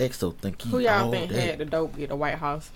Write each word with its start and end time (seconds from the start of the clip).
exo 0.00 0.34
thingy. 0.34 0.62
Who 0.70 0.78
y'all 0.80 1.04
all 1.04 1.10
think 1.10 1.30
day. 1.30 1.40
had 1.48 1.58
the 1.58 1.64
dope 1.64 1.98
at 2.00 2.08
the 2.08 2.16
White 2.16 2.36
House? 2.36 2.70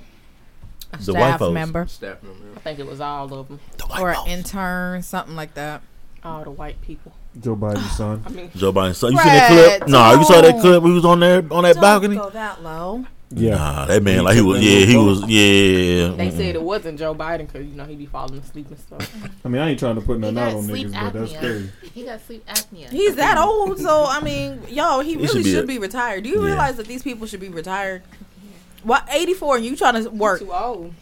A 0.93 0.97
The 0.99 1.03
staff 1.05 1.41
white 1.41 1.53
member 1.53 1.87
Staff 1.89 2.23
member. 2.23 2.39
I 2.57 2.61
think 2.61 2.79
it 2.79 2.87
was 2.87 3.01
all 3.01 3.33
of 3.35 3.49
them, 3.49 3.59
The 3.79 3.87
white 3.87 4.01
or 4.01 4.11
an 4.11 4.27
intern, 4.29 5.03
something 5.03 5.35
like 5.35 5.55
that. 5.55 5.83
all 6.23 6.45
the 6.45 6.51
white 6.51 6.81
people. 6.83 7.13
Joe 7.41 7.57
Biden's 7.57 7.91
son. 7.97 8.23
I 8.25 8.29
mean, 8.29 8.51
Joe 8.55 8.73
Biden's 8.73 8.99
son. 8.99 9.13
you 9.13 9.19
seen 9.19 9.27
that 9.27 9.49
Fred, 9.51 9.81
clip? 9.81 9.91
Nah, 9.91 10.13
you 10.13 10.25
saw 10.25 10.41
that 10.41 10.61
clip? 10.61 10.83
We 10.83 10.93
was 10.93 11.05
on 11.05 11.19
there 11.21 11.45
on 11.51 11.65
that 11.65 11.81
balcony. 11.81 12.15
Don't 12.15 12.25
go 12.27 12.31
that 12.31 12.63
low. 12.63 13.05
Yeah. 13.37 13.57
Nah, 13.57 13.85
that 13.87 14.03
man 14.03 14.15
He 14.17 14.21
like 14.21 14.35
he 14.37 14.41
was. 14.43 14.63
Yeah, 14.63 14.87
he 14.87 14.97
was. 14.97 15.21
Yeah. 15.23 16.09
they 16.17 16.29
mm-mm. 16.29 16.37
said 16.37 16.55
it 16.55 16.63
wasn't 16.63 16.99
Joe 16.99 17.15
Biden 17.15 17.47
because 17.47 17.67
you 17.67 17.75
know 17.75 17.85
he 17.85 17.95
be 17.97 18.07
falling 18.07 18.39
asleep 18.39 18.69
and 18.69 18.79
stuff. 18.79 19.15
I 19.45 19.49
mean, 19.49 19.61
I 19.61 19.71
ain't 19.71 19.79
trying 19.79 19.97
to 19.97 20.01
put 20.01 20.15
He 20.15 20.19
nothing 20.21 20.39
out 20.39 20.55
on 20.55 20.63
sleep 20.65 20.89
niggas, 20.89 21.01
but 21.13 21.13
that's 21.13 21.33
apnea. 21.33 21.37
scary. 21.39 21.71
He 21.93 22.05
got 22.05 22.21
sleep 22.27 22.47
apnea. 22.47 22.91
He's 22.91 23.17
that 23.17 23.39
old, 23.39 23.79
so 23.79 24.05
I 24.05 24.21
mean, 24.21 24.61
yo, 24.69 25.01
he, 25.01 25.11
He 25.11 25.17
really 25.17 25.29
should 25.29 25.47
should 25.47 25.67
be 25.67 25.75
be, 25.75 25.79
a- 25.79 25.81
retired. 25.81 26.25
Do 26.25 26.31
you 26.31 26.41
Yeah. 26.43 26.47
realize 26.49 26.77
that 26.77 26.87
these 26.87 27.03
people 27.03 27.27
should 27.27 27.41
be 27.41 27.49
retired? 27.49 28.03
What, 28.83 29.07
84 29.11 29.57
and 29.57 29.65
you 29.67 29.77
trying 29.77 30.03
to 30.05 30.11
work? 30.11 30.41
Too 30.41 30.53
old. 30.53 30.93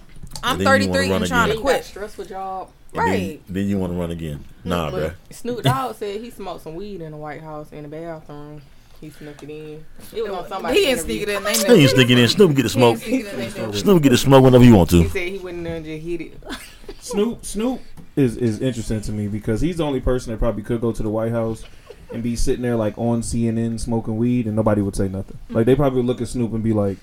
I'm 0.42 0.58
And 0.58 0.66
then 0.66 0.80
you 0.82 0.86
33 0.92 1.10
and 1.12 1.26
trying 1.26 1.44
again. 1.44 1.48
to 1.48 1.52
He 1.52 1.54
got 1.56 1.62
quit. 1.62 1.84
stressful 1.84 2.24
job. 2.26 2.68
And 2.94 3.00
then- 3.00 3.08
Right. 3.08 3.40
Then, 3.48 3.66
you 3.68 3.78
want 3.78 3.92
to 3.92 3.98
run 3.98 4.10
again? 4.10 4.44
Nah, 4.64 4.90
but 4.90 5.02
bruh. 5.30 5.34
Snoop 5.34 5.62
Dogg 5.62 5.96
said 5.96 6.20
he 6.20 6.30
smoked 6.30 6.62
some 6.62 6.74
weed 6.74 7.00
in 7.00 7.10
the 7.12 7.16
White 7.16 7.40
House 7.42 7.72
in 7.72 7.82
the 7.82 7.88
bathroom. 7.88 8.62
He 9.02 9.10
snuck 9.10 9.42
it 9.42 9.50
in. 9.50 9.84
It 10.14 10.22
was 10.22 10.30
on 10.30 10.48
somebody's 10.48 10.78
He 10.78 10.86
didn't 10.86 11.00
sneak 11.00 11.22
it 11.22 11.28
in. 11.30 11.42
They 11.42 11.54
Then 11.54 11.66
knew. 11.74 11.82
you 11.82 11.88
stick 11.88 12.08
it 12.08 12.18
in. 12.18 12.28
Snoop 12.28 12.54
get 12.54 12.62
the 12.62 12.68
smoke. 12.68 13.00
didn't 13.00 13.08
sneak 13.08 13.26
it 13.26 13.34
in. 13.34 13.52
They 13.52 13.66
knew. 13.66 13.78
Snoop 13.78 14.02
get 14.04 14.08
the 14.10 14.16
smoke 14.18 14.44
whenever 14.44 14.62
you 14.64 14.76
want 14.76 14.92
He 14.92 15.02
to. 15.02 15.08
said 15.10 15.28
he 15.28 15.38
went 15.38 15.56
in 15.58 15.64
there 15.64 15.74
and 15.76 15.84
just 15.84 16.02
hit 16.06 16.20
it. 16.20 16.38
Snoop 17.00 17.44
Snoop 17.44 17.80
is 18.14 18.36
is 18.36 18.60
interesting 18.60 19.00
to 19.00 19.10
me 19.10 19.26
because 19.26 19.60
he's 19.60 19.78
the 19.78 19.84
only 19.84 20.00
person 20.00 20.30
that 20.32 20.38
probably 20.38 20.62
could 20.62 20.80
go 20.80 20.92
to 20.92 21.02
the 21.02 21.10
White 21.10 21.32
House 21.32 21.64
and 22.12 22.22
be 22.22 22.36
sitting 22.36 22.62
there 22.62 22.76
like 22.76 22.96
on 22.96 23.22
CNN 23.22 23.80
smoking 23.80 24.16
weed 24.18 24.46
and 24.46 24.54
nobody 24.54 24.82
would 24.82 24.94
say 24.94 25.08
nothing. 25.08 25.36
Like 25.50 25.66
they 25.66 25.74
probably 25.74 26.02
look 26.04 26.20
at 26.20 26.28
Snoop 26.28 26.52
and 26.52 26.62
be 26.62 26.72
like, 26.72 26.98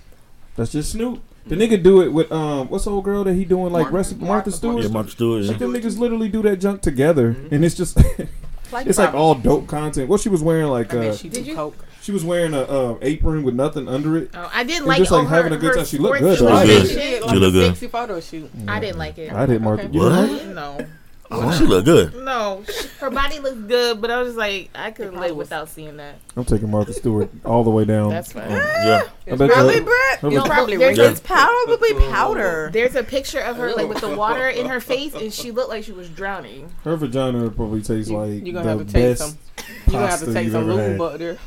"That's 0.56 0.72
just 0.72 0.94
Snoop." 0.94 1.22
The 1.48 1.56
nigga 1.58 1.84
do 1.84 2.02
it 2.02 2.14
with 2.14 2.32
um, 2.32 2.70
what's 2.70 2.86
the 2.86 2.92
old 2.92 3.04
girl 3.04 3.26
that 3.26 3.34
he 3.34 3.44
doing 3.44 3.74
like 3.74 3.92
Martha- 3.92 4.16
Martha, 4.16 4.16
Martha 4.16 4.26
Martha 4.26 4.52
Stewart? 4.52 4.84
Yeah, 4.84 4.90
Martha 4.90 5.10
Stewart. 5.12 5.42
Like 5.44 5.52
Yeah. 5.52 5.58
them 5.68 5.74
niggas 5.74 5.98
literally 6.00 6.30
do 6.30 6.42
that 6.44 6.58
junk 6.62 6.82
together, 6.82 7.36
and 7.52 7.66
it's 7.66 7.76
just 7.76 7.98
Like, 8.72 8.86
it's 8.86 9.00
like 9.00 9.16
all 9.16 9.34
dope 9.34 9.66
content. 9.68 10.08
What 10.10 10.22
she 10.22 10.30
was 10.30 10.44
wearing, 10.44 10.68
like 10.68 10.94
I 10.94 10.98
uh, 10.98 11.02
bet 11.02 11.18
she 11.18 11.28
Did 11.30 11.46
you- 11.48 11.56
coke. 11.56 11.76
She 12.10 12.14
was 12.14 12.26
wearing 12.26 12.56
a 12.56 12.62
uh, 12.62 12.98
apron 13.04 13.44
with 13.44 13.54
nothing 13.54 13.88
under 13.88 14.18
it. 14.18 14.32
Oh, 14.34 14.50
I 14.52 14.64
didn't 14.64 14.80
It's 14.80 14.88
like 14.88 14.98
just 14.98 15.12
like 15.12 15.28
her, 15.28 15.36
having 15.36 15.54
a 15.54 15.58
good 15.58 15.76
time. 15.76 15.86
She 15.86 16.00
looked 16.00 16.18
sports 16.18 16.40
good, 16.40 16.48
though. 16.50 16.64
She 16.66 16.72
illustrated 16.72 16.88
did. 16.96 17.04
shit. 17.04 17.22
Like 17.22 17.30
She 17.30 17.36
a 17.36 17.40
look 17.40 17.54
good. 17.54 17.68
Sexy 17.68 17.88
photo 17.88 18.20
shoot. 18.20 18.52
I 18.68 18.80
didn't 18.80 18.98
like 18.98 19.18
it. 19.20 19.32
I 19.32 19.46
did 19.46 19.62
Martha. 19.62 19.84
Okay. 19.84 19.94
You 19.94 20.00
didn't 20.10 20.16
like 20.16 20.30
What? 20.32 20.42
it? 20.42 20.56
No, 20.56 20.88
Oh, 21.32 21.52
she 21.56 21.66
look 21.66 21.86
good. 21.86 22.16
no. 22.16 22.64
Her 23.00 23.12
body 23.12 23.38
looked 23.38 23.68
good, 23.68 24.02
but 24.02 24.10
I 24.10 24.18
was 24.18 24.30
just 24.30 24.40
like, 24.40 24.72
I 24.74 24.90
could 24.90 25.10
probably 25.12 25.28
live 25.28 25.38
without 25.38 25.70
seeing 25.70 25.98
that. 25.98 26.16
I'm 26.36 26.46
taking 26.46 26.72
Martha 26.72 26.94
Stewart 26.94 27.30
all 27.46 27.64
the 27.64 27.70
way 27.70 27.86
down. 27.86 28.10
That's 28.10 28.32
fine. 28.34 28.50
Yeah. 28.50 29.04
I 29.32 29.36
bet 29.36 29.50
Really, 29.50 29.76
you. 29.76 29.82
Brett? 29.84 30.24
It's 30.34 30.48
probably 30.48 30.78
there's 30.78 30.98
regular. 30.98 31.10
It's 31.12 31.20
probably 31.20 31.94
powder. 32.12 32.70
There's 32.74 32.96
a 32.96 33.04
picture 33.04 33.40
of 33.40 33.58
her 33.58 33.74
like 33.74 33.88
with 33.88 34.02
the 34.02 34.16
water 34.16 34.48
in 34.50 34.68
her 34.68 34.80
face, 34.80 35.14
and 35.14 35.32
she 35.34 35.52
looked 35.52 35.70
like 35.70 35.84
she 35.84 35.92
was 35.92 36.10
drowning. 36.10 36.72
Her 36.84 36.96
vagina 36.96 37.44
would 37.44 37.56
probably 37.56 37.82
taste 37.82 38.10
You- 38.10 38.18
like 38.18 38.46
you 38.46 38.54
gonna 38.54 38.64
the 38.64 38.70
have 38.70 38.88
to 38.88 38.94
take 38.94 38.94
best 39.18 39.22
some. 39.22 39.38
You 39.86 39.92
gonna 39.94 40.08
have 40.08 40.20
to 40.20 40.26
pasta 40.26 40.34
take 40.34 40.44
you've 40.46 40.54
some 40.54 40.64
ever 40.72 40.74
lube 40.98 41.12
had. 41.22 41.38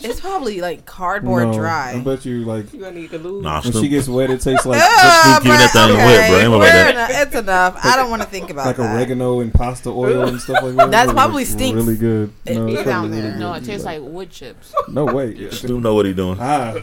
It's 0.00 0.20
probably 0.20 0.60
like 0.60 0.84
cardboard 0.84 1.44
No, 1.44 1.50
I 1.52 1.56
dry. 1.56 2.00
bet 2.04 2.24
you 2.26 2.44
like 2.44 2.72
You 2.72 2.80
gonna 2.80 2.92
need 2.92 3.10
the 3.10 3.18
lube. 3.18 3.44
Nah, 3.44 3.62
when 3.62 3.70
Snoop. 3.72 3.84
she 3.84 3.88
gets 3.88 4.08
wet, 4.08 4.28
it 4.30 4.40
tastes 4.40 4.66
like 4.66 4.80
Oh, 4.84 5.22
Snoop 5.22 5.42
keeping 5.44 5.58
that 5.58 5.70
Brett, 5.72 5.88
thing 5.88 5.96
wet, 5.96 6.28
bro. 6.30 6.38
Ain't 6.38 6.46
about 6.48 6.58
that. 6.64 6.90
enough- 6.90 7.10
It's 7.12 7.34
enough. 7.36 7.80
I 7.84 7.96
don't 7.96 8.10
want 8.10 8.22
to 8.22 8.28
think 8.28 8.50
about 8.50 8.62
it. 8.64 8.66
like 8.66 8.76
that. 8.78 8.96
oregano 8.96 9.40
and 9.40 9.54
pasta 9.54 9.88
oil 9.90 10.26
and 10.26 10.40
stuff 10.40 10.62
like 10.64 10.74
that. 10.76 10.90
That's 10.90 11.12
probably 11.12 11.42
looks 11.44 11.50
stinks. 11.54 11.76
Really 11.76 11.96
good. 11.96 12.32
No, 12.46 12.66
it's 12.66 12.74
it's 12.80 12.84
down 12.84 12.84
probably 12.84 13.20
there. 13.20 13.28
really 13.30 13.38
No, 13.40 13.52
it 13.54 13.64
tastes 13.64 13.84
like 13.86 14.00
wood 14.02 14.30
chips. 14.30 14.74
No 14.88 15.04
way. 15.04 15.50
Snoop 15.50 15.80
know 15.82 15.94
what 15.94 16.06
he 16.06 16.12
doing. 16.12 16.38
Ah, 16.40 16.74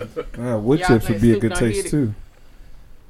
ah, 0.48 0.58
wood 0.58 0.80
Y'all 0.80 0.88
chips 0.90 1.09
would 1.09 1.22
be 1.22 1.34
a 1.34 1.40
good 1.40 1.56
taste 1.56 1.88
too. 1.90 2.14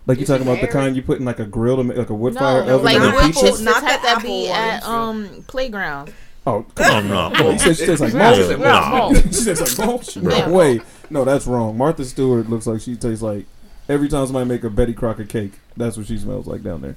Like 0.06 0.18
you 0.20 0.24
Is 0.24 0.30
talking 0.30 0.48
about 0.48 0.62
the 0.62 0.68
kind 0.68 0.96
you 0.96 1.02
put 1.02 1.20
in 1.20 1.26
like 1.26 1.40
a 1.40 1.46
grill 1.46 1.76
to 1.78 1.84
make 1.84 1.98
like 1.98 2.10
a 2.10 2.14
wood 2.16 2.34
No, 2.34 2.40
fire 2.40 2.62
oven 2.62 2.84
like 2.86 2.96
and 2.96 3.04
the 3.06 3.12
wood 3.12 3.26
pizza. 3.26 3.46
chips, 3.46 3.60
Not 3.60 3.72
not 3.72 3.80
the 3.82 3.86
that 3.88 4.02
that 4.04 4.24
be 4.24 4.48
apple 4.50 4.56
at 4.56 4.84
um 4.84 5.44
playgrounds. 5.48 6.12
Oh, 6.46 6.66
come 6.76 7.12
on. 7.12 7.36
You 7.36 7.60
said 7.60 7.76
she 7.78 7.86
tastes 7.86 8.00
like 8.00 8.14
Yeah, 8.14 8.56
mulch. 8.56 8.60
nah. 8.60 9.14
she 9.32 9.44
tastes 9.44 9.78
like 9.78 9.88
mulch. 9.88 10.16
Yeah. 10.16 10.48
No 10.48 10.54
way. 10.54 10.80
No, 11.10 11.26
that's 11.26 11.46
wrong. 11.46 11.78
Martha 11.78 12.06
Stewart 12.06 12.50
looks 12.50 12.66
like 12.68 12.80
she 12.80 12.96
tastes 12.96 13.22
like 13.22 13.46
every 13.90 14.08
time 14.08 14.26
somebody 14.26 14.48
make 14.48 14.64
a 14.64 14.70
Betty 14.70 14.94
Crocker 14.94 15.26
cake. 15.26 15.52
That's 15.76 15.98
what 15.98 16.08
she 16.08 16.18
smells 16.18 16.48
like 16.48 16.64
down 16.64 16.82
there. 16.82 16.96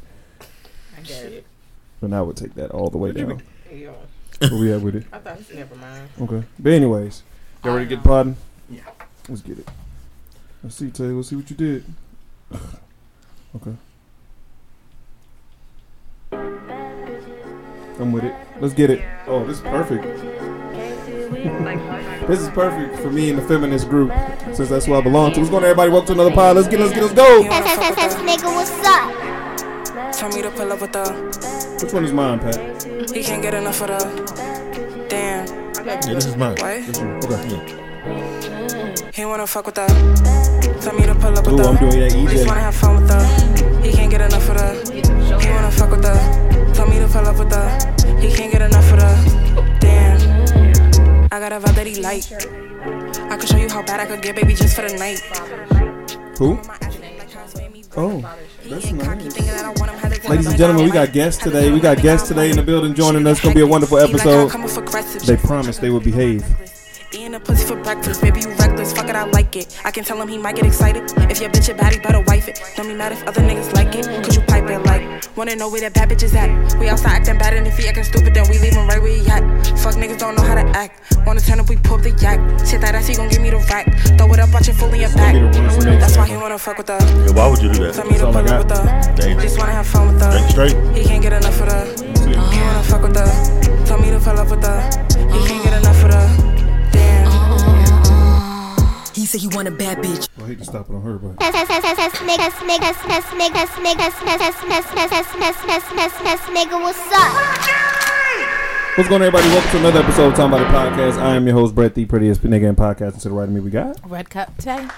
I 0.96 1.00
get 1.00 1.24
it. 1.24 1.46
And 2.00 2.14
I 2.14 2.22
would 2.22 2.36
take 2.36 2.54
that 2.54 2.70
all 2.70 2.90
the 2.90 2.98
way 2.98 3.10
down. 3.12 3.42
Yeah. 3.72 3.90
Where 4.38 4.54
we 4.60 4.72
at 4.72 4.80
with 4.82 4.94
it? 4.96 5.04
I 5.12 5.18
thought 5.18 5.40
never 5.52 5.74
mind. 5.74 6.08
Okay. 6.20 6.44
But 6.60 6.72
anyways, 6.72 7.24
y'all 7.64 7.74
ready 7.74 7.88
to 7.88 7.96
get 7.96 8.04
podding? 8.04 8.36
Yeah. 8.70 8.82
Let's 9.28 9.42
get 9.42 9.58
it. 9.58 9.68
Let's 10.62 10.76
see, 10.76 10.90
Tay. 10.90 11.04
Let's 11.04 11.28
see 11.28 11.36
what 11.36 11.50
you 11.50 11.56
did. 11.56 11.84
Okay. 13.52 13.74
I'm 18.00 18.12
with 18.12 18.22
it. 18.22 18.34
Let's 18.60 18.74
get 18.74 18.90
it. 18.90 19.04
Oh, 19.26 19.44
this 19.44 19.56
is 19.56 19.62
perfect. 19.62 20.04
this 22.28 22.40
is 22.40 22.48
perfect 22.50 22.96
for 23.00 23.10
me 23.10 23.30
and 23.30 23.38
the 23.38 23.42
feminist 23.42 23.88
group, 23.88 24.12
since 24.54 24.68
that's 24.68 24.86
who 24.86 24.94
I 24.94 25.00
belong 25.00 25.32
to. 25.32 25.40
What's 25.40 25.50
going 25.50 25.64
on, 25.64 25.70
everybody? 25.70 25.90
Welcome 25.90 26.06
to 26.06 26.12
another 26.12 26.32
pod. 26.32 26.54
Let's 26.54 26.68
get, 26.68 26.78
let's 26.78 26.94
get, 26.94 27.02
let's 27.02 27.14
go. 27.14 27.42
Nigga, 27.42 28.54
what's 28.54 28.70
up? 28.86 30.12
Tell 30.14 30.28
me 30.28 30.42
to 30.42 30.50
pull 30.52 30.72
up 30.72 30.80
with 30.80 30.92
the. 30.92 31.78
Which 31.82 31.92
one 31.92 32.04
is 32.04 32.12
mine, 32.12 32.38
Pat? 32.38 32.84
He 33.10 33.24
can't 33.24 33.42
get 33.42 33.54
enough 33.54 33.80
of 33.82 33.88
the. 33.88 35.06
Damn. 35.08 35.48
Yeah, 35.84 36.14
this 36.14 36.26
is 36.26 36.36
mine. 36.36 36.56
What? 36.58 36.86
This 36.86 36.98
one. 37.00 37.16
Okay. 37.24 38.59
He 39.12 39.24
wanna 39.24 39.46
fuck 39.46 39.66
with 39.66 39.74
the. 39.74 39.86
Tell 40.80 40.94
me 40.94 41.04
to 41.04 41.14
pull 41.14 41.36
up 41.36 41.44
with 41.44 41.60
Ooh. 41.60 41.68
I'm 41.68 41.76
doing 41.76 42.00
that 42.00 42.30
Just 42.30 42.46
wanna 42.46 42.60
have 42.60 42.74
fun 42.74 42.96
with 42.96 43.08
the. 43.08 43.82
He 43.82 43.92
can't 43.92 44.10
get 44.10 44.20
enough 44.20 44.48
of 44.48 44.56
the. 44.56 45.40
He 45.42 45.50
wanna 45.50 45.70
fuck 45.72 45.90
with 45.90 46.02
the. 46.02 46.72
Tell 46.74 46.86
me 46.88 46.98
to 47.00 47.08
pull 47.08 47.26
up 47.26 47.38
with 47.38 47.50
the. 47.50 48.20
He 48.20 48.32
can't 48.32 48.52
get 48.52 48.62
enough 48.62 48.92
of 48.92 49.00
the. 49.00 49.78
Damn. 49.80 51.28
I 51.32 51.40
got 51.40 51.52
a 51.52 51.58
vibe 51.58 51.74
that 51.74 51.86
he 51.86 52.00
like. 52.00 52.24
I 53.32 53.36
could 53.36 53.48
show 53.48 53.56
you 53.56 53.68
how 53.68 53.82
bad 53.82 54.00
I 54.00 54.06
could 54.06 54.22
get, 54.22 54.36
baby, 54.36 54.54
just 54.54 54.76
for 54.76 54.82
the 54.82 54.96
night. 54.96 55.20
Who? 56.38 56.54
My 56.54 56.74
action 56.80 57.02
like 57.18 57.30
how 57.32 57.44
it's 57.44 57.56
made 57.56 57.72
me 57.72 57.84
Oh, 57.96 58.20
that's 58.20 58.92
nice. 58.92 59.34
thinking 59.34 59.46
that 59.46 59.64
I 59.64 59.70
want 59.70 59.90
him, 59.90 59.98
had 59.98 60.22
to 60.22 60.30
Ladies 60.30 60.46
and 60.46 60.56
gentlemen, 60.56 60.84
we 60.84 60.90
got 60.92 61.12
guests 61.12 61.42
today. 61.42 61.72
We 61.72 61.80
got 61.80 62.00
guests 62.00 62.28
today 62.28 62.50
in 62.50 62.56
the 62.56 62.62
building 62.62 62.94
joining 62.94 63.26
us. 63.26 63.38
It's 63.38 63.42
gonna 63.42 63.56
be 63.56 63.62
a 63.62 63.66
wonderful 63.66 63.98
episode. 63.98 64.50
They 65.26 65.36
promised 65.36 65.80
they 65.80 65.90
would 65.90 66.04
behave. 66.04 66.44
Eating 67.12 67.34
a 67.34 67.40
pussy 67.40 67.66
for 67.66 67.74
breakfast, 67.82 68.22
baby, 68.22 68.40
you 68.40 68.54
it, 69.10 69.16
I 69.16 69.24
like 69.24 69.56
it. 69.56 69.78
I 69.84 69.90
can 69.90 70.04
tell 70.04 70.20
him 70.20 70.28
he 70.28 70.38
might 70.38 70.56
get 70.56 70.64
excited. 70.64 71.02
If 71.30 71.40
your 71.40 71.50
bitch 71.50 71.68
a 71.68 71.74
baddie, 71.74 72.02
better 72.02 72.20
wife 72.20 72.48
it. 72.48 72.62
Don't 72.76 72.86
be 72.86 72.94
mad 72.94 73.12
if 73.12 73.22
other 73.26 73.42
niggas 73.42 73.74
like 73.74 73.94
it. 73.94 74.06
Cause 74.24 74.36
you 74.36 74.42
pipe 74.42 74.68
it 74.70 74.82
like, 74.86 75.04
wanna 75.36 75.56
know 75.56 75.68
where 75.68 75.80
that 75.82 75.94
bad 75.94 76.08
bitch 76.08 76.22
is 76.22 76.34
at. 76.34 76.48
We 76.78 76.88
outside 76.88 77.20
acting 77.20 77.38
bad, 77.38 77.54
and 77.54 77.66
if 77.66 77.76
he 77.76 77.88
acting 77.88 78.04
stupid, 78.04 78.32
then 78.34 78.48
we 78.48 78.58
leave 78.58 78.74
him 78.74 78.86
right 78.88 79.02
where 79.02 79.12
he 79.12 79.26
at. 79.28 79.42
Fuck 79.78 79.96
niggas 79.96 80.18
don't 80.18 80.36
know 80.36 80.42
how 80.42 80.54
to 80.54 80.66
act. 80.76 81.16
Wanna 81.26 81.40
turn 81.40 81.60
up, 81.60 81.68
we 81.68 81.76
pull 81.76 81.96
up 81.96 82.02
the 82.02 82.10
yak. 82.22 82.38
Shit 82.66 82.80
that 82.80 82.94
ass, 82.94 83.06
he 83.08 83.14
gon' 83.14 83.28
give 83.28 83.42
me 83.42 83.50
the 83.50 83.58
rack. 83.68 83.86
Throw 84.16 84.32
it 84.32 84.40
up, 84.40 84.52
watch 84.52 84.68
it 84.68 84.74
fully 84.74 85.02
in 85.02 85.10
your 85.10 85.14
back. 85.14 85.34
That's 86.00 86.16
why 86.16 86.26
he 86.26 86.36
wanna 86.36 86.58
fuck 86.58 86.78
with 86.78 86.86
the. 86.86 86.98
Yeah, 87.26 87.32
why 87.32 87.46
would 87.48 87.60
you 87.60 87.72
do 87.72 87.84
that? 87.84 87.94
Tell 87.94 88.06
me 88.06 88.16
to 88.18 88.26
pull 88.26 88.36
up 88.36 88.58
with. 88.64 89.16
Damn. 89.16 89.40
Just 89.40 89.58
wanna 89.58 89.72
have 89.72 89.86
fun 89.86 90.14
with. 90.14 90.20
Drink 90.20 90.50
straight. 90.50 90.76
He 90.96 91.04
can't 91.04 91.22
get 91.22 91.32
enough 91.32 91.60
of 91.60 91.66
the. 91.68 91.80
He 92.28 92.36
wanna 92.36 92.82
fuck 92.84 93.02
with 93.02 93.14
the. 93.14 93.26
Tell 93.86 93.98
me 93.98 94.10
to 94.10 94.20
pull 94.20 94.38
up 94.38 94.50
with 94.50 94.62
the. 94.62 94.80
He 95.32 95.38
can't 95.48 95.64
get 95.64 95.74
enough 95.74 96.04
of 96.04 96.10
the. 96.10 96.29
Said 99.30 99.40
he 99.40 99.46
want 99.54 99.68
a 99.68 99.70
bad 99.70 99.98
bitch. 99.98 100.28
Well, 100.36 100.46
I 100.46 100.48
hate 100.50 100.58
to 100.58 100.64
stop 100.64 100.90
it 100.90 100.92
on 100.92 101.02
her, 101.02 101.16
but 101.16 101.38
what's 108.96 109.08
going 109.08 109.22
on, 109.22 109.28
everybody? 109.28 109.48
Welcome 109.54 109.70
to 109.70 109.78
another 109.78 110.00
episode 110.00 110.26
of 110.30 110.34
Talking 110.34 110.58
About 110.58 110.66
the 110.66 110.76
Podcast. 110.76 111.22
I 111.22 111.36
am 111.36 111.46
your 111.46 111.54
host, 111.54 111.76
Brett, 111.76 111.94
the 111.94 112.06
prettiest 112.06 112.42
nigga 112.42 112.68
in 112.68 112.74
podcast. 112.74 113.12
And 113.12 113.20
to 113.20 113.28
the 113.28 113.34
right 113.36 113.44
of 113.44 113.50
me, 113.50 113.60
we 113.60 113.70
got. 113.70 114.00
Red 114.10 114.30
cup 114.30 114.56
Tay. 114.58 114.88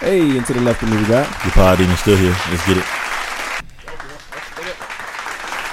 Hey, 0.00 0.36
and 0.36 0.44
to 0.44 0.52
the 0.52 0.60
left 0.60 0.82
of 0.82 0.90
me, 0.90 0.98
we 0.98 1.06
got. 1.06 1.26
Your 1.42 1.52
pod 1.52 1.80
even 1.80 1.96
still 1.96 2.18
here. 2.18 2.36
Let's 2.50 2.66
get 2.66 2.76
it. 2.76 2.84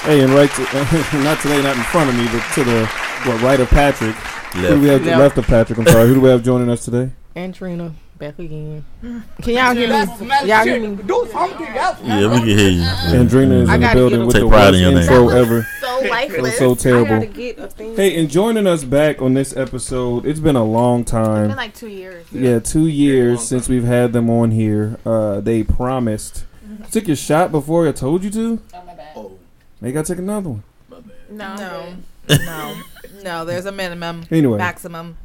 Hey, 0.08 0.22
and 0.22 0.32
right, 0.32 0.50
to, 0.50 0.62
not 1.28 1.42
today, 1.42 1.62
not 1.62 1.76
in 1.76 1.84
front 1.84 2.10
of 2.10 2.16
me, 2.16 2.24
but 2.32 2.42
to 2.56 2.64
the 2.64 2.86
what 3.26 3.42
right 3.42 3.60
of 3.60 3.68
Patrick. 3.68 4.16
Who 4.56 4.62
do 4.62 4.80
we 4.80 4.88
have 4.88 5.02
to 5.02 5.08
Left. 5.08 5.20
left 5.20 5.38
of 5.40 5.48
Patrick? 5.48 5.78
I'm 5.78 5.86
sorry. 5.86 6.08
Who 6.08 6.14
do 6.14 6.22
we 6.22 6.30
have 6.30 6.42
joining 6.42 6.70
us 6.70 6.86
today? 6.86 7.12
And 7.38 7.54
Trina 7.54 7.94
back 8.18 8.40
again. 8.40 8.84
Can 9.44 9.54
y'all 9.54 9.76
hear 9.76 9.90
me? 9.90 10.28
Y'all 10.48 10.64
hear 10.64 10.80
me? 10.80 10.96
Do 11.04 11.30
something. 11.32 11.68
Yeah, 11.68 12.32
we 12.32 12.40
can 12.40 12.48
hear 12.48 12.70
you. 12.72 12.82
Andrina 12.82 13.62
is 13.62 13.70
I 13.70 13.76
in 13.76 13.82
the 13.82 13.92
building 13.94 14.20
get 14.22 14.26
with 14.26 14.36
Take 14.36 14.44
the 14.46 14.50
pride 14.50 14.60
worst 14.72 14.74
in 14.74 14.82
your 14.82 14.92
name. 14.92 15.02
intro 15.04 15.30
ever. 15.30 15.68
So 15.80 16.04
It 16.04 16.10
lifeless. 16.10 16.42
was 16.42 16.58
so 16.58 16.72
I 16.72 16.76
terrible. 16.76 17.28
get 17.28 17.60
a 17.60 17.68
thing. 17.68 17.96
Hey, 17.96 18.20
and 18.20 18.28
joining 18.28 18.66
us 18.66 18.84
back 18.84 19.22
on 19.22 19.36
this 19.36 19.56
episode, 19.56 20.26
it's 20.26 20.40
been 20.40 20.56
a 20.56 20.64
long 20.64 21.02
It's 21.02 21.12
time. 21.12 21.48
been 21.50 21.58
like 21.58 21.76
two 21.76 21.88
years. 21.90 22.26
Yeah, 22.32 22.58
two 22.58 22.88
years 22.88 23.48
since 23.48 23.70
we've 23.70 23.84
had 23.84 24.14
them 24.14 24.30
on 24.32 24.50
here. 24.50 24.98
Uh, 25.06 25.40
they 25.40 25.62
promised. 25.64 26.46
Took 26.92 27.06
your 27.08 27.16
shot 27.16 27.52
before 27.52 27.88
I 27.88 27.92
told 27.92 28.24
you 28.24 28.32
to. 28.32 28.62
Oh 28.74 28.82
my 28.84 28.94
bad. 28.96 29.14
Oh, 29.16 29.38
Now 29.80 29.92
gotta 29.92 30.08
take 30.08 30.18
another 30.20 30.50
one. 30.50 30.64
My 30.90 31.00
bad. 31.02 31.32
No. 31.32 31.56
No. 31.56 31.96
no. 32.46 32.82
No, 33.24 33.46
there's 33.46 33.66
a 33.68 33.72
minimum, 33.72 34.24
Anyway, 34.32 34.58
maximum. 34.58 35.18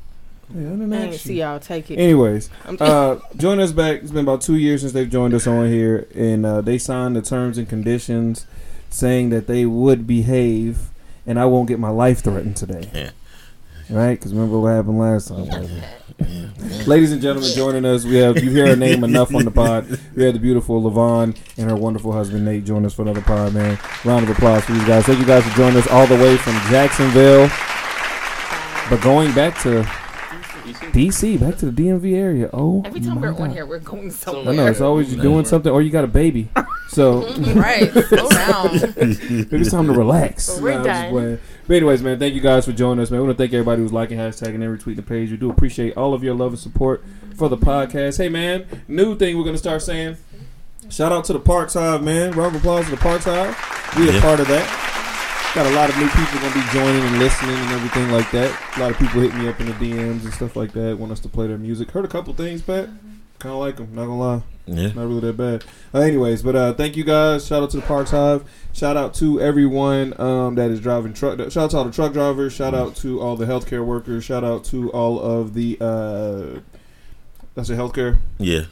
Yeah, 0.54 0.68
other 0.68 0.76
than 0.76 0.92
I 0.92 0.96
didn't 1.02 1.12
shit. 1.12 1.20
see 1.20 1.40
y'all 1.40 1.58
take 1.60 1.90
it. 1.90 1.96
Anyways, 1.96 2.50
uh, 2.80 3.18
join 3.36 3.60
us 3.60 3.72
back. 3.72 4.02
It's 4.02 4.10
been 4.10 4.24
about 4.24 4.40
two 4.40 4.56
years 4.56 4.82
since 4.82 4.92
they've 4.92 5.08
joined 5.10 5.34
us 5.34 5.46
on 5.46 5.68
here, 5.68 6.06
and 6.14 6.44
uh, 6.44 6.60
they 6.60 6.78
signed 6.78 7.16
the 7.16 7.22
terms 7.22 7.58
and 7.58 7.68
conditions 7.68 8.46
saying 8.90 9.30
that 9.30 9.46
they 9.46 9.64
would 9.64 10.06
behave, 10.06 10.90
and 11.26 11.38
I 11.38 11.46
won't 11.46 11.68
get 11.68 11.78
my 11.78 11.88
life 11.88 12.22
threatened 12.22 12.56
today. 12.56 12.90
Yeah. 12.92 13.10
Right? 13.90 14.18
Because 14.18 14.32
remember 14.32 14.58
what 14.58 14.68
happened 14.68 14.98
last 14.98 15.28
time. 15.28 15.82
Ladies 16.86 17.12
and 17.12 17.20
gentlemen, 17.20 17.50
joining 17.54 17.84
us, 17.84 18.04
we 18.04 18.16
have 18.16 18.42
you 18.42 18.50
hear 18.50 18.68
her 18.68 18.76
name 18.76 19.02
enough 19.02 19.34
on 19.34 19.44
the 19.44 19.50
pod. 19.50 19.88
We 20.14 20.24
have 20.24 20.34
the 20.34 20.40
beautiful 20.40 20.80
Levon 20.82 21.36
and 21.56 21.70
her 21.70 21.76
wonderful 21.76 22.12
husband 22.12 22.44
Nate 22.44 22.64
join 22.64 22.84
us 22.86 22.94
for 22.94 23.02
another 23.02 23.22
pod, 23.22 23.54
man. 23.54 23.78
Round 24.04 24.24
of 24.24 24.30
applause 24.30 24.64
for 24.64 24.72
you 24.72 24.86
guys. 24.86 25.04
Thank 25.04 25.18
you 25.18 25.26
guys 25.26 25.44
for 25.44 25.56
joining 25.56 25.78
us 25.78 25.86
all 25.88 26.06
the 26.06 26.16
way 26.16 26.36
from 26.36 26.54
Jacksonville. 26.70 27.48
But 28.88 29.02
going 29.02 29.32
back 29.34 29.60
to 29.62 29.84
DC, 30.62 31.40
back 31.40 31.56
to 31.58 31.70
the 31.70 31.82
DMV 31.82 32.14
area. 32.16 32.48
Oh, 32.52 32.82
Every 32.84 33.00
time 33.00 33.20
we're 33.20 33.32
God. 33.32 33.40
on 33.42 33.50
here, 33.50 33.66
we're 33.66 33.78
going 33.80 34.10
somewhere. 34.10 34.42
I 34.42 34.44
somewhere. 34.46 34.64
know 34.66 34.70
it's 34.70 34.80
always 34.80 35.12
you 35.14 35.20
doing 35.20 35.44
something, 35.44 35.72
or 35.72 35.82
you 35.82 35.90
got 35.90 36.04
a 36.04 36.08
baby. 36.08 36.48
So 36.88 37.32
Right. 37.54 37.90
Slow 37.90 38.28
down. 38.28 38.70
it's 38.96 39.70
time 39.70 39.86
to 39.86 39.92
relax. 39.92 40.60
We're 40.60 40.78
Nah, 40.78 40.82
done. 40.84 41.38
But 41.66 41.74
anyways, 41.76 42.02
man, 42.02 42.18
thank 42.18 42.34
you 42.34 42.40
guys 42.40 42.64
for 42.64 42.72
joining 42.72 43.02
us, 43.02 43.10
man. 43.10 43.20
We 43.20 43.26
want 43.26 43.38
to 43.38 43.42
thank 43.42 43.52
everybody 43.52 43.82
who's 43.82 43.92
liking, 43.92 44.18
hashtagging, 44.18 44.54
and 44.54 44.78
retweeting 44.78 44.96
the 44.96 45.02
page. 45.02 45.30
We 45.30 45.36
do 45.36 45.50
appreciate 45.50 45.96
all 45.96 46.14
of 46.14 46.22
your 46.22 46.34
love 46.34 46.52
and 46.52 46.58
support 46.58 47.04
for 47.36 47.48
the 47.48 47.56
podcast. 47.56 48.18
Hey, 48.18 48.28
man, 48.28 48.66
new 48.88 49.16
thing 49.16 49.36
we're 49.38 49.44
gonna 49.44 49.58
start 49.58 49.82
saying. 49.82 50.16
Shout 50.90 51.12
out 51.12 51.24
to 51.26 51.32
the 51.32 51.40
Parks 51.40 51.74
Hive, 51.74 52.02
man. 52.02 52.32
Round 52.32 52.54
of 52.54 52.60
applause 52.60 52.84
to 52.86 52.90
the 52.90 52.96
Parks 52.98 53.24
Hive. 53.24 53.56
We 53.96 54.16
a 54.16 54.20
part 54.20 54.40
of 54.40 54.48
that. 54.48 55.01
Got 55.54 55.66
a 55.66 55.74
lot 55.74 55.90
of 55.90 55.98
new 55.98 56.08
people 56.08 56.40
gonna 56.40 56.54
be 56.54 56.66
joining 56.72 57.02
and 57.02 57.18
listening 57.18 57.54
and 57.54 57.72
everything 57.72 58.10
like 58.10 58.30
that. 58.30 58.58
A 58.78 58.80
lot 58.80 58.90
of 58.90 58.98
people 58.98 59.20
hit 59.20 59.34
me 59.34 59.48
up 59.48 59.60
in 59.60 59.66
the 59.66 59.72
DMs 59.74 60.24
and 60.24 60.32
stuff 60.32 60.56
like 60.56 60.72
that. 60.72 60.96
Want 60.96 61.12
us 61.12 61.20
to 61.20 61.28
play 61.28 61.46
their 61.46 61.58
music. 61.58 61.90
Heard 61.90 62.06
a 62.06 62.08
couple 62.08 62.32
things, 62.32 62.62
Pat. 62.62 62.88
Kind 63.38 63.52
of 63.52 63.60
like 63.60 63.76
them. 63.76 63.94
Not 63.94 64.06
gonna 64.06 64.18
lie. 64.18 64.42
Yeah. 64.64 64.92
Not 64.94 65.08
really 65.08 65.20
that 65.20 65.36
bad. 65.36 65.64
Uh, 65.92 65.98
anyways, 66.00 66.42
but 66.42 66.56
uh, 66.56 66.72
thank 66.72 66.96
you 66.96 67.04
guys. 67.04 67.46
Shout 67.46 67.62
out 67.62 67.68
to 67.72 67.76
the 67.76 67.82
Parks 67.82 68.12
Hive. 68.12 68.44
Shout 68.72 68.96
out 68.96 69.12
to 69.16 69.42
everyone 69.42 70.18
um, 70.18 70.54
that 70.54 70.70
is 70.70 70.80
driving 70.80 71.12
truck. 71.12 71.38
Shout 71.38 71.56
out 71.64 71.70
to 71.72 71.76
all 71.76 71.84
the 71.84 71.92
truck 71.92 72.14
drivers. 72.14 72.54
Shout 72.54 72.74
out 72.74 72.96
to 72.96 73.20
all 73.20 73.36
the 73.36 73.44
healthcare 73.44 73.84
workers. 73.84 74.24
Shout 74.24 74.44
out 74.44 74.64
to 74.66 74.90
all 74.92 75.20
of 75.20 75.52
the. 75.52 75.76
Uh, 75.78 76.60
that's 77.54 77.68
a 77.68 77.76
healthcare. 77.76 78.20
Yeah. 78.38 78.62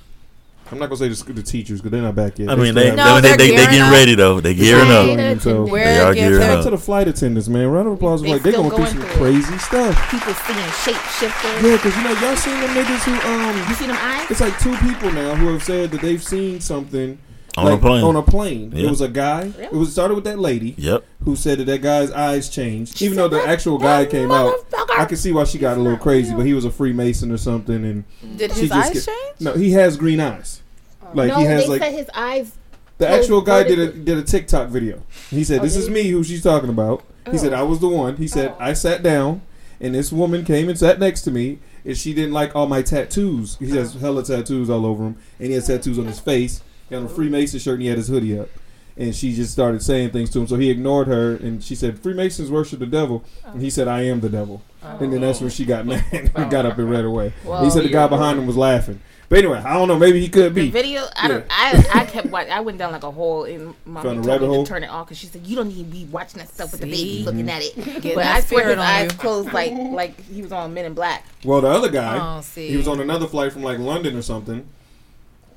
I'm 0.73 0.79
not 0.79 0.87
gonna 0.87 0.97
say 0.99 1.09
the, 1.09 1.17
sc- 1.17 1.35
the 1.35 1.43
teachers 1.43 1.81
because 1.81 1.91
they're 1.91 2.03
not 2.03 2.15
back 2.15 2.39
yet. 2.39 2.49
I 2.51 2.55
mean, 2.55 2.67
still 2.73 2.75
they 2.75 2.87
have- 2.89 2.97
No, 2.97 3.21
they, 3.21 3.21
they, 3.21 3.37
they're 3.37 3.37
they, 3.37 3.47
they 3.49 3.55
gearing 3.57 3.71
getting 3.71 3.81
up. 3.83 3.93
ready 3.93 4.15
though. 4.15 4.41
They 4.41 4.55
gearing 4.55 4.89
Right. 4.89 5.35
up. 5.37 5.41
So, 5.41 5.67
Where 5.67 5.85
They 5.85 5.99
are 6.01 6.15
gives 6.15 6.21
gearing 6.29 6.35
her- 6.35 6.41
shout 6.43 6.51
out 6.51 6.59
up. 6.59 6.65
to 6.65 6.71
the 6.71 6.79
flight 6.79 7.09
attendants, 7.09 7.49
man. 7.49 7.67
Round 7.69 7.89
of 7.89 7.95
applause. 7.95 8.23
They 8.23 8.29
Like 8.33 8.43
they 8.43 8.51
still 8.53 8.71
going 8.71 8.71
through 8.71 9.01
going 9.01 9.09
some 9.09 9.19
through 9.19 9.27
it. 9.27 9.43
crazy 9.43 9.59
stuff. 9.59 10.11
People 10.11 10.35
seeing 10.35 10.95
shapeshifters. 10.95 11.63
Yeah, 11.63 11.77
because 11.77 11.97
you 11.97 12.03
know 12.05 12.13
y'all 12.21 12.37
seen 12.37 12.61
them 12.61 12.71
niggas 12.71 13.03
who 13.05 13.13
um. 13.29 13.69
You 13.69 13.75
see 13.75 13.87
them 13.87 13.99
eyes? 14.01 14.31
It's 14.31 14.41
like 14.41 14.59
two 14.61 14.77
people 14.79 15.11
now 15.13 15.35
who 15.35 15.53
have 15.53 15.63
said 15.63 15.91
that 15.91 16.01
they've 16.01 16.23
seen 16.23 16.61
something 16.61 17.19
On 17.57 17.65
like, 17.65 17.75
a 17.75 17.79
plane. 17.79 18.05
On 18.05 18.17
a 18.17 18.23
plane. 18.23 18.73
It 18.77 18.89
was 18.89 19.01
a 19.01 19.09
guy. 19.09 19.53
It 19.59 19.73
was 19.73 19.93
started 19.93 20.15
with 20.15 20.25
that 20.25 20.39
lady 20.39 20.75
Yep. 20.79 21.05
who 21.25 21.35
said 21.37 21.59
that 21.59 21.65
that 21.65 21.83
guy's 21.83 22.11
eyes 22.13 22.49
changed. 22.49 23.01
Even 23.03 23.17
though 23.17 23.29
the 23.29 23.43
actual 23.43 23.77
guy 23.79 24.07
came 24.07 24.31
out, 24.31 24.55
I 24.97 25.05
can 25.05 25.17
see 25.17 25.33
why 25.33 25.45
she 25.45 25.59
got 25.59 25.77
a 25.77 25.81
little 25.81 25.99
crazy. 25.99 26.33
But 26.35 26.47
he 26.47 26.55
was 26.55 26.65
a 26.65 26.71
Freemason 26.71 27.33
or 27.33 27.37
something, 27.39 27.85
and 27.85 28.05
Did 28.39 28.53
she 28.53 28.61
his 28.63 28.71
just 28.71 28.73
eyes 28.87 28.93
get- 28.93 29.07
change? 29.07 29.41
no, 29.41 29.53
he 29.55 29.73
has 29.73 29.97
green 29.97 30.21
eyes. 30.21 30.63
Oh. 31.03 31.09
Like 31.15 31.29
no, 31.31 31.39
he 31.39 31.45
has 31.45 31.63
they 31.65 31.69
like 31.69 31.83
said 31.83 31.93
his 31.93 32.11
eyes. 32.15 32.53
the 32.99 33.09
actual 33.09 33.41
guy 33.41 33.65
did 33.65 33.79
a 33.79 33.93
did 33.93 34.17
a 34.19 34.23
TikTok 34.23 34.69
video. 34.69 35.03
He 35.31 35.43
said, 35.43 35.61
Oh, 35.61 35.63
"This 35.65 35.75
did 35.75 35.83
is 35.85 35.91
me 35.91 36.09
who 36.09 36.23
she's 36.23 36.43
talking 36.43 36.69
about." 36.71 37.03
He 37.31 37.37
said, 37.39 37.53
oh. 37.53 37.59
"I 37.59 37.63
was 37.63 37.81
the 37.81 37.89
one." 37.89 38.17
He 38.17 38.29
said, 38.29 38.51
Oh. 38.53 38.57
"I 38.61 38.73
sat 38.75 39.03
down, 39.03 39.43
and 39.81 39.95
this 39.95 40.13
woman 40.13 40.45
came 40.45 40.69
and 40.69 40.79
sat 40.79 41.01
next 41.01 41.23
to 41.23 41.31
me, 41.31 41.59
and 41.85 41.97
she 41.97 42.15
didn't 42.15 42.33
like 42.33 42.55
all 42.55 42.67
my 42.67 42.83
tattoos. 42.83 43.57
He 43.59 43.71
has 43.77 43.97
oh. 43.97 43.99
hella 43.99 44.23
tattoos 44.25 44.71
all 44.71 44.87
over 44.87 45.03
him, 45.05 45.17
and 45.39 45.49
he 45.49 45.55
has 45.55 45.67
tattoos 45.67 45.99
on 45.99 46.07
his 46.07 46.21
face. 46.21 46.63
He 46.91 46.95
had 46.95 47.05
a 47.05 47.09
Freemason 47.09 47.59
shirt, 47.59 47.75
and 47.75 47.83
he 47.83 47.89
had 47.89 47.97
his 47.97 48.09
hoodie 48.09 48.39
up." 48.39 48.49
And 48.97 49.15
she 49.17 49.33
just 49.33 49.53
started 49.53 49.83
saying 49.83 50.11
things 50.11 50.29
to 50.31 50.41
him, 50.41 50.47
so 50.47 50.57
he 50.57 50.69
ignored 50.69 51.07
her, 51.07 51.37
and 51.37 51.65
she 51.65 51.75
said, 51.75 51.99
"Freemasons 51.99 52.51
worship 52.51 52.81
the 52.81 52.87
devil," 52.87 53.25
and 53.47 53.63
he 53.63 53.71
said, 53.71 53.89
"I 53.89 54.03
am 54.03 54.21
the 54.21 54.29
devil." 54.29 54.61
And 54.83 55.11
then 55.13 55.23
that's 55.23 55.41
when 55.41 55.49
she 55.51 55.65
got 55.65 55.87
mad 55.87 56.05
and 56.35 56.51
got 56.51 56.67
up 56.67 56.77
and 56.77 56.91
ran 56.91 57.05
away. 57.07 57.33
Well, 57.45 57.65
he 57.65 57.71
said 57.71 57.85
the 57.85 57.89
guy 57.89 58.07
behind 58.09 58.39
him 58.39 58.47
was 58.47 58.57
laughing. 58.59 59.01
But 59.29 59.39
anyway, 59.39 59.59
I 59.59 59.75
don't 59.75 59.87
know. 59.87 59.97
Maybe 59.97 60.21
he 60.21 60.29
could 60.29 60.55
The 60.55 60.63
be. 60.63 60.71
video, 60.71 61.05
I 61.17 61.29
don't. 61.29 61.47
Yeah. 61.47 61.85
I 61.95 62.01
I 62.01 62.05
kept 62.05 62.27
watching. 62.31 62.51
I 62.51 62.61
went 62.61 62.79
down 62.79 62.91
like 62.91 63.05
a 63.05 63.11
hole 63.13 63.45
in 63.45 63.75
my 63.87 64.03
Found 64.03 64.19
a 64.19 64.23
told 64.23 64.27
rabbit 64.27 64.47
hole? 64.49 64.65
to 64.65 64.69
turn 64.69 64.83
it 64.83 64.89
off 64.91 65.07
because 65.07 65.19
she 65.19 65.27
said 65.29 65.47
you 65.47 65.55
don't 65.55 65.69
need 65.69 65.79
to 65.79 65.85
be 65.85 66.05
watching 66.11 66.39
that 66.41 66.49
stuff 66.49 66.73
with 66.73 66.81
the 66.81 66.93
See? 66.93 67.19
baby 67.19 67.25
looking 67.25 67.49
at 67.49 67.63
it. 67.63 67.77
Getting 68.03 68.15
but 68.17 68.27
I 68.27 68.41
swear 68.41 68.63
spirit 68.63 68.79
his 68.79 68.85
eyes 68.85 69.13
you. 69.13 69.19
closed 69.19 69.53
like 69.53 69.73
like 69.73 70.21
he 70.27 70.43
was 70.43 70.51
on 70.51 70.75
Men 70.75 70.85
in 70.87 70.95
Black. 70.95 71.25
Well, 71.45 71.61
the 71.61 71.69
other 71.69 71.91
guy, 71.91 72.19
Oh, 72.39 72.41
see. 72.41 72.69
he 72.71 72.77
was 72.77 72.89
on 72.89 73.01
another 73.01 73.29
flight 73.29 73.53
from 73.53 73.63
like 73.63 73.79
London 73.79 74.17
or 74.17 74.23
something. 74.23 74.67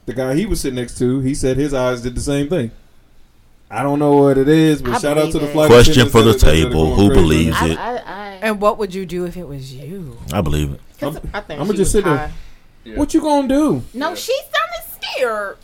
The 0.05 0.13
guy 0.13 0.35
he 0.35 0.45
was 0.45 0.61
sitting 0.61 0.75
next 0.75 0.97
to, 0.97 1.19
he 1.21 1.33
said 1.33 1.57
his 1.57 1.73
eyes 1.73 2.01
did 2.01 2.15
the 2.15 2.21
same 2.21 2.49
thing. 2.49 2.71
I 3.71 3.81
don't 3.81 3.97
know 3.99 4.17
what 4.17 4.37
it 4.37 4.47
is, 4.47 4.81
but 4.81 4.93
I 4.95 4.97
shout 4.99 5.17
out 5.17 5.31
to 5.31 5.39
the 5.39 5.47
it. 5.49 5.51
flight. 5.53 5.67
Question 5.67 6.09
for 6.09 6.21
the 6.21 6.33
that- 6.33 6.41
that 6.41 6.47
are 6.49 6.51
table. 6.53 6.95
Who 6.95 7.07
crazy. 7.07 7.21
believes 7.21 7.61
it? 7.63 7.77
I, 7.79 7.95
I, 7.97 8.29
And 8.41 8.61
what 8.61 8.77
would 8.77 8.93
you 8.93 9.05
do 9.05 9.25
if 9.25 9.35
it 9.37 9.47
was 9.47 9.73
you? 9.73 10.17
I 10.31 10.41
believe 10.41 10.73
it. 10.73 10.81
I'm, 11.01 11.17
I 11.33 11.41
think 11.41 11.59
I'ma 11.59 11.73
just 11.73 11.91
sit 11.91 12.05
was 12.05 12.13
there. 12.17 12.31
Yeah. 12.85 12.97
What 12.97 13.13
you 13.13 13.21
gonna 13.21 13.47
do? 13.47 13.81
no, 13.93 14.13
she 14.13 14.37
sounded 14.41 15.01
scared. 15.01 15.57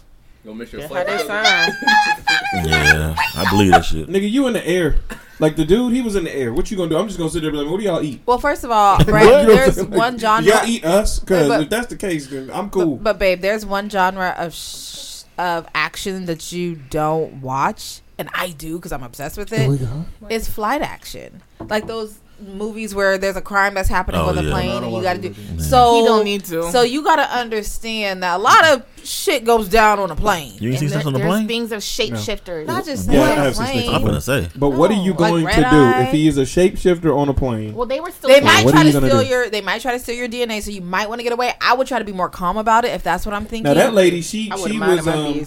Gonna 0.49 0.57
miss 0.63 0.73
your 0.73 0.81
That's 0.81 0.91
flight. 0.91 1.07
how 1.07 1.17
they 1.17 1.27
sound. 1.27 1.73
Yeah, 2.65 3.15
I 3.35 3.47
believe 3.51 3.69
that 3.71 3.85
shit. 3.85 4.07
Nigga, 4.07 4.27
you 4.29 4.47
in 4.47 4.53
the 4.53 4.67
air. 4.67 4.95
Like 5.37 5.55
the 5.55 5.63
dude, 5.63 5.93
he 5.93 6.01
was 6.01 6.15
in 6.15 6.23
the 6.23 6.35
air. 6.35 6.51
What 6.51 6.71
you 6.71 6.77
gonna 6.77 6.89
do? 6.89 6.97
I'm 6.97 7.05
just 7.05 7.19
gonna 7.19 7.29
sit 7.29 7.41
there 7.43 7.51
and 7.51 7.57
be 7.59 7.61
like, 7.63 7.71
what 7.71 7.79
do 7.79 7.85
y'all 7.85 8.01
eat? 8.01 8.21
Well, 8.25 8.39
first 8.39 8.63
of 8.63 8.71
all, 8.71 8.97
Brad, 9.03 9.25
You 9.25 9.29
know 9.29 9.35
what 9.37 9.41
I'm 9.41 9.47
there's 9.47 9.75
saying? 9.75 9.91
one 9.91 10.17
genre. 10.17 10.51
Y'all 10.51 10.65
eat 10.67 10.83
us? 10.83 11.19
Because 11.19 11.47
But- 11.47 11.61
if 11.61 11.69
that's 11.69 11.85
the 11.87 11.95
case, 11.97 12.25
then 12.27 12.49
I'm 12.51 12.71
cool. 12.71 12.95
But, 12.95 13.03
but 13.03 13.19
babe, 13.19 13.41
there's 13.41 13.63
one 13.63 13.91
genre 13.91 14.33
of 14.39 14.55
sh- 14.55 15.23
of 15.37 15.67
action 15.75 16.25
that 16.25 16.51
you 16.51 16.75
don't 16.89 17.41
watch, 17.41 18.01
and 18.17 18.27
I 18.33 18.49
do 18.49 18.77
because 18.77 18.91
I'm 18.91 19.03
obsessed 19.03 19.37
with 19.37 19.53
it. 19.53 19.69
Oh 19.69 20.05
it's 20.31 20.49
flight 20.49 20.81
action, 20.81 21.43
like 21.59 21.85
those 21.85 22.17
movies 22.41 22.95
where 22.95 23.17
there's 23.17 23.35
a 23.35 23.41
crime 23.41 23.73
that's 23.73 23.89
happening 23.89 24.21
Oh, 24.21 24.29
on 24.29 24.35
the 24.35 24.43
yeah. 24.43 24.51
plane, 24.51 24.83
and 24.83 24.93
you 24.93 25.01
got 25.01 25.13
to 25.13 25.21
do. 25.21 25.29
movies. 25.29 25.69
So 25.69 25.99
You 25.99 26.05
don't 26.05 26.23
need 26.23 26.45
to. 26.45 26.71
So 26.71 26.81
you 26.81 27.03
got 27.03 27.17
to 27.17 27.23
understand 27.37 28.23
that 28.23 28.35
a 28.35 28.41
lot 28.41 28.65
of 28.67 28.83
shit 29.03 29.43
goes 29.45 29.67
down 29.69 29.99
on 29.99 30.11
a 30.11 30.15
plane. 30.15 30.53
You 30.59 30.69
ain't 30.71 30.79
seen 30.79 30.91
And 30.93 31.05
on 31.07 31.13
the 31.13 31.19
plane? 31.19 31.47
things 31.47 31.71
of 31.71 31.81
shapeshifters. 31.81 32.65
Not 32.67 32.85
just 32.85 33.09
Yeah, 33.09 33.21
on 33.21 33.27
I 33.27 33.31
a 33.31 33.35
have 33.35 33.55
seen 33.55 33.65
Snakes 33.67 33.87
on 33.89 33.95
I'm 33.95 34.03
gonna 34.05 34.21
say. 34.21 34.49
But 34.55 34.69
what 34.71 34.91
are 34.91 34.95
you 34.95 35.13
No, 35.13 35.19
like 35.19 35.31
going 35.31 35.45
red 35.45 35.55
to 35.55 35.61
do 35.61 35.65
eye. 35.67 36.01
if 36.03 36.11
he 36.11 36.27
is 36.27 36.37
a 36.37 36.41
shapeshifter 36.43 37.15
on 37.15 37.29
a 37.29 37.33
plane? 37.33 37.73
well, 37.75 37.85
they 37.87 37.99
were 37.99 38.11
still. 38.11 38.29
They 38.29 38.41
might 38.41 38.65
what 38.65 38.71
try 38.73 38.83
to 38.83 38.91
steal 38.91 39.21
do? 39.21 39.27
your. 39.27 39.49
They 39.49 39.61
might 39.61 39.81
try 39.81 39.93
to 39.93 39.99
steal 39.99 40.15
your 40.15 40.27
DNA, 40.27 40.61
so 40.61 40.71
you 40.71 40.81
might 40.81 41.07
want 41.09 41.19
to 41.19 41.23
get 41.23 41.33
away. 41.33 41.53
I 41.61 41.73
would 41.73 41.87
try 41.87 41.99
to 41.99 42.05
be 42.05 42.11
more 42.11 42.29
calm 42.29 42.57
about 42.57 42.85
it 42.85 42.89
if 42.91 43.03
that's 43.03 43.25
what 43.25 43.33
I'm 43.35 43.45
thinking. 43.45 43.63
Now 43.63 43.73
that 43.75 43.93
lady, 43.93 44.21
she 44.21 44.51
she 44.65 44.79
was 44.79 45.07
um, 45.07 45.45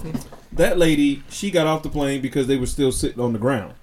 that 0.52 0.78
lady, 0.78 1.22
she 1.30 1.50
got 1.50 1.66
off 1.66 1.82
the 1.82 1.88
plane 1.88 2.20
because 2.20 2.46
they 2.46 2.56
were 2.56 2.66
still 2.66 2.92
sitting 2.92 3.20
on 3.20 3.32
the 3.32 3.38
ground. 3.38 3.74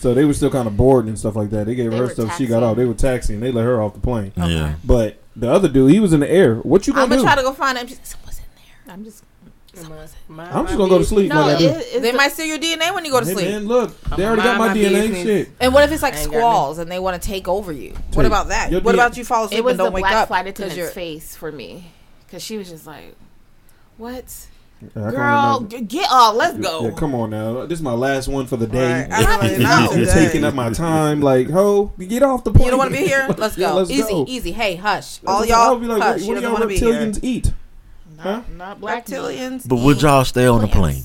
So 0.00 0.14
they 0.14 0.24
were 0.24 0.32
still 0.34 0.50
kind 0.50 0.66
of 0.66 0.76
bored 0.76 1.06
and 1.06 1.18
stuff 1.18 1.36
like 1.36 1.50
that. 1.50 1.66
They 1.66 1.74
gave 1.74 1.90
They 1.90 1.96
her 1.98 2.04
were 2.04 2.10
stuff. 2.10 2.36
She 2.38 2.46
got 2.46 2.62
off. 2.62 2.76
They 2.76 2.86
were 2.86 2.94
taxiing. 2.94 3.40
They 3.40 3.52
let 3.52 3.64
her 3.64 3.82
off 3.82 3.94
the 3.94 4.00
plane. 4.00 4.32
Yeah. 4.36 4.74
But 4.84 5.18
the 5.36 5.50
other 5.50 5.68
dude, 5.68 5.90
he 5.92 6.00
was 6.00 6.12
in 6.12 6.20
the 6.20 6.30
air. 6.30 6.56
What 6.56 6.86
you 6.86 6.92
gonna 6.94 7.06
do? 7.06 7.12
I'm 7.14 7.22
gonna 7.22 7.22
gonna 7.22 7.22
do? 7.22 7.26
try 7.26 7.36
to 7.36 7.42
go 7.42 7.52
find 7.52 7.78
him. 7.78 7.98
Someone's 8.02 8.38
in 8.38 8.44
there. 8.56 8.94
I'm 8.94 9.04
just. 9.04 9.24
Mind 10.28 10.50
I'm 10.52 10.66
just 10.66 10.76
gonna 10.76 10.90
go 10.90 10.98
to 10.98 11.04
sleep 11.04 11.28
No, 11.28 11.42
like 11.42 11.58
I 11.58 11.62
it, 11.64 12.02
They 12.02 12.10
the- 12.10 12.16
might 12.16 12.32
steal 12.32 12.44
your 12.44 12.58
DNA 12.58 12.92
when 12.92 13.04
you 13.04 13.12
go 13.12 13.20
to 13.20 13.26
Hey 13.26 13.32
sleep. 13.34 13.48
man, 13.48 13.66
look, 13.68 13.98
they 14.16 14.26
already 14.26 14.42
got 14.42 14.58
my 14.58 14.68
my 14.68 14.74
DNA 14.74 14.90
business. 15.08 15.22
shit. 15.22 15.48
And 15.60 15.72
what 15.72 15.84
if 15.84 15.92
it's 15.92 16.02
like 16.02 16.14
I 16.14 16.18
ain't 16.18 16.30
got 16.32 16.38
squalls 16.38 16.78
and 16.78 16.90
they 16.90 16.98
want 16.98 17.20
to 17.22 17.26
take 17.26 17.46
over 17.46 17.72
you? 17.72 17.94
What 18.14 18.26
about 18.26 18.48
that? 18.48 18.72
What 18.72 18.82
D- 18.82 18.98
about 18.98 19.16
you 19.16 19.24
fall 19.24 19.44
asleep 19.44 19.58
It 19.58 19.64
was 19.64 19.72
and 19.72 19.78
don't 19.78 19.92
wake 19.92 20.02
black 20.02 20.14
up? 20.14 20.28
flight 20.28 20.44
'cause 20.44 20.50
attendant's 20.50 20.76
you're- 20.76 20.90
face 20.92 21.36
for 21.36 21.52
me, 21.52 21.92
because 22.26 22.42
she 22.42 22.58
was 22.58 22.68
just 22.68 22.84
like, 22.84 23.14
"What, 23.96 24.12
I 24.12 24.16
can't 24.16 24.49
girl? 24.94 25.60
g- 25.60 25.80
Get 25.82 26.08
off, 26.10 26.34
let's 26.36 26.58
go." 26.58 26.84
Yeah, 26.84 26.90
come 26.92 27.14
on 27.14 27.30
now. 27.30 27.66
This 27.66 27.78
is 27.78 27.82
my 27.82 27.92
last 27.92 28.28
one 28.28 28.46
for 28.46 28.56
the 28.56 28.66
day. 28.66 29.02
Right. 29.08 29.12
I 29.12 29.46
really 29.48 29.62
not 29.62 29.96
You're 29.96 30.06
taking 30.06 30.44
up 30.44 30.54
my 30.54 30.70
time. 30.70 31.20
Like, 31.20 31.50
ho, 31.50 31.92
get 31.98 32.22
off 32.22 32.44
the 32.44 32.52
plane. 32.52 32.64
You 32.66 32.70
don't 32.72 32.78
want 32.78 32.92
to 32.92 32.98
be 32.98 33.06
here? 33.06 33.26
Let's 33.38 33.56
Yeah, 33.58 33.68
go. 33.70 33.76
let's 33.76 33.90
easy, 33.90 34.02
go. 34.12 34.24
easy. 34.28 34.52
Hey, 34.52 34.76
hush. 34.76 35.18
That's 35.18 35.22
All 35.26 35.44
y'all, 35.46 35.56
I'll 35.56 35.78
be 35.78 35.86
like, 35.86 36.02
hush. 36.02 36.20
what, 36.22 36.26
do 36.26 36.40
doesn't 36.40 36.42
y'all 36.42 36.52
want 36.52 36.62
to 36.62 36.68
be 36.68 36.76
here. 36.78 36.92
reptilians 36.94 37.18
eat? 37.22 37.52
Huh? 38.18 38.30
Not, 38.30 38.52
not 38.52 38.80
black 38.80 39.06
people. 39.06 39.24
Reptilians. 39.24 39.68
But 39.68 39.76
would 39.76 40.02
y'all 40.02 40.24
stay 40.24 40.46
on 40.46 40.60
the 40.60 40.68
plane? 40.68 41.02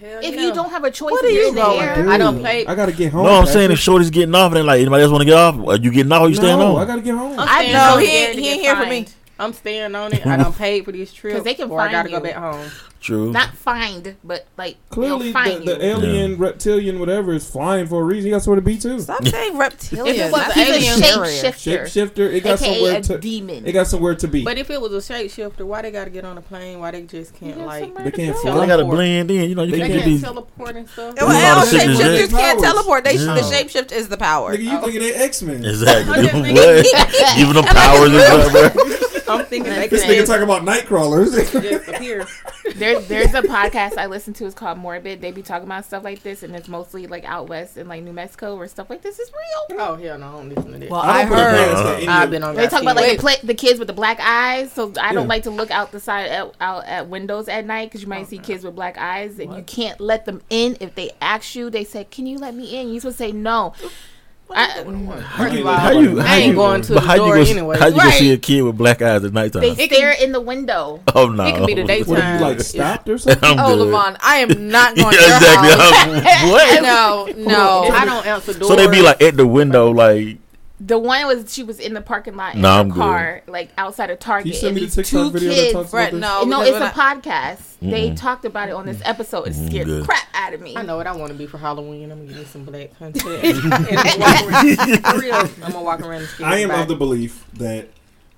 Hell 0.00 0.20
If 0.22 0.34
yeah. 0.34 0.40
you 0.42 0.52
don't 0.54 0.70
have 0.70 0.84
a 0.84 0.90
choice, 0.90 1.12
What 1.12 1.24
are 1.24 1.28
you're 1.30 1.42
you 1.42 1.48
in 1.50 1.54
the 1.54 1.60
going 1.62 1.80
air, 1.82 1.94
Dude, 1.96 2.08
I 2.08 2.18
don't 2.18 2.40
play- 2.40 2.66
I 2.66 2.74
gotta 2.74 2.92
get 2.92 3.12
home. 3.12 3.24
No, 3.26 3.32
I'm 3.32 3.46
saying 3.46 3.66
if 3.70 3.78
Patrick. 3.78 3.78
Shorty's 3.80 4.10
getting 4.10 4.34
off 4.34 4.48
and 4.48 4.56
then 4.56 4.66
like 4.66 4.80
anybody 4.80 5.02
else 5.02 5.12
want 5.12 5.22
to 5.22 5.26
get 5.26 5.34
off, 5.36 5.54
are 5.68 5.76
you 5.76 5.90
getting 5.90 6.12
off 6.12 6.22
or 6.22 6.28
you 6.28 6.34
staying 6.34 6.58
no, 6.58 6.76
on? 6.76 6.82
I 6.82 6.84
gotta 6.86 7.00
get 7.02 7.14
home. 7.14 7.38
I'm 7.38 7.48
I 7.48 7.72
know 7.72 7.78
home. 7.90 8.00
he 8.00 8.06
ain't, 8.06 8.34
to 8.34 8.40
he 8.40 8.48
ain't 8.50 8.60
here 8.62 8.76
for 8.76 8.86
me. 8.86 9.06
Fined. 9.36 9.46
I'm 9.48 9.52
staying 9.52 9.94
on 9.94 10.12
it. 10.12 10.26
I 10.26 10.36
don't 10.36 10.56
pay 10.56 10.80
for 10.82 10.92
this 10.92 11.12
trip 11.12 11.34
'Cause 11.34 11.44
they 11.44 11.54
can 11.54 11.70
or 11.70 11.80
I 11.80 11.90
gotta 11.90 12.08
find 12.08 12.24
go 12.24 12.28
back 12.30 12.36
home. 12.36 12.70
True. 13.00 13.30
Not 13.30 13.50
find, 13.54 14.16
but 14.24 14.46
like 14.56 14.76
Clearly, 14.88 15.30
find 15.30 15.60
the, 15.66 15.72
you. 15.72 15.78
the 15.78 15.84
alien, 15.84 16.38
reptilian, 16.38 16.98
whatever 16.98 17.34
is 17.34 17.46
flying 17.50 17.86
for 17.86 18.00
a 18.00 18.02
reason. 18.02 18.24
He 18.24 18.30
got 18.30 18.40
somewhere 18.42 18.60
to 18.60 18.64
be 18.64 18.78
too. 18.78 18.98
Stop 18.98 19.26
saying 19.26 19.58
reptilian. 19.58 20.06
if 20.16 20.20
it 20.22 20.32
was 20.32 20.40
That's 20.40 20.54
he's 20.54 20.68
a 20.68 20.72
alien. 20.72 21.00
shapeshifter, 21.02 21.82
Shapeshifter. 21.82 22.32
It 22.32 22.44
got 22.44 22.62
aka 22.62 22.72
somewhere 22.74 22.96
a 22.96 23.02
to. 23.02 23.18
demon. 23.18 23.66
It 23.66 23.72
got 23.72 23.88
somewhere 23.88 24.14
to 24.14 24.26
be. 24.26 24.42
But 24.42 24.56
if 24.56 24.70
it 24.70 24.80
was 24.80 24.92
a 24.94 25.12
shapeshifter, 25.12 25.66
why 25.66 25.82
they 25.82 25.90
gotta 25.90 26.08
get 26.08 26.24
on 26.24 26.38
a 26.38 26.40
plane? 26.40 26.80
Why 26.80 26.92
they 26.92 27.02
just 27.02 27.34
can't 27.34 27.58
got 27.58 27.66
like 27.66 27.94
they 28.04 28.10
can't 28.10 28.34
go. 28.36 28.40
fly. 28.40 28.60
They 28.60 28.66
gotta 28.68 28.84
blend 28.86 29.30
in. 29.30 29.50
You 29.50 29.54
know, 29.54 29.64
you 29.64 29.72
They 29.72 29.80
They 29.80 29.88
can't 29.88 30.02
can't 30.02 30.06
be. 30.16 30.20
teleport 30.22 30.76
and 30.76 30.88
stuff. 30.88 31.14
Well, 31.14 31.14
There's 31.14 31.22
a 31.22 31.26
lot 31.26 31.42
hell, 31.42 31.58
of 31.62 31.68
shit 31.68 31.86
that's 31.86 32.00
shapeshifters 32.00 32.30
can't 32.38 32.60
teleport. 32.60 33.04
They, 33.04 33.14
Yeah. 33.16 33.34
The 33.34 33.40
shapeshift 33.42 33.92
is 33.92 34.08
the 34.08 34.16
power. 34.16 34.56
Nigga, 34.56 34.62
you 34.62 34.78
oh. 34.78 34.80
thinking 34.80 35.00
they 35.02 35.12
X 35.12 35.42
Men? 35.42 35.62
Exactly. 35.62 36.14
I'm 36.14 36.22
just 36.22 36.32
thinking- 36.32 36.54
what? 36.54 37.36
Giving 37.36 37.52
them 37.54 37.64
powers 37.64 38.10
and 38.12 38.20
stuff, 38.22 38.74
bro. 38.74 38.96
I'm 39.28 39.44
thinking 39.46 39.72
they 39.72 39.88
This 39.88 40.04
nigga 40.04 40.16
just, 40.16 40.26
talking 40.28 40.42
about 40.44 40.64
night 40.64 40.86
crawlers. 40.86 41.32
just 41.34 41.54
appear. 41.88 42.26
There, 42.76 43.00
there's 43.00 43.34
a 43.34 43.42
podcast 43.42 43.98
I 43.98 44.06
listen 44.06 44.32
to. 44.34 44.46
It's 44.46 44.54
called 44.54 44.78
Morbid. 44.78 45.20
They 45.20 45.32
be 45.32 45.42
talking 45.42 45.66
about 45.66 45.84
stuff 45.84 46.02
like 46.02 46.22
this, 46.22 46.42
and 46.42 46.54
it's 46.56 46.68
mostly 46.68 47.06
like 47.06 47.24
out 47.24 47.48
west 47.48 47.76
in 47.76 47.88
like 47.88 48.02
New 48.02 48.12
Mexico, 48.12 48.56
where 48.56 48.66
stuff 48.68 48.88
like 48.90 49.02
this 49.02 49.18
is 49.18 49.30
real. 49.30 49.78
Oh 49.80 49.96
hell 49.96 50.18
no, 50.18 50.26
I 50.26 50.32
don't 50.32 50.48
listen 50.48 50.72
to 50.72 50.78
that. 50.78 50.90
Well, 50.90 51.00
I 51.00 51.20
I 51.20 51.22
don't 51.22 51.28
put 51.28 51.38
it 51.38 51.42
heard. 51.42 51.54
past 51.68 51.84
that 51.84 51.96
any 51.98 52.08
I've 52.08 52.30
been 52.30 52.42
on. 52.42 52.54
They 52.54 52.66
talk 52.66 52.82
about 52.82 52.96
like 52.96 53.12
the, 53.12 53.18
pla 53.18 53.32
the 53.42 53.54
kids 53.54 53.78
with 53.78 53.88
the 53.88 53.94
black 53.94 54.18
eyes. 54.20 54.72
So 54.72 54.92
I 55.00 55.12
don't 55.12 55.24
Yeah. 55.24 55.28
like 55.28 55.42
to 55.44 55.50
look 55.50 55.70
out 55.70 55.92
the 55.92 56.00
side 56.00 56.30
out, 56.30 56.54
out 56.60 56.84
at 56.86 57.08
windows 57.08 57.48
at 57.48 57.64
night 57.66 57.90
because 57.90 58.02
you 58.02 58.08
might 58.08 58.22
oh, 58.22 58.28
see 58.28 58.38
kids 58.38 58.64
with 58.64 58.74
black 58.74 58.96
eyes, 58.98 59.38
and 59.38 59.54
you 59.54 59.62
can't 59.62 60.00
let 60.00 60.24
them 60.24 60.40
in. 60.50 60.76
If 60.80 60.94
they 60.94 61.10
ask 61.20 61.54
you, 61.54 61.70
they 61.70 61.84
say, 61.84 62.04
"Can 62.04 62.26
you 62.26 62.38
let 62.38 62.54
me 62.54 62.78
in?" 62.80 62.88
You 62.88 63.00
supposed 63.00 63.18
to 63.18 63.24
say 63.24 63.32
no. 63.32 63.74
I, 64.50 64.84
First 64.84 64.86
of 64.86 65.22
How 65.24 65.90
you? 65.92 66.18
How 66.20 66.32
I 66.32 66.36
ain't 66.36 66.48
you, 66.48 66.54
going 66.54 66.82
to 66.82 66.94
the 66.94 67.00
how 67.00 67.16
door 67.16 67.36
you 67.38 67.44
gonna, 67.44 67.50
anyway. 67.50 67.78
How 67.78 67.86
you 67.86 67.92
gonna 67.96 68.04
Right. 68.10 68.18
see 68.18 68.32
a 68.32 68.36
kid 68.36 68.62
with 68.62 68.76
black 68.76 69.02
eyes 69.02 69.24
at 69.24 69.32
nighttime? 69.32 69.62
they 69.62 69.86
stare 69.88 70.12
in 70.12 70.32
the 70.32 70.40
window. 70.40 71.00
oh 71.14 71.28
no! 71.28 71.44
It 71.44 71.56
could 71.56 71.66
be 71.66 71.74
the 71.74 71.80
What 71.86 71.88
daytime. 71.88 72.38
you 72.38 72.44
like 72.46 72.60
stopped 72.60 73.08
or 73.08 73.18
something? 73.18 73.40
Oh, 73.42 73.52
I'm 73.52 73.58
Oh, 73.58 73.76
good. 73.84 73.92
Levon, 73.94 74.16
I 74.22 74.36
am 74.38 74.68
not 74.68 74.94
going 74.96 75.10
to 75.14 75.20
your 75.20 75.36
exactly. 75.36 75.70
house. 75.70 76.26
I'm- 76.26 76.50
what? 76.50 76.82
No, 76.82 77.26
no. 77.50 77.82
I 77.92 78.04
don't 78.04 78.26
answer 78.26 78.52
doors. 78.54 78.68
So 78.68 78.76
they 78.76 78.86
be 78.88 79.02
like 79.02 79.20
at 79.22 79.36
the 79.36 79.46
window, 79.46 79.90
like 79.90 80.38
The 80.86 80.98
one 80.98 81.26
was 81.26 81.52
she 81.54 81.62
was 81.62 81.80
in 81.80 81.94
the 81.94 82.02
parking 82.02 82.36
lot 82.36 82.54
in 82.56 82.60
Nah, 82.60 82.74
her 82.74 82.80
I'm 82.80 82.88
good. 82.90 82.94
car, 82.96 83.42
like 83.46 83.70
outside 83.78 84.10
of 84.10 84.18
Target. 84.18 84.44
Can 84.44 84.52
you 84.52 84.58
send 84.58 84.76
and 84.76 84.80
me 84.82 84.86
the 84.86 85.02
TikTok 85.02 85.10
two 85.10 85.30
video 85.30 85.48
that 85.48 85.54
kids. 85.54 85.72
talks 85.72 85.88
about 85.94 86.10
this? 86.12 86.20
no. 86.20 86.44
no, 86.44 86.60
it's 86.60 86.70
a 86.70 86.72
when 86.74 86.82
I- 86.82 86.90
podcast. 86.92 87.58
They 87.80 88.14
talked 88.14 88.44
about 88.44 88.68
it 88.68 88.72
on 88.72 88.84
this 88.86 89.00
episode. 89.04 89.48
It 89.48 89.54
scared 89.54 89.86
the 89.86 89.98
good. 89.98 90.04
crap 90.06 90.26
out 90.34 90.52
of 90.54 90.60
me. 90.60 90.74
I 90.76 90.82
know 90.82 90.96
what 90.96 91.06
I 91.06 91.14
want 91.16 91.32
to 91.32 91.38
be 91.38 91.46
for 91.46 91.58
Halloween. 91.58 92.10
I'm 92.12 92.26
gonna 92.26 92.38
get 92.38 92.46
some 92.48 92.64
black 92.64 92.92
hunter. 92.94 93.34
and 93.42 93.58
I'm 93.72 94.20
walk 94.20 94.52
around, 94.52 94.76
for 95.04 95.18
real, 95.20 95.34
I'm 95.34 95.72
gonna 95.72 95.82
walk 95.82 96.00
around 96.00 96.20
and 96.22 96.28
scare 96.28 96.46
I 96.48 96.58
am 96.58 96.70
of 96.70 96.76
everybody. 96.76 96.86
the 96.88 96.96
belief 96.96 97.44
that 97.54 97.88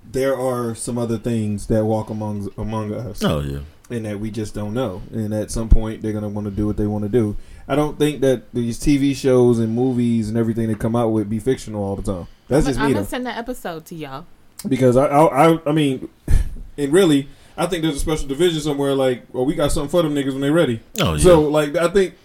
there 0.09 0.37
are 0.37 0.73
some 0.75 0.97
other 0.97 1.17
things 1.17 1.67
that 1.67 1.83
walk 1.85 2.09
among 2.09 2.49
among 2.57 2.93
us, 2.93 3.23
oh 3.23 3.39
yeah. 3.41 3.59
and 3.89 4.05
that 4.05 4.19
we 4.19 4.31
just 4.31 4.53
don't 4.53 4.73
know. 4.73 5.01
And 5.11 5.33
at 5.33 5.51
some 5.51 5.67
point, 5.69 6.01
they're 6.01 6.13
gonna 6.13 6.29
want 6.29 6.45
to 6.45 6.51
do 6.51 6.65
what 6.67 6.77
they 6.77 6.87
want 6.87 7.03
to 7.03 7.09
do. 7.09 7.35
I 7.67 7.75
don't 7.75 7.97
think 7.99 8.21
that 8.21 8.53
these 8.53 8.79
TV 8.79 9.15
shows 9.15 9.59
and 9.59 9.73
movies 9.75 10.29
and 10.29 10.37
everything 10.37 10.67
they 10.67 10.75
come 10.75 10.95
out 10.95 11.09
with 11.09 11.29
be 11.29 11.39
fictional 11.39 11.83
all 11.83 11.95
the 11.97 12.03
time. 12.03 12.27
That's 12.47 12.65
just 12.65 12.79
I'm 12.79 12.91
gonna 12.91 13.01
though. 13.01 13.07
send 13.07 13.25
that 13.25 13.37
episode 13.37 13.85
to 13.87 13.95
y'all. 13.95 14.25
Because 14.67 14.97
I, 14.97 15.05
I, 15.05 15.49
I, 15.53 15.59
I 15.67 15.71
mean, 15.71 16.09
and 16.77 16.93
really, 16.93 17.27
I 17.57 17.65
think 17.67 17.83
there's 17.83 17.95
a 17.95 17.99
special 17.99 18.27
division 18.27 18.61
somewhere. 18.61 18.93
Like, 18.93 19.23
well, 19.33 19.45
we 19.45 19.55
got 19.55 19.71
something 19.71 19.89
for 19.89 20.01
them 20.01 20.15
niggas 20.15 20.31
when 20.31 20.41
they 20.41 20.51
ready. 20.51 20.81
Oh 21.01 21.13
yeah. 21.13 21.23
So 21.23 21.41
like 21.41 21.75
I 21.75 21.89
think 21.89 22.15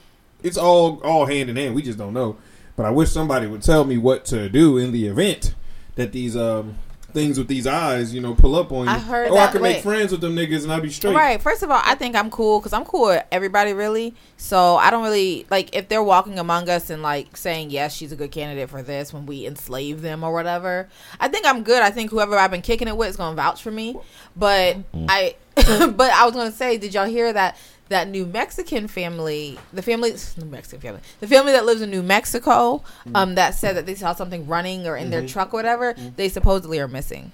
it's 0.43 0.57
all 0.57 1.00
all 1.02 1.26
hand 1.26 1.50
in 1.50 1.57
hand. 1.57 1.75
We 1.75 1.83
just 1.83 1.99
don't 1.99 2.12
know. 2.14 2.37
But 2.76 2.87
I 2.87 2.91
wish 2.91 3.11
somebody 3.11 3.47
would 3.47 3.62
tell 3.62 3.85
me 3.85 3.99
what 3.99 4.25
to 4.26 4.49
do 4.49 4.79
in 4.79 4.93
the 4.93 5.07
event 5.07 5.55
that 5.97 6.12
these 6.12 6.37
um 6.37 6.76
things 7.12 7.38
with 7.38 7.49
these 7.49 7.66
eyes, 7.66 8.14
you 8.14 8.21
know, 8.21 8.35
pull 8.35 8.57
up 8.57 8.73
on 8.73 8.87
you. 8.87 8.92
I 8.92 8.99
heard 8.99 9.31
or 9.31 9.38
I 9.38 9.47
that- 9.47 9.52
can 9.52 9.62
make 9.62 9.83
friends 9.83 10.12
with 10.12 10.21
them 10.21 10.35
niggas 10.35 10.62
and 10.62 10.73
I'd 10.73 10.83
be 10.83 10.90
straight. 10.90 11.14
Right. 11.14 11.40
First 11.40 11.62
of 11.62 11.71
all, 11.71 11.81
I 11.85 11.95
think 11.95 12.16
I'm 12.16 12.31
cool 12.31 12.59
because 12.59 12.73
I'm 12.73 12.85
cool 12.85 13.09
with 13.09 13.25
everybody, 13.31 13.73
really. 13.73 14.14
So 14.37 14.76
I 14.76 14.90
don't 14.90 15.02
really 15.02 15.47
like 15.50 15.75
if 15.75 15.88
they're 15.88 16.02
walking 16.02 16.38
among 16.38 16.69
us 16.69 16.90
and 16.90 17.02
like 17.02 17.37
saying 17.37 17.71
yes, 17.71 17.95
she's 17.95 18.12
a 18.12 18.16
good 18.16 18.31
candidate 18.31 18.71
for 18.71 18.83
this 18.83 19.12
when 19.12 19.26
we 19.26 19.47
enslave 19.47 20.02
them 20.02 20.25
or 20.25 20.33
whatever. 20.33 20.88
I 21.21 21.28
think 21.28 21.47
I'm 21.47 21.62
good. 21.62 21.83
I 21.83 21.90
think 21.90 22.11
whoever 22.11 22.37
I've 22.37 22.50
been 22.50 22.62
kicking 22.62 22.88
it 22.88 22.97
with 22.97 23.11
is 23.11 23.16
gonna 23.16 23.37
vouch 23.37 23.62
for 23.62 23.71
me. 23.71 23.97
But 24.37 24.76
mm. 24.92 25.07
I, 25.09 25.37
but 25.97 26.11
I 26.11 26.25
was 26.25 26.35
gonna 26.35 26.52
say, 26.52 26.78
did 26.78 26.95
y'all 26.95 27.07
hear 27.07 27.33
that? 27.33 27.57
That 27.93 28.09
New 28.09 28.25
Mexican 28.25 28.89
family, 28.89 29.59
the 29.71 29.83
family, 29.83 30.15
New 30.39 30.47
Mexican 30.47 30.81
family, 30.81 31.01
the 31.21 31.27
family 31.29 31.53
that 31.53 31.67
lives 31.67 31.83
in 31.83 31.91
New 31.91 32.03
Mexico, 32.03 32.83
um, 33.15 33.35
that 33.35 33.55
said 33.55 33.77
that 33.77 33.85
they 33.85 33.95
saw 33.95 34.15
something 34.15 34.47
running 34.47 34.87
or 34.87 34.97
in 34.97 35.11
their 35.11 35.27
truck 35.27 35.53
or 35.53 35.59
whatever, 35.59 35.93
they 36.17 36.31
supposedly 36.31 36.81
are 36.81 36.89
missing. 36.89 37.33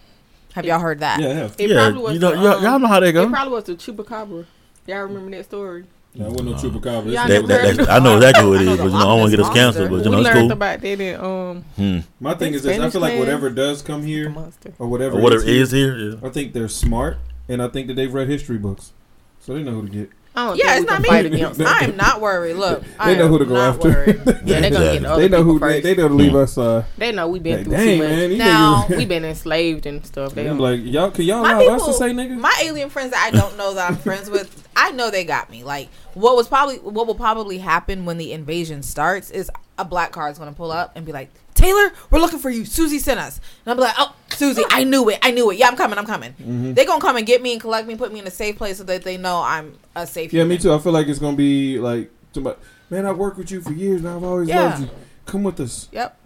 Have 0.55 0.65
y'all 0.65 0.81
heard 0.81 0.99
that? 0.99 1.21
Yeah, 1.21 1.29
I 1.29 1.33
have. 1.35 1.55
It 1.59 1.71
yeah, 1.71 1.77
probably 1.77 2.03
was 2.03 2.15
you 2.15 2.19
know, 2.19 2.31
the, 2.33 2.43
y'all, 2.43 2.53
um, 2.55 2.65
y'all 2.65 2.79
know 2.81 2.89
how 2.89 2.99
they 2.99 3.13
go. 3.13 3.23
It 3.23 3.31
probably 3.31 3.55
was 3.55 3.65
the 3.65 3.75
chupacabra. 3.77 4.47
Y'all 4.87 5.03
remember 5.03 5.31
that 5.37 5.45
story? 5.45 5.85
No, 6.15 6.25
I 6.27 6.29
wasn't 6.31 6.49
no 6.49 6.55
chupacabra. 6.55 7.05
Y'all 7.13 7.29
That, 7.29 7.29
that, 7.29 7.47
that's- 7.47 7.79
of 7.79 7.89
I 7.89 7.99
know 8.01 8.17
exactly 8.17 8.49
what 8.49 8.61
it 8.61 8.63
I 8.63 8.65
know 8.65 8.73
is, 8.73 8.79
the 8.79 8.83
but 8.83 8.85
you 8.85 8.91
know, 8.91 8.99
I 8.99 9.03
don't 9.05 9.19
want 9.21 9.31
to 9.31 9.37
get 9.37 9.43
Ness 9.43 9.51
us 9.51 9.55
canceled. 9.55 9.91
But 9.91 10.05
you 10.05 10.11
know, 10.11 10.19
we 10.19 10.27
it's 10.27 10.35
cool. 10.35 10.53
about 10.53 10.81
that 10.81 11.01
in 11.01 11.21
um 11.21 11.63
Hmm. 11.77 11.99
My 12.19 12.35
thing 12.35 12.55
is 12.55 12.63
this: 12.65 12.79
I 12.81 12.91
feel 12.91 13.01
like 13.01 13.19
whatever 13.21 13.51
does 13.51 13.83
come 13.83 14.03
here 14.03 14.35
or 14.81 14.89
whatever, 14.89 15.19
Or 15.19 15.21
whatever 15.21 15.43
is 15.45 15.49
is 15.49 15.71
here. 15.71 15.97
Yeah. 15.97 16.27
I 16.27 16.31
think 16.31 16.53
they're 16.55 16.67
smart, 16.69 17.19
and 17.49 17.63
I 17.63 17.69
think 17.69 17.87
that 17.87 17.95
they've 17.95 18.13
read 18.13 18.27
history 18.29 18.59
books, 18.59 18.93
so 19.39 19.55
they 19.55 19.63
know 19.63 19.73
who 19.73 19.87
to 19.87 19.93
get. 19.93 20.11
I 20.39 20.47
don't 20.49 20.57
Yeah, 20.59 20.67
think 20.75 20.83
it's 20.83 20.91
not 20.91 21.03
me. 21.03 21.09
fight 21.09 21.27
against. 21.27 21.61
I'm 21.65 21.97
not 21.97 22.21
worried. 22.21 22.55
Look, 22.55 22.83
I 22.99 23.13
They 23.13 23.19
know 23.19 23.25
am 23.27 23.31
who 23.33 23.39
to 23.41 23.45
go 23.45 23.57
after. 23.57 23.89
worried. 23.89 24.21
Yeah, 24.45 24.61
they're 24.61 24.71
gonna 24.71 24.93
get 24.93 25.03
the 25.03 25.11
other 25.11 25.23
they 25.23 25.29
know 25.29 25.43
who 25.43 25.55
people 25.55 25.69
they, 25.69 25.75
first. 25.75 25.83
they 25.85 25.95
know 25.97 26.09
to 26.09 26.15
leave 26.15 26.35
us. 26.35 26.59
Uh, 26.59 26.85
They 26.97 27.13
know 27.13 27.29
we've 27.29 27.43
been 27.43 27.57
like, 27.57 27.65
through 27.65 27.73
dang 27.77 27.99
too 27.99 28.05
much. 28.09 28.11
man, 28.31 28.39
Now- 28.39 28.87
We've 28.89 29.09
been 29.09 29.25
enslaved 29.25 29.87
and 29.87 30.07
stuff. 30.07 30.35
They 30.35 30.49
I'm 30.49 30.59
like 30.59 30.81
y'all, 30.85 31.11
can 31.11 31.25
y'all 31.25 31.43
My 31.43 31.53
allow 31.61 31.77
us 31.77 31.87
to 31.87 31.93
say 31.93 32.11
nigga? 32.13 32.39
My 32.39 32.55
alien 32.63 32.89
friends 32.91 33.11
that 33.11 33.31
I 33.33 33.37
don't 33.37 33.57
know 33.57 33.75
that 33.75 33.91
I'm 33.91 33.97
friends 33.97 34.31
with, 34.31 34.69
I 34.77 34.93
know 34.93 35.11
they 35.11 35.25
got 35.25 35.51
me. 35.51 35.65
Like 35.65 35.89
what 36.15 36.37
was 36.37 36.49
probably 36.49 36.77
what 36.79 37.07
will 37.07 37.15
probably 37.15 37.59
happen 37.59 38.05
when 38.05 38.17
the 38.19 38.33
invasion 38.33 38.83
starts 38.83 39.31
is 39.31 39.51
a 39.79 39.85
black 39.85 40.13
car 40.13 40.31
is 40.31 40.39
gonna 40.39 40.53
pull 40.53 40.71
up 40.73 40.93
and 40.97 41.05
be 41.05 41.13
like, 41.13 41.31
Taylor, 41.59 41.93
we're 42.11 42.21
looking 42.21 42.39
for 42.39 42.51
you. 42.51 42.65
Susie 42.65 42.99
sent 42.99 43.19
us. 43.21 43.41
And 43.67 43.73
I'm 43.73 43.79
like, 43.79 43.95
Oh, 43.99 44.15
Susie, 44.31 44.63
I 44.71 44.85
knew 44.85 45.09
it. 45.11 45.19
I 45.23 45.31
knew 45.33 45.51
it. 45.51 45.59
Yeah, 45.59 45.67
I'm 45.69 45.77
coming. 45.77 45.99
I'm 45.99 46.07
coming. 46.07 46.33
Mm-hmm. 46.35 46.75
They 46.75 46.85
gonna 46.85 47.01
come 47.01 47.17
and 47.17 47.27
get 47.27 47.43
me 47.43 47.53
and 47.53 47.61
collect 47.61 47.87
me, 47.89 47.97
put 47.97 48.13
me 48.13 48.21
in 48.21 48.27
a 48.27 48.31
safe 48.31 48.57
place 48.57 48.79
so 48.79 48.85
that 48.85 49.03
they 49.03 49.17
know 49.17 49.43
I'm 49.43 49.77
a 49.97 50.07
safe. 50.07 50.33
Yeah, 50.33 50.45
me 50.45 50.59
too. 50.59 50.73
I 50.73 50.79
feel 50.79 50.93
like 50.93 51.09
it's 51.09 51.19
gonna 51.19 51.37
be 51.37 51.79
like 51.79 52.11
somebody. 52.33 52.59
Man, 52.91 53.05
I 53.07 53.13
worked 53.13 53.37
with 53.39 53.51
you 53.51 53.61
for 53.61 53.73
years, 53.73 54.01
and 54.01 54.09
I've 54.09 54.23
always 54.25 54.49
Yeah. 54.49 54.63
loved 54.63 54.83
you. 54.83 54.91
Come 55.27 55.43
with 55.43 55.61
us. 55.61 55.89
Yep. 55.93 56.17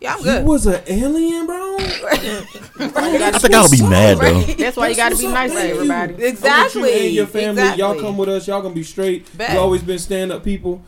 Yeah, 0.00 0.12
I'm 0.14 0.18
You 0.18 0.24
good. 0.24 0.44
was 0.46 0.66
an 0.66 0.82
alien, 0.86 1.46
bro. 1.46 1.76
I 1.78 3.38
think 3.38 3.54
I'll 3.54 3.70
be 3.70 3.82
mad 3.82 4.18
though. 4.18 4.40
That's 4.42 4.76
why 4.76 4.88
you 4.88 4.96
got 4.96 5.12
to 5.12 5.18
be 5.18 5.26
nice 5.28 5.52
to 5.52 5.60
everybody. 5.60 6.24
Exactly. 6.24 6.90
you 6.90 7.04
and 7.06 7.14
your 7.14 7.26
family. 7.26 7.62
Y'all 7.76 7.98
come 8.00 8.16
with 8.16 8.28
us. 8.28 8.48
Y'all 8.48 8.62
gonna 8.62 8.74
be 8.74 8.82
straight. 8.82 9.26
Bet. 9.36 9.52
You 9.52 9.58
always 9.58 9.82
been 9.82 9.98
stand 9.98 10.32
up 10.32 10.42
people. 10.44 10.82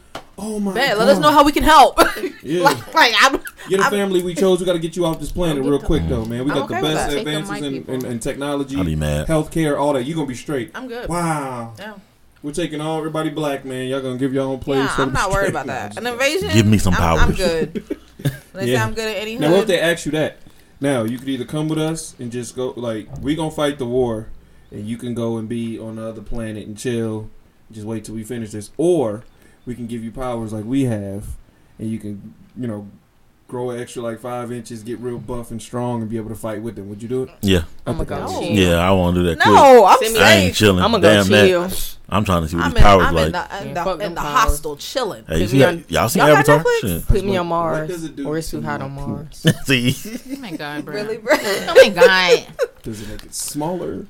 Oh 0.44 0.58
my 0.58 0.74
Bet, 0.74 0.90
god. 0.96 0.98
let 0.98 1.08
us 1.08 1.18
know 1.20 1.30
how 1.30 1.44
we 1.44 1.52
can 1.52 1.62
help. 1.62 1.98
Yeah. 2.44 2.62
like, 2.64 2.92
like 2.94 3.14
I'm, 3.20 3.34
You're 3.68 3.78
the 3.78 3.84
I'm- 3.84 3.92
family 3.92 4.20
we 4.20 4.34
chose. 4.34 4.58
We 4.58 4.66
got 4.66 4.72
to 4.72 4.80
get 4.80 4.96
you 4.96 5.06
off 5.06 5.20
this 5.20 5.30
planet 5.30 5.62
real 5.62 5.78
quick, 5.78 6.02
though, 6.08 6.24
man. 6.24 6.44
We 6.44 6.50
got 6.50 6.68
the 6.68 6.74
okay 6.74 6.82
with 6.82 6.92
best 6.92 7.10
that. 7.10 7.18
Advances 7.20 7.62
in, 7.62 7.84
in, 7.84 8.04
in 8.04 8.18
technology, 8.18 8.76
I'll 8.76 8.82
be 8.84 8.96
mad. 8.96 9.28
healthcare, 9.28 9.78
all 9.78 9.92
that. 9.92 10.02
You 10.04 10.16
gonna 10.16 10.26
be 10.26 10.34
straight. 10.34 10.72
I'm 10.74 10.88
good. 10.88 11.08
Wow. 11.08 11.72
Yeah. 11.78 11.94
We're 12.42 12.50
taking 12.52 12.80
all 12.80 12.98
everybody 12.98 13.30
black, 13.30 13.64
man. 13.64 13.86
Y'all 13.86 14.00
gonna 14.02 14.18
give 14.18 14.34
your 14.34 14.42
own 14.42 14.58
place. 14.58 14.78
Yeah, 14.80 15.04
I'm 15.04 15.12
not 15.12 15.28
be 15.28 15.34
worried 15.34 15.50
about 15.50 15.66
that. 15.66 15.96
An 15.98 16.04
invasion. 16.08 16.50
Give 16.52 16.66
me 16.66 16.78
some 16.78 16.94
I'm, 16.94 17.00
I'm 17.02 17.18
powers. 17.34 17.36
good. 17.36 17.98
They 18.54 18.66
say 18.66 18.72
Yeah. 18.72 18.84
I'm 18.84 18.92
good 18.94 19.06
at 19.08 19.16
any 19.22 19.38
Now, 19.38 19.50
what 19.52 19.60
if 19.60 19.66
they 19.68 19.80
ask 19.80 20.04
you 20.04 20.12
that? 20.12 20.38
Now 20.80 21.04
you 21.04 21.16
could 21.18 21.28
either 21.28 21.44
come 21.44 21.68
with 21.68 21.78
us 21.78 22.14
and 22.18 22.32
just 22.32 22.56
go 22.56 22.74
like 22.76 23.06
we 23.20 23.36
gonna 23.36 23.52
fight 23.52 23.78
the 23.78 23.86
war, 23.86 24.28
and 24.72 24.84
you 24.88 24.96
can 24.96 25.14
go 25.14 25.36
and 25.38 25.48
be 25.48 25.78
on 25.78 25.94
the 25.96 26.08
other 26.08 26.22
planet 26.22 26.66
and 26.66 26.76
chill. 26.76 27.30
Just 27.70 27.86
wait 27.86 28.04
till 28.04 28.16
we 28.16 28.24
finish 28.24 28.50
this, 28.50 28.72
or 28.76 29.22
we 29.66 29.74
can 29.74 29.86
give 29.86 30.02
you 30.02 30.10
powers 30.10 30.52
like 30.52 30.64
we 30.64 30.84
have, 30.84 31.36
and 31.78 31.90
you 31.90 31.98
can 31.98 32.34
you 32.56 32.66
know 32.66 32.88
grow 33.52 33.68
an 33.70 33.78
extra 33.80 34.00
like 34.02 34.18
five 34.18 34.50
inches, 34.50 34.82
get 34.82 34.98
real 34.98 35.18
buff 35.18 35.50
and 35.50 35.60
strong, 35.60 36.00
and 36.00 36.08
be 36.10 36.16
able 36.16 36.30
to 36.30 36.34
fight 36.34 36.62
with 36.62 36.74
them. 36.74 36.88
Would 36.88 37.02
you 37.02 37.08
do 37.08 37.24
it? 37.24 37.30
Yeah, 37.42 37.64
I'm 37.86 37.98
gonna 37.98 38.06
go. 38.06 38.26
Chill. 38.40 38.42
yeah. 38.44 38.76
I 38.76 38.90
want 38.92 39.14
to 39.14 39.20
do 39.20 39.26
that. 39.28 39.40
quick. 39.40 39.54
no, 39.54 39.84
I'm 39.84 39.98
Send 39.98 40.16
I 40.16 40.32
ain't 40.36 40.54
chilling. 40.54 40.82
I'm 40.82 40.90
gonna 40.90 41.02
go 41.02 41.22
Damn 41.22 41.28
that. 41.28 41.96
I'm 42.08 42.24
trying 42.24 42.42
to 42.42 42.48
see 42.48 42.56
what 42.56 42.64
I'm 42.66 42.70
these 42.72 42.78
in, 42.78 42.82
powers 42.82 43.06
I'm 43.06 43.14
like. 43.14 43.26
in 43.26 43.32
the, 43.32 43.38
in 43.62 43.68
Yeah, 43.76 43.84
the, 43.84 44.04
in 44.04 44.14
the 44.14 44.20
hostel 44.20 44.76
chilling. 44.76 45.24
Hey, 45.26 45.36
you 45.38 45.44
Put 45.44 45.50
see 45.50 45.56
me 45.56 45.62
that? 45.62 45.68
on- 45.68 45.84
y'all 45.88 46.08
seen 46.08 46.22
Y'all 46.26 46.36
Avatar? 46.36 46.58
Netflix? 46.64 47.06
Put 47.06 47.24
me 47.24 47.36
on 47.36 47.46
Mars 47.46 48.04
it 48.04 48.20
or 48.26 48.38
it's 48.38 48.50
too 48.50 48.60
hot 48.62 48.82
on 48.82 48.90
Mars. 48.94 49.46
see, 49.64 49.94
Oh 50.34 50.36
my 50.40 50.50
god, 50.52 50.84
bro. 50.84 50.94
Really, 50.94 51.18
bro? 51.18 51.34
Oh 51.40 51.74
my 51.76 51.88
god. 51.90 52.46
Does 52.82 53.00
it 53.00 53.08
make 53.08 53.22
it 53.24 53.34
smaller? 53.34 54.06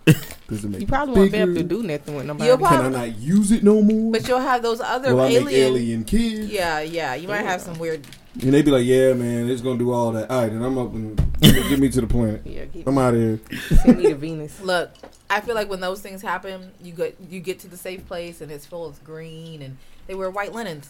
Does 0.49 0.65
it 0.65 0.69
make 0.69 0.81
You 0.81 0.87
it 0.87 0.89
probably 0.89 1.15
won't 1.21 1.33
be 1.33 1.39
able 1.39 1.55
to 1.55 1.63
do 1.63 1.83
nothing 1.83 2.15
with 2.17 2.27
nobody. 2.27 2.49
You'll 2.49 2.59
Can 2.59 2.87
I 2.87 2.89
not 2.89 3.19
use 3.19 3.53
it 3.53 3.63
no 3.63 3.83
more? 3.83 4.13
But 4.13 4.27
you'll 4.27 4.41
have 4.41 4.63
those 4.63 4.81
other 4.81 5.15
Will 5.15 5.21
I 5.23 5.27
alien. 5.29 5.45
make 5.45 5.55
alien 5.55 6.05
kids? 6.05 6.49
Yeah, 6.51 6.81
yeah. 6.81 7.15
You 7.15 7.29
might 7.29 7.43
have 7.43 7.61
some 7.61 7.79
weird. 7.79 8.07
And 8.41 8.55
they'd 8.55 8.65
be 8.65 8.71
like, 8.71 8.87
yeah, 8.87 9.13
man, 9.13 9.51
it's 9.51 9.61
gonna 9.61 9.79
do 9.79 9.93
all 9.93 10.13
that. 10.13 10.31
All 10.31 10.43
right, 10.43 10.53
then 10.53 10.63
I'm 10.63 10.79
up 10.79 10.93
and 10.95 11.17
get 11.41 11.79
me 11.79 11.91
to 11.91 12.01
the 12.01 12.07
planet. 12.07 12.41
yeah, 12.47 12.65
get, 12.65 12.87
I'm 12.87 12.97
out 12.97 13.15
of 13.15 13.21
here. 13.21 13.41
send 13.77 13.99
me 13.99 14.05
to 14.05 14.15
Venus. 14.15 14.61
Look, 14.63 14.91
I 15.29 15.41
feel 15.41 15.55
like 15.55 15.69
when 15.69 15.81
those 15.81 16.01
things 16.01 16.23
happen, 16.23 16.73
you 16.83 16.93
get 16.93 17.17
you 17.29 17.41
get 17.41 17.59
to 17.61 17.69
the 17.69 17.77
safe 17.77 18.07
place 18.07 18.41
and 18.41 18.51
it's 18.51 18.65
full 18.65 18.87
of 18.87 19.03
green 19.05 19.61
and 19.61 19.77
they 20.07 20.15
wear 20.15 20.31
white 20.31 20.53
linens. 20.53 20.89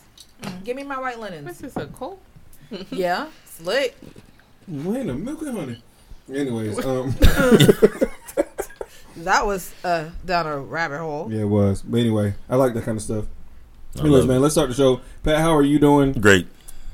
Give 0.64 0.76
me 0.76 0.84
my 0.84 0.98
white 1.00 1.18
linens. 1.18 1.46
This 1.46 1.62
is 1.62 1.76
a 1.76 1.86
cult. 1.86 2.20
yeah, 2.90 3.28
slick. 3.44 3.96
Wait 4.68 5.08
a 5.08 5.14
milk 5.14 5.42
and 5.42 5.58
honey. 5.58 5.82
Anyways, 6.32 6.84
um, 6.84 7.14
That 9.16 9.46
was 9.46 9.72
uh 9.84 10.10
down 10.24 10.46
a 10.46 10.58
rabbit 10.58 10.98
hole. 10.98 11.28
Yeah, 11.30 11.42
it 11.42 11.48
was. 11.48 11.82
But 11.82 12.00
anyway, 12.00 12.34
I 12.48 12.56
like 12.56 12.74
that 12.74 12.84
kind 12.84 12.96
of 12.96 13.02
stuff. 13.02 13.26
I 13.96 14.00
Anyways, 14.00 14.26
man, 14.26 14.40
let's 14.40 14.54
start 14.54 14.68
the 14.68 14.74
show. 14.74 15.00
Pat, 15.22 15.38
how 15.38 15.54
are 15.54 15.62
you 15.62 15.78
doing? 15.78 16.12
Great. 16.12 16.46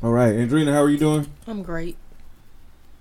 All 0.02 0.12
right, 0.12 0.32
Andrina, 0.34 0.72
how 0.72 0.82
are 0.82 0.90
you 0.90 0.98
doing? 0.98 1.26
I'm 1.46 1.62
great. 1.62 1.96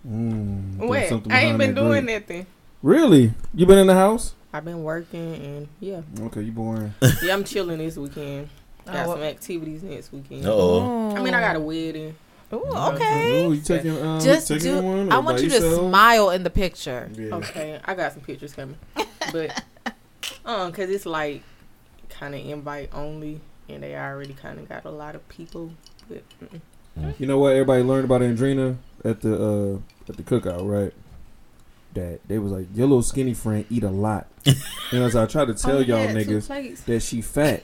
Mm, 0.08 0.78
Wait, 0.78 1.12
I 1.30 1.42
ain't 1.42 1.58
been 1.58 1.76
doing 1.76 2.06
great. 2.06 2.22
nothing. 2.22 2.48
Really? 2.82 3.34
You 3.54 3.66
been 3.66 3.78
in 3.78 3.88
the 3.88 3.94
house? 3.94 4.34
I've 4.54 4.66
been 4.66 4.84
working 4.84 5.36
and 5.36 5.68
yeah, 5.80 6.02
Okay, 6.22 6.42
you 6.42 6.52
boring. 6.52 6.94
yeah. 7.22 7.34
I'm 7.34 7.44
chilling 7.44 7.78
this 7.80 7.98
weekend. 7.98 8.50
Got 8.86 9.08
Oh, 9.08 9.14
some 9.14 9.24
activities 9.24 9.84
next 9.84 10.12
weekend. 10.14 10.46
Uh 10.46 10.54
oh. 10.54 11.16
I 11.16 11.22
mean, 11.22 11.34
I 11.34 11.42
got 11.42 11.56
a 11.56 11.60
wedding. 11.60 12.16
Ooh, 12.54 12.64
okay. 12.74 13.44
Oh, 13.46 13.52
you 13.52 13.62
taking? 13.62 14.02
Um, 14.02 14.22
Just 14.22 14.48
taking 14.48 14.76
do. 14.76 14.82
one? 14.82 15.12
I 15.12 15.18
want 15.18 15.38
by 15.38 15.44
you 15.44 15.50
to 15.50 15.76
smile 15.76 16.30
in 16.30 16.44
the 16.44 16.50
picture. 16.50 17.10
Yeah. 17.14 17.36
Okay, 17.36 17.80
I 17.84 17.94
got 17.94 18.14
some 18.14 18.22
pictures 18.22 18.54
coming, 18.54 18.78
but 19.34 19.64
um, 20.46 20.72
cause 20.72 20.90
it's 20.90 21.06
like 21.06 21.44
kind 22.10 22.34
of 22.34 22.42
invite 22.46 22.90
only, 22.94 23.42
and 23.68 23.84
they 23.84 23.96
already 23.98 24.34
kind 24.34 24.58
of 24.60 24.70
got 24.70 24.86
a 24.86 24.90
lot 24.90 25.14
of 25.16 25.28
people. 25.28 25.72
But 26.08 26.24
mm-mm. 26.42 26.62
You 27.20 27.26
know 27.28 27.38
what? 27.40 27.54
Everybody 27.54 27.84
learned 27.84 28.06
about 28.06 28.22
Andrina 28.22 28.78
at 29.06 29.22
the 29.22 29.34
uh, 29.36 30.10
at 30.10 30.18
the 30.18 30.24
cookout, 30.24 30.68
right? 30.70 30.94
That 31.94 32.20
they 32.28 32.38
was 32.38 32.52
like 32.52 32.68
your 32.76 32.88
little 32.88 33.02
skinny 33.04 33.34
friend 33.34 33.66
eat 33.70 33.84
a 33.84 33.90
lot, 33.90 34.28
and 34.46 35.04
as 35.04 35.16
I 35.16 35.26
tried 35.26 35.46
to 35.46 35.54
tell 35.56 35.78
Oh, 35.78 35.80
y'all 35.80 36.04
yeah, 36.06 36.14
niggas 36.14 36.86
that 36.86 37.00
she 37.02 37.22
fat 37.22 37.64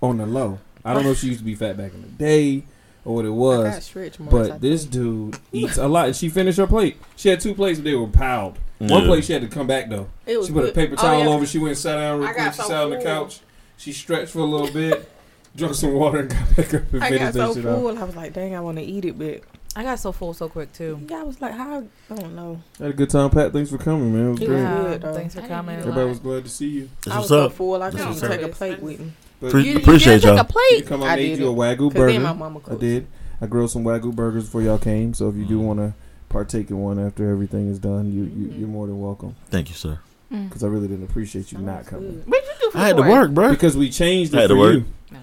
on 0.00 0.18
the 0.18 0.26
low. 0.26 0.58
I 0.84 0.94
don't 0.94 1.04
know 1.04 1.12
if 1.12 1.18
she 1.18 1.28
used 1.28 1.38
to 1.40 1.44
be 1.44 1.54
fat 1.54 1.76
back 1.76 1.92
in 1.94 2.02
the 2.02 2.08
day 2.08 2.64
or 3.04 3.16
what 3.16 3.24
it 3.24 3.30
was, 3.30 3.72
got 3.74 3.82
stretch 3.82 4.14
but 4.20 4.60
this 4.60 4.84
dude 4.84 5.36
eats 5.52 5.76
a 5.78 5.88
lot, 5.88 6.06
and 6.06 6.16
she 6.16 6.28
finished 6.28 6.58
her 6.58 6.66
plate. 6.66 6.96
She 7.16 7.28
had 7.28 7.40
two 7.40 7.54
plates, 7.54 7.78
but 7.80 7.84
they 7.84 7.94
were 7.94 8.06
piled. 8.08 8.58
One 8.78 9.02
Yeah. 9.02 9.06
plate 9.06 9.24
she 9.24 9.32
had 9.32 9.42
to 9.42 9.48
come 9.48 9.66
back 9.66 9.88
though. 9.88 10.08
it 10.26 10.36
was 10.36 10.46
She 10.48 10.52
put 10.52 10.64
a 10.64 10.66
good. 10.66 10.74
paper 10.74 10.94
Oh, 10.98 11.02
towel 11.02 11.20
yeah. 11.20 11.26
over. 11.28 11.46
She 11.46 11.58
went 11.58 11.70
and 11.70 11.78
sat 11.78 11.96
down 11.96 12.20
real 12.20 12.32
quick. 12.32 12.52
She 12.52 12.58
so 12.62 12.68
sat 12.68 12.82
on 12.84 12.90
the 12.90 13.02
couch. 13.02 13.40
She 13.76 13.92
stretched 13.92 14.32
for 14.32 14.40
a 14.40 14.44
little 14.44 14.70
bit, 14.72 15.08
drank 15.56 15.74
some 15.74 15.92
water, 15.94 16.20
and 16.20 16.30
got 16.30 16.56
back 16.56 16.74
up 16.74 16.92
and 16.92 17.04
I 17.04 17.08
finished 17.10 17.24
got 17.24 17.32
that 17.34 17.48
so 17.48 17.54
shit 17.54 17.66
off. 17.66 17.78
full. 17.80 17.98
I 17.98 18.04
was 18.04 18.16
like, 18.16 18.32
dang, 18.32 18.54
I 18.54 18.60
want 18.60 18.78
to 18.78 18.84
eat 18.84 19.04
it, 19.04 19.18
but 19.18 19.40
I 19.76 19.82
got 19.82 19.98
so 19.98 20.12
full 20.12 20.34
so 20.34 20.48
quick 20.48 20.72
too. 20.72 21.00
yeah, 21.08 21.20
I 21.20 21.22
was 21.22 21.40
like, 21.40 21.52
how? 21.54 21.84
I 22.10 22.14
don't 22.14 22.34
know. 22.36 22.60
Had 22.78 22.90
a 22.90 22.92
good 22.92 23.10
time, 23.10 23.30
Pat. 23.30 23.52
Thanks 23.52 23.70
for 23.70 23.78
coming, 23.78 24.12
man. 24.14 24.26
It 24.26 24.30
was 24.32 24.40
It 24.42 24.46
great. 24.46 25.00
good, 25.00 25.14
thanks 25.14 25.34
for 25.34 25.42
coming. 25.42 25.78
Everybody 25.78 26.08
was 26.08 26.18
glad 26.18 26.44
to 26.44 26.50
see 26.50 26.68
you. 26.68 26.90
I 27.10 27.18
was 27.18 27.28
so 27.28 27.46
up. 27.46 27.52
full, 27.52 27.74
I 27.82 27.90
That's 27.90 27.96
couldn't 28.04 28.16
even 28.16 28.28
take 28.30 28.42
a 28.42 28.48
plate 28.48 28.80
with 28.80 29.00
me. 29.00 29.12
But 29.40 29.50
Pre- 29.52 29.62
You, 29.64 29.72
you 29.72 29.78
appreciate 29.78 30.20
did 30.20 30.22
take 30.22 30.30
y'all. 30.30 30.38
a 30.40 30.44
plate. 30.44 30.78
you 30.78 30.82
come, 30.84 31.02
I, 31.02 31.08
I 31.12 31.16
made 31.16 31.26
did 31.30 31.38
you 31.40 31.50
a 31.50 31.54
wagyu 31.54 31.78
Cause 31.90 31.94
my 31.94 32.00
burger. 32.00 32.20
mama 32.20 32.60
I 32.70 32.74
did. 32.76 33.06
I 33.40 33.46
grilled 33.46 33.70
some 33.72 33.82
wagyu 33.82 34.14
burgers 34.14 34.44
before 34.44 34.62
y'all 34.62 34.78
came. 34.78 35.14
So 35.14 35.28
if 35.28 35.34
you 35.36 35.44
do 35.44 35.58
Mm. 35.58 35.64
want 35.64 35.78
to 35.80 35.94
partake 36.28 36.70
in 36.70 36.78
one 36.80 36.98
after 37.04 37.28
everything 37.28 37.68
is 37.68 37.78
done, 37.80 38.12
you, 38.12 38.22
you 38.22 38.48
Mhm. 38.52 38.58
you're 38.60 38.68
more 38.68 38.86
than 38.86 39.00
welcome. 39.00 39.34
Thank 39.50 39.68
you, 39.68 39.74
sir. 39.74 39.98
Because 40.30 40.62
I 40.62 40.68
really 40.68 40.86
didn't 40.88 41.04
appreciate 41.04 41.50
you 41.52 41.58
Oh, 41.58 41.62
not 41.62 41.86
coming. 41.86 42.08
good. 42.20 42.28
What 42.28 42.42
you 42.44 42.50
do 42.60 42.70
for 42.70 42.78
I 42.78 42.86
had 42.86 42.96
to 42.96 43.02
work? 43.02 43.10
work, 43.10 43.30
bro. 43.32 43.50
Because 43.50 43.76
we 43.76 43.90
changed 43.90 44.34
I 44.34 44.42
had 44.42 44.48
for 44.50 44.54
to 44.54 44.60
work. 44.60 44.74
you. 44.76 44.84
No. 45.10 45.18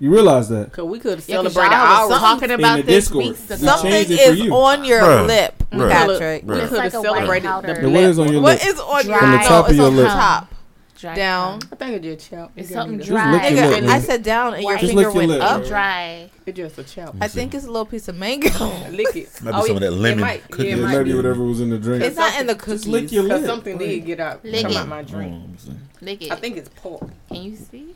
You 0.00 0.12
realize 0.12 0.48
that? 0.50 0.72
Cause 0.72 0.84
we 0.84 0.98
could 1.00 1.18
have 1.18 1.28
Yeah, 1.28 1.42
'cause 1.42 1.52
celebrated 1.54 1.76
y'all 1.76 2.08
was 2.08 2.18
talking 2.18 2.50
about 2.52 2.76
the 2.76 2.82
this 2.82 3.04
Discord. 3.06 3.24
weeks 3.26 3.40
We. 3.48 3.56
Something 3.56 3.90
changed 3.90 4.10
it 4.12 4.16
for 4.26 4.32
is 4.32 4.40
you. 4.40 4.54
on 4.54 4.84
your 4.84 5.00
Bruh. 5.00 5.26
lip, 5.26 5.64
Bruh. 5.72 5.90
Patrick. 5.90 6.46
Bruh. 6.46 6.62
We 6.62 6.68
could 6.68 6.78
like 6.78 6.92
have 6.92 6.94
a 6.94 7.00
white 7.10 7.16
celebrated 7.18 7.48
the 7.48 7.80
The 7.82 7.90
what 7.90 8.02
is 8.04 8.18
on 8.20 8.32
your 8.32 8.42
one. 8.42 8.52
lip? 8.52 8.60
What 8.60 8.68
is 8.68 8.80
on 8.80 9.06
your 9.08 9.18
From 9.18 9.30
the 9.32 9.38
top 9.38 9.50
Oh, 9.50 9.60
of 9.64 9.68
it's 9.70 9.76
your 9.76 9.86
on 9.86 9.96
lip. 9.96 10.06
the 10.06 10.12
top. 10.12 10.54
Dry 11.00 11.14
Down. 11.14 11.60
tongue. 11.60 11.68
I 11.72 11.76
think 11.76 12.04
it's 12.04 12.04
just 12.22 12.30
chop. 12.30 12.52
It's 12.56 12.72
something 12.72 12.98
got 12.98 13.06
Just 13.06 13.10
dry. 13.10 13.32
lick 13.32 13.42
your 13.52 13.62
Nigga, 13.62 13.70
lip, 13.70 13.82
I 13.84 13.86
man. 13.86 14.02
said 14.02 14.22
down 14.24 14.54
and 14.54 14.62
your 14.64 14.72
Just 14.72 14.84
finger 14.86 14.96
lick 14.96 15.04
your 15.04 15.12
went 15.14 15.28
lip, 15.30 15.42
up. 15.42 15.64
Dry. 15.66 16.30
It's 16.46 16.56
just 16.56 16.78
a 16.78 16.82
chop. 16.84 17.14
I 17.20 17.28
think 17.28 17.54
it's 17.54 17.64
a 17.64 17.68
little 17.68 17.84
piece 17.86 18.08
of 18.08 18.16
mango. 18.16 18.48
Lick 18.90 19.14
it. 19.16 19.42
Might 19.42 19.60
be 19.60 19.66
some 19.68 19.76
of 19.76 19.80
that 19.80 19.86
it 19.86 19.90
lemon 19.92 20.20
might, 20.20 20.50
cookie. 20.50 20.64
Yeah, 20.68 20.70
Yeah, 20.70 20.76
it 20.76 20.84
might 20.86 20.96
maybe 20.98 21.14
whatever 21.14 21.44
was 21.44 21.60
in 21.60 21.70
the 21.70 21.78
drink. 21.78 22.02
It's 22.02 22.16
not 22.16 22.40
in 22.40 22.46
the 22.48 22.54
cookies. 22.56 22.82
Just 22.82 22.86
lick 22.86 23.12
your 23.12 23.28
Cause 23.28 23.40
lip. 23.42 23.46
something 23.48 23.78
did 23.78 24.06
get 24.06 24.18
out, 24.20 24.44
Lick 24.44 24.64
it. 24.64 24.86
my 24.88 25.02
drink. 25.02 25.34
Mm, 25.34 25.76
Lick 26.00 26.22
it. 26.22 26.32
I 26.32 26.36
think 26.36 26.56
it's 26.56 26.68
pork. 26.76 27.08
Can 27.28 27.42
you 27.42 27.54
see? 27.56 27.94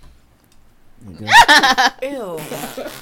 Ew. 1.06 2.38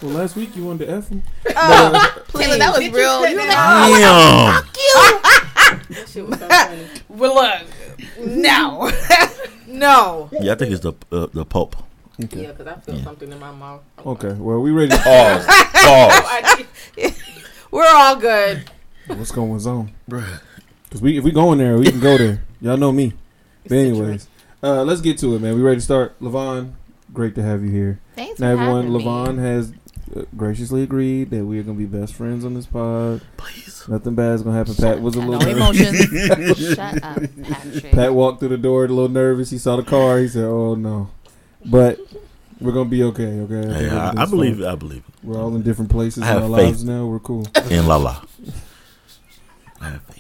Well, 0.02 0.12
last 0.12 0.37
week 0.37 0.57
you 0.57 0.64
wanted 0.64 0.87
to 0.87 0.92
F 0.92 1.09
him. 1.09 1.23
Oh, 1.54 2.25
Taylor, 2.28 2.59
that 2.59 2.71
was 2.71 2.78
Did 2.80 2.92
you 2.92 2.97
real. 2.99 3.23
say 3.23 3.30
You 3.33 3.37
that? 3.38 4.62
like, 4.64 4.64
Damn. 4.75 5.97
That 5.97 6.09
shit 6.09 6.26
was 6.26 6.38
so 6.38 6.49
funny. 6.49 6.87
well, 7.09 7.35
look, 7.35 8.26
no, 8.26 8.90
no. 9.66 10.28
Yeah, 10.40 10.52
I 10.52 10.54
think 10.57 10.73
it's 10.73 10.80
the 10.83 10.92
uh, 11.12 11.26
the 11.33 11.45
pulp. 11.45 11.76
Okay. 12.25 12.42
Yeah, 12.42 12.52
cause 12.52 12.66
I 12.66 12.75
feel 12.80 12.97
Yeah. 12.97 13.04
something 13.04 13.30
in 13.33 13.38
my 13.38 13.50
mouth. 13.52 13.80
Okay. 14.04 14.33
Well, 14.33 14.61
we 14.61 14.71
ready. 14.73 14.90
To- 14.90 14.97
Pause. 14.99 15.47
Pause. 15.75 16.64
We're 17.71 17.87
all 17.88 18.16
good. 18.16 18.69
What's 19.07 19.30
going 19.33 19.50
on? 19.66 19.92
Bruh. 20.09 20.40
Because 20.85 21.00
we 21.02 21.19
if 21.19 21.25
we 21.25 21.30
going 21.33 21.59
there, 21.59 21.76
we 21.78 21.87
can 21.90 22.00
go 22.00 22.16
there. 22.19 22.42
Y'all 22.61 22.76
know 22.76 22.92
me. 22.92 23.12
But 23.64 23.78
anyways, 23.78 24.26
uh, 24.62 24.83
let's 24.85 25.00
get 25.00 25.19
to 25.19 25.35
it, 25.35 25.40
man. 25.42 25.54
We 25.54 25.61
ready 25.62 25.76
to 25.76 25.83
start? 25.83 26.19
Levon, 26.21 26.73
great 27.12 27.35
to 27.37 27.43
have 27.43 27.62
you 27.62 27.71
here. 27.71 28.00
Thanks 28.17 28.38
Now, 28.40 28.55
for 28.57 28.62
everyone, 28.62 28.83
having 28.85 28.93
me. 28.99 29.05
Levon 29.05 29.38
has 29.38 29.73
uh, 30.17 30.25
graciously 30.37 30.82
agreed 30.82 31.30
that 31.30 31.45
we 31.45 31.58
are 31.58 31.63
gonna 31.63 31.78
be 31.78 31.87
best 31.87 32.15
friends 32.15 32.45
on 32.45 32.54
this 32.54 32.67
pod. 32.67 33.21
Please. 33.37 33.85
Nothing 33.89 34.15
bad 34.15 34.35
is 34.35 34.43
gonna 34.43 34.56
happen. 34.56 34.75
Pat 34.75 35.00
was 35.00 35.17
a 35.17 35.21
No 35.21 35.28
little. 35.39 35.54
nervous. 35.73 36.13
emotions. 36.13 36.75
Shut 36.75 37.02
up, 37.02 37.23
Patrick. 37.43 37.93
Pat 37.93 38.15
walked 38.15 38.41
through 38.41 38.49
the 38.50 38.58
door 38.58 38.85
a 38.85 38.89
little 38.89 39.08
nervous. 39.08 39.50
He 39.50 39.58
saw 39.58 39.76
the 39.76 39.82
car. 39.82 40.19
He 40.19 40.28
said, 40.28 40.45
"Oh 40.45 40.75
no," 40.75 41.11
but 41.65 41.99
we're 42.61 42.73
gonna 42.73 42.91
be 42.91 43.02
okay. 43.04 43.41
Okay. 43.41 43.73
Hey, 43.73 43.89
I, 43.91 44.11
I 44.11 44.26
believe 44.26 44.56
fine. 44.56 44.65
it. 44.65 44.69
I 44.73 44.75
believe 44.75 45.02
We're 45.23 45.41
all 45.41 45.54
in 45.56 45.63
different 45.63 45.91
places 45.91 46.19
in 46.23 46.28
our 46.28 46.41
faith. 46.41 46.50
lives 46.50 46.85
now. 46.85 47.06
We're 47.06 47.19
cool. 47.21 47.47
In 47.71 47.87
la 47.87 47.97
la. 47.97 48.21
I 49.80 49.89
have 49.91 50.02
faith. 50.04 50.20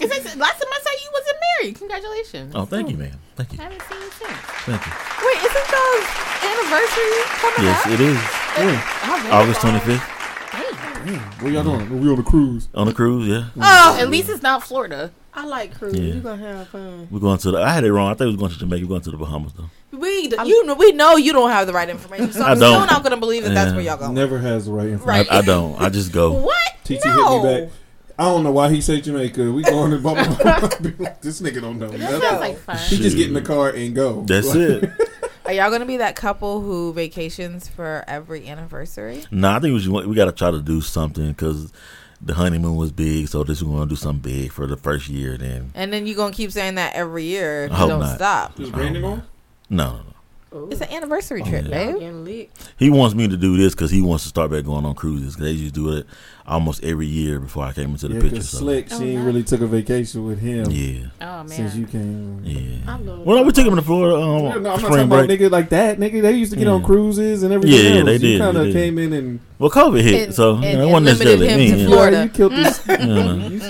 Is 0.00 0.10
it, 0.10 0.38
last 0.38 0.58
time 0.58 0.68
I 0.72 0.80
saw 0.82 0.90
you 1.04 1.10
wasn't 1.12 1.36
married. 1.60 1.74
Congratulations. 1.76 2.52
Oh, 2.54 2.64
thank 2.64 2.90
you, 2.90 2.96
man. 2.96 3.18
Thank 3.36 3.52
you. 3.52 3.58
I 3.60 3.62
haven't 3.64 3.82
seen 3.82 4.00
you 4.00 4.10
since. 4.10 4.38
Thank 4.64 4.86
you. 4.86 4.92
Wait, 5.26 5.38
isn't 5.44 5.68
y'all's 5.70 6.08
anniversary 6.40 7.20
coming 7.40 7.64
Yes, 7.68 7.86
up? 7.86 7.92
it 7.92 8.00
is. 8.00 8.20
Yeah. 8.58 9.36
August 9.36 9.60
25th 9.60 11.42
What 11.42 11.52
y'all 11.52 11.62
doing? 11.64 12.00
We 12.00 12.10
on 12.10 12.16
the 12.16 12.22
cruise. 12.22 12.68
on 12.74 12.86
the 12.86 12.92
cruise. 12.92 13.26
Yeah, 13.28 13.48
Oh, 13.60 13.98
At 14.00 14.10
least 14.10 14.28
it's 14.28 14.42
not 14.42 14.62
Florida. 14.62 15.12
I 15.32 15.46
like 15.46 15.74
cruise. 15.78 15.94
Yeah. 15.96 16.14
You're 16.14 16.22
gonna 16.22 16.42
have 16.42 16.68
fun. 16.68 17.06
we're 17.10 17.20
going 17.20 17.38
to 17.38 17.52
the. 17.52 17.58
I 17.58 17.72
had 17.72 17.84
it 17.84 17.92
wrong. 17.92 18.10
I 18.10 18.14
thought 18.14 18.24
we 18.24 18.32
was 18.32 18.36
going 18.36 18.50
to 18.50 18.58
Jamaica. 18.58 18.84
We're 18.84 18.88
going 18.88 19.02
to 19.02 19.10
the 19.12 19.16
Bahamas 19.16 19.52
though. 19.52 19.70
we 19.96 20.22
you 20.44 20.66
know 20.66 20.74
we 20.74 20.90
know 20.92 21.16
you 21.16 21.32
don't 21.32 21.50
have 21.50 21.66
the 21.68 21.72
right 21.72 21.88
information, 21.88 22.32
so 22.32 22.42
I 22.44 22.50
I'm 22.50 22.56
still 22.56 22.72
don't. 22.72 22.86
not 22.88 23.02
gonna 23.04 23.16
believe 23.16 23.44
that 23.44 23.54
that's 23.54 23.72
where 23.72 23.80
y'all 23.80 23.96
going. 23.96 24.12
Never 24.14 24.38
has 24.38 24.66
the 24.66 24.72
right 24.72 24.88
information. 24.88 25.26
Right. 25.28 25.32
I, 25.32 25.38
I 25.38 25.42
don't. 25.42 25.80
I 25.80 25.88
just 25.88 26.12
go. 26.12 26.32
What? 26.50 26.56
TT 26.84 27.04
no. 27.04 27.42
hit 27.42 27.44
me 27.60 27.66
back. 27.66 27.72
I 28.20 28.24
don't 28.24 28.44
know 28.44 28.52
why 28.52 28.70
he 28.70 28.80
said 28.82 29.02
Jamaica. 29.02 29.50
We 29.50 29.62
going 29.62 29.92
to 29.92 29.98
blah, 29.98 30.12
blah, 30.14 30.26
blah. 30.36 31.08
this 31.22 31.40
nigga 31.40 31.62
don't 31.62 31.78
know 31.78 31.88
That 31.88 31.98
nothing. 32.00 32.20
sounds 32.20 32.40
like 32.40 32.58
fun. 32.58 32.76
He 32.76 32.98
just 32.98 33.16
get 33.16 33.28
in 33.28 33.32
the 33.34 33.40
car 33.40 33.70
and 33.70 33.94
go. 33.94 34.22
That's 34.26 34.48
Like, 34.48 34.56
it. 34.58 34.90
Are 35.46 35.52
y'all 35.54 35.70
gonna 35.70 35.86
be 35.86 35.96
that 35.96 36.14
couple 36.16 36.60
who 36.60 36.92
vacations 36.92 37.66
for 37.66 38.04
every 38.06 38.46
anniversary? 38.46 39.24
No, 39.32 39.50
I 39.50 39.58
think 39.58 39.72
we 39.74 39.80
should, 39.80 39.90
we 40.06 40.14
got 40.14 40.26
to 40.26 40.32
try 40.32 40.50
to 40.50 40.60
do 40.60 40.80
something 40.82 41.28
because 41.28 41.72
the 42.20 42.34
honeymoon 42.34 42.76
was 42.76 42.92
big. 42.92 43.26
So 43.28 43.42
this 43.42 43.62
we're 43.62 43.70
going 43.74 43.88
to 43.88 43.92
do 43.94 43.96
something 43.96 44.20
big 44.20 44.52
for 44.52 44.66
the 44.66 44.76
first 44.76 45.08
year. 45.08 45.38
Then 45.38 45.72
And 45.74 45.90
then 45.92 46.06
you 46.06 46.14
gonna 46.14 46.34
keep 46.34 46.52
saying 46.52 46.74
that 46.74 46.94
every 46.94 47.24
year 47.24 47.64
if 47.64 47.72
I 47.72 47.74
you 47.74 47.78
hope 47.80 47.88
don't 47.88 48.00
not. 48.00 48.16
stop. 48.16 48.60
Is 48.60 48.70
Brandon 48.70 49.02
on? 49.04 49.22
no, 49.70 49.86
no, 49.92 49.96
no. 49.96 50.04
Ooh. 50.52 50.68
It's 50.70 50.80
an 50.80 50.90
anniversary 50.90 51.42
Oh, 51.42 51.48
trip, 51.48 51.64
yeah. 51.68 51.70
Babe. 51.70 51.94
getting 52.00 52.24
lit. 52.24 52.50
He 52.76 52.90
wants 52.90 53.14
me 53.14 53.26
to 53.28 53.36
do 53.36 53.56
this 53.56 53.72
because 53.72 53.90
he 53.92 54.02
wants 54.02 54.24
to 54.24 54.28
start 54.30 54.50
back 54.50 54.64
going 54.64 54.84
on 54.84 54.94
cruises. 54.96 55.36
Because 55.36 55.46
they 55.46 55.52
used 55.52 55.74
to 55.74 55.80
do 55.80 55.96
it 55.96 56.06
almost 56.46 56.82
every 56.82 57.06
year 57.06 57.38
before 57.38 57.64
I 57.64 57.72
came 57.72 57.90
into 57.90 58.08
the 58.08 58.14
Yeah, 58.14 58.20
picture. 58.22 58.42
So. 58.42 58.58
Slick, 58.58 58.88
Oh, 58.90 58.98
she 58.98 59.04
ain't 59.06 59.16
nice. 59.16 59.24
really 59.26 59.42
took 59.42 59.60
a 59.60 59.66
vacation 59.66 60.24
with 60.26 60.40
him 60.40 60.70
Yeah, 60.70 61.06
Oh, 61.20 61.24
man. 61.44 61.48
since 61.48 61.74
you 61.76 61.86
came. 61.86 62.40
yeah. 62.44 62.90
I 62.92 62.98
love 62.98 63.20
Well, 63.20 63.36
no, 63.38 63.42
we 63.44 63.52
took 63.52 63.66
him 63.66 63.76
to 63.76 63.82
Florida. 63.82 64.16
Um, 64.16 64.22
Yeah, 64.44 64.48
no, 64.50 64.56
I'm 64.56 64.62
not 64.62 64.78
spring 64.78 64.90
talking 64.92 65.04
about 65.06 65.26
break. 65.26 65.40
nigga 65.40 65.50
like 65.50 65.68
that. 65.70 65.98
Nigga, 66.00 66.22
they 66.22 66.32
used 66.32 66.52
to 66.52 66.58
get 66.58 66.66
on 66.68 66.82
cruises 66.82 67.42
and 67.42 67.52
everything. 67.52 67.76
Yeah, 67.84 67.90
yeah, 67.90 67.96
else. 67.98 68.06
they 68.06 68.12
You 68.14 68.18
did, 68.18 68.40
kind 68.40 68.56
of 68.56 68.72
came 68.72 68.98
in 68.98 69.12
and 69.12 69.40
Well, 69.58 69.70
COVID 69.70 70.00
hit, 70.02 70.24
And- 70.26 70.34
so 70.34 70.54
and- 70.56 70.64
you 70.64 70.72
know, 70.72 70.88
it 70.88 70.90
wasn't 70.92 71.04
necessarily 71.06 71.48
him 71.48 71.58
me. 71.58 71.70
to 71.72 71.76
yeah. 71.76 71.86
Florida. 71.86 72.16
Yeah, 72.16 72.22
you 72.24 72.28
killed 72.30 72.52
this. 72.52 72.80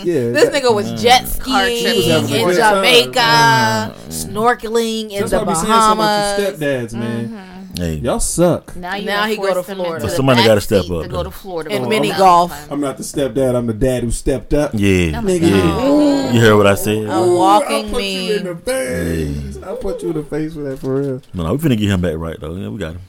Yeah. 0.05 0.31
This 0.33 0.49
nigga 0.51 0.75
was 0.75 1.03
jet 1.03 1.27
skiing 1.29 1.85
was 1.85 2.31
in 2.31 2.45
good 2.47 2.59
time. 2.59 2.75
Jamaica, 2.77 3.95
snorkeling 4.09 5.11
in 5.11 5.27
the 5.27 5.37
why 5.37 5.43
I 5.43 5.45
be 5.45 5.55
saying 5.55 5.67
something 5.67 6.05
about 6.05 6.39
your 6.39 6.51
Bahamas. 6.53 6.61
stepdads, 6.61 6.93
man. 6.95 7.47
Hey, 7.77 7.95
Y'all 7.95 8.21
suck. 8.21 8.77
Now, 8.77 8.97
you 8.97 9.07
Now 9.07 9.25
he 9.27 9.37
go 9.37 9.55
to 9.55 9.63
Florida. 9.63 9.95
into 9.95 10.07
But 10.07 10.13
somebody 10.17 10.45
gotta 10.45 10.61
backseat 10.61 10.65
step 10.65 10.85
to 10.87 10.97
up, 10.99 11.09
go 11.09 11.23
to 11.23 11.31
Florida. 11.31 11.71
And 11.73 11.89
mini 11.89 12.11
golf. 12.11 12.60
Time. 12.61 12.73
I'm 12.73 12.81
not 12.81 12.97
the 12.97 13.03
stepdad. 13.03 13.55
I'm 13.55 13.67
the 13.67 13.75
dad 13.75 14.03
who 14.03 14.11
stepped 14.11 14.55
up. 14.55 14.73
yeah, 14.75 15.19
Oh 15.19 15.23
Nigga. 15.23 15.41
yeah. 15.43 16.33
You 16.33 16.41
heard 16.41 16.57
what 16.57 16.67
I 16.67 16.75
said? 16.77 17.05
A 17.09 17.27
walking 17.35 17.87
I 17.89 17.91
put 17.91 18.03
you 18.05 18.35
in 18.37 18.45
the 18.45 18.57
face. 18.57 19.57
I 19.63 19.75
put 19.77 20.03
you 20.03 20.11
in 20.11 20.17
the 20.17 20.23
face 20.25 20.55
for 20.55 20.61
that 20.63 20.79
for 20.79 21.01
real. 21.01 21.23
No, 21.35 21.45
no, 21.45 21.53
we 21.55 21.59
finna 21.59 21.79
get 21.79 21.89
him 21.91 22.01
back 22.01 22.17
right 22.17 22.39
though. 22.41 22.55
Yeah, 22.57 22.69
we 22.69 22.79
got 22.79 22.93
him. 22.95 23.01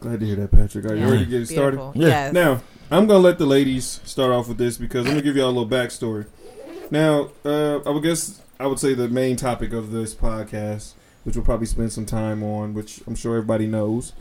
Glad 0.00 0.20
to 0.20 0.26
hear 0.26 0.36
that, 0.36 0.50
Patrick. 0.52 0.84
Are 0.84 0.94
you 0.94 1.00
Yeah. 1.04 1.10
ready 1.10 1.24
to 1.24 1.30
get 1.30 1.40
it 1.42 1.46
started? 1.48 1.76
Beautiful. 1.78 2.00
Yeah. 2.02 2.08
Yes. 2.08 2.32
Now, 2.34 2.60
I'm 2.90 3.06
gonna 3.06 3.20
let 3.20 3.38
the 3.38 3.46
ladies 3.46 4.00
start 4.04 4.30
off 4.32 4.48
with 4.48 4.58
this 4.58 4.76
because 4.76 5.06
I'm 5.06 5.12
gonna 5.12 5.22
give 5.22 5.36
y'all 5.36 5.46
a 5.48 5.56
little 5.56 5.68
backstory. 5.68 6.26
Now, 6.90 7.30
uh, 7.44 7.78
I 7.86 7.90
would 7.90 8.02
guess 8.02 8.40
I 8.60 8.66
would 8.66 8.78
say 8.78 8.94
the 8.94 9.08
main 9.08 9.36
topic 9.36 9.72
of 9.72 9.90
this 9.90 10.14
podcast, 10.14 10.92
which 11.24 11.34
we'll 11.36 11.44
probably 11.44 11.66
spend 11.66 11.92
some 11.92 12.04
time 12.06 12.42
on, 12.42 12.74
which 12.74 13.00
I'm 13.06 13.14
sure 13.16 13.36
everybody 13.36 13.66
knows, 13.66 14.12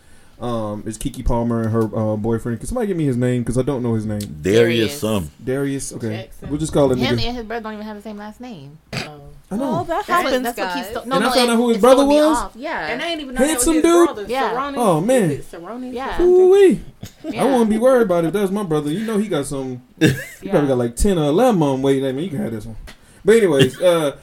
um, 0.44 0.84
is 0.86 0.98
Keke 0.98 1.24
Palmer 1.26 1.62
and 1.64 1.72
her 1.72 1.84
uh, 1.96 2.16
boyfriend. 2.18 2.60
Can 2.60 2.68
somebody 2.68 2.88
give 2.88 2.98
me 2.98 3.06
his 3.06 3.16
name? 3.18 3.42
Because 3.44 3.58
I 3.58 3.62
don't 3.62 3.82
know 3.82 3.94
his 3.94 4.06
name. 4.06 4.20
Darius, 4.20 4.44
Darius. 4.44 5.00
some. 5.00 5.32
Darius. 5.44 5.94
Okay, 5.94 6.24
Jackson. 6.24 6.50
we'll 6.50 6.60
just 6.60 6.74
call 6.74 6.92
it 6.92 6.98
Him 6.98 7.18
nigga. 7.18 7.28
and 7.28 7.38
his 7.38 7.46
brother 7.46 7.64
don't 7.64 7.74
even 7.74 7.86
have 7.86 7.96
the 7.96 8.02
same 8.02 8.18
last 8.18 8.42
name. 8.42 8.78
Um, 8.94 9.22
I 9.50 9.56
know. 9.58 9.80
Oh, 9.80 9.84
that 9.84 9.88
That's 9.88 10.10
what, 10.10 10.24
happens, 10.24 10.44
that's 10.44 10.58
what 10.58 10.74
keeps 10.74 10.88
guys. 10.88 10.94
th- 10.96 11.06
no, 11.06 11.16
And 11.16 11.24
I 11.26 11.28
no, 11.30 11.34
found 11.34 11.50
it- 11.50 11.54
out 11.54 11.58
who 11.58 11.70
his 11.70 11.78
brother 11.78 12.06
was? 12.06 12.38
off. 12.38 12.56
Yeah, 12.56 12.88
And 12.88 13.02
I 13.02 13.08
ain't 13.08 13.22
even 13.22 13.36
know 13.36 13.46
Handsome 13.46 13.76
that 13.82 13.84
was 13.84 13.84
his 13.86 13.94
dude? 13.94 14.06
brother. 14.08 14.26
Yeah. 14.32 14.54
Saronis? 14.54 14.74
Oh, 14.78 15.02
man. 15.02 15.32
Is 15.32 15.54
it 15.54 15.62
Saronis? 15.62 15.94
Yeah. 15.94 16.22
Ooh-wee. 16.22 16.82
I 17.38 17.46
wouldn't 17.46 17.70
be 17.70 17.78
worried 17.78 18.02
about 18.04 18.24
it. 18.24 18.28
If 18.28 18.34
that 18.34 18.42
was 18.42 18.52
my 18.52 18.64
brother. 18.64 18.92
You 18.92 19.06
know 19.06 19.18
he 19.18 19.28
got 19.30 19.46
some. 19.46 19.82
He 20.00 20.08
Yeah. 20.42 20.52
probably 20.52 20.68
got 20.68 20.78
like 20.78 20.96
ten 20.98 21.18
or 21.18 21.26
eleven 21.26 21.62
on 21.64 21.82
waiting 21.82 22.06
at 22.06 22.16
me. 22.16 22.24
You 22.26 22.30
can 22.32 22.40
have 22.40 22.52
this 22.52 22.66
one. 22.66 22.76
But 23.24 23.38
anyways, 23.38 23.80
uh, 23.82 24.18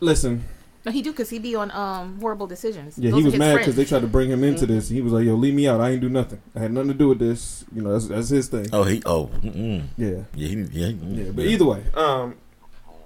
listen. 0.00 0.44
No, 0.84 0.92
he 0.92 1.02
do 1.02 1.10
because 1.10 1.28
he 1.28 1.38
be 1.38 1.54
on 1.54 1.70
um 1.72 2.18
horrible 2.20 2.46
decisions. 2.46 2.96
Yeah, 2.98 3.10
Those 3.10 3.20
he 3.20 3.24
was 3.26 3.36
mad 3.36 3.58
because 3.58 3.76
they 3.76 3.84
tried 3.84 4.00
to 4.00 4.06
bring 4.06 4.30
him 4.30 4.42
into 4.42 4.64
this. 4.66 4.88
And 4.88 4.96
he 4.96 5.02
was 5.02 5.12
like, 5.12 5.24
"Yo, 5.26 5.34
leave 5.34 5.52
me 5.54 5.68
out. 5.68 5.80
I 5.80 5.90
ain't 5.90 6.00
do 6.00 6.08
nothing. 6.08 6.40
I 6.56 6.60
had 6.60 6.72
nothing 6.72 6.88
to 6.88 6.94
do 6.94 7.08
with 7.08 7.18
this. 7.18 7.64
You 7.74 7.82
know, 7.82 7.92
that's, 7.92 8.06
that's 8.08 8.28
his 8.30 8.48
thing." 8.48 8.66
Oh, 8.72 8.84
he. 8.84 9.02
Oh, 9.04 9.26
mm-mm. 9.42 9.84
Yeah, 9.98 10.22
yeah, 10.34 10.48
he, 10.48 10.54
yeah, 10.72 10.86
he- 10.88 11.22
yeah. 11.24 11.30
But 11.32 11.44
either 11.44 11.64
way, 11.66 11.82
um, 11.94 12.34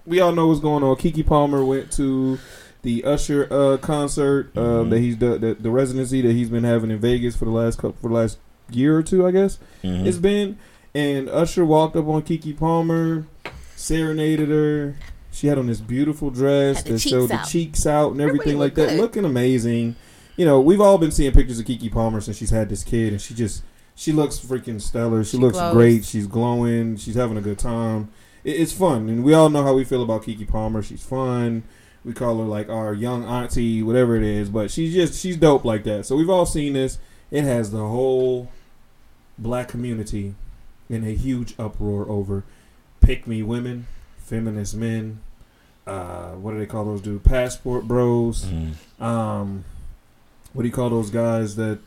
we 0.06 0.20
all 0.20 0.30
know 0.32 0.46
what's 0.46 0.60
going 0.60 0.84
on. 0.84 0.94
Keke 0.96 1.26
Palmer 1.26 1.64
went 1.64 1.90
to 1.92 2.38
the 2.82 3.02
Usher 3.04 3.48
uh, 3.50 3.76
concert 3.78 4.56
um, 4.56 4.64
Mhm. 4.86 4.90
that 4.90 4.98
he's 5.00 5.16
the, 5.18 5.38
the 5.38 5.54
the 5.54 5.70
residency 5.70 6.20
that 6.20 6.32
he's 6.32 6.50
been 6.50 6.64
having 6.64 6.90
in 6.92 6.98
Vegas 7.00 7.34
for 7.34 7.44
the 7.46 7.50
last 7.50 7.76
couple 7.78 7.96
for 8.00 8.08
the 8.08 8.14
last 8.14 8.38
year 8.70 8.96
or 8.96 9.02
two, 9.02 9.26
I 9.26 9.30
guess. 9.32 9.58
Mhm. 9.82 10.06
It's 10.06 10.18
been, 10.18 10.58
and 10.94 11.28
Usher 11.28 11.64
walked 11.64 11.96
up 11.96 12.06
on 12.06 12.22
Keke 12.22 12.56
Palmer, 12.56 13.26
serenaded 13.74 14.48
her. 14.50 14.96
She 15.34 15.48
had 15.48 15.58
on 15.58 15.66
this 15.66 15.80
beautiful 15.80 16.30
dress 16.30 16.82
that 16.84 16.98
showed 17.00 17.30
the 17.30 17.38
cheeks 17.48 17.86
out 17.86 18.12
and 18.12 18.20
everything 18.20 18.58
like 18.58 18.74
that, 18.76 18.90
good. 18.90 19.00
looking 19.00 19.24
amazing. 19.24 19.96
You 20.36 20.44
know, 20.44 20.60
we've 20.60 20.80
all 20.80 20.96
been 20.98 21.10
seeing 21.10 21.32
pictures 21.32 21.58
of 21.58 21.66
Keke 21.66 21.90
Palmer 21.92 22.20
since 22.20 22.36
she's 22.36 22.50
had 22.50 22.68
this 22.68 22.84
kid, 22.84 23.12
and 23.12 23.20
she 23.20 23.34
just 23.34 23.62
she 23.96 24.12
looks 24.12 24.38
freaking 24.38 24.80
stellar. 24.80 25.24
She, 25.24 25.32
She 25.32 25.36
looks 25.38 25.58
glows. 25.58 25.74
great. 25.74 26.04
She's 26.04 26.26
glowing. 26.26 26.96
She's 26.96 27.14
having 27.16 27.36
a 27.36 27.40
good 27.40 27.58
time. 27.58 28.10
It, 28.44 28.52
it's 28.60 28.72
fun, 28.72 29.08
and 29.08 29.24
we 29.24 29.34
all 29.34 29.48
know 29.48 29.62
how 29.64 29.74
we 29.74 29.84
feel 29.84 30.02
about 30.02 30.22
Keke 30.22 30.46
Palmer. 30.48 30.82
She's 30.82 31.04
fun. 31.04 31.64
We 32.04 32.12
call 32.12 32.38
her 32.38 32.44
like 32.44 32.68
our 32.68 32.92
young 32.94 33.24
auntie, 33.24 33.82
whatever 33.82 34.16
it 34.16 34.22
is, 34.22 34.50
but 34.50 34.70
she's 34.70 34.92
just 34.94 35.20
she's 35.20 35.36
dope 35.36 35.64
like 35.64 35.84
that. 35.84 36.06
So 36.06 36.16
we've 36.16 36.30
all 36.30 36.46
seen 36.46 36.74
this. 36.74 36.98
It 37.30 37.42
has 37.44 37.70
the 37.70 37.78
whole 37.78 38.50
black 39.38 39.68
community 39.68 40.34
in 40.88 41.04
a 41.04 41.14
huge 41.14 41.54
uproar 41.58 42.08
over 42.08 42.44
pick 43.00 43.26
me 43.26 43.42
women, 43.42 43.86
feminist 44.16 44.74
men. 44.74 45.20
Uh, 45.86 46.30
what 46.32 46.52
do 46.52 46.58
they 46.58 46.66
call 46.66 46.84
those 46.84 47.00
dude? 47.00 47.22
Passport 47.24 47.84
bros. 47.86 48.44
Mhm. 48.46 49.02
Um, 49.02 49.64
what 50.52 50.62
do 50.62 50.68
you 50.68 50.74
call 50.74 50.88
those 50.90 51.10
guys 51.10 51.56
that 51.56 51.78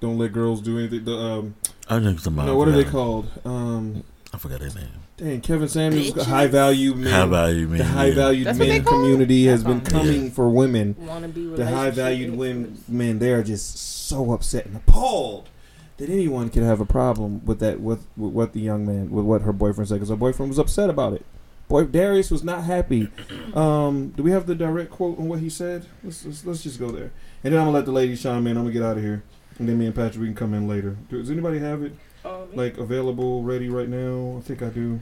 don't 0.00 0.18
let 0.18 0.32
girls 0.32 0.60
do 0.60 0.78
anything? 0.78 1.04
The 1.04 1.16
um, 1.16 1.54
I 1.88 1.98
know 1.98 2.16
somebody. 2.16 2.46
no, 2.48 2.56
what 2.56 2.68
are 2.68 2.72
they 2.72 2.84
called? 2.84 3.26
Um, 3.44 4.04
I 4.34 4.38
forgot 4.38 4.60
their 4.60 4.68
name. 4.68 4.88
dang, 5.16 5.40
Kevin 5.40 5.68
Samuels, 5.68 6.10
Bitches. 6.10 6.24
high 6.26 6.46
value 6.46 6.94
men. 6.94 7.10
High 7.12 7.24
value 7.26 7.66
man. 7.68 7.78
the 7.78 7.84
high 7.84 8.10
valued 8.10 8.46
That's 8.48 8.58
men 8.58 8.84
call 8.84 8.94
it? 8.94 8.96
community 9.02 9.46
has 9.46 9.64
been 9.64 9.78
That's 9.80 9.94
all. 9.94 10.00
coming 10.02 10.30
for 10.30 10.50
women. 10.50 10.94
Want 10.98 11.22
to 11.22 11.28
be 11.28 11.46
The 11.46 11.66
high 11.66 11.90
valued 11.90 12.36
women, 12.36 12.82
men, 12.86 13.18
they 13.18 13.32
are 13.32 13.42
just 13.42 13.78
so 13.78 14.32
upset 14.32 14.66
and 14.66 14.76
appalled 14.76 15.48
that 15.96 16.10
anyone 16.10 16.50
could 16.50 16.62
have 16.62 16.80
a 16.80 16.84
problem 16.84 17.44
with 17.46 17.58
that, 17.60 17.80
with, 17.80 18.06
with 18.18 18.32
what 18.32 18.52
the 18.52 18.60
young 18.60 18.86
man, 18.86 19.10
with 19.10 19.24
what 19.24 19.40
her 19.42 19.52
boyfriend 19.54 19.88
said, 19.88 19.94
because 19.94 20.10
her 20.10 20.16
boyfriend 20.16 20.50
was 20.50 20.58
upset 20.58 20.90
about 20.90 21.14
it. 21.14 21.24
Boy, 21.68 21.84
Darius 21.84 22.30
was 22.30 22.42
not 22.42 22.64
happy. 22.64 23.08
Um, 23.54 24.08
do 24.16 24.22
we 24.22 24.30
have 24.30 24.46
the 24.46 24.54
direct 24.54 24.90
quote 24.90 25.18
on 25.18 25.28
what 25.28 25.40
he 25.40 25.50
said? 25.50 25.84
Let's, 26.02 26.24
let's, 26.24 26.46
let's 26.46 26.62
just 26.62 26.78
go 26.78 26.90
there, 26.90 27.10
and 27.44 27.52
then 27.52 27.60
I'm 27.60 27.66
gonna 27.66 27.76
let 27.76 27.84
the 27.84 27.92
ladies 27.92 28.22
chime 28.22 28.46
in. 28.46 28.56
I'm 28.56 28.64
gonna 28.64 28.72
get 28.72 28.82
out 28.82 28.96
of 28.96 29.02
here, 29.02 29.22
and 29.58 29.68
then 29.68 29.78
me 29.78 29.86
and 29.86 29.94
Patrick 29.94 30.20
we 30.20 30.26
can 30.26 30.34
come 30.34 30.54
in 30.54 30.66
later. 30.66 30.96
Does 31.10 31.30
anybody 31.30 31.58
have 31.58 31.82
it 31.82 31.92
Oh, 32.24 32.46
me? 32.46 32.56
like 32.56 32.78
available, 32.78 33.42
ready 33.42 33.68
right 33.68 33.88
now? 33.88 34.38
I 34.38 34.40
think 34.40 34.62
I 34.62 34.70
do. 34.70 35.00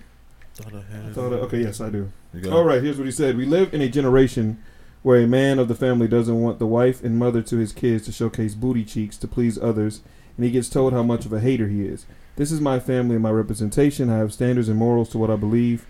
Thought 0.55 0.75
I 0.75 0.93
had 0.93 1.05
I 1.05 1.09
it. 1.09 1.15
thought 1.15 1.33
I, 1.33 1.37
okay, 1.37 1.61
yes, 1.63 1.81
I 1.81 1.89
do. 1.91 2.11
All 2.51 2.65
right, 2.65 2.83
here's 2.83 2.99
what 2.99 3.07
he 3.07 3.13
said. 3.13 3.37
We 3.37 3.47
live 3.47 3.73
in 3.73 3.81
a 3.81 3.89
generation 3.89 4.61
where 5.03 5.21
a 5.23 5.27
man 5.27 5.59
of 5.61 5.69
the 5.69 5.75
family 5.75 6.09
doesn't 6.09 6.41
want 6.43 6.59
the 6.59 6.67
wife 6.67 7.03
and 7.05 7.17
mother 7.17 7.43
to 7.43 7.59
his 7.59 7.73
kids 7.73 8.05
to 8.07 8.13
showcase 8.13 8.55
booty 8.57 8.85
cheeks 8.85 9.17
to 9.19 9.29
please 9.29 9.57
others, 9.57 10.01
and 10.37 10.45
he 10.45 10.51
gets 10.51 10.69
told 10.69 10.93
how 10.93 11.03
much 11.05 11.25
of 11.27 11.33
a 11.33 11.39
hater 11.41 11.69
he 11.69 11.87
is. 11.87 12.07
This 12.35 12.51
is 12.51 12.61
my 12.61 12.81
family 12.81 13.15
and 13.15 13.23
my 13.23 13.31
representation. 13.31 14.11
I 14.11 14.19
have 14.19 14.33
standards 14.33 14.69
and 14.69 14.79
morals 14.79 15.09
to 15.11 15.19
what 15.19 15.31
I 15.31 15.37
believe. 15.37 15.87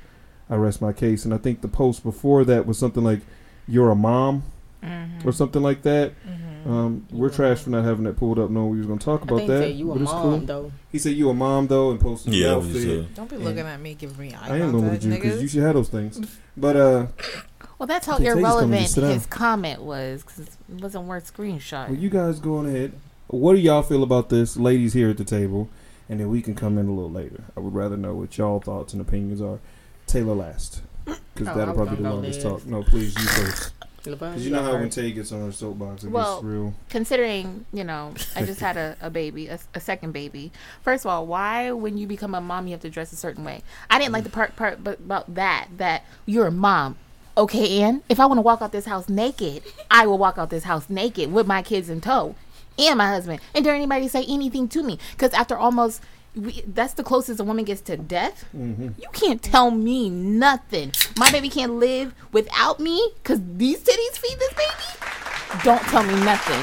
I 0.49 0.55
rest 0.57 0.81
my 0.81 0.93
case. 0.93 1.25
And 1.25 1.33
I 1.35 1.39
think 1.39 1.61
the 1.61 1.69
post 1.69 2.03
before 2.03 2.45
that 2.45 2.67
was 2.67 2.79
something 2.79 3.03
like, 3.05 3.21
You're 3.69 3.91
a 3.91 3.97
mom, 3.97 4.45
Mhm. 4.83 5.25
or 5.25 5.33
something 5.33 5.63
like 5.63 5.83
that. 5.83 6.13
Mm-hmm. 6.25 6.71
Um, 6.71 7.07
we're 7.13 7.31
trash 7.31 7.59
for 7.61 7.71
not 7.71 7.85
having 7.85 8.05
that 8.05 8.17
pulled 8.17 8.39
up, 8.39 8.51
No, 8.51 8.67
we 8.67 8.79
was 8.79 8.87
going 8.87 8.99
to 8.99 9.05
talk 9.05 9.23
I 9.23 9.25
about 9.25 9.37
think 9.39 9.49
that. 9.49 9.59
that 9.61 9.73
you 9.75 9.91
a 9.91 9.95
but 9.95 10.03
it's 10.03 10.13
mom 10.13 10.23
cool. 10.39 10.47
though. 10.47 10.73
He 10.93 10.99
said, 10.99 11.13
You 11.15 11.31
a 11.31 11.35
mom, 11.35 11.67
though, 11.69 11.91
and 11.91 12.01
posted 12.01 12.35
Yeah, 12.35 12.57
what 12.57 12.67
outfit. 12.67 13.15
Don't 13.15 13.29
be 13.31 13.37
Yeah. 13.37 13.45
looking 13.45 13.67
at 13.67 13.81
me, 13.81 13.95
giving 13.95 14.19
me 14.19 14.35
I 14.35 14.57
am 14.59 14.73
going 14.73 14.85
contact, 14.85 14.93
with 14.93 15.05
you 15.05 15.11
because 15.11 15.43
you 15.43 15.49
should 15.49 15.63
have 15.63 15.75
those 15.75 15.89
things. 15.89 16.21
But, 16.57 16.77
uh, 16.77 17.07
Well, 17.79 17.87
that's 17.87 18.07
how 18.07 18.15
Okay, 18.15 18.25
Tate's 18.25 18.35
coming 18.35 18.45
to 18.45 18.49
irrelevant 18.79 18.95
his 19.15 19.27
comment 19.27 19.83
was 19.83 20.23
because 20.23 20.39
it 20.41 20.83
wasn't 20.83 21.05
worth 21.05 21.31
screenshot. 21.35 21.89
Well, 21.91 21.99
you 21.99 22.09
guys 22.09 22.39
go 22.41 22.57
on 22.59 22.67
ahead. 22.67 22.93
What 23.29 23.53
do 23.55 23.59
y'all 23.59 23.83
feel 23.83 24.03
about 24.03 24.29
this, 24.31 24.57
ladies 24.57 24.93
here 24.95 25.11
at 25.11 25.19
the 25.19 25.25
table? 25.25 25.69
And 26.09 26.21
then 26.21 26.31
we 26.31 26.41
can 26.41 26.55
come 26.55 26.79
in 26.79 26.87
a 26.87 26.93
little 26.93 27.11
later. 27.11 27.45
I 27.57 27.61
would 27.61 27.75
rather 27.75 27.97
know 27.97 28.15
what 28.15 28.39
y'all 28.39 28.61
thoughts 28.61 28.93
and 28.95 29.03
opinions 29.03 29.41
are. 29.43 29.59
Taylor 30.07 30.35
last, 30.35 30.83
because 31.05 31.49
Oh, 31.49 31.55
that'll 31.57 31.75
probably 31.75 31.97
be 31.97 32.03
the 32.03 32.11
longest 32.11 32.43
talk. 32.43 32.65
No, 32.67 32.83
please 32.83 33.15
you 33.17 33.23
first, 33.23 33.73
because 34.05 34.45
you 34.45 34.53
know 34.53 34.63
how 34.63 34.73
when. 34.75 34.89
Tay 34.91 35.11
gets 35.13 35.33
on 35.33 35.41
her 35.41 35.53
soapbox, 35.53 36.05
it 36.05 36.11
Well, 36.11 36.37
gets 36.37 36.45
real. 36.45 36.75
Considering, 36.91 37.67
you 37.73 37.85
know, 37.85 38.15
I 38.35 38.45
just 38.45 38.61
had 38.61 38.77
a, 38.77 38.97
a 39.03 39.11
baby, 39.11 39.49
a, 39.49 39.59
a 39.75 39.81
second 39.81 40.13
baby. 40.13 40.53
First 40.83 41.05
of 41.05 41.11
all, 41.11 41.27
why 41.27 41.73
when 41.73 41.99
you 41.99 42.07
become 42.07 42.35
a 42.35 42.41
mom 42.41 42.67
you 42.67 42.73
have 42.73 42.81
to 42.83 42.91
dress 42.91 43.13
a 43.13 43.17
certain 43.17 43.45
way? 43.45 43.63
I 43.91 43.99
didn't 43.99 44.13
like 44.13 44.25
the 44.25 44.31
part 44.31 44.55
part 44.57 44.83
but 44.85 45.01
about 45.01 45.35
that 45.35 45.69
that 45.77 46.05
you're 46.25 46.47
a 46.47 46.53
mom. 46.53 46.97
Okay, 47.39 47.83
Ann, 47.83 48.03
if 48.09 48.19
I 48.19 48.25
want 48.27 48.39
to 48.39 48.43
walk 48.43 48.63
out 48.63 48.73
this 48.73 48.87
house 48.87 49.09
naked, 49.11 49.63
I 49.91 50.07
will 50.07 50.17
walk 50.17 50.39
out 50.39 50.49
this 50.51 50.65
house 50.65 50.89
naked 50.89 51.31
with 51.33 51.47
my 51.47 51.61
kids 51.61 51.91
in 51.91 52.01
tow 52.01 52.35
and 52.79 52.97
my 52.97 53.09
husband. 53.09 53.41
And 53.55 53.63
dare 53.65 53.75
anybody 53.75 54.09
say 54.09 54.25
anything 54.27 54.69
to 54.69 54.83
me? 54.83 54.99
Because 55.13 55.35
after 55.35 55.57
almost, 55.57 56.01
we, 56.37 56.63
that's 56.67 56.93
the 56.95 57.03
closest 57.03 57.41
a 57.41 57.45
woman 57.45 57.65
gets 57.65 57.81
to 57.83 57.97
death. 57.97 58.45
Mm-hmm. 58.57 58.89
You 59.01 59.09
can't 59.13 59.43
tell 59.43 59.71
me 59.71 60.11
nothing. 60.11 60.93
My 61.19 61.31
baby 61.33 61.49
can't 61.49 61.75
live 61.75 62.15
without 62.33 62.79
me 62.79 63.11
because 63.23 63.41
these 63.57 63.83
titties 63.83 64.19
feed 64.19 64.39
this 64.39 64.53
baby. 64.55 65.63
Don't 65.65 65.83
tell 65.83 66.03
me 66.03 66.15
nothing. 66.25 66.61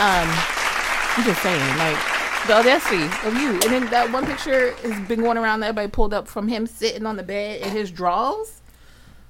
Um, 0.00 0.28
I'm 1.16 1.24
just 1.24 1.42
saying, 1.42 1.78
like 1.78 1.98
the 2.46 2.54
audacity 2.54 3.04
of 3.26 3.34
you. 3.34 3.50
And 3.50 3.62
then 3.62 3.90
that 3.90 4.10
one 4.10 4.26
picture 4.26 4.72
has 4.76 5.08
been 5.08 5.20
going 5.20 5.38
around 5.38 5.60
that 5.60 5.68
everybody 5.68 5.90
pulled 5.90 6.14
up 6.14 6.26
from 6.26 6.48
him 6.48 6.66
sitting 6.66 7.06
on 7.06 7.16
the 7.16 7.22
bed 7.22 7.60
in 7.60 7.70
his 7.70 7.90
drawers. 7.90 8.60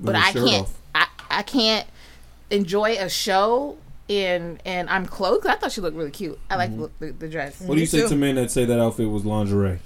But 0.00 0.16
I 0.16 0.32
can't. 0.32 0.62
off. 0.62 0.80
I, 0.94 1.06
I 1.30 1.42
can't 1.42 1.87
enjoy 2.50 2.96
a 2.98 3.08
show 3.08 3.76
and 4.08 4.60
and 4.64 4.88
I'm 4.90 5.06
clothed. 5.06 5.46
I 5.46 5.54
thought 5.56 5.72
she 5.72 5.80
looked 5.80 5.96
really 5.96 6.10
cute. 6.10 6.38
I 6.50 6.56
like 6.56 6.76
the, 6.76 6.90
the, 6.98 7.10
the 7.12 7.28
dress. 7.28 7.60
What 7.60 7.74
do 7.74 7.80
you 7.80 7.86
say 7.86 8.02
too. 8.02 8.08
to 8.08 8.16
men 8.16 8.34
that 8.36 8.50
say 8.50 8.64
that 8.64 8.78
outfit 8.80 9.08
was 9.10 9.24
lingerie? 9.24 9.78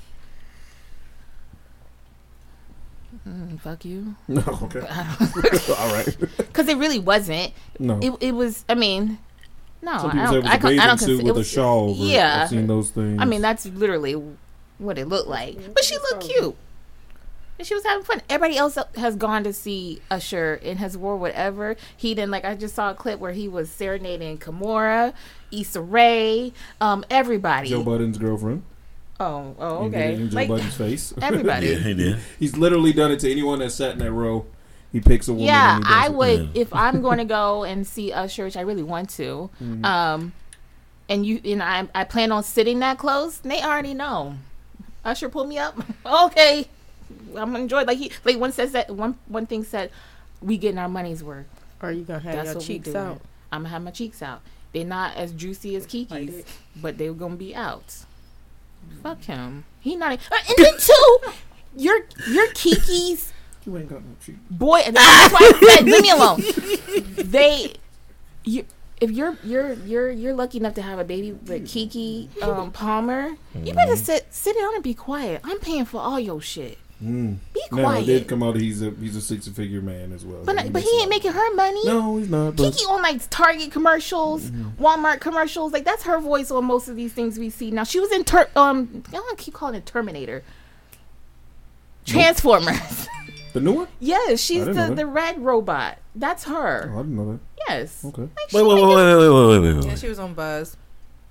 Mm, 3.27 3.61
fuck 3.61 3.85
you. 3.85 4.15
No, 4.29 4.43
okay, 4.63 4.81
all 5.79 5.93
right. 5.95 6.17
Because 6.37 6.69
it 6.69 6.77
really 6.79 6.99
wasn't. 6.99 7.53
No, 7.79 7.99
It, 8.03 8.13
it 8.21 8.33
was. 8.33 8.65
I 8.69 8.75
mean, 8.75 9.19
no. 9.83 9.99
some 9.99 10.11
I 10.11 10.13
people 10.13 10.27
say 10.27 10.33
don't. 10.33 10.35
it 10.35 10.43
was 10.43 10.51
I, 10.51 10.55
a 10.55 10.83
I 10.83 10.87
don't 10.87 10.99
consider 10.99 11.25
with 11.25 11.37
it 11.37 11.41
a 11.41 11.45
shawl 11.45 11.91
over 11.91 12.03
it. 12.03 12.07
Yeah. 12.07 12.41
I've 12.43 12.49
seen 12.51 12.67
those 12.67 12.91
things. 12.91 13.19
I 13.21 13.25
mean, 13.25 13.41
that's 13.43 13.67
literally 13.67 14.23
what 14.79 14.99
it 14.99 15.09
looked 15.09 15.29
like. 15.29 15.75
But 15.75 15.85
she 15.85 15.97
looked 15.97 16.21
cute. 16.29 16.57
And 17.59 17.67
she 17.67 17.75
was 17.75 17.83
having 17.85 18.05
fun. 18.05 18.23
Everybody 18.31 18.57
else 18.57 18.79
has 18.97 19.17
gone 19.17 19.43
to 19.45 19.53
see 19.53 20.01
Usher 20.11 20.61
and 20.63 20.79
has 20.79 20.97
wore 20.97 21.17
whatever. 21.17 21.77
He 21.97 22.15
didn't 22.15 22.31
like. 22.31 22.45
I 22.45 22.55
just 22.55 22.75
saw 22.77 22.91
a 22.91 22.95
clip 22.95 23.19
where 23.19 23.33
he 23.33 23.49
was 23.49 23.69
serenading 23.69 24.39
Kimora, 24.39 25.13
Issa 25.51 25.81
Rae, 25.81 26.53
um, 26.81 27.05
everybody. 27.11 27.69
Joe 27.71 27.83
Budden's 27.83 28.17
girlfriend. 28.19 28.63
oh, 29.19 29.57
oh, 29.59 29.85
You 29.87 29.91
get 29.91 30.01
it 30.01 30.13
okay. 30.15 30.23
in 30.23 30.31
Joe 30.31 30.37
Like 30.37 30.49
Budden's 30.49 30.75
face. 30.77 31.13
everybody. 31.23 31.67
Yeah, 31.69 31.79
he 31.79 31.95
did. 31.95 32.19
He's 32.39 32.57
literally 32.57 32.93
done 32.93 33.11
it 33.11 33.19
to 33.21 33.31
anyone 33.31 33.59
that 33.59 33.71
sat 33.71 33.93
in 33.93 33.99
that 33.99 34.13
row. 34.13 34.47
He 34.93 35.01
picks 35.01 35.27
a 35.29 35.33
woman. 35.33 35.47
Yeah, 35.49 35.77
and 35.77 35.85
I 35.85 36.09
would 36.09 36.41
Yeah. 36.55 36.61
if 36.63 36.73
I'm 36.73 37.03
going 37.03 37.19
to 37.25 37.25
go 37.25 37.65
and 37.65 37.85
see 37.87 38.13
Usher, 38.13 38.45
which 38.45 38.57
I 38.57 38.61
really 38.61 38.85
want 38.85 39.11
to. 39.11 39.51
Mm-hmm. 39.61 39.85
Um, 39.85 40.33
and 41.09 41.27
you 41.27 41.41
and 41.45 41.63
I, 41.63 41.89
I 41.95 42.05
plan 42.05 42.31
on 42.31 42.43
sitting 42.45 42.79
that 42.79 42.99
close. 42.99 43.39
They 43.39 43.61
already 43.63 43.95
know. 43.95 44.37
Usher 45.05 45.29
pulled 45.29 45.49
me 45.49 45.59
up. 45.59 45.77
okay, 46.07 46.69
I'm 47.31 47.53
gonna 47.53 47.61
enjoy. 47.61 47.85
Like 47.85 47.99
he, 47.99 48.13
like 48.25 48.39
one 48.39 48.53
says 48.53 48.73
that 48.73 48.91
one 48.91 49.17
one 49.27 49.47
thing 49.47 49.65
said, 49.65 49.91
we 50.41 50.57
getting 50.57 50.79
our 50.79 50.89
money's 50.89 51.23
worth. 51.23 51.47
Or 51.83 51.91
you 51.91 52.03
gonna 52.05 52.21
have 52.21 52.35
That's 52.35 52.53
your 52.55 52.61
cheeks 52.61 52.95
out? 52.95 53.21
I'm 53.53 53.61
gonna 53.61 53.71
have 53.71 53.83
my 53.83 53.91
cheeks 53.91 54.23
out. 54.23 54.41
They're 54.73 54.85
not 54.85 55.17
as 55.17 55.33
juicy 55.33 55.77
as 55.77 55.87
Keke's, 55.87 56.45
but 56.77 56.99
they're 56.99 57.13
gonna 57.13 57.37
be 57.37 57.55
out. 57.55 58.05
Fuck 59.03 59.23
him. 59.25 59.65
He 59.81 59.97
not. 59.97 60.13
Uh, 60.13 60.37
and 60.49 60.65
then 60.65 60.75
two, 60.79 61.19
your 61.77 62.01
your 62.29 62.49
Keke's 62.49 63.33
You 63.67 63.77
ain't 63.77 63.89
got 63.89 64.03
no 64.03 64.11
cheek. 64.25 64.37
boy. 64.51 64.79
and 64.79 64.97
That's 64.97 65.33
why 65.33 65.41
I 65.43 65.77
said, 65.77 65.85
leave 65.85 66.03
me 66.03 66.11
alone. 66.11 66.43
They, 67.29 67.75
you, 68.45 68.65
if 69.01 69.11
you're 69.11 69.37
you're 69.45 69.75
you're 69.75 70.11
you're 70.11 70.33
lucky 70.33 70.59
enough 70.59 70.75
to 70.75 70.83
have 70.83 70.99
a 70.99 71.05
baby 71.05 71.33
with 71.33 71.67
Keke 71.67 72.29
um, 72.43 72.71
Palmer, 72.71 73.37
you 73.63 73.75
better 73.75 73.97
sit 73.97 74.27
sit 74.31 74.57
down 74.57 74.75
and 74.75 74.83
be 74.83 74.95
quiet. 74.95 75.41
I'm 75.45 75.59
paying 75.59 75.85
for 75.85 76.01
all 76.01 76.19
your 76.19 76.41
shit. 76.41 76.79
Mm. 77.03 77.37
Be 77.55 77.61
No, 77.71 77.79
it 77.79 77.83
quiet. 77.85 78.07
did 78.07 78.27
come 78.29 78.43
out. 78.43 78.57
He's 78.57 78.83
a 78.83 78.91
he's 78.91 79.15
a 79.15 79.21
six 79.21 79.47
figure 79.47 79.81
man 79.81 80.13
as 80.13 80.25
well. 80.25 80.43
but 80.45 80.57
makes 80.57 80.71
but 80.71 80.83
he 80.83 80.91
ain't 80.99 81.05
of 81.05 81.11
making 81.11 81.33
her 81.33 81.55
money. 81.55 81.81
No, 81.87 82.17
he's 82.17 82.29
not. 82.29 82.57
But 82.57 82.73
Keke 82.73 82.91
on 82.91 83.03
like 83.03 83.21
Target 83.31 83.71
commercials, 83.71 84.51
Mm-hmm. 84.51 84.83
Walmart 84.85 85.21
commercials. 85.21 85.73
Like 85.73 85.85
that's 85.85 86.03
her 86.03 86.19
voice 86.19 86.51
on 86.51 86.65
most 86.65 86.89
of 86.89 86.97
these 86.97 87.13
things 87.13 87.39
we 87.39 87.51
see 87.51 87.71
now. 87.71 87.85
She 87.85 88.01
was 88.01 88.11
in 88.11 88.25
ter- 88.25 88.49
um 88.57 89.05
I 89.09 89.13
don't 89.13 89.39
keep 89.39 89.55
calling 89.55 89.77
it 89.77 89.87
Terminator. 89.87 90.43
Transformers. 92.05 93.07
the 93.53 93.61
new 93.61 93.73
one. 93.75 93.89
yes, 94.01 94.41
she's 94.41 94.65
the, 94.65 94.93
the 94.95 95.07
red 95.07 95.39
robot. 95.45 95.99
That's 96.15 96.47
Oh, 96.49 96.53
her. 96.53 96.91
I 96.93 96.97
didn't 96.99 97.17
know 97.17 97.33
that. 97.33 97.41
Yes. 97.69 98.05
Okay. 98.05 98.23
Like, 98.23 98.31
she 98.49 98.57
Wait, 98.57 98.63
wait, 98.63 98.75
wait, 98.75 98.83
making- 98.83 98.97
wait, 98.97 99.17
wait, 99.17 99.29
wait, 99.29 99.61
wait, 99.61 99.75
wait, 99.77 99.85
Yeah, 99.87 99.95
she 99.95 100.09
was 100.09 100.19
on 100.19 100.35
Buzz. 100.35 100.77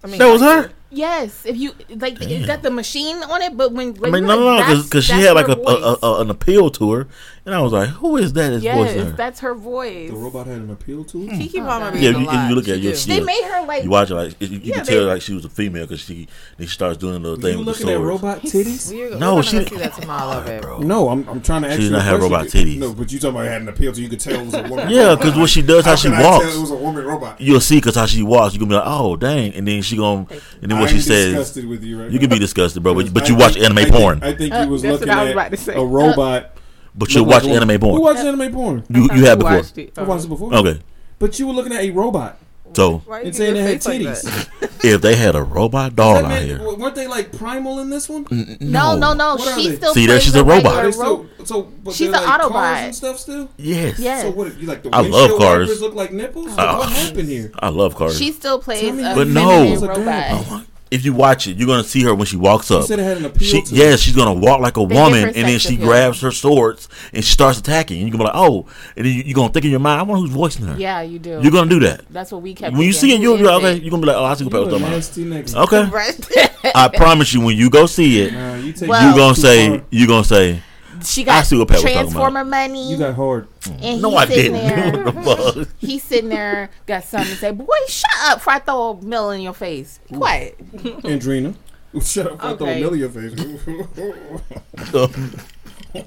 I 0.03 0.07
mean, 0.07 0.19
That 0.19 0.31
was 0.31 0.41
like, 0.41 0.65
her. 0.67 0.71
Yes, 0.89 1.45
if 1.45 1.57
you 1.57 1.73
like, 1.89 2.17
Damn. 2.17 2.29
it 2.43 2.47
got 2.47 2.61
the 2.61 2.71
machine 2.71 3.17
on 3.17 3.41
it, 3.41 3.57
but 3.57 3.73
when 3.73 3.89
I 3.89 3.99
like, 3.99 4.11
mean, 4.13 4.25
no, 4.25 4.39
no, 4.39 4.45
like, 4.45 4.59
no, 4.61 4.67
that's- 4.67 4.83
because 4.85 5.03
she 5.05 5.13
had 5.13 5.33
like 5.33 5.49
a, 5.49 5.59
a, 5.59 5.97
a 6.01 6.21
an 6.21 6.29
appeal 6.29 6.69
to 6.71 6.91
her, 6.93 7.07
and 7.45 7.53
I 7.53 7.59
was 7.59 7.73
like, 7.73 7.89
"Who 7.89 8.15
is 8.15 8.31
that? 8.33 8.53
Is 8.53 8.63
yes, 8.63 8.77
voicing 8.77 9.05
her?" 9.07 9.11
that's 9.11 9.41
her 9.41 9.53
voice. 9.53 10.09
The 10.09 10.15
robot 10.15 10.47
had 10.47 10.57
an 10.59 10.69
appeal 10.69 11.03
to 11.03 11.23
it. 11.23 11.29
Keke 11.31 11.65
Palmer 11.65 11.91
God. 11.91 11.99
Yeah, 11.99 12.09
in 12.11 12.15
a 12.15 12.19
you- 12.19 12.25
lot. 12.25 12.49
you 12.49 12.55
look 12.55 12.67
at 12.69 12.75
it, 12.75 12.79
you'll 12.83 12.95
see 12.95 13.09
They 13.11 13.17
Yeah. 13.19 13.23
made 13.25 13.43
her 13.43 13.65
like 13.65 13.83
You 13.83 13.89
watch 13.89 14.11
it 14.11 14.15
like 14.15 14.35
you, 14.41 14.47
you 14.47 14.59
Yeah, 14.63 14.75
can 14.77 14.85
tell 14.85 14.99
they- 14.99 15.05
like 15.11 15.21
she 15.21 15.33
was 15.33 15.43
a 15.43 15.49
female 15.49 15.83
because 15.85 15.99
she 15.99 16.27
then 16.57 16.67
she 16.67 16.73
starts 16.73 16.97
doing 16.97 17.21
the 17.21 17.35
thing 17.35 17.59
You 17.59 17.65
with 17.65 17.79
the 17.79 17.85
looking 17.85 17.89
at 17.89 17.99
robot 17.99 18.41
titties? 18.43 18.89
We're, 18.93 19.17
No, 19.17 19.35
we're 19.35 19.43
she- 19.43 19.57
gonna 19.57 19.69
go 19.69 19.75
see 19.75 19.81
that 19.81 19.93
tomorrow. 19.93 20.23
I 20.23 20.35
love 20.35 20.47
it. 20.47 20.61
Bro. 20.61 20.79
No, 20.79 21.09
I'm, 21.09 21.27
I'm 21.27 21.41
trying 21.41 21.63
to 21.63 21.67
ask 21.69 21.77
She 21.77 21.83
did 21.83 21.91
not 21.93 22.01
have 22.03 22.19
question. 22.19 22.31
robot 22.31 22.47
titties. 22.47 22.77
No, 22.77 22.93
but 22.93 23.11
you 23.11 23.19
talking 23.19 23.35
about 23.35 23.47
had 23.47 23.61
an 23.61 23.67
appeal 23.69 23.91
to 23.91 24.01
you 24.01 24.07
could 24.09 24.19
tell 24.21 24.39
it 24.39 24.45
was 24.45 24.53
a 24.53 24.63
woman. 24.63 24.89
Yeah, 24.89 25.15
because 25.15 25.35
what 25.37 25.49
she 25.49 25.61
does, 25.61 25.83
how, 25.85 25.95
she 25.95 26.09
walks, 26.09 26.55
it 26.55 26.59
was 26.59 26.71
a 26.71 26.75
woman 26.75 27.05
robot. 27.05 27.41
you'll 27.41 27.59
see 27.59 27.75
because 27.77 27.95
how 27.95 28.05
she 28.05 28.23
walks. 28.23 28.53
You 28.53 28.59
gonna 28.61 28.69
be 28.69 28.75
like, 28.75 28.83
"Oh, 28.87 29.15
dang!" 29.17 29.53
And 29.53 29.67
then 29.67 29.81
she 29.81 29.97
gonna, 29.97 30.25
and 30.61 30.71
then 30.71 30.76
what 30.79 30.89
I'm 30.89 30.95
she 30.95 31.01
says, 31.01 31.25
disgusted 31.27 31.65
with 31.67 31.83
you 31.83 32.01
right 32.01 32.11
you 32.11 32.19
can 32.19 32.29
be 32.29 32.39
disgusted, 32.39 32.81
bro. 32.83 32.93
But, 32.95 33.13
but 33.13 33.23
I 33.23 33.27
you 33.27 33.35
watch 33.35 33.53
think- 33.53 33.65
anime 33.65 33.77
I 33.79 33.83
think- 33.83 33.95
porn. 33.95 34.19
I 34.23 34.33
think 34.33 34.53
Uh, 34.53 34.57
you 34.63 34.69
was 34.69 34.81
that's 34.81 34.91
looking 34.99 35.09
I 35.09 35.21
was 35.23 35.29
at 35.29 35.33
about 35.33 35.51
to 35.51 35.57
say. 35.57 35.73
a 35.75 35.83
robot. 35.83 36.53
But 36.95 37.13
you 37.13 37.23
watch 37.23 37.43
like 37.43 37.43
a 37.43 37.47
woman. 37.47 37.69
anime 37.69 37.81
Who 37.81 37.87
porn. 37.89 38.01
watched 38.01 38.19
anime 38.21 38.51
porn? 38.53 38.83
You 38.89 39.01
you 39.03 39.09
You 39.17 39.25
have 39.25 39.39
before. 39.39 39.55
watched 39.57 39.77
it. 39.77 39.93
I 39.97 40.03
watched 40.03 40.25
it 40.25 40.29
before. 40.29 40.53
Okay, 40.53 40.79
But 41.19 41.37
you 41.39 41.47
were 41.47 41.53
looking 41.53 41.73
at 41.73 41.83
a 41.83 41.91
robot 41.91 42.37
so 42.77 42.99
Why 42.99 43.19
you 43.21 43.25
and 43.25 43.35
saying 43.35 43.53
they 43.55 43.61
had 43.61 43.83
face 43.83 43.85
like 43.87 44.01
titties. 44.01 44.83
if 44.85 45.01
they 45.01 45.15
had 45.15 45.35
a 45.35 45.41
robot 45.43 45.95
doll 45.95 46.13
That 46.15 46.25
out 46.25 46.29
meant- 46.29 46.45
here, 46.45 46.75
weren't 46.77 46.95
they 46.95 47.07
like 47.07 47.31
primal 47.35 47.79
in 47.79 47.89
this 47.89 48.07
one? 48.07 48.25
no, 48.61 48.95
no, 48.95 49.13
no. 49.13 49.35
What 49.35 49.47
are 49.47 49.59
She 49.59 49.75
still 49.75 49.93
See, 49.93 50.05
that 50.05 50.21
she's 50.21 50.35
a 50.35 50.43
robot. 50.43 50.85
Are 50.85 50.91
still, 50.91 51.25
so, 51.43 51.63
but 51.83 51.93
She's 51.95 52.11
they're 52.11 52.19
an 52.21 52.25
like 52.27 52.41
Autobot. 52.41 52.51
cars 52.51 52.79
and 52.85 52.95
stuff 52.95 53.19
still. 53.19 53.49
yes, 53.57 53.97
Yes. 53.99 54.21
So 54.21 54.29
what? 54.31 54.57
You 54.59 54.67
like 54.67 54.83
the 54.83 54.89
I 54.93 55.01
love 55.01 55.11
windshield 55.11 55.39
cars. 55.41 55.67
wipers 55.67 55.81
look 55.81 55.93
like 55.95 56.11
nipples? 56.13 56.47
Oh. 56.57 56.77
What 56.79 56.91
happened 56.91 57.29
here? 57.29 57.51
I 57.59 57.69
love 57.69 57.95
cars. 57.95 58.17
She 58.17 58.31
still 58.31 58.59
plays 58.59 58.83
a 58.83 59.15
But 59.15 59.27
no. 59.27 59.47
feminine 59.49 59.71
was 59.71 59.83
a 59.83 59.87
girl. 59.87 59.97
robot. 59.97 60.25
Oh 60.29 60.47
my- 60.51 60.63
if 60.91 61.03
you 61.05 61.13
watch 61.13 61.47
it, 61.47 61.57
you're 61.57 61.67
gonna 61.67 61.83
see 61.83 62.03
her 62.03 62.13
when 62.15 62.25
she 62.25 62.37
walks 62.37 62.69
You 62.69 62.77
up. 62.77 62.85
said 62.85 62.99
it 62.99 63.03
had 63.03 63.17
an 63.17 63.39
She, 63.39 63.61
to 63.61 63.75
yes, 63.75 63.95
it. 63.95 63.99
she's 64.01 64.15
gonna 64.15 64.33
walk 64.33 64.59
like 64.61 64.77
a 64.77 64.85
give 64.85 64.97
woman, 64.97 65.25
and 65.25 65.35
then 65.35 65.59
she 65.59 65.75
appeal. 65.75 65.87
grabs 65.87 66.21
her 66.21 66.31
swords 66.31 66.87
and 67.13 67.23
she 67.23 67.31
starts 67.33 67.59
attacking. 67.59 67.97
And 68.01 68.07
you're 68.07 68.17
gonna 68.17 68.31
be 68.31 68.37
like, 68.37 68.49
oh, 68.49 68.65
and 68.95 69.05
then 69.05 69.13
you, 69.13 69.23
you're 69.23 69.35
gonna 69.35 69.51
think 69.51 69.65
in 69.65 69.71
your 69.71 69.79
mind, 69.79 69.99
I 69.99 70.03
wonder 70.03 70.21
who's 70.21 70.29
voicing 70.35 70.65
her. 70.67 70.75
Yeah, 70.77 71.01
you 71.01 71.19
do. 71.19 71.39
You're 71.41 71.51
gonna 71.51 71.69
do 71.69 71.79
that. 71.81 72.01
That's 72.09 72.31
what 72.31 72.41
we 72.41 72.53
kept. 72.53 72.73
When 72.75 72.83
you 72.85 72.93
see 72.93 73.13
it, 73.13 73.19
you'll 73.21 73.35
be 73.35 73.41
is 73.41 73.47
like, 73.47 73.55
okay, 73.63 73.75
you're 73.81 73.91
gonna 73.91 74.01
be 74.01 74.07
like, 74.07 74.17
oh, 74.17 74.25
I 74.25 74.33
see 74.35 74.45
what 74.45 74.53
You 74.53 74.59
Pepper's 74.65 75.53
a 75.53 75.57
talking 75.57 75.87
about. 75.89 76.37
Okay, 76.37 76.47
I 76.75 76.87
promise 76.89 77.33
you, 77.33 77.41
when 77.41 77.57
you 77.57 77.69
go 77.69 77.85
see 77.85 78.21
it, 78.21 78.33
Nah, 78.33 78.55
you 78.55 78.73
take 78.73 78.89
Well- 78.89 79.03
you 79.09 79.15
it 79.15 79.17
gonna 79.17 79.35
say, 79.35 79.69
far. 79.77 79.85
you 79.89 80.07
gonna 80.07 80.23
say, 80.23 80.61
She 81.03 81.21
I 81.23 81.25
got 81.25 81.45
see 81.45 81.57
what 81.57 81.67
Pat 81.67 81.75
was 81.75 81.83
talking 81.83 81.97
about. 81.97 82.03
Transformer 82.03 82.43
money. 82.43 82.91
You 82.91 82.97
got 82.97 83.15
hard. 83.15 83.47
and 83.81 84.01
no, 84.01 84.15
I 84.15 84.25
didn't. 84.25 84.53
there. 84.93 85.03
What 85.03 85.15
the 85.15 85.65
fuck? 85.65 85.67
He's 85.79 86.03
sitting 86.03 86.29
there, 86.29 86.69
got 86.85 87.03
something 87.03 87.31
to 87.31 87.35
say. 87.35 87.51
Boy, 87.51 87.65
shut 87.87 88.11
up! 88.23 88.39
Before 88.39 88.53
I 88.53 88.59
throw 88.59 88.89
a 88.91 89.01
mill 89.03 89.31
in 89.31 89.41
your 89.41 89.53
face. 89.53 89.99
Be 90.09 90.15
quiet. 90.17 90.57
Andrina. 91.03 91.55
Shut 92.01 92.27
up. 92.27 92.39
For 92.39 92.47
I 92.47 92.55
throw 92.55 92.67
a 92.67 92.79
mill 92.79 92.93
in 92.93 92.99
your 92.99 93.09
face. 93.09 93.33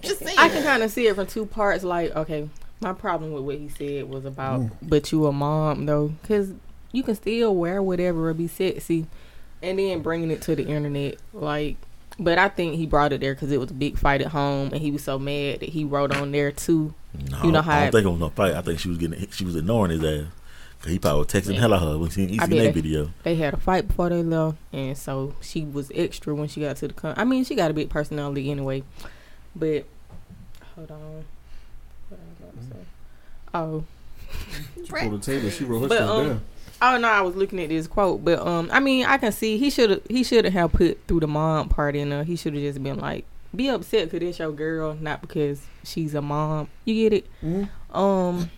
Just 0.02 0.20
saying. 0.20 0.38
I 0.38 0.48
can 0.48 0.62
kind 0.62 0.82
of 0.82 0.90
see 0.90 1.06
it 1.06 1.14
from 1.14 1.26
two 1.26 1.46
parts. 1.46 1.82
Like, 1.82 2.14
okay, 2.14 2.48
my 2.80 2.92
problem 2.92 3.32
with 3.32 3.44
what 3.44 3.58
he 3.58 3.68
said 3.68 4.08
was 4.08 4.24
about, 4.24 4.60
mm. 4.60 4.70
but 4.82 5.10
you 5.12 5.26
a 5.26 5.32
mom 5.32 5.86
though, 5.86 6.08
because 6.22 6.52
you 6.92 7.02
can 7.02 7.14
still 7.14 7.54
wear 7.54 7.82
whatever 7.82 8.30
or 8.30 8.34
be 8.34 8.46
sexy, 8.46 9.06
and 9.62 9.78
then 9.78 10.02
bringing 10.02 10.30
it 10.30 10.42
to 10.42 10.54
the 10.54 10.66
internet. 10.66 11.16
Like, 11.32 11.76
but 12.20 12.38
I 12.38 12.48
think 12.48 12.76
he 12.76 12.86
brought 12.86 13.12
it 13.12 13.20
there 13.20 13.34
because 13.34 13.50
it 13.50 13.58
was 13.58 13.70
a 13.70 13.74
big 13.74 13.98
fight 13.98 14.20
at 14.20 14.28
home, 14.28 14.70
and 14.72 14.80
he 14.80 14.90
was 14.90 15.02
so 15.02 15.18
mad 15.18 15.60
that 15.60 15.70
he 15.70 15.84
wrote 15.84 16.14
on 16.14 16.30
there 16.32 16.52
too. 16.52 16.94
No, 17.30 17.42
You 17.42 17.50
know 17.52 17.62
how 17.62 17.78
I 17.78 17.82
don't 17.82 17.92
think 17.92 18.06
it 18.06 18.10
was 18.10 18.20
no 18.20 18.28
fight. 18.30 18.54
I 18.54 18.62
think 18.62 18.78
she 18.78 18.88
was 18.88 18.98
getting, 18.98 19.28
she 19.30 19.44
was 19.44 19.56
ignoring 19.56 19.90
his 19.90 20.04
ass. 20.04 20.26
'Cause 20.80 20.92
He 20.92 20.98
probably 20.98 21.18
was 21.18 21.26
texting 21.26 21.56
hell 21.58 21.74
out 21.74 21.82
of 21.82 21.88
her 21.90 21.98
when 21.98 22.08
she 22.08 22.38
I 22.40 22.46
seen 22.46 22.56
that 22.58 22.72
video. 22.74 23.10
They 23.22 23.34
had 23.34 23.52
a 23.52 23.58
fight 23.58 23.86
before 23.88 24.08
they 24.08 24.22
left, 24.22 24.56
and 24.72 24.96
so 24.96 25.34
she 25.42 25.62
was 25.64 25.90
extra 25.94 26.34
when 26.34 26.48
she 26.48 26.60
got 26.62 26.76
to 26.76 26.88
the. 26.88 26.94
Con- 26.94 27.14
I 27.18 27.24
mean, 27.24 27.44
she 27.44 27.54
got 27.54 27.70
a 27.70 27.74
big 27.74 27.90
personality 27.90 28.50
anyway, 28.50 28.82
but 29.54 29.84
hold 30.74 30.90
on. 30.90 31.24
What 32.08 32.18
I 32.18 32.24
was 32.28 32.38
about 32.40 32.62
to 32.62 32.74
say? 32.74 32.86
Oh. 33.52 33.84
She 34.86 34.90
pulled 35.08 35.20
the 35.20 35.26
table. 35.26 35.50
She 35.50 35.64
wrote 35.64 35.80
her 35.82 35.88
But, 35.88 35.96
stuff 35.96 36.10
um, 36.10 36.26
down. 36.28 36.40
Oh 36.82 36.96
no, 36.98 37.08
I 37.08 37.20
was 37.20 37.36
looking 37.36 37.60
at 37.60 37.68
this 37.68 37.86
quote, 37.86 38.24
but 38.24 38.38
um, 38.46 38.70
I 38.72 38.80
mean, 38.80 39.04
I 39.06 39.18
can 39.18 39.32
see 39.32 39.58
he 39.58 39.68
should 39.70 39.90
have 39.90 40.02
he 40.08 40.22
should 40.24 40.44
have 40.46 40.72
put 40.72 40.98
through 41.06 41.20
the 41.20 41.26
mom 41.28 41.68
part 41.68 41.94
in 41.94 42.08
there. 42.10 42.24
He 42.24 42.36
should 42.36 42.54
have 42.54 42.62
just 42.62 42.82
been 42.82 42.98
like, 42.98 43.24
be 43.54 43.68
upset 43.68 44.10
because 44.10 44.26
it's 44.28 44.38
your 44.38 44.52
girl, 44.52 44.96
not 45.00 45.20
because 45.20 45.60
she's 45.84 46.14
a 46.14 46.22
mom. 46.22 46.68
You 46.86 46.94
get 47.10 47.12
it? 47.18 47.26
Mhm. 47.42 47.68
Um, 47.94 48.50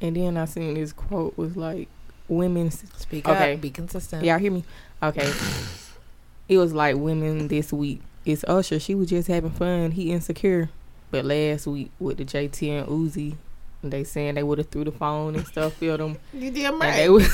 and 0.00 0.16
then 0.16 0.36
I 0.36 0.44
seen 0.44 0.74
this 0.74 0.92
quote 0.92 1.36
was 1.36 1.56
like, 1.56 1.88
women. 2.28 2.70
Speak 2.70 3.28
Okay. 3.28 3.54
up. 3.54 3.60
Be 3.60 3.70
consistent. 3.70 4.24
Y'all 4.24 4.38
hear 4.38 4.52
me? 4.52 4.64
Okay. 5.02 5.32
it 6.48 6.58
was 6.58 6.72
like 6.72 6.96
women 6.96 7.48
this 7.48 7.72
week. 7.72 8.00
It's 8.24 8.44
Usher. 8.44 8.78
She 8.78 8.94
was 8.94 9.08
just 9.08 9.26
having 9.28 9.50
fun. 9.50 9.90
He 9.92 10.12
insecure. 10.12 10.70
But 11.10 11.24
last 11.24 11.66
week 11.66 11.90
with 11.98 12.18
the 12.18 12.24
JT 12.24 12.68
and 12.70 12.86
Uzi, 12.88 13.34
they 13.90 14.04
saying 14.04 14.34
they 14.36 14.42
would 14.42 14.58
have 14.58 14.68
threw 14.68 14.84
the 14.84 14.92
phone 14.92 15.34
and 15.34 15.46
stuff 15.46 15.82
at 15.82 15.98
them. 15.98 16.18
You 16.32 16.50
damn 16.50 16.74
And 16.74 16.80
right. 16.82 16.96
they 16.96 17.08
was 17.08 17.28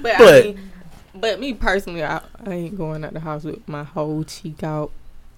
but, 0.00 0.18
But- 0.18 0.20
I 0.20 0.42
mean, 0.46 0.70
but 1.14 1.40
me 1.40 1.54
personally, 1.54 2.04
I, 2.04 2.20
I 2.46 2.52
ain't 2.52 2.76
going 2.78 3.04
out 3.04 3.12
the 3.12 3.20
house 3.20 3.42
with 3.44 3.66
my 3.68 3.82
whole 3.82 4.22
cheek 4.24 4.62
out. 4.62 4.92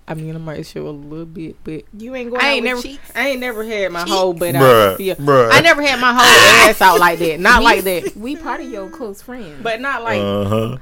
I 0.07 0.14
mean, 0.14 0.35
I 0.35 0.38
might 0.38 0.66
show 0.66 0.87
a 0.87 0.90
little 0.90 1.25
bit, 1.25 1.57
but 1.64 1.85
you 1.97 2.14
ain't 2.14 2.31
going 2.31 2.42
I 2.42 2.49
out 2.49 2.53
ain't 2.55 2.62
with 2.64 2.71
never, 2.71 2.83
cheeks. 2.83 3.12
I 3.14 3.29
ain't 3.29 3.40
never 3.40 3.64
had 3.64 3.90
my 3.92 4.03
whole 4.07 4.35
butt 4.35 4.55
out. 4.55 5.01
Yeah. 5.01 5.14
bruh. 5.14 5.49
I 5.51 5.61
never 5.61 5.81
had 5.81 5.99
my 6.01 6.12
whole 6.12 6.21
ass 6.71 6.81
out 6.83 6.99
like 7.01 7.18
that. 7.21 7.40
Not 7.40 7.61
We- 7.61 7.64
like 7.64 7.85
that, 7.85 8.16
We 8.16 8.37
part 8.37 8.61
of 8.61 8.71
your 8.71 8.90
close 8.90 9.23
friends. 9.23 9.62
but 9.62 9.81
not 9.81 10.03
like. 10.03 10.21
Uh 10.21 10.45
huh. 10.45 10.77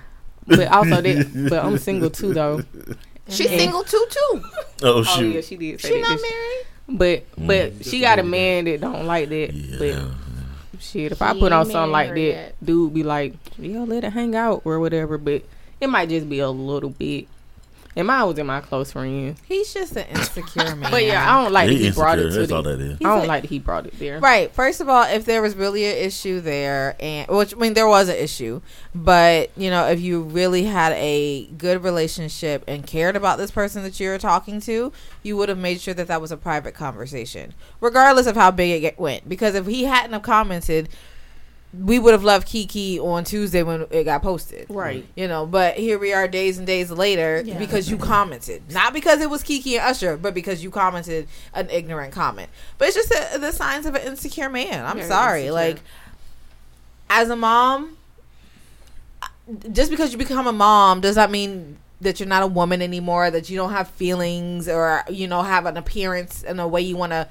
but 0.47 0.67
also 0.69 1.01
that. 1.01 1.49
But 1.51 1.65
I'm 1.65 1.79
single 1.79 2.11
too, 2.11 2.35
though. 2.35 2.63
She's 3.29 3.49
single 3.49 3.85
too, 3.85 4.05
too. 4.11 4.43
Oh 4.83 4.99
Oh 4.99 5.03
shoot. 5.05 5.35
yeah, 5.35 5.41
she 5.43 5.57
did. 5.57 5.81
Say 5.81 5.89
she 5.89 5.95
that, 6.03 6.09
not 6.09 6.19
didn't 6.19 6.29
she? 6.29 6.63
Married. 6.99 7.25
But 7.37 7.47
but 7.47 7.73
Mm. 7.79 7.85
she 7.91 8.01
got 8.01 8.19
a 8.19 8.23
man 8.23 8.65
that 8.67 8.81
don't 8.81 9.07
like 9.07 9.29
that. 9.29 9.53
Yeah. 9.53 9.79
But 10.73 10.81
shit, 10.83 11.13
if 11.13 11.23
I 11.23 11.33
put 11.39 11.53
on 11.53 11.67
something 11.67 11.93
like 11.93 12.11
that, 12.11 12.19
yet. 12.21 12.55
dude 12.65 12.95
be 12.95 13.03
like, 13.03 13.35
yeah, 13.59 13.81
let 13.81 14.05
it 14.05 14.13
hang 14.13 14.35
out 14.35 14.63
or 14.65 14.81
whatever. 14.81 15.19
But 15.19 15.43
it 15.81 15.89
might 15.89 16.09
just 16.09 16.29
be 16.29 16.39
a 16.41 16.51
little 16.51 16.91
bit. 16.91 17.27
And 17.97 18.07
mine 18.07 18.25
was 18.27 18.39
in 18.39 18.47
my 18.47 18.61
close 18.61 18.93
friend? 18.93 19.35
He's 19.47 19.75
just 19.75 19.97
an 19.97 20.07
insecure 20.11 20.77
man. 20.77 20.91
But 20.93 21.05
yeah, 21.05 21.29
I 21.29 21.43
don't 21.43 21.53
like 21.53 21.71
He 21.71 21.79
that 21.79 21.85
he 21.87 21.91
brought 21.91 22.19
it 22.21 22.31
to 22.31 22.39
That's 22.39 22.49
the, 22.49 22.55
all 22.55 22.63
that 22.63 22.81
is. 22.81 22.95
I 23.01 23.05
don't 23.05 23.25
a- 23.25 23.27
like 23.27 23.43
that 23.43 23.49
he 23.49 23.59
brought 23.59 23.87
it 23.87 23.99
there. 23.99 24.21
Right. 24.21 24.53
First 24.55 24.81
of 24.81 24.89
all, 24.89 25.03
if 25.03 25.25
there 25.25 25.43
was 25.43 25.57
really 25.57 25.85
an 25.87 25.97
issue 25.97 26.41
there, 26.41 26.95
and 27.01 27.29
which 27.29 27.53
I 27.53 27.59
mean 27.59 27.75
there 27.75 27.89
was 27.89 28.09
an 28.09 28.15
issue, 28.17 28.61
but 28.95 29.51
you 29.57 29.71
know 29.71 29.89
if 29.89 30.01
you 30.01 30.23
really 30.23 30.65
had 30.65 30.93
a 30.93 31.47
good 31.59 31.83
relationship 31.83 32.63
and 32.69 32.87
cared 32.87 33.17
about 33.17 33.39
this 33.39 33.51
person 33.51 33.83
that 33.83 33.99
you 33.99 34.09
were 34.09 34.19
talking 34.19 34.61
to, 34.61 34.93
you 35.25 35.37
would 35.37 35.49
have 35.49 35.59
made 35.59 35.81
sure 35.81 35.95
that 35.95 36.07
that 36.07 36.21
was 36.21 36.31
a 36.31 36.37
private 36.37 36.75
conversation, 36.75 37.55
regardless 37.81 38.27
of 38.29 38.37
how 38.37 38.53
big 38.53 38.71
it 38.71 38.81
get- 38.81 39.01
went. 39.01 39.29
Because 39.29 39.57
if 39.57 39.67
he 39.67 39.85
hadn't 39.85 40.13
have 40.13 40.23
commented, 40.23 40.89
we 41.73 42.01
would 42.01 42.13
have 42.13 42.25
loved 42.25 42.49
Keke 42.49 42.99
on 42.99 43.23
Tuesday 43.23 43.63
when 43.63 43.87
it 43.91 44.05
got 44.05 44.23
posted. 44.23 44.67
Right. 44.69 45.07
You 45.15 45.29
know, 45.29 45.47
but 45.47 45.77
here 45.77 45.99
we 46.01 46.13
are 46.13 46.27
days 46.27 46.59
and 46.59 46.67
days 46.67 46.91
later 46.91 47.43
Yeah. 47.45 47.59
because 47.59 47.89
you 47.89 47.97
commented. 47.97 48.73
Not 48.73 48.93
because 48.93 49.21
it 49.21 49.31
was 49.31 49.45
Keke 49.45 49.79
and 49.79 49.83
Usher, 49.83 50.17
but 50.17 50.35
because 50.35 50.65
you 50.65 50.71
commented 50.71 51.29
an 51.55 51.71
ignorant 51.71 52.13
comment. 52.13 52.51
But 52.77 52.89
it's 52.89 52.97
just 52.97 53.09
the, 53.09 53.39
the 53.39 53.53
signs 53.53 53.87
of 53.87 53.95
an 53.95 54.03
insecure 54.03 54.49
man. 54.49 54.85
I'm 54.85 54.97
Very 54.97 55.09
sorry. 55.09 55.41
insecure. 55.43 55.53
Like, 55.53 55.81
as 57.09 57.31
a 57.31 57.37
mom, 57.37 57.97
just 59.73 59.91
because 59.91 60.11
you 60.13 60.19
become 60.19 60.49
a 60.49 60.53
mom 60.53 61.01
does 61.01 61.17
not 61.17 61.31
mean 61.31 61.79
that 62.01 62.19
you're 62.19 62.29
not 62.29 62.43
a 62.43 62.47
woman 62.49 62.83
anymore, 62.83 63.31
that 63.31 63.49
you 63.49 63.57
don't 63.57 63.73
have 63.73 63.89
feelings 63.91 64.69
or, 64.69 65.05
you 65.09 65.29
know, 65.29 65.43
have 65.43 65.67
an 65.67 65.77
appearance 65.77 66.43
and 66.43 66.61
a 66.61 66.67
way 66.67 66.81
you 66.81 66.97
want 66.97 67.13
to 67.13 67.29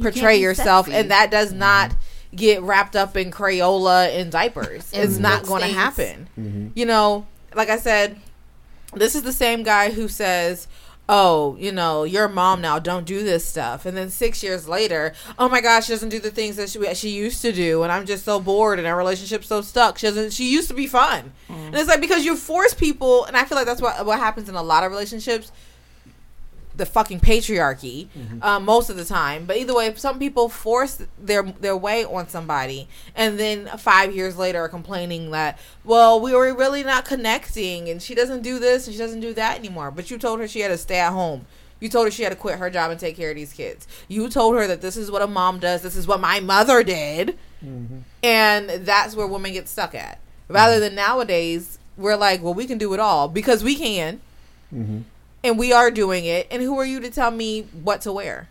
portray 0.00 0.36
be 0.36 0.42
yourself. 0.42 0.86
sexy. 0.86 0.98
And 0.98 1.10
that 1.10 1.30
does 1.30 1.52
not 1.52 1.90
mm-hmm. 1.90 2.00
Get 2.34 2.62
wrapped 2.62 2.94
up 2.96 3.16
in 3.16 3.30
Crayola 3.30 4.08
and 4.18 4.30
diapers. 4.30 4.90
And 4.94 5.02
it's 5.04 5.18
not 5.18 5.44
going 5.44 5.62
to 5.62 5.68
happen 5.68 6.28
Mm-hmm. 6.38 6.68
you 6.74 6.86
know, 6.86 7.26
like 7.54 7.68
I 7.68 7.76
said, 7.78 8.16
this 8.94 9.14
is 9.14 9.22
the 9.22 9.32
same 9.32 9.62
guy 9.62 9.90
who 9.90 10.08
says, 10.08 10.66
"Oh, 11.08 11.56
you 11.58 11.70
know, 11.72 12.04
you're 12.04 12.24
a 12.26 12.28
mom 12.28 12.60
now. 12.60 12.78
Don't 12.78 13.04
do 13.04 13.22
this 13.22 13.44
stuff." 13.44 13.84
And 13.86 13.96
then 13.96 14.10
six 14.10 14.42
years 14.42 14.66
later, 14.68 15.12
oh 15.38 15.48
my 15.48 15.60
gosh, 15.60 15.86
she 15.86 15.92
doesn't 15.92 16.08
do 16.08 16.18
the 16.20 16.30
things 16.30 16.56
that 16.56 16.68
she, 16.70 16.94
she 16.94 17.10
used 17.10 17.42
to 17.42 17.52
do, 17.52 17.82
and 17.82 17.92
I'm 17.92 18.06
just 18.06 18.24
so 18.24 18.40
bored, 18.40 18.78
and 18.78 18.86
our 18.88 18.96
relationship's 18.96 19.46
so 19.48 19.60
stuck. 19.60 19.98
She 19.98 20.06
doesn't. 20.06 20.32
She 20.32 20.50
used 20.52 20.68
to 20.68 20.74
be 20.74 20.86
fun, 20.86 21.32
and 21.48 21.74
it's 21.74 21.88
like 21.88 22.00
because 22.00 22.24
you 22.24 22.36
force 22.36 22.74
people, 22.74 23.24
and 23.26 23.36
I 23.36 23.44
feel 23.44 23.56
like 23.56 23.66
that's 23.66 23.82
what 23.82 24.04
what 24.06 24.18
happens 24.18 24.48
in 24.48 24.54
a 24.54 24.62
lot 24.62 24.82
of 24.84 24.90
relationships. 24.90 25.52
The 26.76 26.86
fucking 26.86 27.20
patriarchy 27.20 28.08
um, 28.42 28.64
most 28.64 28.90
of 28.90 28.96
the 28.96 29.04
time. 29.04 29.44
But 29.44 29.56
either 29.56 29.74
way, 29.74 29.94
some 29.94 30.18
people 30.18 30.48
force 30.48 31.02
their 31.18 31.42
their 31.42 31.76
way 31.76 32.04
on 32.04 32.28
somebody, 32.28 32.88
and 33.14 33.38
then 33.38 33.66
five 33.78 34.14
years 34.14 34.36
later 34.36 34.60
are 34.62 34.68
complaining 34.68 35.30
that 35.30 35.58
well, 35.84 36.20
we 36.20 36.34
were 36.34 36.54
really 36.54 36.82
not 36.82 37.04
connecting, 37.04 37.88
and 37.88 38.02
she 38.02 38.14
doesn't 38.14 38.42
do 38.42 38.58
this 38.58 38.86
and 38.86 38.94
she 38.94 38.98
doesn't 38.98 39.20
do 39.20 39.34
that 39.34 39.58
anymore. 39.58 39.90
But 39.90 40.10
you 40.10 40.18
told 40.18 40.40
her 40.40 40.48
she 40.48 40.60
had 40.60 40.68
to 40.68 40.78
stay 40.78 40.98
at 40.98 41.12
home. 41.12 41.46
You 41.80 41.88
told 41.88 42.06
her 42.06 42.10
she 42.10 42.22
had 42.22 42.30
to 42.30 42.36
quit 42.36 42.58
her 42.58 42.70
job 42.70 42.90
and 42.90 43.00
take 43.00 43.16
care 43.16 43.30
of 43.30 43.36
these 43.36 43.52
kids. 43.52 43.88
You 44.06 44.28
told 44.28 44.54
her 44.56 44.66
that 44.66 44.82
this 44.82 44.96
is 44.96 45.10
what 45.10 45.22
a 45.22 45.26
mom 45.26 45.58
does. 45.58 45.82
This 45.82 45.96
is 45.96 46.06
what 46.06 46.20
my 46.20 46.38
mother 46.40 46.82
did. 46.82 47.38
Mm-hmm. 47.64 48.00
And 48.22 48.70
that's 48.84 49.16
where 49.16 49.26
women 49.26 49.52
get 49.52 49.66
stuck 49.66 49.94
at. 49.94 50.20
Rather 50.48 50.74
mm-hmm. 50.74 50.80
than 50.80 50.94
nowadays, 50.94 51.78
we're 51.96 52.16
like, 52.16 52.42
well, 52.42 52.54
we 52.54 52.66
can 52.66 52.76
do 52.76 52.92
it 52.92 53.00
all 53.00 53.28
because 53.28 53.64
we 53.64 53.76
can. 53.76 54.20
And 55.42 55.58
we 55.58 55.72
are 55.72 55.90
doing 55.90 56.24
it. 56.24 56.46
And 56.50 56.62
who 56.62 56.78
are 56.78 56.84
you 56.84 57.00
to 57.00 57.10
tell 57.10 57.30
me 57.30 57.62
what 57.82 58.02
to 58.02 58.12
wear? 58.12 58.48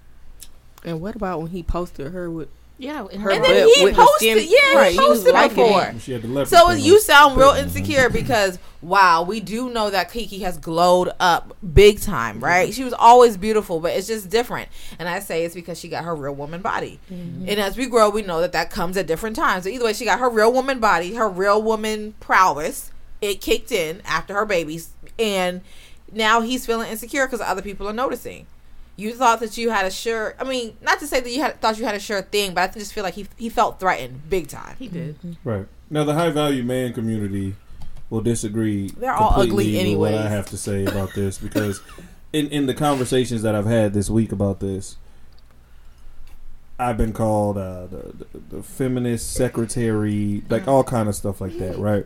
And 0.83 1.01
what 1.01 1.15
about 1.15 1.41
when 1.41 1.51
he 1.51 1.61
posted 1.61 2.11
her 2.13 2.29
with 2.31 2.49
Yeah, 2.77 3.05
and 3.11 3.21
her 3.21 3.29
And 3.31 3.43
then 3.43 3.67
he 3.75 3.83
with 3.83 3.95
the 3.95 4.01
posted, 4.01 4.37
skin- 4.43 4.47
yeah, 4.49 4.77
right, 4.77 4.91
he 4.93 4.97
he 4.97 5.07
was 5.07 5.19
posted 5.19 5.33
liking 5.33 5.55
before. 5.57 5.83
it. 5.83 6.01
She 6.01 6.13
had 6.13 6.21
the 6.21 6.29
leopard 6.29 6.47
So 6.49 6.67
print 6.67 6.81
you 6.81 6.99
sound 7.01 7.37
real 7.37 7.49
insecure 7.51 8.09
because 8.09 8.57
wow, 8.81 9.23
we 9.23 9.41
do 9.41 9.69
know 9.69 9.89
that 9.89 10.09
Keke 10.09 10.39
has 10.41 10.57
glowed 10.57 11.09
up 11.19 11.55
big 11.73 11.99
time, 11.99 12.39
right? 12.39 12.73
She 12.73 12.85
was 12.85 12.93
always 12.93 13.35
beautiful, 13.35 13.81
but 13.81 13.91
it's 13.91 14.07
just 14.07 14.29
different. 14.29 14.69
And 14.97 15.09
I 15.09 15.19
say 15.19 15.43
it's 15.43 15.53
because 15.53 15.77
she 15.77 15.89
got 15.89 16.05
her 16.05 16.15
real 16.15 16.33
woman 16.33 16.61
body. 16.61 16.97
Mm-hmm. 17.11 17.49
And 17.49 17.59
as 17.59 17.75
we 17.75 17.87
grow, 17.87 18.09
we 18.09 18.21
know 18.21 18.39
that 18.39 18.53
that 18.53 18.71
comes 18.71 18.95
at 18.95 19.05
different 19.05 19.35
times. 19.35 19.65
So 19.65 19.69
either 19.69 19.83
way, 19.83 19.91
she 19.93 20.05
got 20.05 20.19
her 20.19 20.29
real 20.29 20.51
woman 20.53 20.79
body, 20.79 21.15
her 21.15 21.27
real 21.27 21.61
woman 21.61 22.15
prowess. 22.21 22.91
It 23.21 23.41
kicked 23.41 23.73
in 23.73 24.01
after 24.05 24.33
her 24.33 24.45
babies, 24.45 24.91
and 25.19 25.59
now 26.13 26.41
he's 26.41 26.65
feeling 26.65 26.89
insecure 26.89 27.25
because 27.25 27.41
other 27.41 27.61
people 27.61 27.87
are 27.87 27.93
noticing. 27.93 28.47
You 28.95 29.13
thought 29.13 29.39
that 29.39 29.57
you 29.57 29.69
had 29.69 29.85
a 29.85 29.91
sure. 29.91 30.35
I 30.39 30.43
mean, 30.43 30.75
not 30.81 30.99
to 30.99 31.07
say 31.07 31.21
that 31.21 31.29
you 31.29 31.41
had 31.41 31.61
thought 31.61 31.77
you 31.77 31.85
had 31.85 31.95
a 31.95 31.99
sure 31.99 32.21
thing, 32.21 32.53
but 32.53 32.69
I 32.69 32.73
just 32.73 32.93
feel 32.93 33.03
like 33.03 33.13
he 33.13 33.27
he 33.37 33.49
felt 33.49 33.79
threatened 33.79 34.29
big 34.29 34.47
time. 34.47 34.75
he 34.77 34.87
did. 34.89 35.15
Right. 35.43 35.67
Now 35.89 36.03
the 36.03 36.13
high 36.13 36.29
value 36.31 36.63
man 36.63 36.93
community 36.93 37.55
will 38.09 38.21
disagree. 38.21 38.89
They're 38.89 39.13
all 39.13 39.33
ugly 39.33 39.47
completely 39.47 39.95
with 39.95 40.13
What 40.13 40.21
I 40.21 40.29
have 40.29 40.47
to 40.47 40.57
say 40.57 40.85
about 40.85 41.13
this 41.13 41.37
because 41.37 41.81
in 42.33 42.47
in 42.49 42.65
the 42.65 42.73
conversations 42.73 43.41
that 43.43 43.55
I've 43.55 43.65
had 43.65 43.93
this 43.93 44.09
week 44.09 44.31
about 44.31 44.59
this, 44.59 44.97
I've 46.77 46.97
been 46.97 47.13
called 47.13 47.57
uh, 47.57 47.87
the, 47.87 48.13
the 48.17 48.55
the 48.57 48.63
feminist 48.63 49.33
secretary, 49.33 50.43
like 50.49 50.67
all 50.67 50.83
kind 50.83 51.07
of 51.09 51.15
stuff 51.15 51.41
like 51.41 51.57
that, 51.59 51.77
right? 51.77 52.05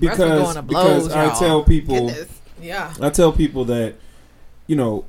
Because 0.00 0.18
going 0.18 0.54
to 0.56 0.62
blows, 0.62 1.04
because 1.04 1.12
I 1.12 1.26
y'all. 1.26 1.38
tell 1.38 1.64
people 1.64 2.08
Goodness. 2.08 2.35
Yeah. 2.60 2.94
I 3.00 3.10
tell 3.10 3.32
people 3.32 3.64
that, 3.66 3.96
you 4.66 4.76
know, 4.76 5.04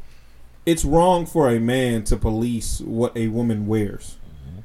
it's 0.66 0.84
wrong 0.84 1.26
for 1.26 1.50
a 1.50 1.60
man 1.60 2.04
to 2.06 2.18
police 2.18 2.82
what 2.82 3.16
a 3.16 3.28
woman 3.30 3.68
wears. 3.68 4.18
Mm-hmm. 4.28 4.60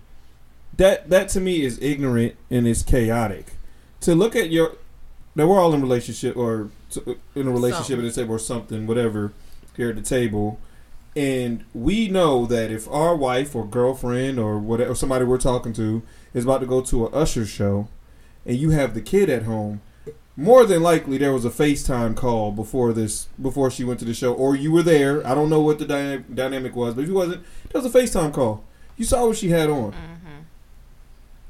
That 0.76 1.10
that 1.10 1.28
to 1.30 1.40
me 1.40 1.62
is 1.62 1.78
ignorant 1.80 2.34
and 2.50 2.66
it's 2.66 2.82
chaotic. 2.82 3.52
To 4.00 4.14
look 4.14 4.34
at 4.34 4.50
your, 4.50 4.76
now 5.36 5.46
we're 5.46 5.60
all 5.60 5.72
in 5.74 5.80
relationship 5.80 6.36
or 6.36 6.70
to, 6.90 7.18
in 7.34 7.46
a 7.46 7.52
relationship 7.52 7.98
at 7.98 8.02
the 8.02 8.10
table 8.10 8.34
or 8.34 8.38
something, 8.38 8.86
whatever, 8.86 9.32
here 9.76 9.90
at 9.90 9.96
the 9.96 10.02
table, 10.02 10.58
and 11.14 11.64
we 11.74 12.08
know 12.08 12.46
that 12.46 12.70
if 12.70 12.88
our 12.88 13.14
wife 13.14 13.54
or 13.54 13.66
girlfriend 13.66 14.38
or 14.38 14.58
whatever 14.58 14.94
somebody 14.94 15.24
we're 15.24 15.38
talking 15.38 15.72
to 15.74 16.02
is 16.34 16.44
about 16.44 16.60
to 16.60 16.66
go 16.66 16.80
to 16.80 17.06
a 17.06 17.10
Usher 17.10 17.46
show, 17.46 17.88
and 18.44 18.56
you 18.56 18.70
have 18.70 18.94
the 18.94 19.00
kid 19.00 19.30
at 19.30 19.42
home, 19.42 19.82
more 20.36 20.64
than 20.64 20.82
likely 20.82 21.18
there 21.18 21.32
was 21.32 21.44
a 21.44 21.50
FaceTime 21.50 22.16
call 22.16 22.52
before 22.52 22.92
this 22.92 23.28
before 23.40 23.70
she 23.70 23.84
went 23.84 23.98
to 24.00 24.06
the 24.06 24.14
show, 24.14 24.32
or 24.32 24.56
you 24.56 24.72
were 24.72 24.82
there. 24.82 25.26
I 25.26 25.34
don't 25.34 25.50
know 25.50 25.60
what 25.60 25.78
the 25.78 25.84
dyna- 25.84 26.20
dynamic 26.20 26.74
was, 26.74 26.94
but 26.94 27.02
if 27.02 27.08
you 27.08 27.14
wasn't, 27.14 27.44
there 27.70 27.82
was 27.82 27.94
a 27.94 27.98
FaceTime 27.98 28.32
call. 28.32 28.64
You 28.96 29.04
saw 29.04 29.26
what 29.26 29.36
she 29.36 29.50
had 29.50 29.68
on. 29.68 29.92
Mm-hmm. 29.92 30.40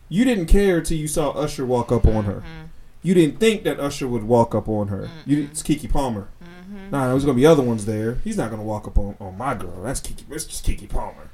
You 0.09 0.25
didn't 0.25 0.47
care 0.47 0.81
till 0.81 0.99
you 0.99 1.09
saw 1.09 1.31
Usher 1.31 1.65
walk 1.65 1.93
up 1.93 2.07
on 2.07 2.25
her. 2.25 2.41
Mm-hmm. 2.41 2.67
You 3.03 3.15
didn't 3.15 3.41
think 3.41 3.65
that 3.65 3.81
Usher 3.81 4.07
would 4.07 4.25
walk 4.25 4.55
up 4.55 4.69
on 4.69 4.89
her. 4.89 5.09
You 5.27 5.39
mm-hmm. 5.39 5.53
it's 5.53 5.63
Keke 5.63 5.91
Palmer. 5.91 6.29
Nah, 6.91 7.09
there's 7.09 7.25
gonna 7.25 7.37
be 7.37 7.47
other 7.47 7.63
ones 7.63 7.87
there. 7.87 8.19
He's 8.25 8.37
not 8.37 8.51
gonna 8.51 8.63
walk 8.63 8.87
up 8.87 8.99
on, 8.99 9.17
on 9.21 9.37
my 9.37 9.55
girl. 9.55 9.83
That's 9.83 10.01
Keke. 10.01 10.29
That's 10.29 10.45
just 10.45 10.67
Keke 10.67 10.89
Palmer. 10.89 11.31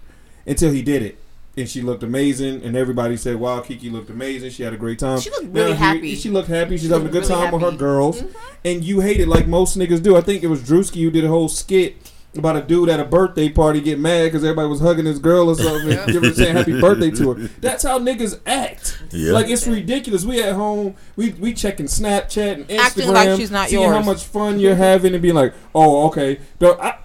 Until 0.47 0.73
he 0.73 0.83
did 0.83 1.03
it, 1.03 1.19
and 1.59 1.69
she 1.69 1.83
looked 1.83 2.03
amazing, 2.03 2.63
and 2.63 2.77
everybody 2.77 3.17
said, 3.17 3.37
"Wow, 3.37 3.61
Keke 3.61 3.91
looked 3.93 4.11
amazing. 4.11 4.51
She 4.51 4.63
had 4.63 4.73
a 4.73 4.77
great 4.77 4.99
time." 4.99 5.21
She 5.21 5.31
looked 5.31 5.47
really 5.55 5.69
here- 5.69 5.77
happy. 5.77 6.15
She 6.15 6.31
looked 6.31 6.49
happy. 6.49 6.77
She's 6.79 6.91
having 6.91 7.09
a 7.09 7.11
good 7.11 7.23
really 7.29 7.35
time 7.35 7.53
with 7.53 7.63
her 7.63 7.71
happy. 7.71 7.77
Mm-hmm. 7.77 7.85
girls, 7.85 8.23
and 8.65 8.85
you 8.85 9.01
hate 9.01 9.21
it 9.21 9.29
like 9.29 9.47
most 9.47 9.77
niggas 9.79 10.03
do. 10.03 10.17
I 10.17 10.21
think 10.21 10.43
it 10.43 10.49
was 10.49 10.63
Drewski 10.63 11.03
who 11.03 11.11
did 11.11 11.25
a 11.25 11.29
whole 11.29 11.49
skit 11.49 11.97
about 12.37 12.57
a 12.57 12.61
dude 12.63 12.89
at 12.91 13.01
a 13.01 13.05
birthday 13.05 13.49
party 13.49 13.81
get 13.81 13.99
mad 13.99 14.25
because 14.25 14.45
everybody 14.45 14.69
was 14.69 14.81
hugging 14.81 15.07
his 15.07 15.19
girl 15.19 15.49
or 15.49 15.55
something, 15.57 15.91
and 15.93 16.13
giving 16.13 16.33
saying 16.35 16.55
happy 16.57 16.79
birthday 16.81 17.11
to 17.11 17.33
her. 17.33 17.49
That's 17.61 17.83
how 17.83 17.99
niggas 17.99 18.39
act. 18.47 19.03
Yeah. 19.11 19.33
Like 19.33 19.49
it's 19.49 19.67
ridiculous. 19.67 20.25
We 20.25 20.43
at 20.43 20.55
home, 20.55 20.95
we 21.17 21.31
we 21.31 21.55
checking 21.55 21.87
Snapchat 21.87 22.53
and 22.55 22.69
Instagram, 22.69 22.79
Acting 22.79 23.13
like 23.13 23.37
she's 23.39 23.51
not 23.51 23.69
seeing 23.69 23.89
how 23.89 24.03
much 24.03 24.25
fun 24.25 24.61
you're 24.61 24.75
having, 24.77 25.15
and 25.15 25.23
being 25.23 25.35
like, 25.35 25.55
"Oh, 25.75 26.07
okay." 26.09 26.39
Don't- 26.59 26.81
I, 26.81 26.99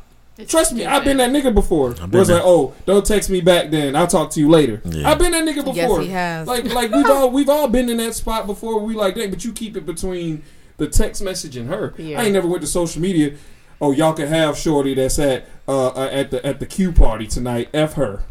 trust 0.47 0.73
me, 0.73 0.86
I've 0.86 1.03
been 1.03 1.17
that 1.17 1.29
nigga 1.32 1.53
before. 1.53 1.93
been 1.93 2.12
Where 2.12 2.21
it's 2.21 2.29
there. 2.29 2.38
like, 2.38 2.45
"Oh, 2.45 2.73
don't 2.86 3.06
text 3.06 3.29
me 3.29 3.41
back, 3.41 3.71
then 3.71 3.95
I'll 3.95 4.08
talk 4.08 4.29
to 4.32 4.39
you 4.39 4.49
later." 4.49 4.82
Yeah. 4.86 5.10
I've 5.10 5.19
been 5.19 5.32
that 5.32 5.43
nigga 5.43 5.58
before. 5.58 5.75
Yes, 5.75 5.88
before. 5.88 6.01
he 6.01 6.10
has. 6.10 6.47
Like, 6.47 6.65
like 6.65 6.91
we've 6.91 7.10
all 7.10 7.29
we've 7.29 7.49
all 7.49 7.67
been 7.67 7.89
in 7.89 7.97
that 7.97 8.15
spot 8.15 8.47
before. 8.47 8.79
We 8.79 8.93
like, 8.95 9.15
dang, 9.15 9.29
but 9.29 9.43
you 9.43 9.53
keep 9.53 9.75
it 9.77 9.86
between 9.86 10.43
the 10.77 10.88
text 10.88 11.21
message 11.21 11.56
and 11.58 11.69
her. 11.69 11.93
Yeah. 11.97 12.21
I 12.21 12.25
ain't 12.25 12.34
never 12.34 12.47
went 12.47 12.62
to 12.62 12.67
social 12.67 13.01
media. 13.01 13.36
Oh, 13.82 13.91
y'all 13.91 14.13
can 14.13 14.27
have 14.27 14.58
shorty 14.58 14.93
that's 14.93 15.19
at 15.19 15.47
uh, 15.67 15.88
uh 15.88 16.10
at 16.12 16.32
the 16.32 16.45
at 16.45 16.60
the 16.60 16.65
Q 16.65 16.91
party 16.91 17.27
tonight. 17.27 17.69
F 17.73 17.93
her. 17.93 18.23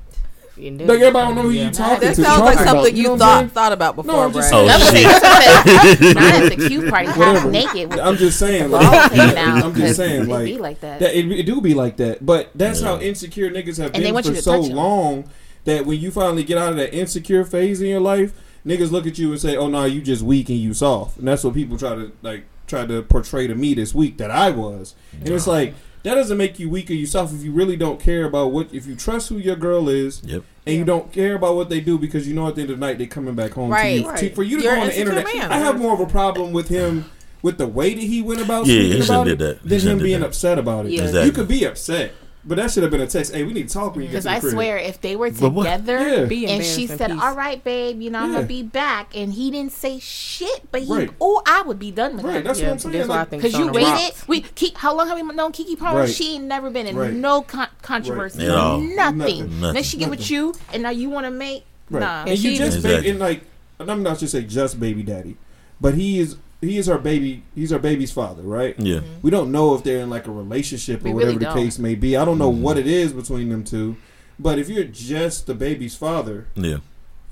And 0.57 0.81
Like 0.81 1.01
everybody 1.01 1.27
don't 1.29 1.35
know 1.37 1.43
who 1.43 1.51
Yeah. 1.51 1.65
you 1.67 1.71
talking 1.71 2.01
That 2.09 2.15
to. 2.17 2.23
sounds 2.23 2.27
talking 2.39 2.45
like 2.45 2.55
about, 2.57 2.67
something 2.77 2.97
you 2.97 3.03
know 3.05 3.17
thought 3.17 3.39
saying? 3.39 3.49
thought 3.51 3.73
about 3.73 3.97
before, 3.97 4.13
No, 4.13 4.21
I'm 4.21 4.33
just 4.35 4.51
Brad. 4.51 4.65
Oh, 4.65 4.69
I 4.69 4.77
was 4.77 4.91
shit. 4.91 6.03
gonna 6.03 6.15
not 6.15 6.35
at 6.43 6.57
the 6.59 6.69
cute 6.69 6.91
party, 6.91 7.07
half 7.07 7.19
Whatever. 7.19 7.51
naked. 7.51 7.93
I'm 7.99 8.17
just 8.17 8.39
saying, 8.39 8.71
like, 8.71 8.83
ball 8.83 9.09
hanging 9.19 9.39
out, 9.39 9.65
I'm 9.65 9.73
'cause 9.73 9.81
just 9.81 9.97
saying, 9.97 10.21
Like, 10.21 10.29
it 10.29 10.31
like, 10.31 10.45
be 10.47 10.59
like 10.59 10.81
that. 10.81 11.01
that 11.01 11.19
it, 11.19 11.33
it 11.33 11.47
do 11.47 11.61
be 11.61 11.73
like 11.75 11.97
that. 11.97 12.25
But 12.25 12.51
that's 12.55 12.81
how 12.83 12.99
insecure 13.01 13.51
niggas 13.51 13.79
have 13.79 13.93
And 13.95 14.03
been 14.05 14.23
for 14.23 14.35
so 14.43 14.61
long 14.61 15.25
that 15.65 15.87
when 15.87 15.99
you 16.01 16.11
finally 16.11 16.45
get 16.45 16.59
out 16.59 16.71
of 16.71 16.77
that 16.77 16.93
insecure 16.95 17.45
phase 17.45 17.81
in 17.81 17.89
your 17.89 18.01
life, 18.01 18.33
niggas 18.67 18.91
look 18.91 19.07
at 19.07 19.19
you 19.19 19.31
and 19.31 19.41
say, 19.41 19.57
"Oh 19.57 19.69
no, 19.69 19.85
you 19.87 20.03
just 20.03 20.23
weak 20.23 20.49
and 20.51 20.59
you 20.59 20.75
soft." 20.75 21.19
And 21.19 21.27
that's 21.29 21.45
what 21.45 21.55
people 21.55 21.79
try 21.79 21.95
to 21.95 22.13
like 22.21 22.45
try 22.67 22.85
to 22.85 23.03
portray 23.03 23.47
to 23.47 23.55
me 23.55 23.73
this 23.75 23.95
week 23.95 24.19
that 24.19 24.31
I 24.31 24.51
was. 24.51 24.95
And 25.19 25.29
it's 25.31 25.47
like 25.47 25.75
that 26.05 26.15
doesn't 26.15 26.37
make 26.37 26.59
you 26.59 26.69
weak 26.69 26.91
or 26.91 26.95
you 26.95 27.07
soft 27.07 27.33
if 27.35 27.43
you 27.45 27.53
really 27.53 27.77
don't 27.77 28.01
care 28.01 28.25
about 28.25 28.53
what 28.53 28.73
if 28.75 28.87
you 28.87 28.95
trust 28.97 29.29
who 29.29 29.39
your 29.39 29.57
girl 29.57 29.89
is 29.89 30.23
Yep. 30.25 30.43
and 30.67 30.77
you 30.77 30.85
don't 30.85 31.13
care 31.13 31.35
about 31.35 31.55
what 31.57 31.69
they 31.69 31.81
do 31.81 31.99
because 31.99 32.27
you 32.29 32.35
know 32.35 32.49
at 32.49 32.55
the 32.57 32.63
end 32.63 32.71
of 32.71 32.79
the 32.81 32.87
night 32.87 32.99
they 32.99 33.07
coming 33.07 33.35
back 33.35 33.53
home 33.53 33.71
Right. 33.71 33.97
to 33.97 34.01
you. 34.03 34.09
Right. 34.09 34.19
To- 34.19 34.35
for 34.35 34.43
you 34.43 34.59
to 34.59 34.63
You're 34.65 34.75
go 34.77 34.81
on 34.83 34.87
the 34.89 34.99
internet, 34.99 35.25
man. 35.35 35.53
I 35.53 35.59
have 35.59 35.79
more 35.79 35.95
of 35.95 36.01
a 36.01 36.07
problem 36.07 36.53
with 36.53 36.69
him 36.69 37.07
with 37.43 37.59
the 37.59 37.67
way 37.67 37.93
that 37.95 38.01
he 38.01 38.23
went 38.23 38.41
about 38.41 38.67
Yeah, 38.67 38.75
he 38.75 38.81
speaking 38.83 39.03
shouldn't 39.03 39.11
about 39.11 39.25
did 39.25 39.33
it 39.33 39.39
that. 39.63 39.69
He 39.69 39.79
than 39.79 39.99
him 39.99 40.03
being 40.05 40.21
that. 40.21 40.27
upset 40.27 40.59
about 40.59 40.87
it. 40.87 40.93
Yeah. 40.93 41.03
Exactly. 41.03 41.27
You 41.27 41.33
could 41.33 41.49
be 41.49 41.65
upset, 41.65 42.13
but 42.45 42.57
that 42.57 42.71
should 42.71 42.83
have 42.83 42.91
been 42.93 43.01
a 43.01 43.07
text. 43.07 43.33
Hey, 43.35 43.43
we 43.45 43.53
need 43.53 43.69
to 43.69 43.75
talk 43.75 43.95
when 43.95 44.05
you 44.05 44.11
get 44.11 44.23
Because 44.23 44.25
to 44.25 44.29
the 44.31 44.37
I 44.37 44.41
crib. 44.41 44.53
swear, 44.53 44.77
if 44.79 45.01
they 45.01 45.15
were 45.17 45.31
together 45.31 45.99
Yeah. 45.99 46.25
Be 46.25 46.47
and 46.47 46.65
she 46.65 46.87
said, 46.87 47.11
peace. 47.11 47.21
"All 47.23 47.35
right, 47.37 47.63
babe, 47.63 48.01
you 48.01 48.11
know 48.11 48.19
I'm 48.21 48.31
Yeah. 48.31 48.37
gonna 48.39 48.47
be 48.47 48.63
back," 48.63 49.17
and 49.17 49.33
he 49.33 49.51
didn't 49.51 49.73
say 49.73 49.99
shit, 50.01 50.71
but 50.73 50.83
he, 50.83 50.93
Right. 50.93 51.11
oh, 51.21 51.43
I 51.47 51.63
would 51.63 51.79
be 51.79 51.91
done 51.91 52.17
with 52.17 52.25
Right, 52.25 52.35
that. 52.35 52.45
that's 52.45 52.59
Yeah, 52.61 52.67
what 52.67 52.73
I'm 52.73 52.79
saying. 52.81 52.93
that's 52.95 53.09
why 53.09 53.15
I 53.15 53.19
like- 53.21 53.29
think 53.31 53.43
Because 53.43 53.59
you 53.59 53.67
waited, 53.71 53.89
rocked. 53.89 54.29
we 54.29 54.41
keep. 54.41 54.77
How 54.79 54.95
long 54.97 55.09
have 55.09 55.17
we 55.21 55.23
known 55.35 55.53
Keke 55.53 55.79
Palmer? 55.79 56.01
Right. 56.01 56.09
She 56.09 56.35
ain't 56.35 56.45
never 56.45 56.71
been 56.71 56.87
in 56.87 56.97
Right. 56.97 57.13
no 57.13 57.43
con- 57.43 57.69
controversy, 57.83 58.39
Right. 58.41 58.49
At 58.49 58.57
all. 58.57 58.81
nothing. 58.81 59.19
Nothing. 59.61 59.61
Then 59.75 59.83
she 59.83 59.97
get 59.97 60.11
with 60.11 60.31
you, 60.31 60.55
and 60.73 60.83
now 60.83 60.91
you 60.91 61.11
want 61.11 61.27
to 61.27 61.31
make 61.31 61.65
Right. 61.91 62.01
nah. 62.01 62.25
And 62.27 62.39
you 62.39 62.53
she- 62.53 62.59
just 62.59 62.79
Exactly. 62.79 63.03
ba- 63.03 63.09
and 63.11 63.19
like, 63.21 63.43
and 63.79 63.91
I'm 63.91 64.03
not 64.03 64.19
just 64.19 64.33
say 64.33 64.43
just 64.43 64.81
baby 64.81 65.03
daddy, 65.03 65.37
but 65.81 65.95
he 65.95 66.19
is 66.19 66.37
he 66.63 66.79
is 66.79 66.87
her 66.87 66.97
baby. 66.97 67.43
He's 67.55 67.73
our 67.73 67.79
baby's 67.79 68.13
father, 68.13 68.43
right? 68.43 68.75
Yeah. 68.79 69.01
We 69.21 69.31
don't 69.31 69.53
know 69.53 69.75
if 69.75 69.83
they're 69.85 69.99
in 70.01 70.09
like 70.09 70.27
a 70.27 70.31
relationship 70.31 71.01
or 71.03 71.09
We 71.09 71.13
whatever 71.15 71.33
really 71.39 71.45
the 71.45 71.53
case 71.53 71.79
may 71.79 71.95
be. 71.95 72.17
I 72.17 72.25
don't 72.25 72.39
know 72.39 72.51
mm-hmm. 72.51 72.63
what 72.63 72.79
it 72.79 72.87
is 72.87 73.13
between 73.13 73.51
them 73.51 73.65
two, 73.65 73.97
but 74.39 74.59
if 74.59 74.69
you're 74.71 74.85
just 74.85 75.47
the 75.47 75.55
baby's 75.55 75.95
father, 75.97 76.47
Yeah. 76.55 76.77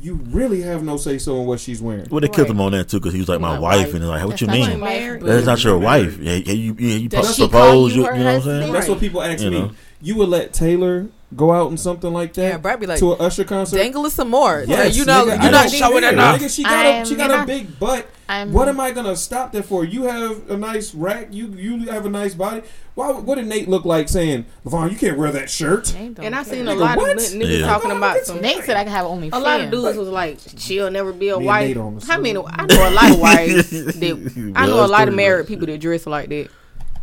you 0.01 0.15
really 0.15 0.63
have 0.63 0.83
no 0.83 0.97
say 0.97 1.17
so 1.19 1.41
in 1.41 1.47
what 1.47 1.61
she's 1.61 1.81
wearing. 1.81 2.09
Well, 2.11 2.21
they 2.21 2.29
killed 2.29 2.49
him 2.51 2.61
on 2.61 2.73
that 2.73 2.89
too 2.89 2.99
because 2.99 3.13
he 3.15 3.21
was 3.21 3.29
like 3.29 3.41
my 3.41 3.55
My 3.55 3.59
wife, 3.61 3.87
wife. 3.87 3.95
and 3.95 4.03
they're 4.03 4.11
like, 4.11 4.23
what 4.25 4.31
That's 4.31 4.43
you 4.43 4.49
mean? 4.49 4.81
Married. 4.81 5.23
That's 5.23 5.47
not 5.47 5.63
your 5.65 5.79
wife. 5.79 6.19
Yeah, 6.19 6.35
yeah, 6.35 6.53
you, 6.53 6.77
yeah, 6.79 6.97
you 6.97 7.09
Does 7.09 7.25
pro- 7.27 7.33
she 7.33 7.43
call 7.43 7.49
propose. 7.51 7.95
you 7.95 8.01
You, 8.03 8.07
her 8.09 8.13
you 8.15 8.19
know 8.19 8.25
what 8.25 8.31
I'm 8.31 8.35
husband? 8.37 8.63
saying? 8.63 8.73
That's 8.73 8.89
what 8.89 9.01
people 9.01 9.23
ask 9.23 9.43
You 9.45 9.51
me. 9.51 9.61
know. 9.61 9.71
You 10.03 10.17
would 10.17 10.29
let 10.29 10.53
Taylor 10.53 11.09
go 11.37 11.53
out 11.53 11.71
in 11.71 11.77
something 11.77 12.13
like 12.13 12.33
that 12.35 12.43
Yeah, 12.43 12.57
Brad 12.59 12.81
be 12.81 12.87
like, 12.87 12.99
to 12.99 13.13
an 13.15 13.21
Usher 13.21 13.45
concert? 13.45 13.77
dangle 13.77 14.05
us 14.07 14.15
some 14.15 14.31
more. 14.31 14.65
Yes, 14.67 14.97
you 14.97 15.05
know, 15.05 15.25
nigga, 15.27 15.43
you're 15.43 15.53
not 15.53 15.69
don't 15.69 15.71
showing 15.71 16.01
care. 16.03 16.13
enough. 16.13 16.41
Nigga, 16.41 16.55
she 16.55 16.63
got 16.65 16.85
a, 16.85 16.89
I'm- 16.89 17.07
she 17.07 17.15
got 17.15 17.31
and 17.31 17.41
a 17.41 17.43
I- 17.43 17.45
big 17.47 17.79
butt. 17.79 18.07
I'm- 18.29 18.53
What 18.53 18.69
am 18.69 18.79
I 18.81 18.91
gonna 18.93 19.17
stop 19.17 19.51
that 19.53 19.65
for? 19.65 19.85
You 19.85 20.05
have 20.05 20.49
a 20.51 20.57
nice 20.57 20.95
rack. 20.95 21.29
You 21.33 21.49
you 21.49 21.89
have 21.91 22.07
a 22.07 22.09
nice 22.11 22.35
body. 22.35 22.63
Why? 22.95 23.11
What 23.13 23.37
did 23.37 23.47
Nate 23.47 23.69
look 23.69 23.85
like 23.85 24.09
saying, 24.09 24.45
Levon? 24.65 24.91
You 24.93 24.97
can't 24.99 25.17
wear 25.19 25.33
that 25.33 25.51
shirt. 25.51 25.93
And 25.97 26.17
I 26.19 26.45
care. 26.45 26.45
seen 26.45 26.69
a 26.69 26.75
lot 26.75 26.97
what? 26.97 27.17
of 27.17 27.25
n- 27.35 27.41
niggas 27.41 27.61
Yeah. 27.61 27.67
talking 27.67 27.91
about 27.93 28.19
some. 28.25 28.41
Nate 28.41 28.63
said 28.65 28.77
I 28.77 28.85
could 28.85 28.93
have 28.93 29.07
only. 29.07 29.31
A 29.33 29.39
lot 29.39 29.61
of 29.61 29.71
dudes 29.71 29.97
was 29.99 30.09
like, 30.09 30.39
she'll 30.59 30.91
never 30.91 31.13
be 31.13 31.29
a 31.31 31.39
Me 31.39 31.45
wife. 31.47 31.69
Nate 31.69 31.77
on 31.77 31.99
the 31.99 32.07
I 32.13 32.19
mean. 32.19 32.37
I 32.39 32.67
know 32.67 32.89
a 32.89 32.91
lot 32.91 33.11
of 33.11 33.19
wives 33.21 33.71
that 33.71 34.53
I 34.57 34.67
know 34.67 34.85
a 34.85 34.87
lot 34.87 35.09
of 35.09 35.15
married 35.15 35.47
people 35.49 35.67
that 35.67 35.81
dress 35.81 36.07
like 36.07 36.29
that. 36.29 36.49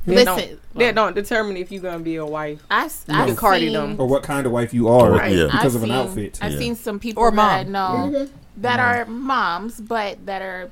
That 0.08 0.26
don't, 0.26 0.38
Listen, 0.38 0.60
that 0.76 0.96
don't 0.96 1.16
determine 1.16 1.58
if 1.58 1.72
you're 1.72 1.82
gonna 1.82 2.00
be 2.00 2.16
a 2.16 2.26
wife. 2.26 2.64
I've, 2.72 2.94
I've 3.10 3.28
can 3.28 3.36
Cardi 3.36 3.66
seen, 3.66 3.74
them. 3.74 4.00
or 4.00 4.08
what 4.08 4.24
kind 4.24 4.46
of 4.46 4.52
wife 4.54 4.74
you 4.74 4.88
are 4.88 5.12
Right. 5.12 5.36
Yeah. 5.36 5.46
because 5.46 5.76
I've 5.76 5.84
of 5.84 5.84
an 5.84 5.90
seen- 5.90 5.98
outfit. 5.98 6.40
I've 6.42 6.54
Yeah. 6.54 6.58
seen 6.60 6.76
some 6.76 7.00
people 7.00 7.22
Or 7.24 7.30
that 7.32 7.40
I 7.40 7.64
mom. 7.66 8.12
know 8.12 8.28
that 8.58 8.80
are 8.80 9.06
moms, 9.06 9.80
but 9.82 10.26
that 10.26 10.42
are 10.42 10.70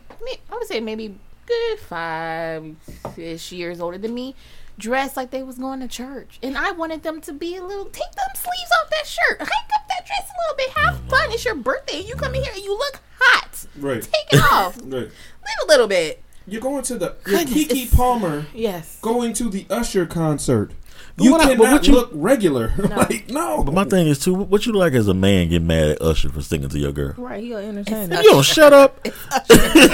I 0.50 0.56
would 0.56 0.68
say 0.68 0.80
maybe 0.80 1.16
good 1.46 1.80
five 1.80 2.76
ish 3.18 3.52
years 3.52 3.80
older 3.82 3.98
than 3.98 4.14
me, 4.14 4.36
dressed 4.78 5.16
like 5.18 5.32
they 5.32 5.44
was 5.44 5.58
going 5.58 5.80
to 5.82 5.88
church, 5.88 6.40
and 6.42 6.58
I 6.58 6.72
wanted 6.72 7.04
them 7.04 7.22
to 7.22 7.34
be 7.34 7.56
a 7.58 7.64
little 7.64 7.86
take 7.86 8.12
them 8.14 8.30
sleeves 8.36 8.72
off 8.82 8.90
that 8.90 9.06
shirt, 9.06 9.40
hike 9.40 9.50
up 9.76 9.88
that 9.90 10.06
dress 10.06 10.30
a 10.30 10.36
little 10.42 10.58
bit, 10.58 10.70
have 10.78 11.00
fun. 11.10 11.20
Mm-hmm. 11.26 11.32
It's 11.34 11.46
your 11.46 11.56
birthday. 11.56 12.00
You 12.02 12.16
come 12.16 12.34
in 12.36 12.44
here 12.44 12.54
and 12.56 12.64
you 12.64 12.76
look 12.78 13.00
hot. 13.20 13.66
Right. 13.78 14.02
Take 14.02 14.34
it 14.40 14.42
off. 14.52 14.78
Right. 14.84 14.92
Live 14.92 15.60
a 15.64 15.68
little 15.68 15.88
bit. 15.88 16.22
You're 16.48 16.62
going 16.62 16.84
to 16.84 16.98
the 16.98 17.16
you're 17.26 17.40
Goodness, 17.40 17.66
Keke 17.68 17.96
Palmer 17.96 18.46
Yes. 18.54 19.00
going 19.02 19.34
to 19.34 19.50
the 19.50 19.66
Usher 19.70 20.06
concert. 20.06 20.72
You 21.18 21.32
what 21.32 21.42
I- 21.42 21.56
cannot 21.56 21.72
what 21.72 21.88
you- 21.88 21.94
look 21.94 22.10
regular. 22.14 22.74
like 22.78 23.30
no. 23.30 23.64
But 23.64 23.74
my 23.74 23.86
thing 23.86 24.08
is 24.08 24.20
too. 24.20 24.34
What 24.34 24.66
you 24.66 24.74
like 24.74 24.94
as 24.94 25.08
a 25.08 25.14
man 25.14 25.48
get 25.50 25.62
mad 25.62 25.90
at 25.92 26.02
Usher 26.02 26.28
for 26.30 26.42
singing 26.42 26.68
to 26.70 26.78
your 26.78 26.92
girl? 26.92 27.14
Right, 27.18 27.42
he'll 27.44 27.58
entertain 27.58 28.12
her. 28.12 28.22
You 28.22 28.32
don't 28.32 28.44
shut 28.46 28.74
up. 28.74 29.08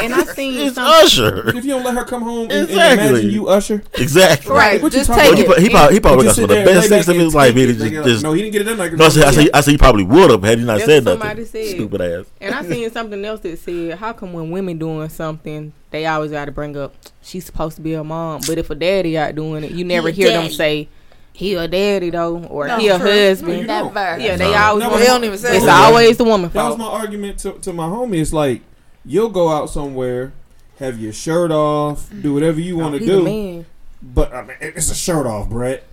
And 0.02 0.14
I 0.16 0.24
seen 0.26 0.58
It's 0.68 0.76
some. 0.76 0.86
Usher. 0.88 1.50
if 1.50 1.64
you 1.64 1.72
don't 1.72 1.84
let 1.84 1.94
her 1.96 2.06
come 2.06 2.24
home 2.24 2.44
and, 2.44 2.52
and 2.54 2.70
Exactly. 2.70 3.08
imagine 3.10 3.30
you 3.32 3.48
Usher, 3.48 3.84
Exactly. 3.98 4.52
Right, 4.52 4.82
What 4.82 4.94
you 4.94 5.00
just 5.00 5.10
talking 5.12 5.36
take 5.36 5.48
Well, 5.48 5.58
he, 5.58 5.62
it. 5.62 5.68
he 5.68 5.70
probably, 5.70 5.94
he 5.96 6.00
probably 6.00 6.18
Would 6.18 6.24
got 6.26 6.36
some 6.36 6.44
of 6.46 6.50
the 6.50 6.56
best 6.56 6.90
lay 6.90 6.98
sex 6.98 7.08
back 7.08 7.16
of 7.16 7.22
his 7.22 7.36
life. 7.36 7.54
take 7.54 7.58
He 7.58 7.64
it? 7.64 7.68
just, 7.68 7.80
They 7.80 7.90
just 7.92 8.08
like, 8.08 8.24
no, 8.24 8.34
he 8.34 8.42
didn't 8.42 8.54
get 8.54 8.62
it 8.62 8.66
done 8.66 8.78
like 8.78 8.94
no, 8.94 9.06
I 9.06 9.10
said, 9.10 9.24
I 9.26 9.32
said, 9.32 9.50
I 9.54 9.62
said 9.62 9.72
he 9.72 9.78
probably 9.78 10.04
would 10.06 10.30
have 10.32 10.44
had 10.44 10.60
he 10.60 10.66
not 10.66 10.74
That's 10.80 10.86
said 10.86 11.06
what 11.06 11.20
nothing. 11.20 11.46
somebody 11.46 11.46
said. 11.46 11.76
Stupid 11.76 12.02
ass. 12.02 12.26
And 12.42 12.56
I 12.56 12.64
seen 12.66 12.90
something 12.92 13.24
else 13.26 13.40
that 13.42 13.60
said, 13.60 13.98
"How 14.00 14.14
come 14.14 14.34
when 14.34 14.50
women 14.52 14.78
doing 14.80 15.08
something, 15.10 15.74
they 15.92 16.06
always 16.06 16.32
got 16.32 16.46
to 16.46 16.52
bring 16.52 16.76
up 16.76 16.96
she's 17.22 17.46
supposed 17.46 17.76
to 17.76 17.82
be 17.82 17.94
a 17.94 18.04
mom, 18.04 18.42
but 18.48 18.58
if 18.58 18.70
a 18.70 18.76
daddy 18.76 19.18
out 19.18 19.36
doing 19.36 19.64
it, 19.64 19.72
you 19.72 19.86
never 19.86 20.10
He 20.10 20.24
a 20.24 20.28
hear 20.30 20.42
them 20.42 20.50
say 20.52 20.88
he 21.34 21.54
a 21.56 21.68
daddy 21.68 22.10
though, 22.10 22.44
or 22.46 22.68
No, 22.68 22.78
he 22.78 22.88
a 22.90 22.98
true. 22.98 23.08
No, 23.08 23.28
husband. 23.30 23.68
don't. 23.68 23.94
Never. 23.94 24.20
yeah, 24.22 24.36
they 24.36 24.52
No. 24.52 24.58
always. 24.58 24.84
No, 24.84 24.90
wanna- 24.90 25.00
They 25.02 25.08
don't 25.08 25.24
even 25.24 25.38
say 25.38 25.56
It's 25.56 25.66
that. 25.66 25.88
always 25.90 26.18
the 26.18 26.24
woman 26.26 26.50
That 26.54 26.68
was 26.68 26.78
my 26.78 26.86
argument 26.86 27.38
to, 27.40 27.54
to 27.54 27.72
my 27.74 27.86
homie. 27.86 28.20
It's 28.22 28.34
like 28.34 28.62
you'll 29.06 29.30
go 29.30 29.50
out 29.50 29.70
somewhere, 29.70 30.34
have 30.80 31.00
your 31.00 31.14
shirt 31.14 31.52
off, 31.52 32.10
do 32.22 32.34
whatever 32.34 32.60
you 32.60 32.76
oh, 32.78 32.82
want 32.82 32.94
to 32.96 33.00
He 33.00 33.06
the 33.06 33.12
do, 33.18 33.24
man. 33.24 33.66
but 34.02 34.34
I 34.34 34.42
mean, 34.44 34.58
it's 34.60 34.92
a 34.92 34.96
shirt 34.96 35.26
off, 35.26 35.50
Brett. 35.50 35.84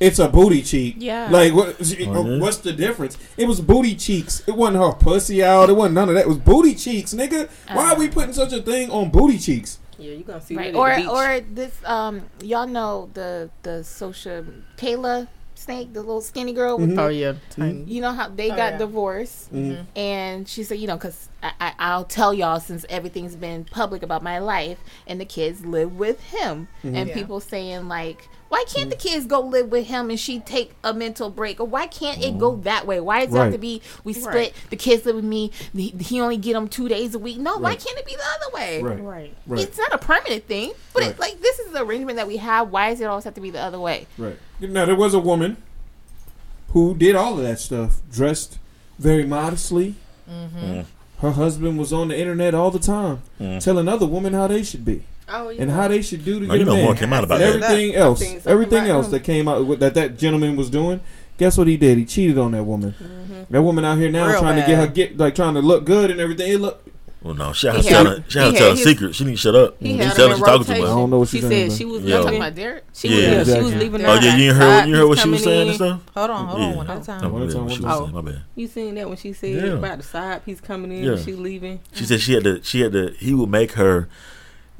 It's 0.00 0.18
a 0.18 0.28
booty 0.28 0.62
cheek. 0.62 0.96
Yeah. 0.98 1.28
Like 1.30 1.52
what? 1.54 1.80
Yeah? 1.80 2.08
Oh, 2.10 2.34
uh, 2.34 2.38
what's 2.38 2.58
the 2.58 2.72
difference? 2.72 3.18
It 3.36 3.46
was 3.48 3.60
booty 3.60 3.94
cheeks. 3.96 4.42
It 4.46 4.54
wasn't 4.54 4.78
her 4.82 4.92
pussy 4.92 5.42
out. 5.42 5.70
It 5.70 5.74
wasn't 5.74 5.94
none 5.96 6.08
of 6.08 6.14
that. 6.14 6.22
It 6.22 6.28
was 6.28 6.38
booty 6.38 6.74
cheeks, 6.74 7.12
nigga. 7.14 7.48
Why 7.72 7.92
are 7.92 7.98
we 7.98 8.08
uh. 8.08 8.12
putting 8.12 8.32
such 8.32 8.52
a 8.52 8.62
thing 8.62 8.90
on 8.90 9.10
booty 9.10 9.38
cheeks? 9.38 9.78
Yeah, 9.98 10.12
you 10.12 10.22
gonna 10.22 10.40
see 10.40 10.54
Right. 10.54 10.72
that 10.72 10.78
Or 10.78 10.90
the 10.90 10.96
beach. 10.96 11.08
or 11.08 11.40
this 11.54 11.72
um 11.84 12.22
y'all 12.42 12.68
know 12.68 13.10
the 13.14 13.50
the 13.64 13.82
social 13.82 14.44
Kayla 14.76 15.26
Snake, 15.56 15.92
the 15.92 16.00
little 16.00 16.20
skinny 16.20 16.52
girl 16.52 16.78
with 16.78 16.90
mm-hmm. 16.90 16.98
oh 17.00 17.08
yeah, 17.08 17.32
tiny. 17.50 17.82
you 17.82 18.00
know 18.00 18.12
how 18.12 18.28
they 18.28 18.48
Oh, 18.52 18.56
got 18.56 18.72
yeah. 18.74 18.78
divorced 18.78 19.52
Mhm. 19.52 19.86
and 19.96 20.46
she 20.48 20.62
said 20.62 20.78
you 20.78 20.86
know 20.86 20.96
because 20.96 21.28
I, 21.42 21.50
I, 21.60 21.72
i'll 21.80 22.04
tell 22.04 22.32
y'all 22.32 22.60
since 22.60 22.86
everything's 22.88 23.34
been 23.34 23.64
public 23.64 24.04
about 24.04 24.22
my 24.22 24.38
life 24.38 24.78
and 25.08 25.20
the 25.20 25.24
kids 25.24 25.66
live 25.66 25.98
with 25.98 26.20
him 26.20 26.68
mm-hmm. 26.84 26.94
and 26.94 27.08
Yeah. 27.08 27.14
people 27.14 27.40
saying 27.40 27.88
like 27.88 28.28
why 28.48 28.64
can't 28.72 28.88
the 28.90 28.96
kids 28.96 29.26
go 29.26 29.40
live 29.40 29.70
with 29.70 29.86
him 29.86 30.10
and 30.10 30.18
she 30.18 30.40
take 30.40 30.72
a 30.82 30.92
mental 30.94 31.28
break 31.30 31.60
or 31.60 31.66
why 31.66 31.86
can't 31.86 32.22
it 32.22 32.38
go 32.38 32.56
that 32.56 32.86
way 32.86 32.98
why 33.00 33.24
does 33.26 33.34
it 33.34 33.38
have 33.38 33.52
to 33.52 33.58
be 33.58 33.82
we 34.04 34.12
split 34.12 34.34
Right. 34.34 34.54
the 34.70 34.76
kids 34.76 35.04
live 35.06 35.16
with 35.16 35.24
me 35.24 35.50
he, 35.74 35.88
he 36.00 36.20
only 36.20 36.36
get 36.36 36.54
them 36.54 36.68
two 36.68 36.88
days 36.88 37.14
a 37.14 37.18
week 37.18 37.38
no 37.38 37.58
why 37.58 37.74
can't 37.76 37.98
it 37.98 38.06
be 38.06 38.14
the 38.16 38.22
other 38.22 38.54
way 38.54 38.82
Right. 38.82 39.02
Right. 39.02 39.34
Right. 39.46 39.60
it's 39.60 39.76
not 39.78 39.92
a 39.92 39.98
permanent 39.98 40.46
thing 40.46 40.72
but 40.92 41.02
Right. 41.02 41.10
it's 41.10 41.20
like 41.20 41.40
this 41.40 41.58
is 41.58 41.72
the 41.72 41.82
arrangement 41.82 42.16
that 42.16 42.26
we 42.26 42.38
have 42.38 42.70
why 42.70 42.90
does 42.90 43.00
it 43.00 43.04
always 43.04 43.24
have 43.24 43.34
to 43.34 43.40
be 43.40 43.50
the 43.50 43.60
other 43.60 43.78
way 43.80 44.06
Right. 44.16 44.38
Now 44.60 44.84
there 44.86 44.96
was 44.96 45.14
a 45.14 45.18
woman 45.20 45.56
who 46.72 46.94
did 46.94 47.16
all 47.16 47.38
of 47.38 47.42
that 47.44 47.58
stuff, 47.58 48.00
dressed 48.12 48.58
very 48.98 49.24
modestly. 49.24 49.94
Mm. 50.30 50.84
Her 51.20 51.30
husband 51.32 51.78
was 51.78 51.92
on 51.94 52.08
the 52.08 52.18
internet 52.18 52.54
all 52.54 52.70
the 52.70 52.78
time, 52.78 53.22
Mm. 53.40 53.62
telling 53.62 53.88
other 53.88 54.06
women 54.06 54.34
how 54.34 54.46
they 54.48 54.62
should 54.62 54.84
be 54.84 55.04
Oh 55.30 55.48
yeah. 55.50 55.62
and 55.62 55.70
how 55.70 55.88
they 55.88 56.02
should 56.02 56.24
do 56.24 56.40
to 56.40 56.46
No, 56.46 56.52
get 56.54 56.60
you 56.60 56.64
know 56.64 56.74
man. 56.74 56.84
more 56.84 56.94
came 56.94 57.12
out 57.12 57.24
about 57.24 57.38
that. 57.40 57.48
everything 57.48 57.92
That- 57.92 57.98
else, 57.98 58.20
I've 58.22 58.26
seen 58.26 58.34
something 58.36 58.52
everything 58.52 58.84
else 58.86 59.08
that 59.08 59.20
came 59.24 59.48
out 59.48 59.64
with, 59.66 59.80
that 59.80 59.94
that 59.94 60.18
gentleman 60.18 60.56
was 60.56 60.70
doing. 60.70 61.00
Guess 61.38 61.56
what 61.58 61.66
he 61.68 61.76
did? 61.76 61.98
He 61.98 62.04
cheated 62.04 62.36
on 62.38 62.52
that 62.52 62.64
woman. 62.64 62.94
Mm-hmm. 63.00 63.42
That 63.50 63.62
woman 63.62 63.84
out 63.84 63.98
here 63.98 64.10
now 64.10 64.26
Real 64.28 64.40
trying 64.40 64.60
to 64.60 64.66
get 64.66 64.78
her 64.78 64.86
get 64.88 65.16
like 65.16 65.34
trying 65.34 65.54
to 65.54 65.60
look 65.60 65.84
good 65.84 66.10
and 66.10 66.18
everything. 66.20 66.50
It 66.52 66.58
look, 66.60 66.82
Well, 67.22 67.34
no, 67.34 67.52
she 67.52 67.66
had 67.68 67.76
He 67.76 67.82
to 67.82 67.88
tell 67.88 68.04
had- 68.06 68.18
her. 68.18 68.24
She 68.28 68.38
had 68.38 68.46
he 68.46 68.52
to 68.52 68.58
tell 68.58 68.68
had 68.70 68.78
a 68.78 68.80
secret. 68.82 69.14
She 69.14 69.24
need 69.24 69.30
to 69.32 69.36
shut 69.36 69.54
up. 69.54 69.76
He 69.80 69.92
She 69.92 69.96
had 69.98 70.14
tell 70.16 70.24
him 70.26 70.30
her 70.32 70.36
she 70.38 70.42
talking 70.42 70.64
too 70.64 70.70
rotation. 70.72 70.74
I 70.84 70.86
much. 70.88 70.96
don't 70.96 71.10
know 71.10 71.18
what 71.20 71.28
She 71.28 71.36
she's 71.36 71.42
said 71.42 71.50
saying, 71.50 71.70
she 71.72 71.84
was 71.84 72.02
Yeah. 72.02 72.10
talking 72.16 72.26
leaving. 72.26 72.42
about 72.42 72.54
Derek 72.56 72.84
She 72.92 73.08
Yeah. 73.08 73.38
was, 73.38 73.48
yeah, 73.48 73.54
she 73.54 73.62
was 73.62 73.74
leaving. 73.74 74.04
Oh 74.04 74.16
her 74.16 74.24
yeah, 74.24 74.36
you 74.36 74.44
ain't 74.50 74.56
side 74.56 74.80
heard. 74.80 74.88
You 74.88 74.94
heard 74.96 75.08
what 75.08 75.18
she 75.18 75.28
was 75.28 75.40
coming 75.42 75.44
saying 75.44 75.60
in. 75.62 75.68
and 75.68 75.76
stuff. 75.76 76.00
Hold 76.14 76.30
on, 76.30 76.46
hold 76.46 76.60
Yeah. 76.60 76.66
on, 76.68 76.76
one 76.76 76.90
at 76.90 77.02
a 77.02 77.04
time. 77.04 77.20
Oh, 77.22 77.26
no, 77.28 77.32
One 77.34 77.42
at 77.42 77.48
a 77.48 77.52
time, 77.52 77.64
what 77.64 77.72
she 77.74 77.80
one 77.82 77.90
was 77.90 77.96
at 78.00 78.02
a 78.02 78.04
saying, 78.06 78.16
oh. 78.16 78.22
my 78.22 78.30
bad. 78.32 78.42
You 78.56 78.66
seen 78.66 78.94
that 78.96 79.08
when 79.08 79.16
she 79.18 79.32
said 79.32 79.50
Yeah. 79.54 79.62
about 79.74 79.98
the 79.98 80.04
side 80.04 80.44
piece 80.44 80.60
coming 80.60 80.90
in 80.92 81.04
Yeah. 81.04 81.12
and 81.12 81.24
she 81.24 81.32
leaving? 81.34 81.78
She 81.92 82.04
said 82.04 82.20
she 82.20 82.34
had 82.34 82.44
to. 82.44 82.60
She 82.64 82.80
had 82.80 82.92
to. 82.92 83.12
He 83.18 83.34
would 83.34 83.50
make 83.50 83.72
her 83.72 84.08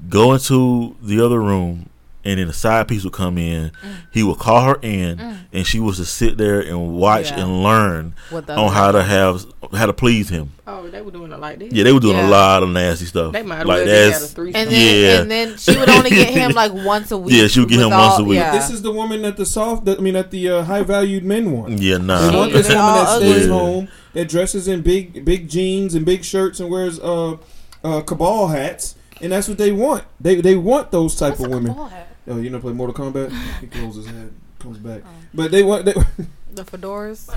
go 0.09 0.35
into 0.35 0.97
the 1.03 1.25
other 1.25 1.41
room, 1.41 1.89
and 2.25 2.39
then 2.39 2.49
a 2.49 2.53
side 2.53 2.89
piece 2.89 3.05
would 3.05 3.13
come 3.13 3.39
in. 3.39 3.73
He 4.13 4.23
would 4.23 4.39
call 4.39 4.63
her 4.63 4.79
in, 4.83 5.39
and 5.53 5.67
she 5.67 5.81
was 5.81 5.97
to 5.97 6.05
sit 6.05 6.37
there 6.37 6.61
and 6.61 6.95
watch 6.95 7.31
Yeah. 7.31 7.41
and 7.41 7.63
learn 7.63 8.15
on 8.33 8.73
how 8.73 8.93
to 8.93 9.03
have 9.03 9.47
how 9.73 9.87
to 9.87 9.93
please 9.93 10.29
him. 10.29 10.51
Oh, 10.67 10.89
they 10.89 11.01
were 11.03 11.11
doing 11.11 11.33
it 11.33 11.41
like 11.41 11.59
that. 11.59 11.73
Yeah, 11.73 11.85
they 11.85 11.93
were 11.93 12.01
doing 12.01 12.17
Yeah. 12.17 12.29
a 12.29 12.31
lot 12.31 12.63
of 12.63 12.69
nasty 12.71 13.07
stuff. 13.07 13.33
They 13.33 13.43
might 13.43 13.61
as 13.61 13.67
like 13.67 13.85
well 13.85 13.87
had 13.87 14.07
a 14.07 14.11
that's 14.11 14.31
three. 14.33 14.53
And 14.55 14.71
then, 14.71 15.03
Yeah. 15.05 15.21
and 15.21 15.31
then 15.31 15.57
she 15.57 15.77
would 15.79 15.89
only 15.89 16.11
get 16.11 16.31
him 16.31 16.53
like 16.53 16.73
once 16.75 17.11
a 17.11 17.19
week. 17.19 17.35
Yeah, 17.35 17.47
she 17.49 17.61
would 17.61 17.69
get 17.69 17.77
with 17.79 17.87
him 17.87 17.93
once 17.93 18.19
a 18.19 18.25
week. 18.25 18.37
Yeah. 18.39 18.53
this 18.53 18.71
is 18.71 18.83
the 18.83 18.93
woman 18.93 19.23
that 19.23 19.37
the 19.37 19.47
soft. 19.47 19.85
That, 19.87 19.99
I 19.99 20.01
mean, 20.03 20.15
that 20.15 20.31
the 20.31 20.49
uh, 20.51 20.63
high 20.65 20.83
valued 20.83 21.25
men 21.25 21.53
want. 21.53 21.79
yeah, 21.81 21.97
They 21.99 22.05
nah. 22.05 22.37
want 22.37 22.53
this 22.53 22.69
woman 22.69 22.83
that 22.85 23.17
stays 23.19 23.45
ugly. 23.45 23.49
home, 23.49 23.89
that 24.15 24.29
dresses 24.29 24.69
in 24.69 24.83
big 24.83 25.25
big 25.25 25.49
jeans 25.49 25.95
and 25.95 26.05
big 26.07 26.25
shirts 26.25 26.61
and 26.61 26.71
wears 26.71 26.99
uh, 27.01 27.33
uh 27.85 28.01
Kabal 28.03 28.49
hats, 28.49 28.95
and 29.21 29.33
that's 29.33 29.49
what 29.49 29.59
they 29.59 29.73
want. 29.73 30.05
They 30.21 30.41
they 30.41 30.57
want 30.57 30.91
those 30.91 31.15
type 31.17 31.35
of 31.41 31.49
women. 31.51 31.75
Oh, 32.31 32.39
you 32.39 32.51
know, 32.51 32.59
play 32.61 32.73
Mortal 32.73 32.95
Kombat. 32.95 33.33
He 33.61 33.67
closes 33.69 34.07
his 34.07 34.15
head, 34.15 34.33
comes 34.59 34.79
back. 34.79 35.03
Oh. 35.05 35.09
But 35.35 35.51
they 35.51 35.63
want. 35.63 35.85
They, 35.87 35.93
the 36.53 36.65
fedoras. 36.65 37.35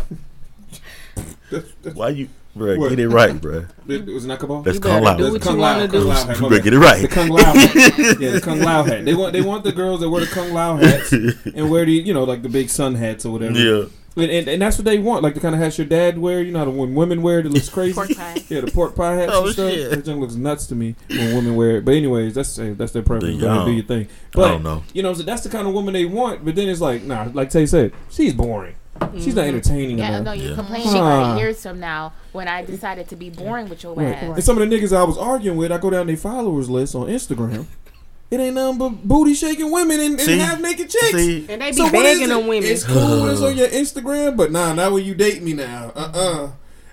that's, 1.50 1.72
that's, 1.82 1.96
Why 1.96 2.10
you, 2.10 2.30
bro? 2.56 2.78
What? 2.78 2.90
Get 2.90 3.00
it 3.00 3.08
right, 3.10 3.40
bro. 3.40 3.66
it 3.88 4.06
was 4.08 4.26
not 4.26 4.40
Kabal. 4.40 4.64
That's 4.64 4.76
You 4.76 4.82
Kung 4.82 4.92
better 5.04 5.06
Lao. 5.06 5.18
do 5.18 5.24
That's 5.24 5.34
what 5.34 5.42
Kung 5.44 5.56
you 5.56 5.62
Lao, 5.62 5.78
wanna 5.78 5.88
Kung. 5.92 6.08
Lao 6.08 6.16
hat, 6.16 6.28
my 6.28 6.34
You 6.34 6.42
better 6.42 6.56
bad. 6.56 6.64
get 6.64 6.74
it 6.74 6.80
right. 6.80 7.02
The. 7.02 7.08
Kung 7.08 7.30
Lao 7.30 7.54
hat. 7.54 7.76
Yeah, 8.20 8.30
the 8.32 8.42
Kung 8.42 8.60
Lao 8.60 8.84
hat. 8.84 9.06
They 9.06 9.14
want 9.16 9.34
they 9.34 9.42
want 9.42 9.64
the 9.64 9.72
girls 9.72 10.00
that 10.02 10.10
wear 10.10 10.22
the 10.26 10.28
Kung 10.32 10.54
Lao 10.54 10.78
hats 10.78 11.12
and 11.56 11.70
wear 11.72 11.86
the 11.86 11.92
you 11.94 12.14
know 12.14 12.24
like 12.24 12.42
the 12.42 12.50
big 12.50 12.70
sun 12.70 12.96
hats 12.96 13.26
or 13.26 13.32
whatever. 13.34 13.58
Yeah. 13.58 13.86
And, 14.18 14.30
and, 14.30 14.48
and 14.50 14.62
that's 14.62 14.78
what 14.78 14.84
they 14.84 15.00
want, 15.00 15.24
like 15.24 15.36
the 15.36 15.40
kind 15.40 15.56
of 15.56 15.62
hats 15.62 15.78
your 15.78 15.88
dad 15.88 16.18
wear. 16.18 16.42
You 16.42 16.52
know 16.52 16.60
how 16.60 16.66
the 16.66 16.72
when 16.72 16.94
women 16.96 17.22
wear 17.22 17.40
it, 17.40 17.46
it 17.46 17.50
looks 17.50 17.70
crazy. 17.78 17.94
Pork 17.94 18.10
pie. 18.16 18.44
Yeah, 18.50 18.60
the 18.62 18.72
pork 18.72 18.94
pie 18.96 19.14
hats 19.14 19.32
Oh, 19.34 19.46
and 19.46 19.54
stuff. 19.54 19.72
shit. 19.72 19.90
That 19.92 20.04
junk 20.06 20.20
looks 20.20 20.36
nuts 20.36 20.68
to 20.68 20.76
me 20.76 20.96
when 21.10 21.36
women 21.36 21.56
wear 21.56 21.78
it. 21.78 21.86
But 21.86 21.94
anyways, 21.94 22.34
that's 22.36 22.60
uh, 22.60 22.74
that's 22.78 22.92
their 22.92 23.04
preference. 23.04 23.40
Go 23.40 23.48
ahead, 23.50 23.66
do 23.66 23.72
your 23.72 23.86
thing. 23.86 24.08
I 24.08 24.10
But 24.34 24.48
don't 24.50 24.64
know. 24.64 24.84
you 24.94 25.02
know, 25.02 25.14
so 25.14 25.24
that's 25.24 25.44
the 25.44 25.50
kind 25.50 25.66
of 25.68 25.74
woman 25.74 25.94
they 25.94 26.04
want. 26.06 26.44
But 26.44 26.56
then 26.56 26.68
it's 26.68 26.82
like, 26.82 27.04
nah, 27.04 27.30
like 27.34 27.50
Tay 27.52 27.66
said, 27.66 27.94
she's 28.10 28.34
boring. 28.34 28.76
She's 29.18 29.34
not 29.34 29.46
entertaining 29.46 29.98
Yeah, 29.98 30.10
enough. 30.20 30.24
no, 30.26 30.32
you're 30.34 30.50
Yeah. 30.52 30.56
complaining 30.56 30.88
Ah. 30.90 31.22
about 31.24 31.38
it 31.38 31.40
years 31.42 31.62
from 31.64 31.80
now 31.80 32.14
when 32.34 32.48
I 32.48 32.64
decided 32.64 33.08
to 33.10 33.16
be 33.16 33.30
boring 33.32 33.68
with 33.68 33.82
your 33.82 33.96
Right. 33.96 34.14
ass. 34.14 34.36
And 34.36 34.44
some 34.44 34.62
of 34.62 34.70
the 34.70 34.76
niggas 34.76 34.96
I 34.96 35.04
was 35.04 35.18
arguing 35.18 35.58
with, 35.58 35.72
I 35.72 35.78
go 35.80 35.90
down 35.90 36.06
their 36.06 36.18
followers 36.18 36.70
list 36.70 36.94
on 36.94 37.08
Instagram. 37.08 37.66
It 38.32 38.40
ain't 38.40 38.56
nothing 38.56 38.78
but 38.78 38.90
booty 39.08 39.34
shaking 39.34 39.70
women 39.72 40.00
and, 40.00 40.20
and 40.20 40.42
half 40.42 40.60
naked 40.62 40.90
chicks. 40.90 41.12
See, 41.12 41.46
And 41.50 41.62
they 41.62 41.72
be 41.72 41.76
So 41.78 41.84
what 41.84 41.94
is 42.06 42.18
begging 42.20 42.30
it? 42.30 42.34
on 42.34 42.48
women. 42.48 42.70
It's 42.72 42.84
cool. 42.86 43.28
it's 43.28 43.42
on 43.42 43.58
your 43.58 43.68
Instagram, 43.68 44.38
but 44.38 44.52
nah, 44.54 44.72
not 44.74 44.94
when 44.94 45.04
you 45.04 45.14
date 45.14 45.44
me 45.44 45.52
now. 45.54 45.92
Uh 45.96 46.12
uh 46.14 46.52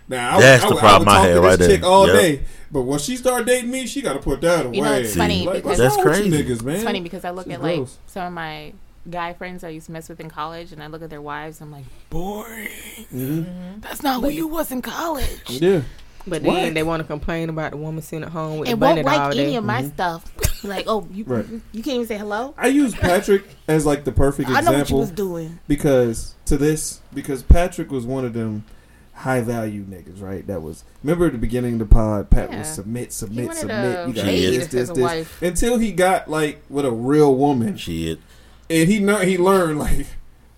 Now 0.08 0.36
I, 0.36 0.40
That's 0.40 0.64
would- 0.64 0.66
I, 0.66 0.68
the 0.70 0.74
would- 0.74 0.80
problem 0.80 1.08
I 1.08 1.12
I 1.12 1.20
would 1.20 1.28
had 1.28 1.34
talk 1.34 1.42
to 1.42 1.48
right 1.48 1.58
this 1.58 1.68
there. 1.68 1.76
chick 1.76 1.84
all 1.86 2.06
Yep. 2.08 2.16
day. 2.16 2.42
But 2.72 2.82
when 2.82 2.98
she 2.98 3.16
start 3.16 3.46
dating 3.46 3.70
me, 3.70 3.86
she 3.86 4.02
got 4.02 4.12
to 4.14 4.18
put 4.18 4.40
that 4.42 4.66
away. 4.66 4.76
You 4.76 4.82
know, 4.82 4.92
it's 4.94 5.16
funny 5.16 5.46
Like, 5.46 5.62
because- 5.62 5.78
That's 5.78 5.96
wrong 5.96 6.06
with 6.06 6.24
you 6.26 6.30
crazy. 6.32 6.44
niggas, 6.54 6.62
man. 6.64 6.74
It's 6.74 6.84
funny 6.84 7.00
because 7.00 7.24
I 7.24 7.30
look 7.30 7.46
This 7.46 7.54
at 7.54 7.60
is 7.60 7.62
like 7.62 7.76
gross. 7.76 7.98
some 8.08 8.26
of 8.26 8.32
my 8.32 8.72
guy 9.08 9.32
friends 9.32 9.62
I 9.64 9.68
used 9.68 9.86
to 9.86 9.92
mess 9.92 10.08
with 10.08 10.18
in 10.20 10.28
college, 10.28 10.72
and 10.72 10.82
I 10.82 10.88
look 10.88 11.02
at 11.02 11.08
their 11.08 11.22
wives. 11.22 11.60
I'm 11.62 11.70
like, 11.72 11.84
boring. 12.10 12.68
Mhm. 13.14 13.80
That's 13.80 14.02
not 14.02 14.20
who 14.22 14.28
you 14.28 14.48
was 14.48 14.70
in 14.72 14.82
college. 14.82 15.28
Yeah. 15.48 15.82
But 16.28 16.42
Why? 16.42 16.62
then 16.62 16.74
they 16.74 16.82
want 16.82 17.00
to 17.02 17.06
complain 17.06 17.48
about 17.48 17.72
the 17.72 17.76
woman 17.76 18.02
sitting 18.02 18.24
at 18.24 18.30
home 18.30 18.58
with 18.58 18.68
And 18.68 18.80
the 18.80 18.84
won't 18.86 19.04
bunny 19.04 19.16
all 19.16 19.26
like 19.26 19.34
day. 19.36 19.44
any 19.44 19.56
of 19.56 19.64
my 19.64 19.82
mm-hmm. 19.82 19.90
stuff. 19.94 20.64
like, 20.64 20.84
oh, 20.88 21.06
you 21.12 21.24
Right. 21.24 21.46
you 21.72 21.82
can't 21.82 21.94
even 21.96 22.06
say 22.06 22.18
hello. 22.18 22.54
I 22.58 22.66
use 22.68 22.94
Patrick 22.94 23.44
as 23.68 23.86
like 23.86 24.04
the 24.04 24.12
perfect 24.12 24.48
I 24.48 24.60
know 24.60 24.72
what 24.72 24.74
you 24.76 24.80
example 24.80 24.98
was 25.00 25.10
doing. 25.10 25.58
because 25.68 26.34
to 26.46 26.56
this 26.56 27.00
because 27.14 27.42
Patrick 27.42 27.90
was 27.90 28.04
one 28.06 28.24
of 28.24 28.32
them 28.32 28.64
high 29.14 29.40
value 29.40 29.84
niggas, 29.84 30.22
right? 30.22 30.46
That 30.46 30.62
was 30.62 30.84
remember 31.02 31.26
at 31.26 31.32
the 31.32 31.38
beginning 31.38 31.74
of 31.74 31.78
the 31.80 31.86
pod, 31.86 32.30
Pat 32.30 32.50
Yeah. 32.50 32.58
was 32.58 32.68
submit, 32.68 33.12
submit, 33.12 33.52
submit. 33.54 33.76
a 33.76 34.06
You 34.08 34.14
got 34.14 34.24
this, 34.26 34.66
this, 34.68 34.90
this. 34.90 35.28
Until 35.42 35.78
he 35.78 35.92
got 35.92 36.28
like 36.30 36.62
with 36.68 36.84
a 36.84 36.90
real 36.92 37.34
woman, 37.34 37.76
shit. 37.76 38.18
and 38.70 38.88
he 38.88 38.98
know 39.00 39.18
he 39.18 39.36
learned 39.38 39.78
like, 39.78 40.06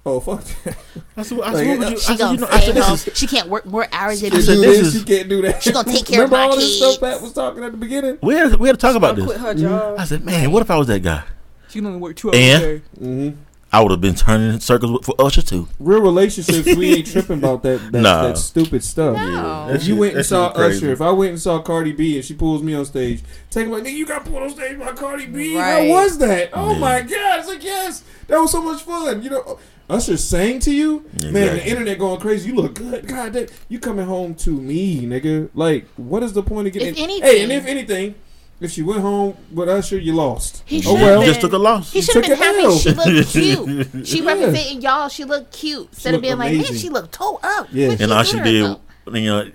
oh 0.06 0.20
fuck, 0.20 0.42
that. 0.64 0.76
I 1.16 1.22
said, 1.22 1.40
I 1.40 1.50
Like, 1.52 1.56
said, 1.56 1.68
what 1.68 1.78
would 1.78 1.88
you, 1.90 1.96
I 1.96 1.98
She 1.98 2.16
said, 2.16 2.30
you 2.32 2.36
know, 2.38 2.46
I 2.50 2.60
said, 2.60 2.74
this 2.74 3.06
is, 3.08 3.16
She 3.18 3.26
can't 3.26 3.48
work 3.48 3.66
more 3.66 3.86
hours 3.92 4.20
than 4.20 4.30
She 4.30 4.36
I 4.38 4.40
said, 4.40 4.54
do 4.54 4.60
me. 4.60 4.66
this 4.66 4.78
this, 4.78 4.86
is- 4.88 4.94
you 5.00 5.04
can't 5.04 5.28
do 5.28 5.42
that. 5.42 5.62
She 5.62 5.72
gonna 5.72 5.92
take 5.92 6.06
care 6.06 6.24
of 6.24 6.30
Remember 6.30 6.36
my 6.36 6.42
all 6.52 6.56
this 6.56 6.76
stuff. 6.78 7.00
Pat 7.00 7.20
was 7.22 7.32
talking 7.32 7.62
at 7.64 7.72
the 7.72 7.78
beginning. 7.78 8.18
we 8.22 8.34
had, 8.34 8.54
we 8.56 8.68
had 8.68 8.78
to 8.78 8.80
talk 8.80 8.96
about 8.96 9.16
this. 9.16 9.24
Quit 9.26 9.38
her 9.38 9.54
job. 9.54 9.98
I 9.98 10.04
said, 10.04 10.24
man, 10.24 10.50
what 10.52 10.62
if 10.62 10.70
I 10.70 10.76
was 10.76 10.86
that 10.88 11.00
guy? 11.02 11.22
She 11.68 11.78
only 11.80 11.98
work 11.98 12.16
two 12.16 12.28
hours 12.28 12.36
And- 12.38 12.62
a 12.62 12.78
day. 12.78 12.82
hmm 12.98 13.30
I 13.72 13.80
would 13.80 13.92
have 13.92 14.00
been 14.00 14.16
turning 14.16 14.52
in 14.54 14.58
circles 14.58 15.06
for 15.06 15.14
Usher 15.20 15.42
too. 15.42 15.68
Real 15.78 16.00
relationships, 16.00 16.66
we 16.76 16.92
ain't 16.96 17.06
tripping 17.12 17.38
about 17.38 17.62
that 17.62 17.92
that, 17.92 18.00
Nah. 18.00 18.22
that 18.26 18.36
stupid 18.36 18.82
stuff. 18.82 19.14
No. 19.16 19.68
If 19.72 19.86
you 19.86 19.94
went 19.94 20.16
and 20.16 20.26
saw. 20.26 20.48
Usher, 20.48 20.90
if 20.90 21.00
I 21.00 21.12
went 21.12 21.30
and 21.30 21.40
saw 21.40 21.62
Cardi 21.62 21.92
B 21.92 22.16
and 22.16 22.24
she 22.24 22.34
pulls 22.34 22.64
me 22.64 22.74
on 22.74 22.84
stage, 22.84 23.22
take 23.48 23.68
like, 23.68 23.84
nigga, 23.84 23.92
you 23.92 24.06
got 24.06 24.24
pulled 24.24 24.42
on 24.42 24.50
stage 24.50 24.76
by 24.76 24.90
Cardi 24.90 25.26
B. 25.26 25.56
Right. 25.56 25.88
How 25.88 25.94
was 25.94 26.18
that? 26.18 26.50
Oh 26.52 26.72
Yeah. 26.72 26.78
my 26.80 27.00
god! 27.02 27.38
It's 27.38 27.46
like 27.48 27.62
yes, 27.62 28.02
that 28.26 28.40
was 28.40 28.50
so 28.50 28.60
much 28.60 28.82
fun. 28.82 29.22
You 29.22 29.30
know, 29.30 29.60
Usher 29.90 30.16
sang 30.16 30.60
to 30.60 30.72
you, 30.72 31.04
man. 31.22 31.32
The 31.56 31.66
internet 31.68 31.98
going 31.98 32.20
crazy. 32.20 32.48
You 32.50 32.54
look 32.56 32.74
good. 32.74 33.06
God, 33.08 33.32
damn, 33.32 33.48
you 33.68 33.78
coming 33.80 34.06
home 34.06 34.34
to 34.36 34.50
me, 34.50 35.00
nigga. 35.02 35.50
Like, 35.54 35.86
what 35.96 36.22
is 36.22 36.32
the 36.32 36.42
point 36.42 36.68
of 36.68 36.72
getting? 36.72 36.90
If 36.90 36.96
Hey, 37.22 37.42
and 37.42 37.50
if 37.52 37.66
anything, 37.66 38.14
if 38.60 38.70
she 38.70 38.82
went 38.82 39.00
home 39.00 39.36
with 39.52 39.68
Usher, 39.68 39.98
you 39.98 40.12
lost. 40.14 40.62
He 40.66 40.82
oh 40.86 40.94
well. 40.94 41.20
been- 41.20 41.28
Just 41.28 41.40
took 41.40 41.52
a 41.52 41.58
loss. 41.58 41.92
He 41.92 42.02
should 42.02 42.24
have 42.24 42.38
been 42.38 42.38
happy. 42.38 42.62
L. 42.62 42.78
She 42.78 42.92
looked 42.92 43.30
cute. 43.30 43.88
She 44.06 44.18
Yeah. 44.22 44.26
representing 44.32 44.80
y'all. 44.82 45.08
She 45.08 45.24
looked 45.24 45.52
cute. 45.52 45.88
Instead 45.90 46.10
of 46.10 46.12
looked 46.18 46.22
being 46.22 46.38
like, 46.38 46.52
man, 46.52 46.60
amazing. 46.60 46.76
she 46.76 46.88
looked 46.88 47.12
toe 47.12 47.40
up. 47.42 47.68
Yeah. 47.72 47.90
And 47.90 47.98
she 48.00 48.04
all 48.04 48.22
she 48.22 48.40
did, 48.40 48.54
you 48.54 49.24
know, 49.24 49.50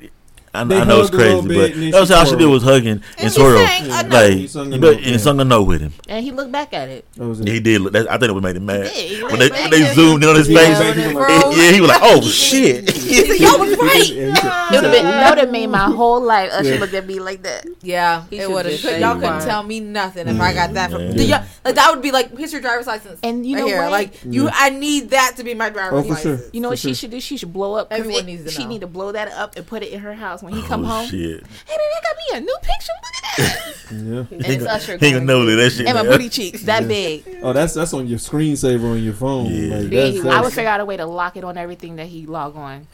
I, 0.56 0.62
I 0.62 0.84
know 0.86 1.02
it's 1.02 1.10
hugged 1.10 1.14
a 1.14 1.18
little 1.18 1.42
crazy, 1.44 1.56
but 1.60 1.72
and 1.74 1.82
then 1.84 1.92
that 1.92 2.00
was 2.00 2.10
she 2.10 2.14
all 2.16 2.26
she 2.26 2.32
did 2.32 2.38
twirled. 2.40 2.52
was 2.54 2.64
hugging 2.64 3.02
and 3.18 3.32
she 3.32 3.40
twirl. 3.40 3.66
sang 3.68 3.86
a. 3.86 4.10
Like, 4.10 4.34
He 4.34 4.48
sung 4.48 4.68
a 4.74 4.78
but, 4.78 4.82
note, 4.82 4.96
and 4.98 5.06
yeah. 5.06 5.12
he 5.12 5.18
sung 5.18 5.40
a 5.40 5.46
note 5.46 5.64
with 5.64 5.82
him. 5.82 5.94
And 6.08 6.24
he 6.24 6.32
looked 6.32 6.52
back 6.52 6.74
at 6.74 6.90
it. 6.90 7.06
That 7.16 7.42
it. 7.42 7.48
He 7.48 7.60
did. 7.60 7.82
Look, 7.82 7.94
that, 7.94 8.10
I 8.10 8.18
think 8.18 8.30
it 8.30 8.34
would 8.34 8.44
make 8.44 8.56
him 8.56 8.66
mad 8.66 8.88
He 8.88 9.24
when 9.24 9.40
they 9.40 9.50
when 9.50 9.70
they 9.70 9.94
zoomed 9.94 10.24
in 10.24 10.30
on 10.30 10.36
his 10.36 10.48
face. 10.48 10.80
back, 10.80 10.96
he 10.96 11.06
was 11.08 11.14
like, 11.16 11.42
Froze. 11.42 11.58
Yeah, 11.58 11.72
he 11.72 11.82
was 11.82 11.90
like, 11.90 12.02
"Oh 12.04 12.22
shit!" 12.22 12.86
Y'all 13.40 13.60
was 13.60 13.78
right. 13.78 14.10
Yeah, 14.10 14.30
he 14.30 14.36
said- 14.36 14.44
That 14.44 14.70
would 14.72 14.84
have 14.84 14.92
been. 14.94 15.04
That 15.06 15.30
would 15.32 15.40
have 15.40 15.52
made 15.52 15.68
my 15.68 15.90
whole 15.90 16.22
life. 16.22 16.52
Uh, 16.52 16.58
Usher 16.58 16.74
Yeah. 16.74 16.80
looked 16.80 16.94
at 16.94 17.06
me 17.06 17.20
like 17.20 17.44
that. 17.44 17.66
Yeah, 17.82 18.26
it 18.32 18.50
would 18.50 18.66
have. 18.66 18.80
just 18.80 19.00
Y'all 19.00 19.16
couldn't 19.20 19.42
tell 19.42 19.64
me 19.64 19.80
nothing 19.80 20.28
if 20.28 20.40
I 20.40 20.54
mm-hmm. 20.54 20.56
got 20.56 20.74
that 20.74 20.92
from. 20.92 21.12
Yeah. 21.16 21.46
Like 21.64 21.76
that 21.76 21.92
would 21.92 22.02
be 22.02 22.12
like, 22.12 22.36
here's 22.38 22.52
your 22.52 22.62
driver's 22.62 22.88
license. 22.88 23.20
And 23.24 23.46
you 23.46 23.58
know 23.58 23.66
what? 23.68 23.92
Like 23.92 24.24
you, 24.24 24.44
mm-hmm. 24.44 24.54
I 24.54 24.70
need 24.70 25.10
that 25.12 25.34
to 25.38 25.44
be 25.44 25.54
my 25.54 25.70
driver's 25.70 26.06
Oh, 26.06 26.14
for 26.14 26.22
sure. 26.22 26.32
license. 26.34 26.54
You 26.54 26.62
know 26.62 26.70
what 26.70 26.80
she 26.80 26.94
should 26.94 27.12
do? 27.12 27.20
She 27.20 27.38
should 27.38 27.54
blow 27.54 27.76
up. 27.76 27.88
Everyone 27.92 28.26
needs 28.26 28.44
to 28.46 28.52
She 28.52 28.66
need 28.66 28.82
to 28.82 28.88
blow 28.88 29.12
that 29.12 29.32
up 29.32 29.56
and 29.56 29.66
put 29.66 29.84
it 29.84 29.92
in 29.92 30.00
her 30.02 30.14
house 30.14 30.42
when 30.46 30.54
he 30.54 30.62
come 30.62 30.84
oh 30.86 30.88
home. 30.88 31.08
shit! 31.08 31.42
Hey, 31.66 31.76
baby, 31.76 31.82
I 31.98 32.02
got 32.04 32.16
me 32.18 32.38
a 32.38 32.42
new 32.42 32.58
picture. 32.62 32.94
Look 33.04 33.16
at 33.16 33.38
that. 33.38 33.76
Yeah. 33.92 34.26
And 34.32 34.46
it's 34.46 34.66
Usher. 34.66 34.94
He 34.94 35.12
gonna 35.12 35.14
going, 35.14 35.26
know 35.28 35.46
that 35.46 35.56
that 35.58 35.70
shit. 35.72 35.88
And 35.88 35.96
my 35.98 36.04
booty 36.04 36.30
cheeks 36.30 36.64
that 36.64 36.88
big. 36.88 37.24
Oh, 37.42 37.54
that's 37.54 37.74
that's 37.74 37.94
on 37.94 38.08
your 38.08 38.18
screensaver 38.20 38.92
on 38.92 39.04
your 39.04 39.14
phone. 39.14 39.48
Yeah. 39.48 39.76
Like, 39.78 39.92
Yeah, 39.92 40.02
that's, 40.02 40.14
he- 40.16 40.20
I 40.22 40.24
that's, 40.24 40.46
would 40.46 40.54
figure 40.54 40.70
out 40.70 40.80
a 40.80 40.86
way 40.86 40.98
to 40.98 41.06
lock 41.06 41.36
it 41.38 41.44
on 41.44 41.58
everything 41.58 41.98
that 41.98 42.08
he 42.08 42.26
log 42.26 42.56
on. 42.56 42.88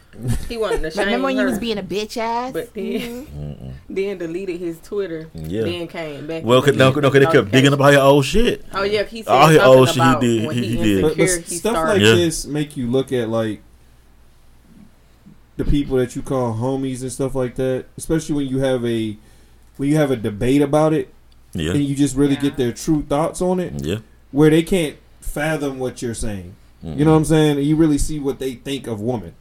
He 0.50 0.58
wanted 0.58 0.82
to 0.82 0.92
shame 0.92 1.06
Remember 1.06 1.26
when 1.26 1.38
you 1.38 1.46
was 1.46 1.60
being 1.60 1.78
a 1.78 1.84
bitch 1.84 2.18
ass? 2.18 2.52
but 2.52 2.74
then 2.74 3.26
mm-hmm. 3.26 3.70
then 3.94 4.18
deleted 4.18 4.60
his 4.60 4.80
Twitter. 4.82 5.30
Yeah. 5.34 5.62
Then 5.64 5.88
came 5.88 6.28
back. 6.28 6.44
Well, 6.44 6.62
cause, 6.62 6.76
no, 6.76 6.92
no, 6.92 7.10
cause 7.12 7.26
they 7.26 7.32
kept 7.32 7.52
digging 7.52 7.74
up 7.74 7.80
all 7.80 7.92
your 7.92 8.02
old 8.02 8.26
shit. 8.26 8.66
Oh 8.74 8.84
yeah, 8.84 9.04
he 9.04 9.24
said 9.24 9.32
All 9.32 9.48
his 9.48 9.60
old 9.60 9.88
shit 9.90 9.96
he 9.96 10.02
about 10.02 10.22
did, 10.22 10.48
when 10.48 10.56
he- 10.58 10.66
he, 10.68 10.78
he 10.78 10.84
did. 10.84 11.02
but, 11.04 11.18
but 11.18 11.28
he 11.28 11.56
stuff 11.58 11.74
started. 11.74 11.92
like 11.94 12.02
Yeah. 12.02 12.16
this 12.16 12.46
make 12.46 12.76
you 12.76 12.88
look 12.88 13.12
at 13.14 13.30
like 13.30 13.62
the 15.58 15.66
people 15.66 15.98
that 15.98 16.16
you 16.16 16.22
call 16.22 16.54
homies 16.56 17.02
and 17.02 17.12
stuff 17.12 17.36
like 17.36 17.56
that. 17.56 17.86
Especially 17.98 18.36
when 18.36 18.48
you 18.48 18.60
have 18.60 18.86
a 18.86 19.18
when 19.78 19.90
you 19.90 19.96
have 19.96 20.12
a 20.12 20.16
debate 20.16 20.62
about 20.62 20.94
it 20.94 21.14
Yeah, 21.54 21.72
and 21.72 21.84
you 21.84 21.96
just 21.96 22.16
really 22.16 22.36
Yeah. 22.36 22.42
get 22.42 22.58
their 22.58 22.72
true 22.72 23.04
thoughts 23.04 23.42
on 23.42 23.60
it, 23.60 23.74
yeah. 23.86 23.98
where 24.32 24.50
they 24.50 24.64
can't 24.64 24.98
fathom 25.20 25.80
what 25.80 26.02
you're 26.02 26.14
saying. 26.14 26.56
Mm-hmm. 26.84 27.00
You 27.00 27.06
know 27.06 27.12
what 27.12 27.18
I'm 27.18 27.26
saying? 27.26 27.58
And 27.58 27.66
you 27.66 27.76
really 27.76 27.98
see 27.98 28.20
what 28.20 28.40
they 28.40 28.54
think 28.56 28.88
of 28.88 29.02
women. 29.02 29.34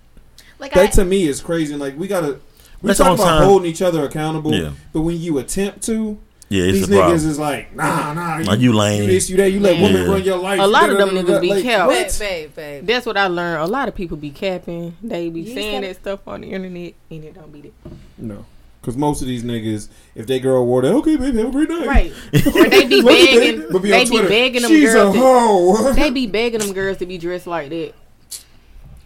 Like 0.58 0.76
I, 0.76 0.82
That 0.84 0.92
to 0.94 1.04
me 1.04 1.26
is 1.26 1.40
crazy. 1.40 1.74
Like 1.76 1.98
we 1.98 2.06
gotta. 2.08 2.38
We 2.82 2.94
talk 2.94 3.14
about 3.18 3.24
time. 3.38 3.42
holding 3.44 3.70
each 3.70 3.82
other 3.82 4.04
accountable, 4.04 4.54
Yeah. 4.54 4.70
but 4.94 5.02
when 5.02 5.20
you 5.20 5.36
attempt 5.38 5.82
to, 5.84 6.18
Yeah, 6.50 6.64
it's 6.64 6.78
these 6.78 6.88
a 6.90 6.92
problem. 6.96 7.16
niggas 7.16 7.26
is 7.26 7.38
like, 7.38 7.76
nah, 7.76 8.12
nah, 8.12 8.38
Like, 8.44 8.58
you 8.58 8.72
lame. 8.72 9.02
you 9.04 9.06
this, 9.08 9.30
you 9.30 9.36
that, 9.36 9.52
you 9.52 9.60
let 9.60 9.76
Yeah. 9.76 9.82
women 9.84 10.10
run 10.10 10.22
your 10.24 10.36
life. 10.38 10.58
A 10.60 10.66
lot 10.66 10.90
of 10.90 10.98
them 10.98 11.10
niggas 11.10 11.40
be 11.40 11.50
Like, 11.50 11.62
kept. 11.62 11.88
Babe, 11.88 12.10
babe, 12.18 12.54
babe. 12.56 12.86
That's 12.86 13.06
what 13.06 13.16
I 13.16 13.28
learned. 13.28 13.62
A 13.62 13.66
lot 13.68 13.86
of 13.86 13.94
people 13.94 14.16
be 14.16 14.30
capping. 14.30 14.96
They 15.00 15.28
be 15.28 15.42
You 15.42 15.54
saying 15.54 15.82
that 15.82 15.94
stuff 15.96 16.26
on 16.26 16.40
the 16.40 16.48
internet, 16.52 16.94
and 17.08 17.24
it 17.24 17.34
don't 17.34 17.52
be 17.52 17.60
that. 17.62 17.72
No, 18.18 18.44
because 18.80 18.96
most 18.96 19.22
of 19.22 19.28
these 19.28 19.44
niggas, 19.44 19.88
if 20.16 20.26
they 20.26 20.40
girl 20.40 20.66
wore 20.66 20.82
that, 20.82 20.92
okay, 20.94 21.14
baby, 21.14 21.38
have 21.38 21.48
a 21.48 21.52
great 21.52 21.68
night. 21.68 21.86
Right. 21.86 22.12
or 22.56 22.68
they 22.68 22.84
be 22.84 23.00
begging. 23.04 23.60
that, 23.68 23.80
be 23.82 23.90
They 23.90 24.04
be 24.06 24.18
begging 24.22 24.62
them 24.62 24.70
She's 24.72 24.92
girls. 24.92 25.14
a 25.16 25.88
To, 25.88 25.92
they 26.00 26.10
be 26.10 26.26
begging 26.26 26.58
them 26.58 26.72
girls 26.72 26.96
to 26.96 27.06
be 27.06 27.16
dressed 27.16 27.46
like 27.46 27.68
that. 27.70 27.92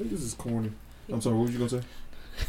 this 0.00 0.22
is 0.22 0.32
corny. 0.32 0.72
I'm 1.12 1.20
sorry. 1.20 1.36
What 1.36 1.42
was 1.42 1.52
you 1.52 1.58
gonna 1.58 1.68
say? 1.68 1.80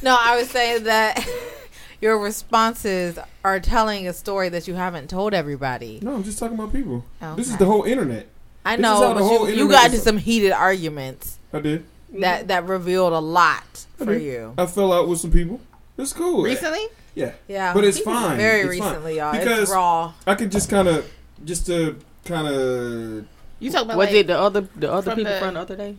No, 0.01 0.15
I 0.17 0.37
was 0.39 0.49
saying 0.49 0.85
that 0.85 1.17
your 2.01 2.17
responses 2.19 3.17
are 3.43 3.59
telling 3.59 4.07
a 4.07 4.13
story 4.13 4.49
that 4.49 4.67
you 4.67 4.73
haven't 4.75 5.09
told 5.09 5.33
everybody. 5.33 5.99
No, 6.01 6.15
I'm 6.15 6.23
just 6.23 6.39
talking 6.39 6.57
about 6.57 6.71
people. 6.71 7.03
Oh, 7.21 7.35
This 7.35 7.49
is 7.49 7.57
the 7.57 7.65
whole 7.65 7.83
internet. 7.83 8.27
I 8.65 8.77
this 8.77 8.85
is 8.85 8.91
know, 8.99 9.07
the 9.09 9.13
but 9.15 9.23
whole 9.23 9.39
you, 9.49 9.55
you 9.55 9.61
internet 9.63 9.71
got 9.71 9.85
is- 9.87 9.93
into 9.93 10.03
some 10.05 10.17
heated 10.17 10.51
arguments 10.51 11.37
I 11.53 11.59
did. 11.59 11.85
that 12.19 12.47
that 12.47 12.65
revealed 12.67 13.13
a 13.13 13.19
lot 13.19 13.85
I 13.99 14.05
for 14.05 14.13
did. 14.13 14.23
you. 14.23 14.53
I 14.57 14.65
fell 14.65 14.91
out 14.91 15.07
with 15.07 15.19
some 15.19 15.31
people. 15.31 15.59
It's 15.97 16.13
cool. 16.13 16.43
recently. 16.43 16.85
Yeah. 17.13 17.31
Yeah, 17.47 17.73
But 17.73 17.85
it's 17.85 17.99
fine. 17.99 18.35
Very 18.37 18.61
It's 18.67 18.79
fine. 18.79 18.89
recently, 18.89 19.17
y'all. 19.17 19.31
Because- 19.31 19.59
it's 19.63 19.71
raw. 19.71 20.13
I 20.27 20.35
could 20.35 20.51
just 20.51 20.69
kind 20.69 20.87
of, 20.89 21.09
just 21.45 21.65
to 21.67 21.97
kind 22.25 22.47
of, 22.47 23.25
You 23.59 23.71
talking 23.71 23.85
about 23.85 23.97
Was 23.97 24.07
like, 24.07 24.15
it 24.15 24.27
the 24.27 24.37
other 24.37 24.61
the 24.75 24.91
other 24.91 25.11
From 25.11 25.17
people 25.19 25.33
the- 25.33 25.39
from 25.39 25.53
the 25.53 25.59
other 25.61 25.75
day? 25.77 25.95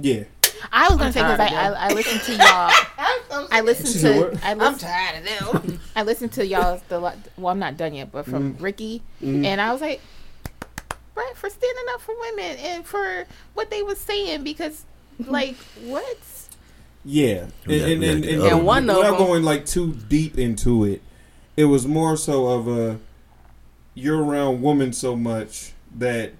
yeah. 0.00 0.22
I 0.72 0.88
was 0.88 0.98
gonna 0.98 1.12
say 1.12 1.20
because 1.20 1.40
I, 1.40 1.46
I 1.48 1.88
I 1.88 1.92
listened 1.92 2.20
to 2.22 2.32
y'all. 2.32 3.46
I 3.52 3.60
listened 3.62 3.88
She 3.88 3.98
said 3.98 4.14
to 4.14 4.20
what? 4.30 4.44
I 4.44 4.50
I'm 4.52 4.58
listened, 4.58 4.80
tired 4.80 5.18
of 5.18 5.62
them. 5.62 5.80
I 5.96 6.02
listened 6.02 6.32
to 6.32 6.46
y'all's 6.46 6.82
the 6.88 7.00
well 7.00 7.48
I'm 7.48 7.58
not 7.58 7.76
done 7.76 7.94
yet 7.94 8.12
but 8.12 8.26
from 8.26 8.56
Ricky 8.60 9.02
Mhm. 9.22 9.44
and 9.44 9.60
I 9.60 9.72
was 9.72 9.80
like 9.80 10.00
Brett 11.14 11.36
for 11.36 11.50
standing 11.50 11.84
up 11.94 12.00
for 12.00 12.14
women 12.20 12.56
and 12.58 12.86
for 12.86 13.26
what 13.54 13.70
they 13.70 13.82
was 13.82 13.98
saying 13.98 14.42
because 14.44 14.84
like 15.26 15.56
what 15.84 16.16
Yeah, 17.04 17.46
We 17.66 17.82
and, 17.82 17.92
and, 17.92 18.04
and, 18.04 18.24
and, 18.24 18.42
And 18.42 18.66
one 18.66 18.88
of 18.90 18.96
without 18.98 19.18
going 19.18 19.42
like 19.42 19.64
too 19.66 19.94
deep 20.08 20.38
into 20.38 20.84
it, 20.84 21.02
it 21.56 21.64
was 21.64 21.86
more 21.86 22.16
so 22.16 22.46
of 22.48 22.68
a 22.68 22.98
you're 23.94 24.22
around 24.22 24.62
women 24.62 24.92
so 24.92 25.16
much 25.16 25.72
that 25.96 26.32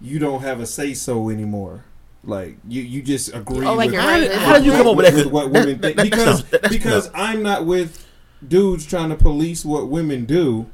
you 0.00 0.18
don't 0.18 0.42
have 0.42 0.60
a 0.60 0.66
say 0.66 0.94
so 0.94 1.28
anymore. 1.28 1.84
Like 2.26 2.58
you, 2.68 2.82
you 2.82 3.02
just 3.02 3.34
oh, 3.34 3.38
agree. 3.38 3.66
Oh, 3.66 3.74
like 3.74 3.86
with, 3.86 3.94
you're 3.94 4.02
How 4.02 4.18
did, 4.18 4.32
how 4.32 4.52
did 4.54 4.66
you 4.66 4.72
come 4.72 4.88
up 4.88 4.96
with 4.96 5.06
that? 5.06 5.14
with 5.24 5.32
what 5.32 5.50
women 5.50 5.78
think 5.78 5.96
that- 5.96 6.02
because 6.02 6.42
that's- 6.44 6.50
that's- 6.50 6.72
because 6.72 7.10
I'm 7.14 7.42
not 7.42 7.64
with 7.64 8.04
dudes 8.46 8.84
trying 8.84 9.10
to 9.10 9.16
police 9.16 9.64
what 9.64 9.88
women 9.88 10.24
do. 10.24 10.66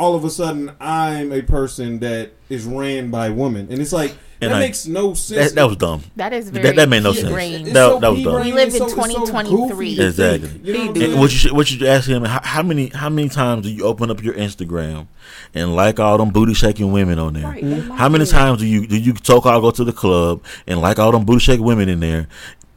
All 0.00 0.14
of 0.14 0.24
a 0.24 0.30
sudden, 0.30 0.72
I'm 0.80 1.30
a 1.32 1.42
person 1.42 1.98
that 2.00 2.30
is 2.48 2.64
ran 2.64 3.10
by 3.10 3.28
women, 3.28 3.68
and 3.70 3.80
it's 3.82 3.92
like 3.92 4.16
And 4.40 4.50
that 4.50 4.56
I- 4.56 4.60
makes 4.60 4.86
no 4.86 5.12
sense. 5.12 5.50
that, 5.50 5.54
that 5.56 5.64
was 5.68 5.76
dumb. 5.76 6.02
that 6.16 6.32
is 6.32 6.48
very 6.48 6.64
That, 6.68 6.76
that 6.76 6.88
made 6.88 7.02
no 7.02 7.12
sense. 7.12 7.28
pea-brained. 7.28 7.64
It's 7.66 7.74
That, 7.74 7.88
so 7.90 8.00
that 8.00 8.10
was 8.10 8.22
dumb. 8.22 8.42
We 8.42 8.52
live 8.54 8.68
in 8.72 8.80
so- 8.80 8.88
so 8.88 8.94
2023. 8.94 10.00
Exactly. 10.00 10.50
you 10.64 10.72
know 10.72 10.78
what 10.80 10.88
I'm 10.88 10.94
He 10.94 11.00
saying? 11.00 11.12
And 11.12 11.20
what 11.20 11.30
you 11.32 11.36
should, 11.36 11.52
what 11.52 11.70
you 11.70 11.78
should 11.78 11.86
ask 11.86 12.08
him? 12.08 12.24
How, 12.24 12.40
how 12.42 12.62
many 12.62 12.86
how 12.88 13.10
many 13.10 13.28
times 13.28 13.64
do 13.66 13.70
you 13.70 13.84
open 13.84 14.10
up 14.10 14.22
your 14.24 14.32
Instagram 14.34 15.06
and 15.54 15.76
like 15.76 16.00
all 16.00 16.16
them 16.16 16.30
booty 16.30 16.54
shaking 16.54 16.90
women 16.92 17.18
on 17.18 17.34
there? 17.34 17.44
Right. 17.44 17.62
they 17.62 17.82
like 17.82 17.98
How 17.98 18.08
many 18.08 18.24
times 18.24 18.60
do 18.60 18.66
you 18.66 18.86
do 18.86 18.96
you 18.96 19.14
so 19.22 19.40
called 19.42 19.62
go 19.62 19.70
to 19.70 19.84
the 19.84 19.92
club 19.92 20.42
and 20.66 20.80
like 20.80 20.98
all 20.98 21.12
them 21.12 21.26
booty 21.26 21.40
shaking 21.40 21.64
women 21.66 21.90
in 21.90 22.00
there? 22.00 22.26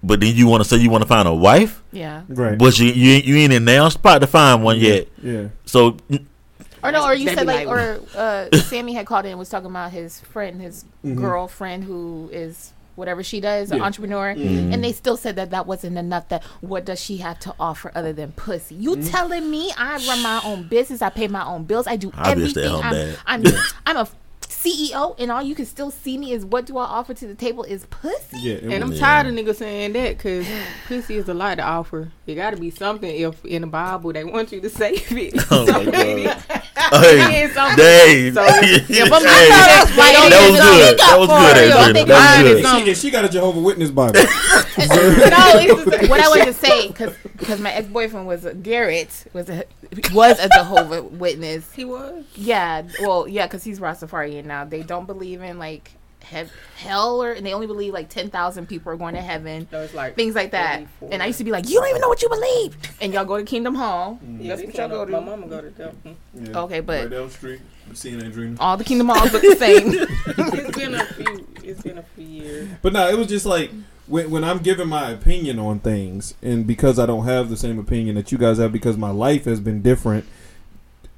But 0.06 0.20
then 0.20 0.36
you 0.36 0.48
want 0.48 0.62
to 0.62 0.68
say 0.70 0.76
you 0.76 0.90
want 0.90 1.04
to 1.04 1.08
find 1.08 1.26
a 1.30 1.34
wife, 1.34 1.82
yeah 1.94 2.24
Right. 2.28 2.58
but 2.58 2.78
you 2.78 2.88
you 2.92 3.12
ain't, 3.14 3.24
you 3.26 3.38
ain't 3.38 3.54
in 3.54 3.64
now 3.64 3.88
spot 3.88 4.20
to 4.20 4.28
find 4.28 4.62
one 4.62 4.78
yet. 4.78 5.08
Yeah. 5.24 5.46
So 5.66 5.96
or 6.84 6.92
no 6.92 7.06
or 7.06 7.14
you 7.14 7.28
said 7.30 7.48
like 7.48 7.68
like- 7.68 7.68
or 7.68 8.02
uh 8.16 8.50
Sammy 8.70 8.94
had 8.94 9.06
called 9.06 9.26
in 9.26 9.32
and 9.32 9.40
was 9.40 9.50
talking 9.50 9.70
about 9.70 9.92
his 9.92 10.20
friend 10.20 10.62
his 10.62 10.86
Mhm. 11.06 11.16
girlfriend 11.18 11.84
who 11.86 12.30
is 12.32 12.74
whatever 12.96 13.24
she 13.24 13.42
does 13.42 13.72
an 13.72 13.82
entrepreneur 13.82 14.36
Mm-hmm. 14.36 14.72
and 14.72 14.84
they 14.84 14.92
still 14.92 15.18
said 15.18 15.36
that 15.38 15.50
that 15.50 15.66
wasn't 15.66 15.98
enough 15.98 16.30
that 16.30 16.44
what 16.62 16.86
does 16.86 17.00
she 17.00 17.18
have 17.18 17.40
to 17.40 17.56
offer 17.60 17.92
other 17.96 18.14
than 18.14 18.32
pussy 18.34 18.76
you 18.76 18.92
Mm-hmm. 18.92 19.08
telling 19.10 19.50
me 19.50 19.72
i 19.78 19.98
run 20.08 20.22
my 20.22 20.40
own 20.46 20.68
business 20.68 21.02
i 21.02 21.10
pay 21.10 21.28
my 21.28 21.44
own 21.44 21.64
bills 21.64 21.88
i 21.88 21.96
do 21.96 22.12
I'll 22.16 22.36
be 22.36 22.42
a 22.42 22.46
everything 22.46 22.76
I'm. 22.76 23.16
I'm, 23.26 23.44
I'm 23.88 23.98
a 23.98 24.08
ceo 24.54 25.16
and 25.20 25.32
all 25.32 25.42
you 25.42 25.56
can 25.56 25.66
still 25.66 25.90
see 25.92 26.18
me 26.18 26.32
is 26.32 26.46
what 26.46 26.66
do 26.66 26.78
i 26.78 26.84
offer 26.84 27.14
to 27.14 27.28
the 27.28 27.36
table 27.36 27.64
is 27.64 27.86
pussy 27.88 28.38
Yeah. 28.40 28.56
And 28.62 28.84
I'm 28.84 28.90
was- 28.92 29.00
tired 29.00 29.28
of 29.28 29.34
niggas 29.34 29.56
saying 29.58 29.94
that 29.94 30.18
because 30.18 30.46
pussy 30.88 31.16
is 31.16 31.28
a 31.30 31.34
lot 31.34 31.56
to 31.56 31.64
offer. 31.64 32.12
It 32.26 32.36
got 32.36 32.52
to 32.52 32.58
be 32.58 32.70
something 32.70 33.10
if 33.14 33.44
in 33.44 33.62
the 33.64 33.68
Bible 33.68 34.14
they 34.14 34.24
want 34.24 34.52
you 34.54 34.62
to 34.62 34.70
save 34.70 35.12
it. 35.12 35.34
Oh 35.52 35.66
So 35.74 35.74
my 35.84 35.92
maybe- 35.92 36.30
hey, 37.24 37.44
is 37.44 37.54
something. 37.54 37.78
Dave, 37.78 38.34
So 38.34 38.44
if, 38.46 38.90
if 38.90 39.12
I'm 39.12 39.22
Hey, 39.24 39.50
not 39.50 39.88
that 40.30 40.50
was 40.50 40.60
good. 40.60 41.00
That 41.00 41.20
was 41.20 41.28
good. 41.28 41.58
Adrian. 41.58 41.94
think 41.94 42.08
That 42.08 42.36
mine 42.36 42.44
was 42.46 42.52
is 42.54 42.58
good. 42.62 42.66
something. 42.66 42.94
She, 42.94 43.00
she 43.02 43.12
got 43.12 43.26
a 43.26 43.30
Jehovah 43.30 43.60
Witness 43.60 43.92
Bible. 43.92 44.14
no, 44.14 44.24
it's 44.26 44.88
just, 44.88 46.10
what 46.10 46.20
I 46.20 46.28
wanted 46.30 46.46
to 46.46 46.54
say 46.54 46.88
because 46.90 47.60
my 47.60 47.72
ex 47.74 47.88
boyfriend 47.88 48.28
was 48.28 48.46
a, 48.46 48.54
Garrett 48.54 49.26
was 49.34 49.50
a 49.50 49.66
was 50.14 50.40
a 50.40 50.50
Jehovah 50.50 51.04
Witness. 51.04 51.72
He 51.74 51.86
was. 51.86 52.24
Yeah, 52.36 52.84
well, 53.02 53.28
yeah, 53.28 53.46
because 53.48 53.64
he's 53.64 53.80
Rastafarian 53.80 54.43
now. 54.46 54.66
They 54.66 54.84
don't 54.84 55.06
believe 55.06 55.42
in 55.42 55.60
like 55.60 55.92
hev- 56.24 56.52
hell 56.78 57.22
or 57.22 57.32
and 57.34 57.46
they 57.46 57.54
only 57.54 57.68
believe 57.68 57.94
like 57.94 58.10
ten 58.10 58.30
thousand 58.30 58.68
people 58.68 58.92
are 58.92 58.96
going 58.96 59.16
to 59.16 59.22
heaven. 59.22 59.68
So 59.70 59.82
it's 59.82 59.94
like 59.94 60.16
Things 60.16 60.36
like 60.36 60.52
that, 60.52 60.88
44. 61.00 61.10
and 61.14 61.24
I 61.24 61.28
used 61.28 61.38
to 61.40 61.44
be 61.44 61.52
like, 61.52 61.70
"You 61.70 61.80
don't 61.80 61.90
even 61.90 62.02
know 62.02 62.10
what 62.10 62.22
you 62.22 62.30
believe," 62.30 62.76
and 63.02 63.14
y'all 63.14 63.26
go 63.26 63.38
to 63.38 63.44
Kingdom 63.44 63.76
Hall. 63.76 64.20
Mm-hmm. 64.24 64.42
Yeah, 64.42 64.56
That's 64.56 64.68
what 64.68 64.76
y'all 64.76 64.90
go 64.90 65.06
go 65.06 65.12
My 65.22 65.26
mama 65.26 65.48
go 65.48 65.62
to 65.62 65.70
them. 65.70 65.98
Mm. 66.06 66.16
Yeah. 66.50 66.60
Okay, 66.62 66.80
but 66.80 67.02
Right 67.02 67.10
down 67.10 67.28
the 67.28 67.34
street, 67.34 67.62
seeing 67.94 68.58
all 68.60 68.78
the 68.78 68.84
Kingdom 68.84 69.10
Halls 69.10 69.34
look 69.34 69.42
the 69.42 69.56
same. 69.56 69.88
it's 69.94 70.78
been 70.78 70.96
a 70.96 71.06
few. 71.06 71.48
It's 71.64 71.82
been 71.82 71.98
a 71.98 72.04
few 72.04 72.26
years. 72.26 72.70
But 72.82 72.94
no, 72.94 73.08
it 73.10 73.18
was 73.18 73.28
just 73.28 73.46
like 73.46 73.72
when 74.08 74.30
when 74.32 74.44
I'm 74.44 74.60
giving 74.60 74.88
my 74.88 75.12
opinion 75.12 75.60
on 75.60 75.80
things, 75.80 76.36
and 76.42 76.66
because 76.66 77.00
I 77.00 77.06
don't 77.06 77.26
have 77.26 77.50
the 77.50 77.58
same 77.58 77.80
opinion 77.80 78.16
that 78.16 78.32
you 78.32 78.38
guys 78.38 78.58
have, 78.58 78.72
because 78.72 78.98
my 78.98 79.12
life 79.12 79.46
has 79.46 79.60
been 79.60 79.82
different. 79.82 80.26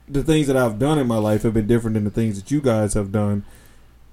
The 0.08 0.24
things 0.24 0.47
that 0.47 0.56
I've 0.58 0.78
done 0.78 0.99
in 0.99 1.08
my 1.08 1.18
life 1.18 1.43
have 1.43 1.53
been 1.53 1.68
different 1.68 1.95
than 1.95 2.03
the 2.03 2.10
things 2.12 2.39
that 2.41 2.51
you 2.51 2.62
guys 2.62 2.93
have 2.93 3.12
done. 3.12 3.43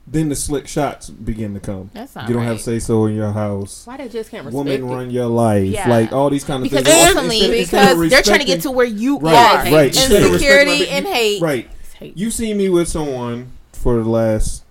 Then 0.06 0.30
the 0.30 0.34
slick 0.34 0.66
shots 0.66 1.10
begin 1.10 1.54
to 1.54 1.60
come. 1.60 1.90
That's 1.94 2.14
not 2.16 2.26
you 2.28 2.34
don't 2.34 2.42
right. 2.42 2.48
have 2.48 2.60
say 2.60 2.78
so 2.80 3.06
in 3.06 3.14
your 3.14 3.30
house. 3.32 3.86
Why 3.86 3.98
they 3.98 4.08
just 4.08 4.30
can't 4.30 4.44
respect 4.46 4.54
Woman 4.56 4.82
it? 4.82 4.92
run 4.92 5.10
your 5.10 5.26
life, 5.26 5.68
Yeah. 5.70 5.88
like 5.88 6.12
all 6.12 6.28
these 6.28 6.42
kind 6.44 6.64
of 6.64 6.70
because 6.70 6.84
things. 6.84 7.06
ultimately, 7.16 7.36
Instead- 7.36 7.58
instead 7.60 7.92
of 7.92 7.98
because 7.98 8.10
they're 8.10 8.22
trying 8.22 8.40
to 8.40 8.44
get 8.46 8.62
to 8.62 8.70
where 8.72 8.86
you 8.86 9.18
Right, 9.18 9.34
are. 9.68 9.72
right. 9.72 9.86
Instead 9.88 10.22
of 10.24 10.32
Insecurity 10.32 10.70
respecting 10.80 10.96
and 10.96 11.06
hate. 11.06 11.40
Right. 11.42 11.68
It's 11.84 11.92
hate. 11.92 12.16
You 12.16 12.30
see 12.32 12.52
me 12.52 12.68
with 12.68 12.88
someone 12.88 13.52
for 13.72 14.02
the 14.02 14.08
last 14.08 14.64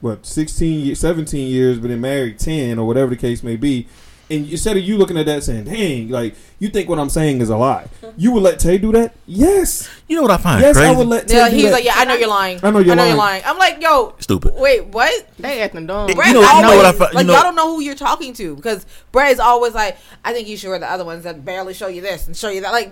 what 0.00 0.24
16 0.24 0.80
years, 0.86 1.00
17 1.00 1.48
years, 1.48 1.78
but 1.78 1.88
been 1.88 2.00
married 2.00 2.38
10 2.38 2.78
or 2.78 2.86
whatever 2.86 3.10
the 3.10 3.16
case 3.16 3.42
may 3.42 3.56
be. 3.56 3.88
And 4.30 4.48
instead 4.48 4.76
of 4.76 4.82
you 4.84 4.98
looking 4.98 5.16
at 5.18 5.26
that 5.26 5.42
saying, 5.44 5.64
"Dang," 5.64 6.10
like 6.10 6.34
you 6.60 6.68
think 6.68 6.88
what 6.88 6.98
I'm 6.98 7.08
saying 7.10 7.40
is 7.40 7.48
a 7.48 7.56
lie, 7.56 7.86
you 8.16 8.30
would 8.32 8.42
let 8.42 8.58
Tay 8.60 8.76
do 8.78 8.92
that? 8.92 9.14
Yes, 9.26 9.88
You 10.08 10.14
know 10.16 10.22
what 10.22 10.30
I 10.30 10.36
find 10.36 10.60
yes, 10.62 10.76
crazy? 10.76 10.88
I 10.88 10.96
would 10.96 11.08
let 11.08 11.26
Tay 11.26 11.36
Yeah, 11.36 11.48
do 11.48 11.54
he's 11.56 11.64
that. 11.64 11.72
like, 11.72 11.84
yeah, 11.84 11.94
I 11.96 12.04
know 12.04 12.14
you're 12.14 12.28
lying. 12.28 12.60
I 12.62 12.70
know 12.70 12.78
you're 12.78 12.92
I 12.92 12.94
know 12.94 13.02
lying. 13.02 13.08
you're 13.10 13.18
lying. 13.18 13.42
I'm 13.44 13.58
like, 13.58 13.82
yo, 13.82 14.14
Stupid. 14.20 14.54
wait, 14.54 14.86
what? 14.86 15.28
They 15.38 15.60
acting 15.62 15.86
dumb. 15.88 16.08
You 16.08 16.14
Brett 16.14 16.32
know- 16.32 16.40
you 16.42 16.62
know 16.62 16.76
what 16.76 16.86
I 16.86 16.92
fi- 16.92 17.08
you 17.08 17.14
like 17.14 17.26
know- 17.26 17.32
y'all 17.32 17.42
don't 17.42 17.56
know 17.56 17.74
who 17.74 17.80
you're 17.82 17.96
talking 17.96 18.32
to 18.34 18.54
because 18.54 18.86
Brett 19.10 19.32
is 19.32 19.40
always 19.40 19.74
like, 19.74 19.96
I 20.24 20.32
think 20.32 20.46
you 20.46 20.56
should 20.56 20.68
wear 20.68 20.78
the 20.78 20.88
other 20.90 21.04
ones 21.04 21.24
that 21.24 21.44
barely 21.44 21.74
show 21.74 21.88
you 21.88 22.02
this 22.02 22.28
and 22.28 22.36
show 22.36 22.50
you 22.50 22.60
that. 22.60 22.70
Like 22.72 22.90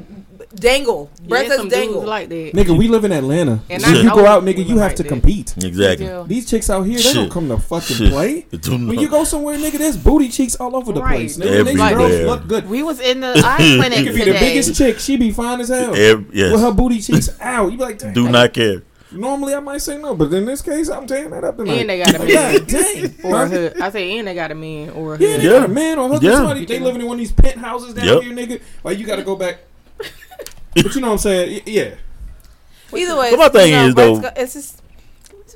dangle. 0.56 1.10
Brett 1.28 1.46
Yeah, 1.46 1.56
says 1.56 1.66
dangle. 1.70 2.02
like 2.02 2.28
that. 2.30 2.52
Nigga, 2.54 2.76
we 2.76 2.88
live 2.88 3.04
in 3.04 3.12
Atlanta. 3.12 3.60
And 3.70 3.82
when 3.82 3.96
I 3.96 4.00
you 4.02 4.10
go 4.10 4.26
out, 4.26 4.42
nigga, 4.44 4.58
you 4.66 4.78
have 4.78 4.88
like 4.90 4.96
to 4.96 5.02
that. 5.04 5.08
compete. 5.08 5.54
Exactly. 5.62 6.10
These 6.26 6.50
chicks 6.50 6.68
out 6.70 6.82
here, 6.82 6.98
they 6.98 7.12
don't 7.12 7.30
come 7.30 7.48
to 7.48 7.58
fucking 7.58 7.96
Shit. 7.96 8.10
play. 8.12 8.46
When 8.66 8.98
you 8.98 9.08
go 9.08 9.24
somewhere, 9.24 9.56
nigga, 9.56 9.78
there's 9.78 9.96
booty 9.96 10.28
cheeks 10.30 10.56
all 10.56 10.74
over 10.76 10.92
the 10.92 11.00
Right. 11.00 11.16
place. 11.16 11.36
Nigga, 11.36 11.64
these 11.64 11.80
Everywhere. 11.80 11.94
girls 11.94 12.20
look 12.26 12.46
good. 12.48 12.68
We 12.68 12.82
was 12.82 12.98
in 13.00 13.20
the 13.20 13.34
eye 13.44 13.56
clinic 13.58 13.98
It 14.00 14.04
could 14.06 14.14
be 14.14 14.18
today. 14.20 14.32
the 14.32 14.38
biggest 14.40 14.74
chick. 14.74 14.98
She 14.98 15.16
be 15.16 15.30
fine 15.30 15.60
as 15.60 15.68
hell. 15.68 15.94
Ev- 15.94 16.24
yes. 16.32 16.52
With 16.52 16.60
her 16.60 16.72
booty 16.72 17.00
cheeks 17.07 17.30
out. 17.40 17.70
You 17.72 17.78
be 17.78 17.84
like, 17.84 17.98
dang. 17.98 18.12
Do 18.14 18.28
not 18.28 18.52
care. 18.52 18.82
Normally 19.12 19.55
I 19.55 19.61
might 19.61 19.78
say 19.78 19.96
no, 19.96 20.14
but 20.16 20.32
in 20.32 20.44
this 20.44 20.61
case, 20.61 20.88
I'm 20.88 21.07
tearing 21.07 21.30
that 21.30 21.44
up 21.44 21.57
tonight. 21.57 21.74
And 21.74 21.88
they 21.90 21.98
got 21.98 22.14
a 22.16 22.18
man. 22.18 22.28
God 22.59 22.66
dang. 22.66 23.14
Or 23.24 23.42
a 23.44 23.48
hood. 23.48 23.80
I 23.80 23.90
say, 23.90 24.18
and 24.18 24.26
they 24.26 24.34
got 24.34 24.50
a 24.50 24.55
man 24.57 24.90
or 24.90 25.14
a 25.14 25.18
Yeah, 25.18 25.28
hood. 25.28 25.40
they 25.40 25.48
got 25.48 25.64
a 25.64 25.68
man 25.68 25.98
or 25.98 26.09
husband. 26.09 26.32
Yeah. 26.32 26.36
Somebody, 26.38 26.64
they 26.64 26.80
living 26.80 27.00
in 27.02 27.07
one 27.07 27.14
of 27.16 27.18
these 27.20 27.32
penthouses 27.32 27.94
down 27.94 28.07
Yep. 28.07 28.22
here, 28.22 28.32
nigga. 28.34 28.61
Like, 28.82 28.98
you 28.98 29.07
got 29.07 29.16
to 29.16 29.22
go 29.22 29.36
back. 29.36 29.59
but 30.74 30.94
you 30.94 31.00
know 31.00 31.09
what 31.09 31.12
I'm 31.12 31.18
saying? 31.18 31.62
Yeah. 31.66 31.94
Either 32.92 33.16
way, 33.16 33.30
But 33.30 33.38
my 33.38 33.48
thing 33.48 33.70
you 33.70 33.76
know, 33.76 33.86
is, 33.88 33.94
though- 33.94 34.20
go- 34.20 34.30
it's 34.36 34.55
just 34.55 34.82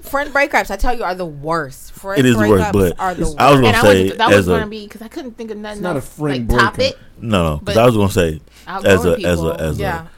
friend 0.03 0.33
breakups. 0.33 0.71
I 0.71 0.77
tell 0.77 0.97
you, 0.97 1.03
are 1.05 1.15
the 1.15 1.27
worst. 1.27 1.93
Friend 1.93 2.19
It 2.19 2.27
is 2.27 2.37
the 2.37 2.49
worst, 2.49 2.65
breakups 2.65 2.73
but 2.73 3.01
are 3.01 3.15
the 3.15 3.25
worst. 3.25 3.39
I 3.41 3.51
was 3.51 3.61
gonna 3.61 3.67
and 3.69 3.77
I 3.77 3.81
say 3.83 4.05
was, 4.05 4.17
that 4.19 4.31
was 4.31 4.47
going 4.47 4.61
to 4.61 4.67
a 4.67 4.71
be 4.71 4.85
because 4.87 5.03
I 5.03 5.09
couldn't 5.09 5.37
think 5.37 5.51
of 5.51 5.57
nothing 5.57 5.79
It's 5.79 5.83
not 5.83 5.97
a 5.97 6.01
friend 6.01 6.49
like, 6.49 6.59
top 6.61 6.75
breakup. 6.77 6.97
it. 6.97 7.23
no, 7.23 7.59
because 7.59 7.77
I 7.77 7.85
was 7.87 7.97
gonna 7.97 8.11
say 8.13 8.41
Outgoing 8.69 8.95
as 8.95 9.05
a 9.05 9.27
as 9.29 9.43
a 9.43 9.61
as 9.61 9.79
yeah. 9.81 10.03
a 10.05 10.09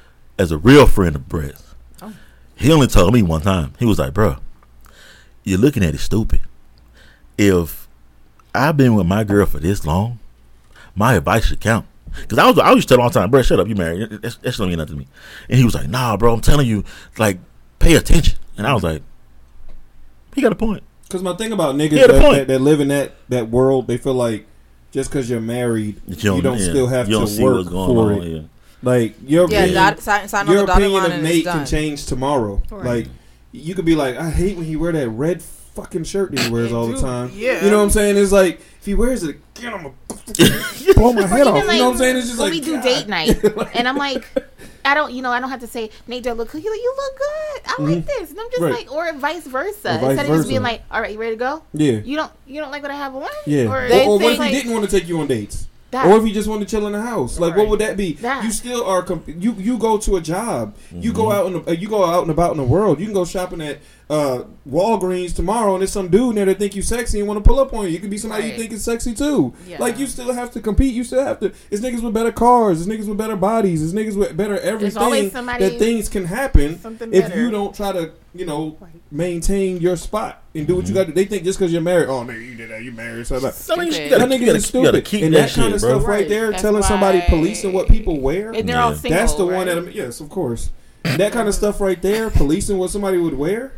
as 0.41 0.51
a 0.51 0.59
real 0.59 0.87
friend 0.87 1.15
of 1.15 1.29
Brett's. 1.29 1.75
Oh. 2.01 2.15
He 2.57 2.73
only 2.73 2.87
told 2.87 3.13
me 3.13 3.23
one 3.23 3.43
time. 3.43 3.75
He 3.79 3.85
was 3.85 3.99
like, 3.99 4.15
"Bro, 4.15 4.37
you're 5.45 5.59
looking 5.59 5.85
at 5.85 5.95
it 5.95 5.99
stupid. 5.99 6.41
If 7.37 7.89
I've 8.55 8.77
been 8.77 8.95
with 8.95 9.07
my 9.07 9.23
girl 9.23 9.45
for 9.47 9.59
this 9.59 9.85
long, 9.85 10.19
my 10.95 11.15
advice 11.15 11.47
should 11.47 11.61
count." 11.61 11.87
Because 12.23 12.39
I 12.39 12.47
was, 12.47 12.59
I 12.59 12.73
used 12.73 12.89
to 12.89 12.95
tell 12.97 13.03
all 13.03 13.11
the 13.11 13.21
time, 13.21 13.31
bro, 13.31 13.43
shut 13.43 13.61
up, 13.61 13.69
you 13.69 13.77
married. 13.77 14.11
That, 14.11 14.23
that 14.23 14.33
shit 14.33 14.57
don't 14.57 14.69
mean 14.69 14.79
nothing 14.79 14.95
to 14.95 14.99
me. 14.99 15.07
And 15.49 15.59
he 15.59 15.65
was 15.65 15.77
like, 15.77 15.89
nah, 15.89 16.17
bro, 16.17 16.33
I'm 16.35 16.41
telling 16.41 16.67
you, 16.67 16.83
like, 17.19 17.39
pay 17.79 17.95
attention. 17.95 18.37
And 18.57 18.67
I 18.67 18.75
was 18.75 18.83
like, 18.83 19.03
he 20.35 20.43
got 20.43 20.51
a 20.51 20.57
point. 20.57 20.83
Because 21.05 21.23
my 21.23 21.35
thing 21.37 21.53
about 21.53 21.77
niggas 21.77 21.91
He 21.93 21.99
had 21.99 22.11
a 22.11 22.15
that, 22.15 22.23
point. 22.23 22.37
that, 22.39 22.49
that 22.49 22.59
live 22.61 22.81
in 22.81 22.89
that, 22.89 23.13
that 23.29 23.49
world, 23.49 23.87
they 23.87 23.97
feel 23.97 24.15
like 24.15 24.47
just 24.91 25.09
because 25.09 25.31
you're 25.31 25.41
married, 25.41 26.01
you 26.09 26.43
don't, 26.43 26.59
yeah, 26.59 26.69
still 26.71 26.89
have 26.89 27.09
you 27.09 27.15
don't 27.15 27.27
to 27.29 27.33
see 27.33 27.45
work 27.45 27.59
what's 27.59 27.69
going 27.69 27.95
for 27.95 28.13
on. 28.13 28.23
it. 28.23 28.29
Yeah. 28.29 28.43
Like, 28.83 29.15
your 29.27 29.51
Yeah, 29.51 29.59
opinion, 29.59 29.75
dot, 29.75 30.01
sign, 30.01 30.29
sign 30.29 30.49
on 30.49 30.53
your 30.55 30.67
the 30.67 30.73
opinion 30.73 31.05
of 31.13 31.23
Nate 31.23 31.45
can 31.45 31.67
change 31.67 32.07
tomorrow. 32.07 32.63
Right. 32.71 32.85
Like, 32.85 33.07
you 33.53 33.75
could 33.75 33.85
be 33.85 33.95
like, 33.95 34.17
I 34.17 34.31
hate 34.31 34.57
when 34.57 34.65
he 34.67 34.77
wear 34.77 34.93
that 34.93 35.09
red 35.11 35.43
fucking 35.43 36.05
shirt 36.05 36.31
that 36.33 36.41
he 36.47 36.51
wears 36.53 36.73
all 36.73 36.87
the 36.87 36.99
time. 37.01 37.31
yeah. 37.35 37.65
You 37.65 37.71
know 37.71 37.79
what 37.79 37.85
I'm 37.85 37.91
saying? 37.91 38.17
It's 38.17 38.33
like, 38.33 38.61
if 38.81 38.87
he 38.87 38.95
wears 38.95 39.23
it 39.23 39.37
again, 39.57 39.75
I'm 39.75 39.83
going 39.83 39.95
to 40.35 40.95
blow 40.95 41.13
my 41.13 41.27
head 41.27 41.47
off. 41.47 41.55
like, 41.67 41.77
you 41.77 41.79
know 41.83 41.87
what 41.87 41.93
I'm 41.93 41.99
saying? 41.99 42.17
It's 42.17 42.29
just 42.29 42.39
like, 42.39 42.53
we 42.53 42.61
do 42.61 42.75
God. 42.77 42.83
date 42.85 43.09
night, 43.09 43.45
and 43.75 43.87
I'm 43.87 43.97
like, 43.97 44.27
I 44.85 44.95
don't, 44.95 45.13
you 45.13 45.21
know, 45.21 45.31
I 45.31 45.41
don't 45.41 45.51
have 45.51 45.61
to 45.61 45.67
say 45.67 45.91
Nate 46.09 46.23
don't 46.23 46.39
look 46.39 46.51
good. 46.53 46.63
He's 46.63 46.71
like, 46.71 46.81
you 46.81 46.95
look 46.97 47.19
good. 47.19 47.63
I 47.67 47.83
like 47.95 48.07
this, 48.07 48.31
and 48.31 48.41
I'm 48.41 48.51
just 48.51 48.63
Mm-hmm. 48.63 48.65
Right. 48.73 48.89
like, 48.91 48.93
or 48.93 49.13
vice 49.19 49.47
versa. 49.47 49.97
Or 49.97 49.99
vice 49.99 50.11
Instead 50.13 50.31
of 50.31 50.37
just 50.39 50.49
being 50.49 50.63
like, 50.63 50.83
all 50.91 51.03
right, 51.03 51.13
you 51.13 51.19
ready 51.21 51.35
to 51.35 51.39
go? 51.39 51.63
Yeah. 51.75 51.93
You 51.99 52.17
don't, 52.17 52.33
you 52.47 52.61
don't 52.63 52.71
like 52.71 52.81
what 52.83 52.91
I 52.91 52.95
have 52.97 53.15
on? 53.15 53.29
Yeah. 53.47 53.65
Or, 53.65 53.87
Or, 53.87 53.93
or 54.03 54.19
what 54.19 54.33
if 54.33 54.39
think, 54.39 54.55
he 54.55 54.63
didn't 54.63 54.73
want 54.73 54.89
to 54.89 54.91
take 54.91 55.07
you 55.09 55.21
on 55.21 55.27
dates? 55.27 55.67
That. 55.91 56.07
Or 56.07 56.17
if 56.19 56.27
you 56.27 56.33
just 56.33 56.49
want 56.49 56.63
to 56.63 56.67
chill 56.69 56.87
in 56.87 56.93
the 56.93 57.01
house, 57.03 57.39
like 57.39 57.57
what 57.57 57.69
would 57.69 57.81
that 57.81 57.97
be? 57.97 58.15
That. 58.15 58.45
You 58.45 58.51
still 58.51 58.85
are. 58.85 59.03
Comp- 59.03 59.29
you 59.29 59.53
you 59.55 59.79
go 59.79 59.99
to 59.99 60.17
a 60.17 60.21
job. 60.21 60.75
You 60.91 61.11
Mm-hmm. 61.13 61.17
go 61.21 61.33
out 61.33 61.47
and 61.47 61.69
uh, 61.69 61.73
you 61.73 61.89
go 61.89 62.05
out 62.05 62.23
and 62.23 62.31
about 62.31 62.53
in 62.53 62.57
the 62.59 62.65
world. 62.65 63.01
You 63.01 63.07
can 63.07 63.15
go 63.15 63.25
shopping 63.25 63.61
at 63.61 63.79
uh, 64.11 64.45
Walgreens 64.69 65.35
tomorrow, 65.35 65.75
and 65.75 65.81
there's 65.83 65.93
some 65.93 66.09
dude 66.09 66.31
in 66.31 66.35
there 66.35 66.45
that 66.47 66.59
think 66.59 66.75
you 66.75 66.83
sexy 66.83 67.21
and 67.21 67.29
want 67.29 67.43
to 67.43 67.49
pull 67.49 67.61
up 67.61 67.73
on 67.73 67.85
you. 67.85 67.91
You 67.93 68.01
could 68.01 68.11
be 68.11 68.19
somebody 68.19 68.49
you 68.49 68.57
think 68.57 68.73
is 68.73 68.83
sexy 68.85 69.15
too. 69.15 69.55
Yeah. 69.67 69.79
Like 69.79 69.99
you 69.99 70.07
still 70.09 70.33
have 70.33 70.51
to 70.53 70.61
compete. 70.61 70.93
You 70.95 71.05
still 71.05 71.25
have 71.25 71.39
to. 71.41 71.53
It's 71.71 71.81
niggas 71.81 72.03
with 72.03 72.13
better 72.13 72.33
cars. 72.33 72.81
It's 72.81 72.91
niggas 72.91 73.09
with 73.09 73.17
better 73.17 73.37
bodies. 73.37 73.83
It's 73.83 73.93
niggas 73.93 74.17
with 74.19 74.37
better 74.37 74.59
everything. 74.59 75.01
always 75.01 75.31
somebody- 75.33 75.69
that 75.69 75.79
things 75.79 76.09
can 76.09 76.25
happen 76.25 76.73
if 76.75 76.83
better. 77.29 77.41
you 77.41 77.51
don't 77.53 77.75
try 77.75 77.93
to 77.93 78.13
you 78.35 78.47
know 78.47 78.77
maintain 79.13 79.81
your 79.81 79.97
spot 79.97 80.43
and 80.55 80.67
do 80.67 80.77
what 80.77 80.89
you 80.89 80.95
got 80.95 81.07
to. 81.07 81.13
They 81.13 81.25
think 81.25 81.45
just 81.45 81.59
because 81.59 81.73
you're 81.73 81.81
married, 81.83 82.09
oh 82.09 82.23
nigga, 82.25 82.45
you 82.45 82.55
did 82.57 82.71
that, 82.71 82.83
you 82.83 82.93
married. 82.93 83.27
So 83.29 83.39
that. 83.41 83.55
So, 83.55 83.75
I 83.75 83.77
mean, 83.79 83.87
you 83.89 83.93
Stupid. 83.93 84.11
gotta, 84.11 84.27
That 84.27 84.35
nigga 84.35 84.41
you 84.41 84.47
gotta, 84.47 84.59
is 84.59 84.75
you 84.75 84.83
gotta 84.85 84.89
stupid. 84.99 85.05
keep 85.05 85.23
and 85.25 85.35
that, 85.35 85.39
that, 85.49 85.55
kind 85.55 85.67
shit, 85.67 85.75
of 85.75 85.81
bro. 85.81 85.91
stuff 85.99 86.09
right 86.09 86.15
Right. 86.21 86.29
there, 86.29 86.51
That's 86.51 86.63
telling 86.63 86.83
somebody 86.83 87.23
policing 87.29 87.73
what 87.73 87.89
people 87.89 88.21
wear. 88.21 88.51
and 88.53 88.69
they're 88.69 88.81
all 88.81 88.95
single. 88.95 89.19
That's 89.21 89.35
the 89.35 89.47
one 89.47 89.67
right? 89.69 89.85
that 89.85 89.95
yes, 89.95 90.21
of 90.21 90.29
course. 90.31 90.71
that 91.05 91.33
kind 91.33 91.49
of 91.49 91.55
stuff 91.55 91.81
right 91.81 92.01
there, 92.03 92.29
policing 92.31 92.77
what 92.79 92.91
somebody 92.91 93.17
would 93.19 93.35
wear. 93.35 93.73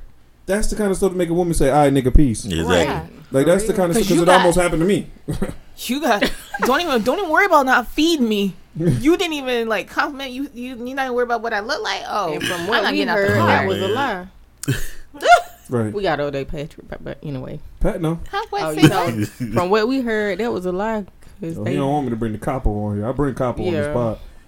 That's 0.47 0.69
the 0.69 0.77
kind 0.77 0.91
of 0.91 0.97
stuff 0.97 1.13
to 1.13 1.17
make 1.19 1.29
a 1.29 1.35
woman 1.35 1.55
say, 1.55 1.71
"All 1.71 1.77
right, 1.85 1.93
nigga, 1.93 2.15
peace." 2.15 2.45
Yeah, 2.45 2.63
Right. 2.65 2.81
Exactly. 2.83 3.19
Like 3.31 3.47
that's 3.47 3.65
the 3.67 3.73
kind 3.73 3.91
of 3.91 3.97
stuff 3.97 4.09
'Cause 4.09 4.17
because 4.19 4.23
it 4.23 4.27
got- 4.27 4.41
almost 4.41 4.59
happened 4.59 4.81
to 4.81 4.87
me. 4.87 5.07
You 5.87 6.01
got 6.03 6.31
don't 6.61 6.81
even 6.83 7.03
don't 7.03 7.19
even 7.19 7.31
worry 7.31 7.47
about 7.47 7.65
not 7.65 7.89
feeding 7.89 8.29
me. 8.29 8.55
You 8.77 9.17
didn't 9.17 9.33
even 9.33 9.69
like 9.69 9.89
compliment 9.89 10.31
you. 10.31 10.49
You 10.53 10.77
you 10.85 10.95
not 10.95 11.05
even 11.05 11.15
worry 11.15 11.25
about 11.25 11.43
what 11.43 11.53
I 11.55 11.61
look 11.61 11.83
like. 11.83 12.03
Oh, 12.07 12.35
And 12.35 12.43
from 12.43 12.61
I'm 12.61 12.67
what 12.69 12.83
not 12.83 12.93
we 12.93 12.99
getting 12.99 13.09
out 13.09 13.17
the 13.17 13.27
heard, 13.29 13.39
that 13.49 13.67
was 13.67 13.81
a 13.81 13.89
lie. 13.89 14.27
right, 15.71 15.93
We 15.95 16.03
got 16.03 16.21
all 16.21 16.31
day 16.31 16.45
Patrick, 16.45 16.89
but, 16.89 17.03
but 17.03 17.19
anyway, 17.23 17.61
Pat, 17.81 18.01
no, 18.03 18.21
Huh? 18.31 18.45
What? 18.51 18.63
oh, 18.63 18.71
you 18.71 18.89
know, 18.89 19.25
from 19.55 19.71
what 19.71 19.89
we 19.89 20.01
heard, 20.03 20.39
that 20.39 20.53
was 20.53 20.67
a 20.67 20.73
lie. 20.73 21.07
'cause 21.41 21.57
Oh, 21.59 21.65
they, 21.65 21.73
he 21.73 21.77
don't 21.79 21.91
want 21.91 22.07
me 22.07 22.11
to 22.11 22.17
bring 22.17 22.33
the 22.33 22.39
capo 22.39 22.71
on 22.85 22.97
here. 22.97 23.09
I 23.09 23.13
bring 23.13 23.35
capo 23.35 23.65
on 23.67 23.73
the 23.73 23.79
Yeah. 23.79 23.93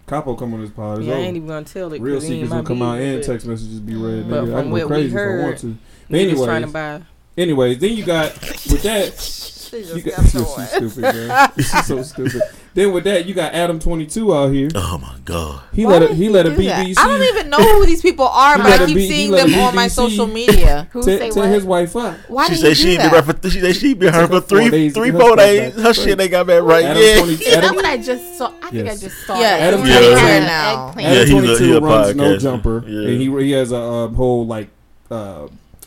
Capo 0.06 0.34
come 0.34 0.52
on 0.54 0.60
this 0.60 0.70
pod. 0.70 1.02
Yeah, 1.02 1.14
I 1.14 1.16
ain't 1.18 1.36
even 1.36 1.48
gonna 1.48 1.64
tell 1.64 1.92
it. 1.92 2.00
Real 2.00 2.16
'cause 2.16 2.24
it 2.24 2.32
ain't 2.34 2.44
secrets 2.44 2.54
will 2.54 2.62
come 2.76 2.82
out 2.82 2.98
and 2.98 3.22
text 3.22 3.46
messages 3.46 3.80
be 3.80 3.94
read. 3.94 4.28
But 4.28 4.44
Nigga, 4.44 4.48
I 4.48 4.52
from 4.56 4.62
can 4.64 4.70
what 4.70 4.80
go 4.80 4.86
we 4.86 4.88
crazy 4.94 5.06
if 5.08 5.12
I 5.12 5.14
heard, 5.16 5.42
want 5.44 5.58
to. 5.58 5.76
but 6.10 6.18
Anyways. 6.20 6.44
trying 6.44 6.62
to 6.62 6.68
buy. 6.68 7.00
Anyways, 7.38 7.78
then 7.78 7.92
you 7.96 8.04
got 8.04 8.32
with 8.40 8.82
that. 8.82 9.50
She 9.82 9.94
You 9.94 10.02
just 10.02 10.04
got, 10.04 10.16
got 10.16 10.24
she's 10.30 10.32
so 10.32 10.88
stupid, 10.90 11.02
man. 11.02 11.52
She's 11.56 11.86
so 11.86 12.02
stupid. 12.12 12.42
Then 12.74 12.92
with 12.92 13.04
that, 13.04 13.26
you 13.26 13.34
got 13.34 13.54
Adam 13.54 13.78
twenty 13.78 14.04
two 14.06 14.34
out 14.34 14.52
here. 14.52 14.68
Oh 14.74 14.98
my 14.98 15.16
god. 15.24 15.62
He 15.72 15.84
Why 15.86 15.92
let 15.92 16.02
a, 16.02 16.08
did 16.08 16.16
he 16.16 16.28
let 16.28 16.46
a 16.46 16.50
do 16.56 16.62
that? 16.64 16.84
BBC 16.86 16.94
I 16.98 17.06
don't 17.06 17.22
even 17.22 17.48
know 17.50 17.58
who 17.58 17.86
these 17.86 18.02
people 18.02 18.26
are, 18.26 18.56
He 18.56 18.62
but 18.62 18.68
let 18.70 18.80
I 18.80 18.84
a 18.84 18.86
keep 18.88 18.96
B- 18.96 19.08
seeing 19.08 19.30
let 19.30 19.46
a 19.46 19.50
them 19.50 19.60
on 19.60 19.74
my 19.76 19.86
social 19.86 20.26
media. 20.26 20.88
Who 20.90 21.00
te- 21.04 21.18
say 21.18 21.30
tell 21.30 21.44
what? 21.44 21.50
his 21.52 21.64
wife 21.64 21.94
up. 21.94 22.16
Why 22.28 22.46
She 22.48 22.54
did 22.54 22.60
said 22.60 22.76
she 22.76 22.82
do 22.82 22.90
ain't 22.90 22.98
been 23.02 23.10
that? 23.12 23.24
her 23.26 23.32
for 23.32 23.50
she 23.50 23.60
said 23.60 23.76
she 23.76 23.94
been 23.94 24.12
her 24.12 24.26
for 24.26 24.32
her 24.34 24.40
three 24.40 24.70
days 24.70 24.92
three 24.92 25.10
her 25.10 25.18
four 25.20 25.28
stuff 25.34 25.38
days. 25.38 25.74
back. 25.74 25.84
Her 25.84 25.94
shit 25.94 26.18
they 26.18 26.28
got 26.28 26.46
back 26.48 26.62
right. 26.64 26.84
Adam 26.84 27.02
Yeah. 27.02 27.18
20 27.18 27.32
Is 27.34 27.54
that 27.54 27.74
what 27.76 27.84
I 27.84 27.96
just 27.96 28.38
saw? 28.38 28.52
I 28.60 28.70
think 28.70 28.88
I 28.88 28.96
just 28.96 29.24
saw. 29.24 29.38
Yeah. 29.38 29.46
Adam 29.50 29.80
Yeah. 29.86 29.98
22 29.98 30.16
Had 30.16 30.42
now. 30.42 30.86
eggplant. 30.88 31.00
Yeah, 31.00 31.08
Adam 31.14 31.20
he's 31.20 31.28
a- 31.28 31.32
twenty 31.32 31.48
he 31.48 31.58
two 31.58 31.76
a 31.76 31.80
runs 31.80 32.16
No 32.16 32.36
Jumper, 32.38 32.78
and 32.78 33.08
he 33.20 33.30
he 33.44 33.50
has 33.52 33.70
a 33.70 33.80
um, 33.80 34.14
whole 34.16 34.46
like 34.46 34.68
uh, 35.12 35.46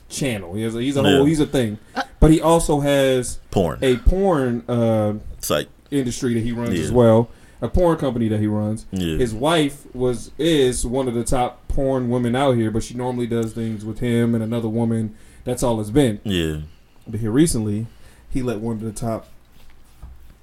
channel. 0.09 0.53
He 0.53 0.63
has 0.63 0.75
a, 0.75 0.81
he's 0.81 0.97
a 0.97 1.01
Yeah. 1.01 1.17
whole 1.17 1.25
he's 1.25 1.39
a 1.39 1.45
thing, 1.45 1.77
but 2.19 2.31
he 2.31 2.39
also 2.41 2.79
has 2.81 3.39
Porn. 3.51 3.79
a 3.81 3.97
porn 3.97 4.63
uh, 4.67 5.13
Site. 5.39 5.69
industry 5.91 6.33
that 6.35 6.43
he 6.43 6.51
runs 6.51 6.73
Yeah. 6.77 6.83
as 6.85 6.91
well, 6.91 7.29
a 7.61 7.67
porn 7.67 7.97
company 7.97 8.27
that 8.29 8.39
he 8.39 8.47
runs. 8.47 8.85
Yeah. 8.91 9.17
His 9.17 9.33
wife 9.33 9.83
was 9.95 10.31
is 10.37 10.85
one 10.85 11.07
of 11.07 11.13
the 11.13 11.23
top 11.23 11.67
porn 11.67 12.09
women 12.09 12.35
out 12.35 12.55
here, 12.55 12.71
but 12.71 12.83
she 12.83 12.93
normally 12.93 13.27
does 13.27 13.53
things 13.53 13.83
with 13.85 13.99
him 13.99 14.33
and 14.33 14.43
another 14.43 14.69
woman. 14.69 15.15
That's 15.43 15.63
all 15.63 15.79
it's 15.81 15.89
been. 15.91 16.19
yeah. 16.23 16.61
But 17.07 17.19
here 17.21 17.31
recently, 17.31 17.87
he 18.29 18.41
let 18.41 18.59
one 18.59 18.75
of 18.75 18.81
the 18.81 18.91
top 18.91 19.27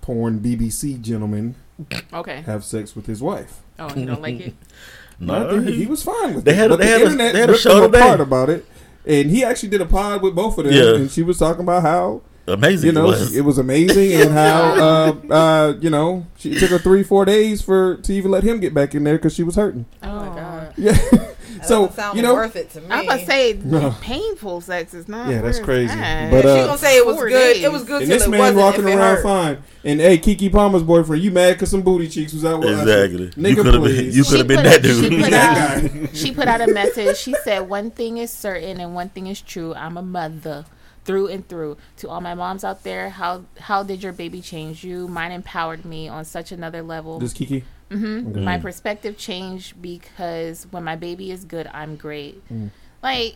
porn 0.00 0.40
BBC 0.40 1.00
gentlemen 1.00 1.54
Okay. 2.12 2.42
have 2.42 2.64
sex 2.64 2.94
with 2.94 3.06
his 3.06 3.20
wife. 3.22 3.60
Oh, 3.78 3.92
you 3.94 4.06
don't 4.06 4.22
like 4.22 4.40
it? 4.40 4.54
No, 5.20 5.32
I 5.34 5.38
No, 5.44 5.50
think 5.50 5.66
he, 5.66 5.72
he- 5.74 5.78
he 5.82 5.86
was 5.86 6.02
fine 6.02 6.34
with 6.34 6.44
They 6.44 6.50
it. 6.52 6.56
had 6.56 6.66
a- 6.66 6.68
but 6.70 6.78
they 6.80 6.86
the 6.86 6.98
had 6.98 7.02
a- 7.30 7.32
they 7.32 7.38
had 7.40 7.50
a 7.50 7.56
show 7.56 7.86
today. 7.86 8.00
apart 8.00 8.20
about 8.20 8.50
it, 8.50 8.66
and 9.06 9.30
he 9.30 9.44
actually 9.44 9.68
did 9.70 9.80
a 9.80 9.86
pod 9.86 10.22
with 10.22 10.34
both 10.34 10.58
of 10.58 10.64
them, 10.64 10.74
Yeah. 10.74 10.94
and 10.96 11.10
she 11.10 11.22
was 11.22 11.38
talking 11.38 11.62
about 11.62 11.82
how 11.82 12.22
Amazing. 12.46 12.88
You 12.88 12.92
know, 12.92 13.04
it 13.04 13.06
was. 13.06 13.36
it 13.36 13.40
was 13.40 13.56
amazing, 13.56 14.20
and 14.20 14.30
how 14.30 14.62
uh, 15.30 15.32
uh, 15.32 15.72
you 15.80 15.88
know 15.88 16.26
she 16.36 16.54
took 16.58 16.68
her 16.70 16.78
three, 16.78 17.02
four 17.02 17.24
days 17.24 17.62
for 17.62 17.96
to 17.96 18.12
even 18.12 18.30
let 18.30 18.42
him 18.42 18.60
get 18.60 18.74
back 18.74 18.94
in 18.94 19.02
there 19.04 19.16
because 19.16 19.34
she 19.34 19.42
was 19.42 19.56
hurting. 19.56 19.86
Oh 20.02 20.14
my 20.14 20.26
god. 20.26 20.74
Yeah. 20.76 20.98
That 21.64 21.68
so 21.68 21.88
sound 21.90 22.16
you 22.16 22.22
know, 22.22 22.34
worth 22.34 22.56
it 22.56 22.70
to 22.70 22.80
me. 22.80 22.86
I'm 22.90 23.06
gonna 23.06 23.24
say 23.26 23.58
No. 23.64 23.94
painful 24.00 24.60
sex 24.60 24.94
is 24.94 25.08
not. 25.08 25.30
Yeah, 25.30 25.40
that's 25.40 25.58
crazy. 25.58 25.94
that. 25.94 26.30
But, 26.30 26.42
she 26.42 26.48
uh, 26.48 26.66
gonna 26.66 26.78
say 26.78 26.96
it 26.98 27.06
was 27.06 27.16
good. 27.16 27.30
days. 27.30 27.64
It 27.64 27.72
was 27.72 27.84
good 27.84 28.02
and 28.02 28.10
this 28.10 28.28
man 28.28 28.38
wasn't. 28.40 28.58
walking 28.58 28.84
around 28.84 28.98
hurt. 29.16 29.22
fine. 29.22 29.58
And 29.84 30.00
hey, 30.00 30.18
Keke 30.18 30.50
Palmer's 30.52 30.82
boyfriend, 30.82 31.22
you 31.22 31.30
mad 31.30 31.54
because 31.54 31.70
some 31.70 31.82
booty 31.82 32.08
cheeks 32.08 32.32
was 32.32 32.44
out 32.44 32.60
with 32.60 32.68
us? 32.70 32.80
Exactly. 32.82 33.28
Nigga, 33.42 33.48
you 33.50 33.62
could 33.62 33.74
have 33.74 33.82
been. 33.82 34.12
You 34.12 34.24
could 34.24 34.38
have 34.38 34.48
been 34.48 34.62
that 34.64 34.84
a- 34.84 34.88
She 34.94 35.08
dude. 35.08 35.22
put, 35.22 35.30
That 35.30 35.82
out, 35.84 35.92
guy. 35.92 36.06
she 36.12 36.32
put 36.32 36.48
out 36.48 36.60
a 36.60 36.66
message. 36.72 37.16
She 37.18 37.34
said, 37.44 37.68
"One 37.68 37.90
thing 37.90 38.18
is 38.18 38.30
certain, 38.30 38.80
and 38.80 38.94
one 38.94 39.08
thing 39.10 39.26
is 39.26 39.40
true. 39.40 39.74
I'm 39.74 39.96
a 39.96 40.02
mother, 40.02 40.64
through 41.04 41.28
and 41.28 41.46
through. 41.46 41.76
To 41.98 42.08
all 42.08 42.20
my 42.20 42.34
moms 42.34 42.64
out 42.64 42.82
there, 42.82 43.10
how 43.10 43.44
how 43.58 43.82
did 43.82 44.02
your 44.02 44.12
baby 44.12 44.40
change 44.40 44.84
you? 44.84 45.06
Mine 45.08 45.32
empowered 45.32 45.84
me 45.84 46.08
on 46.08 46.24
such 46.24 46.50
another 46.52 46.82
level. 46.82 47.18
This 47.18 47.34
Keke. 47.34 47.62
Hmm 47.98 48.28
Okay. 48.30 48.40
My 48.40 48.58
perspective 48.58 49.16
changed 49.16 49.80
because 49.80 50.66
when 50.70 50.84
my 50.84 50.96
baby 50.96 51.30
is 51.30 51.44
good, 51.44 51.68
I'm 51.72 51.96
great. 51.96 52.42
Mm. 52.52 52.70
Like 53.02 53.34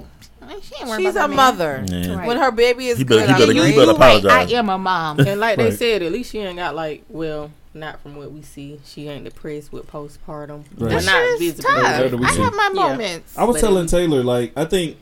she 0.62 0.74
ain't 0.82 0.96
She's 1.00 1.14
a 1.16 1.28
man. 1.28 1.36
mother. 1.36 1.84
Yeah. 1.88 2.14
Right. 2.16 2.26
When 2.26 2.36
her 2.38 2.50
baby 2.50 2.86
is 2.88 2.98
He 2.98 3.04
better- 3.04 3.20
good, 3.20 3.26
he 3.28 3.32
I'm 3.34 3.38
better- 3.40 3.52
you, 3.52 3.62
he 3.64 3.72
better 3.76 3.92
you 3.92 3.98
right. 3.98 4.24
I 4.26 4.42
am 4.56 4.68
a 4.70 4.78
mom. 4.78 5.20
And 5.20 5.38
like 5.40 5.58
they 5.58 5.70
said, 5.72 6.02
at 6.02 6.10
least 6.10 6.32
she 6.32 6.38
ain't 6.38 6.56
got 6.56 6.74
like 6.74 7.04
well, 7.10 7.50
not 7.74 8.00
from 8.00 8.16
what 8.16 8.32
we 8.32 8.40
see. 8.42 8.80
She 8.86 9.08
ain't 9.08 9.24
depressed 9.24 9.70
with 9.72 9.86
postpartum. 9.86 10.64
Right. 10.78 10.94
Well, 10.94 11.04
not 11.04 11.38
shit 11.38 11.42
is 11.42 11.58
tough. 11.58 11.82
Where 12.00 12.08
do 12.08 12.16
we 12.16 12.24
I 12.26 12.30
see? 12.30 12.40
have 12.40 12.54
my 12.54 12.70
Yeah. 12.74 12.82
moments. 12.88 13.36
I 13.36 13.44
was 13.44 13.60
telling 13.60 13.86
Taylor, 13.86 14.22
like, 14.24 14.52
I 14.56 14.64
think, 14.64 14.96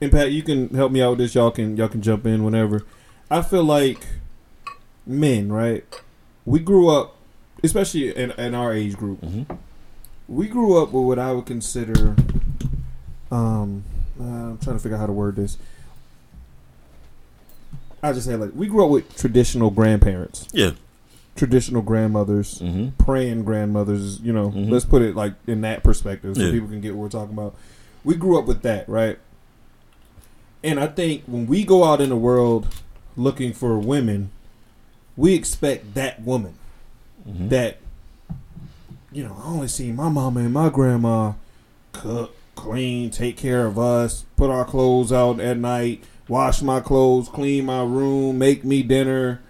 and 0.00 0.12
Pat, 0.12 0.30
you 0.30 0.42
can 0.44 0.68
help 0.68 0.92
me 0.92 1.02
out 1.02 1.10
with 1.10 1.18
this. 1.18 1.34
Y'all 1.34 1.50
can 1.50 1.76
y'all 1.76 1.88
can 1.88 2.00
jump 2.00 2.26
in 2.26 2.44
whenever. 2.44 2.84
I 3.28 3.42
feel 3.42 3.64
like 3.64 4.06
men, 5.04 5.52
right? 5.52 5.84
We 6.44 6.60
grew 6.60 6.88
up, 6.88 7.15
especially 7.62 8.14
in, 8.14 8.30
in 8.32 8.54
our 8.54 8.72
age 8.72 8.96
group. 8.96 9.20
Mhm. 9.22 9.58
We 10.28 10.48
grew 10.48 10.82
up 10.82 10.92
with 10.92 11.04
what 11.04 11.18
I 11.18 11.32
would 11.32 11.46
consider. 11.46 12.16
Um, 13.30 13.84
uh, 14.20 14.24
I'm 14.24 14.58
trying 14.58 14.76
to 14.76 14.82
figure 14.82 14.96
out 14.96 15.00
how 15.00 15.06
to 15.06 15.12
word 15.12 15.36
this. 15.36 15.56
I 18.02 18.12
just 18.12 18.26
say 18.26 18.36
like 18.36 18.50
we 18.54 18.66
grew 18.66 18.84
up 18.84 18.90
with 18.90 19.16
traditional 19.16 19.70
grandparents, 19.70 20.46
Yeah. 20.52 20.72
traditional 21.34 21.82
grandmothers, 21.82 22.58
hmm 22.60 22.88
praying 22.98 23.44
grandmothers, 23.44 24.20
you 24.20 24.32
know, 24.32 24.50
Mhm. 24.50 24.70
let's 24.70 24.84
put 24.84 25.02
it 25.02 25.16
like 25.16 25.34
in 25.46 25.60
that 25.62 25.82
perspective 25.82 26.36
so 26.36 26.42
Yeah. 26.42 26.50
people 26.52 26.68
can 26.68 26.80
get 26.80 26.94
what 26.94 27.02
we're 27.02 27.08
talking 27.20 27.34
about. 27.34 27.54
We 28.04 28.14
grew 28.14 28.38
up 28.38 28.46
with 28.46 28.62
that, 28.62 28.88
right? 28.88 29.18
And 30.62 30.78
I 30.80 30.86
think 30.86 31.22
when 31.26 31.46
we 31.46 31.64
go 31.64 31.84
out 31.84 32.00
in 32.00 32.08
the 32.08 32.16
world 32.16 32.66
looking 33.16 33.52
for 33.52 33.78
women, 33.78 34.30
we 35.16 35.34
expect 35.34 35.94
that 35.94 36.22
woman 36.22 36.54
hmm 37.26 37.48
that, 37.48 37.78
you 39.12 39.24
know, 39.24 39.36
I 39.42 39.46
only 39.48 39.68
see 39.68 39.92
my 39.92 40.08
mama 40.08 40.40
and 40.40 40.52
my 40.52 40.68
grandma 40.68 41.32
cook, 41.92 42.34
clean, 42.54 43.10
take 43.10 43.36
care 43.36 43.66
of 43.66 43.78
us, 43.78 44.24
put 44.36 44.50
our 44.50 44.64
clothes 44.64 45.12
out 45.12 45.40
at 45.40 45.56
night, 45.58 46.04
wash 46.28 46.62
my 46.62 46.80
clothes, 46.80 47.28
clean 47.28 47.66
my 47.66 47.82
room, 47.82 48.38
make 48.38 48.64
me 48.64 48.82
dinner. 48.82 49.40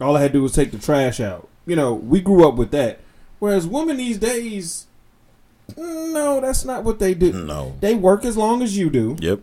All 0.00 0.16
I 0.16 0.22
had 0.22 0.32
to 0.32 0.38
do 0.38 0.42
was 0.42 0.52
take 0.52 0.70
the 0.72 0.78
trash 0.78 1.20
out. 1.20 1.48
You 1.66 1.76
know, 1.76 1.94
we 1.94 2.20
grew 2.20 2.46
up 2.46 2.56
with 2.56 2.70
that. 2.72 3.00
Whereas 3.38 3.66
women 3.66 3.96
these 3.96 4.18
days, 4.18 4.86
no, 5.76 6.40
that's 6.40 6.64
not 6.64 6.84
what 6.84 6.98
they 6.98 7.14
do. 7.14 7.32
No. 7.32 7.74
They 7.80 7.94
work 7.94 8.24
as 8.24 8.36
long 8.36 8.62
as 8.62 8.76
you 8.76 8.90
do. 8.90 9.16
Yep. 9.20 9.40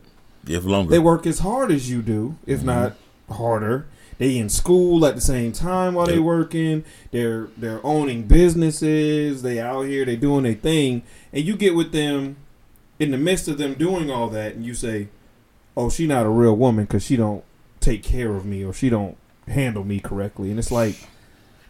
If 0.47 0.65
longer. 0.65 0.91
They 0.91 0.99
work 0.99 1.25
as 1.27 1.39
hard 1.39 1.71
as 1.71 1.89
you 1.89 2.01
do, 2.01 2.35
if 2.45 2.61
Mhm. 2.61 2.65
not 2.65 2.93
harder. 3.29 3.85
They 4.21 4.37
in 4.37 4.49
school 4.49 5.03
at 5.07 5.15
the 5.15 5.21
same 5.21 5.51
time 5.51 5.95
while 5.95 6.05
they 6.05 6.19
working. 6.19 6.85
They're 7.09 7.47
they're 7.57 7.83
owning 7.83 8.27
businesses. 8.27 9.41
They 9.41 9.59
out 9.59 9.87
here. 9.87 10.05
They 10.05 10.15
doing 10.15 10.43
their 10.43 10.53
thing, 10.53 11.01
and 11.33 11.43
you 11.43 11.55
get 11.55 11.73
with 11.73 11.91
them 11.91 12.35
in 12.99 13.09
the 13.09 13.17
midst 13.17 13.47
of 13.47 13.57
them 13.57 13.73
doing 13.73 14.11
all 14.11 14.29
that, 14.29 14.53
and 14.53 14.63
you 14.63 14.75
say, 14.75 15.07
"Oh, 15.75 15.89
she 15.89 16.05
not 16.05 16.27
a 16.27 16.29
real 16.29 16.55
woman 16.55 16.85
because 16.85 17.03
she 17.03 17.15
don't 17.15 17.43
take 17.79 18.03
care 18.03 18.35
of 18.35 18.45
me 18.45 18.63
or 18.63 18.73
she 18.73 18.89
don't 18.91 19.17
handle 19.47 19.83
me 19.83 19.99
correctly." 19.99 20.51
And 20.51 20.59
it's 20.59 20.71
like, 20.71 21.07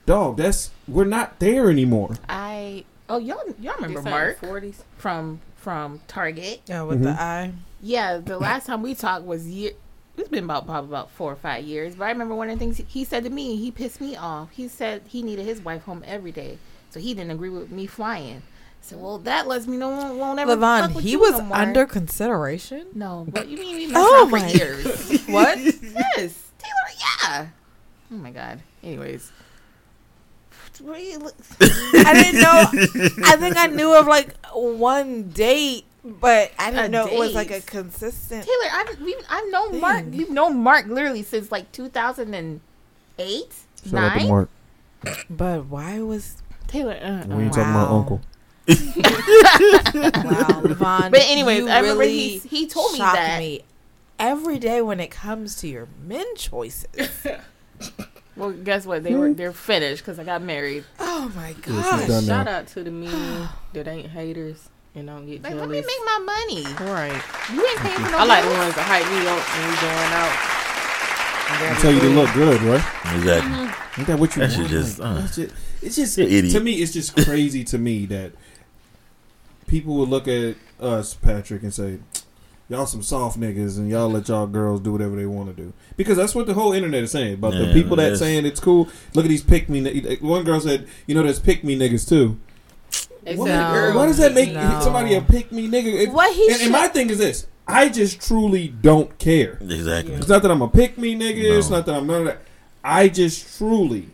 dog, 0.05 0.35
that's 0.35 0.71
we're 0.89 1.05
not 1.05 1.39
there 1.39 1.69
anymore. 1.69 2.15
I 2.27 2.83
oh 3.07 3.17
y'all 3.17 3.43
y'all 3.61 3.75
remember 3.75 4.01
Mark 4.01 4.39
Forties. 4.41 4.83
from 4.97 5.39
from 5.55 6.01
Target? 6.09 6.63
Yeah, 6.67 6.81
with 6.83 6.99
Mhm. 6.99 7.03
the 7.03 7.11
eye. 7.11 7.53
Yeah, 7.81 8.17
the 8.17 8.37
last 8.37 8.65
time 8.65 8.81
we 8.81 8.93
talked 8.93 9.23
was 9.23 9.47
year. 9.47 9.71
It's 10.17 10.29
been 10.29 10.43
about 10.43 10.65
probably 10.65 10.89
about 10.89 11.09
four 11.11 11.31
or 11.31 11.35
five 11.35 11.63
years. 11.63 11.95
But 11.95 12.05
I 12.05 12.11
remember 12.11 12.35
one 12.35 12.49
of 12.49 12.57
the 12.57 12.63
things 12.63 12.81
he- 12.87 13.03
said 13.05 13.23
to 13.23 13.29
me. 13.29 13.55
He 13.55 13.71
pissed 13.71 14.01
me 14.01 14.15
off. 14.15 14.51
He 14.51 14.67
said 14.67 15.03
he 15.07 15.21
needed 15.23 15.45
his 15.45 15.61
wife 15.61 15.83
home 15.83 16.03
every 16.05 16.31
day, 16.31 16.57
so 16.89 16.99
he 16.99 17.13
didn't 17.13 17.31
agree 17.31 17.49
with 17.49 17.71
me 17.71 17.85
flying. 17.87 18.41
So 18.81 18.97
well, 18.97 19.17
that 19.19 19.47
lets 19.47 19.67
me 19.67 19.77
know 19.77 19.89
won't, 19.89 20.15
won't 20.17 20.39
ever. 20.39 20.55
Levon, 20.55 20.99
he 21.01 21.15
was 21.15 21.39
no 21.39 21.53
under 21.53 21.85
consideration. 21.85 22.87
No, 22.93 23.25
but 23.29 23.47
you 23.47 23.57
mean 23.57 23.91
messed 23.91 23.95
Oh 23.95 24.23
around 24.23 24.29
for 24.29 24.37
my- 24.39 24.47
years? 24.51 25.21
What? 25.27 25.57
yes, 25.59 25.81
Taylor. 26.57 26.91
Yeah. 26.99 27.47
Oh 28.11 28.15
my 28.15 28.31
god. 28.31 28.59
Anyways. 28.83 29.31
What 30.81 30.95
I 31.61 32.13
didn't 32.13 32.41
know. 32.41 33.23
I 33.25 33.35
think 33.37 33.55
I 33.55 33.67
knew 33.67 33.93
of 33.93 34.07
like 34.07 34.33
one 34.51 35.29
date, 35.29 35.85
but 36.03 36.51
I 36.57 36.71
didn't 36.71 36.85
A 36.85 36.89
know 36.89 37.07
it 37.07 37.17
was 37.17 37.33
like 37.33 37.51
a 37.51 37.61
consistent. 37.61 38.45
Taylor, 38.45 38.71
I've 38.71 39.01
we've, 39.01 39.15
I've 39.29 39.49
known 39.51 39.79
Mark. 39.79 40.03
Thing. 40.05 40.17
We've 40.17 40.29
known 40.29 40.57
Mark 40.63 40.87
literally 40.87 41.23
since 41.23 41.51
like 41.51 41.71
2008, 41.71 43.53
Shout 43.83 43.93
nine. 43.93 44.27
Mark. 44.27 44.49
But 45.29 45.65
why 45.65 45.99
was 46.01 46.41
Taylor, 46.67 46.93
uh, 47.01 47.25
We 47.27 47.43
ain't 47.45 47.51
uh. 47.51 47.55
talking 47.55 47.71
about 47.71 47.91
Uncle. 47.91 48.21
wow, 48.67 50.61
Levon? 50.61 51.11
But 51.11 51.21
anyways, 51.21 51.67
I 51.67 51.79
remember 51.79 52.01
really 52.01 52.37
he 52.37 52.37
he 52.39 52.67
told 52.67 52.93
me 52.93 52.99
that. 52.99 53.39
me 53.39 53.63
every 54.19 54.59
day 54.59 54.81
when 54.81 54.99
it 54.99 55.09
comes 55.11 55.55
to 55.57 55.67
your 55.67 55.87
men 56.05 56.25
choices. 56.35 56.87
Well, 58.37 58.51
guess 58.53 58.85
what? 58.85 59.03
They 59.03 59.13
were 59.13 59.33
they're 59.33 59.51
finished 59.51 60.03
because 60.03 60.17
I 60.17 60.23
got 60.23 60.41
married. 60.41 60.85
oh 60.99 61.29
my 61.35 61.49
Yeah, 61.49 61.55
gosh! 62.07 62.25
Shout 62.25 62.47
out 62.47 62.65
to 62.67 62.83
the 62.83 62.89
men 62.89 63.49
that 63.73 63.87
ain't 63.89 64.07
haters 64.11 64.69
and 64.95 65.07
don't 65.07 65.25
get 65.25 65.41
Like, 65.43 65.53
jealous. 65.53 65.67
let 65.67 65.69
me 65.69 65.81
make 65.81 66.05
my 66.05 66.19
money. 66.19 66.63
right. 66.91 67.23
You 67.53 67.65
ain't 67.65 67.79
paying 67.79 67.95
for 67.99 68.11
no. 68.11 68.17
I 68.19 68.23
like 68.25 68.43
the 68.43 68.51
ones 68.51 68.75
that 68.75 68.85
hype 68.87 69.07
me 69.09 69.27
up 69.27 69.39
when 69.39 69.69
we 69.69 69.75
going 69.81 70.13
out. 70.13 70.33
I 71.53 71.77
tell 71.81 71.91
you 71.91 71.99
to 71.99 72.09
look 72.09 72.33
good, 72.33 72.61
right? 72.61 73.15
Exactly. 73.15 73.97
Ain't 73.97 74.07
that 74.07 74.19
what 74.19 74.35
you 74.35 74.41
That 74.41 74.49
shit 74.51 74.59
want? 74.59 74.69
just, 74.71 74.99
Like, 74.99 75.07
uh, 75.09 75.13
that's 75.21 75.35
just- 75.35 75.53
it's 75.81 75.95
just 75.97 76.17
You're 76.17 76.27
an 76.27 76.33
idiot. 76.33 76.53
to 76.53 76.59
me. 76.61 76.73
It's 76.75 76.93
just 76.93 77.15
crazy 77.25 77.63
to 77.65 77.77
me 77.77 78.05
that 78.05 78.31
people 79.67 79.95
would 79.95 80.09
look 80.09 80.27
at 80.27 80.55
us, 80.79 81.13
Patrick, 81.13 81.63
and 81.63 81.73
say, 81.73 81.97
"Y'all 82.69 82.85
some 82.85 83.01
soft 83.03 83.37
niggas, 83.39 83.77
and 83.77 83.89
y'all 83.89 84.09
let 84.09 84.27
y'all 84.29 84.47
girls 84.47 84.79
do 84.79 84.91
whatever 84.93 85.15
they 85.17 85.25
want 85.25 85.55
to 85.55 85.61
do." 85.61 85.73
Because 85.97 86.15
that's 86.17 86.33
what 86.33 86.47
the 86.47 86.53
whole 86.53 86.71
internet 86.73 87.03
is 87.03 87.11
saying 87.11 87.33
about 87.35 87.53
the 87.53 87.71
people 87.73 87.97
that 87.97 88.17
saying 88.17 88.45
it's 88.45 88.59
cool. 88.61 88.87
Look 89.13 89.25
at 89.25 89.29
these 89.29 89.43
pick 89.43 89.67
me. 89.69 89.81
ni- 89.81 90.17
One 90.21 90.43
girl 90.43 90.59
said, 90.61 90.87
"You 91.05 91.15
know, 91.15 91.23
there's 91.23 91.39
pick 91.39 91.63
me 91.63 91.77
niggas 91.77 92.07
too." 92.07 92.37
They 93.23 93.35
Why, 93.35 93.47
said 93.47 93.59
No. 93.61 93.73
girls 93.73 93.95
why 93.95 94.05
does 94.07 94.17
that 94.17 94.33
make 94.33 94.51
No. 94.53 94.79
somebody 94.81 95.13
a 95.15 95.21
pick 95.21 95.51
me 95.51 95.67
nigga? 95.69 96.07
If- 96.07 96.13
What 96.13 96.33
he 96.35 96.51
and, 96.51 96.61
and 96.63 96.71
my 96.71 96.87
thing 96.87 97.09
is 97.09 97.17
this: 97.19 97.47
I 97.67 97.89
just 97.89 98.19
truly 98.25 98.67
don't 98.67 99.17
care. 99.19 99.57
Exactly. 99.61 100.15
It's 100.15 100.27
not 100.27 100.41
that 100.41 100.51
I'm 100.51 100.61
a 100.61 100.67
pick 100.67 100.97
me 100.97 101.15
nigga. 101.15 101.57
It's 101.57 101.69
not 101.69 101.85
that 101.85 101.95
I'm 101.95 102.07
none 102.07 102.21
of 102.21 102.25
that. 102.27 102.41
I 102.83 103.09
just 103.09 103.57
truly 103.57 104.09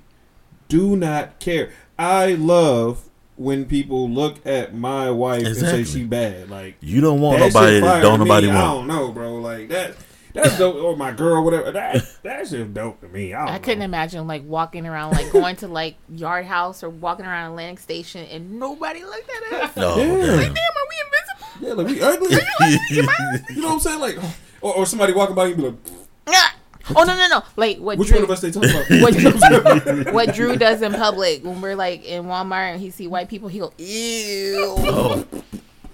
do 0.67 0.95
not 0.97 1.39
care. 1.39 1.69
I 1.97 2.33
love 2.33 3.03
when 3.37 3.65
people 3.65 4.09
look 4.09 4.45
at 4.45 4.73
my 4.75 5.09
wife 5.11 5.45
Exactly. 5.45 5.79
and 5.79 5.87
say 5.87 5.99
she 5.99 6.03
bad. 6.05 6.49
Like 6.49 6.75
You 6.81 6.99
don't 7.01 7.21
want 7.21 7.39
that 7.39 7.53
nobody 7.53 7.79
that 7.79 8.01
don't 8.01 8.19
nobody 8.19 8.47
me. 8.47 8.53
nobody 8.53 8.67
I 8.67 8.73
don't 8.73 8.87
know, 8.87 9.11
bro. 9.11 9.35
Like 9.35 9.69
that. 9.69 9.95
That's 10.37 10.57
dope. 10.57 10.75
Or 10.75 10.95
my 10.95 11.11
girl, 11.11 11.43
whatever. 11.43 11.71
That 11.71 12.05
that's 12.23 12.51
just 12.51 12.73
dope 12.73 13.01
to 13.01 13.07
me. 13.07 13.33
I, 13.33 13.45
don't 13.45 13.55
I 13.55 13.59
couldn't 13.59 13.79
know. 13.79 13.85
imagine 13.85 14.27
like 14.27 14.43
walking 14.45 14.85
around, 14.87 15.11
like 15.13 15.31
going 15.31 15.55
to 15.57 15.67
like 15.67 15.95
Yard 16.09 16.45
House 16.45 16.83
or 16.83 16.89
walking 16.89 17.25
around 17.25 17.51
Atlantic 17.51 17.79
Station 17.79 18.25
and 18.31 18.59
nobody 18.59 19.03
looked 19.03 19.29
at 19.51 19.61
us. 19.61 19.75
No, 19.75 19.97
Yeah. 19.97 20.05
damn. 20.05 20.37
Damn, 20.37 20.49
are 20.49 20.87
we 20.89 20.97
invisible? 21.05 21.67
Yeah, 21.67 21.73
like 21.73 21.87
we 21.87 22.01
ugly. 22.01 22.29
you 23.55 23.61
know 23.61 23.67
what 23.67 23.73
I'm 23.73 23.79
saying? 23.79 23.99
Like, 23.99 24.17
or, 24.61 24.75
or 24.75 24.85
somebody 24.85 25.13
walking 25.13 25.35
by 25.35 25.45
you 25.47 25.53
and 25.53 25.61
be 25.61 25.67
like, 25.69 25.77
Ah! 26.27 26.53
Oh 26.95 27.03
no 27.03 27.17
no 27.17 27.27
no! 27.27 27.43
Like 27.57 27.79
what? 27.79 27.97
which 27.97 28.07
Drew, 28.07 28.17
one 28.19 28.23
of 28.23 28.31
us 28.31 28.39
they 28.39 28.49
talking 28.49 28.69
about? 28.69 28.89
what, 29.01 29.13
Drew, 29.13 30.13
what 30.13 30.33
Drew 30.33 30.55
does 30.55 30.81
in 30.81 30.93
public 30.93 31.43
when 31.43 31.59
we're 31.59 31.75
like 31.75 32.05
in 32.05 32.23
Walmart 32.25 32.71
and 32.71 32.79
he 32.81 32.91
see 32.91 33.07
white 33.07 33.27
people, 33.27 33.49
he 33.49 33.59
go 33.59 33.73
ew. 33.77 34.55
Oh, 34.79 35.25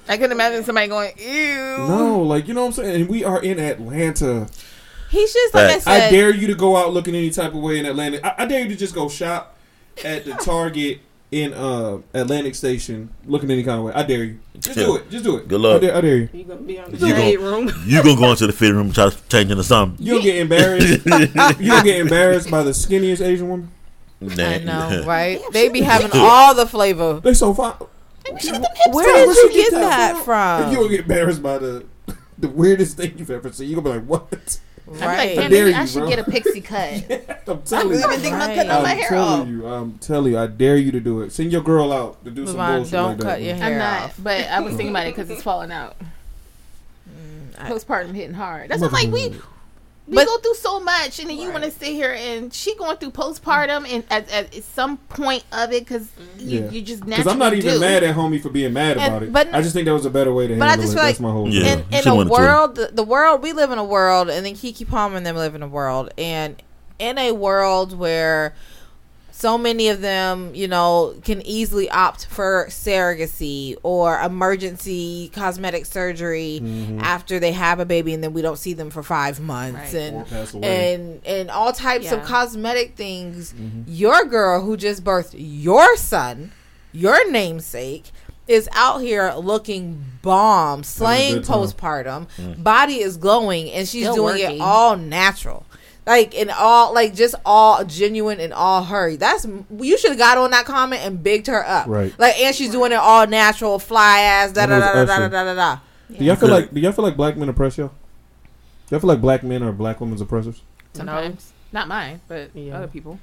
I 0.08 0.18
can 0.18 0.32
imagine 0.32 0.64
somebody 0.64 0.88
going 0.88 1.14
ew. 1.18 1.78
no, 1.88 2.22
like 2.22 2.48
you 2.48 2.54
know 2.54 2.62
what 2.62 2.68
I'm 2.78 2.84
saying. 2.84 3.02
And 3.02 3.10
we 3.10 3.24
are 3.24 3.42
in 3.42 3.60
Atlanta. 3.60 4.48
He's 5.10 5.32
just 5.34 5.54
like 5.54 5.66
I 5.66 5.74
Facts. 5.74 5.88
I 5.88 6.00
said. 6.00 6.10
dare 6.12 6.34
you 6.34 6.48
to 6.48 6.56
go 6.56 6.76
out 6.76 6.92
looking 6.94 7.16
any 7.16 7.30
type 7.30 7.54
of 7.54 7.62
way 7.62 7.80
in 7.80 7.86
Atlanta. 7.86 8.26
I, 8.26 8.44
I 8.44 8.46
dare 8.48 8.62
you 8.62 8.70
to 8.70 8.76
just 8.76 8.96
go 8.96 9.08
shop 9.10 9.58
at 10.04 10.26
the 10.26 10.32
Target 10.44 11.00
in 11.32 11.54
uh, 11.54 12.00
Atlantic 12.14 12.54
Station 12.56 13.10
looking 13.26 13.50
any 13.50 13.64
kind 13.64 13.80
of 13.80 13.86
way. 13.86 13.94
I 13.94 14.04
dare 14.04 14.24
you. 14.24 14.40
Just 14.60 14.76
do 14.78 14.96
it. 14.98 15.10
Just 15.10 15.24
do 15.24 15.38
it. 15.38 15.48
Good 15.48 15.62
luck. 15.62 15.78
I 15.78 15.86
dare, 15.86 15.96
I 15.96 16.02
dare 16.02 16.18
you. 16.18 16.30
You 16.34 16.44
gonna 16.44 16.62
be 16.62 16.80
on 16.80 16.92
the 16.92 16.98
You 16.98 17.16
shade 17.16 17.36
gon- 17.40 17.46
room? 17.46 17.72
You 17.86 18.04
gonna 18.04 18.20
go 18.20 18.32
into 18.32 18.48
the 18.48 18.54
fitting 18.54 18.76
room 18.76 18.88
and 18.88 18.96
try 18.96 19.10
to 19.10 19.18
change 19.30 19.52
into 19.52 19.64
something? 19.64 20.04
You 20.06 20.14
don't 20.16 20.24
get 20.24 20.38
embarrassed. 20.38 21.06
you 21.06 21.72
don't 21.72 21.84
get 21.86 22.00
embarrassed 22.00 22.52
by 22.52 22.64
the 22.64 22.72
skinniest 22.72 23.26
Asian 23.26 23.50
woman. 23.50 23.72
I 24.22 24.60
know, 24.60 25.04
right? 25.08 25.42
They 25.52 25.70
be 25.70 25.82
having 25.82 26.12
all 26.14 26.56
the 26.56 26.66
flavor. 26.66 27.20
They 27.20 27.34
so 27.34 27.54
fine. 27.54 27.74
Where 28.32 29.26
did 29.26 29.36
you 29.36 29.52
get 29.54 29.72
that 29.72 30.16
If 30.18 30.24
from? 30.26 30.70
you 30.72 30.78
don't 30.78 30.90
get 30.90 31.02
embarrassed 31.02 31.44
by 31.44 31.58
the 31.58 31.86
the 32.38 32.48
weirdest 32.50 32.98
thing 32.98 33.14
you've 33.18 33.32
ever 33.32 33.52
seen, 33.52 33.70
you 33.70 33.76
gonna 33.76 33.90
be 33.90 33.96
like, 34.00 34.06
"What?" 34.08 34.60
I'm 34.86 34.94
Right. 35.00 35.18
like, 35.30 35.36
damn, 35.36 35.52
dare 35.52 35.66
maybe 35.66 35.76
I 35.76 35.82
you, 35.82 35.88
should 35.88 36.00
bro. 36.00 36.10
get 36.10 36.20
a 36.20 36.24
pixie 36.30 36.62
cut. 36.62 36.80
I'm 37.48 37.58
I 37.58 37.62
telling 37.62 37.90
was 37.90 38.00
you. 38.02 38.06
even 38.08 38.20
thinking 38.20 38.34
about 38.34 38.48
Right. 38.50 38.56
cutting 38.56 38.72
all 38.72 38.82
my 38.84 38.92
I'm 38.92 38.98
hair 38.98 39.10
telling 39.10 39.42
off. 39.42 39.48
you. 39.48 39.68
I'm 39.68 39.98
telling 40.00 40.32
you. 40.34 40.40
I 40.40 40.48
dare 40.48 40.76
you 40.78 40.92
to 40.92 41.00
do 41.00 41.22
it. 41.22 41.32
Send 41.32 41.52
your 41.54 41.62
girl 41.62 41.94
out 41.94 42.24
to 42.26 42.32
do 42.32 42.46
some 42.46 42.58
bullshit 42.58 42.92
don't 42.92 43.08
like 43.12 43.18
that. 43.20 43.24
cut 43.24 43.42
your 43.42 43.56
bro. 43.56 43.64
hair 43.64 43.72
I'm 43.74 43.78
not, 43.80 44.04
off. 44.10 44.16
but 44.20 44.46
I 44.50 44.60
was 44.60 44.72
thinking 44.76 44.90
about 44.90 45.08
it 45.08 45.16
because 45.16 45.30
it's 45.30 45.42
falling 45.42 45.72
out. 45.72 45.96
Mm, 47.10 47.60
I- 47.64 47.72
Postpartum 47.72 48.14
hitting 48.14 48.34
hard. 48.34 48.70
That's 48.70 48.82
what 48.82 48.94
I'm 48.94 49.12
like 49.12 49.12
we 49.14 49.40
we 50.08 50.16
But- 50.16 50.28
go 50.28 50.38
through 50.40 50.56
so 50.56 50.80
much, 50.82 51.20
and 51.20 51.30
then 51.30 51.38
you 51.38 51.50
want 51.52 51.64
to 51.64 51.72
sit 51.72 51.88
here 51.90 52.14
and 52.14 52.54
she 52.54 52.76
going 52.76 52.98
through 52.98 53.12
postpartum, 53.12 53.88
and 53.90 54.04
at, 54.10 54.30
at 54.32 54.54
some 54.64 54.98
point 54.98 55.44
of 55.54 55.72
it, 55.72 55.80
because 55.86 56.04
mm-hmm. 56.04 56.40
you, 56.50 56.60
Yeah. 56.60 56.70
you 56.72 56.82
just 56.82 57.06
Because 57.06 57.26
I'm 57.26 57.40
not 57.40 57.54
even 57.54 57.76
do. 57.76 57.80
mad 57.80 58.04
at 58.04 58.16
homie 58.16 58.42
for 58.42 58.50
being 58.50 58.74
mad 58.74 58.98
And- 58.98 59.08
about 59.08 59.24
it. 59.24 59.32
but- 59.32 59.54
I 59.54 59.62
just 59.62 59.74
think 59.74 59.86
that 59.86 59.94
was 59.94 60.06
a 60.06 60.10
better 60.10 60.34
way 60.34 60.48
to 60.48 60.56
But 60.56 60.66
I 60.66 60.70
handle 60.72 60.84
just 60.86 60.94
it. 60.94 60.98
feel 60.98 61.06
That's 61.06 61.20
like 61.20 61.24
my 61.24 61.32
whole 61.32 61.50
Yeah. 61.50 61.64
thing. 61.64 61.80
in, 61.80 61.80
you 61.92 62.00
in 62.02 62.08
a 62.08 62.16
went 62.16 62.30
to 62.30 62.36
Twitter. 62.36 62.52
world, 62.52 62.76
the, 62.76 62.90
the 62.94 63.04
world 63.04 63.42
we 63.42 63.54
live 63.54 63.72
in 63.72 63.78
a 63.78 63.84
world, 63.84 64.30
and 64.30 64.46
then 64.46 64.56
Keke 64.56 64.88
Palmer 64.88 65.16
and 65.18 65.26
them 65.26 65.36
live 65.38 65.56
in 65.56 65.64
a 65.64 65.68
world, 65.68 66.10
and 66.18 66.62
in 67.00 67.18
a 67.18 67.32
world 67.32 67.98
where 67.98 68.54
so 69.36 69.58
many 69.58 69.90
of 69.90 70.00
them, 70.00 70.54
you 70.54 70.68
know, 70.68 71.16
can 71.26 71.42
easily 71.42 71.90
opt 71.90 72.28
for 72.28 72.68
surrogacy 72.70 73.76
or 73.82 74.20
emergency 74.22 75.30
cosmetic 75.34 75.86
surgery 75.88 76.60
Mm-hmm. 76.64 77.00
after 77.00 77.40
they 77.40 77.52
have 77.52 77.80
a 77.80 77.86
baby, 77.86 78.14
and 78.14 78.24
then 78.24 78.32
we 78.34 78.42
don't 78.44 78.58
see 78.60 78.74
them 78.74 78.90
for 78.92 79.02
five 79.04 79.40
months, 79.40 79.94
Right. 79.94 80.14
Or 80.14 80.18
and 80.20 80.28
pass 80.28 80.54
away. 80.54 80.94
and 80.94 81.26
and 81.26 81.50
all 81.52 81.74
types 81.74 82.12
of 82.12 82.24
cosmetic 82.24 82.96
things. 82.96 83.54
Mm-hmm. 83.54 83.82
Your 83.88 84.24
girl 84.26 84.62
who 84.62 84.78
just 84.78 85.04
birthed 85.04 85.34
your 85.36 85.98
son, 85.98 86.52
your 86.92 87.30
namesake, 87.32 88.12
is 88.48 88.70
out 88.74 89.00
here 89.00 89.34
looking 89.36 90.04
bomb, 90.22 90.84
slaying 90.84 91.36
good 91.36 91.46
time. 91.46 91.58
postpartum. 91.58 92.64
Body 92.64 93.02
is 93.02 93.18
glowing, 93.18 93.72
and 93.72 93.88
she's 93.88 94.04
Still 94.04 94.16
doing 94.28 94.40
it 94.40 94.62
all 94.62 94.96
natural. 94.96 95.66
Like 96.06 96.34
in 96.34 96.50
all, 96.50 96.94
like 96.94 97.16
just 97.16 97.34
all 97.46 97.86
genuine 97.86 98.40
and 98.42 98.52
all 98.54 98.84
her. 98.84 99.16
That's 99.16 99.46
you 99.80 99.98
should 99.98 100.10
have 100.12 100.20
got 100.20 100.38
on 100.38 100.52
that 100.52 100.66
comment 100.66 101.02
and 101.06 101.24
bigged 101.24 101.48
her 101.48 101.66
up. 101.66 101.88
Right. 101.88 102.14
Like, 102.20 102.38
and 102.40 102.54
she's 102.54 102.72
doing 102.72 102.92
it 102.92 102.96
all 103.00 103.26
natural, 103.26 103.80
fly 103.80 104.20
ass, 104.20 104.52
da 104.52 104.66
That 104.66 104.68
da 104.68 104.76
was 104.76 104.84
da 104.86 104.94
da 104.94 105.06
da 105.06 105.14
Usher. 105.14 105.30
da 105.30 105.44
da 105.46 105.54
da. 105.54 105.80
do 106.18 106.26
y'all 106.26 106.36
feel 106.36 106.50
like 106.50 106.74
do 106.74 106.80
y'all 106.82 106.92
feel 106.92 107.06
like 107.06 107.16
black 107.16 107.38
men 107.38 107.48
oppress 107.48 107.78
y'all? 107.78 107.88
Do 107.88 107.94
y'all 108.96 109.00
feel 109.00 109.08
like 109.08 109.22
black 109.22 109.44
men 109.44 109.64
are 109.64 109.72
black 109.72 110.02
women's 110.02 110.20
oppressors? 110.20 110.62
Sometimes, 110.94 111.54
not 111.72 111.88
mine, 111.88 112.20
but 112.28 112.50
Yeah. 112.54 112.76
other 112.78 112.88
people. 112.88 113.20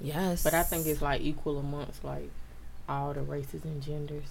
Yes, 0.00 0.44
But 0.44 0.54
I 0.54 0.62
think 0.62 0.86
it's 0.86 1.02
like 1.02 1.20
equal 1.22 1.58
amongst 1.58 2.04
like 2.04 2.30
all 2.88 3.12
the 3.12 3.22
races 3.22 3.64
and 3.64 3.82
genders. 3.82 4.24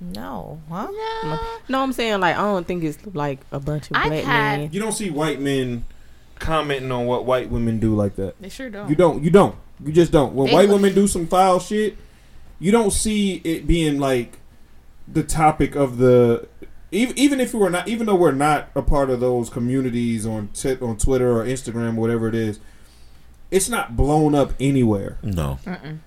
no, 0.00 0.60
huh? 0.68 0.88
No. 1.24 1.38
no, 1.68 1.82
I'm 1.82 1.92
saying 1.92 2.20
like 2.20 2.36
I 2.36 2.40
don't 2.42 2.66
think 2.66 2.82
it's 2.84 2.98
like 3.14 3.38
a 3.52 3.60
bunch 3.60 3.90
of 3.90 3.96
I've 3.96 4.08
black 4.10 4.24
had- 4.24 4.58
men. 4.60 4.68
You 4.72 4.80
don't 4.80 4.92
see 4.92 5.10
white 5.10 5.40
men 5.40 5.84
commenting 6.38 6.90
on 6.92 7.06
what 7.06 7.24
white 7.24 7.50
women 7.50 7.78
do 7.78 7.94
like 7.94 8.16
that. 8.16 8.40
They 8.40 8.48
sure 8.48 8.70
don't. 8.70 8.88
You 8.88 8.94
don't. 8.96 9.22
You 9.22 9.30
don't. 9.30 9.54
You 9.84 9.92
just 9.92 10.10
don't. 10.12 10.34
When 10.34 10.48
They 10.48 10.52
white 10.54 10.68
look- 10.68 10.76
women 10.80 10.94
do 10.94 11.06
some 11.06 11.26
foul 11.26 11.60
shit, 11.60 11.96
you 12.58 12.70
don't 12.72 12.92
see 12.92 13.34
it 13.44 13.66
being 13.66 13.98
like 14.00 14.38
the 15.06 15.22
topic 15.22 15.74
of 15.76 15.98
the. 15.98 16.48
Even, 16.90 17.18
even 17.18 17.40
if 17.40 17.52
we're 17.52 17.68
not, 17.68 17.86
even 17.86 18.06
though 18.06 18.14
we're 18.16 18.32
not 18.32 18.70
a 18.74 18.80
part 18.82 19.10
of 19.10 19.20
those 19.20 19.50
communities 19.50 20.24
on 20.26 20.48
t- 20.54 20.78
on 20.80 20.96
Twitter 20.96 21.30
or 21.38 21.44
Instagram 21.44 21.96
or 21.98 22.00
whatever 22.00 22.28
it 22.28 22.34
is, 22.34 22.60
it's 23.50 23.68
not 23.68 23.94
blown 23.96 24.34
up 24.34 24.52
anywhere 24.58 25.18
No, 25.22 25.58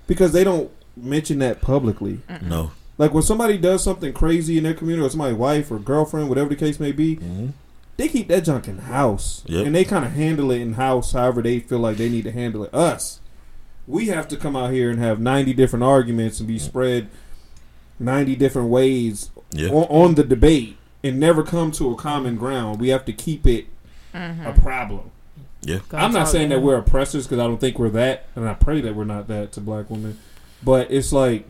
because 0.08 0.32
they 0.34 0.44
don't 0.44 0.72
mention 0.98 1.38
that 1.40 1.62
publicly. 1.62 2.22
no. 2.42 2.72
Like 2.98 3.14
when 3.14 3.24
somebody 3.24 3.58
does 3.58 3.84
something 3.84 4.12
crazy 4.14 4.58
in 4.58 4.64
their 4.64 4.74
community, 4.74 5.06
or 5.06 5.10
somebody's 5.10 5.38
wife 5.38 5.72
or 5.72 5.78
girlfriend, 5.80 6.30
whatever 6.30 6.50
the 6.50 6.56
case 6.56 6.80
may 6.80 6.92
be, 6.92 7.16
hmm 7.16 7.48
they 7.98 8.08
keep 8.08 8.28
that 8.30 8.46
junk 8.46 8.68
in 8.68 8.80
house, 8.80 9.44
Yep. 9.46 9.66
and 9.66 9.76
they 9.76 9.84
kind 9.86 10.06
of 10.06 10.14
handle 10.14 10.52
it 10.52 10.62
in 10.62 10.74
house 10.74 11.12
however 11.14 11.42
they 11.42 11.60
feel 11.60 11.80
like 11.80 11.98
they 11.98 12.10
need 12.10 12.24
to 12.24 12.32
handle 12.32 12.64
it. 12.64 12.74
Us, 12.74 13.20
we 13.88 14.08
have 14.08 14.28
to 14.30 14.38
come 14.38 14.56
out 14.56 14.72
here 14.72 14.90
and 14.90 15.00
have 15.00 15.20
ninety 15.20 15.54
different 15.54 15.84
arguments 15.84 16.40
and 16.40 16.48
be 16.48 16.58
spread 16.60 17.10
ninety 18.00 18.36
different 18.36 18.70
ways 18.70 19.30
Yeah. 19.54 19.70
on, 19.70 19.84
on 19.90 20.16
the 20.16 20.24
debate 20.24 20.78
and 21.04 21.20
never 21.20 21.44
come 21.44 21.72
to 21.72 21.92
a 21.92 21.96
common 21.96 22.36
ground. 22.38 22.80
We 22.80 22.90
have 22.90 23.06
to 23.06 23.14
keep 23.14 23.46
it 23.46 23.68
mm-hmm. 24.14 24.46
a 24.46 24.54
problem. 24.54 25.12
Yeah. 25.64 25.80
I'm 25.92 26.12
not 26.12 26.28
saying 26.28 26.50
that 26.50 26.62
we're 26.62 26.78
oppressors 26.78 27.28
because 27.28 27.38
I 27.40 27.44
don't 27.44 27.60
think 27.60 27.78
we're 27.78 27.90
that, 27.90 28.26
and 28.36 28.50
I 28.50 28.56
pray 28.56 28.82
that 28.82 28.96
we're 28.96 29.04
not 29.04 29.28
that 29.28 29.52
to 29.54 29.62
black 29.62 29.92
women. 29.92 30.18
But 30.64 30.90
it's 30.92 31.12
like 31.14 31.46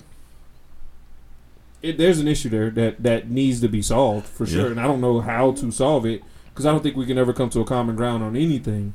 it, 1.82 1.98
there's 1.98 2.20
an 2.20 2.28
issue 2.28 2.50
there 2.50 2.70
that 2.72 3.02
that 3.04 3.30
needs 3.30 3.62
to 3.62 3.68
be 3.68 3.82
solved 3.82 4.26
for 4.28 4.46
Yeah. 4.46 4.52
sure, 4.64 4.72
and 4.72 4.80
I 4.80 4.84
don't 4.84 5.02
know 5.02 5.22
how 5.22 5.52
to 5.54 5.72
solve 5.72 6.06
it 6.06 6.24
because 6.62 6.70
I 6.70 6.72
don't 6.74 6.84
think 6.84 6.96
we 6.96 7.08
can 7.08 7.18
ever 7.18 7.34
come 7.34 7.50
to 7.52 7.60
a 7.62 7.66
common 7.66 7.96
ground 7.96 8.24
on 8.24 8.36
anything 8.36 8.94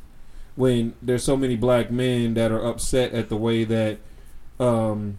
when 0.55 0.95
there's 1.03 1.25
so 1.25 1.37
many 1.37 1.57
black 1.57 1.91
men 1.91 2.35
that 2.35 2.53
are 2.53 2.65
upset 2.65 3.13
at 3.13 3.29
the 3.29 3.37
way 3.37 3.65
that 3.65 3.99
um, 4.61 5.19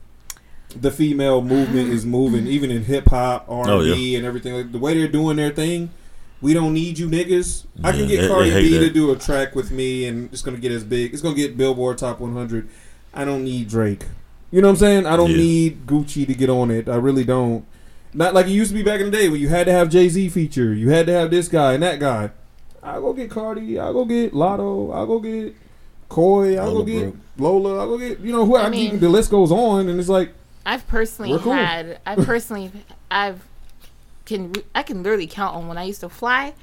the 0.76 0.90
female 0.92 1.42
movement 1.42 1.90
is 1.90 2.06
moving, 2.06 2.48
even 2.56 2.72
in 2.72 2.86
hip 2.86 3.10
hop, 3.10 3.46
R 3.50 3.70
Oh, 3.70 3.80
and 3.82 3.94
B, 3.96 4.16
and 4.16 4.26
everything. 4.26 4.54
Like 4.54 4.72
the 4.72 4.80
way 4.80 4.98
they're 4.98 5.08
doing 5.10 5.36
their 5.36 5.52
thing. 5.52 5.90
We 6.40 6.54
don't 6.54 6.74
need 6.74 7.00
you 7.00 7.10
niggas. 7.10 7.66
I 7.84 7.92
can 7.92 8.08
get 8.08 8.22
they- 8.22 8.28
Cardi 8.28 8.50
they 8.52 8.62
B 8.62 8.80
to 8.80 8.90
do 8.92 9.12
a 9.12 9.16
track 9.18 9.56
with 9.56 9.72
me, 9.72 10.06
and 10.06 10.32
it's 10.32 10.42
gonna 10.44 10.58
get 10.58 10.72
as 10.72 10.84
big. 10.84 11.12
It's 11.14 11.22
gonna 11.22 11.36
get 11.36 11.58
Billboard 11.58 11.98
Top 11.98 12.20
100. 12.20 12.70
I 13.14 13.26
don't 13.26 13.44
need 13.44 13.68
Drake. 13.70 14.06
You 14.52 14.62
know 14.62 14.68
what 14.70 14.74
I'm 14.74 14.78
saying? 14.78 15.06
I 15.08 15.18
don't 15.18 15.32
Yeah. 15.32 15.38
need 15.38 15.88
Gucci 15.88 16.26
to 16.28 16.34
get 16.36 16.50
on 16.50 16.70
it. 16.72 16.88
I 16.88 16.96
really 16.96 17.24
don't. 17.26 17.66
Not 18.14 18.34
like 18.34 18.48
it 18.48 18.52
used 18.52 18.72
to 18.72 18.76
be 18.76 18.84
back 18.84 19.00
in 19.00 19.12
the 19.12 19.18
day 19.18 19.30
when 19.30 19.40
you 19.40 19.50
had 19.50 19.66
to 19.68 19.72
have 19.72 19.90
Jay 19.90 20.10
Z 20.10 20.30
feature. 20.30 20.74
You 20.74 20.90
had 20.90 21.06
to 21.08 21.14
have 21.14 21.30
this 21.30 21.48
guy 21.48 21.74
and 21.74 21.84
that 21.84 22.00
guy. 22.00 22.32
I'll 22.82 23.02
go 23.02 23.14
get 23.14 23.30
Cardi. 23.30 23.78
I'll 23.80 23.94
go 23.94 24.06
get 24.06 24.34
Latto. 24.34 24.94
I'll 24.96 25.06
go 25.06 25.20
get 25.20 25.56
Coi. 26.10 26.56
I'll 26.58 26.68
Lola 26.72 26.80
go 26.80 26.84
get 26.86 27.02
Brooke. 27.04 27.16
Lola. 27.38 27.80
I'll 27.80 27.88
go 27.90 27.98
get 27.98 28.20
you 28.20 28.32
know 28.32 28.46
who. 28.46 28.56
I, 28.56 28.66
I 28.66 28.70
mean- 28.70 29.00
the 29.00 29.10
list 29.10 29.30
goes 29.30 29.52
on, 29.52 29.90
and 29.90 30.00
it's 30.00 30.10
like 30.10 30.34
I've 30.66 30.88
personally 30.88 31.38
cool. 31.40 31.54
had. 31.54 32.00
I 32.06 32.16
personally, 32.24 32.72
I've 33.12 33.44
can 34.26 34.54
I 34.74 34.84
can 34.84 35.04
literally 35.04 35.28
count 35.28 35.56
on 35.56 35.68
when 35.68 35.78
I 35.78 35.84
used 35.84 36.02
to 36.02 36.10
fly, 36.10 36.54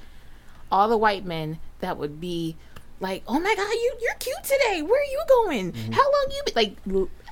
all 0.73 0.89
the 0.89 0.97
white 0.99 1.25
men 1.25 1.59
that 1.81 1.99
would 1.99 2.21
be 2.21 2.57
like, 3.01 3.23
"Oh 3.29 3.39
my 3.39 3.55
god, 3.55 3.71
you 3.71 3.97
you're 4.01 4.15
cute 4.19 4.43
today. 4.45 4.83
Where 4.83 5.01
are 5.01 5.05
you 5.05 5.23
going? 5.29 5.73
Mm-hmm. 5.73 5.93
How 5.93 6.03
long 6.03 6.27
you 6.31 6.43
been?" 6.47 6.55
Like 6.55 6.77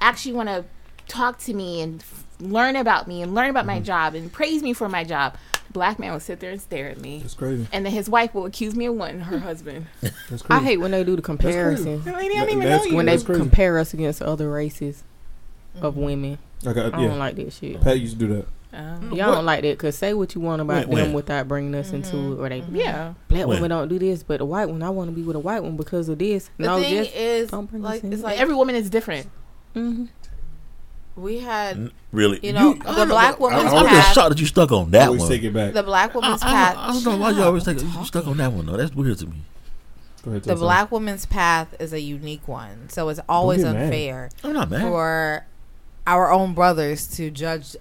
actually 0.01 0.33
want 0.35 0.49
to 0.49 0.65
talk 1.09 1.39
to 1.41 1.55
me 1.55 1.81
and 1.81 2.01
f- 2.01 2.22
learn 2.43 2.76
about 2.76 3.07
me 3.09 3.22
and 3.22 3.34
learn 3.34 3.51
about 3.51 3.66
my 3.66 3.76
Mm-hmm. 3.76 3.84
job 3.84 4.14
and 4.14 4.32
praise 4.32 4.62
me 4.62 4.72
for 4.72 4.88
my 4.88 5.05
job. 5.05 5.36
Black 5.72 5.99
man 5.99 6.12
would 6.12 6.20
sit 6.22 6.38
there 6.40 6.51
and 6.51 6.61
stare 6.61 6.90
at 6.90 7.01
me, 7.01 7.22
it's 7.24 7.32
crazy. 7.32 7.66
and 7.72 7.86
then 7.86 7.93
his 7.95 8.09
wife 8.11 8.34
will 8.34 8.45
accuse 8.45 8.74
me 8.76 8.84
of 8.86 8.95
wanting 8.95 9.20
her 9.20 9.38
husband. 9.38 9.86
That's 10.03 10.43
crazy. 10.43 10.45
I 10.51 10.61
hate 10.62 10.76
when 10.78 10.90
they 10.90 11.03
do 11.03 11.16
the 11.16 11.22
comparison. 11.22 12.03
I 12.07 12.28
don't 12.28 12.49
That- 12.59 12.59
that's 12.62 12.86
you. 12.86 12.97
when 12.97 13.07
they 13.07 13.16
crazy. 13.18 13.40
compare 13.40 13.78
us 13.78 13.95
against 13.95 14.20
other 14.20 14.51
races 14.51 15.03
of 15.80 15.97
women. 15.97 16.36
I 16.66 16.72
got, 16.74 16.93
I 16.95 17.01
yeah. 17.01 17.09
don't 17.09 17.18
like 17.18 17.36
that 17.36 17.53
shit. 17.55 17.80
Pat 17.80 17.99
used 17.99 18.18
to 18.18 18.26
do 18.26 18.34
that. 18.34 18.47
Um, 18.74 19.12
Y'all 19.12 19.32
don't 19.34 19.45
like 19.47 19.62
that 19.62 19.78
because 19.78 19.97
say 19.97 20.12
what 20.14 20.34
you 20.34 20.40
want 20.43 20.61
about 20.62 20.88
When- 20.88 20.97
them 20.99 21.07
when? 21.09 21.12
without 21.14 21.49
bringing 21.49 21.74
us 21.74 21.93
into 21.93 22.16
it. 22.34 22.38
Or 22.38 22.49
they, 22.51 22.62
yeah. 22.70 23.14
black 23.28 23.47
When? 23.47 23.57
women 23.57 23.70
don't 23.70 23.88
do 23.88 23.99
this, 23.99 24.22
but 24.22 24.40
a 24.43 24.45
white 24.45 24.66
one, 24.68 24.82
I 24.82 24.90
want 24.90 25.09
to 25.09 25.16
be 25.16 25.22
with 25.22 25.36
a 25.36 25.40
white 25.40 25.62
one 25.62 25.76
because 25.78 26.09
of 26.11 26.18
this. 26.18 26.51
The 26.59 26.64
no, 26.66 26.80
thing 26.80 27.05
just 27.05 27.16
is, 27.16 27.51
don't 27.51 27.70
bring 27.70 27.82
like, 27.82 27.99
us 28.01 28.05
in. 28.05 28.12
it's 28.12 28.22
like 28.22 28.38
Every 28.38 28.55
woman 28.55 28.74
is 28.74 28.90
different. 28.90 29.26
mhm. 29.74 30.09
We 31.17 31.39
had, 31.41 31.91
Really? 32.11 32.41
you 32.43 32.53
know, 32.53 32.71
I 32.71 32.75
the 32.75 32.85
don't 32.85 32.97
know, 33.09 33.15
black 33.15 33.35
I- 33.37 33.39
woman's 33.39 33.73
I, 33.73 33.77
I'm 33.77 33.85
just 33.87 33.89
path. 34.07 34.15
shocked 34.15 34.29
that 34.31 34.41
you 34.41 34.47
stuck 34.47 34.73
on 34.73 34.91
that 34.93 35.07
Always 35.09 35.21
one. 35.23 35.31
take 35.31 35.43
it 35.43 35.53
back. 35.53 35.73
The 35.75 35.83
black 35.83 36.15
woman's 36.15 36.43
I, 36.43 36.49
path. 36.49 36.77
I 36.79 36.93
don't 36.93 37.05
know 37.05 37.17
why 37.17 37.31
you 37.31 37.43
always 37.43 37.65
take. 37.65 37.81
You 37.81 38.05
stuck 38.05 38.27
on 38.27 38.37
that 38.39 38.53
one 38.53 38.67
though. 38.67 38.77
That's 38.77 38.95
weird 38.95 39.19
to 39.19 39.27
me. 39.27 39.37
Go 40.25 40.31
ahead, 40.31 40.43
the 40.43 40.47
tell 40.47 40.55
us. 40.57 40.61
black 40.61 40.93
woman's 40.93 41.27
path 41.27 41.75
is 41.81 41.93
a 41.93 42.01
unique 42.01 42.47
one, 42.47 42.89
so 42.89 43.09
it's 43.09 43.21
always 43.29 43.65
unfair 43.65 44.31
mad. 44.45 44.81
for 44.81 45.47
our 46.07 46.31
own 46.33 46.55
brothers 46.55 47.07
to 47.17 47.31
judge 47.31 47.77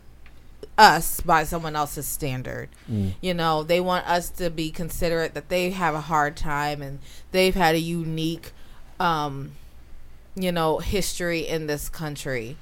us 0.78 1.22
by 1.22 1.44
someone 1.44 1.76
else's 1.76 2.08
standard. 2.08 2.70
Mm. 2.92 3.14
You 3.22 3.34
know, 3.36 3.62
they 3.64 3.80
want 3.80 4.08
us 4.08 4.30
to 4.32 4.50
be 4.50 4.72
considerate 4.72 5.36
that 5.36 5.50
they 5.50 5.70
have 5.72 5.94
a 5.94 6.02
hard 6.02 6.36
time 6.36 6.82
and 6.82 7.00
they've 7.32 7.54
had 7.54 7.76
a 7.76 7.80
unique, 7.80 8.52
um, 9.00 9.52
you 10.36 10.52
know, 10.52 10.80
history 10.80 11.48
in 11.48 11.68
this 11.68 11.90
country. 11.90 12.58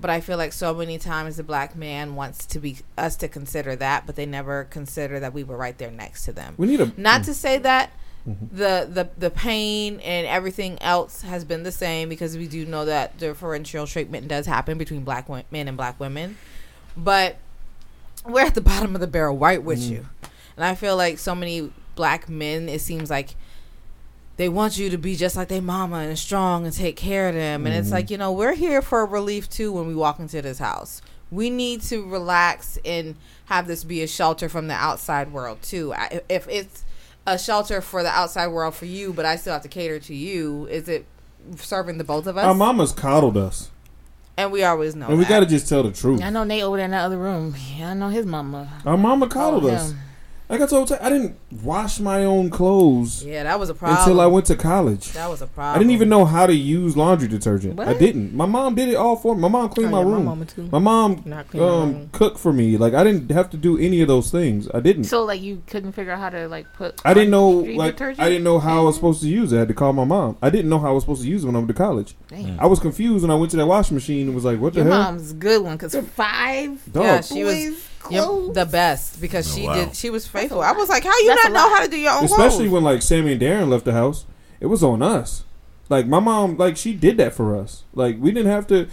But 0.00 0.10
I 0.10 0.20
feel 0.20 0.38
like 0.38 0.52
so 0.52 0.72
many 0.72 0.98
times 0.98 1.36
the 1.36 1.42
black 1.42 1.76
man 1.76 2.14
wants 2.14 2.46
to 2.46 2.58
be 2.58 2.78
us 2.96 3.16
to 3.16 3.28
consider 3.28 3.76
that, 3.76 4.06
but 4.06 4.16
they 4.16 4.26
never 4.26 4.64
consider 4.64 5.20
that 5.20 5.34
we 5.34 5.44
were 5.44 5.56
right 5.56 5.76
there 5.76 5.90
next 5.90 6.24
to 6.24 6.32
them. 6.32 6.54
We 6.56 6.66
need 6.66 6.80
a 6.80 6.92
Not 6.96 7.24
to 7.24 7.34
say 7.34 7.58
that 7.58 7.90
mm-hmm. 8.26 8.56
the 8.56 8.88
the 8.90 9.08
the 9.18 9.30
pain 9.30 10.00
and 10.00 10.26
everything 10.26 10.80
else 10.80 11.22
has 11.22 11.44
been 11.44 11.64
the 11.64 11.72
same 11.72 12.08
because 12.08 12.36
we 12.36 12.48
do 12.48 12.64
know 12.64 12.84
that 12.86 13.18
differential 13.18 13.86
treatment 13.86 14.28
does 14.28 14.46
happen 14.46 14.78
between 14.78 15.04
black 15.04 15.28
men 15.52 15.68
and 15.68 15.76
black 15.76 16.00
women, 16.00 16.38
but 16.96 17.36
we're 18.24 18.46
at 18.46 18.54
the 18.54 18.60
bottom 18.60 18.94
of 18.94 19.00
the 19.00 19.06
barrel 19.06 19.36
right 19.36 19.62
with 19.62 19.80
mm-hmm. 19.80 19.94
you, 19.94 20.06
and 20.56 20.64
I 20.64 20.74
feel 20.74 20.96
like 20.96 21.18
so 21.18 21.34
many 21.34 21.70
black 21.94 22.28
men 22.28 22.68
it 22.68 22.80
seems 22.80 23.10
like 23.10 23.34
they 24.40 24.48
want 24.48 24.78
you 24.78 24.88
to 24.88 24.96
be 24.96 25.16
just 25.16 25.36
like 25.36 25.48
their 25.48 25.60
mama 25.60 25.98
and 25.98 26.18
strong 26.18 26.64
and 26.64 26.74
take 26.74 26.96
care 26.96 27.28
of 27.28 27.34
them. 27.34 27.66
And 27.66 27.74
it's 27.74 27.88
mm-hmm. 27.88 27.96
like, 27.96 28.10
you 28.10 28.16
know, 28.16 28.32
we're 28.32 28.54
here 28.54 28.80
for 28.80 29.04
relief 29.04 29.50
too 29.50 29.70
when 29.70 29.86
we 29.86 29.94
walk 29.94 30.18
into 30.18 30.40
this 30.40 30.58
house. 30.58 31.02
We 31.30 31.50
need 31.50 31.82
to 31.82 32.08
relax 32.08 32.78
and 32.82 33.16
have 33.44 33.66
this 33.66 33.84
be 33.84 34.00
a 34.00 34.06
shelter 34.06 34.48
from 34.48 34.66
the 34.66 34.72
outside 34.72 35.30
world 35.30 35.60
too. 35.60 35.92
I- 35.92 36.22
If 36.30 36.48
it's 36.48 36.84
a 37.26 37.38
shelter 37.38 37.82
for 37.82 38.02
the 38.02 38.08
outside 38.08 38.46
world 38.48 38.74
for 38.74 38.86
you, 38.86 39.12
but 39.12 39.26
I 39.26 39.36
still 39.36 39.52
have 39.52 39.60
to 39.60 39.68
cater 39.68 39.98
to 39.98 40.14
you, 40.14 40.66
is 40.70 40.88
it 40.88 41.04
serving 41.56 41.98
the 41.98 42.04
both 42.04 42.26
of 42.26 42.38
us? 42.38 42.46
Our 42.46 42.54
mamas 42.54 42.92
coddled 42.92 43.36
us, 43.36 43.70
and 44.38 44.50
we 44.50 44.64
always 44.64 44.96
know 44.96 45.08
and 45.08 45.18
we 45.18 45.26
got 45.26 45.40
to 45.40 45.46
just 45.46 45.68
tell 45.68 45.82
the 45.82 45.92
truth. 45.92 46.22
I 46.22 46.30
know 46.30 46.44
Nate 46.44 46.62
over 46.62 46.78
there 46.78 46.86
in 46.86 46.92
that 46.92 47.04
other 47.04 47.18
room. 47.18 47.54
Yeah, 47.76 47.90
I 47.90 47.94
know 47.94 48.08
his 48.08 48.24
mama. 48.24 48.80
Our 48.86 48.96
mama 48.96 49.28
coddled 49.28 49.64
Oh, 49.64 49.68
us. 49.68 49.90
him. 49.90 49.98
Like 50.50 50.60
I 50.62 50.66
told 50.66 50.90
you, 50.90 50.96
I 51.00 51.08
didn't 51.08 51.36
wash 51.62 52.00
my 52.00 52.24
own 52.24 52.50
clothes 52.50 53.24
yeah, 53.24 53.44
that 53.44 53.58
was 53.60 53.70
a 53.70 53.74
problem. 53.74 53.98
until 54.00 54.20
I 54.20 54.26
went 54.26 54.46
to 54.46 54.56
college. 54.56 55.12
That 55.12 55.30
was 55.30 55.40
a 55.42 55.46
problem. 55.46 55.76
I 55.76 55.78
didn't 55.78 55.92
even 55.92 56.08
know 56.08 56.24
how 56.24 56.44
to 56.46 56.52
use 56.54 56.96
laundry 56.96 57.28
detergent. 57.28 57.78
I 57.78 57.94
didn't. 57.94 58.34
My 58.34 58.46
mom 58.46 58.74
did 58.74 58.88
it 58.88 58.96
all 58.96 59.14
for 59.14 59.36
me. 59.36 59.42
My 59.42 59.48
mom 59.48 59.68
cleaned 59.68 59.90
Oh, 59.90 59.92
my 59.92 59.98
yeah, 60.00 60.04
my 60.06 60.12
room. 60.12 60.24
mama 60.24 60.44
too. 60.44 60.68
My 60.72 60.80
mom 60.80 61.22
Not 61.24 61.54
um, 61.54 61.60
room. 61.60 62.08
cooked 62.10 62.38
for 62.40 62.52
me. 62.52 62.76
Like 62.76 62.94
I 62.94 63.04
didn't 63.04 63.30
have 63.30 63.48
to 63.50 63.56
do 63.56 63.78
any 63.78 64.00
of 64.00 64.08
those 64.08 64.32
things. 64.32 64.68
I 64.74 64.80
didn't. 64.80 65.04
So 65.04 65.22
like 65.24 65.40
you 65.40 65.62
couldn't 65.68 65.92
figure 65.92 66.10
out 66.12 66.18
how 66.18 66.30
to 66.30 66.48
like 66.48 66.66
put. 66.74 67.00
I 67.04 67.14
didn't 67.14 67.30
know 67.30 67.48
like 67.50 67.94
detergent? 67.94 68.20
I 68.20 68.28
didn't 68.28 68.42
know 68.44 68.58
how 68.58 68.80
I 68.80 68.84
was 68.86 68.96
supposed 68.96 69.22
to 69.22 69.28
use 69.28 69.52
it. 69.52 69.56
I 69.56 69.60
had 69.60 69.68
to 69.68 69.74
call 69.74 69.92
my 69.92 70.04
mom. 70.04 70.36
I 70.42 70.50
didn't 70.50 70.68
know 70.68 70.80
how 70.80 70.88
I 70.88 70.92
was 70.92 71.04
supposed 71.04 71.22
to 71.22 71.28
use 71.28 71.44
it 71.44 71.46
when 71.46 71.54
I 71.54 71.60
went 71.60 71.68
to 71.68 71.74
college. 71.74 72.16
Damn. 72.26 72.58
I 72.58 72.66
was 72.66 72.80
confused 72.80 73.22
when 73.22 73.30
I 73.30 73.36
went 73.36 73.52
to 73.52 73.56
that 73.56 73.66
washing 73.66 73.94
machine 73.96 74.26
and 74.26 74.34
was 74.34 74.44
like, 74.44 74.58
"What 74.58 74.72
the 74.74 74.80
Your 74.80 74.88
hell?" 74.90 74.98
mom's 75.04 75.32
good 75.32 75.62
one 75.62 75.76
because 75.76 75.94
five 76.08 76.92
Dog. 76.92 77.04
Yeah, 77.04 77.20
she 77.20 77.44
was 77.44 77.86
boys 78.02 78.12
yep, 78.12 78.54
the 78.54 78.66
best 78.66 79.20
because 79.20 79.50
Oh, 79.52 79.56
she 79.56 79.66
wow. 79.66 79.74
did. 79.74 79.94
She 79.96 80.10
was 80.10 80.26
faithful. 80.26 80.60
I 80.62 80.72
was 80.72 80.88
like, 80.88 81.04
how 81.04 81.18
you 81.18 81.28
That's 81.28 81.44
not 81.44 81.52
know 81.52 81.74
how 81.74 81.84
to 81.84 81.90
do 81.90 81.98
your 81.98 82.12
own 82.12 82.24
Especially 82.24 82.68
clothes? 82.68 82.70
when 82.72 82.84
like 82.84 83.02
Sammy 83.02 83.32
and 83.32 83.40
Darren 83.40 83.68
left 83.68 83.84
the 83.84 83.92
house, 83.92 84.24
it 84.60 84.66
was 84.66 84.82
on 84.82 85.02
us. 85.02 85.44
Like 85.88 86.06
my 86.06 86.20
mom, 86.20 86.56
like 86.56 86.76
she 86.76 86.94
did 86.94 87.16
that 87.18 87.34
for 87.34 87.56
us. 87.56 87.84
Like 87.94 88.16
we 88.20 88.30
didn't 88.30 88.50
have 88.52 88.66
to, 88.68 88.88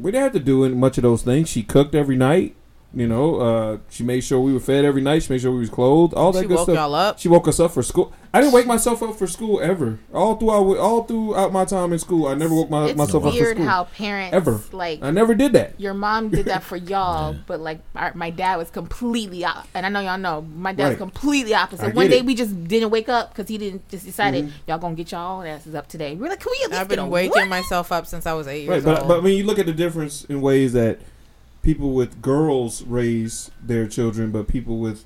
we 0.00 0.10
didn't 0.10 0.24
have 0.24 0.32
to 0.32 0.40
do 0.40 0.68
much 0.74 0.98
of 0.98 1.02
those 1.02 1.22
things. 1.22 1.48
She 1.48 1.62
cooked 1.62 1.94
every 1.94 2.16
night. 2.16 2.54
You 2.96 3.08
know, 3.08 3.36
uh, 3.36 3.78
she 3.90 4.04
made 4.04 4.20
sure 4.22 4.38
we 4.40 4.52
were 4.52 4.60
fed 4.60 4.84
every 4.84 5.02
night. 5.02 5.24
She 5.24 5.32
made 5.32 5.40
sure 5.40 5.50
we 5.52 5.58
was 5.60 5.70
clothed. 5.70 6.14
All 6.14 6.30
that 6.32 6.42
she 6.42 6.46
good 6.46 6.54
woke 6.56 6.64
stuff. 6.66 6.76
y'all 6.76 6.94
up. 6.94 7.18
She 7.18 7.28
woke 7.28 7.48
us 7.48 7.58
up 7.58 7.72
for 7.72 7.82
school. 7.82 8.12
I 8.32 8.40
didn't 8.40 8.52
wake 8.52 8.66
myself 8.66 9.02
up 9.02 9.16
for 9.16 9.26
school 9.26 9.60
ever. 9.60 9.98
All 10.12 10.36
throughout, 10.36 10.76
all 10.78 11.04
throughout 11.04 11.52
my 11.52 11.64
time 11.64 11.92
in 11.92 11.98
school, 12.00 12.26
I 12.26 12.34
never 12.34 12.54
woke 12.54 12.68
my, 12.70 12.86
It's 12.86 12.96
myself 12.96 13.24
up 13.24 13.32
for 13.32 13.38
weird 13.40 13.56
school. 13.56 13.66
how 13.66 13.84
parents 13.84 14.34
Ever. 14.34 14.60
like 14.72 15.02
I 15.02 15.10
never 15.12 15.34
did 15.36 15.52
that. 15.52 15.78
your 15.80 15.94
mom 15.94 16.30
did 16.30 16.46
that 16.46 16.62
for 16.70 16.76
y'all, 16.76 17.36
but 17.46 17.60
like 17.60 17.78
our, 17.94 18.12
my 18.14 18.30
dad 18.30 18.56
was 18.56 18.70
completely 18.70 19.44
op- 19.44 19.66
and 19.74 19.86
I 19.86 19.88
know 19.88 20.00
y'all 20.00 20.18
know 20.18 20.42
my 20.42 20.72
dad's 20.72 20.90
Right. 20.90 20.98
completely 20.98 21.54
opposite. 21.54 21.86
get 21.86 21.94
One 21.94 22.08
day 22.10 22.18
it. 22.18 22.24
we 22.26 22.34
just 22.34 22.64
didn't 22.66 22.90
wake 22.90 23.08
up 23.08 23.30
because 23.34 23.48
he 23.48 23.56
didn't 23.58 23.88
just 23.88 24.04
decided 24.04 24.44
Mm-hmm. 24.46 24.56
y'all 24.68 24.78
gonna 24.78 24.94
get 24.96 25.12
y'all 25.12 25.42
asses 25.44 25.74
up 25.76 25.86
today. 25.88 26.14
We're 26.16 26.28
like, 26.28 26.40
can 26.40 26.50
we 26.50 26.64
at 26.64 26.70
least 26.70 26.80
I've 26.80 26.88
been 26.88 26.98
a 26.98 27.06
waking 27.08 27.30
what? 27.30 27.48
myself 27.48 27.92
up 27.92 28.06
since 28.06 28.26
I 28.26 28.32
was 28.34 28.46
eight 28.48 28.68
Right, 28.68 28.74
years 28.76 28.84
but 28.84 28.98
old. 29.00 29.08
but 29.08 29.22
when 29.22 29.34
you 29.34 29.44
look 29.44 29.58
at 29.60 29.66
the 29.66 29.72
difference 29.72 30.24
in 30.24 30.40
ways 30.40 30.72
that 30.72 30.98
people 31.64 31.92
with 31.92 32.20
girls 32.22 32.82
raise 32.84 33.50
their 33.62 33.86
children, 33.88 34.30
but 34.30 34.46
people 34.46 34.78
with 34.78 35.04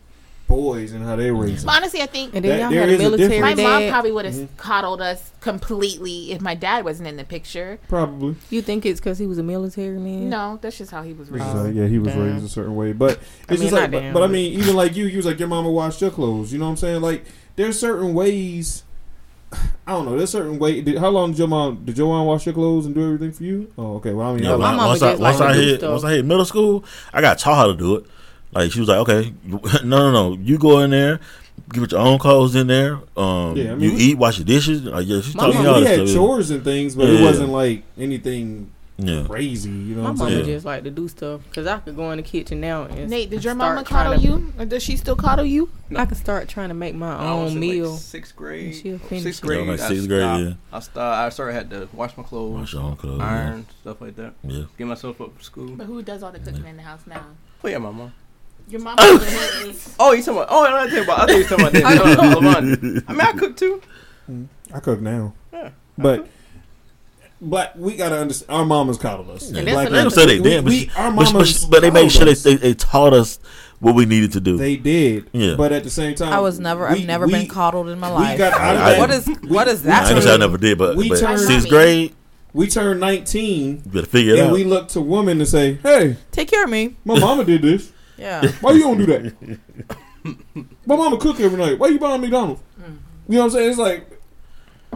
boys 0.48 0.92
and 0.92 1.04
how 1.04 1.14
they 1.14 1.30
raise 1.30 1.60
them. 1.62 1.68
honestly, 1.68 2.00
I 2.00 2.06
think 2.06 2.34
And 2.34 2.42
then 2.42 2.58
That- 2.58 2.72
y'all 2.72 2.80
had 2.80 2.88
a 2.88 3.14
is 3.14 3.30
a 3.36 3.40
my 3.40 3.54
mom 3.54 3.88
probably 3.90 4.12
would 4.12 4.24
have 4.24 4.34
Mm-hmm. 4.34 4.56
coddled 4.56 5.02
us 5.02 5.30
completely 5.40 6.32
if 6.32 6.40
my 6.40 6.54
dad 6.54 6.86
wasn't 6.86 7.06
in 7.06 7.16
the 7.18 7.24
picture. 7.24 7.78
Probably. 7.86 8.34
You 8.48 8.62
think 8.62 8.86
it's 8.86 8.98
because 8.98 9.18
he 9.18 9.26
was 9.26 9.36
a 9.36 9.42
military 9.42 9.98
man? 9.98 10.30
No, 10.30 10.58
that's 10.62 10.78
just 10.78 10.90
how 10.90 11.02
he 11.02 11.12
was 11.12 11.30
raised. 11.30 11.44
It's 11.44 11.54
like, 11.54 11.74
yeah, 11.74 11.86
he 11.86 11.98
was 11.98 12.14
damn. 12.14 12.32
raised 12.32 12.46
a 12.46 12.48
certain 12.48 12.74
way, 12.76 12.92
but 12.92 13.18
I 13.48 13.52
it's 13.52 13.60
mean, 13.60 13.70
just 13.70 13.72
like, 13.74 13.90
but, 13.90 14.12
but 14.14 14.22
I 14.22 14.26
mean, 14.26 14.58
even 14.58 14.74
like 14.74 14.96
you, 14.96 15.04
you 15.04 15.18
was 15.18 15.26
like 15.26 15.38
your 15.38 15.48
mama 15.48 15.70
washed 15.70 16.00
your 16.00 16.10
clothes. 16.10 16.50
You 16.50 16.58
know 16.58 16.64
what 16.64 16.70
I'm 16.72 16.76
saying? 16.78 17.02
Like 17.02 17.24
there's 17.56 17.78
certain 17.78 18.14
ways. 18.14 18.84
I 19.52 19.92
don't 19.92 20.04
know. 20.04 20.16
There's 20.16 20.30
certain 20.30 20.58
way. 20.58 20.82
Did, 20.82 20.98
how 20.98 21.08
long 21.08 21.30
did 21.30 21.38
your 21.38 21.48
mom? 21.48 21.82
Did 21.84 21.96
your 21.96 22.08
mom 22.08 22.26
wash 22.26 22.44
your 22.44 22.54
clothes 22.54 22.84
and 22.86 22.94
do 22.94 23.02
everything 23.04 23.32
for 23.32 23.44
you? 23.44 23.72
Oh, 23.78 23.96
okay. 23.96 24.12
Well, 24.12 24.28
I 24.30 24.34
mean, 24.34 24.44
Yeah, 24.44 24.54
I- 24.54 24.56
my 24.56 24.68
when- 24.68 24.76
mama 24.76 24.88
once 24.88 25.02
I, 25.02 25.10
like 25.12 25.20
once 25.20 25.40
I 25.40 25.54
hit 25.54 25.78
stuff. 25.80 25.90
once 25.92 26.04
I 26.04 26.10
hit 26.12 26.24
middle 26.26 26.44
school, 26.44 26.84
I 27.12 27.20
got 27.22 27.38
taught 27.38 27.56
how 27.56 27.66
to 27.68 27.74
do 27.76 27.96
it. 27.96 28.04
Like 28.52 28.70
she 28.72 28.80
was 28.80 28.88
like, 28.88 28.98
okay, 28.98 29.32
no, 29.46 29.58
no, 29.84 30.10
no, 30.10 30.32
you 30.42 30.58
go 30.58 30.80
in 30.80 30.90
there, 30.90 31.20
get 31.72 31.92
your 31.92 32.00
own 32.00 32.18
clothes 32.18 32.54
in 32.54 32.66
there. 32.66 32.98
Um, 33.16 33.56
Yeah, 33.56 33.72
I 33.72 33.74
mean, 33.76 33.80
you 33.80 33.92
we- 33.96 34.02
eat, 34.04 34.18
wash 34.18 34.38
your 34.38 34.44
dishes. 34.46 34.82
Like, 34.84 35.06
yeah, 35.06 35.20
she's 35.22 35.34
My 35.34 35.44
taught 35.46 35.54
me 35.54 35.60
we, 35.62 35.66
all 35.66 35.80
we 35.80 35.86
had 35.86 36.06
stuff. 36.08 36.14
chores 36.14 36.50
and 36.50 36.62
things, 36.64 36.94
but 36.94 37.08
it 37.08 37.22
wasn't 37.22 37.48
like 37.50 37.82
anything 37.98 38.70
Yeah, 39.00 39.24
crazy. 39.28 39.70
You 39.70 39.94
know 39.94 40.02
My 40.02 40.10
what 40.10 40.10
I'm 40.10 40.18
mama 40.18 40.30
saying? 40.32 40.44
just 40.46 40.66
like 40.66 40.82
to 40.82 40.90
do 40.90 41.06
stuff 41.06 41.40
because 41.44 41.68
I 41.68 41.78
could 41.78 41.94
go 41.94 42.10
in 42.10 42.16
the 42.16 42.22
kitchen 42.24 42.60
now 42.60 42.82
and 42.84 43.08
Nate, 43.08 43.30
did 43.30 43.44
your 43.44 43.54
mama 43.54 43.84
coddle 43.84 44.14
to- 44.16 44.20
you, 44.20 44.52
or 44.58 44.64
does 44.64 44.82
she 44.82 44.96
still 44.96 45.14
coddle 45.14 45.44
you? 45.44 45.70
I 45.94 46.04
could 46.04 46.16
start 46.18 46.48
trying 46.48 46.68
to 46.70 46.74
make 46.74 46.96
my 46.96 47.14
I 47.14 47.32
was 47.34 47.52
own 47.52 47.56
in, 47.58 47.60
meal. 47.60 47.90
Like 47.92 48.00
sixth 48.00 48.34
grade. 48.34 48.74
she'll 48.74 48.98
finish 48.98 49.22
Sixth 49.22 49.40
grade. 49.42 49.64
Yeah, 49.66 49.70
like 49.70 49.80
I 49.80 49.88
sixth 49.88 50.08
grade, 50.08 50.20
stopped- 50.22 50.42
yeah. 50.42 50.54
I 50.72 50.80
started. 50.80 51.16
I 51.16 51.28
started 51.28 51.52
had 51.54 51.70
to 51.70 51.88
wash 51.92 52.16
my 52.16 52.24
clothes, 52.24 52.54
wash 52.58 52.72
your 52.72 52.82
own 52.82 52.96
clothes. 52.96 53.18
Yeah. 53.20 53.26
iron 53.30 53.66
stuff 53.82 54.00
like 54.00 54.16
that. 54.16 54.34
yeah. 54.42 54.64
Get 54.76 54.86
myself 54.88 55.20
up 55.20 55.36
for 55.36 55.42
school. 55.44 55.76
But 55.76 55.86
who 55.86 56.02
does 56.02 56.24
all 56.24 56.32
the 56.32 56.40
cooking 56.40 56.66
in 56.66 56.76
the 56.76 56.82
house 56.82 57.02
now? 57.06 57.24
Oh 57.62 57.68
yeah, 57.68 57.78
my 57.78 57.90
mom. 57.92 58.12
Your 58.68 58.80
mama. 58.80 58.96
Oh, 60.00 60.12
you 60.12 60.22
talking 60.22 60.34
about? 60.42 60.48
Oh, 60.50 60.64
I'm 60.66 60.72
not 60.72 60.88
talking 60.88 61.04
about. 61.04 61.20
I 61.20 61.26
think 61.26 61.38
you 61.50 61.56
talking 61.56 61.66
about 61.66 61.72
that. 62.12 62.32
No, 62.32 62.40
no, 62.40 63.00
I 63.06 63.12
mean, 63.12 63.20
I 63.20 63.32
cook 63.32 63.56
too. 63.56 63.80
I 64.74 64.80
cook 64.80 65.00
now, 65.00 65.34
Yeah. 65.52 65.70
but 65.96 66.26
black. 67.40 67.72
We 67.76 67.96
gotta 67.96 68.18
understand. 68.18 68.50
Our 68.50 68.64
mamas 68.64 68.98
coddled 68.98 69.30
us. 69.30 69.50
Yeah. 69.50 69.62
Black 69.62 69.64
They 69.64 69.74
women- 69.74 69.92
don't 69.92 70.10
say 70.10 70.26
they 70.26 70.40
we- 70.40 70.50
did, 70.50 70.64
but, 70.64 70.70
we- 70.70 70.90
our 70.96 71.10
mamas 71.10 71.64
but, 71.64 71.70
but 71.70 71.80
they 71.82 71.90
made 71.90 72.10
sure 72.12 72.24
they, 72.24 72.34
they 72.34 72.54
they 72.56 72.74
taught 72.74 73.12
us 73.12 73.38
what 73.80 73.94
we 73.94 74.06
needed 74.06 74.32
to 74.32 74.40
do. 74.40 74.56
They 74.56 74.76
did. 74.76 75.28
Yeah. 75.32 75.54
But 75.56 75.72
at 75.72 75.84
the 75.84 75.90
same 75.90 76.14
time, 76.14 76.32
I 76.32 76.40
was 76.40 76.58
never. 76.58 76.88
we- 76.88 77.00
I've 77.00 77.06
never 77.06 77.26
we- 77.26 77.32
been 77.32 77.48
coddled 77.48 77.88
in 77.88 77.98
my 78.00 78.08
we 78.08 78.14
life. 78.14 78.38
got 78.38 78.52
out 78.54 78.76
of 78.76 78.82
I- 78.82 78.98
what 78.98 79.10
is 79.10 79.26
what 79.48 79.68
is 79.68 79.82
we 79.82 79.90
I 79.90 79.94
that? 79.94 80.00
ain't 80.02 80.10
gonna 80.10 80.22
say 80.22 80.34
I 80.34 80.36
never 80.36 80.58
did, 80.58 80.78
but, 80.78 80.96
we 80.96 81.08
but 81.08 81.18
turned- 81.20 81.40
sixth 81.40 81.68
grade, 81.68 82.14
We 82.54 82.66
turned 82.66 82.98
19 83.00 83.82
you 83.84 83.90
better 83.92 84.06
figure 84.06 84.34
it 84.34 84.38
and 84.40 84.48
out. 84.48 84.52
we 84.54 84.64
look 84.64 84.88
to 84.88 85.00
women 85.00 85.38
and 85.38 85.48
say, 85.48 85.78
"Hey, 85.82 86.16
Take 86.32 86.48
care 86.50 86.64
of 86.64 86.70
me. 86.70 86.96
my 87.04 87.18
mama 87.18 87.44
did 87.44 87.62
this. 87.62 87.92
Yeah. 88.18 88.48
Why 88.62 88.72
you 88.72 88.80
don't 88.80 88.98
do 88.98 89.06
that? 89.06 89.58
my 90.86 90.96
mama 90.96 91.16
cook 91.18 91.38
every 91.38 91.56
night. 91.56 91.78
Why 91.78 91.86
you 91.86 92.00
buying 92.00 92.20
McDonald's? 92.20 92.60
Mm-hmm. 92.80 92.92
You 93.32 93.38
know 93.38 93.38
what 93.40 93.44
I'm 93.44 93.50
saying? 93.52 93.70
It's 93.70 93.78
like 93.78 94.17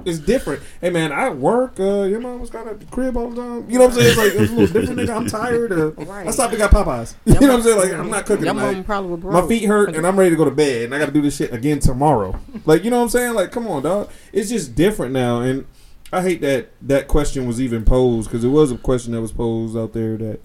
it's 0.05 0.19
different. 0.19 0.63
Hey 0.81 0.91
man, 0.91 1.13
I 1.13 1.31
work. 1.31 1.79
Uh, 1.79 2.03
your 2.03 2.21
mama's 2.21 2.51
got 2.51 2.67
a 2.67 2.75
crib 2.91 3.17
all 3.17 3.31
the 3.31 3.37
time. 3.37 3.71
You 3.71 3.79
know 3.79 3.87
what 3.87 3.95
I'm 3.95 4.01
saying? 4.01 4.09
It's 4.09 4.19
like 4.19 4.33
it's 4.43 4.51
a 4.51 4.55
little 4.55 4.81
different. 4.81 5.01
Nigga, 5.01 5.17
I'm 5.17 5.27
tired. 5.27 5.73
Uh, 5.73 5.91
Right. 6.13 6.27
I 6.27 6.31
stopped 6.31 6.53
and 6.53 6.59
got 6.59 6.71
Popeyes. 6.71 7.15
You 7.25 7.35
know 7.35 7.41
what 7.41 7.51
I'm 7.57 7.63
saying? 7.63 7.79
Like 7.79 7.93
I'm 7.93 8.11
not 8.11 8.27
cooking 8.27 8.45
Your 8.45 8.55
mama 8.55 8.83
probably 8.83 9.17
broke. 9.17 9.33
My 9.33 9.47
feet 9.49 9.65
hurt 9.65 9.95
and 9.95 10.07
I'm 10.07 10.19
ready 10.19 10.31
to 10.31 10.37
go 10.37 10.45
to 10.45 10.51
bed 10.51 10.85
and 10.87 10.95
I 10.95 10.99
got 10.99 11.07
to 11.07 11.13
do 11.13 11.23
this 11.23 11.37
shit 11.37 11.53
again 11.53 11.79
tomorrow. 11.79 12.39
Like, 12.65 12.85
you 12.85 12.91
know 12.91 12.99
what 12.99 13.05
I'm 13.05 13.09
saying? 13.09 13.35
Like, 13.35 13.51
come 13.51 13.67
on, 13.67 13.83
dog. 13.83 14.11
It's 14.33 14.49
just 14.51 14.75
different 14.77 15.13
now. 15.13 15.41
And 15.41 15.67
I 16.13 16.23
hate 16.23 16.41
that 16.43 16.69
that 16.83 17.09
question 17.09 17.47
was 17.47 17.61
even 17.61 17.85
posed 17.85 18.29
because 18.29 18.45
it 18.45 18.49
was 18.49 18.71
a 18.71 18.79
question 18.79 19.13
that 19.13 19.21
was 19.23 19.33
posed 19.33 19.77
out 19.77 19.93
there 19.95 20.17
that 20.19 20.41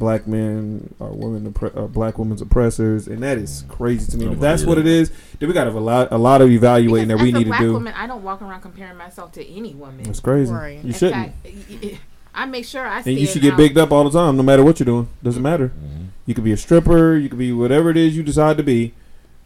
black 0.00 0.26
men 0.26 0.92
are 1.00 1.10
women, 1.12 1.52
oppre- 1.52 1.76
are 1.76 1.86
black 1.86 2.18
women's 2.18 2.42
oppressors. 2.42 3.06
And 3.06 3.22
that 3.22 3.38
is 3.38 3.64
crazy 3.68 4.10
to 4.10 4.18
me. 4.18 4.26
Oh, 4.26 4.32
If 4.32 4.40
that's 4.40 4.64
what 4.64 4.78
it 4.78 4.86
is, 4.88 5.12
then 5.38 5.48
we 5.48 5.54
got 5.54 5.64
to 5.64 5.70
have 5.70 5.76
a 5.76 5.80
lot, 5.80 6.08
a 6.10 6.18
lot 6.18 6.42
of 6.42 6.50
evaluating 6.50 7.06
Because 7.06 7.18
that 7.20 7.22
we 7.22 7.28
as 7.30 7.34
a 7.34 7.38
need 7.38 7.44
to 7.44 7.50
black 7.50 7.60
do. 7.60 7.72
Woman, 7.74 7.94
I 7.96 8.08
don't 8.08 8.24
walk 8.24 8.42
around 8.42 8.62
comparing 8.62 8.96
myself 8.96 9.30
to 9.32 9.48
any 9.48 9.74
woman. 9.74 10.02
That's 10.02 10.18
crazy. 10.18 10.52
Right. 10.52 10.82
You 10.84 10.92
shouldn't. 10.92 11.32
fact, 11.34 11.36
y- 11.44 11.78
y- 11.82 11.98
I 12.34 12.46
make 12.46 12.64
sure 12.64 12.84
I. 12.86 12.98
and 12.98 13.06
you 13.18 13.26
should 13.26 13.42
get 13.42 13.52
out. 13.52 13.56
bigged 13.58 13.78
up 13.78 13.92
all 13.92 14.02
the 14.08 14.10
time, 14.18 14.36
no 14.36 14.42
matter 14.42 14.64
what 14.64 14.80
you're 14.80 14.84
doing. 14.86 15.08
Doesn't 15.22 15.42
matter. 15.42 15.68
Mhm. 15.68 16.06
You 16.26 16.34
could 16.34 16.44
be 16.44 16.52
a 16.52 16.56
stripper. 16.56 17.16
You 17.16 17.28
could 17.28 17.38
be 17.38 17.52
whatever 17.52 17.90
it 17.90 17.96
is 17.96 18.16
you 18.16 18.22
decide 18.22 18.56
to 18.56 18.62
be. 18.62 18.94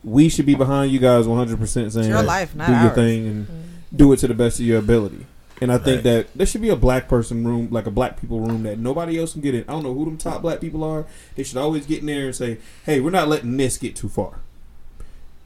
We 0.03 0.29
should 0.29 0.45
be 0.47 0.55
behind 0.55 0.93
you 0.93 0.99
guys 0.99 1.27
100 1.27 1.59
percent 1.59 1.93
saying 1.93 2.09
your 2.11 2.23
life, 2.23 2.55
not 2.55 2.67
do 2.69 2.73
your 2.75 2.91
thing 2.91 3.27
and 3.27 3.47
do 3.95 4.13
it 4.13 4.19
to 4.19 4.29
the 4.29 4.35
best 4.35 4.61
of 4.61 4.67
your 4.67 4.79
ability. 4.79 5.25
And 5.61 5.71
I 5.73 5.79
think 5.79 5.99
Right. 5.99 6.05
that 6.05 6.27
there 6.35 6.47
should 6.47 6.63
be 6.63 6.69
a 6.69 6.77
black 6.77 7.09
person 7.09 7.45
room, 7.47 7.69
like 7.71 7.87
a 7.87 7.91
black 7.91 8.21
people 8.21 8.41
room 8.41 8.65
that 8.65 8.79
nobody 8.79 9.19
else 9.19 9.33
can 9.33 9.41
get 9.41 9.55
in. 9.55 9.63
I 9.69 9.73
don't 9.73 9.85
know 9.85 9.95
who 9.95 10.05
them 10.05 10.17
top 10.17 10.43
black 10.43 10.61
people 10.61 10.83
are. 10.83 11.07
They 11.37 11.43
should 11.45 11.59
always 11.59 11.87
get 11.87 12.01
in 12.01 12.07
there 12.07 12.27
and 12.27 12.35
say, 12.35 12.59
"Hey, 12.85 13.01
we're 13.01 13.11
not 13.11 13.29
letting 13.29 13.57
this 13.57 13.79
get 13.79 13.95
too 13.95 14.09
far. 14.09 14.41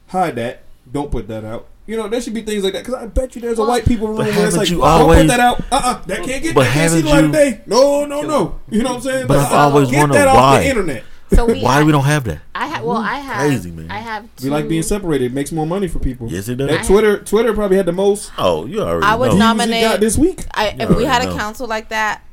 Hide 0.07 0.35
that. 0.37 0.63
Don't 0.91 1.11
put 1.11 1.27
that 1.27 1.45
out." 1.45 1.67
You 1.85 1.97
know, 1.97 2.07
there 2.07 2.21
should 2.21 2.33
be 2.33 2.41
things 2.41 2.63
like 2.63 2.73
that 2.73 2.85
because 2.85 3.01
I 3.01 3.07
bet 3.07 3.35
you 3.35 3.41
there's 3.41 3.57
a 3.59 3.63
white 3.65 3.85
people 3.85 4.07
room 4.07 4.17
But 4.17 4.27
where 4.35 4.47
it's 4.47 4.57
like, 4.57 4.69
you 4.69 4.77
"Don't 4.77 4.85
always- 4.87 5.21
put 5.21 5.27
that 5.27 5.39
out. 5.39 5.59
Uh, 5.71 5.81
uh 5.83 6.01
that 6.07 6.23
can't 6.23 6.43
get. 6.43 6.53
But 6.55 6.63
that 6.65 6.73
can't 6.73 6.91
see 6.91 7.01
the 7.01 7.09
light 7.09 7.23
of 7.23 7.31
day. 7.31 7.61
No, 7.65 8.05
no, 8.05 8.21
no. 8.21 8.59
You 8.69 8.83
know 8.83 8.89
what 8.89 8.95
I'm 8.97 9.01
saying? 9.01 9.27
But 9.27 9.37
Like, 9.37 9.47
I've 9.47 9.53
always 9.73 9.89
get 9.91 9.99
wondered 9.99 10.15
that 10.17 10.27
off 10.27 10.35
why. 10.35 10.59
the 10.63 10.69
internet. 10.69 11.03
So 11.31 11.45
we, 11.45 11.61
Why 11.61 11.79
I, 11.79 11.83
we 11.83 11.91
don't 11.91 12.05
have 12.05 12.23
that? 12.25 12.39
I 12.55 12.67
have. 12.67 12.83
Well, 12.83 12.97
I 12.97 13.15
have. 13.19 13.37
Crazy, 13.47 13.71
man. 13.71 13.91
I 13.91 13.99
have. 13.99 14.27
We 14.43 14.49
like 14.49 14.67
being 14.67 14.81
separated. 14.83 15.25
It 15.25 15.33
makes 15.33 15.51
more 15.51 15.67
money 15.67 15.87
for 15.87 15.99
people. 15.99 16.31
Yes, 16.31 16.47
it 16.49 16.55
does. 16.55 16.69
That 16.69 16.85
Twitter, 16.85 17.19
Twitter 17.23 17.53
probably 17.53 17.77
had 17.77 17.85
the 17.85 17.91
most 17.91 18.31
Oh, 18.37 18.65
you 18.65 18.81
already 18.81 19.05
I 19.05 19.15
would 19.15 19.31
know. 19.33 19.37
nominate- 19.37 19.83
got 19.83 19.99
this 19.99 20.17
week. 20.17 20.45
I, 20.53 20.69
if 20.69 20.77
we 20.79 20.85
already 20.85 21.05
had 21.05 21.27
a 21.27 21.33
council 21.37 21.67
like 21.67 21.89
that, 21.89 22.23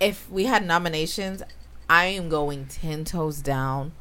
if 0.00 0.30
we 0.30 0.44
had 0.44 0.66
nominations, 0.66 1.42
I 1.88 2.06
am 2.06 2.28
going 2.28 2.66
ten 2.66 3.04
toes 3.04 3.40
down 3.40 3.92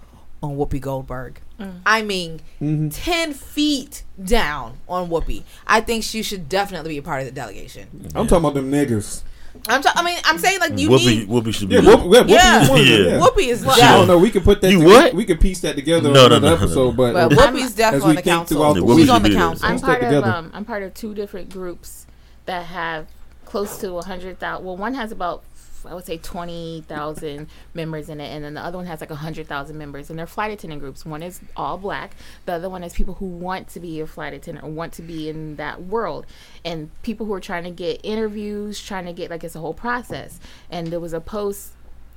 on 0.44 0.58
Whoopi 0.58 0.82
Goldberg. 0.82 1.40
I 1.86 2.02
mean, 2.02 2.42
Mhm. 2.62 2.92
ten 2.94 3.34
feet 3.34 4.04
down 4.22 4.74
on 4.90 5.08
Whoopi. 5.10 5.44
I 5.66 5.80
think 5.80 6.04
she 6.04 6.22
should 6.22 6.50
definitely 6.50 6.90
be 6.90 6.98
a 6.98 7.02
part 7.02 7.22
of 7.22 7.26
the 7.28 7.32
delegation. 7.32 8.12
I'm 8.14 8.28
talking 8.28 8.40
about 8.44 8.56
them 8.56 8.70
niggas. 8.70 9.22
I'm. 9.68 9.82
T- 9.82 9.89
I 9.93 10.03
mean, 10.03 10.18
I'm 10.26 10.38
saying 10.38 10.60
like 10.60 10.78
you 10.78 10.89
Whoopi, 10.89 11.06
need. 11.06 11.28
Whoopi 11.30 11.53
should 11.53 11.70
be. 11.70 11.76
Yeah, 11.76 11.82
Whoopi, 11.82 12.14
yeah, 12.14 12.22
Whoopi 12.24 12.30
Yeah. 12.30 12.62
is 12.64 12.70
one 12.70 12.80
of 12.80 12.86
them, 12.88 12.95
Yeah. 12.95 13.08
yeah. 13.10 13.20
Whoopi 13.20 13.47
is 13.47 13.68
I 13.68 13.97
don't 13.97 14.08
know. 14.08 14.18
We 14.18 14.30
can 14.32 14.43
put 14.43 14.62
that. 14.62 14.72
You 14.72 14.80
together. 14.80 14.93
what? 14.95 15.14
We 15.14 15.26
can 15.26 15.38
piece 15.38 15.60
that 15.62 15.76
together 15.76 16.03
No, 16.03 16.10
on 16.10 16.14
no, 16.14 16.26
another 16.26 16.39
no, 16.41 16.47
no, 16.49 16.56
episode. 16.56 16.97
no. 16.97 17.14
But 17.14 17.30
But 17.30 17.32
Whoopi's 17.38 17.74
definitely 17.76 18.10
on 18.10 18.16
the 18.16 18.22
council. 18.22 18.89
Yeah, 18.89 18.95
She's 18.95 19.10
on 19.10 19.24
the 19.24 19.34
council. 19.34 19.66
I'm 19.68 19.80
part 19.80 20.03
of 20.03 20.24
um, 20.24 20.51
I'm 20.53 20.66
part 20.66 20.84
of 20.84 20.93
two 20.93 21.14
different 21.14 21.49
groups 21.49 22.06
that 22.45 22.66
have 22.68 23.08
close 23.45 23.78
to 23.80 23.93
a 23.97 24.03
hundred 24.03 24.39
thousand. 24.39 24.66
Well, 24.66 24.78
one 24.78 24.93
has 24.93 25.12
about 25.12 25.43
I 25.88 25.94
would 25.94 26.06
say 26.06 26.18
twenty 26.18 26.84
thousand 26.88 27.48
members 27.74 28.10
in 28.10 28.20
it, 28.20 28.28
and 28.28 28.44
then 28.44 28.54
the 28.54 28.62
other 28.62 28.78
one 28.78 28.86
has 28.88 29.02
like 29.02 29.10
hundred 29.12 29.48
thousand 29.48 29.78
members. 29.78 30.10
And 30.10 30.18
they're 30.18 30.28
flight 30.28 30.52
attendant 30.52 30.82
groups. 30.82 31.06
One 31.06 31.24
is 31.24 31.40
all 31.56 31.78
black. 31.78 32.12
The 32.46 32.54
other 32.54 32.70
one 32.70 32.84
is 32.84 32.94
people 32.94 33.16
who 33.16 33.26
want 33.26 33.68
to 33.70 33.80
be 33.80 34.00
a 34.00 34.08
flight 34.08 34.34
attendant 34.34 34.66
or 34.66 34.70
want 34.70 34.94
to 34.94 35.02
be 35.02 35.30
in 35.30 35.56
that 35.58 35.84
world, 35.84 36.26
and 36.64 36.90
people 37.04 37.26
who 37.26 37.34
are 37.34 37.40
trying 37.40 37.64
to 37.64 37.72
get 37.72 38.02
interviews, 38.04 38.82
trying 38.82 39.06
to 39.06 39.14
get 39.14 39.30
like 39.30 39.44
it's 39.44 39.56
a 39.56 39.60
whole 39.60 39.74
process. 39.74 40.40
And 40.70 40.88
there 40.88 41.00
was 41.00 41.14
a 41.14 41.22
post 41.22 41.72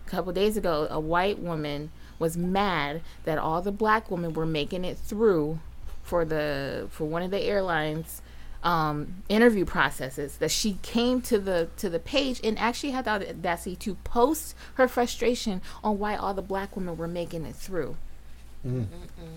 a 0.06 0.10
couple 0.10 0.32
days 0.32 0.56
ago. 0.56 0.86
A 0.90 1.00
white 1.00 1.38
woman 1.38 1.90
was 2.18 2.36
mad 2.36 3.00
that 3.24 3.38
all 3.38 3.62
the 3.62 3.72
black 3.72 4.10
women 4.10 4.32
were 4.32 4.46
making 4.46 4.84
it 4.84 4.98
through 4.98 5.60
for 6.02 6.24
the 6.24 6.88
for 6.90 7.04
one 7.04 7.22
of 7.22 7.30
the 7.30 7.40
airlines 7.40 8.22
um, 8.62 9.22
interview 9.28 9.64
processes 9.64 10.36
that 10.38 10.50
she 10.50 10.78
came 10.82 11.20
to 11.22 11.38
the 11.38 11.68
to 11.76 11.88
the 11.88 11.98
page 11.98 12.40
and 12.42 12.58
actually 12.58 12.90
had 12.90 13.04
the 13.04 13.10
audacity 13.10 13.76
to 13.76 13.94
post 14.04 14.54
her 14.74 14.88
frustration 14.88 15.62
on 15.84 15.98
why 15.98 16.16
all 16.16 16.34
the 16.34 16.42
black 16.42 16.74
women 16.76 16.96
were 16.96 17.08
making 17.08 17.44
it 17.44 17.54
through. 17.54 17.96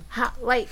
How 0.09 0.33
like 0.41 0.69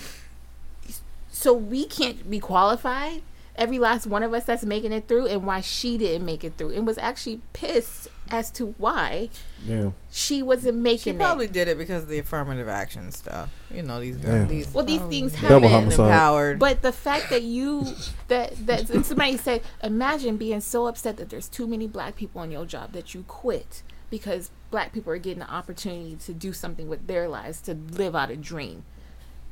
so 1.31 1.53
we 1.53 1.85
can't 1.85 2.29
be 2.29 2.39
qualified. 2.39 3.21
Every 3.59 3.77
last 3.77 4.07
one 4.07 4.23
of 4.23 4.33
us 4.33 4.45
that's 4.45 4.63
making 4.63 4.93
it 4.93 5.07
through, 5.09 5.27
and 5.27 5.45
why 5.45 5.59
she 5.61 5.97
didn't 5.97 6.25
make 6.25 6.43
it 6.45 6.53
through, 6.57 6.71
and 6.71 6.87
was 6.87 6.97
actually 6.97 7.41
pissed 7.53 8.07
as 8.31 8.49
to 8.51 8.73
why 8.77 9.27
yeah, 9.65 9.89
she 10.11 10.41
wasn't 10.41 10.77
making 10.77 11.15
it. 11.15 11.17
She 11.17 11.19
probably 11.23 11.45
it. 11.45 11.51
did 11.51 11.67
it 11.67 11.77
because 11.77 12.03
of 12.03 12.09
the 12.09 12.19
affirmative 12.19 12.69
action 12.69 13.11
stuff. 13.11 13.49
You 13.73 13.81
know 13.83 13.99
these 13.99 14.17
Yeah. 14.17 14.45
these 14.45 14.73
Well, 14.73 14.85
these 14.85 15.01
things 15.01 15.33
Double 15.41 15.67
happen. 15.67 15.91
empowered. 15.91 16.57
But 16.59 16.81
the 16.83 16.91
fact 16.93 17.29
that 17.31 17.41
you 17.43 17.85
that 18.29 18.65
that 18.65 18.87
somebody 19.05 19.35
said, 19.37 19.61
imagine 19.83 20.37
being 20.37 20.61
so 20.61 20.87
upset 20.87 21.17
that 21.17 21.29
there's 21.29 21.49
too 21.49 21.67
many 21.67 21.85
black 21.87 22.15
people 22.15 22.39
on 22.41 22.51
your 22.51 22.65
job 22.65 22.93
that 22.93 23.13
you 23.13 23.23
quit 23.27 23.83
because 24.09 24.51
black 24.71 24.93
people 24.93 25.11
are 25.11 25.17
getting 25.17 25.39
the 25.39 25.51
opportunity 25.51 26.15
to 26.15 26.33
do 26.33 26.53
something 26.53 26.87
with 26.87 27.07
their 27.07 27.27
lives 27.27 27.59
to 27.61 27.73
live 27.73 28.15
out 28.15 28.29
a 28.31 28.35
dream. 28.37 28.83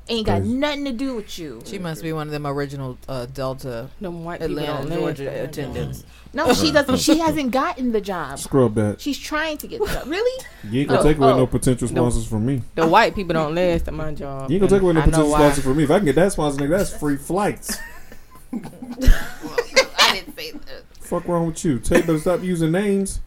Ain't 0.10 0.26
got 0.26 0.42
nothing 0.44 0.86
to 0.86 0.94
do 0.94 1.16
with 1.16 1.38
you. 1.38 1.62
she 1.66 1.80
must 1.80 2.02
be 2.02 2.14
one 2.14 2.28
of 2.28 2.32
them 2.32 2.48
original 2.48 2.98
uh, 3.10 3.26
Delta 3.26 3.90
Them 4.00 4.24
white 4.24 4.42
Atlanta, 4.42 4.88
don't 4.88 5.00
Georgia 5.00 5.26
that 5.26 5.50
attendants. 5.50 6.06
No, 6.34 6.54
she 6.54 6.72
doesn't. 6.72 6.98
She 7.00 7.20
hasn't 7.20 7.52
gotten 7.52 7.92
the 7.92 8.00
job. 8.02 8.40
scrub 8.40 8.76
that. 8.76 9.02
She's 9.02 9.18
trying 9.18 9.58
to 9.58 9.68
get 9.68 9.80
the 9.80 9.88
job. 9.88 10.08
Really? 10.08 10.46
You 10.70 10.82
ain't 10.82 10.90
gonna 10.90 11.02
Oh, 11.02 11.04
take 11.04 11.18
away 11.18 11.32
oh. 11.32 11.38
no 11.38 11.48
potential 11.48 11.88
sponsors 11.88 12.26
from 12.28 12.46
me. 12.46 12.62
The 12.76 12.88
white 12.88 13.16
people 13.16 13.34
don't 13.34 13.54
last 13.56 13.88
at 13.88 13.94
my 13.94 14.14
job. 14.14 14.50
You 14.50 14.56
ain't 14.56 14.62
gonna 14.62 14.70
take 14.72 14.82
away 14.82 14.94
no 14.94 15.02
I 15.02 15.06
potential 15.06 15.32
sponsors 15.32 15.64
from 15.64 15.78
me. 15.78 15.84
If 15.84 15.92
I 15.92 15.98
can 15.98 16.06
get 16.06 16.16
that 16.16 16.32
sponsor, 16.32 16.60
nigga, 16.62 16.70
that's 16.70 16.96
free 16.98 17.18
flights. 17.18 17.78
I 18.54 20.12
didn't 20.14 20.36
say 20.36 20.52
that. 20.52 20.84
Fuck 21.00 21.28
wrong 21.28 21.48
with 21.48 21.64
you? 21.66 21.80
Tay 21.80 22.02
better 22.02 22.20
stop 22.20 22.44
using 22.44 22.72
names. 22.72 23.20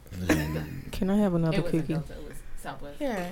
Can 0.93 1.11
I 1.11 1.16
have 1.16 1.35
another 1.35 1.57
It 1.59 1.64
wasn't 1.64 1.83
cookie? 1.83 1.95
Delta. 1.95 2.12
It 2.12 2.28
was 2.28 2.37
Southwest. 2.62 2.97
Yeah, 3.01 3.31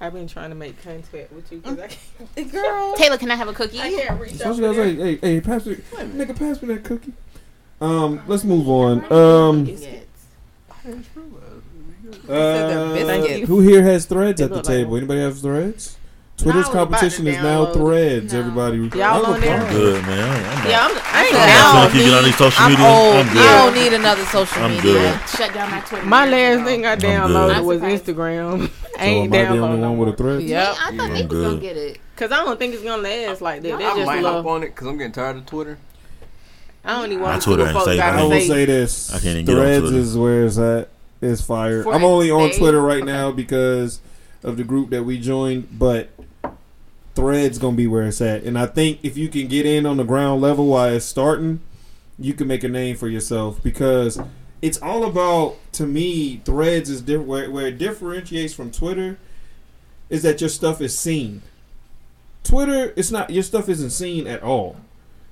I've 0.00 0.12
been 0.12 0.28
trying 0.28 0.50
to 0.50 0.56
make 0.56 0.82
contact 0.82 1.32
with 1.32 1.50
you 1.50 1.58
because 1.58 1.78
I 1.78 1.88
can't. 1.88 2.52
girl. 2.52 2.94
Taylor, 2.96 3.18
can 3.18 3.30
I 3.30 3.36
have 3.36 3.48
a 3.48 3.52
cookie? 3.52 3.80
I 3.80 3.90
can't 3.90 4.20
reach 4.20 4.40
out 4.40 4.54
she 4.54 4.60
goes, 4.60 4.76
there. 4.76 4.84
hey, 4.84 4.94
hey, 4.94 5.16
hey, 5.16 5.40
pass 5.40 5.66
me, 5.66 5.74
nigga, 5.74 6.38
pass 6.38 6.62
me 6.62 6.74
that 6.74 6.84
cookie. 6.84 7.12
Um, 7.80 8.22
let's 8.26 8.44
move 8.44 8.68
on. 8.68 9.12
Um, 9.12 9.68
uh, 12.28 12.96
who 13.46 13.60
here 13.60 13.82
has 13.82 14.06
threads 14.06 14.40
at 14.40 14.50
the 14.50 14.62
table? 14.62 14.96
Anybody 14.96 15.20
have 15.20 15.38
threads? 15.38 15.96
Twitter's 16.42 16.68
I 16.68 16.72
competition 16.72 17.26
is 17.26 17.36
now 17.36 17.64
download 17.66 17.72
threads. 17.74 18.32
No. 18.32 18.38
Everybody, 18.40 18.76
Y'all 18.98 19.26
I'm 19.26 19.32
on 19.34 19.40
there? 19.40 19.60
fine. 19.60 19.72
Good 19.72 20.02
man. 20.06 20.44
I'm, 20.44 20.58
I'm 20.58 20.70
Yeah, 20.70 20.84
I'm, 20.86 20.90
I 21.14 21.24
ain't 21.24 21.34
I'm 21.34 21.48
down. 21.48 21.70
trying 21.72 21.90
to 21.90 21.96
keep 21.98 22.06
it 22.06 22.14
on 22.14 22.24
these 22.24 22.36
social 22.36 22.62
I'm 22.64 22.70
media. 22.70 22.86
I'm 22.86 23.38
I 23.38 23.64
don't 23.64 23.74
need 23.74 23.92
another 23.92 24.24
social 24.24 24.62
I'm 24.62 24.70
media. 24.70 24.82
good. 24.92 25.28
Shut 25.28 25.54
down 25.54 25.70
my 25.70 25.80
Twitter. 25.80 26.06
My 26.06 26.26
last 26.26 26.54
ago. 26.56 26.64
thing 26.64 26.86
I 26.86 26.96
good. 26.96 27.04
downloaded 27.04 27.64
was 27.64 27.78
surprised. 27.80 28.04
Instagram. 28.06 28.70
I 29.00 29.04
So 29.04 29.04
ain't 29.06 29.34
am 29.34 29.52
I 29.52 29.56
the 29.56 29.62
only 29.62 29.80
one 29.80 29.98
with 29.98 30.08
a 30.10 30.16
thread? 30.16 30.42
Yeah, 30.42 30.74
I 30.78 30.96
thought 30.96 31.10
they 31.12 31.26
was 31.26 31.42
gonna 31.46 31.60
get 31.60 31.76
it. 31.76 31.98
Cause 32.16 32.32
I 32.32 32.44
don't 32.44 32.58
think 32.58 32.74
it's 32.74 32.82
gonna 32.82 33.00
last 33.02 33.40
like 33.40 33.62
that. 33.62 33.78
They 33.78 33.84
I 33.84 33.94
just 33.94 34.06
might 34.06 34.22
hop 34.22 34.44
on 34.44 34.62
it 34.62 34.66
because 34.66 34.86
I'm 34.88 34.98
getting 34.98 35.12
tired 35.12 35.36
of 35.36 35.46
Twitter. 35.46 35.78
I 36.84 37.00
don't 37.00 37.06
even 37.12 37.22
My 37.22 37.30
want 37.30 37.42
to 37.42 37.46
Twitter 37.48 37.66
see 37.70 37.76
ain't 37.76 37.84
safe, 37.84 38.00
I 38.00 38.22
will 38.22 38.30
say. 38.30 38.46
say 38.48 38.64
this. 38.66 39.10
I 39.14 39.20
can't 39.20 39.24
even 39.38 39.44
get 39.46 39.54
on 39.56 39.62
Threads 39.62 39.80
Twitter. 39.82 39.96
is 39.98 40.18
where 40.18 40.44
it's 40.46 40.58
at. 40.58 40.88
It's 41.22 41.42
fire. 41.42 41.82
For 41.82 41.94
I'm 41.94 42.04
only 42.04 42.30
on 42.30 42.50
a- 42.50 42.56
Twitter 42.56 42.80
right 42.80 43.04
now 43.04 43.30
because 43.32 44.00
of 44.42 44.56
the 44.56 44.64
group 44.64 44.88
that 44.90 45.04
we 45.04 45.18
joined, 45.18 45.78
but 45.78 46.08
Threads 47.14 47.58
gonna 47.58 47.76
be 47.76 47.86
where 47.86 48.06
it's 48.06 48.20
at. 48.20 48.44
And 48.44 48.58
I 48.58 48.66
think 48.66 49.00
if 49.02 49.16
you 49.16 49.28
can 49.28 49.48
get 49.48 49.66
in 49.66 49.86
on 49.86 49.96
the 49.96 50.04
ground 50.04 50.40
level 50.40 50.66
while 50.66 50.92
it's 50.92 51.04
starting, 51.04 51.60
you 52.18 52.34
can 52.34 52.46
make 52.46 52.62
a 52.64 52.68
name 52.68 52.96
for 52.96 53.08
yourself 53.08 53.62
because 53.62 54.20
it's 54.62 54.80
all 54.82 55.04
about 55.04 55.56
to 55.72 55.86
me. 55.86 56.40
Threads 56.44 56.90
is 56.90 57.02
different. 57.02 57.28
Where, 57.28 57.50
where 57.50 57.66
it 57.68 57.78
differentiates 57.78 58.54
from 58.54 58.70
Twitter 58.70 59.18
is 60.08 60.22
that 60.22 60.40
your 60.40 60.50
stuff 60.50 60.80
is 60.80 60.98
seen. 60.98 61.42
Twitter, 62.42 62.92
it's 62.96 63.10
not 63.10 63.30
your 63.30 63.42
stuff 63.42 63.68
isn't 63.68 63.90
seen 63.90 64.26
at 64.26 64.42
all. 64.42 64.76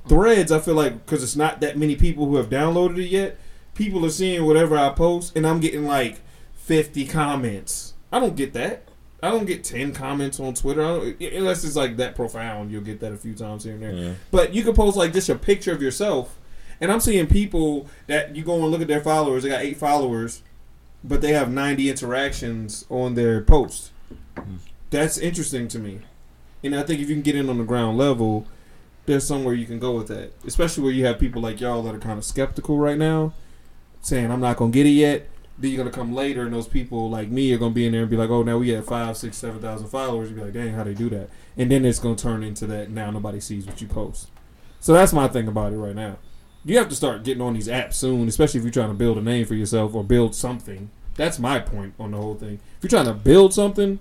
Threads, 0.08 0.50
I 0.50 0.58
feel 0.60 0.74
like 0.74 1.04
because 1.04 1.22
it's 1.22 1.36
not 1.36 1.60
that 1.60 1.76
many 1.76 1.96
people 1.96 2.26
who 2.26 2.36
have 2.36 2.48
downloaded 2.48 2.98
it 2.98 3.08
yet, 3.08 3.38
people 3.74 4.04
are 4.04 4.10
seeing 4.10 4.46
whatever 4.46 4.76
I 4.76 4.90
post, 4.90 5.36
and 5.36 5.46
I'm 5.46 5.60
getting 5.60 5.84
like 5.84 6.20
50 6.54 7.06
comments. 7.06 7.94
I 8.12 8.20
don't 8.20 8.36
get 8.36 8.52
that. 8.54 8.87
I 9.22 9.30
don't 9.30 9.46
get 9.46 9.64
10 9.64 9.92
comments 9.94 10.38
on 10.38 10.54
Twitter. 10.54 10.82
Unless 11.20 11.64
it's 11.64 11.74
like 11.74 11.96
that 11.96 12.14
profound, 12.14 12.70
you'll 12.70 12.82
get 12.82 13.00
that 13.00 13.12
a 13.12 13.16
few 13.16 13.34
times 13.34 13.64
here 13.64 13.74
and 13.74 13.82
there. 13.82 13.92
Yeah. 13.92 14.12
But 14.30 14.54
you 14.54 14.62
can 14.62 14.74
post 14.74 14.96
like 14.96 15.12
just 15.12 15.28
a 15.28 15.34
picture 15.34 15.72
of 15.72 15.82
yourself, 15.82 16.38
and 16.80 16.92
I'm 16.92 17.00
seeing 17.00 17.26
people 17.26 17.88
that 18.06 18.36
you 18.36 18.44
go 18.44 18.54
and 18.54 18.70
look 18.70 18.80
at 18.80 18.88
their 18.88 19.00
followers. 19.00 19.42
They 19.42 19.48
got 19.48 19.62
eight 19.62 19.76
followers, 19.76 20.42
but 21.02 21.20
they 21.20 21.32
have 21.32 21.50
90 21.50 21.90
interactions 21.90 22.84
on 22.88 23.14
their 23.14 23.42
post. 23.42 23.90
Hmm. 24.36 24.56
That's 24.90 25.18
interesting 25.18 25.68
to 25.68 25.78
me, 25.78 26.00
and 26.62 26.76
I 26.76 26.82
think 26.84 27.00
if 27.00 27.08
you 27.08 27.16
can 27.16 27.22
get 27.22 27.34
in 27.34 27.50
on 27.50 27.58
the 27.58 27.64
ground 27.64 27.98
level, 27.98 28.46
there's 29.06 29.26
somewhere 29.26 29.54
you 29.54 29.66
can 29.66 29.80
go 29.80 29.92
with 29.92 30.08
that. 30.08 30.32
Especially 30.46 30.84
where 30.84 30.92
you 30.92 31.04
have 31.06 31.18
people 31.18 31.42
like 31.42 31.60
y'all 31.60 31.82
that 31.82 31.94
are 31.94 31.98
kind 31.98 32.18
of 32.18 32.24
skeptical 32.24 32.78
right 32.78 32.96
now, 32.96 33.32
saying 34.00 34.30
I'm 34.30 34.40
not 34.40 34.56
gonna 34.56 34.70
get 34.70 34.86
it 34.86 34.90
yet. 34.90 35.28
Then 35.58 35.72
you're 35.72 35.78
gonna 35.78 35.94
come 35.94 36.14
later, 36.14 36.44
and 36.44 36.54
those 36.54 36.68
people 36.68 37.10
like 37.10 37.30
me 37.30 37.52
are 37.52 37.58
gonna 37.58 37.74
be 37.74 37.86
in 37.86 37.92
there 37.92 38.02
and 38.02 38.10
be 38.10 38.16
like, 38.16 38.30
"Oh, 38.30 38.42
now 38.42 38.58
we 38.58 38.68
have 38.70 38.86
five, 38.86 39.16
six, 39.16 39.36
seven 39.36 39.60
thousand 39.60 39.88
followers." 39.88 40.30
You 40.30 40.36
be 40.36 40.42
like, 40.42 40.52
"Dang, 40.52 40.72
how 40.74 40.84
they 40.84 40.94
do 40.94 41.08
that?" 41.10 41.30
And 41.56 41.70
then 41.70 41.84
it's 41.84 41.98
gonna 41.98 42.16
turn 42.16 42.42
into 42.42 42.66
that. 42.66 42.90
Now 42.90 43.10
nobody 43.10 43.40
sees 43.40 43.66
what 43.66 43.80
you 43.80 43.88
post. 43.88 44.28
So 44.80 44.92
that's 44.92 45.12
my 45.12 45.26
thing 45.26 45.48
about 45.48 45.72
it 45.72 45.76
right 45.76 45.96
now. 45.96 46.18
You 46.64 46.78
have 46.78 46.88
to 46.90 46.94
start 46.94 47.24
getting 47.24 47.42
on 47.42 47.54
these 47.54 47.68
apps 47.68 47.94
soon, 47.94 48.28
especially 48.28 48.58
if 48.58 48.64
you're 48.64 48.72
trying 48.72 48.90
to 48.90 48.94
build 48.94 49.18
a 49.18 49.22
name 49.22 49.46
for 49.46 49.54
yourself 49.54 49.94
or 49.94 50.04
build 50.04 50.34
something. 50.34 50.90
That's 51.16 51.38
my 51.38 51.58
point 51.58 51.94
on 51.98 52.12
the 52.12 52.18
whole 52.18 52.36
thing. 52.36 52.60
If 52.76 52.84
you're 52.84 52.90
trying 52.90 53.06
to 53.06 53.14
build 53.14 53.52
something, 53.52 53.98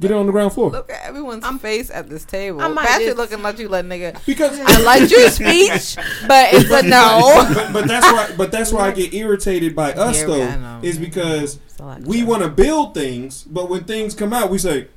get 0.00 0.10
it 0.10 0.14
on 0.14 0.26
the 0.26 0.32
ground 0.32 0.52
floor. 0.52 0.70
Look 0.70 0.90
at 0.90 1.04
everyone's 1.04 1.44
I'm, 1.44 1.58
face 1.58 1.90
at 1.90 2.08
this 2.08 2.24
table. 2.24 2.60
I 2.60 2.68
might 2.68 2.86
Patrick 2.86 3.06
just- 3.08 3.16
looking 3.18 3.42
like 3.42 3.58
you, 3.58 3.68
like 3.68 3.84
nigga. 3.84 4.24
Because 4.26 4.58
I 4.60 4.80
liked 4.82 5.10
your 5.10 5.28
speech, 5.30 5.96
but 6.26 6.52
it's 6.54 6.70
a 6.70 6.82
no. 6.82 7.46
but, 7.54 7.72
but 7.72 7.86
that's 7.88 8.06
why 8.06 8.34
but 8.36 8.52
that's 8.52 8.72
why 8.72 8.88
I 8.88 8.90
get 8.92 9.14
irritated 9.14 9.74
by 9.74 9.92
us 9.92 10.20
Yeah, 10.20 10.26
though 10.26 10.56
know. 10.58 10.80
is 10.82 10.98
because 10.98 11.58
we 12.04 12.22
want 12.24 12.42
to 12.42 12.48
build 12.48 12.94
things, 12.94 13.42
but 13.44 13.68
when 13.70 13.84
things 13.84 14.14
come 14.14 14.32
out, 14.32 14.50
we 14.50 14.58
say 14.58 14.88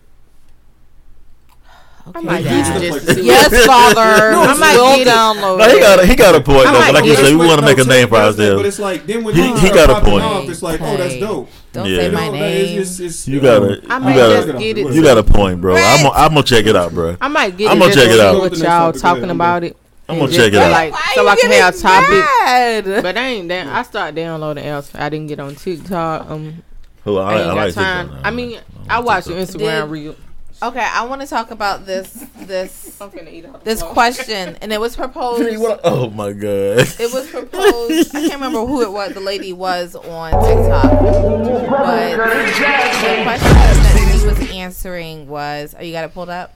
I 2.16 2.22
might 2.22 2.40
Okay, 2.42 2.44
get 2.50 2.64
Dad. 2.66 2.84
it 2.84 2.92
just. 3.06 3.24
Yes, 3.24 3.66
father. 3.66 4.32
No, 4.32 4.42
I 4.44 4.52
it's 4.52 4.60
might 4.60 4.72
still- 4.74 4.96
get 4.98 5.08
download. 5.08 5.58
No, 5.60 5.70
he 5.70 5.80
got 5.80 6.00
a, 6.00 6.06
he 6.06 6.16
got 6.16 6.36
a 6.36 6.42
point 6.42 6.68
I 6.68 6.74
though. 6.74 6.80
But 6.80 6.94
like 6.96 7.06
you 7.06 7.16
said, 7.16 7.32
we 7.32 7.38
want 7.38 7.60
to 7.60 7.66
No, 7.66 7.68
make 7.68 7.78
a 7.78 7.84
name 7.88 8.08
for 8.08 8.18
that's 8.18 8.36
that, 8.38 8.44
But 8.44 8.66
ourselves. 8.66 8.68
it's 8.68 8.80
like 8.80 9.06
then 9.08 9.24
when 9.24 9.36
He- 9.36 9.60
he 9.60 9.70
got 9.70 9.90
a 9.90 10.02
point. 10.04 10.24
Off, 10.24 10.50
it's 10.50 10.62
like, 10.64 10.82
oh, 10.82 10.98
that's 10.98 11.16
dope. 11.18 11.50
Don't 11.72 11.86
Yeah. 11.88 11.98
say 11.98 12.12
my 12.12 12.26
know, 12.28 12.32
name. 12.34 12.80
is- 12.82 13.00
it's- 13.00 13.28
You 13.28 13.38
it's- 13.38 13.60
gotta, 13.60 13.94
I 13.94 13.98
you 13.98 14.04
might 14.04 14.16
gotta, 14.16 14.34
just 14.48 14.60
get 14.60 14.78
it. 14.80 14.94
you 14.94 15.04
got 15.04 15.18
a 15.18 15.24
point, 15.24 15.62
bro. 15.62 15.76
I'm, 15.76 16.04
gonna- 16.04 16.16
I'm 16.18 16.30
gonna 16.30 16.44
check 16.44 16.66
it 16.66 16.76
out, 16.76 16.94
bro. 16.94 17.16
I 17.22 17.28
might 17.28 17.56
get 17.58 17.72
I'ma 17.72 17.86
it 17.86 17.94
just 17.94 18.00
check 18.00 18.10
it 18.14 18.20
out. 18.20 18.40
what 18.40 18.58
y'all 18.58 18.92
talking 18.94 19.30
about 19.30 19.64
it. 19.64 19.78
I'm 20.08 20.18
gonna 20.18 20.32
check 20.32 20.52
it 20.54 20.56
out. 20.56 20.72
Like, 20.72 20.92
Why 20.94 21.12
so 21.14 21.22
you 21.22 21.28
I 21.28 21.36
can 21.36 21.50
getting 21.52 21.64
have 21.64 21.78
topic. 21.80 22.10
mad? 22.10 23.04
But 23.04 23.18
I 23.18 23.26
ain't 23.28 23.48
that. 23.50 23.68
I 23.68 23.84
start 23.84 24.16
downloading 24.16 24.66
else. 24.66 24.90
I 24.96 25.08
didn't 25.10 25.28
get 25.28 25.40
on 25.40 25.54
TikTok. 25.54 26.32
Um, 26.32 26.64
Who, 27.06 27.18
I 27.20 27.34
I, 27.34 27.36
I 27.36 27.44
got 27.46 27.56
like 27.58 27.74
time. 27.76 28.08
TikTok. 28.08 28.26
I 28.26 28.32
mean, 28.32 28.60
I 28.90 29.00
watch 29.02 29.28
your 29.28 29.38
Instagram 29.38 29.82
Did- 29.84 29.92
reel. 29.92 30.16
Okay, 30.62 30.86
I 30.86 31.06
want 31.06 31.22
to 31.22 31.28
talk 31.28 31.52
about 31.52 31.86
this 31.86 32.12
this 32.40 33.00
I'm 33.02 33.10
finna 33.12 33.32
eat 33.32 33.46
off 33.46 33.64
this 33.64 33.82
question, 33.82 34.58
and 34.62 34.74
it 34.74 34.80
was 34.80 34.96
proposed. 34.98 35.58
Oh 35.86 36.10
my 36.10 36.34
god. 36.34 36.80
It 37.00 37.14
was 37.14 37.30
proposed. 37.30 38.14
I 38.14 38.28
can't 38.28 38.34
remember 38.34 38.66
who 38.66 38.82
it 38.82 38.92
was. 38.92 39.14
The 39.14 39.22
lady 39.22 39.54
was 39.54 39.96
on 39.96 40.32
TikTok, 40.32 41.00
but 41.02 42.18
the 42.18 43.24
question 43.24 43.48
that 43.84 44.20
she 44.20 44.28
was 44.28 44.50
answering 44.52 45.28
was, 45.30 45.74
"Are 45.76 45.84
you 45.84 45.94
got 45.94 46.04
it 46.04 46.14
pulled 46.14 46.30
up?" 46.30 46.54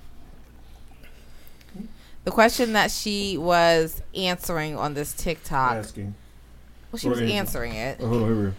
The 2.25 2.31
question 2.31 2.73
that 2.73 2.91
she 2.91 3.37
was 3.37 4.01
answering 4.15 4.77
on 4.77 4.93
this 4.95 5.13
TikTok. 5.13 5.73
Asking. 5.73 6.13
Well, 6.91 6.99
she 6.99 7.09
was 7.09 7.21
answering 7.21 7.73
it. 7.73 7.97
Oh, 8.01 8.07
hold 8.07 8.23
on, 8.23 8.27
here 8.27 8.53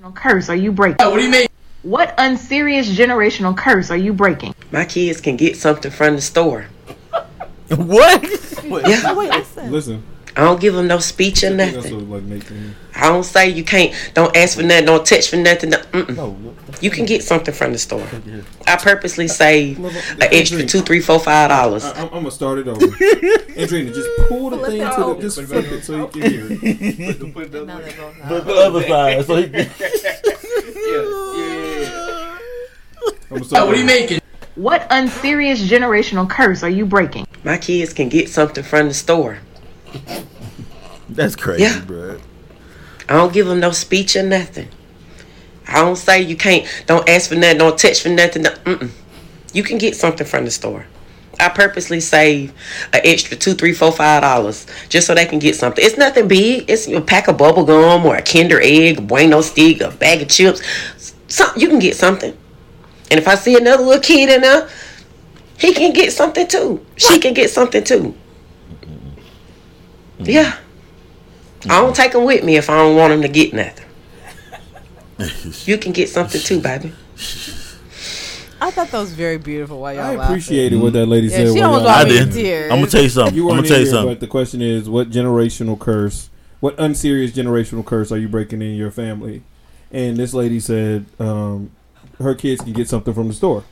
we 0.00 0.04
go. 0.04 0.10
curse 0.12 0.48
are 0.48 0.56
you 0.56 0.72
breaking? 0.72 0.96
Oh, 1.00 1.10
what 1.10 1.18
do 1.18 1.24
you 1.24 1.30
mean? 1.30 1.46
What 1.82 2.14
unserious 2.18 2.88
generational 2.88 3.56
curse 3.56 3.90
are 3.90 3.96
you 3.96 4.12
breaking? 4.12 4.55
My 4.70 4.84
kids 4.84 5.20
can 5.20 5.36
get 5.36 5.56
something 5.56 5.90
from 5.90 6.16
the 6.16 6.20
store. 6.20 6.62
what? 7.68 8.22
Yeah. 8.64 9.14
wait, 9.14 9.30
listen. 9.30 9.72
Listen. 9.72 10.02
I 10.36 10.40
don't 10.40 10.60
give 10.60 10.74
them 10.74 10.86
no 10.86 10.98
speech 10.98 11.42
or 11.44 11.48
I 11.48 11.52
that's 11.54 11.76
nothing. 11.76 12.10
what 12.10 12.20
like 12.20 12.28
making. 12.28 12.74
I 12.94 13.08
don't 13.08 13.24
say 13.24 13.48
you 13.48 13.64
can't. 13.64 13.94
Don't 14.12 14.36
ask 14.36 14.58
for 14.58 14.62
nothing. 14.62 14.84
Don't 14.84 15.06
touch 15.06 15.30
for 15.30 15.36
nothing. 15.36 15.70
no-. 15.70 16.36
You 16.82 16.90
can 16.90 17.06
get 17.06 17.22
something 17.22 17.54
from 17.54 17.72
the 17.72 17.78
store. 17.78 18.06
I 18.66 18.76
purposely 18.76 19.28
save 19.28 19.82
an 19.82 19.94
extra 20.20 20.66
two, 20.66 20.82
three, 20.82 21.00
four, 21.00 21.20
five 21.20 21.48
dollars. 21.48 21.86
I, 21.86 22.02
am 22.02 22.10
gonna 22.10 22.30
start 22.30 22.58
it 22.58 22.68
over. 22.68 22.80
Andrina, 22.86 23.94
just 23.94 24.10
pull 24.28 24.50
the 24.50 24.58
thing 24.58 24.80
to 24.80 25.14
the, 25.14 25.20
just 25.22 25.40
flip 25.40 25.72
it 25.72 25.82
so 25.82 25.96
you 25.96 26.06
can 26.08 26.30
hear 26.30 26.46
it. 26.50 27.62
Now 27.66 27.78
they 27.78 27.94
both 27.94 28.28
But 28.28 28.44
the 28.44 28.52
other 28.52 28.82
side, 28.86 29.24
so 29.24 29.36
he 29.36 29.48
can. 29.48 29.60
I'm 33.28 33.38
gonna 33.38 33.44
start 33.44 33.62
oh, 33.62 33.66
what 33.66 33.74
are 33.74 33.78
you 33.78 33.86
making? 33.86 34.20
What 34.56 34.86
unserious 34.90 35.60
generational 35.62 36.28
curse 36.28 36.62
are 36.62 36.68
you 36.70 36.86
breaking? 36.86 37.26
My 37.44 37.58
kids 37.58 37.92
can 37.92 38.08
get 38.08 38.28
something 38.28 38.64
from 38.64 38.88
the 38.88 38.94
store. 38.94 39.38
That's 41.08 41.36
crazy, 41.36 41.62
Yeah. 41.64 41.80
bro. 41.80 42.18
I 43.08 43.12
don't 43.14 43.32
give 43.32 43.46
them 43.46 43.60
no 43.60 43.70
speech 43.70 44.16
or 44.16 44.22
nothing. 44.22 44.68
I 45.68 45.82
don't 45.82 45.96
say 45.96 46.22
you 46.22 46.36
can't. 46.36 46.66
Don't 46.86 47.08
ask 47.08 47.28
for 47.28 47.34
nothing. 47.36 47.58
Don't 47.58 47.78
touch 47.78 48.00
for 48.02 48.08
nothing. 48.08 48.42
no- 48.42 48.54
Mm-mm. 48.64 48.90
You 49.52 49.62
can 49.62 49.78
get 49.78 49.94
something 49.96 50.26
from 50.26 50.44
the 50.44 50.50
store. 50.50 50.86
I 51.38 51.50
purposely 51.50 52.00
save 52.00 52.52
an 52.94 53.00
extra 53.04 53.36
two, 53.36 53.52
three, 53.54 53.74
four, 53.74 53.92
five 53.92 54.22
dollars 54.22 54.66
just 54.88 55.06
so 55.06 55.14
they 55.14 55.26
can 55.26 55.38
get 55.38 55.54
something. 55.54 55.84
It's 55.84 55.98
nothing 55.98 56.28
big. 56.28 56.64
It's 56.68 56.88
a 56.88 57.00
pack 57.00 57.28
of 57.28 57.36
bubble 57.36 57.64
gum 57.64 58.06
or 58.06 58.16
a 58.16 58.22
Kinder 58.22 58.58
egg, 58.62 58.98
a 58.98 59.02
Bueno 59.02 59.42
stick, 59.42 59.82
a 59.82 59.90
bag 59.90 60.22
of 60.22 60.28
chips. 60.28 60.62
Some, 61.28 61.50
you 61.56 61.68
can 61.68 61.78
get 61.78 61.94
something. 61.94 62.34
And 63.10 63.18
if 63.20 63.28
I 63.28 63.34
see 63.36 63.56
another 63.56 63.82
little 63.84 64.02
kid 64.02 64.28
in 64.28 64.40
there, 64.40 64.68
he 65.58 65.72
can 65.72 65.92
get 65.92 66.12
something 66.12 66.46
too. 66.46 66.84
She 66.96 67.18
can 67.18 67.34
get 67.34 67.50
something 67.50 67.84
too. 67.84 68.14
Yeah. 70.18 70.56
I 71.64 71.80
don't 71.80 71.94
take 71.96 72.12
them 72.12 72.24
with 72.24 72.44
me 72.44 72.56
if 72.56 72.70
I 72.70 72.76
don't 72.76 72.96
want 72.96 73.12
them 73.12 73.22
to 73.22 73.28
get 73.28 73.52
nothing. 73.52 73.84
You 75.64 75.78
can 75.78 75.92
get 75.92 76.10
something 76.10 76.40
too, 76.40 76.60
baby. 76.60 76.92
I 78.60 78.70
thought 78.70 78.90
that 78.90 78.98
was 78.98 79.12
very 79.14 79.38
beautiful 79.38 79.80
while 79.80 79.94
y'all 79.94 80.04
I 80.04 80.14
laughing. 80.16 80.24
appreciated 80.34 80.78
what 80.80 80.92
that 80.94 81.06
lady 81.06 81.28
Yeah, 81.28 81.36
said. 81.46 81.54
she 81.54 81.60
almost 81.62 81.84
brought 81.84 82.00
I 82.00 82.04
me 82.04 82.10
laughing. 82.16 82.28
to 82.28 82.34
did. 82.36 82.42
tears. 82.44 82.72
I'm 82.72 82.78
gonna 82.80 82.90
tell 82.90 83.02
you 83.02 83.08
something. 83.08 83.34
You 83.34 83.42
I'm 83.42 83.46
weren't 83.56 83.58
gonna 83.58 83.68
tell 83.68 83.76
in 83.76 83.80
you 83.80 83.86
here, 83.86 83.94
something. 83.94 84.14
but 84.14 84.20
the 84.20 84.26
question 84.26 84.60
is, 84.62 84.88
what 84.90 85.10
generational 85.10 85.78
curse, 85.78 86.28
what 86.60 86.74
unserious 86.78 87.32
generational 87.32 87.84
curse 87.84 88.12
are 88.12 88.18
you 88.18 88.28
breaking 88.28 88.60
in 88.62 88.74
your 88.76 88.90
family? 88.90 89.42
And 89.90 90.16
this 90.18 90.34
lady 90.34 90.60
said, 90.60 91.06
um, 91.18 91.70
her 92.18 92.34
kids 92.34 92.62
can 92.62 92.72
get 92.72 92.88
something 92.88 93.12
from 93.14 93.28
the 93.28 93.34
store. 93.34 93.64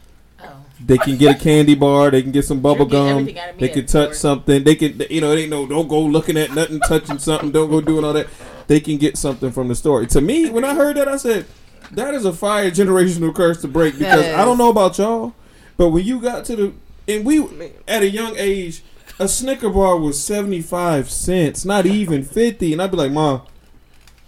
Oh. 0.43 0.47
They 0.85 0.99
can 0.99 1.17
get 1.17 1.37
a 1.37 1.39
candy 1.39 1.75
bar. 1.75 2.11
They 2.11 2.23
can 2.23 2.33
get 2.33 2.45
some 2.45 2.61
bubble 2.61 2.87
gum. 2.87 3.09
everything 3.09 3.39
out 3.39 3.51
of 3.51 3.57
me 3.57 3.67
They 3.67 3.73
can 3.73 3.87
touch 3.87 4.09
store. 4.11 4.15
something. 4.15 4.65
They 4.65 4.75
can, 4.75 5.01
you 5.11 5.21
know, 5.21 5.33
it 5.33 5.41
ain't 5.41 5.51
no. 5.51 5.67
Don't 5.67 5.89
go 5.89 6.01
looking 6.01 6.37
at 6.37 6.53
nothing, 6.55 6.81
touching 6.81 7.19
something. 7.19 7.51
Don't 7.51 7.71
go 7.71 7.81
doing 7.81 8.05
all 8.05 8.13
that. 8.13 8.27
They 8.67 8.81
can 8.81 8.97
get 8.97 9.17
something 9.17 9.51
from 9.53 9.69
the 9.69 9.75
store. 9.75 10.05
To 10.07 10.21
me, 10.21 10.51
when 10.51 10.65
I 10.65 10.75
heard 10.75 10.97
that, 10.97 11.09
I 11.09 11.17
said, 11.17 11.47
that 11.93 12.15
is 12.15 12.25
a 12.25 12.33
fire 12.33 12.71
generational 12.71 13.35
curse 13.35 13.61
to 13.63 13.69
break 13.69 13.99
because 13.99 14.25
I 14.25 14.45
don't 14.45 14.59
know 14.59 14.71
about 14.71 14.99
y'all, 14.99 15.35
but 15.77 15.91
when 15.91 16.05
you 16.05 16.21
got 16.21 16.45
to 16.47 16.57
the 16.57 16.73
and 17.07 17.25
we 17.27 17.47
at 17.87 18.03
a 18.03 18.09
young 18.09 18.35
age, 18.39 18.83
a 19.19 19.29
Snicker 19.29 19.69
bar 19.71 19.99
was 19.99 20.23
seventy 20.23 20.63
five 20.63 21.11
cents, 21.11 21.65
not 21.65 21.85
even 21.87 22.25
fifty, 22.25 22.73
and 22.73 22.81
I'd 22.81 22.91
be 22.91 22.97
like, 22.97 23.13
Mom, 23.13 23.43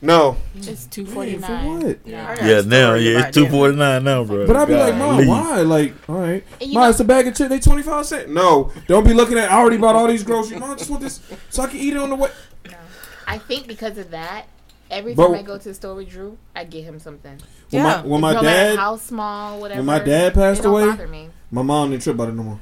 no, 0.03 0.37
It's 0.57 0.87
two 0.87 1.05
Man, 1.05 1.13
forty 1.15 1.39
for 1.39 1.53
what? 1.57 1.99
Yeah, 2.05 2.63
now 2.67 2.95
yeah, 2.95 3.27
it's 3.27 3.35
two 3.35 3.47
forty 3.49 3.77
nine 3.77 4.05
now, 4.05 4.25
bro. 4.25 4.47
But 4.47 4.57
I'd 4.57 4.69
be 4.69 4.75
like, 4.75 4.95
Mom, 4.97 5.17
Golly. 5.17 5.27
why? 5.29 5.61
Like, 5.63 5.95
all 6.09 6.17
right, 6.21 6.45
And 6.61 6.73
Mom, 6.73 6.83
know- 6.85 6.91
it's 6.91 7.01
a 7.01 7.05
bag 7.05 7.27
of 7.27 7.35
chips. 7.35 7.49
They 7.49 7.59
twenty 7.61 7.83
five 7.83 8.05
cents. 8.07 8.31
No, 8.31 8.73
don't 8.87 9.07
be 9.07 9.15
looking 9.15 9.39
at. 9.39 9.51
I 9.51 9.57
already 9.59 9.79
bought 9.79 9.97
all 9.97 10.07
these 10.07 10.23
groceries. 10.23 10.61
Mom, 10.61 10.71
I 10.73 10.75
just 10.77 10.91
want 10.91 11.03
this 11.03 11.21
so 11.51 11.63
I 11.63 11.67
can 11.69 11.79
eat 11.79 11.95
it 11.95 11.99
on 11.99 12.11
the 12.11 12.17
way. 12.17 12.31
I 13.27 13.39
think 13.39 13.67
because 13.67 13.99
of 13.99 14.11
that, 14.11 14.47
every 14.91 15.15
But- 15.15 15.29
time 15.29 15.37
I 15.37 15.43
go 15.43 15.59
to 15.59 15.65
the 15.65 15.75
store 15.75 15.95
with 15.95 16.11
Drew, 16.11 16.37
I 16.55 16.65
get 16.65 16.85
him 16.85 16.99
something. 17.01 17.39
When 17.71 17.83
my 17.83 18.01
when 18.03 18.21
my 18.21 18.33
no 18.35 18.43
dad 18.43 18.79
how 18.79 18.97
small, 18.97 19.61
whatever. 19.61 19.79
when 19.81 19.87
my 19.87 19.99
dad 19.99 20.35
passed 20.35 20.61
it 20.61 20.63
don't 20.65 20.73
away, 20.73 20.87
bother 20.87 21.09
me. 21.09 21.31
my 21.51 21.63
mom 21.63 21.91
didn't 21.91 22.03
trip 22.05 22.15
about 22.15 22.29
it 22.29 22.35
no 22.35 22.43
more. 22.45 22.61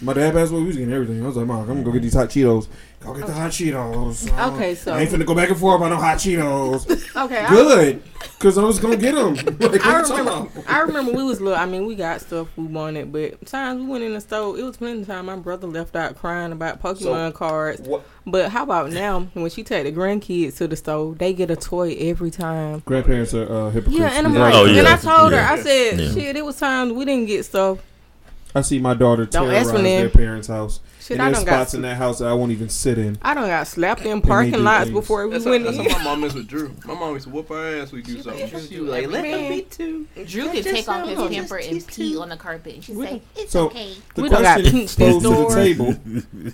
My 0.00 0.12
dad 0.12 0.34
passed 0.34 0.50
away. 0.52 0.60
We 0.60 0.66
was 0.68 0.76
getting 0.76 0.92
everything. 0.92 1.22
I 1.22 1.26
was 1.26 1.36
like, 1.36 1.46
Mom, 1.46 1.60
I'm 1.60 1.66
gonna 1.66 1.82
go 1.82 1.92
get 1.92 2.02
these 2.02 2.14
hot 2.14 2.28
Cheetos. 2.28 2.66
Go 3.00 3.14
get 3.14 3.26
the 3.26 3.32
hot 3.32 3.50
Cheetos. 3.52 4.30
Uh, 4.32 4.50
Okay, 4.54 4.74
so 4.74 4.92
I 4.92 5.00
ain't 5.00 5.10
finna 5.10 5.24
go 5.26 5.34
back 5.34 5.50
and 5.50 5.58
forth 5.58 5.76
about 5.76 5.90
no 5.90 5.96
hot 5.96 6.18
Cheetos. 6.18 6.90
okay, 7.24 7.38
I- 7.44 7.48
Good, 7.48 8.02
because 8.38 8.58
I 8.58 8.64
was 8.64 8.78
gonna 8.80 8.96
get 8.96 9.14
them. 9.14 9.34
like, 9.60 9.86
I 9.86 10.00
remember. 10.00 10.50
I 10.68 10.80
remember 10.80 11.12
we 11.12 11.22
was 11.22 11.40
little. 11.40 11.58
I 11.58 11.66
mean, 11.66 11.86
we 11.86 11.94
got 11.94 12.20
stuff 12.20 12.48
we 12.56 12.64
wanted, 12.64 13.12
but 13.12 13.46
times 13.46 13.80
we 13.82 13.86
went 13.86 14.02
in 14.04 14.14
the 14.14 14.20
store. 14.20 14.58
It 14.58 14.62
was 14.64 14.76
plenty 14.76 15.02
of 15.02 15.06
time 15.06 15.26
my 15.26 15.36
brother 15.36 15.66
left 15.68 15.94
out 15.96 16.16
crying 16.16 16.50
about 16.52 16.82
Pokemon 16.82 17.34
cards. 17.34 17.80
what- 17.82 18.04
But 18.26 18.50
how 18.50 18.64
about 18.64 18.90
now 18.90 19.20
when 19.34 19.48
she 19.50 19.62
take 19.62 19.84
the 19.84 19.92
grandkids 19.92 20.56
to 20.56 20.66
the 20.66 20.76
store, 20.76 21.14
they 21.14 21.32
get 21.34 21.50
a 21.50 21.56
toy 21.56 21.94
every 22.00 22.30
time. 22.32 22.80
Grandparents 22.84 23.32
are 23.34 23.44
uh, 23.50 23.70
hypocrites. 23.70 23.98
Yeah, 24.00 24.08
and 24.12 24.26
I'm 24.26 24.34
like. 24.34 24.54
Oh, 24.54 24.64
yeah. 24.64 24.78
and 24.80 24.88
I 24.88 24.96
told 24.96 25.32
her, 25.32 25.38
Yeah. 25.38 25.52
I 25.52 25.60
said, 25.60 26.00
Yeah. 26.00 26.12
shit, 26.12 26.36
it 26.36 26.44
was 26.44 26.58
times 26.58 26.92
we 26.92 27.04
didn't 27.04 27.26
get 27.26 27.44
stuff. 27.44 27.78
I 28.54 28.60
see 28.60 28.78
my 28.78 28.94
daughter 28.94 29.26
Don't 29.26 29.50
terrorize 29.50 29.72
their 29.72 30.08
parents' 30.08 30.46
house. 30.46 30.80
Shit, 31.00 31.16
and 31.16 31.22
I 31.22 31.24
there's 31.26 31.38
done 31.38 31.46
got 31.46 31.54
spots 31.56 31.74
in 31.74 31.82
that 31.82 31.96
house 31.96 32.20
that 32.20 32.28
I 32.28 32.32
won't 32.32 32.52
even 32.52 32.68
sit 32.68 32.96
in. 32.98 33.18
I 33.20 33.34
don't 33.34 33.48
got 33.48 33.66
slapped 33.66 34.02
in 34.02 34.22
parking 34.22 34.62
lots 34.62 34.84
things. 34.84 34.94
before 34.94 35.26
we 35.26 35.32
That's 35.32 35.44
how, 35.44 35.50
went 35.50 35.64
that's 35.64 35.76
in. 35.76 35.90
how 35.90 35.98
my 35.98 36.04
mom 36.04 36.24
is 36.24 36.34
with 36.34 36.46
Drew. 36.46 36.74
My 36.86 36.94
mom 36.94 37.12
used 37.14 37.26
to 37.26 37.30
whoop 37.30 37.48
her 37.48 37.82
ass. 37.82 37.92
We 37.92 38.00
do 38.00 38.22
something. 38.22 38.48
She 38.60 38.80
was 38.80 38.90
like, 38.90 39.08
"Let 39.08 39.22
them 39.22 39.48
be 39.48 39.62
too." 39.62 40.06
Drew 40.24 40.50
could 40.50 40.64
take 40.64 40.88
off 40.88 41.06
his 41.06 41.18
pamper 41.18 41.58
and 41.58 41.86
pee 41.86 42.16
on 42.16 42.28
the 42.28 42.36
carpet, 42.36 42.74
and 42.76 42.84
she'd 42.84 42.96
say, 42.96 43.22
"It's 43.36 43.52
So 43.52 43.66
okay." 43.66 43.92
the 44.14 44.22
We 44.22 44.28
done 44.30 44.42
got 44.42 44.54
question 44.60 44.72
pinched 44.72 44.98
posed 44.98 45.24
to 45.24 45.28
the 45.30 45.48
table 45.54 45.96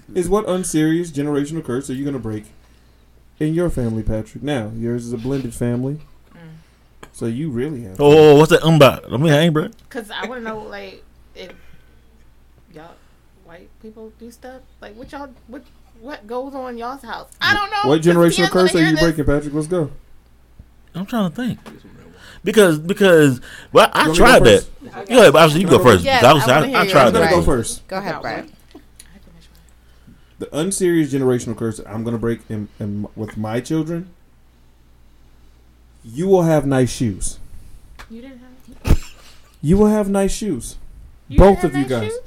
is: 0.15 0.29
What 0.29 0.49
unserious 0.49 1.11
generational 1.11 1.63
curse 1.65 1.89
are 1.91 1.95
you 1.95 2.05
gonna 2.05 2.19
break 2.19 2.47
in 3.39 3.55
your 3.55 3.71
family, 3.71 4.03
Patrick? 4.03 4.43
Now 4.43 4.73
yours 4.75 5.07
is 5.07 5.13
a 5.13 5.19
blended 5.19 5.55
family, 5.55 6.01
mm. 6.35 6.39
so 7.13 7.27
you 7.27 7.51
really 7.51 7.83
have. 7.83 8.01
Oh, 8.01 8.37
what's 8.37 8.51
that 8.51 8.63
umbot? 8.63 9.09
Let 9.11 9.21
me 9.21 9.29
hang, 9.29 9.53
bro. 9.53 9.69
Because 9.89 10.11
I 10.11 10.27
want 10.27 10.41
to 10.43 10.49
know, 10.49 10.59
like, 10.63 11.05
if 11.37 11.51
y'all 11.51 11.57
white 13.51 13.69
people 13.83 14.13
do 14.21 14.31
stuff, 14.31 14.61
like 14.81 14.95
what 14.95 15.11
y'all 15.11 15.29
what 15.49 15.65
what 16.01 16.25
goes 16.25 16.55
on 16.55 16.71
in 16.75 16.79
y'all's 16.79 17.03
house? 17.03 17.29
I 17.41 17.53
don't 17.53 17.69
know. 17.71 17.91
What 17.91 17.97
'cause 17.97 18.05
he 18.07 18.13
generational 18.13 18.49
curse 18.51 18.75
are 18.77 18.79
you 18.79 18.93
this. 18.93 19.01
breaking, 19.01 19.25
Patrick? 19.25 19.53
Let's 19.53 19.67
go. 19.67 19.91
I'm 20.95 21.05
trying 21.05 21.29
to 21.31 21.35
think. 21.37 21.59
Because 22.45 22.79
because 22.79 23.41
well, 23.73 23.91
I 23.93 24.03
You 24.03 24.09
want 24.09 24.09
me 24.09 24.15
to 24.15 24.19
tried 24.25 24.39
go 24.39 24.45
that. 24.45 24.63
first? 24.95 25.11
Yeah, 25.11 25.31
but 25.33 25.55
you 25.55 25.67
go 25.67 25.71
Can 25.71 25.75
I 25.75 25.79
go 25.79 25.85
first. 25.85 26.05
Yes, 26.05 26.23
I, 26.25 26.33
was- 26.33 26.43
I 26.45 26.47
wanna 26.61 26.63
I, 26.63 26.69
hear 26.69 26.77
I 26.77 26.83
yours, 26.83 26.93
tried 26.93 27.07
I'm 27.07 27.13
gonna 27.13 27.25
Right. 27.25 27.31
that. 27.31 27.37
go 27.37 27.43
first. 27.43 27.89
Go 27.89 27.97
ahead, 27.97 28.23
Brad. 28.23 28.51
The 30.39 30.57
unserious 30.57 31.13
generational 31.13 31.57
curse 31.57 31.79
that 31.79 31.89
I'm 31.91 32.05
gonna 32.05 32.19
break 32.19 32.41
in, 32.49 32.69
in, 32.79 33.09
with 33.17 33.37
my 33.37 33.61
children. 33.61 34.11
You 36.05 36.29
will 36.29 36.43
have 36.43 36.65
nice 36.67 36.91
shoes. 36.91 37.39
You 38.09 38.23
didn't 38.23 38.39
have. 38.85 39.05
You 39.61 39.77
will 39.77 39.89
have 39.89 40.09
nice 40.09 40.33
shoes. 40.33 40.77
You 41.29 41.39
Both 41.39 41.61
didn't 41.63 41.75
of 41.75 41.81
you 41.83 41.85
guys. 41.87 42.05
shoes? 42.13 42.19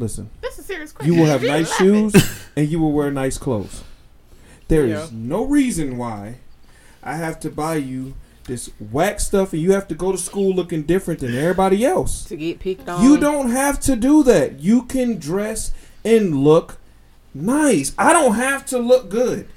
Listen. 0.00 0.30
That's 0.40 0.58
a 0.58 0.62
serious 0.62 0.92
question. 0.92 1.12
You 1.14 1.20
will 1.20 1.26
have 1.26 1.42
nice 1.42 1.76
shoes 1.76 2.14
and 2.56 2.68
you 2.68 2.80
will 2.80 2.92
wear 2.92 3.10
nice 3.10 3.36
clothes. 3.36 3.84
There 4.68 4.86
is 4.86 4.90
Yeah. 4.90 5.06
no 5.12 5.44
reason 5.44 5.98
why 5.98 6.36
I 7.02 7.16
have 7.16 7.38
to 7.40 7.50
buy 7.50 7.76
you 7.76 8.14
this 8.46 8.70
whack 8.90 9.20
stuff 9.20 9.52
and 9.52 9.60
you 9.60 9.72
have 9.72 9.86
to 9.88 9.94
go 9.94 10.10
to 10.10 10.16
school 10.18 10.54
looking 10.54 10.82
different 10.82 11.20
than 11.20 11.36
everybody 11.36 11.84
else. 11.84 12.24
to 12.24 12.36
get 12.36 12.60
picked 12.60 12.88
on. 12.88 13.04
You 13.04 13.18
don't 13.18 13.50
have 13.50 13.78
to 13.80 13.94
do 13.94 14.22
that. 14.24 14.60
You 14.60 14.82
can 14.84 15.18
dress 15.18 15.72
and 16.04 16.34
look 16.42 16.78
nice. 17.34 17.92
I 17.98 18.12
don't 18.14 18.34
have 18.36 18.64
to 18.66 18.78
look 18.78 19.10
good. 19.10 19.48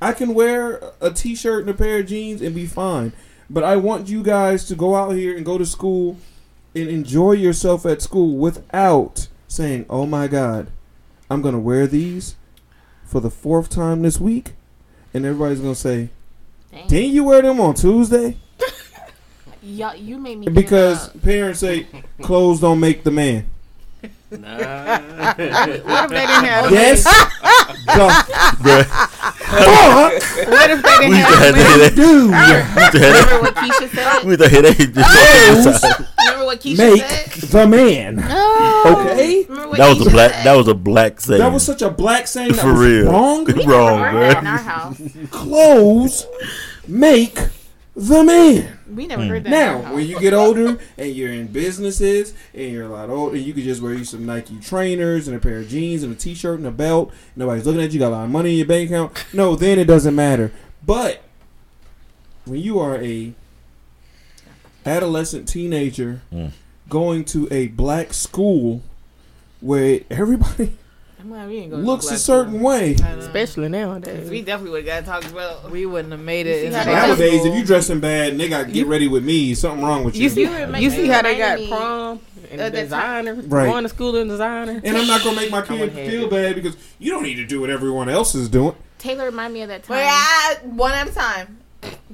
I 0.00 0.12
can 0.12 0.34
wear 0.34 0.80
a 1.00 1.10
t-shirt 1.10 1.60
and 1.60 1.70
a 1.70 1.74
pair 1.74 2.00
of 2.00 2.06
jeans 2.06 2.40
and 2.40 2.54
be 2.54 2.66
fine. 2.66 3.12
But 3.50 3.64
I 3.64 3.76
want 3.76 4.08
you 4.08 4.22
guys 4.22 4.64
to 4.66 4.74
go 4.74 4.94
out 4.94 5.10
here 5.10 5.36
and 5.36 5.44
go 5.44 5.58
to 5.58 5.66
school 5.66 6.16
and 6.74 6.88
enjoy 6.88 7.32
yourself 7.32 7.84
at 7.86 8.00
school 8.02 8.36
without 8.38 9.28
saying, 9.48 9.86
"Oh 9.90 10.06
my 10.06 10.26
god, 10.28 10.68
I'm 11.30 11.40
going 11.42 11.54
to 11.54 11.58
wear 11.60 11.86
these 11.86 12.36
for 13.04 13.20
the 13.20 13.30
fourth 13.30 13.68
time 13.70 14.02
this 14.02 14.20
week." 14.20 14.52
And 15.12 15.24
everybody's 15.24 15.60
going 15.60 15.74
to 15.74 15.80
say, 15.80 16.08
Dang. 16.72 16.86
"Didn't 16.88 17.10
you 17.12 17.24
wear 17.24 17.42
them 17.42 17.60
on 17.60 17.74
Tuesday?" 17.74 18.36
Y'all, 19.62 19.94
you 19.96 20.18
made 20.18 20.38
me 20.40 20.48
Because 20.48 21.08
of- 21.14 21.22
parents 21.22 21.60
say 21.60 21.86
clothes 22.22 22.60
don't 22.60 22.80
make 22.80 23.02
the 23.04 23.10
man. 23.10 23.46
Nah. 24.30 24.38
What 24.40 25.38
if 25.38 26.10
they 26.10 26.26
didn't 26.26 26.44
have? 26.44 26.70
Yes. 26.70 27.04
the 27.04 27.10
fuck 27.86 28.28
What 30.48 30.70
if 30.70 30.82
they 30.82 31.08
We 31.08 31.14
didn't 31.14 31.16
used 31.16 31.30
to 31.30 31.36
have 31.36 31.54
have? 31.54 31.78
that. 31.80 31.94
do 31.94 32.28
We 32.28 32.34
used 32.82 32.92
to 32.92 32.98
have 32.98 33.14
Remember 33.14 33.40
what 33.40 33.54
Keisha 33.54 33.88
that. 33.90 33.94
said? 33.94 34.24
We 34.24 34.30
used 34.32 34.42
to 34.42 34.48
have 34.48 34.64
that. 34.94 35.04
Clothes 36.60 36.78
Remember 36.78 36.96
what 36.96 37.04
Keisha 37.04 37.10
make 37.24 37.32
said? 37.32 37.50
the 37.50 37.66
man? 37.66 38.16
No. 38.16 38.82
Okay, 39.10 39.42
That 39.44 39.96
was 39.98 40.06
a 40.06 40.10
black. 40.10 40.44
That 40.44 40.56
was 40.56 40.68
a 40.68 40.74
black 40.74 41.20
saying. 41.20 41.40
that 41.40 41.52
was 41.52 41.64
such 41.64 41.82
a 41.82 41.90
black 41.90 42.26
saying. 42.26 42.52
That 42.52 42.60
for 42.62 42.72
was 42.72 42.80
real. 42.80 43.10
wrong. 43.10 43.44
wrong, 43.66 43.98
Heard 44.00 44.22
that 44.22 44.42
in 44.42 44.46
our 44.46 44.58
house. 44.58 45.00
Clothes 45.30 46.26
make 46.88 47.38
the 47.96 48.24
man. 48.24 48.78
We 48.92 49.06
never 49.06 49.24
heard 49.24 49.44
that. 49.44 49.48
in 49.48 49.54
our 49.54 49.60
Now, 49.78 49.82
house. 49.82 49.94
when 49.94 50.06
you 50.06 50.20
get 50.20 50.34
older 50.34 50.78
and 50.98 51.12
you're 51.14 51.32
in 51.32 51.46
businesses 51.48 52.34
and 52.52 52.70
you're 52.72 52.84
a 52.86 52.88
lot 52.88 53.10
older, 53.10 53.36
you 53.36 53.52
could 53.54 53.64
just 53.64 53.82
wear 53.82 53.94
you 53.94 54.04
some 54.04 54.26
Nike 54.26 54.58
trainers 54.60 55.26
and 55.28 55.36
a 55.36 55.40
pair 55.40 55.58
of 55.58 55.68
jeans 55.68 56.02
and 56.02 56.12
a 56.12 56.16
t-shirt 56.16 56.58
and 56.58 56.66
a 56.66 56.70
belt. 56.70 57.12
Nobody's 57.36 57.66
looking 57.66 57.82
at 57.82 57.92
you. 57.92 57.98
Got 57.98 58.08
a 58.08 58.16
lot 58.16 58.24
of 58.24 58.30
money 58.30 58.50
in 58.52 58.56
your 58.58 58.66
bank 58.66 58.90
account. 58.90 59.24
No, 59.32 59.56
then 59.56 59.78
it 59.78 59.86
doesn't 59.86 60.14
matter. 60.14 60.52
But 60.86 61.22
when 62.44 62.60
you 62.60 62.78
are 62.78 62.96
a 63.02 63.32
adolescent 64.86 65.48
teenager 65.48 66.20
Mm. 66.32 66.50
going 66.88 67.24
to 67.26 67.48
a 67.50 67.68
black 67.68 68.12
school 68.12 68.82
where 69.60 70.00
everybody 70.10 70.72
I'm 71.20 71.30
glad 71.30 71.48
we 71.48 71.56
ain't 71.56 71.70
go 71.70 71.78
to 71.78 71.82
looks 71.82 72.10
a 72.10 72.18
certain 72.18 72.60
way. 72.60 72.96
school. 72.96 73.06
I 73.08 73.12
know. 73.14 73.18
Especially 73.20 73.68
nowadays. 73.70 74.28
We 74.28 74.42
definitely 74.42 74.72
would 74.72 74.86
have 74.86 75.06
got 75.06 75.10
talked 75.22 75.32
about. 75.32 75.70
We 75.70 75.86
wouldn't 75.86 76.12
have 76.12 76.20
made 76.20 76.46
it. 76.46 76.60
see 76.60 76.66
in 76.66 76.72
how 76.74 76.80
high 76.80 76.84
they 76.84 76.92
just- 76.92 77.18
Nowadays, 77.20 77.44
if 77.46 77.54
you 77.54 77.64
dressing 77.64 78.00
bad 78.00 78.32
and 78.32 78.40
they 78.40 78.48
got 78.50 78.66
to 78.66 78.70
get 78.72 78.86
ready 78.86 79.08
with 79.08 79.24
me, 79.24 79.54
something 79.54 79.82
wrong 79.82 80.04
with 80.04 80.16
you. 80.16 80.24
You 80.24 80.28
see, 80.28 80.42
You 80.42 80.76
you 80.76 80.90
see 80.90 81.06
how 81.08 81.22
they 81.22 81.38
got 81.38 81.58
prom 81.66 82.20
and 82.52 82.60
Uh, 82.60 82.64
that 82.68 82.74
designer, 82.74 83.34
Right. 83.46 83.70
going 83.70 83.84
to 83.84 83.88
school 83.88 84.16
in 84.16 84.28
designer. 84.28 84.82
And 84.84 84.96
I'm 84.98 85.06
not 85.06 85.24
gonna 85.24 85.36
make 85.36 85.50
my 85.50 85.60
I 85.60 85.62
kid 85.62 85.92
feel 85.94 86.28
bad 86.28 86.56
because 86.56 86.76
you 86.98 87.10
don't 87.10 87.22
need 87.22 87.36
to 87.36 87.46
do 87.46 87.58
what 87.62 87.70
everyone 87.70 88.10
else 88.10 88.34
is 88.34 88.50
doing. 88.50 88.74
Taylor 88.98 89.24
remind 89.24 89.54
me 89.54 89.62
of 89.62 89.68
that 89.68 89.82
time. 89.84 89.96
Wait, 89.96 90.06
I, 90.06 90.56
one 90.64 90.92
at 90.92 91.08
a 91.08 91.12
time. 91.12 91.56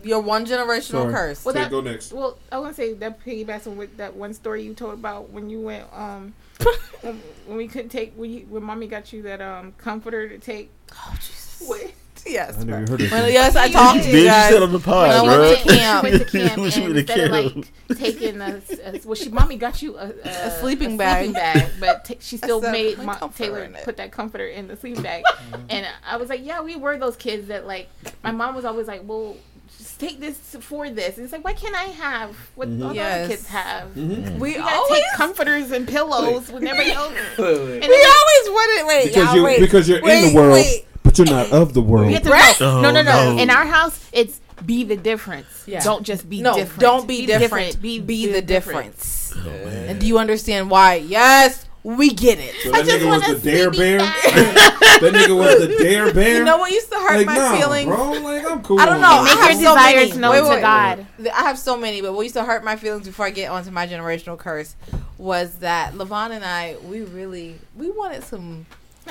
Your 0.02 0.20
one 0.20 0.47
generational 0.47 0.82
Sorry. 1.02 1.12
curse. 1.12 1.44
Well, 1.44 1.55
Okay, 1.55 1.62
that- 1.64 1.70
go 1.70 1.80
next. 1.80 2.12
Well, 2.12 2.38
I 2.51 2.59
want 2.59 2.74
to 2.76 2.82
say 2.82 2.92
that 2.94 3.24
piggybacks 3.24 3.66
on 3.66 3.76
with 3.76 3.97
that 3.98 4.14
one 4.16 4.32
story 4.34 4.62
you 4.62 4.74
told 4.74 4.94
about 4.94 5.30
when 5.30 5.51
you 5.51 5.60
went 5.60 5.84
um 5.92 6.34
when, 7.02 7.20
when 7.47 7.56
we 7.56 7.68
couldn't 7.68 7.88
take 7.90 8.14
when 8.16 8.30
you 8.30 8.47
when 8.48 8.62
mommy 8.62 8.86
got 8.86 9.12
you 9.12 9.22
that 9.22 9.40
um 9.40 9.72
comforter 9.78 10.28
to 10.28 10.38
take. 10.38 10.70
Oh 10.94 11.12
Jesus. 11.16 11.66
Wait. 11.68 11.94
Yes. 12.26 12.59
I 12.60 12.64
never 12.64 12.80
heard 12.90 13.01
of 13.01 13.10
Well, 13.10 13.30
yes, 13.30 13.56
I 13.56 13.68
talked 13.72 14.02
to 14.02 14.09
Bitch, 14.09 14.12
you 14.12 14.18
you 14.18 14.24
guys. 14.26 14.52
said 14.52 14.62
on 14.62 14.72
the 14.72 14.78
pod, 14.78 15.09
When 15.09 15.30
I 15.30 15.36
bro. 15.36 15.40
went 15.40 15.59
to 15.60 15.68
camp. 15.78 16.02
Went 16.02 16.14
to 16.18 16.24
camp 16.38 16.52
and 16.52 16.62
mean 16.62 16.70
to 16.70 16.98
instead 16.98 17.20
of 17.20 17.30
like 17.56 17.98
taking 17.98 18.40
a, 18.42 18.62
a 18.84 19.01
well, 19.06 19.14
she 19.14 19.30
mommy 19.30 19.56
got 19.56 19.80
you 19.80 19.97
a, 19.97 20.12
a, 20.22 20.28
A 20.28 20.51
sleeping 20.60 20.98
bag. 20.98 21.24
sleeping 21.24 21.32
bag, 21.32 21.70
but 21.80 22.05
t- 22.05 22.18
she 22.20 22.36
still 22.36 22.60
said, 22.60 22.72
made 22.72 22.97
"Put 22.97 23.06
mo- 23.06 23.14
comforter 23.14 23.44
Taylor 23.66 23.70
put 23.84 23.97
that 23.97 24.12
comforter 24.12 24.47
in 24.47 24.68
the 24.68 24.76
sleeping 24.76 25.02
bag, 25.02 25.24
and 25.70 25.86
I 26.06 26.18
was 26.18 26.28
like, 26.28 26.44
yeah, 26.44 26.60
we 26.60 26.76
were 26.76 26.98
those 26.98 27.16
kids 27.16 27.48
that 27.48 27.66
like 27.66 27.88
my 28.22 28.32
mom 28.32 28.55
was 28.55 28.66
always 28.66 28.86
like, 28.86 29.01
well. 29.05 29.36
Just 29.81 29.98
take 29.98 30.20
this 30.20 30.36
for 30.61 30.90
this. 30.90 31.16
And 31.16 31.24
it's 31.24 31.32
like, 31.32 31.43
why 31.43 31.55
can't 31.55 31.74
I 31.74 31.85
have 31.85 32.36
what 32.55 32.69
all 32.69 32.74
the 32.90 32.94
Yes. 32.94 33.19
other 33.24 33.28
kids 33.35 33.47
have? 33.47 33.89
Mhm. 33.94 34.39
We 34.39 34.51
You 34.52 34.59
gotta 34.59 34.77
always, 34.77 34.93
take 35.01 35.05
comforters 35.15 35.70
and 35.70 35.89
pillows 35.89 36.51
when 36.52 36.66
everybody 36.66 36.93
else. 36.93 37.12
Wait, 37.39 37.39
wait. 37.39 37.57
And 37.57 37.81
we 37.81 37.81
then 37.81 38.12
always 38.20 38.51
wanted. 38.51 38.86
Wait, 38.89 39.05
Because 39.07 39.24
y'all, 39.24 39.36
you 39.36 39.43
wait, 39.44 39.61
because 39.61 39.89
you're 39.89 39.98
in 40.07 40.28
the 40.28 40.35
world, 40.35 40.52
wait. 40.52 40.85
but 41.02 41.16
you're 41.16 41.27
not 41.27 41.51
of 41.51 41.73
the 41.73 41.81
world. 41.81 42.09
we 42.09 42.12
have 42.12 42.23
to 42.24 42.31
Right? 42.31 42.61
no, 42.61 42.78
Oh, 42.78 42.81
no, 42.82 42.90
no, 42.90 43.02
no. 43.02 43.35
no. 43.36 43.43
In 43.43 43.48
our 43.48 43.65
house, 43.65 43.98
it's 44.12 44.39
be 44.66 44.85
the 44.85 44.97
difference. 44.97 45.47
Yeah. 45.66 45.82
Don't 45.82 46.02
just 46.05 46.28
be 46.28 46.43
no, 46.43 46.55
different. 46.55 46.81
don't 46.81 47.09
be, 47.09 47.24
different. 47.24 47.81
Be, 47.81 48.01
Be, 48.01 48.27
the, 48.27 48.32
the 48.35 48.43
difference. 48.43 49.31
difference. 49.31 49.89
And 49.89 49.98
do 49.98 50.07
you 50.07 50.19
understand 50.19 50.70
why? 50.70 50.97
Yes, 50.97 51.65
we 51.82 52.11
get 52.11 52.39
it. 52.39 52.55
So 52.62 52.73
that 52.73 52.85
just 52.85 52.98
nigga 52.98 53.09
was 53.09 53.43
the 53.43 53.51
dare 53.51 53.70
bear. 53.70 53.98
that 54.01 55.01
nigga 55.01 55.36
was 55.36 55.66
the 55.66 55.77
dare 55.82 56.12
bear. 56.12 56.39
You 56.39 56.44
know 56.44 56.59
what 56.59 56.70
used 56.70 56.90
to 56.90 56.97
hurt 56.98 57.16
like, 57.19 57.27
my 57.27 57.36
nah, 57.36 57.57
feelings? 57.57 57.86
bro. 57.86 58.12
Like 58.12 58.51
I'm 58.51 58.62
cool. 58.62 58.78
I 58.81 58.86
don't 58.86 59.01
know. 59.01 59.09
that. 59.09 59.24
Make 59.24 59.36
I 59.36 59.47
have 59.52 59.61
your 59.61 59.70
so 59.70 59.77
desires 59.77 60.09
many. 60.11 60.20
known 60.20 60.32
Wait, 60.32 60.40
to 60.40 60.48
wait. 60.48 60.61
God. 60.61 61.07
I 61.35 61.43
have 61.43 61.59
so 61.59 61.77
many, 61.77 62.02
but 62.02 62.12
what 62.12 62.23
used 62.23 62.35
to 62.35 62.44
hurt 62.44 62.65
my 62.65 62.77
feelings 62.77 63.07
before 63.07 63.27
I 63.27 63.31
get 63.31 63.51
onto 63.51 63.70
my 63.70 63.86
generational 63.86 64.39
curse 64.39 64.77
was 65.16 65.57
that 65.57 65.94
Levon 65.94 66.31
and 66.32 66.44
I, 66.44 66.77
we 66.85 67.02
really, 67.02 67.57
we 67.77 67.90
wanted 67.90 68.24
some 68.24 68.66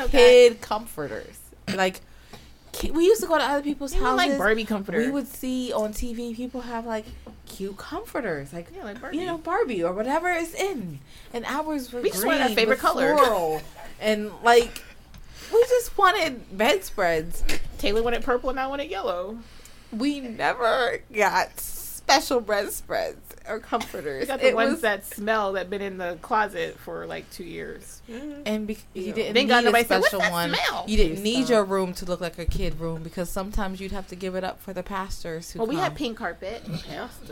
kid 0.09 0.61
comforters. 0.61 1.39
Like, 1.73 2.01
we 2.91 3.05
used 3.05 3.21
to 3.21 3.27
go 3.27 3.37
to 3.37 3.43
other 3.43 3.61
people's 3.61 3.93
You 3.95 4.01
houses. 4.01 4.29
like 4.29 4.37
Barbie 4.37 4.63
comforter. 4.63 4.99
we 4.99 5.09
would 5.11 5.27
see 5.27 5.73
on 5.73 5.91
TV 5.93 6.35
people 6.35 6.61
have 6.61 6.85
like 6.85 7.05
cute 7.49 7.77
comforters, 7.77 8.53
like 8.53 8.67
yeah, 8.73 8.83
like 8.85 8.97
you 9.13 9.25
know 9.25 9.37
Barbie 9.37 9.83
or 9.83 9.91
whatever 9.93 10.29
is 10.29 10.53
in, 10.55 10.99
and 11.33 11.43
ours 11.45 11.91
were 11.91 12.01
We 12.01 12.09
just 12.09 12.21
green 12.21 12.33
wanted 12.35 12.49
our 12.51 12.55
favorite 12.55 12.79
color. 12.79 13.15
floral, 13.17 13.61
and 13.99 14.31
like 14.43 14.83
we 15.53 15.61
just 15.63 15.97
wanted 15.97 16.57
bedspreads. 16.57 17.43
Taylor 17.77 18.03
wanted 18.03 18.23
purple 18.23 18.49
and 18.49 18.59
I 18.59 18.67
wanted 18.67 18.89
yellow. 18.89 19.39
We 19.91 20.19
never 20.19 20.99
got 21.13 21.59
special 21.59 22.39
bedspreads 22.41 23.28
or 23.49 23.59
comforters. 23.59 24.21
We 24.21 24.27
got 24.27 24.39
the 24.41 24.47
It 24.49 24.55
ones 24.55 24.71
was- 24.73 24.81
that 24.81 25.05
smell 25.05 25.53
that 25.53 25.69
been 25.69 25.81
in 25.81 25.97
the 25.97 26.17
closet 26.21 26.77
for 26.79 27.05
like 27.05 27.29
two 27.31 27.43
years. 27.43 27.95
Mm-hmm. 28.09 28.41
and 28.47 28.65
be- 28.65 28.75
you 28.95 29.13
didn't 29.13 29.35
Thank 29.35 29.35
need 29.35 29.49
God 29.49 29.59
a 29.63 29.65
nobody 29.67 29.83
said, 29.85 30.01
special 30.03 30.19
one. 30.31 30.49
smell?" 30.55 30.83
You 30.87 30.97
didn't 30.97 31.17
Please 31.17 31.23
need 31.23 31.49
your 31.49 31.63
room 31.63 31.93
to 31.93 32.05
look 32.05 32.19
like 32.19 32.39
a 32.39 32.45
kid 32.45 32.79
room 32.79 33.03
because 33.03 33.29
sometimes 33.29 33.79
you'd 33.79 33.91
have 33.91 34.07
to 34.07 34.15
give 34.15 34.33
it 34.33 34.43
up 34.43 34.59
for 34.59 34.73
the 34.73 34.81
pastors 34.81 35.51
who 35.51 35.59
Well, 35.59 35.67
we 35.67 35.75
had 35.75 35.93
pink 35.95 36.17
carpet. 36.17 36.63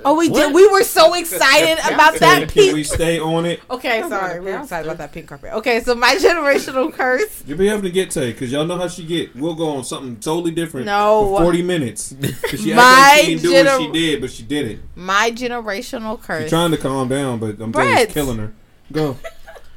Oh, 0.06 0.16
we 0.16 0.30
What? 0.30 0.48
did. 0.48 0.54
We 0.54 0.68
were 0.68 0.84
so 0.84 1.16
excited 1.16 1.80
about 1.92 2.20
that 2.20 2.42
Can 2.42 2.48
pink 2.50 2.74
we 2.76 2.84
stay 2.84 3.20
on 3.20 3.48
it? 3.48 3.60
Okay, 3.72 4.02
Come 4.02 4.12
sorry. 4.12 4.38
on, 4.38 4.46
We're 4.46 4.60
excited 4.62 4.86
about 4.88 5.00
that 5.00 5.12
pink 5.12 5.28
carpet. 5.28 5.54
Okay, 5.54 5.80
so 5.82 5.96
my 5.96 6.14
generational 6.22 6.94
curse. 6.94 7.44
You'll 7.48 7.58
be 7.58 7.70
able 7.70 7.82
to 7.82 7.90
get 7.90 8.12
Tay 8.12 8.32
because 8.34 8.52
y'all 8.52 8.66
know 8.66 8.78
how 8.78 8.88
she 8.88 9.04
get. 9.04 9.36
We'll 9.36 9.56
go 9.56 9.70
on 9.70 9.84
something 9.84 10.18
totally 10.18 10.52
different. 10.52 10.86
No. 10.86 11.28
for 11.38 11.42
forty 11.42 11.64
minutes. 11.64 12.14
she 12.56 12.72
My 12.76 12.84
act 12.84 13.18
like 13.18 13.26
she 13.26 13.36
didn't 13.38 13.42
do 13.42 13.52
what 13.52 13.66
gener- 13.66 13.80
she 13.80 13.92
did, 13.92 14.22
but 14.22 14.30
she 14.30 14.44
did 14.44 14.68
it. 14.68 14.80
My 14.96 15.32
generational 15.32 16.07
She's 16.16 16.26
curse. 16.26 16.50
trying 16.50 16.72
to 16.72 16.78
calm 16.78 17.10
down, 17.10 17.40
but 17.40 17.60
I'm 17.60 17.74
telling 17.74 17.98
you, 18.00 18.08
killing 18.08 18.38
her. 18.38 18.54
Go. 18.92 19.18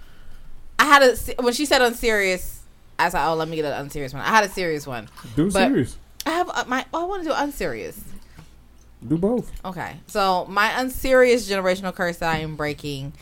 I 0.79 0.85
had 0.85 1.03
a 1.03 1.43
when 1.43 1.53
she 1.53 1.67
said 1.67 1.83
unserious. 1.83 2.61
I 2.99 3.07
was 3.07 3.15
like, 3.15 3.27
oh, 3.27 3.35
let 3.35 3.49
me 3.49 3.57
get 3.57 3.65
an 3.65 3.73
unserious 3.81 4.13
one. 4.13 4.23
I 4.23 4.29
had 4.29 4.45
a 4.45 4.49
serious 4.49 4.87
one. 4.87 5.09
Do 5.35 5.51
But- 5.51 5.69
serious. 5.69 5.97
I 6.27 6.31
have 6.31 6.51
uh, 6.51 6.65
my. 6.69 6.85
Oh, 6.93 7.03
I 7.03 7.07
want 7.09 7.23
to 7.23 7.29
do 7.31 7.35
unserious. 7.35 7.99
Do 9.07 9.17
both. 9.17 9.51
Okay, 9.65 9.97
so 10.07 10.45
my 10.47 10.79
unserious 10.79 11.49
generational 11.51 11.95
curse 11.95 12.19
that 12.19 12.35
I 12.37 12.41
am 12.41 12.55
breaking 12.57 13.15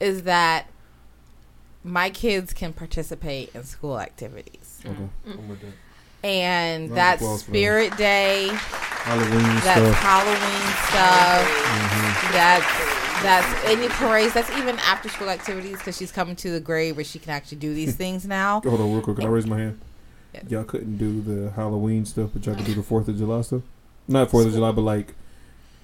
is 0.00 0.24
that 0.24 0.66
my 1.84 2.10
kids 2.10 2.52
can 2.52 2.72
participate 2.72 3.54
in 3.54 3.62
school 3.64 4.00
activities, 4.00 4.80
Okay. 4.84 5.08
I'm 5.26 5.48
with 5.48 5.60
that. 5.60 5.72
And 6.22 6.90
Round 6.90 6.90
of 6.90 6.96
that's 6.96 7.40
Spirit 7.42 7.96
Day. 7.96 8.48
Halloween 8.50 9.42
That's 9.64 9.80
stuff. 9.80 9.94
Halloween 9.96 10.70
stuff. 10.88 11.46
Mhm. 11.66 12.32
That's 12.32 13.22
that's 13.22 13.64
any 13.66 13.88
parades. 13.88 14.34
That's 14.34 14.50
even 14.58 14.78
after 14.80 15.08
school 15.08 15.28
activities 15.30 15.78
because 15.78 15.96
she's 15.96 16.12
coming 16.12 16.36
to 16.36 16.50
the 16.50 16.60
grade 16.60 16.96
where 16.96 17.04
she 17.04 17.18
can 17.18 17.30
actually 17.30 17.58
do 17.58 17.74
these 17.74 17.94
things 18.02 18.26
now. 18.26 18.60
Hold 18.60 18.80
on, 18.80 18.92
real 18.92 19.00
quick. 19.02 19.16
Can 19.16 19.26
I 19.26 19.28
raise 19.28 19.46
my 19.46 19.58
hand? 19.58 19.80
Yeah. 20.34 20.40
Y'all 20.48 20.64
couldn't 20.64 20.96
do 20.98 21.20
the 21.22 21.50
Halloween 21.52 22.04
stuff, 22.04 22.30
but 22.32 22.44
y'all 22.46 22.54
could 22.54 22.64
do 22.66 22.74
the 22.74 22.82
Fourth 22.82 23.08
of 23.08 23.16
July 23.18 23.40
stuff. 23.42 23.62
Not 24.06 24.30
Fourth 24.30 24.46
of 24.46 24.52
July, 24.52 24.70
but 24.72 24.82
like, 24.82 25.14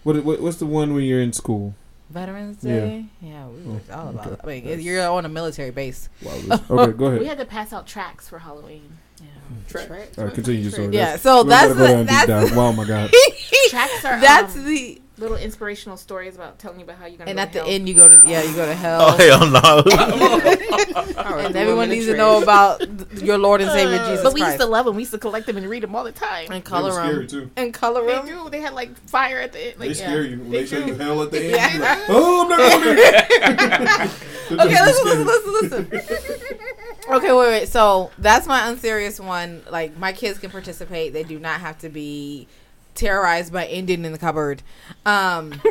what, 0.04 0.22
what? 0.24 0.40
What's 0.40 0.58
the 0.58 0.66
one 0.66 0.94
when 0.94 1.04
you're 1.04 1.20
in 1.20 1.32
school? 1.32 1.74
Veterans 2.10 2.58
Yeah. 2.62 2.80
Day. 2.80 3.04
Yeah, 3.20 3.48
we 3.48 3.62
were 3.72 3.80
Oh, 3.90 3.98
all 3.98 4.08
about. 4.10 4.26
okay. 4.26 4.34
it. 4.34 4.40
I 4.42 4.46
mean, 4.46 4.64
That's- 4.64 4.82
you're 4.84 5.08
on 5.08 5.24
a 5.24 5.28
military 5.28 5.70
base. 5.72 6.08
Wow, 6.22 6.32
okay, 6.70 6.92
go 6.92 7.06
ahead. 7.06 7.20
We 7.20 7.26
had 7.26 7.38
to 7.38 7.44
pass 7.44 7.72
out 7.72 7.86
tracks 7.86 8.28
for 8.28 8.38
Halloween. 8.38 8.98
All 9.74 10.24
right, 10.24 10.34
continue 10.34 10.62
your 10.62 10.70
story. 10.72 10.86
Yeah, 10.88 11.16
That's- 11.16 11.22
so 11.22 11.42
we 11.42 11.48
that's 11.50 11.68
go 11.74 11.78
the- 11.80 11.86
down 11.88 12.06
that's- 12.06 12.48
dive. 12.48 12.56
Wow, 12.56 12.72
my 12.72 12.84
God. 12.86 13.10
Tracks 13.70 14.04
are 14.04 14.20
That's 14.20 14.56
um, 14.56 14.64
the. 14.64 15.00
little 15.18 15.36
inspirational 15.36 15.96
stories 15.96 16.34
about 16.36 16.58
telling 16.58 16.78
you 16.78 16.84
about 16.84 16.98
how 16.98 17.06
you're 17.06 17.18
gonna. 17.18 17.30
And 17.30 17.36
go 17.38 17.42
at 17.42 17.52
to 17.52 17.58
the 17.58 17.64
hell. 17.64 17.74
end, 17.74 17.88
you 17.88 17.94
go 17.94 18.08
to 18.08 18.22
yeah, 18.28 18.42
you 18.42 18.54
go 18.54 18.64
to 18.66 18.74
hell. 18.74 19.00
Oh 19.02 19.16
hell 19.16 19.46
no! 19.50 21.36
and 21.46 21.56
everyone 21.56 21.88
needs 21.88 22.06
to 22.06 22.16
know 22.16 22.40
about 22.42 22.82
your 23.22 23.36
Lord 23.38 23.60
and 23.60 23.70
Savior 23.72 23.98
Jesus 23.98 24.22
But 24.22 24.34
we 24.34 24.40
Christ. 24.40 24.54
used 24.54 24.64
to 24.64 24.70
love 24.70 24.86
them. 24.86 24.94
We 24.96 25.02
used 25.02 25.12
to 25.12 25.18
collect 25.18 25.46
them 25.46 25.56
and 25.56 25.68
read 25.68 25.82
them 25.82 25.94
all 25.96 26.04
the 26.04 26.12
time. 26.12 26.50
and 26.52 26.64
color 26.64 26.90
They 26.92 26.96
were 26.96 27.02
scary, 27.04 27.26
them. 27.26 27.28
too. 27.28 27.50
And 27.56 27.74
color 27.74 28.06
They 28.06 28.12
them. 28.12 28.26
do. 28.26 28.50
They 28.50 28.60
had 28.60 28.72
like 28.74 28.96
fire 29.08 29.40
at 29.40 29.52
the 29.52 29.66
end. 29.68 29.80
Like, 29.80 29.88
They 29.88 29.94
scare 29.94 30.22
you 30.22 30.38
when 30.38 30.50
They 30.50 30.60
they, 30.60 30.66
show 30.66 30.80
do. 30.80 30.86
you 30.86 30.94
hell 30.94 31.22
at 31.22 31.30
the 31.32 31.42
end. 31.44 31.50
Yeah. 31.56 31.72
you're 31.72 31.82
like, 31.82 31.98
oh, 32.08 32.42
I'm 32.42 32.48
not 32.48 32.58
going 32.84 32.96
there. 32.96 34.10
Okay, 34.48 34.84
listen, 34.84 35.26
listen, 35.26 35.52
listen, 35.52 35.88
listen. 35.90 36.58
Okay, 37.08 37.32
wait, 37.32 37.48
wait. 37.48 37.68
So 37.68 38.10
that's 38.18 38.46
my 38.46 38.68
unserious 38.68 39.20
one. 39.20 39.62
Like 39.70 39.96
my 39.96 40.12
kids 40.12 40.38
can 40.38 40.50
participate. 40.50 41.12
They 41.12 41.22
do 41.22 41.38
not 41.38 41.60
have 41.60 41.78
to 41.78 41.88
be 41.88 42.48
terrorized 42.94 43.52
by 43.52 43.66
Indian 43.66 44.04
in 44.04 44.12
the 44.12 44.18
cupboard. 44.18 44.62
Um, 45.04 45.52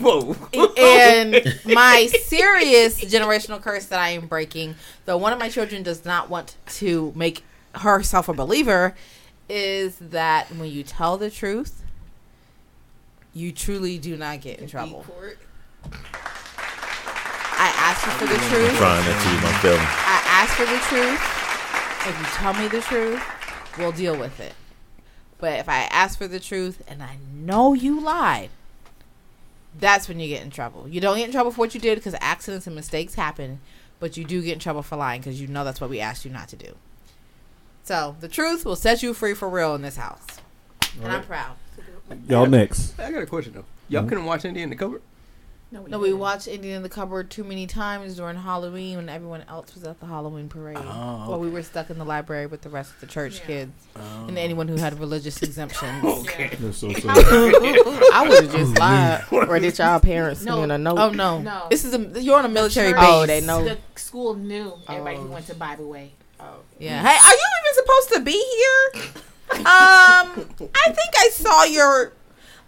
Whoa. 0.00 0.36
and 0.78 1.60
my 1.66 2.06
serious 2.06 3.00
generational 3.04 3.60
curse 3.60 3.86
that 3.86 3.98
I 3.98 4.10
am 4.10 4.26
breaking, 4.26 4.76
though 5.04 5.18
one 5.18 5.32
of 5.32 5.38
my 5.38 5.48
children 5.48 5.82
does 5.82 6.04
not 6.04 6.30
want 6.30 6.56
to 6.76 7.12
make 7.14 7.44
herself 7.74 8.28
a 8.28 8.32
believer, 8.32 8.94
is 9.48 9.96
that 9.96 10.48
when 10.54 10.70
you 10.70 10.82
tell 10.82 11.18
the 11.18 11.30
truth, 11.30 11.82
you 13.34 13.52
truly 13.52 13.98
do 13.98 14.16
not 14.16 14.40
get 14.40 14.58
in 14.58 14.68
trouble. 14.68 15.04
I 17.88 17.92
ask 17.92 18.04
you 18.04 18.12
for 18.12 18.26
the 18.26 18.34
I'm 18.34 18.50
truth. 18.50 18.76
trying 18.76 19.04
not 19.06 19.22
to. 19.22 19.70
I'm. 19.72 19.78
I 19.80 20.20
ask 20.26 20.54
for 20.54 20.66
the 20.66 20.78
truth. 20.88 21.22
If 22.06 22.18
you 22.18 22.26
tell 22.36 22.52
me 22.52 22.68
the 22.68 22.80
truth, 22.82 23.22
we'll 23.78 23.92
deal 23.92 24.14
with 24.18 24.38
it. 24.40 24.52
But 25.38 25.58
if 25.60 25.68
I 25.70 25.84
ask 25.84 26.18
for 26.18 26.28
the 26.28 26.38
truth 26.38 26.82
and 26.86 27.02
I 27.02 27.16
know 27.32 27.72
you 27.72 27.98
lied, 27.98 28.50
that's 29.78 30.06
when 30.06 30.20
you 30.20 30.28
get 30.28 30.42
in 30.42 30.50
trouble. 30.50 30.86
You 30.86 31.00
don't 31.00 31.16
get 31.16 31.26
in 31.26 31.32
trouble 31.32 31.50
for 31.50 31.60
what 31.60 31.74
you 31.74 31.80
did 31.80 31.94
because 31.96 32.14
accidents 32.20 32.66
and 32.66 32.76
mistakes 32.76 33.14
happen. 33.14 33.60
but 34.00 34.16
you 34.18 34.24
do 34.24 34.42
get 34.42 34.52
in 34.52 34.58
trouble 34.58 34.82
for 34.82 34.96
lying 34.96 35.20
because 35.22 35.40
you 35.40 35.48
know 35.48 35.64
that's 35.64 35.80
what 35.80 35.88
we 35.90 35.98
asked 35.98 36.24
you 36.26 36.30
not 36.30 36.48
to 36.48 36.56
do. 36.56 36.74
So 37.84 38.16
the 38.20 38.28
truth 38.28 38.64
will 38.66 38.76
set 38.76 39.02
you 39.02 39.14
free 39.14 39.32
for 39.34 39.48
real 39.48 39.74
in 39.74 39.80
this 39.82 39.96
house, 39.96 40.24
and 40.96 41.06
I'm 41.06 41.10
Alright. 41.22 41.26
proud. 41.26 41.56
Y'all 42.28 42.46
next. 42.46 43.00
I 43.00 43.10
got 43.10 43.22
a 43.22 43.26
question 43.26 43.54
though. 43.54 43.64
Y'all 43.88 44.04
Mhm. 44.04 44.08
couldn't 44.10 44.24
watch 44.26 44.44
Indian 44.44 44.64
in 44.64 44.70
the 44.70 44.76
cupboard? 44.76 45.00
No, 45.70 45.82
we, 45.82 45.90
No, 45.90 45.98
we 45.98 46.14
watched 46.14 46.48
Indian 46.48 46.76
in 46.76 46.82
the 46.82 46.88
Cupboard 46.88 47.30
too 47.30 47.44
many 47.44 47.66
times 47.66 48.16
during 48.16 48.36
Halloween 48.36 48.96
when 48.96 49.08
everyone 49.10 49.44
else 49.48 49.74
was 49.74 49.84
at 49.84 50.00
the 50.00 50.06
Halloween 50.06 50.48
parade. 50.48 50.78
Oh, 50.78 51.28
While 51.28 51.40
we 51.40 51.50
were 51.50 51.62
stuck 51.62 51.90
in 51.90 51.98
the 51.98 52.06
library 52.06 52.46
with 52.46 52.62
the 52.62 52.70
rest 52.70 52.94
of 52.94 53.00
the 53.00 53.06
church 53.06 53.40
Yeah. 53.40 53.46
kids 53.46 53.72
Oh. 53.94 54.24
and 54.28 54.38
anyone 54.38 54.66
who 54.68 54.76
had 54.76 54.98
religious 54.98 55.42
exemptions. 55.42 56.02
Okay. 56.04 56.56
That's 56.58 56.78
so 56.78 56.90
sad. 56.92 57.04
I 57.18 58.26
would 58.28 58.44
have 58.44 58.52
just 58.52 58.78
lied. 58.78 59.24
Or 59.48 59.58
did 59.58 59.76
y'all 59.78 60.00
parents 60.00 60.42
No. 60.42 60.60
send 60.60 60.72
a 60.72 60.78
note? 60.78 60.98
Oh 60.98 61.10
no. 61.10 61.40
No. 61.42 61.66
This 61.70 61.84
is 61.84 61.92
a 61.94 61.98
you're 62.22 62.38
on 62.38 62.44
a 62.46 62.48
military 62.48 62.92
Church- 62.92 63.00
base. 63.00 63.08
Oh, 63.10 63.26
they 63.26 63.40
know. 63.42 63.62
The 63.64 63.78
school 63.96 64.34
knew 64.34 64.72
everybody 64.88 65.16
who 65.16 65.28
Oh. 65.28 65.32
went 65.32 65.46
to 65.48 65.54
Bible 65.54 65.88
Way. 65.90 66.12
Oh. 66.40 66.44
Yeah. 66.78 67.02
Hey, 67.02 67.08
are 67.16 67.34
you 67.34 67.46
even 67.60 67.74
supposed 67.74 68.12
to 68.14 68.20
be 68.20 68.56
here? 68.56 69.02
Um, 69.52 69.64
I 70.74 70.92
think 70.92 71.12
I 71.16 71.28
saw 71.32 71.64
your. 71.64 72.12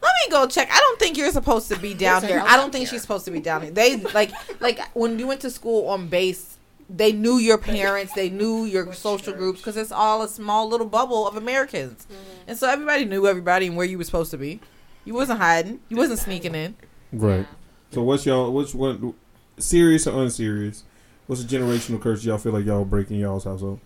Let 0.02 0.12
me 0.26 0.30
go 0.30 0.46
check. 0.46 0.68
I 0.72 0.78
don't 0.78 0.98
think 0.98 1.16
you're 1.18 1.30
supposed 1.30 1.68
to 1.68 1.78
be 1.78 1.92
down 1.94 2.22
here. 2.22 2.38
I 2.40 2.42
I 2.42 2.56
don't 2.56 2.58
don't 2.66 2.72
think 2.72 2.86
care. 2.86 2.92
she's 2.94 3.02
supposed 3.02 3.24
to 3.26 3.30
be 3.30 3.40
down 3.40 3.62
here. 3.62 3.70
They 3.70 3.96
like 3.96 4.30
like 4.60 4.80
when 4.94 5.18
you 5.18 5.26
went 5.26 5.40
to 5.42 5.50
school 5.50 5.88
on 5.88 6.08
base. 6.08 6.56
They 6.92 7.12
knew 7.12 7.36
your 7.38 7.56
parents. 7.58 8.14
They 8.14 8.30
knew 8.30 8.64
your 8.64 8.92
social 8.94 9.32
groups 9.32 9.60
because 9.60 9.76
it's 9.76 9.92
all 9.92 10.22
a 10.22 10.28
small 10.28 10.68
little 10.68 10.88
bubble 10.88 11.28
of 11.28 11.36
Americans, 11.36 12.06
and 12.48 12.58
so 12.58 12.68
everybody 12.68 13.04
knew 13.04 13.28
everybody 13.28 13.68
and 13.68 13.76
where 13.76 13.86
you 13.86 13.96
were 13.96 14.02
supposed 14.02 14.32
to 14.32 14.38
be. 14.38 14.58
You 15.04 15.14
wasn't 15.14 15.38
hiding. 15.38 15.78
You 15.88 15.96
wasn't 15.96 16.18
sneaking 16.18 16.56
in. 16.56 16.74
Right. 17.12 17.46
So 17.92 18.02
what's 18.02 18.26
y'all? 18.26 18.52
Which 18.52 18.74
one? 18.74 19.14
Serious 19.56 20.06
or 20.08 20.20
unserious? 20.20 20.82
What's 21.28 21.42
a 21.42 21.46
generational 21.46 22.00
curse 22.02 22.24
y'all 22.24 22.38
feel 22.38 22.52
like 22.52 22.64
y'all 22.64 22.84
breaking 22.84 23.20
y'all's 23.20 23.44
household? 23.44 23.78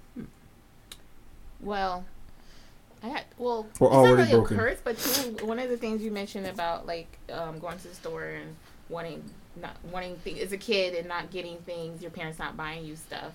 Well, 1.61 2.05
I 3.05 3.09
had 3.09 3.25
well, 3.37 3.67
Or 3.81 3.89
it's 3.89 3.95
already 3.97 4.11
not 4.15 4.19
really 4.19 4.31
broken. 4.33 4.57
a 4.57 4.61
curse, 4.61 4.79
but 4.83 4.99
too, 4.99 5.47
one 5.47 5.59
of 5.59 5.69
the 5.69 5.77
things 5.77 6.03
you 6.03 6.11
mentioned 6.11 6.47
about 6.47 6.87
like 6.87 7.19
um, 7.31 7.59
going 7.59 7.77
to 7.79 7.89
the 7.89 7.95
store 7.95 8.25
and 8.25 8.57
wanting 8.89 9.23
not 9.61 9.77
wanting 9.93 10.17
things 10.17 10.41
as 10.41 10.53
a 10.53 10.57
kid 10.57 10.95
and 10.95 11.07
not 11.07 11.31
getting 11.31 11.59
things, 11.59 12.01
your 12.03 12.11
parents 12.11 12.39
not 12.39 12.57
buying 12.57 12.85
you 12.85 12.97
stuff. 12.97 13.33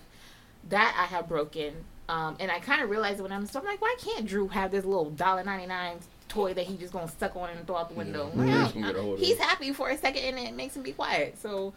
That 0.69 0.95
I 0.99 1.05
have 1.05 1.29
broken, 1.29 1.73
um, 2.09 2.35
and 2.39 2.49
I 2.51 2.59
kind 2.59 2.81
of 2.81 2.89
realized 2.89 3.19
it 3.19 3.23
when 3.23 3.31
I'm 3.31 3.45
so 3.45 3.59
I'm 3.59 3.65
like, 3.65 3.81
why 3.81 3.95
can't 3.99 4.25
Drew 4.25 4.47
have 4.47 4.71
this 4.71 4.83
little 4.85 5.11
dollar 5.11 5.43
ninety 5.43 5.67
nine 5.67 5.97
toy 6.29 6.53
that 6.55 6.65
he 6.65 6.75
just 6.75 6.91
gonna 6.91 7.11
suck 7.19 7.35
on 7.35 7.49
and 7.51 7.65
throw 7.67 7.77
out 7.77 7.89
the 7.89 7.95
window? 7.95 8.31
Yeah. 8.35 8.41
Like, 8.41 8.47
Mhm. 8.49 8.53
I- 8.59 8.61
Just 8.63 8.73
gonna 8.73 8.85
get 8.87 8.95
a 8.95 9.01
hold 9.01 9.13
of 9.13 9.19
he's 9.19 9.37
happy 9.37 9.71
for 9.71 9.89
a 9.89 9.97
second, 9.97 10.23
and 10.23 10.39
it 10.39 10.53
makes 10.55 10.75
him 10.75 10.81
be 10.83 10.91
quiet. 10.93 11.37
So, 11.41 11.73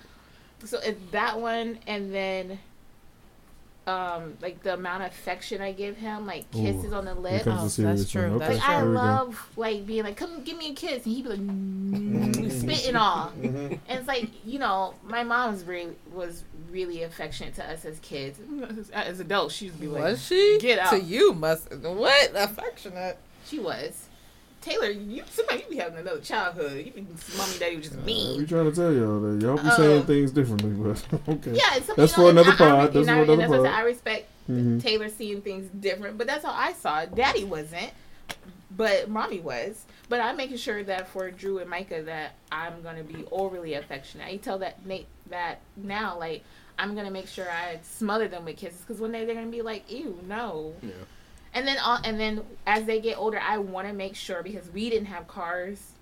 so 0.64 0.78
it's 0.80 0.98
that 1.12 1.38
one, 1.40 1.78
and 1.86 2.12
then 2.12 2.58
um 3.86 4.36
like 4.40 4.62
the 4.62 4.74
amount 4.74 5.02
of 5.02 5.10
affection 5.10 5.60
I 5.60 5.72
give 5.72 5.96
him, 5.96 6.26
like 6.26 6.46
Ooh, 6.54 6.62
kisses 6.62 6.92
on 6.92 7.04
the 7.04 7.14
Here 7.14 7.20
lip. 7.22 7.42
Oh, 7.46 7.66
the 7.68 7.82
that's 7.82 8.10
true. 8.10 8.22
Okay, 8.22 8.54
Like 8.54 8.68
I 8.68 8.80
there 8.80 8.90
love 8.90 9.50
like 9.56 9.86
being 9.86 10.04
like, 10.04 10.16
come 10.16 10.42
give 10.44 10.56
me 10.56 10.70
a 10.70 10.74
kiss, 10.74 11.04
and 11.04 11.14
he'd 11.14 11.22
be 11.24 11.28
like, 11.30 11.40
mm, 11.40 12.52
spitting 12.60 12.96
all. 12.96 13.32
And 13.42 13.80
it's 13.88 14.08
like 14.08 14.30
you 14.44 14.58
know, 14.58 14.94
my 15.04 15.24
mom's 15.24 15.64
really 15.64 15.96
was 16.12 16.44
really 16.70 17.02
affectionate 17.02 17.54
to 17.56 17.70
us 17.70 17.84
as 17.84 17.98
kids. 18.00 18.38
As 18.92 19.20
adults, 19.20 19.54
she'd 19.54 19.78
be 19.80 19.88
like, 19.88 20.02
Was 20.02 20.24
she? 20.24 20.58
Get 20.60 20.78
out. 20.78 20.90
To 20.90 21.00
you 21.00 21.34
must 21.34 21.72
what 21.74 22.32
affectionate. 22.34 23.18
She 23.46 23.58
was. 23.58 24.08
Taylor, 24.62 24.90
you 24.90 25.22
sometimes 25.30 25.62
you 25.62 25.68
be 25.70 25.76
having 25.76 25.98
another 25.98 26.20
childhood. 26.20 26.86
You 26.86 26.92
be 26.92 27.06
mommy 27.36 27.58
daddy 27.58 27.76
was 27.76 27.88
just 27.88 27.98
Uh, 27.98 28.02
we 28.38 28.46
trying 28.46 28.70
to 28.70 28.72
tell 28.74 28.92
y'all 28.92 29.20
that 29.20 29.42
y'all 29.44 29.56
be 29.56 29.62
Oh. 29.64 29.76
saying 29.76 30.02
things 30.04 30.30
differently, 30.30 30.70
but 30.70 31.04
okay. 31.28 31.52
Yeah, 31.52 31.76
it's 31.76 31.86
That's 31.88 32.16
you 32.16 32.22
know, 32.24 32.28
for 32.28 32.30
another 32.30 32.50
and 32.52 32.60
I- 32.60 32.64
I- 32.64 32.86
pod. 32.86 32.92
That's 32.92 33.06
for 33.06 33.12
I- 33.12 33.18
another 33.18 33.36
that's 33.36 33.52
I 33.52 33.56
pod. 33.56 33.66
I 33.66 33.80
respect 33.82 34.28
Mhm. 34.50 34.82
Taylor 34.82 35.08
seeing 35.08 35.42
things 35.42 35.68
different, 35.78 36.16
but 36.18 36.26
that's 36.26 36.44
how 36.44 36.52
I 36.52 36.72
saw 36.72 37.00
it. 37.00 37.14
Daddy 37.14 37.44
wasn't, 37.44 37.90
but 38.76 39.08
mommy 39.08 39.40
was. 39.40 39.84
But 40.08 40.20
I'm 40.20 40.36
making 40.36 40.56
sure 40.58 40.82
that 40.84 41.08
for 41.08 41.30
Drew 41.30 41.58
and 41.58 41.68
Micah 41.70 42.02
that 42.02 42.34
I'm 42.50 42.82
gonna 42.82 43.02
be 43.04 43.24
overly 43.30 43.74
affectionate. 43.74 44.26
I 44.26 44.36
tell 44.36 44.58
that 44.58 44.84
Nate 44.86 45.06
that 45.30 45.60
now, 45.76 46.18
like 46.18 46.42
I'm 46.78 46.94
gonna 46.94 47.10
make 47.10 47.28
sure 47.28 47.48
I 47.50 47.78
smother 47.82 48.28
them 48.28 48.44
with 48.44 48.56
kisses 48.56 48.80
because 48.80 49.00
one 49.00 49.12
day 49.12 49.24
they're 49.24 49.34
gonna 49.34 49.46
be 49.48 49.62
like, 49.62 49.90
"Ew, 49.90 50.18
no." 50.26 50.74
Yeah. 50.82 50.90
And 51.54 51.66
then, 51.66 51.76
uh, 51.78 52.00
and 52.04 52.18
then 52.18 52.42
as 52.66 52.84
they 52.84 53.00
get 53.00 53.18
older, 53.18 53.38
I 53.38 53.58
want 53.58 53.86
to 53.88 53.92
make 53.92 54.14
sure 54.16 54.42
because 54.42 54.68
we 54.70 54.88
didn't 54.88 55.06
have 55.06 55.28
cars 55.28 55.92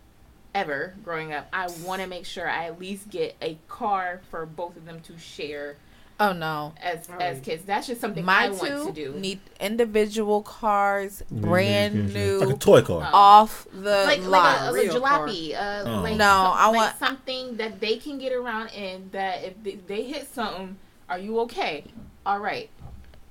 ever 0.55 0.95
growing 1.05 1.33
up. 1.33 1.49
I 1.53 1.69
want 1.85 2.03
to 2.03 2.09
make 2.09 2.25
sure 2.27 2.49
I 2.49 2.67
at 2.67 2.79
least 2.81 3.11
get 3.11 3.37
a 3.43 3.59
car 3.69 4.21
for 4.31 4.47
both 4.47 4.77
of 4.77 4.85
them 4.85 5.01
to 5.03 5.19
share 5.19 5.77
Oh 6.19 6.33
no. 6.33 6.75
as 6.83 7.09
as 7.19 7.41
kids. 7.41 7.65
That's 7.65 7.87
just 7.87 8.01
something 8.01 8.25
My 8.25 8.45
I 8.47 8.49
want 8.51 8.61
two 8.61 8.87
to 8.87 8.93
do. 8.93 9.19
need 9.19 9.41
individual 9.59 10.43
cars, 10.43 11.23
Yeah, 11.31 11.41
brand 11.41 11.95
yeah, 11.95 12.01
yeah, 12.01 12.07
yeah. 12.27 12.31
new, 12.39 12.39
Like 12.47 12.57
a 12.57 12.59
toy 12.59 12.83
car. 12.83 13.03
Oh. 13.13 13.17
off 13.17 13.67
the 13.73 14.05
like 14.07 14.21
lot. 14.23 14.31
like 14.31 14.61
a, 14.61 14.69
a 14.69 14.73
Real 14.73 14.95
jalopy. 15.01 15.55
Uh, 15.55 15.85
Oh. 15.87 16.01
like 16.03 16.17
No, 16.17 16.25
some- 16.25 16.53
I 16.57 16.67
like 16.67 16.77
want- 16.77 16.99
something 16.99 17.57
that 17.57 17.81
they 17.81 17.97
can 17.97 18.19
get 18.19 18.33
around 18.33 18.69
in. 18.69 19.09
That 19.13 19.43
if 19.45 19.63
they, 19.65 19.77
they 19.87 20.03
hit 20.05 20.33
something, 20.35 20.77
are 21.09 21.19
you 21.19 21.41
okay? 21.41 21.85
All 22.27 22.39
right. 22.39 22.69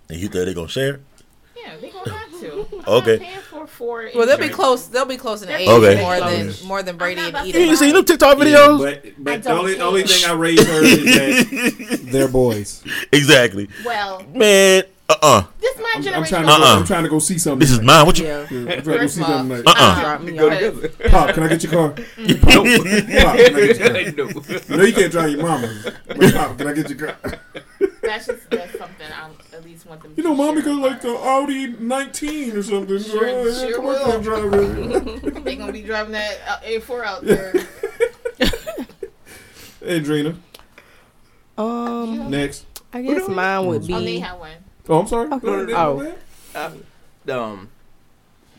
And 0.10 0.18
you 0.20 0.28
think 0.30 0.46
they're 0.46 0.54
gonna 0.56 0.68
share? 0.68 1.02
Yeah, 1.65 1.77
they 1.77 1.90
gonna 1.90 2.11
have 2.11 2.40
to. 2.40 2.68
I'm 2.88 2.94
Okay. 2.95 3.11
Not 3.18 3.19
paying 3.27 3.40
for 3.41 3.68
four. 3.68 4.10
Well, 4.15 4.26
they'll 4.27 4.38
be 4.38 4.49
close. 4.49 4.88
They'll 4.88 5.06
be 5.06 5.18
close 5.18 5.41
in 5.41 5.49
age 5.49 5.68
Okay. 5.68 6.02
more 6.02 6.19
than 6.19 6.53
more 6.65 6.84
than 6.84 6.98
Brady 6.98 7.22
and 7.22 7.34
not 7.34 7.45
You 7.45 7.52
about 7.53 7.61
Eden. 7.64 7.77
seen 7.77 7.94
them 7.95 8.06
TikTok 8.06 8.38
Yeah, 8.38 8.44
videos? 8.45 8.80
but 8.80 9.23
but 9.23 9.44
the 9.44 9.52
only 9.52 9.80
only 9.80 10.03
thing 10.03 10.30
I 10.30 10.34
raised 10.34 10.68
her 10.68 10.84
is 10.84 11.03
that 11.03 11.99
they're 12.11 12.27
boys. 12.27 12.84
exactly. 13.11 13.68
Well, 13.86 14.23
Man, 14.34 14.84
uh 15.10 15.15
uh 15.22 15.44
this 15.60 15.77
my 15.77 15.91
I'm, 15.95 16.02
generation. 16.03 16.36
I'm 16.36 16.45
trying 16.45 16.45
to 16.45 16.52
Uh-uh. 16.64 16.73
go, 16.76 16.80
I'm 16.81 16.86
trying 16.86 17.03
to 17.03 17.10
go 17.10 17.19
see 17.19 17.38
something. 17.40 17.60
This 17.60 17.72
is 17.72 17.80
tonight. 17.80 17.98
mine. 17.98 18.06
What 18.06 18.19
you 18.19 18.26
Yeah. 18.26 18.48
Yeah, 18.49 18.60
I'm 18.60 18.65
trying 18.65 18.84
to 18.84 18.98
go 18.99 19.07
see 19.07 19.22
something. 19.22 19.52
all, 19.57 19.64
tonight. 19.64 19.65
Uh-uh. 19.68 20.02
Drop 20.02 20.22
me 20.22 20.31
Go 20.34 20.48
off. 20.49 20.53
together. 20.53 20.88
Pop, 21.10 21.34
can 21.36 21.44
I 21.44 21.48
get 21.48 21.64
your 21.64 21.72
car? 21.72 21.90
Pop, 21.90 22.06
Pop, 22.06 22.65
can 23.36 23.56
I 23.56 23.73
get 23.73 23.80
your 23.80 24.27
car? 24.27 24.34
no. 24.69 24.76
No, 24.77 24.84
you 24.84 24.94
can't 24.94 25.11
drive 25.11 25.30
your 25.31 25.41
mama. 25.41 25.73
But 26.07 26.34
Pop, 26.34 26.57
can 26.57 26.68
I 26.68 26.73
get 26.73 26.90
your 26.90 26.99
car? 26.99 27.18
That's 28.02 28.26
just 28.27 28.49
that's 28.49 28.77
something 28.77 29.07
I 29.11 29.26
at 29.26 29.30
least 29.31 29.39
want 29.90 30.02
them. 30.03 30.14
You 30.16 30.24
know, 30.24 30.30
to 30.32 30.36
mommy 30.36 30.61
share. 30.61 30.74
got 30.76 30.82
like 30.82 31.02
the 31.02 31.10
Audi 31.16 31.68
19 31.68 32.56
or 32.57 32.64
something. 32.64 32.99
Sure- 33.02 33.28
Oh, 33.30 33.45
yeah, 33.45 33.53
sure 33.60 33.76
come 33.76 33.86
on, 33.88 34.22
drive 34.22 34.53
it. 34.53 35.44
they 35.44 35.56
gonna 35.56 35.72
be 35.74 35.82
driving 35.82 36.14
that 36.14 36.40
uh, 36.48 36.60
A4 36.66 37.03
out 37.06 37.24
there. 37.26 37.53
Hey, 39.82 40.02
Drina. 40.02 40.36
Um, 41.57 42.30
Next. 42.30 42.66
I 42.91 43.02
guess 43.02 43.28
mine 43.30 43.66
would 43.68 43.84
Oh, 43.84 43.99
they 43.99 44.06
be. 44.06 44.20
have 44.20 44.38
one. 44.40 44.52
Oh, 44.90 44.99
I'm 44.99 45.07
sorry. 45.07 45.30
Okay. 45.32 45.45
Go 45.45 45.74
Oh. 46.56 46.74
go 47.26 47.44
um, 47.44 47.70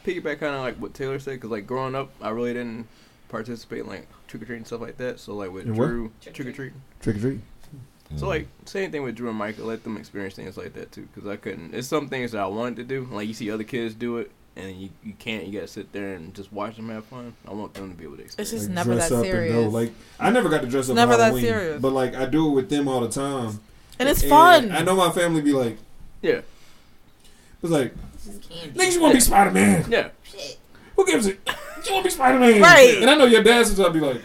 piggyback 0.04 0.40
kind 0.40 0.54
of 0.54 0.60
like 0.62 0.76
what 0.76 0.94
Taylor 0.94 1.18
said, 1.18 1.32
because 1.34 1.50
like 1.50 1.66
growing 1.66 1.94
up, 1.94 2.10
I 2.22 2.30
really 2.30 2.52
didn't 2.54 2.86
participate 3.28 3.80
in 3.80 3.86
like 3.86 4.08
trick 4.28 4.42
or 4.42 4.46
treating 4.46 4.64
stuff 4.64 4.80
like 4.80 4.96
that. 4.96 5.20
So 5.20 5.34
like 5.34 5.52
with 5.52 5.66
In? 5.66 5.74
Drew, 5.74 6.10
trick 6.22 6.40
or 6.40 6.52
treating. 6.52 6.80
Trick 7.00 7.16
or 7.16 7.20
treat. 8.10 8.20
So 8.20 8.26
mm. 8.26 8.28
like 8.28 8.48
same 8.66 8.90
thing 8.92 9.02
with 9.02 9.14
Drew 9.16 9.28
and 9.28 9.38
Michael. 9.38 9.66
Let 9.66 9.84
them 9.84 9.96
experience 9.96 10.34
things 10.34 10.56
like 10.56 10.74
that 10.74 10.92
too, 10.92 11.08
because 11.14 11.28
I 11.28 11.36
couldn't. 11.36 11.74
It's 11.74 11.88
some 11.88 12.08
things 12.08 12.32
that 12.32 12.40
I 12.42 12.46
wanted 12.46 12.76
to 12.76 12.84
do. 12.84 13.08
Like 13.10 13.28
you 13.28 13.34
see 13.34 13.50
other 13.50 13.64
kids 13.64 13.94
do 13.94 14.18
it, 14.18 14.30
and 14.56 14.76
you 14.80 14.90
you 15.04 15.12
can't. 15.18 15.46
You 15.46 15.52
gotta 15.60 15.68
sit 15.68 15.92
there 15.92 16.14
and 16.14 16.34
just 16.34 16.52
watch 16.52 16.76
them 16.76 16.88
have 16.90 17.04
fun. 17.06 17.34
I 17.48 17.52
want 17.52 17.74
them 17.74 17.90
to 17.90 17.96
be 17.96 18.04
able 18.04 18.16
to 18.16 18.22
experience. 18.24 18.52
It. 18.52 18.56
It's 18.56 18.62
just 18.64 18.68
Like, 18.68 18.74
never 18.74 18.94
dress 18.94 19.08
that 19.10 19.14
up 19.18 19.24
and 19.24 19.32
go. 19.32 19.38
serious. 19.40 19.72
Like 19.72 19.92
I 20.18 20.30
never 20.30 20.48
got 20.48 20.62
to 20.62 20.66
dress 20.68 20.88
up. 20.90 20.96
Never 20.96 21.12
for 21.12 21.18
that 21.18 21.24
Halloween, 21.26 21.44
serious. 21.44 21.82
But 21.82 21.92
like 21.92 22.14
I 22.14 22.26
do 22.26 22.48
it 22.48 22.54
with 22.54 22.68
them 22.70 22.88
all 22.88 23.00
the 23.00 23.08
time. 23.08 23.60
and 23.98 24.08
it's 24.08 24.22
And 24.22 24.30
fun. 24.30 24.72
I 24.72 24.82
know 24.82 24.96
my 24.96 25.10
family 25.10 25.40
be 25.42 25.52
like, 25.52 25.76
Yeah, 26.22 26.40
it's 27.62 27.70
like, 27.72 27.94
This 28.24 28.38
niggas, 28.38 28.94
you 28.94 29.00
want 29.00 29.12
to 29.12 29.16
be 29.16 29.20
Spider 29.30 29.50
Man? 29.50 29.84
yeah. 29.90 30.08
Shit. 30.22 30.58
Who 30.96 31.06
gives 31.06 31.26
it? 31.26 31.38
You 31.86 31.92
want 31.94 32.04
to 32.04 32.08
be 32.08 32.14
Spider 32.14 32.38
Man? 32.38 32.60
Right. 32.60 32.98
And 33.00 33.08
I 33.10 33.14
know 33.14 33.24
your 33.26 33.42
dad's 33.42 33.72
gonna 33.74 33.90
be 33.92 34.00
like, 34.00 34.20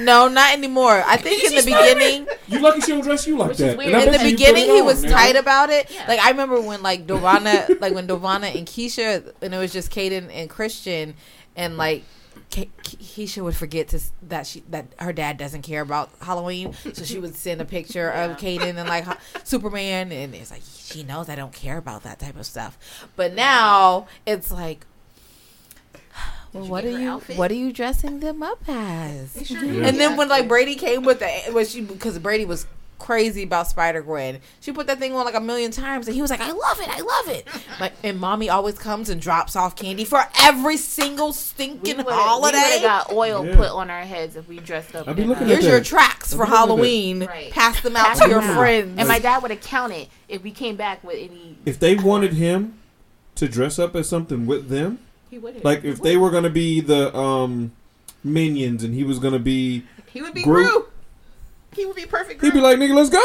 No, 0.00 0.28
not 0.28 0.52
anymore. 0.52 1.02
I 1.06 1.16
think 1.16 1.44
in 1.44 1.54
the 1.54 1.62
beginning, 1.62 2.26
you 2.48 2.60
lucky 2.60 2.80
she 2.80 2.92
don't 2.92 3.02
dress 3.02 3.26
you 3.26 3.36
like 3.38 3.50
Which 3.50 3.58
that. 3.58 3.76
weird. 3.78 3.92
In 3.92 3.98
the 4.12 4.18
bet 4.18 4.26
you 4.26 4.30
put 4.32 4.38
beginning, 4.38 4.64
he 4.64 4.80
on, 4.80 4.86
was 4.86 5.02
man. 5.02 5.12
tight 5.12 5.36
about 5.36 5.70
it. 5.70 5.90
Yeah. 5.90 6.06
Like 6.08 6.20
I 6.20 6.30
remember 6.30 6.60
when 6.60 6.82
like 6.82 7.06
Dovana, 7.08 7.80
like 7.80 7.94
when 7.94 8.06
Dovana 8.06 8.56
and 8.56 8.66
Keisha, 8.66 9.32
and 9.42 9.54
it 9.54 9.58
was 9.58 9.72
just 9.72 9.90
Kaden 9.90 10.30
and 10.32 10.48
Christian, 10.50 11.14
and 11.56 11.76
like. 11.76 12.04
Ke- 12.50 12.68
Keisha 12.84 13.42
would 13.42 13.56
forget 13.56 13.88
to 13.88 14.00
that 14.24 14.46
she 14.46 14.62
that 14.70 14.86
her 15.00 15.12
dad 15.12 15.38
doesn't 15.38 15.62
care 15.62 15.80
about 15.80 16.10
Halloween, 16.20 16.72
so 16.92 17.02
she 17.02 17.18
would 17.18 17.34
send 17.34 17.60
a 17.60 17.64
picture 17.64 18.10
of 18.10 18.36
Kaden 18.36 18.76
and 18.76 18.88
like 18.88 19.06
Superman, 19.44 20.12
and 20.12 20.34
it's 20.34 20.52
like 20.52 20.62
she 20.64 21.02
knows 21.02 21.28
I 21.28 21.34
don't 21.34 21.52
care 21.52 21.78
about 21.78 22.04
that 22.04 22.20
type 22.20 22.36
of 22.36 22.46
stuff. 22.46 22.78
But 23.16 23.34
now 23.34 24.06
it's 24.24 24.52
like, 24.52 24.86
well, 26.54 26.66
what 26.66 26.84
are 26.84 26.90
you 26.90 27.08
outfit? 27.10 27.36
what 27.36 27.50
are 27.50 27.54
you 27.54 27.72
dressing 27.72 28.20
them 28.20 28.42
up 28.42 28.60
as? 28.68 29.46
Sure 29.46 29.62
Yeah. 29.62 29.86
And 29.88 29.98
then 30.00 30.16
when 30.16 30.28
like 30.28 30.48
Brady 30.48 30.76
came 30.76 31.02
with 31.02 31.18
the 31.18 31.28
when 31.52 31.66
she 31.66 31.80
because 31.82 32.18
Brady 32.18 32.44
was 32.44 32.66
crazy 33.00 33.42
about 33.42 33.66
Spider 33.66 34.00
Gwen. 34.00 34.38
She 34.60 34.72
put 34.72 34.86
that 34.86 34.98
thing 34.98 35.12
on 35.14 35.26
like 35.26 35.34
a 35.34 35.40
million 35.40 35.70
times, 35.72 36.06
and 36.06 36.14
he 36.14 36.22
was 36.22 36.30
like, 36.30 36.40
"I 36.40 36.52
love 36.52 36.80
it, 36.80 36.88
I 36.88 37.00
love 37.00 37.28
it." 37.28 37.46
Like, 37.80 37.92
and 38.04 38.20
mommy 38.20 38.48
always 38.48 38.78
comes 38.78 39.10
and 39.10 39.20
drops 39.20 39.56
off 39.56 39.74
candy 39.74 40.04
for 40.04 40.22
every 40.40 40.76
single 40.76 41.32
stinking 41.32 41.96
We 41.98 42.04
holiday. 42.04 42.56
would 42.56 42.64
have 42.64 42.82
got 42.82 43.12
oil 43.12 43.44
Yeah. 43.44 43.56
put 43.56 43.68
on 43.70 43.90
our 43.90 44.02
heads 44.02 44.36
if 44.36 44.48
we 44.48 44.58
dressed 44.60 44.94
up. 44.94 45.08
I 45.08 45.12
be 45.12 45.22
in, 45.22 45.28
looking 45.28 45.42
at 45.44 45.48
Here's 45.50 45.66
your 45.66 45.82
tracks 45.82 46.32
I 46.32 46.36
for 46.36 46.44
be 46.46 46.50
looking 46.50 46.54
at 46.54 46.56
that. 46.56 46.56
Halloween. 46.56 47.24
Right. 47.26 47.50
Pass 47.50 47.80
them 47.80 47.96
out 47.96 48.06
Pass 48.06 48.20
to 48.20 48.28
your 48.28 48.40
out. 48.40 48.56
friends. 48.56 48.94
And 48.96 49.08
my 49.08 49.18
dad 49.18 49.42
would 49.42 49.50
have 49.50 49.60
counted 49.60 50.06
if 50.28 50.44
we 50.44 50.52
came 50.52 50.76
back 50.76 51.02
with 51.02 51.16
any. 51.16 51.58
If 51.66 51.80
they 51.80 51.96
wanted 51.96 52.34
him 52.34 52.78
to 53.34 53.48
dress 53.48 53.78
up 53.80 53.96
as 53.96 54.08
something 54.08 54.46
with 54.46 54.68
them, 54.68 55.00
He 55.30 55.38
would 55.38 55.54
have. 55.54 55.64
like 55.64 55.84
if 55.84 56.00
they 56.02 56.16
were 56.16 56.30
gonna 56.30 56.50
be 56.50 56.80
the 56.80 57.14
um 57.16 57.72
minions 58.22 58.84
and 58.84 58.94
he 58.94 59.04
was 59.04 59.18
gonna 59.18 59.38
be 59.38 59.84
he 60.06 60.22
would 60.22 60.34
be 60.34 60.42
Groot. 60.42 60.70
Groot. 60.70 60.90
He 61.74 61.84
would 61.86 61.96
be 61.96 62.06
perfect. 62.06 62.40
he'd 62.40 62.52
be 62.52 62.60
like, 62.60 62.78
nigga, 62.78 62.94
let's 62.94 63.10
go. 63.10 63.18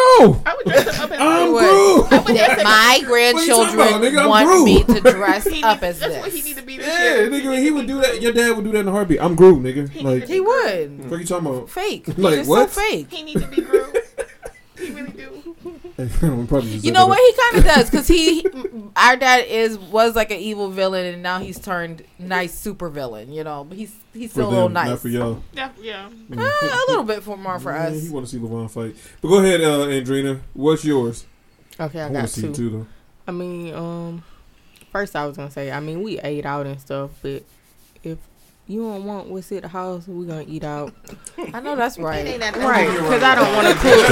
I 0.44 0.56
would 0.58 0.66
dress 0.66 0.96
him 0.98 1.04
up 1.04 1.12
as 1.12 1.20
I'm 1.22 1.50
Groot. 1.52 2.10
Groot. 2.10 2.36
That 2.36 2.62
my 2.64 3.00
grandchildren 3.06 3.76
about, 3.76 4.02
nigga? 4.02 4.28
Want 4.28 4.48
Groot. 4.48 4.66
me 4.66 4.84
to 4.86 5.00
dress 5.12 5.44
He 5.46 5.62
up 5.62 5.84
as 5.84 6.00
that's 6.00 6.16
what 6.18 6.32
he 6.34 6.42
need 6.42 6.58
to 6.58 6.64
be 6.64 6.78
this 6.78 6.88
Yeah, 6.88 7.16
year. 7.18 7.30
nigga, 7.30 7.60
he 7.62 7.70
would 7.70 7.86
do 7.86 8.02
that. 8.02 8.20
Your 8.24 8.34
dad 8.34 8.56
would 8.56 8.66
do 8.66 8.72
that 8.72 8.80
in 8.80 8.88
a 8.88 8.92
heartbeat. 8.92 9.22
I'm 9.22 9.36
Groot, 9.36 9.62
nigga. 9.62 10.02
Like, 10.04 10.28
He 10.28 10.40
would. 10.40 11.12
what 11.12 11.20
you 11.20 11.26
talking 11.28 11.48
about? 11.48 11.70
Fake. 11.70 12.08
Like, 12.18 12.48
what? 12.48 12.72
so 12.72 12.82
fake. 12.82 13.12
He 13.12 13.22
need 13.22 13.40
to 13.40 13.46
be 13.48 13.62
Groot. 13.62 13.96
he 14.80 14.90
really 14.94 15.12
do. 15.12 15.30
We 15.46 15.54
probably 15.54 15.80
just 15.84 15.89
You 16.82 16.92
know 16.92 17.08
what? 17.08 17.20
He 17.20 17.42
kind 17.42 17.58
of 17.58 17.64
does 17.76 17.90
because 17.90 18.08
he, 18.08 18.46
our 18.96 19.18
dad 19.18 19.46
is 19.48 19.78
was 19.78 20.16
like 20.16 20.32
an 20.32 20.38
evil 20.40 20.70
villain, 20.70 21.06
and 21.14 21.22
now 21.22 21.40
he's 21.40 21.60
turned 21.60 22.04
nice 22.18 22.54
super 22.54 22.90
villain. 22.90 23.32
You 23.34 23.44
know, 23.44 23.66
but 23.66 23.78
he's 23.78 23.94
he's 24.14 24.32
For 24.32 24.42
still 24.42 24.50
a 24.50 24.52
little 24.52 24.70
nice. 24.70 24.88
not 24.90 25.00
for 25.00 25.08
y'all. 25.10 25.44
Yeah, 25.54 25.72
yeah. 25.82 26.06
Uh, 26.32 26.40
a 26.42 26.86
little 26.88 27.04
bit 27.04 27.22
for 27.24 27.36
more 27.38 27.60
for 27.60 27.72
Yeah, 27.74 27.88
us. 27.88 28.02
He 28.04 28.10
want 28.10 28.26
to 28.28 28.32
see 28.32 28.38
LeVon 28.40 28.72
fight. 28.72 28.96
But 29.22 29.28
go 29.28 29.40
ahead, 29.40 29.62
uh, 29.62 29.88
Andrina. 29.88 30.40
What's 30.54 30.86
yours? 30.86 31.26
Okay, 31.80 32.02
I, 32.02 32.08
I 32.08 32.12
got 32.14 32.22
to 32.22 32.28
see 32.28 32.42
two. 32.44 32.54
too, 32.54 32.70
though. 32.70 32.88
I 33.28 33.32
mean, 33.32 33.74
um, 33.74 34.24
first 34.92 35.16
I 35.16 35.26
was 35.26 35.36
gonna 35.38 35.52
say, 35.52 35.72
I 35.72 35.80
mean, 35.80 36.02
we 36.02 36.20
ate 36.20 36.46
out 36.46 36.66
and 36.66 36.80
stuff, 36.80 37.12
but 37.22 37.44
if 38.04 38.18
you 38.70 38.84
don't 38.84 39.04
want 39.04 39.28
what's 39.28 39.52
at 39.52 39.64
the 39.64 39.68
house, 39.68 40.08
we 40.08 40.28
gonna 40.28 40.46
eat 40.48 40.64
out. 40.64 40.94
I 41.54 41.60
know 41.60 41.76
that's 41.76 41.98
right. 41.98 42.40
That 42.40 42.56
Right, 42.56 42.88
because 42.88 43.24
I 43.24 43.34
don't 43.34 43.56
want 43.56 43.68
to 43.68 43.74
cook. 43.74 44.06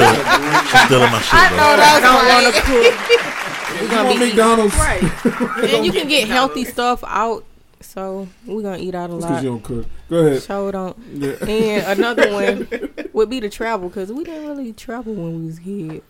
She's 0.67 0.85
stealing 0.85 1.11
my 1.11 1.21
shit, 1.21 1.33
I 1.33 1.49
bro. 1.49 1.57
know 1.57 1.75
I 1.79 1.99
don't 2.01 2.25
right. 2.25 2.43
want 2.43 2.55
to 2.55 2.61
cook. 2.63 3.81
We're 3.81 3.89
gonna 3.89 4.09
want 4.09 4.19
be 4.19 4.25
McDonald's? 4.25 4.75
right, 4.75 5.03
and 5.75 5.85
you 5.85 5.91
can 5.91 6.07
get 6.07 6.27
healthy 6.27 6.65
stuff 6.65 7.03
out. 7.05 7.45
So 7.79 8.27
we're 8.47 8.63
gonna 8.63 8.79
eat 8.79 8.95
out 8.95 9.11
a 9.11 9.13
That's 9.13 9.25
because 9.25 9.43
you 9.43 9.49
don't 9.51 9.63
cook. 9.63 9.85
Go 10.09 10.25
ahead. 10.25 10.41
Show 10.41 10.71
don't. 10.71 10.97
Yeah. 11.13 11.45
And 11.45 11.99
another 11.99 12.33
one 12.33 12.67
would 13.13 13.29
be 13.29 13.39
to 13.39 13.49
travel 13.49 13.89
because 13.89 14.11
we 14.11 14.23
didn't 14.23 14.47
really 14.47 14.73
travel 14.73 15.13
when 15.13 15.41
we 15.41 15.45
was 15.45 15.59
kids. 15.59 16.01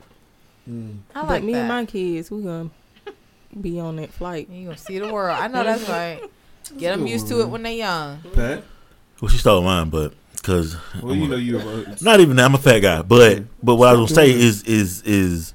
Mm. 0.70 1.00
I 1.14 1.26
but 1.26 1.44
me 1.44 1.52
that. 1.52 1.60
and 1.60 1.68
my 1.68 1.86
kids, 1.86 2.32
we 2.32 2.44
gonna 2.44 2.70
be 3.60 3.82
on 3.82 3.98
that 3.98 4.12
flight. 4.12 4.50
You 4.50 4.68
gonna 4.68 4.78
see 4.78 5.00
the 5.00 5.12
world. 5.12 5.38
I 5.38 5.50
know 5.50 5.66
that's 5.66 5.90
right. 5.90 6.22
Get 6.78 6.96
them 6.96 7.08
used 7.08 7.26
one, 7.30 7.40
to 7.40 7.42
it 7.42 7.50
when 7.50 7.64
they're 7.64 7.74
young. 7.74 8.20
Pat? 8.34 8.64
Well, 9.22 9.30
she 9.30 9.38
stole 9.38 9.62
mine, 9.62 9.90
but 9.90 10.14
because 10.36 10.78
Well, 11.02 11.16
you 11.16 11.28
know 11.28 11.36
you 11.36 11.58
have 11.58 11.68
a, 11.68 11.98
not 12.04 12.20
even 12.20 12.36
that. 12.38 12.46
I'm 12.46 12.56
a 12.56 12.60
fat 12.60 12.80
guy, 12.80 13.02
but 13.02 13.44
but 13.64 13.76
what 13.76 13.90
I 13.90 13.94
was 13.94 14.12
gonna 14.12 14.28
say 14.28 14.32
is 14.32 14.64
is 14.64 15.02
is 15.04 15.54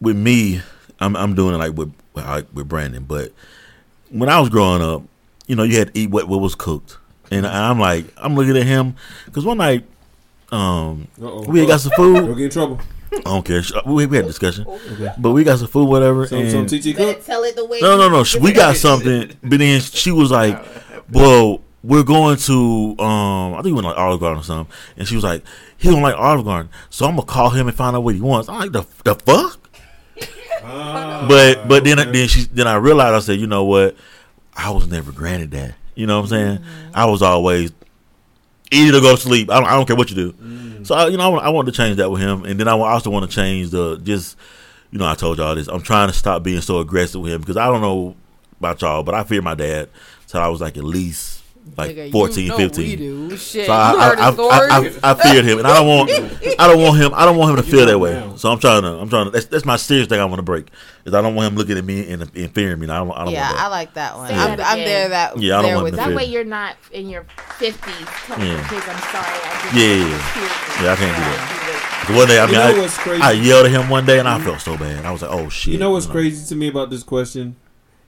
with 0.00 0.16
me, 0.16 0.60
I'm 1.00 1.16
I'm 1.16 1.34
doing 1.34 1.54
it 1.54 1.58
like 1.58 1.74
with 1.76 1.92
like 2.14 2.46
with 2.52 2.68
Brandon. 2.68 3.04
But 3.04 3.32
when 4.10 4.28
I 4.28 4.40
was 4.40 4.48
growing 4.48 4.82
up, 4.82 5.02
you 5.46 5.56
know, 5.56 5.62
you 5.62 5.78
had 5.78 5.94
to 5.94 5.98
eat 6.00 6.10
what 6.10 6.28
what 6.28 6.40
was 6.40 6.54
cooked, 6.54 6.98
and 7.30 7.46
I'm 7.46 7.78
like 7.78 8.06
I'm 8.16 8.34
looking 8.34 8.56
at 8.56 8.66
him 8.66 8.96
because 9.26 9.44
one 9.44 9.58
night, 9.58 9.84
um, 10.50 11.06
Uh-oh. 11.22 11.44
we 11.48 11.60
had 11.60 11.68
got 11.68 11.80
some 11.80 11.92
Don't 11.96 12.26
food. 12.26 12.36
get 12.36 12.44
in 12.44 12.50
trouble. 12.50 12.80
I 13.14 13.20
don't 13.24 13.44
care. 13.44 13.62
We, 13.86 14.06
we 14.06 14.16
had 14.16 14.24
a 14.24 14.28
discussion, 14.28 14.66
Okay. 14.66 15.12
but 15.18 15.32
we 15.32 15.44
got 15.44 15.58
some 15.58 15.68
food, 15.68 15.84
whatever. 15.88 16.26
Some, 16.26 16.48
some 16.50 16.60
and 16.60 16.68
TT 16.68 16.96
cook? 16.96 17.24
Tell 17.24 17.42
it 17.44 17.56
the 17.56 17.64
way. 17.64 17.80
no, 17.80 17.96
no, 17.96 18.08
no. 18.08 18.24
We 18.40 18.52
got 18.52 18.76
something, 18.76 19.32
but 19.42 19.58
then 19.58 19.80
she 19.80 20.10
was 20.10 20.30
like, 20.30 20.62
"Well, 21.10 21.60
we're 21.82 22.04
going 22.04 22.36
to 22.38 22.96
um, 22.98 23.54
I 23.54 23.56
think 23.56 23.66
we 23.66 23.72
went 23.72 23.86
like 23.86 23.98
Olive 23.98 24.20
Garden 24.20 24.40
or 24.40 24.44
something," 24.44 24.74
and 24.96 25.06
she 25.06 25.14
was 25.14 25.24
like, 25.24 25.42
"He 25.76 25.90
don't 25.90 26.02
like 26.02 26.16
Olive 26.16 26.44
Garden, 26.44 26.70
so 26.90 27.06
I'm 27.06 27.16
gonna 27.16 27.26
call 27.26 27.50
him 27.50 27.68
and 27.68 27.76
find 27.76 27.94
out 27.96 28.02
what 28.02 28.14
he 28.14 28.20
wants." 28.20 28.48
I'm 28.48 28.58
like, 28.60 28.72
"The 28.72 28.84
the 29.04 29.14
fuck." 29.14 29.58
Ah, 30.64 31.26
But 31.28 31.66
but 31.68 31.84
then 31.84 31.98
okay. 31.98 32.10
then 32.12 32.28
she 32.28 32.44
then 32.44 32.66
I 32.66 32.76
realized 32.76 33.14
I 33.14 33.18
said, 33.20 33.40
you 33.40 33.46
know 33.46 33.64
what, 33.64 33.96
I 34.56 34.70
was 34.70 34.86
never 34.88 35.10
granted 35.12 35.50
that. 35.52 35.74
You 35.94 36.06
know 36.06 36.16
what 36.20 36.24
I'm 36.24 36.28
saying? 36.30 36.64
I 36.94 37.04
was 37.06 37.20
always 37.20 37.72
eat 38.72 38.90
to 38.90 39.00
go 39.00 39.14
to 39.14 39.20
sleep. 39.20 39.50
I 39.50 39.60
don't, 39.60 39.68
I 39.68 39.72
don't 39.72 39.86
care 39.86 39.96
what 39.96 40.10
you 40.10 40.16
do. 40.16 40.32
Mm. 40.32 40.86
So 40.86 40.94
I, 40.94 41.08
you 41.08 41.16
know 41.16 41.24
I, 41.24 41.28
want- 41.28 41.44
I 41.44 41.48
wanted 41.50 41.72
to 41.72 41.76
change 41.76 41.96
that 41.98 42.10
with 42.10 42.20
him, 42.20 42.44
and 42.44 42.58
then 42.58 42.66
I 42.68 42.72
also 42.72 43.10
want 43.10 43.28
to 43.30 43.34
change 43.34 43.70
the 43.70 43.98
just 43.98 44.36
you 44.90 44.98
know 44.98 45.06
I 45.06 45.14
told 45.14 45.38
y'all 45.38 45.54
this. 45.54 45.68
I'm 45.68 45.82
trying 45.82 46.08
to 46.08 46.14
stop 46.14 46.42
being 46.42 46.60
so 46.60 46.78
aggressive 46.80 47.20
with 47.20 47.32
him 47.32 47.40
because 47.40 47.56
I 47.56 47.66
don't 47.66 47.80
know 47.80 48.16
about 48.58 48.80
y'all, 48.82 49.02
but 49.02 49.14
I 49.14 49.24
fear 49.24 49.42
my 49.42 49.54
dad 49.54 49.88
So 50.26 50.40
I 50.40 50.48
was 50.48 50.60
like 50.60 50.76
at 50.76 50.84
least 50.84 51.41
like 51.76 51.90
Nigga, 51.92 52.06
you 52.06 52.12
14, 52.12 52.48
know 52.48 52.56
15. 52.56 52.84
We 52.84 52.96
do. 52.96 53.36
Shit. 53.36 53.66
So 53.66 53.72
I, 53.72 53.92
you 53.92 53.98
I, 53.98 54.08
heard 54.08 54.18
I. 54.18 54.28
I, 54.28 54.78
I, 54.78 55.10
I 55.10 55.14
feared 55.14 55.44
him, 55.44 55.58
and 55.58 55.66
I 55.66 55.74
don't 55.74 55.86
want, 55.86 56.10
I 56.58 56.66
don't 56.66 56.82
want 56.82 56.98
him, 56.98 57.12
I 57.14 57.24
don't 57.24 57.36
want 57.36 57.50
him 57.56 57.64
to 57.64 57.70
feel 57.70 57.86
that 57.86 57.98
way. 57.98 58.32
So 58.36 58.50
I'm 58.50 58.58
trying 58.58 58.82
to, 58.82 58.88
I'm 58.88 59.08
trying 59.08 59.26
to. 59.26 59.30
That's, 59.30 59.46
that's 59.46 59.64
my 59.64 59.76
serious 59.76 60.08
thing 60.08 60.20
I 60.20 60.24
want 60.24 60.38
to 60.38 60.42
break. 60.42 60.68
Is 61.04 61.14
I 61.14 61.22
don't 61.22 61.34
want 61.34 61.52
him 61.52 61.58
looking 61.58 61.78
at 61.78 61.84
me 61.84 62.10
and, 62.12 62.22
and 62.22 62.54
fearing 62.54 62.78
me. 62.78 62.88
I 62.88 62.98
don't, 62.98 63.10
I 63.12 63.24
don't 63.24 63.32
yeah, 63.32 63.48
want 63.50 63.60
I 63.60 63.66
like 63.68 63.94
that 63.94 64.16
one. 64.16 64.28
Say 64.28 64.34
I'm, 64.34 64.60
I'm 64.60 64.78
there. 64.78 65.08
That 65.08 65.38
Yeah, 65.38 65.58
I 65.58 65.62
don't 65.62 65.74
want 65.74 65.84
with 65.84 65.92
to 65.94 65.96
That 65.96 66.08
feel- 66.08 66.16
way 66.16 66.24
you're 66.24 66.44
not 66.44 66.76
in 66.92 67.08
your 67.08 67.24
50s 67.58 68.26
telling 68.26 68.46
Yeah. 68.46 68.68
kids, 68.68 68.86
I'm 68.88 68.98
sorry. 69.10 69.24
I 69.24 69.70
Yeah, 69.74 69.94
yeah, 69.94 70.08
yeah. 70.08 70.84
yeah, 70.84 70.92
I 70.92 70.96
can't 70.96 71.16
do 71.16 71.22
that. 71.22 72.18
One 72.18 72.28
day, 72.28 72.40
I 72.40 72.46
mean, 72.46 72.54
You 72.54 72.60
know 72.76 72.82
what's 72.82 72.98
crazy? 72.98 73.22
I 73.22 73.30
yelled 73.32 73.66
at 73.66 73.72
him 73.72 73.88
one 73.88 74.04
day, 74.04 74.18
and 74.18 74.28
I 74.28 74.40
felt 74.40 74.60
so 74.60 74.76
bad. 74.76 75.04
I 75.04 75.12
was 75.12 75.22
like, 75.22 75.30
oh 75.30 75.48
shit. 75.48 75.72
You 75.72 75.78
know 75.78 75.92
what's 75.92 76.06
crazy 76.06 76.44
to 76.48 76.56
me 76.56 76.68
about 76.68 76.90
this 76.90 77.02
question 77.04 77.56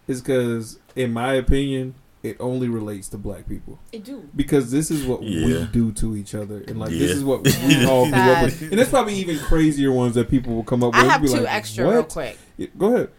is 0.09 0.20
because, 0.20 0.78
in 0.97 1.12
my 1.12 1.35
opinion, 1.35 1.94
it 2.24 2.36
only 2.40 2.68
relates 2.68 3.09
to 3.10 3.18
black 3.18 3.46
people 3.48 3.78
It 3.92 4.02
do. 4.02 4.28
because 4.34 4.70
this 4.70 4.90
is 4.90 5.05
what 5.06 5.22
Yeah. 5.22 5.46
we 5.46 5.64
do 5.66 5.92
to 5.92 6.16
each 6.16 6.34
other, 6.34 6.64
and 6.66 6.80
like 6.80 6.90
this 6.90 7.10
is 7.12 7.22
what 7.22 7.44
we 7.44 7.84
all 7.86 8.06
grew 8.09 8.18
up 8.18 8.42
with. 8.44 8.62
And 8.62 8.72
there's 8.72 8.88
probably 8.88 9.14
even 9.16 9.38
crazier 9.38 9.92
ones 9.92 10.14
that 10.16 10.28
people 10.30 10.55
will 10.55 10.64
come 10.64 10.82
up 10.82 10.94
with. 10.94 11.02
I 11.02 11.05
have 11.05 11.20
and 11.22 11.30
two 11.30 11.36
like, 11.40 11.55
extra 11.55 11.84
what? 11.86 11.92
real 11.92 12.05
quick. 12.05 12.38
Yeah, 12.56 12.66
go 12.78 12.94
ahead. 12.94 13.10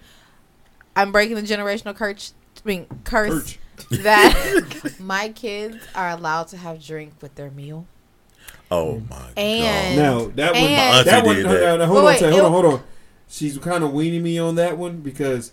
I'm 0.96 1.12
breaking 1.12 1.36
the 1.36 1.42
generational 1.44 1.96
curse. 1.96 2.34
I 2.58 2.68
mean, 2.68 2.88
curse 3.04 3.32
Urge. 3.92 4.02
that 4.04 4.96
my 5.00 5.30
kids 5.30 5.78
are 5.94 6.10
allowed 6.10 6.48
to 6.50 6.58
have 6.58 6.84
drink 6.84 7.14
with 7.22 7.36
their 7.36 7.52
meal. 7.52 7.86
Oh 8.72 9.02
my 9.10 9.30
And- 9.38 9.96
god. 9.98 10.02
Now 10.02 10.32
that 10.36 10.54
one, 10.54 10.64
And- 10.64 10.96
My 10.98 11.04
that 11.04 11.26
one. 11.26 11.36
did 11.36 11.46
no, 11.46 11.54
that. 11.54 11.60
no, 11.62 11.78
no, 11.78 11.86
hold 11.86 11.98
Wait, 11.98 12.00
on, 12.02 12.06
wait, 12.06 12.20
Tay, 12.20 12.30
hold 12.32 12.42
on, 12.46 12.52
hold 12.52 12.66
on. 12.66 12.84
She's 13.28 13.58
kind 13.60 13.84
of 13.84 13.92
weaning 13.94 14.24
me 14.24 14.40
on 14.40 14.56
that 14.56 14.78
one 14.78 15.02
because 15.02 15.52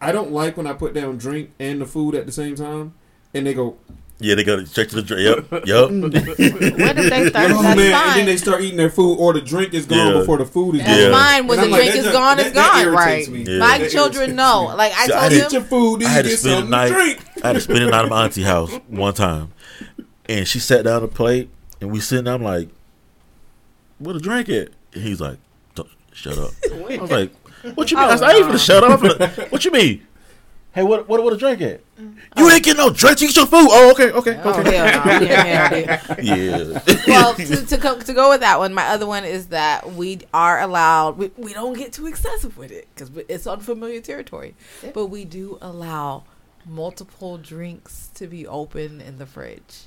I 0.00 0.12
don't 0.12 0.32
like 0.32 0.56
when 0.56 0.66
I 0.66 0.72
put 0.74 0.92
down 0.94 1.16
drink 1.18 1.50
and 1.58 1.80
the 1.80 1.86
food 1.86 2.14
at 2.14 2.26
the 2.26 2.32
same 2.32 2.54
time, 2.56 2.94
and 3.32 3.46
they 3.46 3.54
go, 3.54 3.76
Yeah, 4.20 4.34
they 4.36 4.44
go 4.44 4.62
straight 4.64 4.90
to 4.90 4.96
the 4.96 5.02
drink. 5.02 5.50
Yep, 5.50 5.66
yep. 5.66 5.90
What 5.90 6.98
if 6.98 7.10
they 7.10 7.28
start? 7.30 7.50
"Oh 7.50 7.62
That's 7.62 7.76
man!" 7.76 7.92
And 7.92 8.16
then 8.20 8.26
they 8.26 8.36
start 8.36 8.60
eating 8.62 8.76
their 8.76 8.90
food, 8.90 9.16
or 9.18 9.32
the 9.32 9.40
drink 9.40 9.74
is 9.74 9.86
gone 9.86 10.12
Yeah. 10.12 10.18
before 10.20 10.38
the 10.38 10.44
food 10.46 10.76
is 10.76 10.82
That's 10.84 10.98
Yeah. 11.00 11.10
gone. 11.10 11.20
fine. 11.20 11.46
When 11.46 11.60
the 11.60 11.66
like, 11.66 11.80
drink 11.80 11.92
that 11.92 11.98
is 11.98 12.04
does- 12.04 12.12
gone, 12.12 12.36
that- 12.36 12.46
it's 12.46 12.54
that 12.54 12.72
gone. 12.72 12.82
irritates 12.94 13.28
Right. 13.28 13.46
me. 13.46 13.52
Yeah. 13.52 13.58
My 13.58 13.78
That 13.78 13.90
children 13.90 14.36
know. 14.36 14.68
me. 14.70 14.74
Like 14.76 14.92
I 14.92 15.06
See, 15.06 15.12
I 15.12 15.18
told 15.20 15.30
did- 15.30 15.40
Get 15.42 15.52
your 15.52 15.62
food, 15.62 16.04
I 16.04 16.08
had 16.08 16.24
to 16.26 16.36
spend 16.36 16.52
the 16.52 16.56
something 16.58 16.70
night. 16.70 17.18
I 17.42 17.46
had 17.48 17.52
to 17.54 17.60
spend 17.60 17.78
the 17.80 17.90
night 17.90 18.04
at 18.04 18.08
my 18.10 18.24
auntie 18.24 18.42
house 18.42 18.72
one 18.88 19.14
time, 19.14 19.48
and 20.26 20.46
she 20.46 20.58
sat 20.60 20.84
down 20.84 21.00
to 21.02 21.08
plate, 21.08 21.48
and 21.80 21.90
we 21.90 22.00
sitting. 22.00 22.24
there, 22.24 22.34
I'm 22.34 22.42
like, 22.42 22.68
"Where 23.98 24.16
a 24.16 24.20
drink 24.20 24.48
it." 24.48 24.72
And 24.92 25.02
he's 25.02 25.20
like, 25.20 25.38
"Shut 26.12 26.38
up." 26.38 26.52
I 26.72 26.98
was 26.98 27.10
like, 27.10 27.30
"What 27.74 27.90
you 27.90 27.96
mean?" 27.96 28.06
I, 28.06 28.16
I 28.16 28.32
ain't 28.32 28.46
gonna 28.46 28.58
shut 28.58 28.84
up. 28.84 29.00
What 29.52 29.64
you 29.64 29.70
mean? 29.70 30.06
Hey, 30.72 30.82
what 30.82 31.08
what 31.08 31.22
what 31.22 31.32
a 31.32 31.36
drink 31.36 31.60
at? 31.60 31.80
You 32.36 32.50
ain't 32.50 32.64
getting 32.64 32.78
no 32.78 32.90
drink. 32.90 33.20
You 33.20 33.28
get 33.28 33.36
your 33.36 33.46
food. 33.46 33.68
Oh, 33.70 33.92
okay, 33.92 34.10
okay, 34.10 34.40
Oh 34.42 34.58
okay. 34.60 34.76
hell 34.76 35.06
no! 35.06 35.12
We 35.20 35.26
didn't 35.26 35.46
have 35.46 35.70
that. 35.70 36.24
Yeah. 36.24 36.96
well, 37.06 37.34
to, 37.34 37.66
to, 37.66 37.76
go, 37.76 37.98
to 38.00 38.12
go 38.12 38.30
with 38.30 38.40
that 38.40 38.58
one, 38.58 38.74
my 38.74 38.88
other 38.88 39.06
one 39.06 39.24
is 39.24 39.46
that 39.48 39.92
we 39.92 40.18
are 40.32 40.60
allowed, 40.60 41.16
we, 41.16 41.30
we 41.36 41.52
don't 41.52 41.78
get 41.78 41.92
too 41.92 42.08
excessive 42.08 42.58
with 42.58 42.72
it 42.72 42.88
because 42.92 43.12
it's 43.28 43.46
unfamiliar 43.46 44.00
territory, 44.00 44.56
but 44.92 45.06
we 45.06 45.24
do 45.24 45.58
allow 45.62 46.24
multiple 46.66 47.38
drinks 47.38 48.10
to 48.14 48.26
be 48.26 48.44
open 48.44 49.00
in 49.00 49.18
the 49.18 49.26
fridge. 49.26 49.84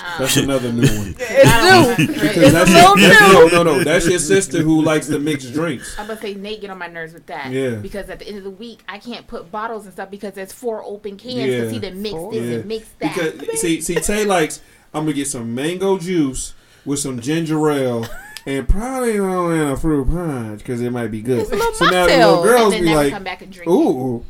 Uh-huh. 0.00 0.18
That's 0.20 0.36
another 0.36 0.72
new 0.72 0.86
one. 0.86 1.14
It's 1.18 1.98
new. 1.98 2.06
Because 2.06 2.36
It's 2.36 2.52
that's 2.52 2.70
a 2.70 2.72
your, 2.72 2.96
little 2.96 3.48
new. 3.48 3.48
no, 3.50 3.62
no, 3.64 3.78
no. 3.78 3.84
That's 3.84 4.08
your 4.08 4.18
sister 4.18 4.62
who 4.62 4.82
likes 4.82 5.06
to 5.08 5.18
mix 5.18 5.44
drinks. 5.50 5.98
I'm 5.98 6.06
gonna 6.06 6.20
say 6.20 6.34
Nate 6.34 6.60
get 6.60 6.70
on 6.70 6.78
my 6.78 6.86
nerves 6.86 7.12
with 7.12 7.26
that. 7.26 7.50
Yeah. 7.52 7.76
Because 7.76 8.08
at 8.08 8.18
the 8.20 8.26
end 8.28 8.38
of 8.38 8.44
the 8.44 8.50
week, 8.50 8.80
I 8.88 8.98
can't 8.98 9.26
put 9.26 9.50
bottles 9.50 9.84
and 9.84 9.92
stuff 9.92 10.10
because 10.10 10.32
there's 10.34 10.52
four 10.52 10.82
open 10.84 11.16
cans 11.16 11.34
Yeah. 11.36 11.56
because 11.60 11.72
he 11.72 11.78
done 11.78 12.00
mix 12.02 12.14
this 12.30 12.44
Yeah. 12.46 12.54
and 12.56 12.64
mix 12.66 12.88
that. 13.00 13.38
Because 13.38 13.60
see, 13.60 13.80
see, 13.80 13.94
Tay 13.96 14.24
likes. 14.24 14.60
I'm 14.94 15.04
gonna 15.04 15.14
get 15.14 15.26
some 15.28 15.54
mango 15.54 15.98
juice 15.98 16.54
with 16.84 16.98
some 16.98 17.20
ginger 17.20 17.70
ale. 17.70 18.06
And 18.44 18.68
probably 18.68 19.20
on 19.20 19.56
a 19.56 19.76
fruit 19.76 20.08
punch 20.08 20.58
because 20.58 20.80
it 20.80 20.90
might 20.90 21.12
be 21.12 21.22
good. 21.22 21.38
It's 21.42 21.52
a 21.52 21.54
little 21.54 21.72
So 21.74 21.84
now 21.86 22.06
the 22.08 22.16
little 22.16 22.42
girls 22.42 22.74
and 22.74 22.80
be 22.82 22.86
then 22.86 22.94
never 22.96 23.04
like, 23.04 23.12
come 23.12 23.22
back 23.22 23.40
and 23.42 23.52
drink. 23.52 23.70
"Ooh, 23.70 24.24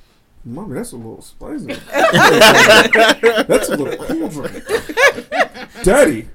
mommy, 0.45 0.75
that's 0.75 0.93
a 0.93 0.97
little 0.97 1.23
spicy. 1.23 1.67
that's 3.47 3.69
a 3.69 3.77
little 3.77 4.05
cool 4.05 4.29
drink." 4.29 4.65
Daddy, 5.83 6.29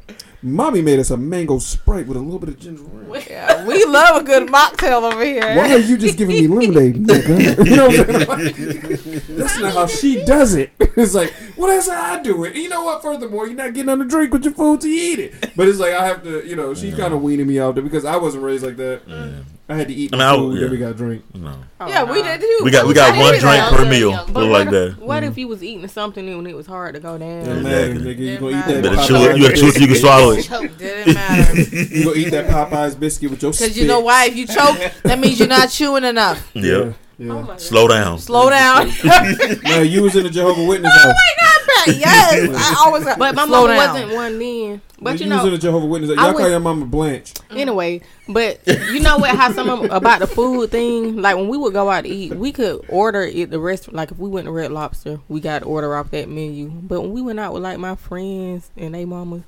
Mommy 0.44 0.84
made 0.84 1.00
us 1.00 1.10
a 1.10 1.18
mango 1.18 1.58
sprite 1.58 2.06
with 2.06 2.16
a 2.16 2.20
little 2.20 2.38
bit 2.38 2.50
of 2.50 2.60
ginger 2.60 2.84
ale. 2.84 3.24
Yeah, 3.28 3.66
we 3.66 3.84
love 3.86 4.22
a 4.22 4.24
good 4.24 4.48
mocktail 4.50 5.12
over 5.12 5.26
here. 5.26 5.42
Why 5.42 5.74
are 5.74 5.80
you 5.80 5.98
just 5.98 6.18
giving 6.18 6.36
me 6.36 6.48
lemonade, 6.48 6.96
nigga? 6.96 7.58
You 7.68 7.76
know 7.76 7.88
what 7.88 8.30
I'm 8.40 8.54
saying? 8.54 9.22
That's 9.30 9.60
not 9.60 9.74
how 9.74 9.88
she 9.88 10.24
does 10.26 10.54
it. 10.54 10.72
It's 10.80 11.16
like, 11.16 11.34
well, 11.58 11.68
that's 11.68 11.90
how 11.90 12.14
I 12.14 12.22
do 12.22 12.44
it. 12.44 12.54
And 12.54 12.64
you 12.64 12.70
know 12.70 12.84
what? 12.84 13.02
Furthermore, 13.02 13.48
you're 13.48 13.56
not 13.56 13.74
getting 13.74 13.90
on 13.90 14.00
the 14.00 14.06
drink 14.06 14.32
with 14.32 14.44
your 14.44 14.54
food 14.54 14.82
to 14.82 14.88
eat 14.88 15.20
it. 15.20 15.56
But 15.56 15.68
it's 15.68 15.80
like 15.80 15.94
I 15.94 16.06
have 16.06 16.24
to, 16.24 16.46
you 16.48 16.56
know, 16.56 16.76
she's 16.76 16.94
kind 16.94 17.14
of 17.14 17.22
weaning 17.24 17.48
me 17.48 17.60
out 17.60 17.74
there 17.74 17.84
because 17.84 18.06
I 18.06 18.18
wasn't 18.18 18.44
raised 18.44 18.64
like 18.64 18.78
that. 18.78 19.44
I 19.70 19.76
had 19.76 19.90
to 19.90 19.94
eat 19.94 20.14
I 20.14 20.18
my 20.18 20.24
mean, 20.24 20.34
I- 20.34 20.38
food, 20.38 20.54
yeah. 20.56 20.62
then 20.62 20.72
we 20.72 20.78
got 20.78 20.92
a 20.92 20.94
drink. 20.94 21.36
No. 21.36 21.54
Oh, 21.82 21.90
yeah, 21.90 22.04
we 22.10 22.24
did 22.24 22.40
too. 22.40 22.60
We 22.64 22.72
got 22.72 22.88
we 22.88 22.94
got 22.94 23.14
I 23.16 23.20
one 23.20 23.38
drink 23.38 23.64
per 23.66 23.86
meal. 23.86 24.12
But 24.32 24.44
Look 24.44 24.50
like 24.50 24.70
that. 24.70 24.98
What 24.98 25.24
if 25.26 25.34
mm. 25.34 25.38
you 25.38 25.48
was 25.50 25.62
eating 25.62 25.88
something 25.90 26.28
and 26.28 26.48
it 26.48 26.56
was 26.56 26.66
hard 26.68 26.96
to 26.96 27.02
go 27.02 27.18
down? 27.18 27.46
Yeah, 27.46 27.54
man, 27.60 27.92
Exactly. 27.92 28.16
nigga, 28.16 28.20
you 28.20 28.38
gonna 28.38 28.60
eat 28.60 28.66
Didn't 28.66 28.82
that? 28.84 28.96
Better 28.96 29.08
chew 29.08 29.16
it. 29.16 29.38
You 29.38 29.44
gotta 29.44 29.58
chew 29.58 29.68
it 29.68 29.74
so 29.74 29.80
you 29.82 29.88
can 29.88 29.96
swallow 29.98 30.32
it. 30.32 30.44
Choke 30.44 30.78
didn't 30.78 31.14
matter. 31.16 31.60
You 31.60 32.04
gonna 32.06 32.16
eat 32.16 32.30
that 32.30 32.48
Popeyes 32.48 32.98
biscuit 32.98 33.30
with 33.30 33.42
your 33.42 33.52
Because 33.52 33.78
you 33.78 33.86
know 33.88 34.00
why? 34.00 34.26
If 34.28 34.38
you 34.38 34.48
choke, 34.48 34.78
that 35.04 35.20
means 35.20 35.38
you're 35.40 35.50
not 35.50 35.70
chewing 35.70 36.04
enough. 36.06 36.50
Yeah. 36.56 36.64
Yep. 36.64 36.96
yeah. 37.20 37.34
Oh. 37.34 37.58
Slow 37.58 37.88
down. 37.88 38.20
Slow 38.20 38.50
down. 38.50 38.90
No, 39.64 39.82
you 39.82 40.02
was 40.04 40.16
in 40.16 40.24
the 40.24 40.30
Jehovah 40.30 40.64
Witness 40.66 40.92
oh 40.96 41.00
house. 41.00 41.88
yes, 41.98 42.50
I 42.56 42.84
always. 42.86 43.04
But 43.06 43.36
my 43.36 43.46
slow 43.46 43.68
mama 43.68 43.68
down. 43.68 43.78
wasn't 43.78 44.14
one 44.14 44.40
then. 44.40 44.82
But 45.00 45.04
When 45.04 45.18
you 45.20 45.26
you 45.26 45.32
was 45.32 45.40
in 45.44 45.46
know, 45.46 45.52
the 45.52 45.58
Jehovah 45.60 45.86
Witness. 45.86 46.10
I 46.10 46.14
Y'all 46.14 46.34
call 46.34 46.42
would- 46.44 46.50
your 46.52 46.60
mama 46.60 46.86
Blanche. 46.86 47.34
Mm. 47.52 47.58
anyway. 47.58 48.02
But 48.28 48.66
you 48.66 49.00
know 49.00 49.18
what? 49.20 49.36
How 49.36 49.52
some 49.52 49.70
about 49.92 50.20
the 50.20 50.28
food 50.28 50.72
thing? 50.72 51.18
Like 51.22 51.36
when 51.36 51.48
we 51.48 51.58
would 51.58 51.74
go 51.74 51.90
out 51.90 52.02
to 52.06 52.10
eat, 52.10 52.34
we 52.34 52.52
could 52.52 52.84
order 52.90 53.22
at 53.24 53.52
the 53.52 53.60
restaurant. 53.60 53.96
Like 53.96 54.12
if 54.12 54.18
we 54.18 54.28
went 54.28 54.46
to 54.46 54.52
Red 54.52 54.72
Lobster, 54.72 55.20
we 55.30 55.40
got 55.40 55.60
to 55.60 55.66
order 55.66 55.96
off 55.96 56.10
that 56.12 56.30
menu. 56.30 56.70
But 56.70 57.02
when 57.02 57.12
we 57.12 57.22
went 57.22 57.40
out 57.40 57.54
with 57.54 57.62
like 57.64 57.78
my 57.78 57.96
friends 57.96 58.72
and 58.76 58.96
they 58.96 59.06
mamas, 59.06 59.44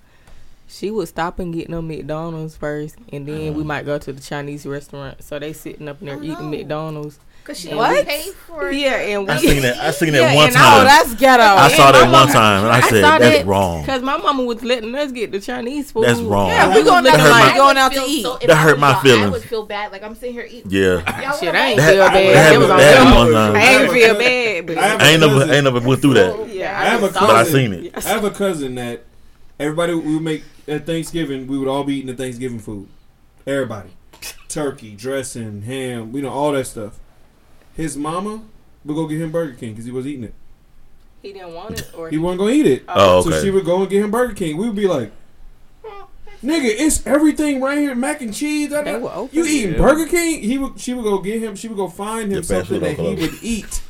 she 0.67 0.91
would 0.91 1.07
stop 1.07 1.39
and 1.39 1.51
get 1.51 1.69
them 1.69 1.87
McDonald's 1.87 2.55
first, 2.55 2.95
and 3.11 3.27
then 3.27 3.55
we 3.55 3.63
mm. 3.63 3.65
might 3.65 3.85
go 3.87 3.97
to 3.97 4.13
the 4.13 4.21
Chinese 4.21 4.67
restaurant. 4.67 5.23
So 5.23 5.39
they 5.39 5.51
sitting 5.51 5.87
up 5.87 5.99
in 5.99 6.05
there 6.07 6.17
oh, 6.17 6.23
eating 6.23 6.51
McDonald's. 6.51 7.19
Cause 7.43 7.59
she 7.61 7.69
What? 7.69 7.77
what? 7.95 8.05
paid 8.07 8.33
for 8.45 8.69
it. 8.69 8.75
Yeah, 8.75 8.95
and 8.97 9.23
we 9.27 9.33
I 9.33 9.37
seen 9.37 9.61
that. 9.63 9.77
I 9.77 9.89
seen 9.89 10.11
that 10.13 10.21
Yeah, 10.21 10.35
one 10.35 10.47
and 10.49 10.55
I- 10.57 10.59
time. 10.59 10.81
Oh, 10.81 10.83
that's 10.83 11.15
ghetto. 11.15 11.41
I 11.43 11.67
saw 11.69 11.91
that 11.91 12.05
my 12.05 12.11
one 12.23 12.27
time, 12.31 12.63
and 12.65 12.71
I 12.73 12.81
said 12.81 13.01
saw 13.01 13.17
that's 13.17 13.37
that 13.39 13.45
wrong. 13.47 13.83
Cause 13.85 14.01
my 14.03 14.17
mama 14.17 14.43
was 14.43 14.63
letting 14.63 14.93
us 14.93 15.11
get 15.11 15.31
the 15.31 15.39
Chinese 15.39 15.91
food. 15.91 16.03
That's 16.05 16.19
wrong. 16.19 16.49
Yeah, 16.49 16.67
we 16.69 16.75
was 16.81 16.83
going 16.83 17.03
looking 17.05 17.19
out 17.19 17.23
That 17.23 17.31
like 17.31 17.51
my- 17.53 17.57
going 17.57 17.77
out 17.77 17.91
to 17.93 18.01
eat. 18.05 18.21
so- 18.23 18.37
That 18.45 18.55
hurt 18.55 18.77
my 18.79 18.91
y'all, 19.03 19.23
I 19.23 19.29
would 19.29 19.41
feel 19.41 19.65
bad. 19.65 19.91
Like 19.91 20.03
I'm 20.03 20.13
sitting 20.13 20.33
here 20.35 20.45
eating. 20.47 20.69
Yeah. 20.69 21.21
Y'all 21.23 21.37
Shit, 21.39 21.47
wanna 21.47 21.57
I 21.59 21.65
ain't 21.69 21.77
That- 21.77 21.93
feel 21.93 22.03
I- 22.03 22.07
bad. 22.13 22.35
that 22.35 22.53
It 22.53 22.57
was 22.59 22.67
happened- 22.67 22.71
on 22.71 22.77
that 22.77 23.15
one 23.15 23.31
time. 23.33 23.55
I 23.55 23.65
ain't 23.81 23.91
feel 23.91 24.13
bad, 24.15 24.65
but 24.67 24.77
I 24.77 24.81
have 24.87 25.01
a 25.01 25.03
I 25.03 25.07
ain't 25.09 25.19
never, 25.21 25.33
cousin- 25.33 25.49
ain't 25.55 25.63
never 25.63 25.79
went 25.79 26.01
through 26.01 26.13
that. 26.13 26.49
yeah, 26.53 26.79
I 26.79 26.85
have 26.85 27.03
a 27.03 27.07
just 27.07 27.19
But 27.19 27.29
I 27.31 27.41
it. 27.41 27.45
seen 27.47 27.73
it. 27.73 27.93
I 27.95 28.01
have 28.09 28.23
a 28.23 28.29
cousin 28.31 28.75
that 28.75 29.05
everybody 29.59 29.95
we 29.95 30.13
would 30.13 30.23
make 30.23 30.43
at 30.67 30.85
Thanksgiving. 30.85 31.47
We 31.47 31.57
would 31.57 31.67
all 31.67 31.83
be 31.83 31.95
eating 31.95 32.07
the 32.15 32.21
Thanksgiving 32.21 32.59
food. 32.59 32.87
Everybody, 33.47 33.89
turkey, 34.47 34.91
dressing, 34.95 35.63
ham, 35.63 36.11
you 36.13 36.21
know 36.21 36.29
all 36.29 36.51
that 36.51 36.67
stuff. 36.67 36.93
His 37.75 37.95
mama 37.97 38.41
would 38.85 38.95
go 38.95 39.07
get 39.07 39.21
him 39.21 39.31
Burger 39.31 39.53
King 39.53 39.71
because 39.71 39.85
he 39.85 39.91
was 39.91 40.05
eating 40.07 40.25
it. 40.25 40.33
He 41.21 41.33
didn't 41.33 41.53
want 41.53 41.79
it, 41.79 41.89
or 41.95 42.09
He 42.09 42.17
wasn't 42.17 42.39
gonna 42.39 42.51
eat 42.51 42.65
it. 42.65 42.83
Oh, 42.87 43.19
okay. 43.19 43.31
So 43.31 43.43
she 43.43 43.51
would 43.51 43.65
go 43.65 43.81
and 43.81 43.89
get 43.89 44.03
him 44.03 44.11
Burger 44.11 44.33
King. 44.33 44.57
We 44.57 44.67
would 44.67 44.75
be 44.75 44.87
like, 44.87 45.11
"Nigga, 46.43 46.65
it's 46.65 47.05
everything 47.05 47.61
right 47.61 47.77
here: 47.77 47.93
mac 47.95 48.21
and 48.21 48.33
cheese." 48.33 48.69
da, 48.69 48.83
da." 48.83 48.93
They 48.93 48.97
were 48.99 49.11
open. 49.13 49.37
You 49.37 49.45
eating 49.45 49.73
Yeah. 49.73 49.79
Burger 49.79 50.05
King? 50.05 50.41
He 50.41 50.57
would. 50.57 50.79
She 50.79 50.93
would 50.93 51.03
go 51.03 51.19
get 51.19 51.41
him. 51.41 51.55
She 51.55 51.67
would 51.67 51.77
go 51.77 51.89
find 51.89 52.31
him 52.31 52.39
Get 52.39 52.45
something 52.45 52.79
that 52.79 52.97
he 52.97 53.15
would 53.15 53.43
eat 53.43 53.81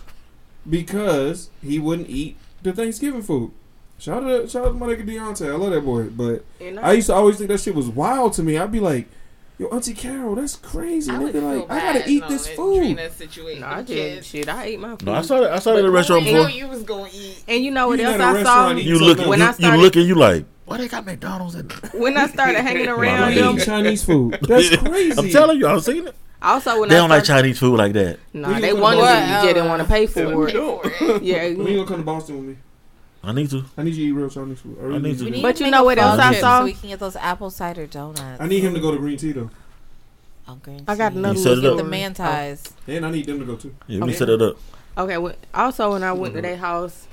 because 0.67 1.49
he 1.63 1.77
wouldn't 1.79 2.09
eat 2.09 2.37
the 2.63 2.73
Thanksgiving 2.73 3.21
food. 3.21 3.51
Shout 3.99 4.23
out, 4.23 4.27
to, 4.27 4.47
shout 4.47 4.65
out 4.65 4.69
to 4.69 4.73
my 4.75 4.87
nigga 4.87 5.05
Deontay. 5.05 5.51
I 5.51 5.55
love 5.55 5.71
that 5.71 5.81
boy, 5.81 6.03
but 6.05 6.45
I 6.81 6.93
used 6.93 7.07
to 7.07 7.13
always 7.13 7.37
think 7.37 7.49
that 7.49 7.59
shit 7.59 7.75
was 7.75 7.89
wild 7.89 8.33
to 8.33 8.43
me. 8.43 8.57
I'd 8.57 8.71
be 8.71 8.79
like, 8.79 9.07
"Yo, 9.59 9.67
Auntie 9.67 9.93
Carol, 9.93 10.35
that's 10.35 10.55
crazy, 10.55 11.11
I 11.11 11.19
would 11.19 11.33
nigga! 11.35 11.39
feel 11.41 11.59
Like, 11.59 11.69
I 11.71 11.79
gotta 11.93 12.09
eat 12.09 12.19
knowing 12.21 12.31
this 12.33 12.47
food." 12.47 12.75
Trina's 12.95 13.13
situation. 13.13 13.61
No, 13.61 13.67
I 13.67 13.77
with 13.79 13.87
just 13.87 14.29
shit. 14.29 14.49
I 14.49 14.63
ate 14.63 14.79
my 14.79 14.89
food. 14.91 15.03
No, 15.05 15.13
I 15.13 15.21
saw 15.21 15.41
that. 15.41 15.51
I 15.53 15.59
saw 15.59 15.73
that 15.73 15.79
at 15.79 15.85
a 15.85 15.91
restaurant 15.91 16.25
You 16.25 16.33
know 16.33 16.45
before. 16.45 16.57
you 16.57 16.67
was 16.69 16.83
gonna 16.83 17.09
eat. 17.13 17.43
And 17.47 17.63
you 17.63 17.71
know 17.71 17.87
what 17.89 17.99
You 17.99 18.05
else 18.05 18.21
I 18.21 18.43
saw? 18.43 18.71
You 18.71 18.97
look, 18.99 19.19
When 19.19 19.39
you, 19.39 19.45
I 19.45 19.55
you 19.59 19.81
look, 19.81 19.95
and 19.97 20.05
you 20.07 20.15
like, 20.15 20.45
why 20.65 20.77
they 20.77 20.87
got 20.87 21.05
McDonald's 21.05 21.55
in? 21.55 21.67
there? 21.67 21.89
When 22.01 22.15
I 22.17 22.27
started 22.27 22.61
hanging 22.61 22.87
around 22.87 23.31
they 23.35 23.41
them, 23.41 23.55
eating 23.55 23.65
Chinese 23.65 24.03
food? 24.03 24.37
That's 24.41 24.75
crazy. 24.77 25.17
I'm 25.19 25.29
telling 25.29 25.57
you, 25.59 25.67
I've 25.67 25.83
seen 25.83 26.07
it. 26.07 26.15
also 26.41 26.79
when 26.79 26.89
They 26.89 26.95
I 26.95 26.99
don't 26.99 27.09
like 27.09 27.23
Chinese 27.25 27.59
food 27.59 27.77
like 27.77 27.93
that. 27.93 28.19
Nah, 28.33 28.59
they 28.59 28.69
gonna 28.69 28.81
wanted 28.81 28.97
go- 29.01 29.07
it. 29.07 29.21
You 29.21 29.27
just 29.27 29.47
didn't 29.55 29.67
want 29.67 29.81
to 29.81 29.87
pay 29.87 30.05
for 30.07 30.47
it. 30.47 31.21
Yeah, 31.23 31.43
When 31.43 31.67
you 31.67 31.83
gonna 31.83 31.83
mm. 31.83 31.87
come 31.87 31.97
to 31.97 32.03
Boston 32.03 32.37
with 32.37 32.45
me? 32.45 32.55
I 33.23 33.33
need 33.33 33.49
to. 33.49 33.65
I 33.77 33.83
need 33.83 33.95
you 33.95 34.05
to 34.05 34.09
eat 34.09 34.11
real 34.13 34.29
Chinese 34.29 34.61
food. 34.61 34.77
I, 34.79 34.83
really 34.83 34.95
I 34.95 34.99
need 34.99 35.19
to. 35.19 35.25
We 35.25 35.41
But 35.41 35.59
you 35.59 35.69
know 35.69 35.83
what 35.83 35.97
else 35.97 36.19
I 36.19 36.33
saw? 36.35 36.59
So 36.59 36.65
we 36.65 36.73
can 36.73 36.89
get 36.89 36.99
those 36.99 37.15
apple 37.15 37.49
cider 37.49 37.85
donuts. 37.85 38.39
I 38.39 38.47
need 38.47 38.61
him 38.63 38.73
to 38.73 38.79
go 38.79 38.91
to 38.91 38.97
Green 38.97 39.17
Tea 39.17 39.33
though, 39.33 39.49
Oh, 40.47 40.55
green 40.63 40.83
I 40.87 40.95
got 40.95 41.11
tea. 41.11 41.19
another 41.19 41.37
You 41.37 41.43
set 41.43 41.57
it 41.57 41.65
up. 41.65 41.77
The 41.77 41.83
man 41.83 42.11
oh. 42.11 42.13
ties. 42.13 42.73
and 42.87 43.05
I 43.05 43.11
need 43.11 43.25
them 43.25 43.39
to 43.39 43.45
go 43.45 43.55
too. 43.55 43.75
Yeah, 43.87 43.99
we 43.99 44.11
Okay. 44.11 44.13
set 44.13 44.29
it 44.29 44.41
up. 44.41 44.57
Okay. 44.97 45.17
Well, 45.17 45.35
also 45.53 45.91
when 45.91 46.03
I 46.03 46.13
went 46.13 46.33
to 46.33 46.39
mm-hmm. 46.39 46.47
their 46.47 46.57
house, 46.57 47.07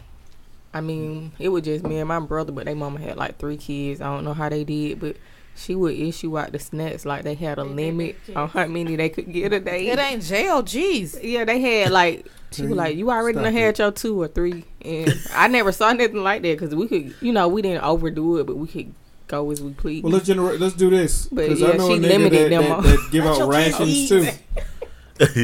I 0.73 0.81
mean, 0.81 1.33
it 1.39 1.49
was 1.49 1.63
just 1.65 1.85
me 1.85 1.99
and 1.99 2.09
my 2.09 2.21
brother, 2.21 2.53
but 2.53 2.67
their 2.67 2.75
mama 2.75 3.01
had 3.01 3.17
like 3.17 3.39
three 3.39 3.57
kids. 3.57 4.01
I 4.01 4.15
don't 4.15 4.25
know 4.25 4.35
how 4.35 4.49
they 4.49 4.63
did, 4.63 5.01
but 5.01 5.17
she 5.57 5.75
would 5.75 5.95
issue 5.95 6.39
out 6.39 6.53
the 6.53 6.59
snacks 6.59 7.05
like 7.05 7.25
they 7.25 7.35
had 7.35 7.59
a 7.59 7.65
limit 7.65 8.17
on 8.35 8.49
how 8.49 8.67
many 8.67 8.95
they 8.95 9.09
could 9.09 9.33
get 9.33 9.53
a 9.53 9.61
day. 9.61 9.89
It 9.89 9.99
ain't 9.99 10.23
jail. 10.23 10.63
Jeez. 10.63 11.19
Yeah, 11.23 11.45
they 11.45 11.61
had 11.61 11.91
like 11.91 12.27
she 12.57 12.63
was 12.67 12.77
like, 12.77 12.97
"You 12.97 13.11
already 13.11 13.37
Stop 13.37 13.45
done 13.45 13.55
it. 13.55 13.59
had 13.61 13.79
your 13.79 13.93
two 13.93 14.21
or 14.23 14.29
three. 14.29 14.65
and 14.83 15.13
I 15.35 15.49
never 15.49 15.73
saw 15.73 15.93
nothing 15.93 16.23
like 16.23 16.43
that 16.43 16.59
because 16.59 16.75
we 16.75 16.89
could, 16.89 17.15
you 17.21 17.33
know, 17.33 17.49
we 17.49 17.63
didn't 17.63 17.83
overdo 17.85 18.39
it, 18.39 18.47
but 18.47 18.57
we 18.57 18.67
could 18.69 18.93
go 19.29 19.51
as 19.51 19.61
we 19.61 19.73
please. 19.73 20.03
Well, 20.03 20.13
let's 20.13 20.27
generate. 20.27 20.61
Let's 20.61 20.75
do 20.77 20.91
this 20.91 21.27
because 21.27 21.61
yeah, 21.61 21.69
I 21.69 21.77
know 21.77 21.87
a 21.87 21.97
she 21.97 21.99
nigga 21.99 22.09
limited 22.09 22.53
that, 22.53 22.61
them 22.63 22.83
that, 22.83 22.83
that 22.83 23.09
give 23.11 23.25
out 23.27 23.49
rations 23.49 24.09
too. 24.09 24.29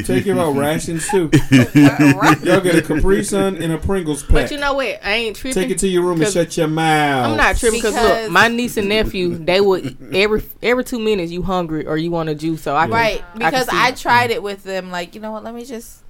Take 0.02 0.24
give 0.24 0.36
out 0.38 0.54
rations 0.54 1.08
too. 1.10 1.30
Y'all 1.50 2.60
get 2.60 2.74
a 2.74 2.82
Capri 2.82 3.24
Sun 3.24 3.56
and 3.56 3.72
a 3.72 3.78
Pringles 3.78 4.22
pack. 4.22 4.32
but 4.32 4.50
you 4.50 4.58
know 4.58 4.74
what? 4.74 5.00
I 5.02 5.12
ain't 5.14 5.34
tripping. 5.34 5.54
Take 5.62 5.70
it 5.70 5.78
to 5.78 5.88
your 5.88 6.02
room 6.02 6.20
and 6.20 6.30
shut 6.30 6.54
your 6.58 6.68
mouth. 6.68 7.30
I'm 7.30 7.38
not 7.38 7.56
tripping 7.56 7.78
because 7.78 7.94
Because- 7.94 8.24
look, 8.24 8.30
my 8.32 8.48
niece 8.48 8.76
and 8.76 8.90
nephew, 8.90 9.34
they 9.42 9.62
would 9.62 9.96
every 10.12 10.42
every 10.62 10.84
two 10.84 10.98
minutes 10.98 11.32
you 11.32 11.40
hungry 11.42 11.86
or 11.86 11.96
you 11.96 12.10
want 12.10 12.28
a 12.28 12.34
juice. 12.34 12.60
So 12.60 12.76
I 12.76 12.82
can, 12.84 12.90
Right. 12.92 13.18
Can 13.32 13.38
Because 13.38 13.66
see 13.70 13.76
I, 13.80 13.92
tried 13.92 14.30
it 14.30 14.42
with 14.42 14.62
them. 14.62 14.90
Like, 14.90 15.14
you 15.14 15.22
know 15.22 15.32
what? 15.32 15.42
Let 15.42 15.54
me 15.54 15.64
just. 15.64 16.01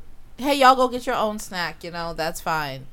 Hey, 0.43 0.57
y'all 0.57 0.75
go 0.75 0.89
get 0.89 1.07
your 1.07 1.15
own 1.15 1.39
snack. 1.39 1.85
You 1.85 1.93
know, 1.93 2.15
that's 2.15 2.41
fine. 2.41 2.87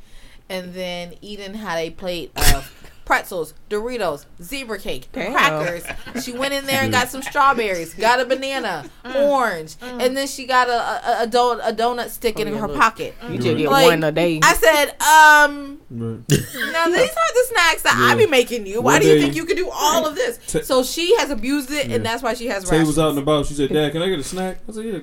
And 0.48 0.76
then 0.76 1.16
Eden 1.20 1.56
had 1.56 1.80
a 1.80 1.90
plate 1.90 2.32
of 2.54 2.79
pretzels, 3.10 3.56
Doritos, 3.72 4.26
zebra 4.40 4.78
cake, 4.78 5.08
Damn. 5.14 5.32
crackers. 5.34 5.84
She 6.24 6.32
went 6.32 6.54
in 6.54 6.68
there 6.68 6.84
and 6.84 6.92
got 6.92 7.10
some 7.10 7.24
strawberries, 7.24 7.96
got 7.96 8.20
a 8.20 8.26
banana, 8.26 8.86
orange, 9.16 9.78
and 9.82 10.16
then 10.16 10.28
she 10.28 10.46
got 10.46 10.70
a 10.70 10.74
a, 11.20 11.24
a, 11.24 11.28
don- 11.28 11.60
a 11.62 11.74
donut 11.74 12.10
stick 12.10 12.36
Oh, 12.38 12.42
in 12.44 12.50
yeah, 12.50 12.60
her 12.60 12.68
look. 12.68 12.78
pocket. 12.78 13.16
You 13.28 13.40
just 13.40 13.58
get 13.58 13.68
Like, 13.72 13.88
one 13.88 14.04
a 14.04 14.12
day. 14.12 14.40
I 14.44 14.54
said, 14.54 14.90
um, 15.02 15.82
now 15.90 16.86
these 16.86 17.10
are 17.24 17.34
the 17.34 17.46
snacks 17.48 17.82
that 17.82 17.96
I 17.98 18.10
Yeah. 18.12 18.16
be 18.16 18.28
making 18.28 18.68
you. 18.68 18.80
Why 18.80 18.94
One 18.94 19.02
do 19.02 19.08
you 19.08 19.16
day- 19.16 19.22
think 19.22 19.36
you 19.36 19.46
can 19.46 19.56
do 19.58 19.72
all 19.74 20.06
of 20.06 20.14
this? 20.14 20.38
Ta- 20.46 20.62
so 20.62 20.84
she 20.84 21.16
has 21.18 21.32
abused 21.32 21.72
it, 21.72 21.88
Yeah. 21.88 21.96
and 21.96 22.06
that's 22.06 22.22
why 22.22 22.36
she 22.36 22.46
has 22.46 22.64
Tay 22.66 22.72
rations. 22.78 22.90
was 22.90 23.00
out 23.00 23.10
and 23.10 23.18
about. 23.18 23.48
She 23.48 23.56
said, 23.56 23.70
"Dad, 23.74 23.92
can 23.92 24.04
I 24.04 24.10
get 24.10 24.20
a 24.20 24.24
snack?" 24.24 24.60
I 24.70 24.72
said, 24.72 24.86
"Yeah." 24.86 24.94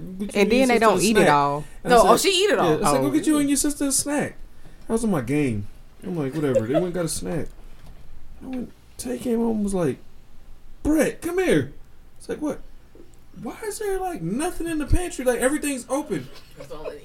And 0.40 0.52
then 0.52 0.68
they 0.68 0.78
don't 0.78 1.02
eat 1.02 1.16
snack." 1.16 1.26
it 1.26 1.28
all. 1.28 1.64
And 1.82 1.90
No, 1.90 2.02
said- 2.02 2.10
oh, 2.12 2.16
she 2.18 2.28
eat 2.28 2.50
it 2.50 2.58
all. 2.60 2.78
Yeah, 2.78 2.88
I 2.88 2.92
said, 2.92 3.00
Oh. 3.00 3.02
"Go 3.02 3.10
get 3.10 3.26
you 3.26 3.38
and 3.38 3.48
your 3.50 3.56
sister 3.56 3.86
a 3.86 3.90
snack." 3.92 4.36
I 4.88 4.92
was 4.92 5.02
on 5.02 5.10
my 5.10 5.22
game. 5.22 5.66
I'm 6.04 6.16
like, 6.16 6.34
whatever. 6.36 6.60
They 6.60 6.74
went 6.74 6.84
and 6.86 6.94
got 6.94 7.04
a 7.04 7.08
snack. 7.08 7.46
I 8.46 8.48
went. 8.48 8.72
Tay 8.96 9.18
came 9.18 9.38
home 9.38 9.56
and 9.56 9.64
was 9.64 9.74
like, 9.74 9.98
"Brett, 10.82 11.20
come 11.20 11.38
here." 11.38 11.72
It's 12.18 12.28
like, 12.28 12.38
what? 12.40 12.60
Why 13.42 13.54
is 13.66 13.78
there 13.78 13.98
like 14.00 14.22
nothing 14.22 14.66
in 14.66 14.78
the 14.78 14.86
pantry? 14.86 15.24
Like 15.24 15.40
everything's 15.40 15.84
open. 15.90 16.26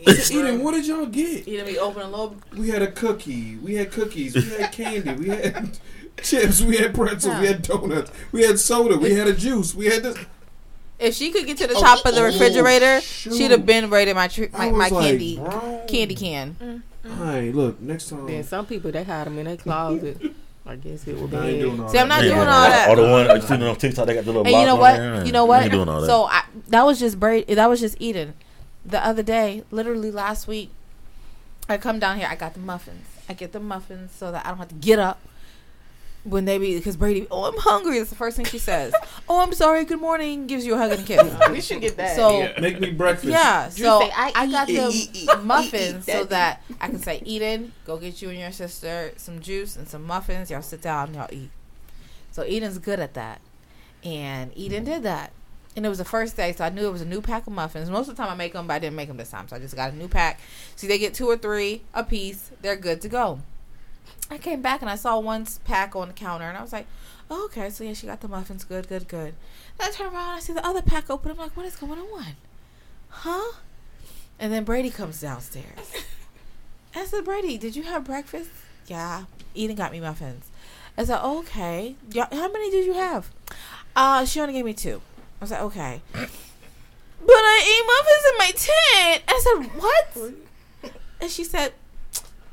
Eden, 0.08 0.64
what 0.64 0.72
did 0.72 0.88
y'all 0.88 1.06
get? 1.06 1.46
Eden 1.48 1.66
be 1.66 1.78
open 1.78 2.02
a 2.04 2.10
little. 2.10 2.38
We 2.56 2.70
had 2.70 2.82
a 2.82 2.90
cookie. 2.92 3.58
We 3.58 3.76
had 3.76 3.92
cookies. 3.92 4.36
We 4.36 4.42
had 4.44 4.72
candy. 4.72 5.12
We 5.14 5.28
had 5.28 5.78
chips. 6.24 6.62
We 6.62 6.78
had 6.78 6.94
pretzels. 6.96 7.38
We 7.40 7.48
had 7.48 7.62
donuts. 7.64 8.12
We 8.32 8.44
had 8.44 8.60
soda. 8.60 8.98
We 8.98 9.14
had 9.14 9.28
a 9.28 9.34
juice. 9.34 9.76
We 9.76 9.88
had 9.88 10.04
this. 10.04 10.18
If 11.00 11.16
she 11.16 11.32
could 11.32 11.46
get 11.48 11.58
to 11.58 11.68
the 11.68 11.74
Oh, 11.76 11.82
top 11.82 12.06
of 12.06 12.14
the 12.16 12.22
oh, 12.22 12.26
refrigerator, 12.26 13.02
shoot. 13.02 13.34
she'd 13.36 13.52
have 13.52 13.66
been 13.66 13.90
raided 13.90 14.16
my 14.16 14.28
tr- 14.30 14.44
my, 14.54 14.70
my 14.70 14.84
was 14.84 14.92
like, 14.92 15.04
candy 15.04 15.36
bro. 15.38 15.84
candy 15.90 16.16
can. 16.16 16.84
Hey, 17.18 17.52
look, 17.52 17.82
next 17.82 18.10
time. 18.10 18.28
Then 18.28 18.44
some 18.44 18.68
people 18.68 18.92
they 18.92 19.04
hide 19.04 19.26
them 19.28 19.38
in 19.40 19.46
their 19.48 19.58
closet. 19.58 20.22
I 20.66 20.76
guess 20.76 21.08
it 21.08 21.18
would 21.18 21.32
be. 21.32 21.38
I 21.38 21.60
doing 21.60 21.80
all 21.80 21.90
See, 21.90 21.98
I'm 21.98 22.08
not 22.08 22.24
Yeah, 22.24 22.36
doing 22.36 22.48
all 22.48 22.70
that. 22.70 22.90
Or 22.90 22.96
the 22.96 23.04
one 23.04 23.30
I 23.30 23.40
seen 23.40 23.62
on 23.64 23.76
TikTok, 23.76 24.06
they 24.06 24.14
got 24.14 24.26
the 24.26 24.32
little. 24.32 24.46
And 24.46 24.56
you 24.56 24.66
know 24.66 24.76
what? 24.76 24.96
there. 24.96 25.26
You 25.26 25.32
know 25.32 25.46
what? 25.46 25.64
ain't 25.64 25.72
doing 25.72 25.90
all 25.90 26.02
that. 26.02 26.08
So 26.08 26.26
I, 26.26 26.44
that 26.68 26.86
was 26.86 27.00
just 27.00 27.20
Brady. 27.20 27.54
That 27.56 27.68
was 27.68 27.80
just 27.80 27.96
Eden. 28.00 28.36
The 28.86 29.04
other 29.06 29.24
day, 29.24 29.64
literally 29.72 30.12
last 30.12 30.48
week, 30.48 30.70
I 31.68 31.78
come 31.78 32.00
down 32.00 32.18
here. 32.18 32.28
I 32.30 32.36
got 32.36 32.54
the 32.54 32.60
muffins. 32.60 33.06
I 33.28 33.34
get 33.34 33.54
the 33.54 33.60
muffins 33.60 34.12
so 34.12 34.32
that 34.32 34.46
I 34.46 34.50
don't 34.50 34.58
have 34.60 34.70
to 34.70 34.76
get 34.76 35.00
up 35.00 35.20
when 36.24 36.46
they 36.46 36.58
be 36.58 36.76
because 36.78 36.96
Brady. 36.98 37.28
Oh, 37.32 37.46
I'm 37.46 37.58
hungry. 37.58 37.98
That's 37.98 38.10
the 38.10 38.16
first 38.16 38.38
thing 38.38 38.46
she 38.46 38.58
says. 38.60 38.94
oh, 39.30 39.40
I'm 39.42 39.54
sorry. 39.54 39.86
Good 39.86 40.00
morning. 40.00 40.48
Gives 40.48 40.66
you 40.66 40.76
a 40.76 40.78
hug 40.78 40.92
and 40.92 41.02
a 41.02 41.04
kiss. 41.04 41.34
We 41.52 41.62
should 41.62 41.82
get 41.82 41.98
that. 41.98 42.16
So 42.16 42.40
Yeah. 42.40 42.60
Make 42.60 42.80
me 42.80 42.92
breakfast. 42.92 43.28
yeah, 43.32 43.70
so 43.70 44.02
say, 44.02 44.12
I, 44.16 44.32
"I 44.36 44.48
got 44.52 44.70
eat, 44.70 44.76
the 44.78 45.20
eat, 45.20 45.44
muffins 45.44 46.08
eat, 46.08 46.12
so 46.12 46.24
that 46.26 46.62
I 46.80 46.88
can 46.88 47.00
say, 47.00 47.22
Eden, 47.26 47.74
go 47.86 47.98
get 47.98 48.22
you 48.22 48.30
and 48.30 48.40
your 48.40 48.52
sister 48.52 49.12
some 49.18 49.40
juice 49.40 49.76
and 49.76 49.88
some 49.88 50.04
muffins. 50.04 50.50
Y'all 50.52 50.62
sit 50.62 50.82
down, 50.82 51.14
y'all 51.14 51.28
eat. 51.32 51.50
So 52.32 52.44
Eden's 52.44 52.78
good 52.78 53.00
at 53.00 53.14
that. 53.16 53.42
And 54.04 54.52
Eden 54.56 54.84
did 54.84 55.04
that. 55.04 55.32
And 55.76 55.86
it 55.86 55.90
was 55.90 56.00
the 56.00 56.06
first 56.06 56.36
day, 56.36 56.52
so 56.52 56.66
I 56.66 56.70
knew 56.70 56.86
it 56.86 56.92
was 56.92 57.02
a 57.02 57.06
new 57.06 57.22
pack 57.22 57.48
of 57.48 57.54
muffins. 57.54 57.90
Most 57.90 58.10
of 58.10 58.18
the 58.18 58.22
time 58.22 58.30
I 58.32 58.36
make 58.36 58.52
them, 58.52 58.68
but 58.68 58.74
I 58.74 58.80
didn't 58.80 58.96
make 58.98 59.08
them 59.08 59.16
this 59.16 59.30
time. 59.30 59.48
So 59.48 59.56
I 59.56 59.60
just 59.60 59.74
got 59.76 59.94
a 59.94 59.96
new 59.96 60.10
pack. 60.10 60.40
See, 60.76 60.86
they 60.86 60.98
get 60.98 61.14
two 61.14 61.28
or 61.28 61.38
three 61.38 61.84
a 61.94 62.04
piece. 62.04 62.52
They're 62.62 62.76
good 62.76 63.00
to 63.02 63.10
go. 63.10 63.40
I 64.32 64.38
came 64.38 64.62
back 64.62 64.82
and 64.82 64.90
I 64.90 64.96
saw 64.96 65.20
one 65.20 65.46
pack 65.66 65.94
on 65.96 66.08
the 66.08 66.14
counter, 66.14 66.46
and 66.46 66.58
I 66.58 66.62
was 66.62 66.72
like, 66.72 66.88
oh, 67.30 67.46
okay, 67.46 67.70
so 67.70 67.84
yeah, 67.84 67.94
she 67.94 68.08
got 68.08 68.22
the 68.22 68.30
muffins. 68.30 68.64
Good, 68.64 68.88
good, 68.88 69.10
good. 69.10 69.36
Then 69.78 69.90
I 69.90 69.92
turn 69.92 70.08
around, 70.08 70.36
I 70.36 70.40
see 70.40 70.54
the 70.54 70.66
other 70.66 70.82
pack 70.82 71.10
open. 71.10 71.32
I'm 71.32 71.38
like, 71.38 71.56
what 71.58 71.66
is 71.66 71.76
going 71.76 72.00
on? 72.00 72.26
Huh? 73.10 73.58
And 74.40 74.54
then 74.54 74.64
Brady 74.64 74.90
comes 74.90 75.20
downstairs. 75.20 75.94
I 76.96 77.06
said, 77.06 77.26
Brady, 77.26 77.58
did 77.58 77.76
you 77.76 77.84
have 77.84 78.06
breakfast? 78.06 78.50
Yeah. 78.88 79.26
Eden 79.54 79.76
got 79.76 79.92
me 79.92 80.00
muffins. 80.00 80.50
I 80.98 81.04
said, 81.04 81.22
okay. 81.24 81.96
How 82.16 82.52
many 82.52 82.72
did 82.72 82.86
you 82.86 82.94
have? 82.94 83.30
Uh, 83.96 84.24
she 84.26 84.40
only 84.40 84.54
gave 84.54 84.66
me 84.66 84.74
two. 84.74 85.02
I 85.40 85.44
was 85.44 85.52
like, 85.52 85.62
okay. 85.62 86.02
But 87.24 87.36
I 87.36 87.62
ate 87.62 87.86
muffins 87.88 88.26
in 88.32 88.38
my 88.40 88.52
tent. 88.56 89.24
I 89.28 89.42
said, 89.44 89.82
what? 89.82 90.94
And 91.22 91.30
she 91.30 91.44
said, 91.44 91.74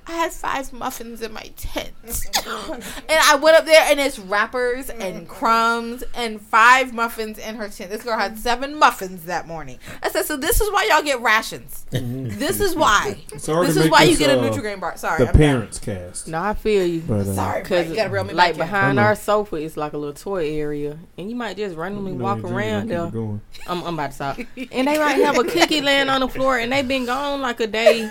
I 0.08 0.12
had 0.12 0.32
five 0.32 0.72
muffins 0.72 1.20
in 1.20 1.32
my 1.34 1.50
tent. 1.56 1.92
and 2.06 2.82
I 3.10 3.36
went 3.36 3.58
up 3.58 3.66
there 3.66 3.82
and 3.90 4.00
it's 4.00 4.18
wrappers 4.18 4.88
and 4.88 5.28
crumbs 5.28 6.02
and 6.14 6.40
five 6.40 6.94
muffins 6.94 7.38
in 7.38 7.56
her 7.56 7.68
tent. 7.68 7.90
This 7.90 8.04
girl 8.04 8.16
had 8.18 8.38
seven 8.38 8.74
muffins 8.74 9.26
that 9.26 9.46
morning. 9.46 9.78
I 10.02 10.08
said, 10.08 10.24
so 10.24 10.38
this 10.38 10.62
is 10.62 10.72
why 10.72 10.88
y'all 10.90 11.02
get 11.02 11.20
rations. 11.20 11.84
this 11.90 12.58
is 12.60 12.74
why. 12.74 13.18
It's 13.32 13.44
this 13.44 13.76
is 13.76 13.76
make 13.84 13.92
why 13.92 14.02
you 14.04 14.16
this, 14.16 14.18
get 14.18 14.30
a 14.30 14.40
uh, 14.40 14.50
Nutrigrain 14.50 14.80
bar. 14.80 14.96
Sorry. 14.96 15.18
the 15.18 15.26
I'm 15.28 15.32
done. 15.32 15.38
parents 15.38 15.78
cast. 15.78 16.26
No, 16.26 16.40
I 16.40 16.54
feel 16.54 16.86
you. 16.86 17.02
But, 17.02 17.26
uh, 17.26 17.34
Sorry, 17.34 17.62
Cause 17.64 17.88
you 17.90 17.94
gotta 17.96 18.08
reel 18.08 18.24
me 18.24 18.32
like 18.32 18.56
back 18.56 18.66
behind 18.66 18.98
our 18.98 19.14
sofa 19.14 19.56
is 19.56 19.76
like 19.76 19.92
a 19.92 19.98
little 19.98 20.14
toy 20.14 20.48
area, 20.58 20.98
and 21.18 21.28
you 21.28 21.36
might 21.36 21.58
just 21.58 21.76
randomly 21.76 22.12
You 22.12 22.18
walk 22.18 22.42
around 22.44 22.88
there. 22.88 23.04
keep 23.04 23.08
it 23.08 23.12
going. 23.12 23.40
I'm, 23.66 23.82
I'm 23.84 23.94
about 23.94 24.06
to 24.06 24.12
stop. 24.14 24.38
And 24.38 24.88
they 24.88 24.98
might 24.98 25.18
have 25.22 25.36
a 25.38 25.44
cookie 25.44 25.82
laying 25.82 26.08
on 26.08 26.20
the 26.20 26.28
floor, 26.28 26.58
and 26.58 26.72
they've 26.72 26.88
been 26.88 27.04
gone 27.04 27.42
like 27.42 27.60
a 27.60 27.66
day, 27.66 28.10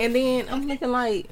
and 0.00 0.14
then 0.14 0.46
I'm 0.50 0.66
looking 0.68 0.90
like, 0.90 1.26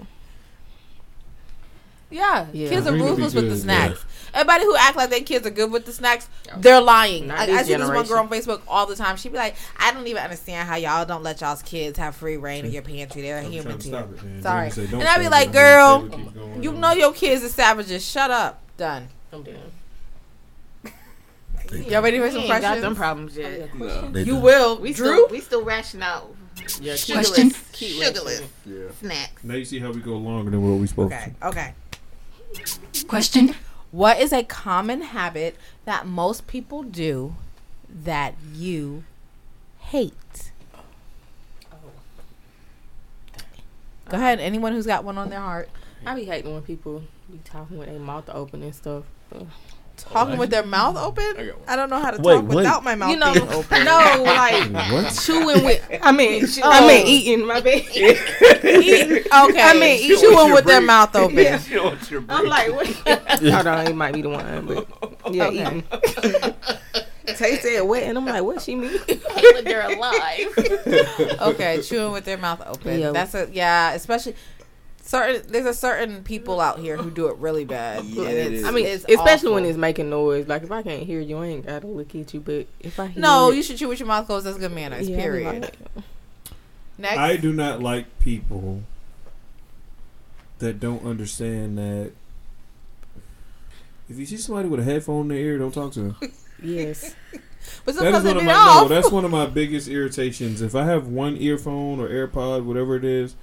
Yeah, 2.16 2.46
Yeah. 2.52 2.68
kids 2.70 2.86
are 2.86 2.90
Green 2.92 3.02
ruthless 3.04 3.34
with 3.34 3.44
the 3.44 3.50
good, 3.50 3.60
snacks. 3.60 4.04
Everybody 4.32 4.64
who 4.64 4.74
act 4.76 4.96
like 4.96 5.10
their 5.10 5.20
kids 5.20 5.46
are 5.46 5.50
good 5.50 5.70
with 5.70 5.84
the 5.86 5.92
snacks, 5.92 6.28
they're 6.58 6.80
lying. 6.80 7.30
I, 7.30 7.44
I 7.44 7.62
see 7.62 7.74
this 7.74 7.88
one 7.88 8.06
girl 8.06 8.18
on 8.20 8.28
Facebook 8.28 8.60
all 8.68 8.86
the 8.86 8.96
time. 8.96 9.16
She'd 9.16 9.32
be 9.32 9.38
like, 9.38 9.54
"I 9.78 9.92
don't 9.92 10.06
even 10.06 10.22
understand 10.22 10.68
how 10.68 10.76
y'all 10.76 11.04
don't 11.04 11.22
let 11.22 11.40
y'all's 11.42 11.62
kids 11.62 11.98
have 11.98 12.16
free 12.16 12.36
reign 12.36 12.64
in 12.64 12.72
your 12.72 12.82
pantry. 12.82 13.22
They're 13.22 13.38
I'm 13.38 13.50
human 13.50 13.78
trying 13.78 14.08
to 14.14 14.20
too." 14.20 14.26
it. 14.38 14.42
Sorry, 14.42 14.70
say 14.70 14.84
and 14.86 15.02
I'd 15.04 15.20
be 15.20 15.28
like, 15.28 15.52
"Girl, 15.52 16.00
Don't 16.00 16.10
say 16.10 16.16
it, 16.16 16.24
keep 16.24 16.34
going. 16.34 16.62
you 16.62 16.72
know 16.72 16.92
your 16.92 17.12
kids 17.12 17.44
are 17.44 17.48
savages. 17.48 18.04
Shut 18.06 18.30
up. 18.30 18.62
Done." 18.76 19.08
I'm 19.32 19.42
done. 19.42 19.54
Y'all 21.88 22.00
ready 22.02 22.18
for 22.18 22.30
some 22.30 22.40
ain't 22.40 22.48
got 22.48 22.60
questions? 22.60 22.82
them 22.82 22.94
problems 22.96 23.36
yet. 23.36 23.70
Oh, 23.74 24.08
no. 24.08 24.18
You 24.20 24.24
do. 24.24 24.36
will, 24.36 24.78
We 24.78 24.92
Drew. 24.92 25.06
still 25.06 25.28
we 25.28 25.40
still 25.40 25.64
ration 25.64 26.00
out 26.02 26.32
Yeah, 26.80 26.94
keep 26.96 27.16
Question. 27.16 27.48
it- 27.48 27.56
keep 27.72 28.00
it- 28.00 28.04
sugarless 28.04 28.42
Yeah. 28.64 28.84
snacks. 29.00 29.42
Now 29.42 29.54
you 29.54 29.64
see 29.64 29.80
how 29.80 29.90
we 29.90 30.00
go 30.00 30.12
longer 30.16 30.50
than 30.52 30.62
what 30.62 30.78
we 30.78 30.86
supposed 30.86 31.12
Okay, 31.12 31.32
to. 31.40 31.48
okay. 31.48 31.74
Question. 33.08 33.54
What 33.90 34.18
is 34.20 34.32
a 34.32 34.42
common 34.42 35.02
habit 35.02 35.56
that 35.84 36.06
most 36.06 36.46
people 36.46 36.82
do 36.82 37.36
that 37.88 38.34
you 38.52 39.04
hate? 39.78 40.52
Oh. 41.72 41.76
Go 44.08 44.16
ahead. 44.16 44.40
Anyone 44.40 44.72
who's 44.72 44.86
got 44.86 45.04
one 45.04 45.18
on 45.18 45.30
their 45.30 45.40
heart. 45.40 45.68
I 46.04 46.14
be 46.14 46.24
hating 46.24 46.52
when 46.52 46.62
people 46.62 47.02
be 47.30 47.38
talking 47.44 47.78
with 47.78 47.88
their 47.88 47.98
mouth 47.98 48.28
open 48.28 48.62
and 48.62 48.74
stuff. 48.74 49.04
Ugh. 49.34 49.46
Talking 49.96 50.36
with 50.38 50.50
their 50.50 50.64
mouth 50.64 50.96
open? 50.96 51.24
I 51.38 51.46
got 51.46 51.58
one. 51.58 51.68
I 51.68 51.76
don't 51.76 51.90
know 51.90 51.98
how 51.98 52.10
to 52.10 52.20
Wait, 52.22 52.34
talk 52.34 52.44
wait. 52.48 52.54
without 52.56 52.84
my 52.84 52.94
mouth 52.94 53.10
You 53.10 53.16
know, 53.16 53.32
being 53.32 53.48
open. 53.48 53.84
no, 53.84 54.22
like 54.24 54.70
What? 54.92 55.18
chewing 55.22 55.64
with. 55.64 55.82
I 56.02 56.12
mean, 56.12 56.44
I 56.64 56.80
Oh. 56.80 56.86
mean 56.88 57.06
eating. 57.06 57.46
My 57.46 57.60
bad. 57.60 57.82
Okay. 57.96 59.60
I 59.62 59.74
mean, 59.78 59.98
eat- 60.12 60.20
chewing 60.20 60.52
with 60.52 60.64
their 60.64 60.80
mouth 60.80 61.14
open. 61.16 61.36
You 61.36 61.76
know 61.76 61.84
what 61.90 62.10
you're 62.10 62.24
I'm 62.28 62.46
like, 62.46 62.72
what? 62.72 62.86
Hold 63.40 63.66
on, 63.66 63.86
it 63.86 63.96
might 63.96 64.12
be 64.14 64.22
the 64.22 64.28
one, 64.30 64.66
but 64.66 65.34
yeah, 65.34 65.46
Okay. 65.46 65.60
eating. 65.66 66.54
Tay 67.26 67.56
said 67.56 67.80
wet, 67.82 68.04
and 68.04 68.16
I'm 68.16 68.24
like, 68.24 68.42
what 68.44 68.62
she 68.62 68.76
mean? 68.76 68.98
Hate 69.08 69.64
they're 69.64 69.90
alive. 69.90 70.54
Okay, 71.40 71.80
chewing 71.82 72.12
with 72.12 72.24
their 72.24 72.38
mouth 72.38 72.62
open. 72.66 73.00
Yeah. 73.00 73.10
That's 73.10 73.34
a 73.34 73.48
yeah, 73.52 73.92
especially 73.94 74.36
certain 75.06 75.50
there's 75.52 75.66
a 75.66 75.74
certain 75.74 76.22
people 76.24 76.60
out 76.60 76.78
here 76.78 76.96
who 76.96 77.10
do 77.10 77.28
it 77.28 77.36
really 77.38 77.64
bad. 77.64 78.04
Yeah, 78.04 78.24
it 78.24 78.52
it's- 78.52 78.64
I 78.64 78.70
mean, 78.72 78.86
it's 78.86 79.04
especially 79.08 79.48
awful. 79.48 79.54
when 79.54 79.64
it's 79.64 79.78
making 79.78 80.10
noise. 80.10 80.46
Like 80.48 80.62
if 80.62 80.70
I 80.72 80.82
can't 80.82 81.02
hear 81.04 81.20
you, 81.20 81.38
I 81.38 81.46
ain't 81.46 81.66
gotta 81.66 81.86
look 81.86 82.14
at 82.14 82.32
you. 82.34 82.40
But 82.40 82.66
if 82.80 82.98
I 83.00 83.06
hear 83.06 83.20
No, 83.22 83.50
it, 83.50 83.56
you 83.56 83.62
should 83.62 83.76
chew 83.76 83.88
with 83.88 84.00
your 84.00 84.08
mouth 84.08 84.26
closed. 84.26 84.46
That's 84.46 84.58
good 84.58 84.72
manners. 84.72 85.08
yeah, 85.08 85.16
period. 85.20 85.62
like, 85.62 85.76
Next. 86.98 87.18
I 87.18 87.36
do 87.36 87.52
not 87.52 87.80
like 87.82 88.18
people 88.20 88.82
that 90.58 90.80
don't 90.80 91.04
understand 91.04 91.76
that 91.76 92.12
if 94.08 94.16
you 94.18 94.24
see 94.26 94.36
somebody 94.36 94.68
with 94.68 94.80
a 94.80 94.84
headphone 94.84 95.22
in 95.22 95.28
their 95.28 95.38
ear, 95.38 95.58
don't 95.58 95.74
talk 95.74 95.92
to 95.92 96.00
them. 96.00 96.16
yes. 96.62 97.14
but 97.84 97.94
That 97.96 98.04
is 98.06 98.14
sometimes 98.14 98.24
they 98.24 98.30
one 98.30 98.36
of 98.38 98.44
my 98.44 98.52
off. 98.54 98.82
no. 98.82 98.94
That's 98.94 99.10
one 99.10 99.24
of 99.24 99.30
my 99.30 99.46
biggest 99.60 99.88
irritations. 99.88 100.62
If 100.62 100.74
I 100.74 100.84
have 100.84 101.08
one 101.08 101.36
earphone 101.36 102.00
or 102.00 102.08
AirPod, 102.08 102.64
whatever 102.64 102.96
it 102.96 103.04
is, 103.04 103.34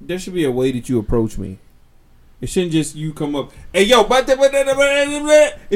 there 0.00 0.18
should 0.18 0.34
be 0.34 0.44
a 0.44 0.50
way 0.50 0.72
that 0.72 0.88
you 0.88 0.98
approach 0.98 1.36
me. 1.38 1.58
It 2.40 2.48
shouldn't 2.48 2.72
just 2.72 2.96
you 2.96 3.12
come 3.12 3.36
up. 3.36 3.52
Hey 3.72 3.82
yo, 3.84 4.04
but 4.04 4.26
it 4.28 4.32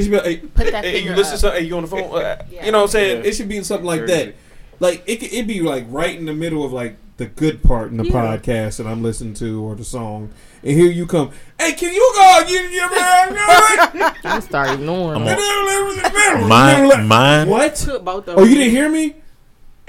should 0.02 0.10
be 0.10 0.16
like, 0.16 0.24
hey, 0.24 0.36
Put 0.38 0.70
that 0.72 0.84
hey, 0.84 1.00
you 1.00 1.14
listen 1.14 1.34
up. 1.34 1.40
to 1.54 1.60
hey, 1.60 1.66
you 1.66 1.76
on 1.76 1.82
the 1.82 1.88
phone. 1.88 2.04
Uh, 2.14 2.42
Yeah. 2.50 2.64
You 2.66 2.72
know 2.72 2.78
what 2.78 2.84
I'm 2.84 2.90
saying? 2.90 3.22
Yeah. 3.22 3.28
It 3.28 3.34
should 3.36 3.48
be 3.48 3.62
something 3.62 3.86
like 3.86 4.06
that. 4.06 4.34
Like 4.80 5.02
it 5.06 5.16
could 5.20 5.32
it 5.32 5.46
be 5.46 5.60
like 5.60 5.84
right 5.88 6.16
in 6.18 6.24
the 6.24 6.32
middle 6.32 6.64
of 6.64 6.72
like 6.72 6.96
the 7.18 7.26
good 7.26 7.62
part 7.62 7.90
in 7.90 7.96
the 7.98 8.04
Yeah. 8.06 8.12
podcast 8.12 8.78
that 8.78 8.86
I'm 8.86 9.02
listening 9.02 9.34
to 9.34 9.62
or 9.62 9.74
the 9.76 9.84
song, 9.84 10.30
and 10.62 10.72
here 10.72 10.90
you 10.90 11.06
come. 11.06 11.30
Hey, 11.60 11.74
can 11.74 11.92
you 11.94 12.12
go? 12.16 12.44
You, 12.48 12.58
you, 12.60 12.80
I 12.90 14.40
start 14.42 14.70
ignoring. 14.70 15.20
I'm 15.20 15.26
them. 15.26 15.38
on- 15.38 16.48
Mine, 16.48 17.06
mine, 17.06 17.48
What? 17.48 17.74
Took 17.76 18.04
both 18.04 18.24
Oh, 18.28 18.42
you 18.42 18.54
didn't 18.56 18.70
hear 18.72 18.88
me? 18.88 19.14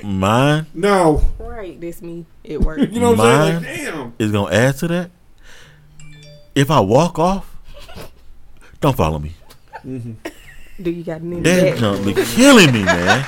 Mine 0.03 0.65
No. 0.73 1.23
Right, 1.39 1.79
this 1.79 2.01
me. 2.01 2.25
It 2.43 2.61
worked. 2.61 2.91
You 2.91 2.99
know 2.99 3.11
what 3.11 3.19
I'm 3.21 3.53
Mine 3.53 3.63
saying? 3.63 3.85
Like, 3.85 3.93
damn. 3.95 4.13
is 4.19 4.31
gonna 4.31 4.53
add 4.55 4.77
to 4.77 4.87
that. 4.89 5.11
If 6.53 6.71
I 6.71 6.79
walk 6.79 7.19
off, 7.19 7.55
don't 8.81 8.95
follow 8.95 9.19
me. 9.19 9.33
Mm-hmm. 9.85 10.13
Do 10.81 10.91
you 10.91 11.03
got 11.03 11.17
it 11.17 11.23
in 11.23 11.29
the 11.43 11.49
That 11.49 11.77
junk 11.77 12.05
be 12.05 12.13
killing 12.13 12.71
me, 12.73 12.83
man. 12.83 13.25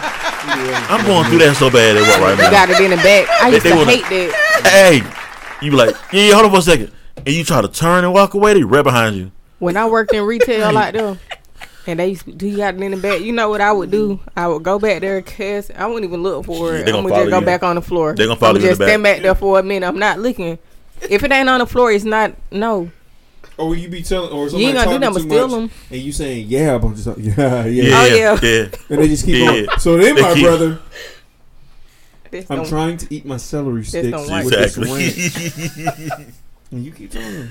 I'm 0.89 1.06
going 1.06 1.26
through 1.30 1.39
that 1.39 1.56
so 1.57 1.69
bad 1.69 1.95
at 1.98 2.02
work 2.03 2.19
right 2.22 2.38
You 2.38 2.44
now. 2.44 2.52
got 2.52 2.69
it 2.69 2.80
in 2.81 2.91
the 2.91 2.98
back. 2.98 3.30
I 3.41 3.49
used 3.49 3.65
they 3.65 3.69
to 3.72 3.76
wanna- 3.76 3.91
hate 3.91 4.03
that. 4.31 4.68
Hey, 4.68 5.65
you 5.65 5.72
be 5.72 5.77
like, 5.77 5.95
yeah, 6.11 6.22
yeah, 6.27 6.34
hold 6.34 6.45
on 6.45 6.52
for 6.52 6.57
a 6.60 6.61
second, 6.61 6.91
and 7.18 7.30
you 7.30 7.44
try 7.44 7.61
to 7.61 7.68
turn 7.68 8.03
and 8.03 8.14
walk 8.14 8.34
away, 8.34 8.53
they 8.53 8.64
right 8.64 8.84
behind 8.84 9.15
you. 9.15 9.31
When 9.60 9.77
I 9.77 9.85
worked 9.88 10.14
in 10.14 10.23
retail 10.23 10.72
like 10.73 10.94
them, 10.94 11.19
and 11.88 11.99
they 11.99 12.09
used 12.09 12.26
to, 12.26 12.31
do 12.34 12.45
you 12.47 12.57
got 12.57 12.76
it 12.76 12.81
in 12.81 12.91
the 12.91 12.97
back? 12.97 13.22
You 13.22 13.31
know 13.31 13.49
what 13.49 13.61
I 13.61 13.72
would 13.72 13.89
do? 13.89 14.19
I 14.35 14.47
would 14.47 14.61
go 14.64 14.77
back 14.77 15.01
there, 15.01 15.22
cause 15.22 15.72
I 15.72 15.88
wouldn't 15.88 16.05
even 16.05 16.22
look 16.22 16.45
for 16.45 16.76
it. 16.76 16.85
they 16.85 16.91
I'm 16.91 16.97
gonna 16.97 17.09
gonna 17.09 17.22
just 17.23 17.30
go 17.31 17.39
you. 17.39 17.45
back 17.45 17.64
on 17.64 17.76
the 17.76 17.81
floor. 17.81 18.14
They're 18.14 18.27
gonna 18.27 18.39
follow 18.39 18.51
I'ma 18.55 18.59
you 18.59 18.65
in 18.65 18.69
just 18.72 18.80
the 18.80 18.85
stand 18.88 19.03
back. 19.03 19.15
back 19.18 19.23
there 19.23 19.35
for 19.35 19.57
a 19.59 19.64
minute. 19.64 19.88
I'm 19.88 19.97
not 19.99 20.19
looking. 20.19 20.59
If 21.09 21.23
it 21.23 21.31
ain't 21.31 21.49
on 21.49 21.59
the 21.59 21.65
floor, 21.65 21.91
it's 21.91 22.03
not. 22.03 22.34
No, 22.51 22.91
Or 23.57 23.69
will 23.69 23.76
you 23.76 23.88
be 23.89 24.01
telling, 24.03 24.31
or 24.31 24.47
you 24.49 24.68
ain't 24.68 24.76
gonna 24.76 24.80
do 24.80 24.85
talking 24.85 24.99
nothing 25.01 25.14
but 25.14 25.19
too 25.22 25.30
steal 25.30 25.47
much, 25.47 25.69
them. 25.72 25.80
and 25.91 26.01
you 26.01 26.11
saying, 26.11 26.45
"Yeah, 26.47 26.76
I'm 26.76 26.95
just 26.95 27.07
yeah, 27.18 27.65
yeah,", 27.65 27.65
Yeah, 27.65 28.01
Oh, 28.01 28.05
yeah. 28.05 28.39
yeah. 28.41 28.68
and 28.89 28.99
they 29.01 29.07
just 29.07 29.26
keep 29.26 29.35
Yeah. 29.35 29.45
going. 29.45 29.68
So 29.80 29.97
then, 29.97 30.15
They 30.15 30.22
my 30.22 30.34
keep- 30.34 30.43
brother, 30.43 30.80
This 32.31 32.45
I'm 32.51 32.65
trying 32.65 32.97
to 32.97 33.14
eat 33.14 33.26
my 33.26 33.38
celery 33.38 33.85
sticks 33.85 34.09
don't 34.09 34.30
work. 34.30 34.43
with 34.45 34.53
this 34.53 34.77
Exactly. 34.77 36.03
ranch, 36.18 36.34
and 36.72 36.84
you 36.85 36.91
keep 36.91 37.11
telling 37.11 37.45
me. 37.45 37.49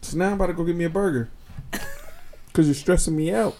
So 0.00 0.16
now 0.16 0.26
I'm 0.28 0.32
about 0.34 0.46
to 0.46 0.52
go 0.54 0.64
get 0.64 0.74
me 0.76 0.84
a 0.84 0.90
burger 0.90 1.28
because 2.54 2.68
you're 2.68 2.74
stressing 2.76 3.16
me 3.16 3.34
out. 3.34 3.56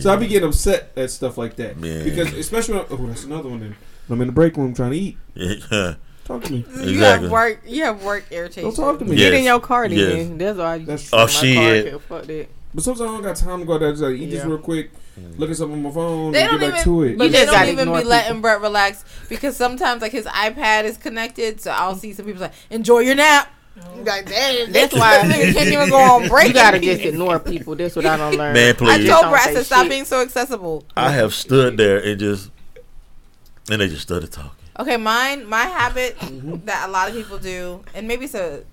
So 0.00 0.10
I 0.10 0.16
be 0.16 0.26
getting 0.26 0.48
upset 0.48 0.90
at 0.96 1.10
stuff 1.10 1.36
like 1.36 1.56
that 1.56 1.76
Yeah. 1.78 2.02
because, 2.02 2.32
especially 2.32 2.76
when, 2.76 2.86
oh, 2.90 3.06
that's 3.08 3.24
another 3.24 3.50
one. 3.50 3.60
Then 3.60 3.76
I'm 4.08 4.18
in 4.22 4.28
the 4.28 4.32
break 4.32 4.56
room 4.56 4.72
trying 4.72 4.92
to 4.92 4.96
eat. 4.96 5.18
Yeah. 5.34 5.94
Talk 6.24 6.42
to 6.44 6.52
me. 6.52 6.64
You 6.82 7.00
have 7.04 7.30
work. 7.30 7.60
You 7.66 7.84
have 7.84 8.02
work 8.02 8.24
irritation. 8.32 8.64
Don't 8.64 8.74
talk 8.74 8.98
to 8.98 9.04
me. 9.04 9.12
Yeah. 9.12 9.26
Get 9.30 9.34
in 9.34 9.44
Yes. 9.44 9.46
your 9.46 9.60
car 9.60 9.88
then. 9.88 9.98
Yes. 9.98 10.38
That's 10.38 10.58
why 10.58 10.72
I 10.74 10.78
That's 10.78 11.08
true. 11.08 11.18
Oh, 11.18 11.24
my 11.24 11.26
shit. 11.30 11.90
car. 11.92 12.00
Fuck 12.00 12.26
that. 12.26 12.48
But 12.74 12.82
sometimes 12.84 13.00
I 13.02 13.04
don't 13.14 13.22
got 13.22 13.36
time 13.36 13.60
to 13.60 13.64
go 13.64 13.74
out 13.74 13.80
there. 13.80 13.90
Just 13.92 14.02
like, 14.02 14.14
eat 14.16 14.30
this 14.30 14.44
real 14.44 14.58
quick, 14.58 14.90
mm. 15.20 15.38
look 15.38 15.50
at 15.50 15.56
something 15.56 15.76
on 15.76 15.82
my 15.84 15.90
phone, 15.92 16.32
They 16.32 16.42
and 16.42 16.50
don't 16.50 16.60
get 16.60 16.70
back 16.72 16.80
even. 16.80 16.92
to 16.94 17.02
it. 17.04 17.18
But 17.18 17.24
You 17.24 17.30
they 17.30 17.38
just 17.38 17.46
don't 17.46 17.54
gotta 17.60 17.70
even 17.70 17.78
ignore 17.88 17.98
be 18.00 18.04
letting 18.06 18.28
people. 18.30 18.40
Brett 18.42 18.60
relax 18.60 19.04
because 19.28 19.56
sometimes 19.56 20.02
like 20.02 20.10
his 20.12 20.26
iPad 20.26 20.82
is 20.84 20.96
connected, 20.98 21.60
so 21.60 21.70
I'll 21.70 21.94
see 21.94 22.12
some 22.12 22.26
people 22.26 22.42
like 22.42 22.52
enjoy 22.70 22.98
your 23.00 23.14
nap. 23.14 23.52
Like, 23.76 24.26
damn, 24.26 24.72
That's 24.72 24.94
why 24.94 25.18
nigga 25.24 25.52
can't 25.52 25.68
even 25.68 25.90
go 25.90 25.98
on 25.98 26.28
break. 26.28 26.48
You 26.48 26.54
gotta 26.54 26.78
just 26.78 27.02
ignore 27.02 27.38
people. 27.38 27.74
That's 27.74 27.94
what 27.94 28.06
I 28.06 28.16
don't 28.16 28.36
learn. 28.36 28.54
Man, 28.54 28.70
I 28.70 28.72
please. 28.72 28.96
just 28.98 29.10
told 29.10 29.22
don't 29.22 29.30
Brett, 29.30 29.42
I 29.42 29.46
say 29.46 29.54
said, 29.54 29.66
stop 29.66 29.82
shit. 29.82 29.90
being 29.90 30.04
so 30.04 30.22
accessible. 30.22 30.84
I 30.96 31.10
have 31.12 31.34
stood 31.34 31.76
there 31.76 31.98
and 31.98 32.18
just, 32.18 32.50
and 33.70 33.80
they 33.80 33.88
just 33.88 34.02
started 34.02 34.32
talking. 34.32 34.52
Okay, 34.78 34.96
mine, 34.96 35.46
my 35.46 35.62
habit 35.62 36.18
mm-hmm. 36.18 36.64
that 36.64 36.88
a 36.88 36.92
lot 36.92 37.08
of 37.08 37.14
people 37.14 37.38
do, 37.38 37.82
and 37.94 38.06
maybe 38.08 38.26
it's 38.26 38.34
a, 38.34 38.64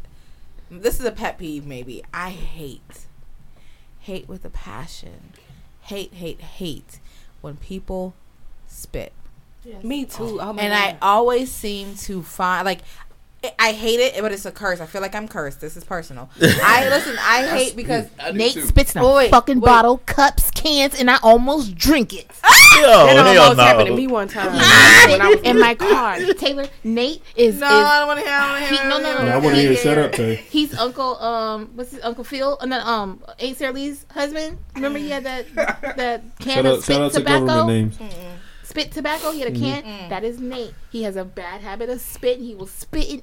this 0.69 0.99
is 0.99 1.05
a 1.05 1.11
pet 1.11 1.37
peeve. 1.37 1.65
Maybe 1.65 2.03
I 2.13 2.29
hate, 2.29 3.05
hate 3.99 4.27
with 4.27 4.45
a 4.45 4.49
passion, 4.49 5.33
hate, 5.81 6.13
hate, 6.13 6.41
hate 6.41 6.99
when 7.41 7.57
people 7.57 8.13
spit. 8.67 9.13
Me 9.81 10.03
too. 10.05 10.39
Oh 10.41 10.53
my 10.53 10.61
and 10.61 10.73
I 10.73 10.97
always 11.01 11.49
seem 11.51 11.95
to 11.95 12.21
find 12.21 12.65
like 12.65 12.79
I- 13.43 13.51
I 13.59 13.71
hate 13.73 13.99
it, 13.99 14.21
but 14.21 14.31
it's 14.31 14.45
a 14.45 14.51
curse. 14.51 14.79
I 14.81 14.85
feel 14.85 15.01
like 15.01 15.15
I'm 15.15 15.27
cursed. 15.27 15.59
This 15.61 15.75
is 15.77 15.83
personal. 15.83 16.29
I 16.41 16.87
listen. 16.89 17.15
I 17.19 17.45
hate 17.47 17.75
because 17.75 18.07
Nate 18.33 18.53
spits 18.63 18.95
in 18.95 19.01
a 19.01 19.13
wait, 19.13 19.31
fucking 19.31 19.59
wait. 19.59 19.65
bottle, 19.65 19.97
cups, 20.05 20.49
cans, 20.51 20.95
and 20.99 21.09
I 21.09 21.17
almost 21.23 21.75
drink 21.75 22.13
it. 22.13 22.29
Yo, 22.77 22.81
That 22.87 23.25
hell 23.25 23.43
almost 23.43 23.59
happened 23.59 23.87
to 23.87 23.95
me 23.95 24.07
one 24.07 24.27
time. 24.27 24.47
When 24.53 25.21
I 25.21 25.29
was 25.29 25.41
in 25.43 25.59
my 25.59 25.75
car. 25.75 26.17
Taylor, 26.37 26.65
Nate 26.83 27.21
is 27.35 27.59
No, 27.59 27.67
is 27.67 27.71
I 27.73 27.99
don't 27.99 28.07
want 28.07 28.19
to 28.19 28.25
hear. 28.25 28.33
I 28.33 28.41
don't 28.41 28.49
want 28.51 28.63
to 28.63 28.69
he, 28.69 28.75
hear. 28.77 28.89
no 28.89 28.97
no 28.99 29.17
no. 29.19 29.25
No, 29.25 29.31
I 29.31 29.37
want 29.37 29.55
to 29.55 29.61
hear. 29.61 29.75
Shut 29.75 29.97
up, 29.97 30.11
Tay. 30.13 30.35
He's 30.35 30.77
Uncle 30.77 31.17
um 31.21 31.71
what's 31.75 31.91
his 31.91 32.03
Uncle 32.03 32.23
Phil 32.23 32.57
and 32.59 32.71
then 32.71 32.81
um 32.85 33.23
Aunt 33.39 33.57
Sarah 33.57 33.73
Lee's 33.73 34.05
husband. 34.11 34.57
Remember 34.75 34.99
he 34.99 35.09
had 35.09 35.23
that 35.25 35.53
that 35.55 36.23
can 36.39 36.55
Shout 36.55 36.65
of 36.65 36.73
out, 36.77 36.83
spit 36.83 36.95
shout 36.95 37.01
out 37.03 37.11
to 37.13 37.17
tobacco. 37.19 37.45
government 37.45 37.99
names. 37.99 38.13
Spit 38.63 38.91
tobacco. 38.91 39.31
He 39.31 39.41
had 39.41 39.55
a 39.55 39.59
can. 39.59 40.09
That 40.09 40.23
is 40.23 40.39
Nate. 40.39 40.73
He 40.89 41.03
has 41.03 41.15
a 41.15 41.25
bad 41.25 41.61
habit 41.61 41.89
of 41.89 42.01
spitting. 42.01 42.43
He 42.45 42.55
will 42.55 42.67
spit 42.67 43.09
in. 43.09 43.21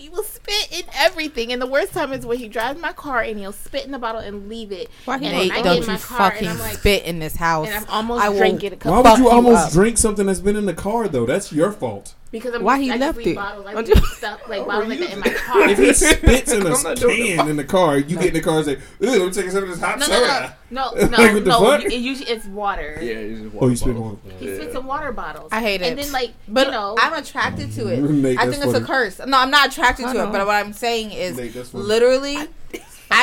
He 0.00 0.08
will 0.08 0.22
spit 0.22 0.68
in 0.72 0.84
everything, 0.94 1.52
and 1.52 1.60
the 1.60 1.66
worst 1.66 1.92
time 1.92 2.14
is 2.14 2.24
when 2.24 2.38
he 2.38 2.48
drives 2.48 2.80
my 2.80 2.92
car 2.94 3.20
and 3.20 3.38
he'll 3.38 3.52
spit 3.52 3.84
in 3.84 3.90
the 3.90 3.98
bottle 3.98 4.22
and 4.22 4.48
leave 4.48 4.72
it. 4.72 4.88
Why 5.04 5.18
he 5.18 5.26
and 5.26 5.36
Nate, 5.36 5.50
when 5.50 5.58
I 5.58 5.62
get 5.62 5.64
don't 5.64 5.76
in 5.76 5.82
you 5.82 5.88
my 5.88 5.98
car 5.98 6.20
and 6.26 6.32
fucking 6.34 6.48
I'm 6.48 6.58
like, 6.58 6.78
spit 6.78 7.04
in 7.04 7.18
this 7.18 7.36
house. 7.36 7.68
and 7.68 7.76
I'm 7.84 7.90
almost 7.90 8.24
I 8.24 8.30
will- 8.30 8.38
drinking. 8.38 8.78
Why 8.82 9.00
would 9.00 9.18
you 9.18 9.24
you 9.24 9.30
almost 9.30 9.66
up. 9.66 9.72
drink 9.72 9.98
something 9.98 10.24
that's 10.24 10.40
been 10.40 10.56
in 10.56 10.64
the 10.64 10.72
car 10.74 11.06
though? 11.06 11.26
That's 11.26 11.52
your 11.52 11.70
fault. 11.70 12.14
Because 12.32 12.54
I'm, 12.54 12.62
Why 12.62 12.78
he 12.80 12.90
I 12.92 12.94
just 12.94 13.00
left 13.00 13.18
leave 13.18 13.26
it? 13.26 13.34
Bottles, 13.36 13.66
I 13.66 13.72
Don't 13.74 13.86
leave 13.88 13.96
you- 13.96 14.06
stuff 14.06 14.48
like 14.48 14.64
bottles 14.66 14.88
like 14.88 14.98
that 15.00 15.12
in 15.12 15.18
my 15.20 15.28
car. 15.30 15.68
If 15.68 15.78
he 15.78 15.92
spits 15.94 16.52
in 16.52 16.64
a 16.64 16.74
I'm 16.74 16.82
not 16.84 16.96
doing 16.96 17.36
can 17.36 17.48
in 17.48 17.56
the 17.56 17.64
car, 17.64 17.98
you 17.98 18.16
get 18.16 18.26
in 18.26 18.34
the 18.34 18.40
car 18.40 18.58
and 18.58 18.64
say, 18.66 18.78
"Ooh, 19.02 19.24
I'm 19.26 19.32
taking 19.32 19.50
some 19.50 19.64
of 19.64 19.68
this 19.68 19.80
hot 19.80 19.98
no, 19.98 20.06
no, 20.06 20.12
soda." 20.12 20.56
no, 20.70 20.90
no, 20.92 21.00
Like, 21.00 21.10
no, 21.10 21.18
what 21.34 21.44
the 21.44 21.50
no. 21.50 21.60
fuck? 21.60 21.84
It 21.86 21.92
usually 21.94 22.30
it's 22.30 22.46
water. 22.46 22.98
Yeah, 23.02 23.10
it's 23.14 23.40
just 23.40 23.54
Oh, 23.54 23.54
you 23.54 23.60
water 23.60 23.76
spit 23.76 23.94
bottle. 23.94 24.02
one. 24.24 24.34
He 24.38 24.54
spits 24.54 24.74
in 24.76 24.86
water 24.86 25.12
bottles. 25.12 25.48
I 25.52 25.60
hate 25.60 25.80
it. 25.82 25.86
And 25.88 25.98
then 25.98 26.12
like, 26.12 26.30
But 26.46 26.66
you 26.68 26.72
know, 26.72 26.96
I'm 27.00 27.14
attracted 27.14 27.72
to 27.72 27.88
it. 27.88 27.98
Nate, 28.00 28.38
I 28.38 28.46
that's 28.46 28.58
think 28.58 28.70
it's 28.70 28.80
a 28.80 28.86
curse. 28.86 29.18
No, 29.26 29.38
I'm 29.38 29.50
not 29.50 29.68
attracted 29.72 30.04
to 30.04 30.10
it. 30.22 30.30
But 30.32 30.46
what 30.46 30.54
I'm 30.54 30.72
saying 30.72 31.10
is, 31.10 31.36
Nate, 31.36 31.74
literally, 31.74 32.36
I 32.36 32.46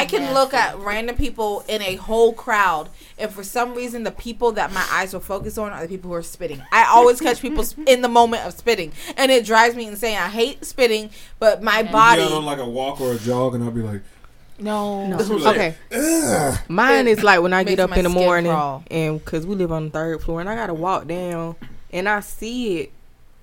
can 0.06 0.34
look 0.34 0.54
at 0.54 0.78
random 0.80 1.16
people 1.16 1.64
in 1.68 1.82
a 1.82 1.96
whole 1.96 2.34
crowd, 2.34 2.90
and 3.18 3.32
for 3.32 3.44
some 3.44 3.74
reason, 3.74 4.04
the 4.04 4.12
people 4.12 4.52
that 4.54 4.72
my 4.74 4.86
eyes 4.92 5.14
will 5.14 5.20
focus 5.22 5.58
on 5.58 5.72
are 5.72 5.82
the 5.82 5.88
people 5.88 6.10
who 6.10 6.16
are 6.16 6.22
spitting. 6.24 6.62
I 6.72 6.86
always 6.86 7.20
catch 7.22 7.42
people 7.42 7.66
in 7.86 8.02
the 8.02 8.10
moment 8.10 8.46
of 8.46 8.54
spitting, 8.54 8.92
and 9.16 9.32
it 9.32 9.46
drives 9.46 9.76
me 9.76 9.88
insane. 9.88 10.18
I 10.18 10.28
hate 10.30 10.66
spitting, 10.66 11.10
but 11.40 11.64
my 11.64 11.84
Be 11.84 11.92
body. 11.92 12.22
out 12.22 12.32
on 12.32 12.46
like 12.46 12.60
a 12.60 12.68
walk 12.68 13.00
or 13.02 13.14
a 13.14 13.18
jog, 13.18 13.56
and 13.56 13.64
I'll 13.64 13.72
be 13.72 13.82
like, 13.82 14.02
no, 14.60 15.06
No. 15.06 15.20
Okay. 15.20 15.76
Ugh. 15.96 16.60
Mine 16.68 17.08
is 17.08 17.24
like 17.24 17.42
when 17.42 17.54
I 17.54 17.64
get 17.64 17.80
up 17.80 17.96
in 17.96 18.04
the 18.04 18.10
morning 18.10 18.52
crawl. 18.52 18.84
and 18.90 19.20
because 19.24 19.46
we 19.46 19.56
live 19.56 19.72
on 19.72 19.86
the 19.86 19.90
third 19.92 20.22
floor 20.22 20.42
and 20.42 20.50
I 20.50 20.56
gotta 20.56 20.74
walk 20.74 21.08
down 21.08 21.56
and 21.94 22.10
I 22.10 22.22
see 22.22 22.80
it. 22.80 22.92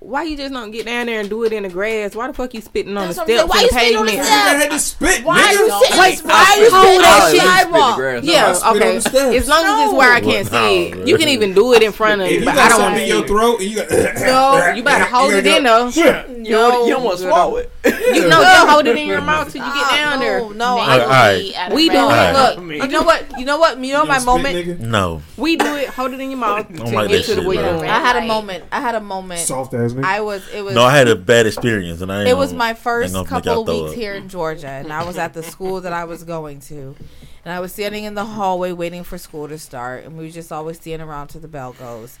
Why 0.05 0.21
you 0.23 0.37
just 0.37 0.53
don't 0.53 0.69
get 0.69 0.85
down 0.85 1.07
there 1.07 1.19
and 1.19 1.27
do 1.27 1.43
it 1.45 1.51
in 1.53 1.63
the 1.63 1.69
grass? 1.69 2.13
Why 2.15 2.27
the 2.27 2.33
fuck 2.33 2.53
you 2.53 2.61
spitting 2.61 2.95
on 2.95 3.07
That's 3.07 3.15
the 3.17 3.21
what 3.23 3.29
I'm 3.31 3.49
saying. 3.49 3.49
steps 3.49 3.49
Why 3.49 3.61
and 3.61 3.69
the 3.69 3.73
you 3.73 3.79
spitting 3.79 3.97
on 3.97 4.05
the 4.05 4.11
pavement? 4.11 4.27
steps? 4.27 4.45
I 4.45 4.55
had 4.61 4.71
to 4.71 4.79
spit. 4.79 5.25
Why 5.25 5.39
nigga. 5.41 5.51
you 5.51 5.57
sit? 5.57 5.71
Wait, 5.71 5.89
why 5.99 6.07
you 6.07 6.15
spit 6.15 6.69
sit 6.69 6.73
on 6.73 6.85
on 6.85 7.31
the 7.31 7.39
sidewalk? 7.39 7.95
grass. 7.95 8.23
Yeah, 8.23 8.45
I 8.45 8.53
spit 8.53 8.65
on 8.65 8.75
okay. 8.77 8.93
the 8.95 9.01
steps. 9.01 9.35
As 9.35 9.47
long 9.47 9.65
as 9.65 9.89
it's 9.89 9.97
where 9.97 10.11
I 10.13 10.21
can't 10.21 10.51
No. 10.51 10.59
see 10.69 10.85
it, 10.89 11.07
you 11.07 11.17
can 11.17 11.29
even 11.29 11.53
do 11.55 11.73
it 11.73 11.81
in 11.81 11.91
front 11.91 12.21
of 12.21 12.27
If 12.27 12.33
me, 12.33 12.39
you 12.39 12.45
but 12.45 12.53
got 12.55 12.65
I 12.65 12.69
don't 12.69 12.81
want 12.83 12.95
to 12.95 13.01
in 13.01 13.07
your 13.07 13.27
throat, 13.27 13.59
and 13.61 13.69
you 13.69 13.75
got 13.77 13.89
No, 13.89 14.73
you 14.75 14.83
better 14.83 15.05
hold 15.15 15.33
it 15.33 15.45
in 15.47 15.63
though. 15.63 15.91
You 16.45 16.51
don't, 16.51 16.85
you 16.87 16.93
don't 16.93 17.03
want 17.03 17.17
to 17.17 17.23
swallow 17.23 17.55
it. 17.57 17.71
You 17.83 18.27
know, 18.27 18.39
you 18.39 18.67
hold 18.69 18.85
it 18.85 18.95
in 18.95 19.07
your 19.07 19.21
mouth 19.21 19.51
till 19.51 19.65
you 19.65 19.73
get 19.73 19.89
down 19.89 20.19
there. 20.19 20.41
No, 20.41 20.49
no. 20.53 20.77
I. 20.79 21.71
We 21.73 21.89
do 21.89 21.95
it. 21.97 22.33
Look, 22.33 22.81
you 22.83 22.87
know 22.91 23.01
what? 23.01 23.39
You 23.39 23.45
know 23.45 23.57
what? 23.57 23.79
You 23.79 23.93
know 23.93 24.05
my 24.05 24.19
moment. 24.23 24.79
No. 24.79 25.23
We 25.37 25.55
do 25.55 25.75
it. 25.75 25.89
Hold 25.89 26.13
it 26.13 26.19
in 26.19 26.29
your 26.29 26.37
mouth 26.39 26.67
don't 26.71 26.91
like 26.93 27.09
that 27.09 27.17
the 27.17 27.23
shit, 27.23 27.43
weight 27.45 27.59
bro. 27.59 27.73
room. 27.73 27.81
I 27.81 27.99
had 27.99 28.15
a 28.17 28.27
moment. 28.27 28.63
I 28.71 28.79
had 28.79 28.93
a 28.95 29.01
moment. 29.01 29.39
Soft 29.41 29.73
ass 29.73 29.93
nigga. 29.95 30.03
I 30.05 30.21
was. 30.21 30.47
It 30.53 30.61
was. 30.63 30.75
No, 30.75 30.83
I 30.83 30.95
had 30.95 31.07
a 31.07 31.15
bad 31.15 31.45
experience, 31.45 32.01
and 32.01 32.11
I. 32.11 32.25
It 32.27 32.37
was 32.37 32.53
my 32.53 32.73
first 32.73 33.13
couple 33.25 33.61
of 33.61 33.67
weeks 33.67 33.91
up. 33.91 33.95
here 33.95 34.13
in 34.13 34.29
Georgia, 34.29 34.67
and 34.67 34.91
I 34.91 35.03
was 35.03 35.17
at 35.17 35.33
the 35.33 35.43
school 35.43 35.81
that 35.81 35.93
I 35.93 36.03
was 36.05 36.23
going 36.23 36.59
to, 36.61 36.95
and 37.43 37.53
I 37.53 37.59
was 37.59 37.73
standing 37.73 38.03
in 38.03 38.13
the 38.13 38.25
hallway 38.25 38.71
waiting 38.71 39.03
for 39.03 39.17
school 39.17 39.47
to 39.47 39.57
start, 39.57 40.03
and 40.05 40.17
we 40.17 40.25
were 40.25 40.31
just 40.31 40.51
always 40.51 40.77
standing 40.77 41.07
around 41.07 41.27
till 41.29 41.41
the 41.41 41.47
bell 41.47 41.73
goes, 41.73 42.19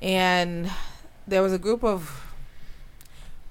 and 0.00 0.70
there 1.26 1.42
was 1.42 1.52
a 1.52 1.58
group 1.58 1.82
of 1.82 2.20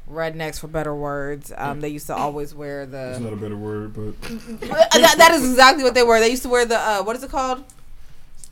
rednecks, 0.09 0.59
for 0.59 0.67
better 0.67 0.93
words. 0.93 1.51
Um, 1.57 1.81
they 1.81 1.89
used 1.89 2.07
to 2.07 2.15
always 2.15 2.53
wear 2.53 2.85
That's 2.85 3.17
the. 3.19 3.23
not 3.23 3.33
a 3.33 3.37
better 3.37 3.57
word, 3.57 3.93
but 3.93 4.13
Uh, 4.29 4.99
that, 4.99 5.15
that 5.17 5.31
is 5.31 5.49
exactly 5.49 5.83
what 5.83 5.93
they 5.93 6.03
were. 6.03 6.19
They 6.19 6.29
used 6.29 6.43
to 6.43 6.49
wear 6.49 6.65
the 6.65 6.77
uh, 6.77 7.03
what 7.03 7.15
is 7.15 7.23
it 7.23 7.31
called? 7.31 7.63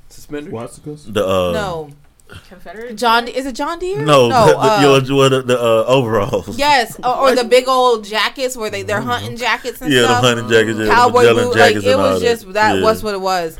Suspenders. 0.10 0.54
Watsicas? 0.54 1.14
The 1.14 1.26
uh, 1.26 1.52
no, 1.52 1.92
Confederate. 2.48 2.96
John. 2.98 3.28
Is 3.28 3.46
it 3.46 3.56
John 3.56 3.80
Deere? 3.80 4.04
no, 4.06 4.30
no. 4.30 4.46
the, 4.48 4.58
uh, 4.58 4.82
your, 4.82 5.02
your, 5.04 5.30
the, 5.30 5.42
the 5.44 5.60
uh, 5.60 5.84
overalls. 5.86 6.58
Yes, 6.58 7.00
or, 7.04 7.16
or 7.16 7.36
the 7.36 7.44
big 7.44 7.68
old 7.68 8.04
jackets 8.06 8.56
where 8.58 8.70
they 8.70 8.84
they're 8.84 9.02
hunting 9.02 9.38
jackets 9.38 9.82
and 9.82 9.92
yeah, 9.92 10.02
the 10.02 10.08
stuff. 10.08 10.24
hunting 10.24 10.50
jackets, 10.50 10.80
yeah, 10.80 10.94
cowboy 10.94 11.22
the 11.24 11.28
Magellan 11.34 11.46
boot. 11.46 11.58
Like 11.60 11.74
jackets, 11.74 11.86
it 11.86 11.98
was 11.98 12.22
just 12.22 12.54
that 12.54 12.76
Yeah. 12.78 12.84
was 12.84 13.04
what 13.04 13.14
it 13.14 13.22
was. 13.22 13.58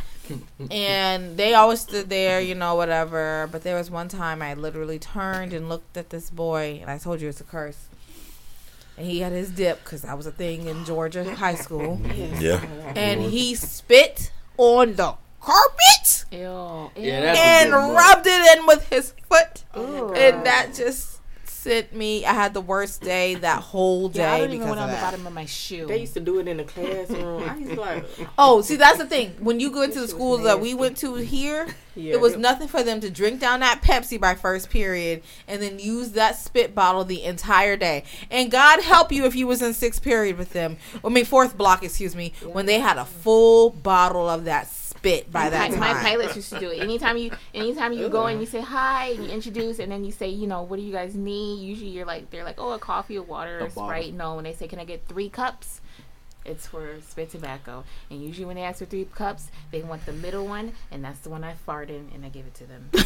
And 0.70 1.36
they 1.38 1.54
always 1.56 1.82
stood 1.82 2.10
there, 2.10 2.40
you 2.40 2.56
know, 2.56 2.76
whatever. 2.76 3.50
But 3.52 3.64
there 3.64 3.76
was 3.76 3.92
one 3.92 4.08
time 4.08 4.42
I 4.42 4.54
literally 4.54 5.00
turned 5.00 5.52
and 5.54 5.68
looked 5.68 5.98
at 5.98 6.10
this 6.10 6.30
boy, 6.30 6.78
and 6.82 6.90
I 6.90 6.98
told 6.98 7.20
you 7.22 7.28
it's 7.30 7.42
a 7.42 7.44
curse. 7.44 7.88
And 8.98 9.06
he 9.08 9.20
had 9.20 9.32
his 9.34 9.50
dip 9.50 9.84
because 9.84 10.04
that 10.04 10.16
was 10.16 10.26
a 10.28 10.32
thing 10.32 10.68
in 10.68 10.86
Georgia 10.86 11.36
high 11.36 11.56
school, 11.56 12.00
Yeah, 12.40 12.64
and 12.96 13.22
he 13.24 13.56
spit 13.56 14.32
on 14.58 14.94
the 14.96 15.16
carpet 15.42 16.26
Ew. 16.32 16.40
Ew. 16.40 16.92
Yeah, 16.96 17.36
and 17.38 17.74
a 17.74 17.76
rubbed 17.78 18.26
it 18.28 18.58
in 18.58 18.66
with 18.66 18.88
his 18.90 19.14
foot, 19.28 19.64
Ooh. 19.78 20.14
and 20.14 20.46
that 20.46 20.74
just 20.74 21.20
sent 21.44 21.94
me. 21.94 22.26
I 22.26 22.34
had 22.34 22.54
the 22.54 22.62
worst 22.62 23.02
day 23.02 23.36
that 23.36 23.62
whole 23.62 24.08
day 24.10 24.22
Yeah, 24.22 24.32
I 24.34 24.38
don't 24.40 24.48
even 24.48 24.60
because 24.60 24.70
went 24.70 24.80
of 24.80 24.84
on 24.86 24.96
the 24.96 25.02
bottom 25.02 25.28
of 25.28 25.34
my 25.34 25.46
shoe. 25.46 25.86
They 25.88 26.00
used 26.00 26.14
to 26.16 26.20
do 26.20 26.40
it 26.40 26.48
in 26.48 26.58
the 26.58 26.64
classroom. 26.64 27.44
I 27.48 27.58
used 27.58 27.72
to 27.74 27.80
like, 27.82 28.06
Oh, 28.38 28.62
see, 28.62 28.78
that's 28.78 28.98
the 28.98 29.06
thing. 29.06 29.36
When 29.40 29.60
you 29.60 29.70
go 29.72 29.82
into 29.84 29.96
the 29.96 30.02
This 30.02 30.10
shit 30.12 30.20
was 30.20 30.22
schools 30.40 30.44
that 30.44 30.60
we 30.60 30.74
went 30.74 30.98
to 30.98 31.16
here, 31.16 31.68
yeah, 31.96 32.14
it 32.14 32.22
was 32.22 32.34
it- 32.34 32.40
nothing 32.40 32.68
for 32.68 32.82
them 32.82 33.00
to 33.02 33.12
drink 33.12 33.40
down 33.42 33.60
that 33.60 33.82
Pepsi 33.84 34.20
by 34.20 34.34
first 34.36 34.70
period 34.72 35.22
and 35.48 35.62
then 35.62 35.78
use 35.78 36.12
that 36.14 36.38
spit 36.38 36.74
bottle 36.74 37.04
the 37.04 37.24
entire 37.24 37.76
day. 37.78 38.06
And 38.32 38.50
God 38.50 38.82
help 38.82 39.12
you 39.12 39.26
if 39.26 39.36
you 39.36 39.46
was 39.46 39.62
in 39.62 39.74
sixth 39.74 40.02
period 40.02 40.38
with 40.38 40.54
them. 40.54 40.78
I 41.06 41.10
mean, 41.10 41.26
fourth 41.26 41.58
block, 41.58 41.84
excuse 41.84 42.16
me, 42.16 42.34
when 42.44 42.66
they 42.66 42.80
had 42.80 42.98
a 42.98 43.06
full 43.06 43.70
bottle 43.70 44.28
of 44.30 44.46
that 44.46 44.68
spit 45.02 45.32
by 45.32 45.50
that 45.50 45.72
my, 45.72 45.78
time. 45.78 45.80
my 45.80 46.02
pilots 46.02 46.36
used 46.36 46.50
to 46.54 46.60
do 46.60 46.70
it. 46.70 46.80
Anytime 46.80 47.18
you, 47.18 47.32
anytime 47.54 47.92
you 47.92 48.08
go 48.08 48.28
and 48.28 48.40
you 48.40 48.46
say 48.46 48.62
hi 48.62 49.08
and 49.10 49.26
you 49.26 49.32
introduce, 49.32 49.80
and 49.80 49.92
then 49.92 50.04
you 50.04 50.12
say, 50.12 50.30
you 50.30 50.46
know, 50.48 50.62
what 50.62 50.78
do 50.78 50.84
you 50.84 50.92
guys 50.92 51.16
need? 51.16 51.62
Usually, 51.62 51.90
you're 51.90 52.06
like, 52.06 52.30
they're 52.30 52.44
like, 52.44 52.60
oh, 52.60 52.72
a 52.74 52.80
coffee, 52.80 53.16
a 53.16 53.24
water, 53.24 53.60
A 53.60 53.66
a 53.66 53.70
Sprite. 53.72 54.14
No, 54.14 54.36
when 54.36 54.44
they 54.44 54.54
say, 54.54 54.68
can 54.68 54.80
I 54.80 54.86
get 54.86 55.08
three 55.08 55.30
cups? 55.30 55.82
It's 56.46 56.68
for 56.68 56.98
spit 57.08 57.32
tobacco. 57.32 57.84
And 58.10 58.22
usually, 58.22 58.46
when 58.46 58.56
they 58.56 58.64
ask 58.64 58.80
for 58.80 58.86
three 58.86 59.06
cups, 59.06 59.50
they 59.72 59.82
want 59.82 60.06
the 60.06 60.14
middle 60.14 60.48
one, 60.48 60.74
and 60.92 61.04
that's 61.04 61.20
the 61.20 61.30
one 61.30 61.44
I 61.44 61.54
fart 61.54 61.90
in, 61.90 62.10
and 62.14 62.24
I 62.26 62.30
give 62.30 62.46
it 62.46 62.54
to 62.56 62.66
them. 62.66 62.90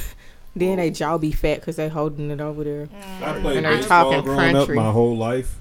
Then 0.57 0.77
they 0.77 0.89
jaw 0.89 1.17
be 1.17 1.33
fat 1.33 1.59
because 1.59 1.75
they 1.75 1.89
holding 1.89 2.31
it 2.31 2.39
over 2.39 2.63
there. 2.63 2.87
I 3.21 3.41
played 3.41 3.57
And 3.57 3.65
they're 3.65 3.75
baseball 3.75 4.21
growing 4.21 4.53
country. 4.53 4.77
up 4.77 4.85
my 4.85 4.89
whole 4.89 5.17
life. 5.17 5.57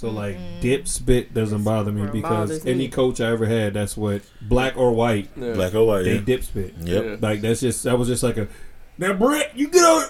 So 0.00 0.08
like 0.10 0.38
dip 0.62 0.88
spit 0.88 1.34
doesn't 1.34 1.62
bother 1.62 1.92
me 1.92 2.06
because 2.10 2.48
bothers 2.48 2.64
any 2.64 2.78
me. 2.78 2.88
coach 2.88 3.20
I 3.20 3.30
ever 3.32 3.44
had, 3.44 3.74
that's 3.74 3.98
what 3.98 4.22
black 4.40 4.74
or 4.78 4.92
white, 4.92 5.28
Yeah. 5.36 5.52
black 5.52 5.74
or 5.74 5.86
white. 5.86 6.04
they 6.04 6.14
Yeah. 6.14 6.20
dip 6.22 6.42
spit. 6.42 6.74
Yep. 6.80 7.04
Yeah. 7.04 7.16
Like 7.20 7.42
that's 7.42 7.60
just 7.60 7.82
that 7.84 7.98
was 7.98 8.08
just 8.08 8.22
like 8.22 8.38
a 8.38 8.48
now 8.96 9.12
Brett, 9.12 9.52
you 9.54 9.68
get 9.68 9.84
on 9.84 10.04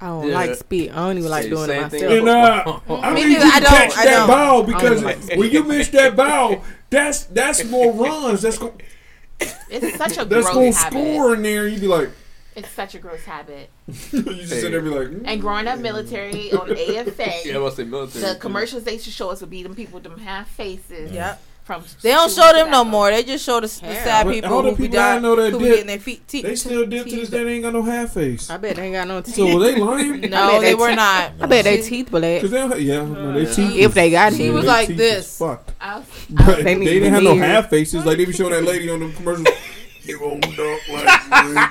I 0.00 0.06
don't 0.06 0.28
Yeah. 0.28 0.34
like 0.34 0.54
spit. 0.54 0.90
I 0.90 0.94
don't 1.06 1.18
even 1.18 1.30
like 1.30 1.50
doing 1.50 1.66
the 1.66 1.74
it 1.76 1.80
same 1.82 1.90
thing 1.90 2.24
myself. 2.24 2.86
and 2.88 2.90
uh, 2.90 2.94
I 3.02 3.14
Me 3.14 3.24
need 3.24 3.32
you 3.32 3.38
to 3.40 3.44
I 3.44 3.60
don't- 3.60 3.68
catch 3.68 3.96
I 3.98 4.04
that 4.06 4.10
don't. 4.10 4.26
ball 4.26 4.62
because 4.62 5.02
like 5.02 5.18
when 5.36 5.50
you 5.50 5.64
miss 5.64 5.88
that 5.90 6.16
ball, 6.16 6.64
that's 6.88 7.24
that's 7.24 7.62
more 7.66 7.92
runs. 8.04 8.40
That's 8.40 8.56
go, 8.56 8.72
It's 9.68 9.98
such 9.98 10.16
a 10.16 10.24
that's 10.24 10.46
gross 10.50 10.54
gonna 10.54 10.72
habit. 10.72 10.92
score 11.14 11.34
in 11.34 11.42
there. 11.42 11.68
You'd 11.68 11.82
be 11.82 11.88
like, 11.88 12.08
It's 12.56 12.70
such 12.70 12.94
a 12.94 12.98
gross 12.98 13.22
habit. 13.24 13.68
you 13.86 13.94
just 14.22 14.48
sit 14.48 14.70
there 14.70 14.80
and 14.80 14.88
be 14.90 14.96
like, 14.98 15.08
mm. 15.08 15.22
And 15.26 15.40
growing 15.40 15.66
up 15.68 15.78
military 15.78 16.50
on 16.52 16.70
AFA, 16.72 17.32
Yeah, 17.44 17.56
I 17.56 17.58
was 17.58 17.76
say 17.76 17.84
military. 17.84 18.24
the 18.24 18.34
too. 18.34 18.40
commercials 18.40 18.84
they 18.84 18.94
used 18.94 19.04
to 19.04 19.10
show 19.10 19.30
us 19.30 19.42
would 19.42 19.50
be 19.50 19.62
them 19.62 19.74
people 19.74 19.94
with 20.00 20.04
them 20.04 20.18
half 20.18 20.48
faces. 20.48 21.12
Yep. 21.12 21.42
From 21.64 21.82
They 22.00 22.12
don't 22.12 22.30
show 22.30 22.52
them 22.52 22.70
no 22.70 22.84
more. 22.84 23.10
They 23.10 23.24
just 23.24 23.44
show 23.44 23.56
the, 23.56 23.66
the 23.66 23.68
sad 23.68 24.24
But 24.26 24.32
people 24.34 24.54
all 24.54 24.62
the 24.62 24.70
who 24.70 24.76
be 24.76 24.82
people 24.84 25.00
I 25.00 25.02
dying, 25.14 25.22
know 25.22 25.34
that 25.34 25.50
who 25.50 25.58
be 25.58 25.64
getting 25.64 25.86
their 25.88 25.98
feet. 25.98 26.26
Te- 26.28 26.42
they 26.42 26.54
still 26.54 26.86
dip 26.86 27.04
to 27.06 27.10
this 27.10 27.22
teeth- 27.22 27.30
day. 27.32 27.42
They 27.44 27.52
ain't 27.54 27.64
got 27.64 27.72
no 27.72 27.82
half 27.82 28.12
face. 28.14 28.48
I 28.48 28.56
bet 28.56 28.76
they 28.76 28.84
ain't 28.84 28.94
got 28.94 29.08
no 29.08 29.20
teeth. 29.20 29.34
So 29.34 29.52
were 29.52 29.60
they 29.60 29.74
lying? 29.76 30.20
no, 30.30 30.60
they, 30.60 30.68
they 30.68 30.74
were 30.76 30.94
not. 30.94 31.32
I 31.40 31.46
bet 31.46 31.64
they 31.64 31.82
teeth 31.82 32.08
black. 32.10 32.40
Cause 32.40 32.52
they 32.52 32.58
don't, 32.58 32.80
yeah, 32.80 33.04
no, 33.04 33.32
they 33.32 33.52
teeth. 33.52 33.76
If 33.80 33.94
they 33.94 34.10
got 34.12 34.32
She 34.34 34.46
it. 34.46 34.50
was 34.52 34.64
like 34.64 34.88
this. 34.88 35.26
is 35.26 35.38
Fucked. 35.38 35.72
I 35.80 35.96
was, 35.98 36.06
But 36.30 36.56
They 36.62 36.74
they, 36.76 36.84
didn't 36.84 37.12
have 37.14 37.22
no 37.24 37.36
half 37.36 37.68
faces 37.68 38.06
like 38.06 38.16
they 38.16 38.24
be 38.26 38.32
showing 38.32 38.52
that 38.52 38.62
lady 38.62 38.88
on 38.88 39.00
the 39.00 39.12
commercial. 39.12 39.44
You 40.04 40.20
won't 40.20 40.56
look 40.56 40.80
like 40.88 41.46
me. 41.52 41.62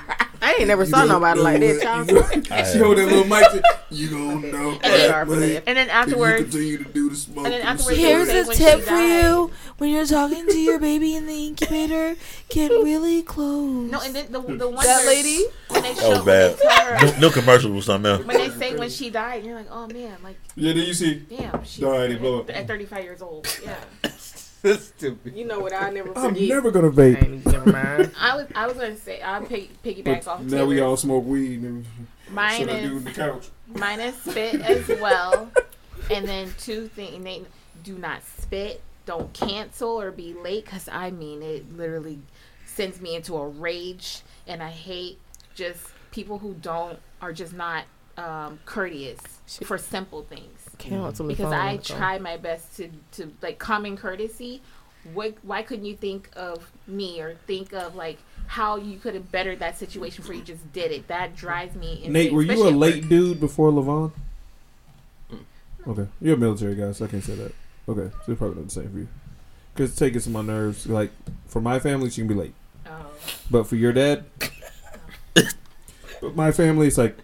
I 0.45 0.55
ain't 0.59 0.67
never 0.67 0.83
You 0.83 0.89
saw 0.89 0.99
don't 0.99 1.09
nobody 1.09 1.39
like 1.39 1.59
that. 1.59 1.81
Child 1.81 2.11
you 2.11 2.17
support. 2.23 2.67
She 2.67 2.77
hold 2.77 2.97
that 2.97 3.05
little 3.07 3.25
mic. 3.25 3.51
to- 3.51 3.63
You 3.89 4.09
don't 4.09 4.51
know. 4.51 4.71
And 4.83 4.93
then- 4.93 5.27
money 5.27 5.55
and 5.65 5.77
then 5.77 5.89
afterwards- 5.89 6.39
you 6.39 6.45
continue 6.45 6.77
to 6.77 6.83
do 6.93 7.09
the 7.09 7.15
smoke. 7.15 7.45
and 7.45 7.53
then 7.53 7.61
afterwards- 7.61 7.97
Here's 7.97 8.29
a 8.29 8.53
tip 8.53 8.81
for 8.81 8.89
died. 8.91 9.23
you: 9.23 9.51
when 9.79 9.89
you're 9.91 10.05
talking 10.05 10.45
to 10.47 10.57
your 10.59 10.79
baby 10.79 11.15
in 11.15 11.25
the 11.25 11.47
incubator, 11.47 12.15
get 12.49 12.69
really 12.89 13.23
close. 13.23 13.89
No, 13.91 13.99
and 14.01 14.13
then 14.15 14.31
the 14.31 14.39
the 14.41 14.69
one 14.69 14.85
That 14.85 15.05
lady? 15.07 15.45
when 15.69 15.81
they 15.81 15.93
That 15.93 16.09
was 16.09 16.25
bad. 16.25 16.51
when 16.51 16.57
they 16.57 16.63
tell 16.63 16.85
her- 16.85 17.05
No, 17.19 17.19
no 17.27 17.29
commercial 17.31 17.71
was 17.71 17.85
something 17.85 18.11
else. 18.11 18.23
when 18.25 18.37
they 18.37 18.49
say 18.51 18.75
when 18.75 18.89
she 18.89 19.09
died, 19.09 19.43
you're 19.43 19.55
like, 19.55 19.67
oh 19.71 19.87
man, 19.87 20.17
like 20.23 20.37
Yeah, 20.55 20.73
then 20.73 20.83
you 20.85 20.93
see. 20.93 21.15
damn, 21.29 21.63
she 21.65 21.81
Die, 21.81 22.07
they 22.07 22.33
up. 22.37 22.49
at 22.51 22.67
35 22.67 23.03
years 23.03 23.21
old. 23.21 23.47
Yeah, 23.63 23.75
Stupid. 24.79 25.35
You 25.35 25.45
know 25.45 25.59
what? 25.59 25.73
I 25.73 25.89
never 25.91 26.09
Forget. 26.13 26.23
I'm 26.41 26.47
never 26.47 26.71
gonna 26.71 26.89
vape. 26.91 27.23
Ain't- 27.23 27.45
Never 27.45 27.71
mind. 27.71 28.11
I 28.19 28.35
was 28.35 28.47
I 28.55 28.67
was 28.67 28.75
gonna 28.77 28.97
say 28.97 29.21
I 29.23 29.39
pig, 29.41 29.69
piggyback 29.83 30.25
But 30.25 30.27
off. 30.27 30.41
now 30.41 30.65
we 30.65 30.81
all 30.81 30.97
smoke 30.97 31.25
weed. 31.25 31.61
And 31.61 31.85
Mine 32.31 32.61
so 32.61 32.65
that 32.65 32.81
dude 32.81 32.91
is 32.91 32.97
on 32.97 33.03
the 33.03 33.11
couch. 33.11 33.49
mine 33.67 33.99
is 33.99 34.15
spit 34.15 34.55
as 34.61 34.87
well, 34.99 35.51
and 36.09 36.27
then 36.27 36.51
two 36.59 36.87
things. 36.87 37.23
They 37.23 37.43
do 37.83 37.97
not 37.97 38.21
spit. 38.23 38.81
Don't 39.05 39.31
cancel 39.33 40.01
or 40.01 40.09
be 40.11 40.33
late 40.33 40.65
because 40.65 40.89
I 40.91 41.11
mean 41.11 41.43
it 41.43 41.77
literally 41.77 42.19
sends 42.65 42.99
me 42.99 43.15
into 43.15 43.35
a 43.37 43.47
rage, 43.47 44.21
and 44.47 44.63
I 44.63 44.69
hate 44.71 45.19
just 45.53 45.79
people 46.11 46.39
who 46.39 46.55
don't 46.55 46.97
are 47.21 47.31
just 47.31 47.53
not 47.53 47.83
um, 48.17 48.57
courteous 48.65 49.19
for 49.63 49.77
simple 49.77 50.23
things. 50.23 50.64
Cancel 50.89 51.25
mm-hmm. 51.25 51.27
the 51.27 51.33
because 51.33 51.51
phone, 51.51 51.53
I 51.53 51.77
try 51.77 52.19
my 52.19 52.37
best 52.37 52.75
to 52.77 52.89
to 53.13 53.31
like 53.41 53.59
common 53.59 53.97
courtesy. 53.97 54.61
What, 55.13 55.35
why 55.43 55.61
couldn't 55.61 55.85
you 55.85 55.95
think 55.95 56.31
of 56.35 56.71
me 56.87 57.21
or 57.21 57.35
think 57.45 57.73
of 57.73 57.95
like 57.95 58.17
how 58.47 58.77
you 58.77 58.97
could 58.97 59.13
have 59.13 59.31
bettered 59.31 59.59
that 59.59 59.77
situation 59.77 60.23
before 60.23 60.35
you 60.35 60.41
just 60.41 60.73
did 60.73 60.91
it? 60.91 61.07
That 61.07 61.35
drives 61.35 61.75
me. 61.75 61.97
Insane, 61.97 62.13
Nate, 62.13 62.33
were 62.33 62.41
you 62.41 62.67
a 62.67 62.71
late 62.71 63.03
work. 63.03 63.09
dude 63.09 63.39
before 63.39 63.71
Levon? 63.71 64.11
Mm. 65.31 65.43
Okay, 65.87 66.07
you're 66.21 66.33
a 66.33 66.37
military 66.37 66.73
guy, 66.73 66.91
so 66.91 67.05
I 67.05 67.07
can't 67.07 67.23
say 67.23 67.35
that. 67.35 67.53
Okay, 67.87 68.11
so 68.25 68.31
it's 68.31 68.39
probably 68.39 68.55
not 68.57 68.65
the 68.65 68.71
same 68.71 68.91
for 68.91 68.97
you. 68.97 69.07
Because 69.73 69.91
it's 69.91 69.99
taking 69.99 70.19
some 70.19 70.35
of 70.35 70.43
my 70.45 70.53
nerves. 70.53 70.87
Like 70.87 71.11
for 71.45 71.61
my 71.61 71.77
family, 71.79 72.09
she 72.09 72.21
can 72.21 72.27
be 72.27 72.33
late, 72.33 72.55
Oh. 72.87 73.11
but 73.51 73.65
for 73.67 73.75
your 73.75 73.93
dad, 73.93 74.25
but 76.19 76.35
my 76.35 76.51
family, 76.51 76.87
it's 76.87 76.97
like 76.97 77.15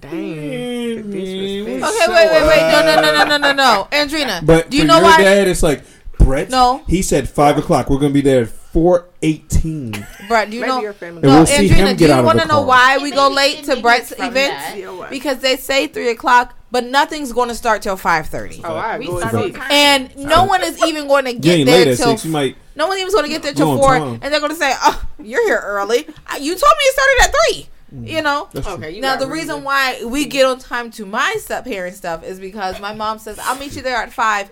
Dang. 0.00 0.10
the 0.10 1.02
disrespect. 1.02 1.84
Okay, 1.84 2.12
wait, 2.12 2.30
wait, 2.32 2.48
wait. 2.48 2.72
No, 2.72 2.82
no, 2.84 3.00
no, 3.02 3.12
no, 3.12 3.24
no, 3.24 3.36
no, 3.38 3.52
no. 3.52 3.88
Andrina, 3.92 4.44
But 4.44 4.70
do 4.70 4.76
you 4.76 4.82
for 4.84 4.88
know 4.88 4.94
your 4.96 5.04
why? 5.04 5.18
dad, 5.22 5.48
it's 5.48 5.62
like 5.62 5.82
Brett. 6.18 6.50
No. 6.50 6.82
he 6.86 7.02
said 7.02 7.28
five 7.28 7.58
o'clock. 7.58 7.88
We're 7.90 7.98
gonna 7.98 8.12
be 8.12 8.20
there 8.20 8.42
at 8.42 8.48
four 8.48 9.06
eighteen. 9.22 10.06
Brett, 10.28 10.50
do 10.50 10.56
you 10.56 10.60
Maybe 10.62 10.72
know? 10.72 10.80
your 10.82 10.92
family- 10.92 11.22
No, 11.22 11.28
we'll 11.28 11.46
Andrina, 11.46 11.96
do 11.96 12.06
you 12.06 12.22
want 12.22 12.40
to 12.40 12.46
know 12.48 12.62
why 12.62 12.98
we 12.98 13.10
go 13.10 13.28
late 13.28 13.64
to 13.64 13.76
may 13.76 13.82
Brett's 13.82 14.10
be 14.10 14.16
from 14.16 14.26
events? 14.26 14.64
that. 14.64 14.78
Yeah, 14.78 14.90
what? 14.92 15.10
Because 15.10 15.38
they 15.38 15.56
say 15.56 15.86
three 15.86 16.10
o'clock, 16.10 16.54
but 16.70 16.84
nothing's 16.84 17.32
going 17.32 17.48
to 17.48 17.54
start 17.54 17.80
till 17.82 17.96
five 17.96 18.26
thirty. 18.26 18.60
Oh, 18.62 18.74
I 18.74 18.98
We 18.98 19.08
and 19.08 19.30
see. 19.30 19.54
And 19.70 20.16
no 20.18 20.44
one 20.44 20.62
is 20.62 20.82
even 20.84 21.08
going 21.08 21.24
to 21.24 21.32
You 21.32 21.38
get 21.40 21.56
late 21.58 21.64
there 21.64 21.92
at 21.92 21.96
till 21.96 22.10
six. 22.10 22.24
You 22.26 22.30
might. 22.32 22.56
no 22.76 22.86
one 22.88 22.98
even 22.98 23.10
going 23.12 23.24
to 23.24 23.30
get 23.30 23.42
there 23.42 23.54
till 23.54 23.78
four, 23.78 23.96
time. 23.98 24.18
and 24.22 24.32
they're 24.34 24.40
going 24.40 24.52
to 24.52 24.58
say, 24.58 24.72
"Oh, 24.82 25.02
you're 25.22 25.44
here 25.46 25.60
early. 25.64 26.06
Uh, 26.26 26.36
You 26.38 26.52
told 26.52 26.72
me 26.72 26.84
it 26.84 26.94
started 26.94 27.18
at 27.22 27.34
three. 27.54 27.68
Mm. 27.94 28.08
You 28.08 28.22
know. 28.22 28.48
That's. 28.52 28.66
Okay, 28.66 28.90
you 28.90 29.00
Now 29.00 29.16
the 29.16 29.28
reason 29.28 29.64
why 29.64 30.04
we 30.04 30.26
get 30.26 30.46
on 30.46 30.58
time 30.58 30.90
to 30.92 31.06
my 31.06 31.36
step 31.38 31.64
parent 31.64 31.96
stuff 31.96 32.24
is 32.24 32.38
because 32.38 32.80
my 32.80 32.94
mom 32.94 33.18
says 33.18 33.38
I'll 33.38 33.58
meet 33.58 33.76
you 33.76 33.82
there 33.82 33.96
at 33.96 34.12
five. 34.12 34.50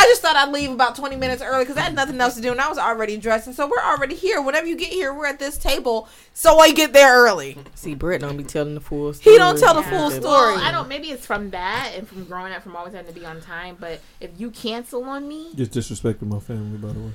I 0.00 0.02
just 0.02 0.22
thought 0.22 0.36
I'd 0.36 0.52
leave 0.52 0.70
about 0.70 0.94
twenty 0.94 1.16
minutes 1.16 1.42
early 1.42 1.64
because 1.64 1.76
I 1.76 1.80
had 1.80 1.94
nothing 1.94 2.20
else 2.20 2.36
to 2.36 2.40
do 2.40 2.52
and 2.52 2.60
I 2.60 2.68
was 2.68 2.78
already 2.78 3.16
dressed, 3.16 3.48
and 3.48 3.56
so 3.56 3.66
we're 3.66 3.82
already 3.82 4.14
here. 4.14 4.40
Whenever 4.40 4.68
you 4.68 4.76
get 4.76 4.90
here, 4.90 5.12
we're 5.12 5.26
at 5.26 5.40
this 5.40 5.58
table, 5.58 6.08
so 6.34 6.58
I 6.58 6.70
get 6.70 6.92
there 6.92 7.12
early. 7.24 7.58
See, 7.74 7.94
Brett 7.96 8.20
don't 8.20 8.36
be 8.36 8.44
telling 8.44 8.74
the 8.74 8.80
full 8.80 9.12
story. 9.12 9.34
He 9.34 9.38
don't 9.38 9.58
tell 9.58 9.74
the 9.74 9.82
full 9.82 10.10
story. 10.12 10.54
Well, 10.54 10.64
I 10.64 10.70
don't. 10.70 10.88
Maybe 10.88 11.10
it's 11.10 11.26
from 11.26 11.50
that 11.50 11.94
and 11.96 12.06
from 12.06 12.24
growing 12.26 12.52
up, 12.52 12.62
from 12.62 12.76
always 12.76 12.94
having 12.94 13.12
to 13.12 13.18
be 13.18 13.26
on 13.26 13.40
time. 13.40 13.76
But 13.80 14.00
if 14.20 14.30
you 14.38 14.52
cancel 14.52 15.02
on 15.02 15.26
me, 15.26 15.48
Just 15.56 15.72
disrespecting 15.72 16.28
my 16.28 16.38
family, 16.38 16.78
by 16.78 16.92
the 16.92 17.00
way. 17.00 17.10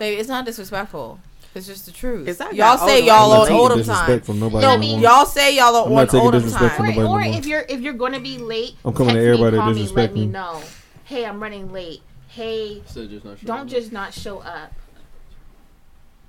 Maybe 0.00 0.16
it's 0.18 0.28
not 0.28 0.44
disrespectful. 0.44 1.20
It's 1.54 1.66
just 1.66 1.86
the 1.86 1.92
truth. 1.92 2.26
It's 2.26 2.40
not 2.40 2.54
y'all 2.54 2.76
say 2.78 3.04
y'all 3.06 3.30
I'm 3.32 3.48
not 3.48 3.60
on 3.60 3.68
taking 3.78 3.84
time. 3.84 4.20
from 4.22 4.40
nobody. 4.40 4.62
No, 4.62 4.70
no 4.70 4.74
I 4.74 4.76
mean, 4.76 5.00
y'all 5.00 5.24
say 5.24 5.56
y'all 5.56 5.76
are 5.76 5.86
I'm 5.86 5.92
on 5.92 5.94
not 5.94 6.08
taking 6.10 6.20
Oldham 6.20 6.42
disrespect 6.42 6.76
time. 6.76 6.76
from 6.76 6.98
or, 6.98 7.04
nobody 7.04 7.28
or 7.28 7.32
no 7.32 7.38
if 7.38 7.46
you're 7.46 7.64
if 7.68 7.80
you're 7.80 7.92
going 7.92 8.12
to 8.12 8.20
be 8.20 8.38
late, 8.38 8.74
I'm 8.84 8.92
coming 8.92 9.14
to 9.14 9.20
everybody 9.20 9.52
me, 9.52 9.56
that 9.56 9.56
call 9.58 9.66
me, 9.68 9.72
let 9.74 9.74
disrespect 9.82 10.14
me 10.14 10.20
me. 10.22 10.26
know. 10.26 10.62
Hey, 11.04 11.24
I'm 11.26 11.40
running 11.40 11.72
late. 11.72 12.02
Hey, 12.28 12.82
So 12.86 13.06
just 13.06 13.24
not 13.24 13.38
sure. 13.38 13.46
don't 13.46 13.68
just 13.68 13.92
not 13.92 14.12
show 14.12 14.38
up. 14.40 14.72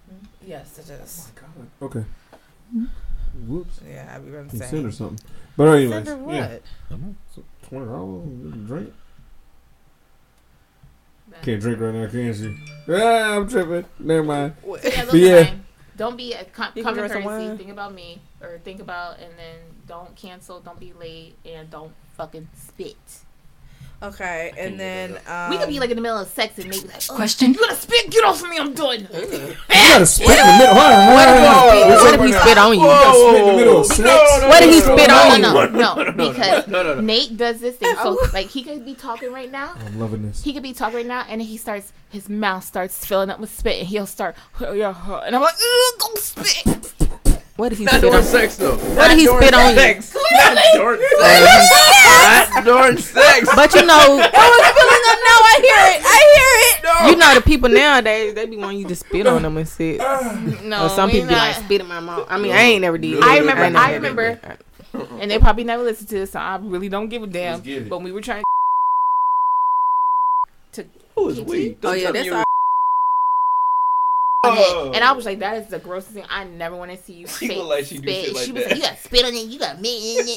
Hmm? 0.07 0.25
Yes, 0.45 0.77
it 0.77 0.89
is. 0.91 1.31
Oh 1.81 1.85
okay. 1.87 2.05
Mm-hmm. 2.75 2.85
Whoops. 3.47 3.79
Yeah, 3.87 4.13
I 4.15 4.19
be 4.19 4.29
running 4.31 4.49
Can 4.49 4.59
the 4.59 4.65
send 4.65 4.85
her 4.85 4.91
same. 4.91 5.17
something. 5.17 5.27
But 5.57 5.63
anyways, 5.69 6.05
Send 6.05 6.07
her 6.07 6.33
yeah. 6.33 6.57
what? 6.89 7.43
Twenty 7.67 7.85
dollars 7.85 8.67
drink. 8.67 8.93
Can't 11.41 11.61
drink 11.61 11.79
right 11.79 11.93
now, 11.93 12.07
can 12.07 12.33
she? 12.33 12.55
Ah, 12.89 13.35
I'm 13.35 13.47
tripping. 13.47 13.85
Never 13.99 14.23
mind. 14.23 14.53
So 14.63 14.77
yeah, 14.83 15.05
But 15.05 15.13
yeah. 15.15 15.33
are 15.35 15.43
mine. 15.45 15.65
Don't 15.97 16.17
be 16.17 16.33
a 16.33 16.43
com- 16.45 16.71
You 16.75 16.83
can 16.83 16.93
common 16.95 17.09
drink 17.09 17.25
courtesy. 17.25 17.57
Think 17.57 17.71
about 17.71 17.93
me, 17.93 18.19
or 18.41 18.59
think 18.63 18.81
about, 18.81 19.19
and 19.19 19.31
then 19.37 19.57
don't 19.87 20.15
cancel. 20.15 20.59
Don't 20.59 20.79
be 20.79 20.91
late, 20.93 21.35
and 21.45 21.69
don't 21.69 21.93
fucking 22.17 22.49
spit. 22.53 22.97
Okay, 24.05 24.53
and 24.57 24.79
then 24.79 25.17
um, 25.27 25.49
we 25.49 25.57
could 25.57 25.67
be 25.69 25.79
like 25.79 25.89
in 25.89 25.95
the 25.95 26.01
middle 26.01 26.17
of 26.19 26.27
sex 26.27 26.57
and 26.59 26.69
maybe 26.69 26.87
like, 26.87 27.01
oh, 27.09 27.15
Question. 27.15 27.53
You 27.53 27.59
gotta 27.59 27.75
spit. 27.75 28.09
Get 28.11 28.23
off 28.23 28.43
of 28.43 28.49
me. 28.49 28.57
I'm 28.57 28.73
done. 28.73 29.07
You 29.95 29.99
gotta 30.01 30.05
spit 30.05 30.29
in 30.29 30.35
the 30.35 30.57
middle. 30.59 30.75
What 30.75 31.27
if 31.29 31.37
he 31.37 31.51
spit- 31.71 31.87
What's 31.87 32.03
what 32.03 32.13
if 32.15 32.21
he 32.25 32.31
spit 32.33 32.57
on 32.57 32.73
you? 32.73 32.81
You 32.83 33.29
spit 33.29 33.41
in 33.41 33.47
the 33.47 33.55
middle 33.55 33.79
of 33.79 33.85
sex. 33.85 34.45
What 34.45 34.59
did 34.59 34.69
he 34.73 34.79
spit 34.81 35.09
on 35.09 35.35
you? 35.35 35.41
no, 35.79 35.93
no, 35.95 36.29
because 36.29 36.67
no, 36.67 36.83
no, 36.83 36.95
no. 36.95 37.01
Nate 37.01 37.37
does 37.37 37.59
this 37.61 37.77
thing. 37.77 37.95
So 38.03 38.17
like 38.33 38.47
he 38.47 38.63
could 38.63 38.85
be 38.85 38.93
talking 38.93 39.31
right 39.31 39.51
now. 39.51 39.73
I'm 39.85 39.99
loving 39.99 40.23
this. 40.23 40.43
He 40.43 40.53
could 40.53 40.63
be 40.63 40.73
talking 40.73 40.97
right 40.97 41.05
now, 41.05 41.25
and 41.29 41.41
he 41.41 41.57
starts. 41.57 41.93
His 42.09 42.29
mouth 42.29 42.63
starts 42.63 43.05
filling 43.05 43.29
up 43.29 43.39
with 43.39 43.51
spit, 43.55 43.79
and 43.79 43.87
he'll 43.87 44.05
start. 44.05 44.35
And 44.59 45.35
I'm 45.35 45.41
like, 45.41 45.53
Ugh, 45.55 45.99
don't 45.99 46.17
spit. 46.19 46.93
What 47.57 47.69
did 47.69 47.77
he 47.77 47.85
Not 47.85 47.95
spit 47.95 48.13
on? 48.13 48.23
sex 48.23 48.57
though. 48.57 48.75
What 48.75 49.07
did 49.09 49.17
he 49.17 49.27
spit 49.27 49.53
on 49.53 49.69
you? 49.69 49.75
Sex. 49.79 50.13
Not 50.13 50.57
during 50.73 50.99
sex. 50.99 52.51
Not 52.51 52.63
during 52.65 52.97
sex. 52.97 53.49
But 53.55 53.73
you 53.75 53.85
know, 53.85 53.95
I 54.19 54.45
was 54.51 54.65
filling 54.75 55.05
up 55.07 55.19
now. 55.23 55.39
I 55.39 55.59
hear 55.63 55.79
it. 55.93 56.01
I 56.05 56.19
hear 56.35 56.51
it. 57.07 57.11
you 57.11 57.17
know 57.17 57.33
the 57.35 57.41
people 57.41 57.69
nowadays 57.69 58.33
they 58.33 58.45
be 58.45 58.57
wanting 58.57 58.79
you 58.79 58.87
to 58.89 58.95
spit 58.95 59.25
on 59.25 59.41
them 59.43 59.55
and 59.57 59.67
shit. 59.67 59.99
No, 60.65 60.85
Or 60.85 60.89
some 60.89 61.07
we 61.09 61.13
people 61.13 61.29
be 61.29 61.35
like 61.35 61.55
spit 61.55 61.79
in 61.81 61.87
my 61.87 61.99
mouth. 62.01 62.27
I 62.29 62.37
mean, 62.37 62.51
I 62.51 62.59
ain't 62.61 62.81
never 62.81 62.97
did. 62.97 63.23
I 63.23 63.37
remember- 63.37 63.63
ain't 63.63 63.73
never 63.73 63.85
I 63.85 63.93
remember- 63.93 64.39
but- 64.41 64.59
and 65.21 65.29
they 65.31 65.39
probably 65.39 65.63
never 65.65 65.83
listen 65.83 66.07
to 66.07 66.15
this, 66.15 66.31
so 66.31 66.39
I 66.39 66.55
really 66.61 66.87
don't 66.89 67.09
give 67.09 67.21
a 67.23 67.27
damn. 67.27 67.53
Let's 67.55 67.65
get 67.65 67.81
it. 67.83 67.89
But 67.89 68.01
we 68.01 68.11
were 68.13 68.21
trying 68.21 68.43
to. 70.73 70.85
Who 71.15 71.29
is 71.29 71.41
we? 71.41 71.77
Oh 71.83 71.91
yeah, 71.93 72.11
that's 72.11 72.31
all. 72.31 72.44
Oh. 74.57 74.91
And 74.93 75.03
I 75.03 75.11
was 75.11 75.25
like, 75.25 75.39
that 75.39 75.57
is 75.57 75.67
the 75.67 75.79
grossest 75.79 76.13
thing. 76.13 76.25
I 76.29 76.43
never 76.45 76.75
want 76.75 76.91
to 76.91 76.97
see 76.97 77.13
you 77.13 77.27
spit. 77.27 77.57
look 77.57 77.67
like 77.69 77.85
she 77.85 77.97
do 77.97 78.03
spit. 78.03 78.25
shit 78.25 78.33
like 78.35 78.45
she 78.45 78.51
was 78.51 78.63
that. 78.63 78.69
like, 78.71 78.77
you 78.77 78.83
got 78.83 78.97
spit 78.99 79.25
on 79.25 79.33
it. 79.33 79.47
You 79.47 79.59
got 79.59 79.81
me. 79.81 80.19
And 80.19 80.27
I 80.29 80.31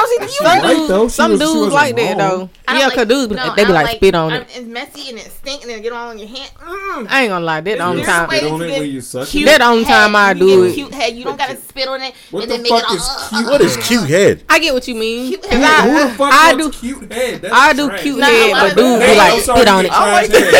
was 0.00 0.18
like, 0.20 0.28
you 0.28 0.34
She 0.34 0.44
right 0.44 0.62
don't- 0.62 0.88
though. 0.88 1.08
Some 1.08 1.30
was- 1.32 1.40
dudes 1.40 1.54
wasn't 1.54 1.74
like 1.74 1.96
that 1.96 2.18
though. 2.18 2.50
I 2.68 2.72
don't 2.72 2.80
Yeah, 2.80 2.86
like- 2.88 2.94
cause 2.96 3.06
dudes 3.06 3.32
no, 3.34 3.54
they 3.54 3.62
be 3.62 3.64
don't 3.64 3.74
like 3.74 3.96
spit 3.96 4.14
on 4.14 4.32
I'm- 4.32 4.42
it. 4.42 4.48
It's 4.56 4.66
messy 4.66 5.08
and 5.10 5.18
it 5.18 5.30
stink 5.30 5.62
and 5.62 5.70
then 5.70 5.82
get 5.82 5.92
all 5.92 6.08
on 6.10 6.18
your 6.18 6.28
hand. 6.28 6.50
Mm. 6.58 7.06
I 7.10 7.22
ain't 7.22 7.30
gonna 7.30 7.44
lie, 7.44 7.60
that 7.60 7.78
the 7.78 7.84
only 7.84 8.02
time. 8.04 8.28
ways 8.28 8.38
Spit 8.40 8.52
on 8.52 8.62
it 8.62 8.78
when 8.78 8.90
you 8.90 9.00
suck 9.00 9.28
cute 9.28 9.42
it? 9.42 9.46
That 9.46 9.58
the 9.58 9.64
only 9.66 9.84
time. 9.84 10.14
I 10.16 10.34
do 10.34 10.64
it. 10.64 10.74
Cute 10.74 10.92
head. 10.94 11.14
You 11.16 11.24
don't 11.24 11.36
gotta 11.38 11.56
spit 11.56 11.88
on 11.88 12.00
it 12.02 12.14
What 12.30 12.48
the 12.48 12.58
fuck 12.64 12.90
is 12.92 13.28
cute? 13.28 13.46
What 13.46 13.60
is 13.60 13.76
cute 13.78 14.08
head? 14.08 14.42
I 14.48 14.58
get 14.58 14.74
what 14.74 14.86
you 14.88 14.94
mean. 14.94 15.28
Cute 15.28 15.42
Cause 15.42 15.52
head. 15.52 15.62
I, 15.64 15.88
Who 15.88 16.08
the 16.08 16.14
fuck 16.14 16.32
I 16.32 16.54
do, 16.56 16.70
cute 16.70 17.12
head? 17.12 17.44
I 17.46 17.72
do 17.72 17.90
cute 17.98 18.22
head, 18.22 18.52
but 18.52 18.76
dudes 18.76 19.04
be 19.04 19.16
like 19.16 19.40
spit 19.42 19.66
you 19.66 19.72
on 19.72 19.84
it. 19.84 19.88
trash 19.88 20.28
head. 20.28 20.54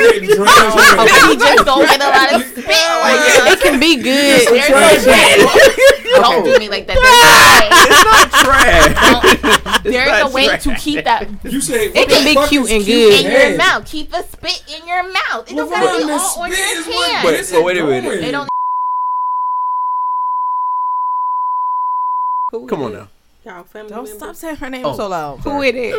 You 0.00 0.12
getting 0.22 0.36
trash 0.36 0.74
head. 0.74 1.08
He 1.30 1.36
just 1.36 1.64
don't 1.64 1.86
get 1.86 2.00
a 2.00 2.08
lot 2.08 2.34
of 2.34 2.42
spit. 2.50 2.66
Like, 2.66 3.52
It 3.52 3.60
can 3.60 3.80
be 3.80 3.96
good. 3.96 4.46
There's 4.48 4.66
trash 4.66 5.06
no 5.06 5.12
head. 5.12 5.38
Don't 6.22 6.44
do 6.44 6.58
me 6.58 6.68
like 6.68 6.86
that. 6.86 6.96
There's 7.00 8.00
Trash. 8.44 9.84
a 9.84 9.90
way. 9.90 9.92
There's 9.92 10.22
a 10.22 10.34
way 10.34 10.56
to 10.58 10.74
keep 10.76 11.04
that 11.04 11.28
You 11.44 11.60
say 11.60 11.86
It 11.94 12.08
can 12.08 12.24
be 12.24 12.34
cute 12.48 12.70
and 12.70 12.84
good 12.84 13.24
in 13.24 13.30
your 13.32 13.56
mouth. 13.56 13.86
Keep 13.86 14.10
the 14.10 14.22
spit 14.22 14.62
in 14.68 14.86
your 14.86 15.02
mouth. 15.04 15.50
It 15.50 15.54
don't 15.56 15.70
gotta 15.70 15.98
be 15.98 16.04
Lavon, 16.04 16.06
the 16.06 16.12
all 16.14 16.42
on 16.42 16.48
your 16.50 16.58
hand. 16.58 17.26
Wait, 17.26 17.44
so 17.44 17.62
wait 17.64 17.76
a 17.78 17.80
it 17.84 17.86
minute. 18.02 18.20
They 18.20 18.30
don't. 18.30 18.48
Come 22.68 22.82
on 22.82 22.92
now. 22.92 23.08
Y'all 23.44 23.62
family 23.64 23.90
Don't 23.90 24.04
members? 24.04 24.18
stop 24.18 24.34
saying 24.36 24.56
her 24.56 24.68
name 24.70 24.84
Oh. 24.84 24.96
so 24.96 25.08
loud. 25.08 25.38
Who 25.40 25.62
it 25.62 25.74
is? 25.76 25.94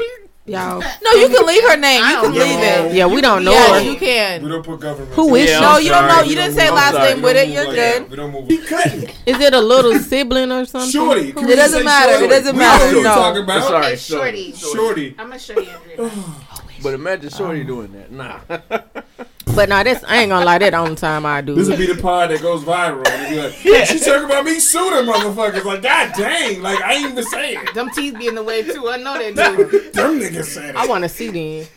Y'all. 0.46 0.82
No, 1.04 1.12
you 1.14 1.30
can 1.30 1.46
leave 1.46 1.64
her 1.64 1.78
name. 1.78 2.04
You 2.04 2.16
can 2.22 2.34
leave 2.34 2.58
know. 2.60 2.86
it. 2.88 2.94
Yeah, 2.96 3.06
we 3.06 3.22
don't 3.22 3.44
know 3.44 3.52
Yeah, 3.52 3.74
her. 3.76 3.82
you 3.82 3.92
We 3.92 3.98
can. 3.98 4.48
don't 4.48 4.64
put 4.66 4.80
government. 4.80 5.14
Who 5.14 5.36
is 5.36 5.50
Yeah, 5.50 5.58
she? 5.58 5.62
No, 5.62 5.70
I'm 5.76 5.84
you 5.84 5.90
don't 5.90 6.08
know. 6.08 6.22
You 6.24 6.36
didn't 6.36 6.56
say 6.56 6.70
last 6.72 6.94
sorry. 6.94 7.14
name 7.14 7.22
with 7.22 7.36
it. 7.38 7.50
You're 7.50 7.66
like 7.66 7.76
good. 7.76 8.04
that. 8.04 8.10
We 8.10 8.16
don't 8.16 8.32
move. 8.32 8.48
He 8.48 8.58
cutting. 8.58 9.04
Is 9.26 9.40
it 9.40 9.54
a 9.54 9.60
little 9.62 9.94
sibling 10.00 10.52
or 10.52 10.66
something? 10.66 10.90
Shorty. 10.92 11.32
Can 11.32 11.44
It 11.44 11.48
we 11.48 11.56
doesn't 11.56 11.80
say 11.80 11.86
matter. 11.86 12.14
It 12.14 12.20
Shorty? 12.20 12.28
doesn't 12.30 12.54
We 12.56 12.60
matter. 12.60 12.84
know 12.86 12.90
who 12.90 12.96
you're 12.96 13.04
No. 13.04 13.14
talking 13.16 13.44
about. 13.44 13.64
Sorry, 13.68 13.86
Okay, 13.86 13.96
shorty. 13.98 14.52
Shorty. 14.54 15.16
I'm 15.20 15.28
gonna 15.28 15.40
show 15.40 15.60
you, 15.60 15.70
Andrea. 15.70 16.12
But 16.82 16.94
imagine 16.94 17.30
Shorty 17.30 17.62
um, 17.62 17.68
doing 17.68 17.92
that. 17.94 18.12
Nah. 18.12 18.40
but 19.56 19.70
nah, 19.70 19.84
this 19.84 20.04
I 20.08 20.22
ain't 20.22 20.30
gonna 20.30 20.46
lie. 20.46 20.58
That 20.58 20.72
the 20.72 20.78
only 20.78 20.96
time 20.96 21.26
I 21.26 21.42
do. 21.42 21.56
This 21.56 21.68
would 21.68 21.78
be 21.78 21.88
the 21.88 22.02
part 22.02 22.30
that 22.30 22.42
goes 22.42 22.64
viral. 22.64 23.08
And 23.08 23.30
be 23.30 23.42
like, 23.42 23.64
yeah. 23.64 23.86
She 23.86 24.00
talking 24.00 24.26
about 24.26 24.46
me 24.46 24.60
shooting 24.60 25.08
motherfuckers. 25.08 25.64
Like, 25.64 25.82
god 25.82 26.14
dang. 26.18 26.62
Like, 26.62 26.82
I 26.82 26.94
ain't 26.94 27.12
even 27.12 27.24
saying. 27.24 27.60
Them 27.74 27.90
teeth 27.92 28.18
be 28.18 28.28
in 28.28 28.36
the 28.36 28.44
way 28.44 28.64
too. 28.64 28.90
I 28.90 28.98
know 28.98 29.18
they 29.18 29.30
do. 29.32 29.66
Them 29.92 30.20
niggas 30.20 30.46
saying. 30.46 30.76
I 30.76 30.88
want 30.88 31.04
to 31.04 31.10
see 31.10 31.30
them. 31.30 31.68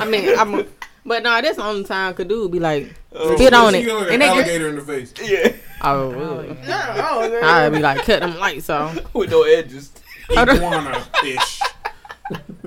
I 0.00 0.04
mean, 0.04 0.38
I'm. 0.38 0.66
But 1.04 1.22
nah, 1.22 1.40
this 1.40 1.56
the 1.56 1.64
only 1.64 1.84
time 1.84 2.14
could 2.14 2.28
do 2.28 2.48
be 2.48 2.60
like 2.60 2.94
oh, 3.12 3.34
spit 3.34 3.54
on 3.54 3.74
it, 3.74 3.86
like 3.86 4.12
and 4.12 4.22
an 4.22 4.28
alligator 4.28 4.64
get... 4.64 4.68
in 4.68 4.76
the 4.76 4.82
face. 4.82 5.14
Yeah. 5.22 5.52
Oh, 5.82 6.12
oh 6.12 6.12
really? 6.12 6.58
Yeah, 6.66 7.08
oh, 7.10 7.40
I'd 7.42 7.72
be 7.72 7.78
like 7.78 8.02
cut 8.04 8.20
them 8.20 8.38
lights 8.38 8.68
off 8.68 9.14
with 9.14 9.30
no 9.30 9.42
edges. 9.44 9.92
Iguana 10.30 11.00
fish. 11.22 11.60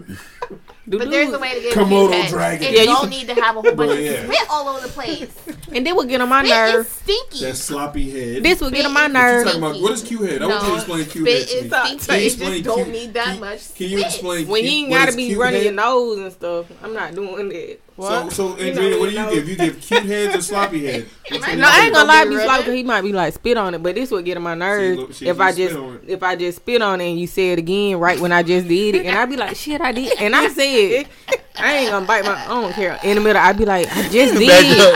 But 0.86 1.10
there's 1.10 1.32
a 1.32 1.40
way 1.40 1.54
to 1.54 1.62
get 1.62 1.74
Komodo 1.74 2.28
dragon. 2.28 2.68
And 2.68 2.76
yeah, 2.76 2.82
you 2.82 2.88
don't 2.88 3.10
need 3.10 3.28
to 3.28 3.36
have 3.36 3.56
a 3.56 3.62
whole 3.62 3.76
bunch 3.76 3.92
of 3.92 3.98
spit 3.98 4.50
all 4.50 4.68
over 4.68 4.86
the 4.86 4.92
place. 4.92 5.34
And 5.74 5.88
they 5.88 5.92
would 5.92 6.08
get 6.08 6.22
on 6.22 6.30
my 6.30 6.44
nerve. 6.44 6.86
Stinky. 6.86 7.40
That 7.46 7.56
sloppy 7.56 8.12
head. 8.12 8.44
This 8.44 8.62
would 8.62 8.76
get 8.76 8.86
on 8.86 8.94
my 8.94 9.08
nerve. 9.08 9.60
What 9.60 9.92
is 9.94 10.04
Q 10.04 10.22
head? 10.22 10.44
I 10.44 10.48
no, 10.48 10.50
want 10.50 10.64
you 10.64 10.70
to 10.70 10.76
explain 10.76 11.06
Q 11.06 11.26
head. 11.26 11.48
Spit 11.48 11.64
is 11.64 12.04
stinky. 12.04 12.26
It 12.26 12.38
just 12.38 12.64
don't 12.64 12.84
Q, 12.84 12.94
need 12.94 13.14
that 13.16 13.40
much. 13.40 13.74
Can 13.74 13.90
you 13.90 14.02
explain? 14.02 14.48
When 14.48 14.64
you 14.64 14.70
ain't 14.70 14.92
gotta 14.92 15.16
be 15.16 15.36
running 15.36 15.64
your 15.64 15.74
nose 15.74 16.20
and 16.20 16.32
stuff. 16.32 16.68
I'm 16.84 16.94
not 16.94 17.16
doing 17.16 17.50
that. 17.50 17.80
What? 17.96 18.32
So, 18.32 18.56
so 18.56 18.58
Andrea, 18.58 19.00
what 19.00 19.10
do 19.10 19.16
you 19.16 19.30
give? 19.30 19.50
You 19.50 19.56
give 19.56 19.82
cute 19.82 20.04
heads 20.04 20.36
or 20.36 20.42
sloppy 20.42 20.86
head? 20.86 21.06
no, 21.32 21.38
I 21.42 21.86
ain't 21.86 21.94
gonna 21.94 22.08
lie, 22.08 22.26
be 22.26 22.40
sloppy 22.40 22.76
he 22.76 22.84
might 22.84 23.02
be 23.02 23.14
like 23.14 23.34
spit 23.36 23.56
on 23.56 23.76
it, 23.76 23.84
but 23.84 23.94
this 23.94 24.10
would 24.10 24.26
get 24.26 24.36
on 24.36 24.44
my 24.44 24.56
nerves 24.56 25.18
she, 25.18 25.26
she, 25.26 25.30
if 25.30 25.40
I 25.40 25.52
just 25.52 25.78
if 26.08 26.24
I 26.24 26.36
just 26.36 26.58
spit 26.58 26.82
on 26.82 27.02
it 27.02 27.10
and 27.10 27.20
you 27.20 27.28
say 27.28 27.52
it 27.52 27.60
again 27.60 28.00
right 28.00 28.20
when 28.20 28.32
I 28.32 28.42
just 28.42 28.68
did 28.68 28.96
it, 28.96 29.06
and 29.06 29.16
I'd 29.16 29.30
be 29.30 29.38
like, 29.38 29.56
shit, 29.56 29.80
I 29.82 29.92
did, 29.92 30.20
and 30.20 30.36
I 30.36 30.48
said. 30.50 31.08
I 31.56 31.78
ain't 31.78 31.92
gonna 31.92 32.06
bite 32.06 32.26
my. 32.26 32.34
I 32.34 32.48
don't 32.48 32.74
care. 32.74 33.00
In 33.04 33.16
the 33.16 33.22
middle, 33.22 33.42
I'd 33.42 33.58
be 33.58 33.66
like, 33.66 33.88
I 33.96 34.10
just 34.10 34.34
did. 34.34 34.50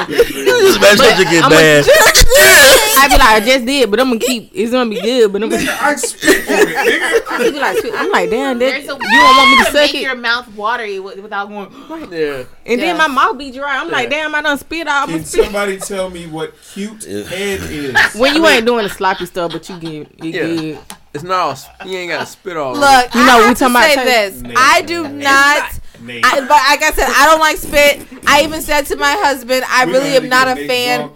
Just 0.07 0.77
imagine 0.77 1.05
but 1.05 1.19
you 1.19 1.25
get 1.25 1.43
I'm 1.43 1.51
bad. 1.51 1.85
I'd 2.99 3.09
be 3.09 3.17
like, 3.17 3.21
I 3.21 3.41
just 3.45 3.65
did, 3.65 3.91
but 3.91 3.99
I'm 3.99 4.07
gonna 4.07 4.19
keep. 4.19 4.51
It's 4.53 4.71
gonna 4.71 4.89
be 4.89 4.99
good, 4.99 5.31
but 5.31 5.43
I'm 5.43 5.49
gonna. 5.49 5.77
I 5.79 5.95
spit 5.95 6.45
it. 6.47 7.27
Be 7.53 7.59
like, 7.59 7.77
I'm 7.93 8.11
like, 8.11 8.31
damn, 8.31 8.57
that, 8.57 8.81
you 8.81 8.87
don't 8.87 8.99
want 8.99 9.51
me 9.51 9.57
to, 9.57 9.63
to 9.65 9.71
suck 9.71 9.73
make 9.73 9.95
it. 9.95 10.01
your 10.01 10.15
mouth 10.15 10.47
watery 10.55 10.99
without 10.99 11.49
going. 11.49 11.69
Right. 11.87 12.11
Yeah. 12.11 12.43
And 12.65 12.79
yeah. 12.79 12.87
then 12.87 12.97
my 12.97 13.07
mouth 13.07 13.37
be 13.37 13.51
dry. 13.51 13.77
I'm 13.77 13.87
yeah. 13.87 13.93
like, 13.93 14.09
damn, 14.09 14.33
I 14.33 14.41
done 14.41 14.57
spit 14.57 14.87
out. 14.87 15.07
Can 15.07 15.23
spit. 15.23 15.43
somebody 15.45 15.77
tell 15.77 16.09
me 16.09 16.25
what 16.25 16.55
cute 16.73 17.03
head 17.03 17.59
is? 17.61 18.15
When 18.15 18.33
you 18.35 18.45
ain't 18.47 18.65
doing 18.65 18.83
the 18.83 18.89
sloppy 18.89 19.27
stuff, 19.27 19.51
but 19.51 19.69
you 19.69 19.79
get 19.79 20.23
you 20.23 20.31
yeah. 20.31 20.61
get. 20.73 20.97
It's 21.13 21.23
not. 21.23 21.63
You 21.85 21.97
ain't 21.97 22.11
got 22.11 22.21
to 22.21 22.25
spit 22.25 22.57
all. 22.57 22.73
Look, 22.73 23.13
you 23.13 23.25
know 23.25 23.43
I 23.43 23.49
we 23.49 23.53
talking 23.53 23.75
about 23.75 23.93
say 23.93 24.05
this. 24.05 24.43
I 24.55 24.81
do 24.81 25.07
not 25.07 25.79
I, 26.05 26.39
but 26.41 26.49
like 26.49 26.83
I 26.83 26.91
said, 26.93 27.07
I 27.09 27.25
don't 27.25 27.39
like 27.39 27.57
spit. 27.57 28.07
I 28.27 28.43
even 28.43 28.61
said 28.61 28.85
to 28.87 28.95
my 28.95 29.13
husband, 29.13 29.63
I 29.67 29.85
we 29.85 29.93
really 29.93 30.15
am 30.15 30.29
not 30.29 30.47
a 30.47 30.67
fan 30.67 31.09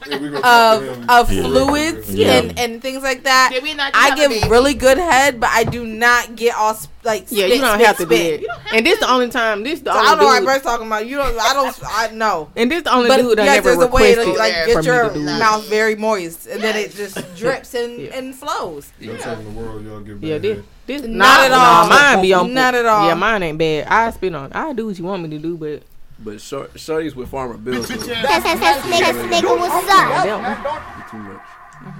of 0.44 1.10
of 1.10 1.28
fluids 1.28 2.14
yeah. 2.14 2.34
and, 2.34 2.58
and 2.60 2.82
things 2.82 3.04
like 3.04 3.24
that. 3.24 3.52
I 3.94 4.16
give 4.16 4.50
really 4.50 4.74
good 4.74 4.98
head, 4.98 5.40
but 5.40 5.50
I 5.50 5.64
do 5.64 5.86
not 5.86 6.36
get 6.36 6.56
all 6.56 6.74
sp- 6.74 6.92
like 7.04 7.26
yeah. 7.30 7.46
You 7.46 7.62
don't 7.62 7.76
spit, 7.76 7.88
have 7.88 7.98
to 7.98 8.06
spit. 8.06 8.42
do 8.42 8.48
it. 8.48 8.52
And 8.74 8.86
this 8.86 9.00
the 9.00 9.12
only 9.12 9.30
time. 9.30 9.64
This 9.64 9.82
the 9.82 9.92
so 9.92 9.98
only. 9.98 10.10
I 10.10 10.16
know 10.16 10.20
dude. 10.20 10.28
what 10.28 10.46
Bert's 10.46 10.64
talking 10.64 10.88
about. 10.88 11.08
You 11.08 11.18
don't. 11.18 11.40
I 11.40 11.54
don't. 11.54 11.80
I 11.84 12.12
know. 12.12 12.50
And 12.56 12.72
this 12.72 12.84
the 12.84 12.94
only 12.94 13.10
but 13.10 13.18
dude 13.18 13.38
that 13.38 13.46
yes, 13.46 13.66
never 13.66 13.84
a 13.84 13.88
way 13.88 14.16
to 14.16 14.24
like 14.34 14.54
get 14.66 14.86
your 14.86 15.14
mouth 15.16 15.68
very 15.68 15.96
moist, 15.96 16.48
and 16.48 16.62
yes. 16.62 16.74
then 16.74 16.86
it 16.86 16.96
just 16.96 17.36
drips 17.36 17.74
and 17.74 18.00
yeah. 18.00 18.18
and 18.18 18.36
flows. 18.36 18.92
Yeah. 19.00 19.14
Yeah. 20.22 20.56
This 20.92 21.04
not, 21.04 21.18
not 21.18 21.46
at 21.46 21.52
all. 21.54 21.88
Nah, 21.88 21.96
mine 21.96 22.22
be 22.22 22.34
on. 22.34 22.54
Not 22.54 22.76
at 22.76 22.86
all. 22.86 23.08
Yeah, 23.08 23.14
mine 23.14 23.44
ain't 23.44 23.58
bad. 23.58 23.88
I 23.88 24.12
spit 24.12 24.36
on. 24.36 24.52
I 24.52 24.74
do 24.74 24.88
what 24.88 25.00
you 25.00 25.06
want 25.06 25.24
me 25.24 25.30
to 25.30 25.40
do, 25.40 25.56
but. 25.56 25.84
But 26.20 26.42
short, 26.42 26.74
shorties 26.74 27.16
with 27.16 27.30
farmer 27.30 27.58
bills. 27.58 27.88
That's 27.88 28.06
yes, 28.06 28.44
That's 28.44 28.86
nigga, 28.86 29.30
nigga, 29.30 29.58
what's 29.58 29.90
up? 29.90 30.26
Yeah, 30.26 31.08
too 31.10 31.18
much. 31.18 31.42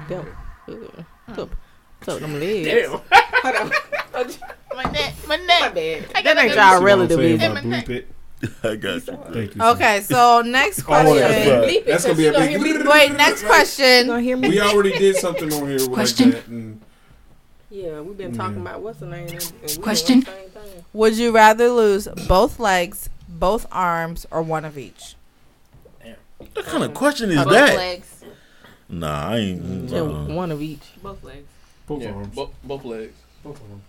Damn. 0.10 0.26
Mm-hmm. 0.68 1.40
Up, 1.40 1.50
up 2.08 2.20
them 2.20 2.40
legs. 2.40 2.68
Damn. 2.68 2.92
my 4.76 4.84
neck, 4.84 5.16
my 5.28 5.38
neck. 5.38 5.62
My 5.62 5.70
bad. 5.70 6.10
That 6.24 6.38
ain't 6.38 6.54
y'all 6.54 6.84
relative. 6.84 7.18
Bleep 7.18 8.06
I 8.64 8.76
got 8.76 9.08
you. 9.08 9.20
Thank 9.32 9.56
you. 9.56 9.62
Okay, 9.62 10.02
so 10.02 10.42
next 10.42 10.82
question. 10.84 11.08
Oh, 11.08 11.16
that's, 11.16 11.48
uh, 11.48 11.82
that's 11.86 12.04
gonna 12.06 12.18
be 12.18 12.28
a 12.28 12.32
big. 12.32 12.86
Wait, 12.86 13.14
next 13.14 13.44
question. 13.44 14.08
We 14.42 14.60
already 14.60 14.92
did 14.98 15.16
something 15.16 15.52
on 15.54 15.68
here. 15.70 15.88
Question. 15.88 16.32
Like 16.32 16.91
yeah, 17.72 18.02
we've 18.02 18.18
been 18.18 18.36
talking 18.36 18.56
yeah. 18.56 18.62
about 18.62 18.82
what's 18.82 19.00
the 19.00 19.06
name. 19.06 19.40
Question: 19.82 20.26
Would 20.92 21.18
you 21.18 21.32
rather 21.32 21.70
lose 21.70 22.06
both 22.28 22.60
legs, 22.60 23.10
both 23.30 23.66
arms, 23.72 24.28
or 24.30 24.42
one 24.42 24.66
of 24.66 24.78
each? 24.78 25.16
What 26.54 26.66
kind 26.66 26.84
of 26.84 26.94
question 26.94 27.32
is 27.32 27.38
both 27.38 27.54
that? 27.54 27.78
Legs. 27.78 28.24
Nah, 28.90 29.30
I 29.30 29.38
ain't. 29.38 29.94
Uh, 29.94 30.04
one 30.04 30.52
of 30.52 30.62
each. 30.62 30.84
Both 31.02 31.24
legs. 31.24 31.48
Both 31.88 32.02
yeah, 32.02 32.12
arms. 32.12 32.36
Bo- 32.36 32.52
both 32.62 32.84
legs. 32.84 33.14
Both 33.42 33.62
arms. 33.62 33.84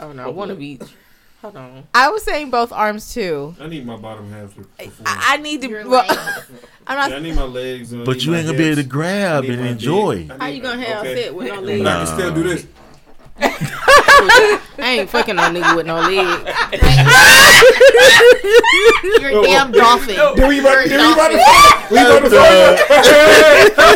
Oh 0.00 0.12
no, 0.12 0.24
both 0.24 0.34
one 0.34 0.48
legs. 0.48 0.56
of 0.56 0.62
each. 0.62 0.94
Hold 1.40 1.56
on. 1.56 1.84
I 1.94 2.08
was 2.08 2.24
saying 2.24 2.50
both 2.50 2.72
arms 2.72 3.14
too. 3.14 3.54
I 3.60 3.68
need 3.68 3.86
my 3.86 3.96
bottom 3.96 4.32
half. 4.32 4.56
To 4.56 4.66
I, 4.80 4.90
I, 5.06 5.36
need 5.36 5.60
to. 5.62 5.84
Well, 5.84 6.04
I'm 6.86 6.98
not. 6.98 7.10
Yeah, 7.10 7.16
I 7.16 7.20
need 7.20 7.36
my 7.36 7.44
legs. 7.44 7.92
but 7.92 8.24
you 8.24 8.34
ain't 8.34 8.46
gonna 8.46 8.56
hips. 8.56 8.58
be 8.58 8.64
able 8.64 8.82
to 8.82 8.88
grab 8.88 9.44
and 9.44 9.64
enjoy. 9.64 10.26
How 10.26 10.46
you 10.46 10.60
gonna 10.60 10.82
have 10.84 11.04
okay. 11.04 11.14
sit 11.14 11.34
with 11.34 11.48
no 11.48 11.60
legs? 11.60 11.82
Nah. 11.82 12.02
I 12.02 12.04
can 12.04 12.14
still 12.18 12.34
do 12.34 12.42
this. 12.42 12.66
I 13.36 14.60
ain't 14.78 15.10
fucking 15.10 15.34
no 15.36 15.42
nigga 15.42 15.76
with 15.76 15.86
no 15.86 15.96
leg. 15.96 16.14
You're 19.20 19.40
a 19.40 19.42
damn 19.44 19.72
dolphin. 19.72 20.16
Do 20.36 20.46
we 20.46 20.60
run? 20.60 20.88
Do 20.88 20.96
we 20.96 21.14
run? 21.14 21.32
We 21.90 21.98
run 21.98 22.22
the 22.22 22.30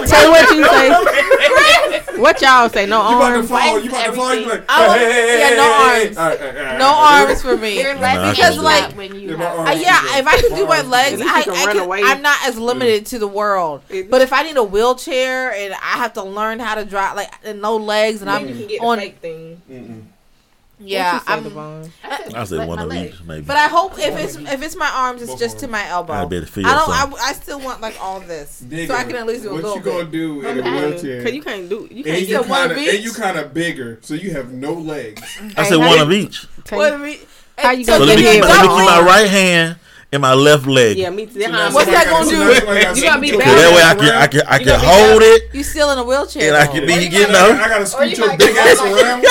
Tell 0.06 0.30
what 0.30 0.50
you 0.50 0.64
say. 0.64 0.90
What 2.18 2.40
y'all 2.42 2.68
say? 2.68 2.86
No 2.86 3.00
arms. 3.00 3.10
You 3.10 3.16
about 3.18 3.42
to 3.42 3.48
fall? 3.48 3.80
You 3.80 3.88
about 3.90 4.06
to 4.06 4.12
fall? 4.12 4.28
Like, 4.28 4.64
oh, 4.68 4.92
hey, 4.92 5.12
hey, 5.12 5.38
yeah, 5.38 5.56
no 5.56 5.68
arms. 5.72 6.78
No 6.78 6.92
arms 6.94 7.42
for 7.42 7.56
me. 7.56 7.76
Because 7.78 8.58
like 8.58 8.96
when 8.96 9.18
you 9.18 9.36
have, 9.36 9.68
uh, 9.68 9.70
yeah, 9.72 10.18
if 10.18 10.26
I 10.26 10.40
can 10.40 10.54
do 10.56 10.66
my 10.66 10.82
legs, 10.82 11.20
I, 11.22 11.40
I 11.40 11.72
can, 11.72 11.78
away. 11.78 12.02
I'm 12.02 12.22
not 12.22 12.38
as 12.44 12.58
limited 12.58 13.06
to 13.06 13.18
the 13.18 13.28
world. 13.28 13.82
But 13.88 14.20
if 14.20 14.32
I 14.32 14.42
need 14.42 14.56
a 14.56 14.64
wheelchair 14.64 15.52
and 15.52 15.74
I 15.74 15.98
have 15.98 16.14
to 16.14 16.22
learn 16.22 16.58
how 16.58 16.74
to 16.74 16.84
drive, 16.84 17.16
like 17.16 17.32
and 17.44 17.62
no 17.62 17.76
legs, 17.76 18.20
and 18.20 18.30
I'm 18.30 18.46
on 18.80 18.98
thing. 19.12 19.62
Mm-mm. 19.70 20.04
Yeah, 20.80 21.20
I'm. 21.26 21.46
I 22.34 22.44
said, 22.44 22.68
one 22.68 22.78
of 22.78 22.92
each, 22.92 23.20
maybe. 23.24 23.44
But 23.44 23.56
I 23.56 23.68
hope 23.68 23.98
if 23.98 24.16
it's 24.16 24.36
if 24.36 24.62
it's 24.62 24.76
my 24.76 24.90
arms, 24.94 25.22
it's 25.22 25.34
just 25.34 25.58
to 25.60 25.68
my 25.68 25.84
elbow. 25.86 26.12
I, 26.12 26.22
I 26.22 26.28
don't. 26.28 26.62
I, 26.62 27.12
I, 27.20 27.32
still 27.32 27.60
want 27.60 27.80
like 27.80 27.96
all 28.00 28.20
this, 28.20 28.64
so 28.68 28.94
I 28.94 29.04
can 29.04 29.16
at 29.16 29.26
least 29.26 29.42
do 29.42 29.50
a 29.50 29.54
little. 29.54 29.70
What 29.70 29.76
you 29.76 29.82
bit. 29.82 29.92
gonna 29.92 30.10
do 30.10 30.46
in 30.46 30.58
a 30.58 30.62
wheelchair? 30.62 31.22
Cause 31.24 31.32
you 31.32 31.42
can't 31.42 31.68
do. 31.68 31.88
You 31.90 32.04
can't. 32.04 32.18
And 32.18 32.28
you 32.28 32.42
kind 32.42 32.72
of 32.72 32.78
and 32.78 33.04
you 33.04 33.12
kind 33.12 33.38
of 33.38 33.54
bigger, 33.54 33.98
so 34.02 34.14
you 34.14 34.30
have 34.32 34.52
no 34.52 34.72
legs. 34.72 35.22
I 35.56 35.68
said 35.68 35.78
one 35.78 35.98
of 35.98 36.12
each. 36.12 36.46
One 36.70 36.94
of 36.94 37.06
each. 37.06 37.26
How 37.56 37.72
you 37.72 37.84
gonna 37.84 37.98
so 37.98 38.04
let 38.04 38.18
me, 38.18 38.24
keep, 38.24 38.42
my 38.42 39.02
right 39.04 39.28
hand 39.28 39.78
and 40.12 40.22
my 40.22 40.32
left 40.32 40.66
leg. 40.66 40.96
Yeah, 40.96 41.10
me 41.10 41.26
too. 41.26 41.40
What's 41.40 41.86
that 41.86 42.06
gonna 42.08 42.30
do? 42.30 43.00
you 43.00 43.02
gotta 43.02 43.20
be 43.20 43.30
balanced. 43.32 43.44
That 43.44 43.74
way 43.74 43.82
I 43.82 43.94
can 43.94 44.14
I 44.14 44.26
can 44.28 44.40
I 44.46 44.58
can 44.58 44.80
hold 44.80 45.22
it. 45.22 45.52
You 45.52 45.64
still 45.64 45.90
in 45.90 45.98
a 45.98 46.04
wheelchair? 46.04 46.54
And 46.54 46.56
I 46.56 46.66
can 46.66 46.86
be 46.86 47.08
getting 47.08 47.34
up. 47.34 47.50
I 47.50 47.68
gotta 47.68 47.86
scoot 47.86 48.16
your 48.16 48.36
big 48.36 48.56
ass 48.56 48.80
around. 48.80 49.24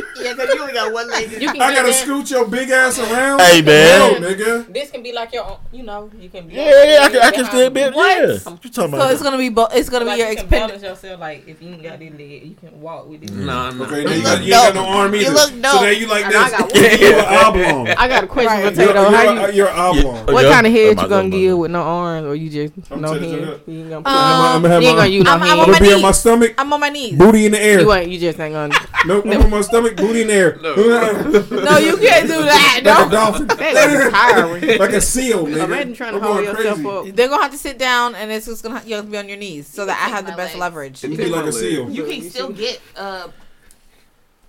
You 0.20 0.60
only 0.60 0.72
got 0.72 0.92
one 0.92 1.08
leg. 1.08 1.32
I 1.32 1.74
gotta 1.74 1.88
that. 1.88 1.94
scoot 1.94 2.30
your 2.30 2.46
big 2.46 2.70
ass 2.70 2.98
around. 2.98 3.40
Hey 3.40 3.62
man, 3.62 4.20
no, 4.20 4.28
nigga. 4.28 4.72
This 4.72 4.90
can 4.90 5.02
be 5.02 5.12
like 5.12 5.32
your, 5.32 5.58
you 5.72 5.82
know, 5.82 6.10
you 6.18 6.28
can. 6.28 6.48
Be 6.48 6.54
yeah, 6.54 6.84
yeah, 6.84 7.02
I 7.02 7.08
can, 7.10 7.22
I 7.22 7.30
can 7.30 7.44
still 7.46 7.70
be. 7.70 7.80
Yeah, 7.80 7.90
what 7.90 8.64
you 8.64 8.70
talking 8.70 8.94
about? 8.94 9.08
So 9.08 9.14
it's 9.14 9.22
gonna 9.22 9.38
be, 9.38 9.48
bo- 9.48 9.68
it's 9.72 9.88
gonna 9.88 10.04
like 10.04 10.16
be 10.16 10.20
your 10.20 10.32
you 10.32 10.38
expenditure. 10.38 10.86
yourself 10.86 11.20
like 11.20 11.46
if 11.46 11.62
you 11.62 11.70
ain't 11.70 11.82
got 11.82 11.98
this 11.98 12.12
leg, 12.12 12.42
you 12.44 12.54
can 12.54 12.80
walk 12.80 13.08
with 13.08 13.22
it. 13.22 13.30
Mm. 13.30 13.44
Nah, 13.44 13.70
nah. 13.70 13.84
Okay, 13.84 14.02
you, 14.02 14.08
you, 14.08 14.22
got, 14.22 14.42
you 14.42 14.50
got 14.50 14.74
no 14.74 14.84
arm 14.84 15.14
either. 15.14 15.24
You 15.24 15.34
look 15.34 15.50
dope. 15.50 15.72
So 15.72 15.80
now 15.80 15.90
you 15.90 16.06
like 16.06 16.26
this. 16.26 16.36
I 16.36 16.50
got 16.50 17.00
you're 17.00 17.20
oblong. 17.20 17.88
I 17.98 18.08
got 18.08 18.24
a 18.24 18.26
question 18.26 18.62
for 18.62 18.70
potato. 18.70 18.92
You're, 18.92 19.10
How 19.10 19.22
you, 19.22 19.40
uh, 19.40 19.46
you're 19.48 19.70
oblong. 19.70 20.26
What 20.26 20.44
kind 20.46 20.66
of 20.66 20.72
head 20.72 21.00
you 21.00 21.08
gonna 21.08 21.30
give 21.30 21.58
with 21.58 21.70
no 21.70 21.82
arms 21.82 22.26
or 22.26 22.34
you 22.34 22.50
just 22.50 22.90
no 22.90 23.12
head? 23.14 23.60
You 23.66 23.80
ain't 23.80 23.90
gonna 23.90 24.08
have 24.08 24.62
no 24.62 24.68
head. 24.68 25.26
I'm 25.26 25.66
gonna 25.66 25.80
be 25.80 25.92
on 25.92 26.02
my 26.02 26.12
stomach. 26.12 26.54
I'm 26.58 26.72
on 26.72 26.80
my 26.80 26.88
knees. 26.88 27.16
Booty 27.16 27.46
in 27.46 27.52
the 27.52 27.60
air. 27.60 27.80
You 27.80 27.92
ain't. 27.92 28.10
You 28.10 28.18
just 28.18 28.38
ain't 28.40 28.54
gonna. 28.54 28.74
Nope, 29.06 29.24
no. 29.24 29.32
I'm 29.32 29.42
on 29.44 29.50
my 29.50 29.60
stomach, 29.62 29.96
booty 29.96 30.22
in 30.22 30.26
the 30.28 30.34
air. 30.34 30.58
No, 30.60 30.74
no 30.74 31.78
you 31.78 31.96
can't 31.96 32.26
do 32.26 32.42
that. 32.42 32.80
like 32.84 33.06
a 33.06 33.10
dolphin. 33.10 33.46
That 33.46 33.90
is 33.90 34.12
tiring. 34.12 34.78
like 34.78 34.90
a 34.90 35.00
seal, 35.00 35.46
man. 35.46 35.60
Imagine 35.60 35.94
trying 35.94 36.14
I'm 36.14 36.20
to 36.20 36.26
hold 36.26 36.44
yourself 36.44 36.74
crazy. 36.82 37.10
up. 37.10 37.16
They're 37.16 37.28
gonna 37.28 37.42
have 37.42 37.52
to 37.52 37.58
sit 37.58 37.78
down, 37.78 38.14
and 38.14 38.30
it's 38.30 38.46
just 38.46 38.62
gonna 38.62 38.82
you 38.84 38.96
have 38.96 39.06
to 39.06 39.10
be 39.10 39.16
on 39.16 39.28
your 39.28 39.38
knees 39.38 39.66
so 39.66 39.82
you 39.82 39.86
that 39.86 39.96
I 40.06 40.10
have 40.14 40.26
the 40.26 40.32
best 40.32 40.54
legs. 40.54 40.60
leverage. 40.60 41.02
You, 41.02 41.10
you 41.10 41.16
be 41.16 41.26
like 41.26 41.46
a 41.46 41.52
seal. 41.52 41.90
You 41.90 42.04
can 42.04 42.28
still 42.28 42.52
get 42.52 42.80
uh, 42.96 43.28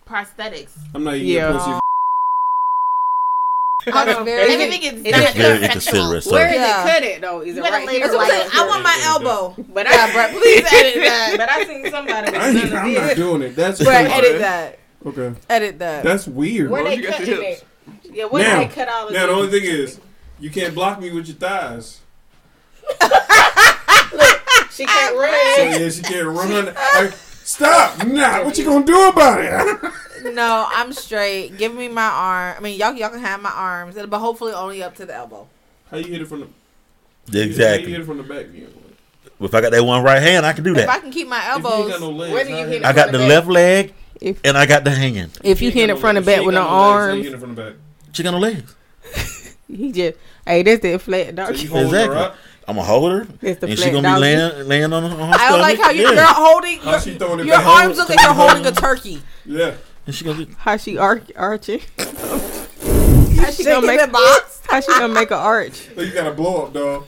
prosthetics. 0.06 0.72
I'm 0.94 1.04
not 1.04 1.16
even 1.16 1.28
yeah. 1.28 1.80
It's 3.86 4.20
very, 4.24 4.54
everything 4.54 4.84
is 4.84 5.02
very 5.34 5.64
inconsiderate. 5.64 6.24
So. 6.24 6.32
Where 6.32 6.48
is 6.50 6.56
yeah. 6.56 6.84
it? 6.84 6.94
Cut 6.94 7.04
it 7.04 7.22
though. 7.22 7.42
Is 7.42 7.58
it 7.58 7.62
right 7.62 7.90
here? 7.90 8.06
I 8.06 8.68
want 8.68 8.84
my 8.84 9.00
elbow, 9.04 9.56
but 9.74 9.88
I 9.88 10.32
please 10.32 10.66
edit 10.72 10.96
that. 11.04 11.34
But 11.38 11.50
I 11.50 11.66
seen 11.66 11.90
somebody. 11.90 12.36
I 12.38 12.50
I'm 12.50 12.94
not 12.94 13.16
doing 13.16 13.42
it. 13.42 13.56
That's 13.56 13.84
bro, 13.84 13.92
edit 13.92 14.40
that. 14.40 14.80
Okay. 15.06 15.34
Edit 15.50 15.80
that. 15.80 16.04
That's 16.04 16.28
weird. 16.28 16.70
Where 16.70 16.84
they 16.84 17.02
cut 17.02 17.22
it? 17.22 17.66
Yeah. 18.04 18.26
Where 18.26 18.58
they 18.58 18.74
cut 18.74 18.88
all 18.88 19.08
of 19.08 19.14
it? 19.14 19.18
now? 19.18 19.28
The 19.28 19.34
only 19.34 19.50
thing 19.50 19.64
is, 19.64 20.00
you 20.40 20.50
can't 20.52 20.76
block 20.76 21.00
me 21.00 21.12
with 21.12 21.28
your 21.28 21.38
thighs. 21.38 22.00
She 24.72 24.86
can't 24.86 25.16
run. 25.18 25.32
So, 25.56 25.64
yeah, 25.64 25.90
she 25.90 26.02
can't 26.02 26.28
run. 26.28 27.12
Stop! 27.44 28.08
Nah, 28.08 28.44
what 28.46 28.58
you 28.58 28.64
gonna 28.64 28.86
do 28.86 29.10
about 29.10 29.42
it? 29.42 29.94
No, 30.24 30.68
I'm 30.70 30.94
straight. 30.94 31.58
Give 31.58 31.74
me 31.74 31.88
my 31.88 32.02
arm. 32.08 32.56
I 32.58 32.62
mean, 32.62 32.80
y'all 32.80 32.94
y'all 32.94 33.10
can 33.10 33.20
have 33.20 33.42
my 33.42 33.52
arms, 33.52 33.96
but 33.96 34.20
hopefully 34.20 34.54
only 34.54 34.82
up 34.84 34.96
to 34.96 35.06
the 35.06 35.14
elbow. 35.16 35.48
How 35.90 35.98
you 35.98 36.06
hit 36.12 36.22
it 36.22 36.28
from 36.28 36.42
the? 36.42 36.46
How 36.46 37.38
you 37.40 37.42
Exactly. 37.44 37.92
hit 37.92 38.02
it 38.02 38.06
from 38.06 38.18
the 38.18 38.24
back? 38.24 38.48
You 38.54 38.68
If 39.40 39.54
I 39.54 39.62
got 39.62 39.72
that 39.72 39.84
one 39.84 40.04
right 40.04 40.22
hand, 40.22 40.46
I 40.46 40.54
can 40.54 40.64
do 40.64 40.74
that. 40.76 40.84
If 40.84 40.90
I 40.90 41.00
can 41.00 41.12
keep 41.12 41.28
my 41.28 41.38
If 41.38 41.44
you 41.46 41.52
ain't 41.56 41.66
elbows, 41.66 41.92
got 41.92 42.02
no 42.02 42.10
legs, 42.10 42.34
Where 42.34 42.44
do 42.44 42.50
you 42.52 42.56
hit 42.58 42.74
it 42.76 42.82
the- 42.82 42.88
I 42.88 42.94
got 42.94 43.12
the 43.12 43.18
left 43.20 43.48
leg 43.48 43.94
If 44.20 44.40
and 44.44 44.58
I 44.58 44.66
got 44.66 44.84
the 44.84 44.92
hand. 44.92 45.38
if 45.44 45.62
you 45.62 45.72
hit 45.72 45.90
it 45.90 45.98
from 46.00 46.16
the 46.16 46.22
back 46.22 46.40
with 46.46 46.54
ain't 46.54 46.54
no 46.56 46.64
got 46.64 46.72
legs, 46.72 46.72
how 46.72 47.06
you 47.08 47.12
arms, 47.14 47.26
hit 47.26 47.34
it 47.34 47.40
from 47.40 47.56
the 47.56 47.62
back. 47.62 47.74
She 48.14 48.24
got 48.24 48.32
no 48.32 48.40
legs. 48.40 48.76
he 49.68 49.92
just 49.92 50.18
hey, 50.46 50.64
that's 50.64 50.82
that 50.82 51.02
flat 51.02 51.36
dog. 51.36 51.58
you 51.58 51.70
holding 51.70 51.90
her 51.92 51.96
Exactly. 51.98 52.18
up? 52.18 52.36
I'm 52.68 52.76
gonna 52.76 52.88
hold 52.88 53.12
her, 53.12 53.28
It's 53.42 53.60
the 53.60 53.68
and 53.68 53.78
she 53.78 53.84
flat 53.90 53.94
gonna 53.94 54.08
be 54.08 54.12
doggy. 54.12 54.22
laying 54.22 54.68
laying 54.68 54.94
on, 54.94 55.04
her- 55.04 55.22
on 55.22 55.30
her 55.30 55.36
I 55.40 55.50
don't 55.50 55.60
like 55.62 55.80
how 55.80 55.90
you, 55.90 56.04
yeah. 56.04 56.12
you're 56.14 56.24
holding 56.26 56.78
How 56.80 56.92
your, 56.92 57.00
she 57.02 57.12
your 57.48 57.56
arms 57.58 57.98
look 57.98 58.10
like 58.10 58.22
you're 58.22 58.34
holding 58.34 58.66
a 58.66 58.72
turkey. 58.72 59.22
Yeah. 59.46 59.74
And 60.06 60.16
she 60.16 60.26
gonna 60.26 60.46
be, 60.46 60.54
How 60.58 60.78
she 60.78 60.98
arch 60.98 61.32
arching? 61.36 61.82
How 61.98 63.52
she 63.52 63.64
gonna 63.64 63.86
make 63.86 64.00
the 64.02 64.08
box. 64.12 64.62
How 64.68 64.80
she 64.82 64.88
gonna 64.88 65.14
make 65.14 65.32
an 65.32 65.38
arch? 65.38 65.74
So 65.74 65.92
oh, 65.98 66.02
you 66.02 66.14
got 66.14 66.24
to 66.26 66.32
blow 66.34 66.66
up, 66.66 66.74
dog. 66.74 67.06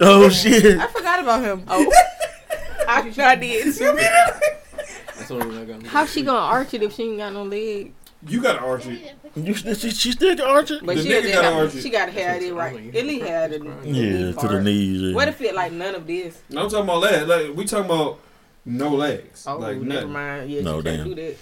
oh 0.00 0.28
shit. 0.28 0.78
I 0.78 0.86
forgot 0.88 1.20
about 1.20 1.42
him. 1.42 1.64
Oh, 1.68 1.92
I, 2.88 3.12
I 3.18 3.34
did 3.36 3.74
too. 3.74 3.94
That's 3.94 5.28
the 5.28 5.36
I 5.38 5.64
got. 5.64 5.82
How 5.86 6.06
she 6.06 6.22
gonna 6.22 6.38
arch 6.38 6.74
it 6.74 6.82
if 6.82 6.94
she 6.94 7.04
ain't 7.04 7.18
got 7.18 7.32
no 7.32 7.42
leg? 7.44 7.92
You 8.28 8.42
got 8.42 8.54
to 8.54 8.60
arch 8.60 8.86
it. 8.86 9.14
You, 9.36 9.54
she, 9.54 9.90
she 9.90 10.12
still 10.12 10.34
can 10.34 10.46
arch 10.46 10.70
it. 10.70 10.84
But 10.84 10.96
The 10.96 11.02
she 11.02 11.08
nigga 11.10 11.22
just 11.22 11.34
gotta 11.34 11.48
got, 11.50 11.62
arch 11.62 11.74
it. 11.74 11.82
she 11.82 11.90
got 11.90 12.06
to 12.06 12.12
have 12.12 12.42
it 12.42 12.54
right. 12.54 12.94
At 12.96 13.04
least 13.06 13.26
have 13.26 13.52
it. 13.52 13.62
Yeah, 13.84 14.32
to 14.32 14.48
the 14.48 14.62
knees. 14.62 15.00
Yeah. 15.02 15.14
What 15.14 15.28
if 15.28 15.40
it 15.42 15.54
like 15.54 15.72
none 15.72 15.94
of 15.94 16.06
this? 16.06 16.40
No, 16.48 16.64
I'm 16.64 16.70
talking 16.70 16.84
about 16.84 16.98
legs. 17.00 17.26
Like 17.28 17.56
we 17.56 17.64
talking 17.66 17.84
about 17.84 18.18
no 18.64 18.88
legs. 18.90 19.44
Oh, 19.46 19.58
like 19.58 19.76
never 19.76 19.84
nothing. 19.84 20.12
mind. 20.12 20.50
Yeah, 20.50 20.62
No, 20.62 20.78
she 20.80 20.84
can't 20.84 20.96
damn. 20.98 21.08
do 21.08 21.14
that. 21.14 21.36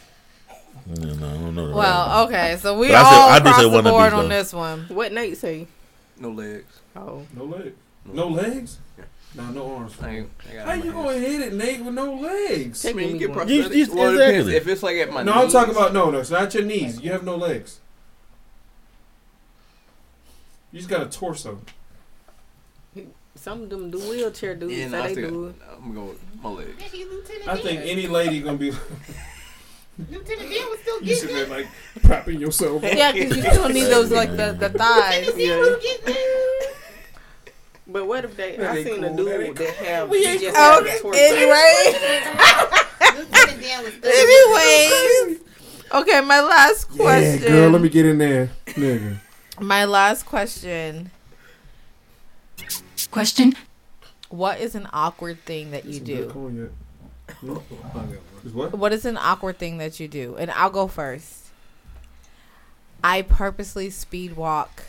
Yeah, 0.86 1.14
no, 1.14 1.28
I 1.28 1.32
don't 1.32 1.54
know. 1.54 1.74
Well, 1.74 2.26
okay, 2.26 2.58
so 2.60 2.78
we 2.78 2.88
But 2.88 2.96
I 2.96 3.02
said- 3.04 3.14
all 3.18 3.28
I 3.30 3.38
did 3.38 3.46
across 3.46 3.56
say 3.56 3.62
the 3.62 3.68
one 3.70 3.86
of 3.86 3.90
board 3.92 4.12
these, 4.12 4.18
on 4.20 4.28
this 4.28 4.52
one. 4.52 4.80
What 4.88 5.12
Nate 5.12 5.36
say? 5.38 5.66
No 6.18 6.30
legs. 6.30 6.80
Oh, 6.94 7.26
No 7.34 7.44
legs. 7.44 7.76
No 8.04 8.28
legs. 8.28 8.78
Nah, 9.34 9.50
no 9.50 9.74
arms. 9.76 9.94
I 10.00 10.10
ain't, 10.10 10.30
I 10.48 10.54
got 10.54 10.66
How 10.68 10.72
you 10.74 10.92
my 10.92 11.02
gonna 11.04 11.18
hit 11.18 11.40
it, 11.40 11.52
Nate, 11.54 11.84
with 11.84 11.94
no 11.94 12.14
legs? 12.14 12.84
I 12.86 12.92
mean, 12.92 13.16
you 13.18 13.26
get 13.28 13.48
You- 13.48 13.54
you- 13.56 13.62
prosthetics. 13.64 13.74
you- 13.88 13.94
well, 13.94 14.08
it 14.10 14.12
depends. 14.18 14.48
exactly. 14.48 14.56
If 14.56 14.68
it's 14.68 14.82
like 14.82 14.96
at 14.98 15.12
my 15.12 15.22
No, 15.24 15.32
I'm 15.32 15.48
talking 15.50 15.74
about 15.74 15.92
no, 15.92 16.10
no. 16.10 16.18
It's 16.18 16.30
not 16.30 16.52
your 16.54 16.62
knees. 16.64 17.00
You 17.00 17.10
have 17.12 17.24
no 17.24 17.34
legs. 17.36 17.80
You 20.70 20.78
just 20.80 20.90
got 20.90 21.02
a 21.02 21.06
torso. 21.06 21.60
some 23.36 23.62
of 23.62 23.70
them 23.70 23.90
do 23.90 23.98
wheelchair 23.98 24.54
dudes. 24.54 24.72
Yeah, 24.72 24.86
so 24.86 24.90
no, 24.92 25.02
I 25.02 25.06
they 25.08 25.12
still, 25.14 25.30
do. 25.30 25.54
I'm 25.82 25.94
going 25.94 26.08
with 26.08 26.20
my 26.42 26.50
legs. 26.50 26.82
I 27.48 27.56
think 27.56 27.80
any 27.84 28.06
lady 28.06 28.40
gonna 28.40 28.56
be. 28.58 28.72
Lieutenant 29.98 30.50
Dan 30.50 30.70
was 30.70 30.78
still 30.80 31.02
You 31.02 31.14
sitting 31.14 31.36
there 31.36 31.46
like 31.46 31.66
prepping 32.00 32.40
yourself. 32.40 32.82
up. 32.84 32.92
Yeah, 32.96 33.12
because 33.12 33.36
you 33.36 33.42
still 33.44 33.68
need 33.68 33.84
those 33.84 34.10
like 34.10 34.30
the, 34.36 34.52
the 34.58 34.70
thighs. 34.70 35.30
But 37.86 38.06
what 38.06 38.24
if 38.24 38.34
they? 38.36 38.56
That 38.56 38.70
I 38.72 38.76
ain't 38.78 38.86
seen 38.86 38.96
cool. 38.96 39.04
a 39.04 39.08
That 39.10 39.16
dude 39.16 39.42
ain't 39.46 39.56
that 39.56 39.74
have 39.76 40.08
We 40.08 40.24
he 40.26 40.38
just 40.38 40.54
cool. 40.56 40.64
have 40.64 40.76
oh, 40.76 40.80
Okay, 40.80 40.96
a 40.96 41.00
torso. 41.00 41.20
anyway. 41.20 41.74
Lieutenant 43.20 43.60
Dan 43.62 43.84
was 43.84 43.92
still 43.94 44.12
Anyways. 44.12 45.40
Okay, 45.92 46.20
my 46.22 46.40
last 46.40 46.88
question. 46.88 47.06
Yeah, 47.06 47.36
question. 47.38 47.52
girl, 47.52 47.70
let 47.70 47.80
me 47.82 47.88
get 47.88 48.04
in 48.06 48.18
there, 48.18 48.50
nigga. 48.66 49.18
My 49.60 49.84
last 49.84 50.26
question. 50.26 51.10
Question. 53.10 53.54
What 54.30 54.58
is 54.58 54.74
an 54.74 54.88
awkward 54.92 55.38
thing 55.44 55.70
that 55.70 55.84
you 55.84 55.94
Some 55.94 56.04
good 56.04 56.32
do? 56.32 56.70
cognac. 57.42 58.18
Is 58.44 58.52
what? 58.52 58.72
What 58.72 58.92
is 58.92 59.04
an 59.04 59.16
awkward 59.16 59.58
thing 59.58 59.78
that 59.78 59.98
you 60.00 60.08
do? 60.08 60.36
And 60.36 60.50
I'll 60.50 60.70
go 60.70 60.86
first. 60.86 61.44
I 63.02 63.22
purposely 63.22 63.90
speed 63.90 64.36
walk 64.36 64.84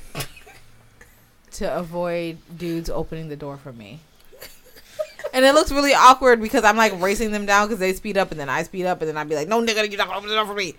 to 1.53 1.77
avoid 1.77 2.37
dudes 2.57 2.89
opening 2.89 3.29
the 3.29 3.35
door 3.35 3.57
for 3.57 3.73
me. 3.73 3.99
And 5.33 5.43
it 5.43 5.53
looks 5.53 5.71
really 5.71 5.93
awkward 5.93 6.41
because 6.41 6.63
I'm 6.63 6.77
like 6.77 6.99
racing 7.01 7.31
them 7.31 7.45
down 7.45 7.67
because 7.67 7.79
they 7.79 7.91
speed 7.93 8.17
up 8.17 8.31
and 8.31 8.39
then 8.39 8.47
I 8.47 8.63
speed 8.63 8.85
up 8.85 9.01
and 9.01 9.09
then 9.09 9.17
I'd 9.17 9.27
be 9.27 9.35
like, 9.35 9.49
no 9.49 9.61
nigga, 9.61 9.89
you're 9.89 9.97
not 9.97 10.07
gonna 10.07 10.17
open 10.19 10.29
the 10.29 10.35
door 10.35 10.45
for 10.45 10.53
me. 10.53 10.75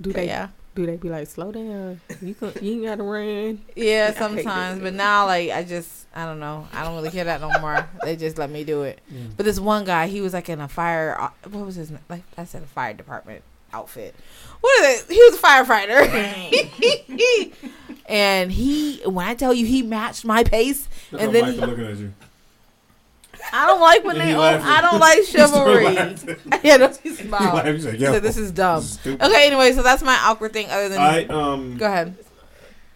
Do 0.00 0.12
they? 0.12 0.26
yeah. 0.26 0.48
Do 0.74 0.84
they 0.84 0.96
be 0.96 1.08
like, 1.08 1.26
slow 1.26 1.52
down? 1.52 2.00
You 2.20 2.34
can, 2.34 2.52
you 2.60 2.72
ain't 2.72 2.84
gotta 2.84 3.02
run. 3.02 3.62
Yeah, 3.74 4.12
sometimes. 4.18 4.82
But 4.82 4.92
now, 4.92 5.24
like, 5.24 5.50
I 5.50 5.62
just, 5.62 6.05
I 6.16 6.24
don't 6.24 6.40
know. 6.40 6.66
I 6.72 6.82
don't 6.82 6.94
really 6.96 7.10
care 7.10 7.24
that 7.24 7.42
no 7.42 7.50
more. 7.60 7.86
they 8.02 8.16
just 8.16 8.38
let 8.38 8.48
me 8.50 8.64
do 8.64 8.82
it. 8.84 9.00
But 9.36 9.44
this 9.44 9.60
one 9.60 9.84
guy, 9.84 10.06
he 10.06 10.22
was 10.22 10.32
like 10.32 10.48
in 10.48 10.62
a 10.62 10.68
fire, 10.68 11.14
uh, 11.20 11.28
what 11.50 11.66
was 11.66 11.74
his 11.74 11.90
name? 11.90 12.00
Like, 12.08 12.22
I 12.38 12.44
said 12.44 12.62
a 12.62 12.66
fire 12.66 12.94
department 12.94 13.42
outfit. 13.74 14.14
What 14.62 14.84
is 14.86 15.02
it? 15.02 15.10
He 15.12 15.18
was 15.18 15.34
a 15.34 15.38
firefighter. 15.38 17.52
and 18.08 18.50
he, 18.50 19.02
when 19.04 19.26
I 19.26 19.34
tell 19.34 19.52
you, 19.52 19.66
he 19.66 19.82
matched 19.82 20.24
my 20.24 20.42
pace. 20.42 20.88
Look 21.12 21.20
and 21.20 21.28
how 21.28 21.32
then 21.42 21.52
he, 21.52 21.60
Michael 21.60 21.68
looking 21.74 21.86
at 21.86 21.96
you. 21.98 22.12
I 23.52 23.66
don't 23.66 23.80
like 23.80 24.02
when 24.04 24.16
And 24.16 24.24
they, 24.28 24.32
he 24.32 24.34
oh. 24.34 24.40
I 24.40 24.80
don't 24.80 24.98
like 24.98 25.22
chivalry. 25.26 25.84
yeah, 26.64 26.78
no, 26.78 26.88
he 27.02 27.10
He 27.10 27.14
smiled. 27.14 27.54
laughed. 27.54 27.68
He's 27.68 27.84
like, 27.84 27.94
He 27.96 28.00
yo, 28.02 28.12
said, 28.12 28.22
this 28.22 28.38
is 28.38 28.50
dumb. 28.50 28.80
this 28.80 29.04
is. 29.06 29.20
Okay, 29.20 29.46
anyway, 29.46 29.72
so 29.72 29.82
that's 29.82 30.02
my 30.02 30.16
awkward 30.22 30.54
thing 30.54 30.68
other 30.70 30.88
than. 30.88 30.98
I 30.98 31.26
um 31.26 31.76
Go 31.76 31.84
ahead. 31.86 32.16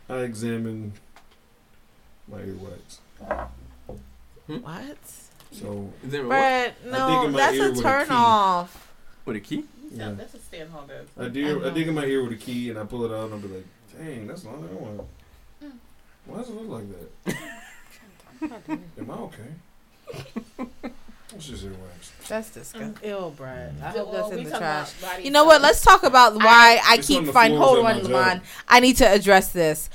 I 0.08 0.20
examine 0.20 0.94
my 2.26 2.38
earwax. 2.38 2.89
Hmm? 4.46 4.56
What? 4.62 4.98
So 5.52 5.92
Is 6.04 6.10
there? 6.10 6.24
But 6.24 6.74
no, 6.84 7.30
that's 7.30 7.58
a 7.58 7.70
with 7.70 7.78
a 7.78 7.82
turn 7.82 8.10
off. 8.10 8.92
With 9.24 9.36
a 9.36 9.40
key? 9.40 9.64
yeah. 9.92 10.10
That's 10.10 10.34
a 10.34 10.38
stand 10.38 10.70
holder. 10.70 11.04
I 11.18 11.28
dig 11.28 11.62
I 11.62 11.70
dig 11.70 11.88
in 11.88 11.94
my 11.94 12.04
ear 12.04 12.22
with 12.22 12.32
a 12.32 12.36
key 12.36 12.70
and 12.70 12.78
I 12.78 12.84
pull 12.84 13.04
it 13.04 13.12
out 13.12 13.24
and 13.26 13.34
I'll 13.34 13.40
be 13.40 13.48
like, 13.48 13.66
dang, 13.96 14.26
that's 14.26 14.44
longer 14.44 14.68
than 14.68 14.80
one. 14.80 15.06
Why 16.26 16.36
does 16.36 16.48
it 16.48 16.54
look 16.54 16.68
like 16.68 16.84
that? 17.26 18.78
Am 18.98 19.10
I 19.10 19.14
okay? 19.14 20.66
It's 21.34 21.46
just 21.46 21.64
earwax. 21.64 22.26
That's 22.28 22.50
disgusting. 22.50 23.08
Ew, 23.08 23.32
Brad. 23.36 23.74
I 23.80 23.92
mm. 23.92 23.92
hope 23.92 24.12
that's 24.12 24.30
in 24.32 24.44
the 24.44 24.50
trash. 24.50 24.92
You 25.22 25.30
know 25.30 25.44
what? 25.44 25.62
Let's 25.62 25.80
talk 25.80 26.02
about 26.02 26.34
why 26.34 26.80
I, 26.84 26.96
It's 26.96 27.06
keep 27.06 27.20
on 27.20 27.32
finding. 27.32 27.58
Hold 27.58 27.78
on, 27.78 27.84
my 27.84 28.00
Lamont. 28.00 28.42
I 28.68 28.80
need 28.80 28.96
to 28.96 29.08
address 29.08 29.52
this. 29.52 29.90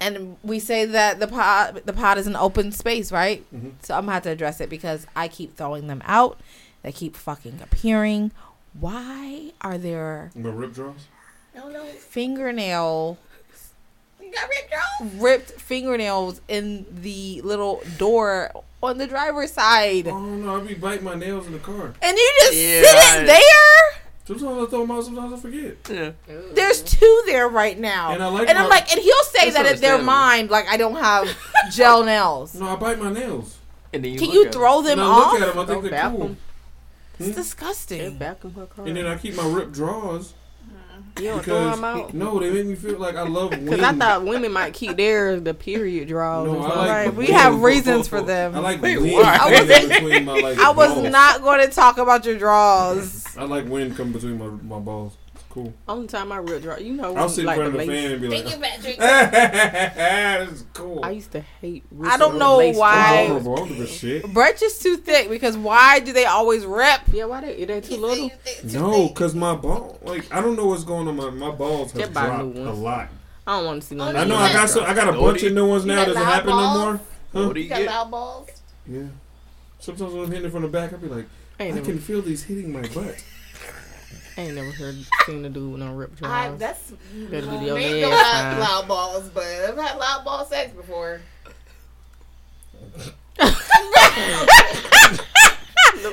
And 0.00 0.36
we 0.44 0.58
say 0.60 0.84
that 0.84 1.18
the 1.18 1.26
pod, 1.26 1.82
the 1.84 1.92
pod 1.92 2.18
is 2.18 2.26
an 2.28 2.36
open 2.36 2.70
space, 2.72 3.10
right? 3.10 3.44
Mhm. 3.54 3.72
So 3.82 3.94
I'm 3.94 4.02
gonna 4.02 4.12
have 4.12 4.22
to 4.24 4.30
address 4.30 4.60
it 4.60 4.68
because 4.70 5.06
I 5.16 5.26
keep 5.28 5.56
throwing 5.56 5.86
them 5.88 6.02
out. 6.06 6.38
They 6.82 6.92
keep 6.92 7.16
fucking 7.16 7.58
appearing. 7.62 8.30
Why 8.78 9.52
are 9.60 9.76
there 9.78 10.30
My 10.36 10.50
rip 10.50 10.74
draws? 10.74 11.06
No, 11.54 11.68
no. 11.68 11.84
Fingernail 11.86 13.18
ripped 14.20 15.14
ripped 15.16 15.50
fingernails 15.52 16.40
in 16.48 16.86
the 17.02 17.40
little 17.42 17.82
door 17.96 18.52
on 18.82 18.98
the 18.98 19.06
driver's 19.06 19.52
side? 19.52 20.06
Oh 20.06 20.18
no, 20.20 20.56
I 20.56 20.60
be 20.60 20.74
biting 20.74 21.04
my 21.04 21.14
nails 21.14 21.46
in 21.46 21.52
the 21.54 21.58
car. 21.58 21.94
And 22.02 22.16
you 22.16 22.32
just 22.42 22.54
Yeah, 22.54 22.82
sit 22.82 22.96
I- 22.96 23.18
in 23.20 23.26
there? 23.26 24.02
Sometimes 24.28 24.66
I 24.66 24.70
throw 24.70 24.80
them 24.80 24.90
out, 24.90 25.04
sometimes 25.04 25.32
I 25.32 25.36
forget. 25.38 25.76
Yeah. 25.90 26.10
There's 26.52 26.82
two 26.82 27.22
there 27.24 27.48
right 27.48 27.78
now. 27.78 28.12
And 28.12 28.22
I 28.22 28.26
like 28.28 28.46
and 28.50 28.58
I'm 28.58 28.68
like, 28.68 28.92
and 28.92 29.00
he'll 29.00 29.22
say 29.24 29.48
that 29.48 29.64
in 29.64 29.80
their 29.80 29.94
understandable. 29.94 30.04
mind, 30.04 30.50
like 30.50 30.68
I 30.68 30.76
don't 30.76 30.96
have 30.96 31.34
gel 31.72 32.04
nails. 32.04 32.54
No, 32.54 32.68
I 32.68 32.76
bite 32.76 32.98
my 32.98 33.10
nails. 33.10 33.56
And 33.90 34.04
then 34.04 34.12
you 34.12 34.18
Can 34.18 34.28
look 34.28 34.34
you 34.34 34.50
throw 34.50 34.82
them 34.82 34.98
and 34.98 35.00
I 35.00 35.04
off? 35.10 35.32
look 35.32 35.40
at 35.42 35.48
them, 35.54 35.58
I 35.58 35.64
think 35.66 35.82
Go 35.82 35.88
they're 35.88 36.10
cool. 36.10 36.18
them. 36.18 36.36
It's 37.18 37.28
Hmm? 37.30 37.34
disgusting. 37.34 38.18
Back 38.18 38.44
in 38.44 38.50
her 38.52 38.66
car. 38.66 38.86
And 38.86 38.96
then 38.98 39.06
I 39.06 39.16
keep 39.16 39.34
my 39.34 39.46
ripped 39.48 39.72
drawers 39.72 40.34
you 41.20 41.28
don't 41.30 41.42
throw 41.44 41.70
them 41.70 41.84
out. 41.84 42.14
no, 42.14 42.38
they 42.38 42.50
make 42.50 42.66
me 42.66 42.74
feel 42.74 42.98
like 42.98 43.16
I 43.16 43.22
love 43.22 43.50
wind. 43.52 43.66
Because 43.66 43.82
I 43.82 43.92
thought 43.92 44.24
women 44.24 44.52
might 44.52 44.74
keep 44.74 44.96
theirs 44.96 45.42
the 45.42 45.54
period 45.54 46.08
draws. 46.08 46.46
No, 46.46 46.54
or 46.56 46.58
I 46.58 46.60
something. 46.62 46.78
like 46.78 46.88
Right, 46.90 47.14
we 47.14 47.26
have 47.28 47.62
reasons 47.62 48.08
for 48.08 48.20
them. 48.20 48.54
I 48.54 48.58
like 48.60 48.82
Wait, 48.82 48.98
wind 49.00 49.12
why? 49.14 49.38
I 49.40 49.50
wasn't- 49.50 49.88
between 49.90 50.24
my 50.24 50.34
like. 50.40 50.58
I 50.60 50.70
was 50.70 51.10
not 51.10 51.42
going 51.42 51.60
to 51.66 51.72
talk 51.72 51.98
about 51.98 52.24
your 52.24 52.38
draws. 52.38 53.36
I 53.36 53.44
like 53.44 53.66
wind 53.66 53.96
coming 53.96 54.12
between 54.12 54.38
my 54.38 54.46
my 54.76 54.78
balls. 54.78 55.16
It's 55.66 55.74
cool. 55.74 55.74
Only 55.88 56.06
time 56.08 56.32
I 56.32 56.38
real 56.38 56.60
draw, 56.60 56.76
you 56.76 56.92
know, 56.94 57.04
I'll 57.14 57.14
when, 57.14 57.28
sit 57.28 57.44
like 57.44 57.58
in 57.58 57.62
front 57.72 57.74
of 57.74 57.80
the 57.80 57.86
fan 57.92 58.12
and 58.12 58.20
be 58.20 58.28
like, 58.28 58.60
Patrick. 58.60 58.98
"This 60.48 60.52
is 60.52 60.64
cool." 60.74 61.00
I 61.04 61.10
used 61.10 61.32
to 61.32 61.40
hate. 61.40 61.84
I 62.04 62.16
don't 62.16 62.38
know 62.38 62.58
lace 62.58 62.76
why- 62.76 63.26
draws. 63.26 63.42
horrible. 63.44 63.52
I 63.52 63.56
don't 63.56 63.68
give 63.68 63.80
a 63.80 63.86
shit. 63.86 64.32
Brett's 64.32 64.60
just 64.60 64.82
too 64.82 64.96
thick 64.96 65.28
because 65.28 65.56
why 65.56 66.00
do 66.00 66.12
they 66.12 66.24
always 66.26 66.64
rip? 66.64 67.00
Yeah, 67.12 67.24
why 67.26 67.40
they? 67.40 67.64
They 67.64 67.80
too 67.80 67.96
little. 67.96 68.30
No, 68.64 69.08
cause 69.10 69.34
my 69.34 69.54
ball, 69.54 69.98
like 70.02 70.32
I 70.32 70.40
don't 70.40 70.56
know 70.56 70.66
what's 70.66 70.84
going 70.84 71.08
on. 71.08 71.16
My 71.16 71.30
my 71.30 71.50
balls 71.50 71.92
have 71.92 72.00
Just 72.02 72.12
dropped 72.12 72.56
a 72.56 72.72
lot. 72.72 73.08
I 73.46 73.56
don't 73.56 73.64
want 73.66 73.82
to 73.82 73.88
see 73.88 73.94
no. 73.94 74.04
Oh, 74.04 74.16
I 74.16 74.24
know 74.24 74.36
I 74.36 74.52
got 74.52 74.68
some, 74.68 74.84
I 74.84 74.92
got 74.94 75.08
a 75.08 75.18
What 75.18 75.32
bunch 75.32 75.42
of 75.44 75.52
new 75.54 75.66
ones 75.66 75.84
now. 75.86 76.04
Doesn't 76.04 76.22
loud 76.22 76.32
happen 76.34 76.50
no 76.50 76.56
balls? 76.56 77.00
more. 77.32 77.46
What 77.46 77.54
do 77.54 77.60
you 77.60 77.64
You 77.64 77.70
got 77.70 77.78
get? 77.78 77.86
loud 77.86 78.10
balls? 78.10 78.48
Yeah. 78.86 79.02
Sometimes 79.78 80.12
when 80.12 80.24
I'm 80.24 80.30
hitting 80.30 80.46
it 80.46 80.50
from 80.52 80.62
the 80.62 80.68
back, 80.68 80.92
I'll 80.92 80.98
be 80.98 81.08
like, 81.08 81.26
I 81.58 81.64
ain't 81.64 81.72
I 81.72 81.76
never, 81.76 81.92
can 81.92 81.98
feel 81.98 82.20
these 82.20 82.42
hitting 82.44 82.72
my 82.72 82.82
butt. 82.88 83.24
I 84.38 84.42
ain't 84.42 84.54
never 84.54 84.70
heard 84.70 84.94
seen 85.26 85.44
a 85.44 85.50
dude 85.50 85.72
with 85.72 85.80
no 85.80 85.92
rip 85.94 86.12
I, 86.22 86.46
draws. 86.46 86.60
that's 86.60 86.92
Better 87.12 87.48
well, 87.48 87.58
be 87.58 87.66
your 87.66 87.74
maybe 87.74 88.02
legs 88.02 88.10
not 88.12 88.32
fine. 88.52 88.60
loud 88.60 88.86
balls, 88.88 89.28
but 89.30 89.42
I've 89.42 89.76
had 89.76 89.96
loud 89.98 90.24
ball 90.24 90.44
sex 90.46 90.70
before. 90.72 91.20
They're 93.36 93.48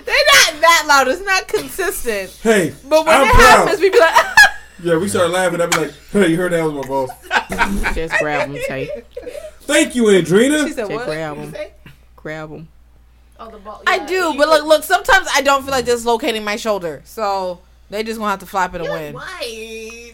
not 0.07 0.61
that 0.61 0.85
loud. 0.87 1.07
It's 1.07 1.21
not 1.21 1.47
consistent. 1.47 2.31
Hey, 2.41 2.73
But 2.89 3.05
when 3.05 3.15
I'm 3.15 3.27
it 3.27 3.33
proud. 3.33 3.57
happens, 3.59 3.79
we 3.79 3.91
be 3.91 3.99
like, 3.99 4.15
Yeah, 4.83 4.97
we 4.97 5.07
started 5.07 5.31
laughing. 5.31 5.61
I'd 5.61 5.69
be 5.71 5.77
like, 5.77 5.93
"Hey, 6.11 6.27
you 6.31 6.37
heard 6.37 6.51
that 6.51 6.63
was 6.63 6.73
my 6.73 6.87
boss." 6.87 7.09
Just 7.95 8.13
grab 8.19 8.51
them, 8.51 8.61
Tay. 8.67 9.03
Thank 9.61 9.95
you, 9.95 10.03
Andrina. 10.05 10.67
she 10.67 10.73
said, 10.73 10.89
Just 10.89 10.91
what? 10.91 11.05
grab 11.05 11.37
them. 11.37 11.55
Grab 12.17 12.49
them. 12.49 12.67
Oh, 13.39 13.49
the 13.49 13.57
ball. 13.57 13.81
I 13.87 14.05
do, 14.05 14.33
but 14.37 14.49
look, 14.49 14.65
look. 14.65 14.83
Sometimes 14.83 15.27
I 15.33 15.41
don't 15.41 15.63
feel 15.63 15.71
like 15.71 15.85
dislocating 15.85 16.43
my 16.43 16.57
shoulder, 16.57 17.01
so 17.05 17.61
they 17.89 18.03
just 18.03 18.19
gonna 18.19 18.31
have 18.31 18.39
to 18.39 18.45
flap 18.45 18.73
it 18.75 18.81
and 18.81 18.89
win. 18.89 19.15
Hey, 19.39 20.13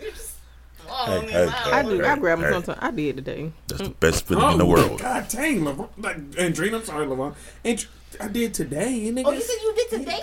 hey, 1.30 1.48
I 1.48 1.84
do. 1.84 2.04
I 2.04 2.18
grab 2.18 2.40
them 2.40 2.48
Hey. 2.48 2.54
sometimes. 2.54 2.80
I 2.82 2.92
did 2.92 3.18
today. 3.18 3.52
That's 3.68 3.82
the 3.82 3.90
best 3.90 4.28
feeling 4.28 4.54
in 4.54 4.58
the 4.58 4.66
oh, 4.66 4.70
world. 4.70 5.00
God 5.00 5.28
dang, 5.30 5.62
LeBron. 5.62 5.90
Like, 5.98 6.18
Andrina, 6.32 6.76
I'm 6.76 6.86
sorry, 6.86 7.08
LeBron. 7.08 7.34
Andr- 7.64 7.88
I 8.20 8.28
did 8.28 8.54
today, 8.54 9.10
nigga. 9.12 9.24
Oh, 9.26 9.32
you 9.32 9.42
said 9.42 9.56
you 9.62 9.76
did 9.76 9.90
today? 10.00 10.22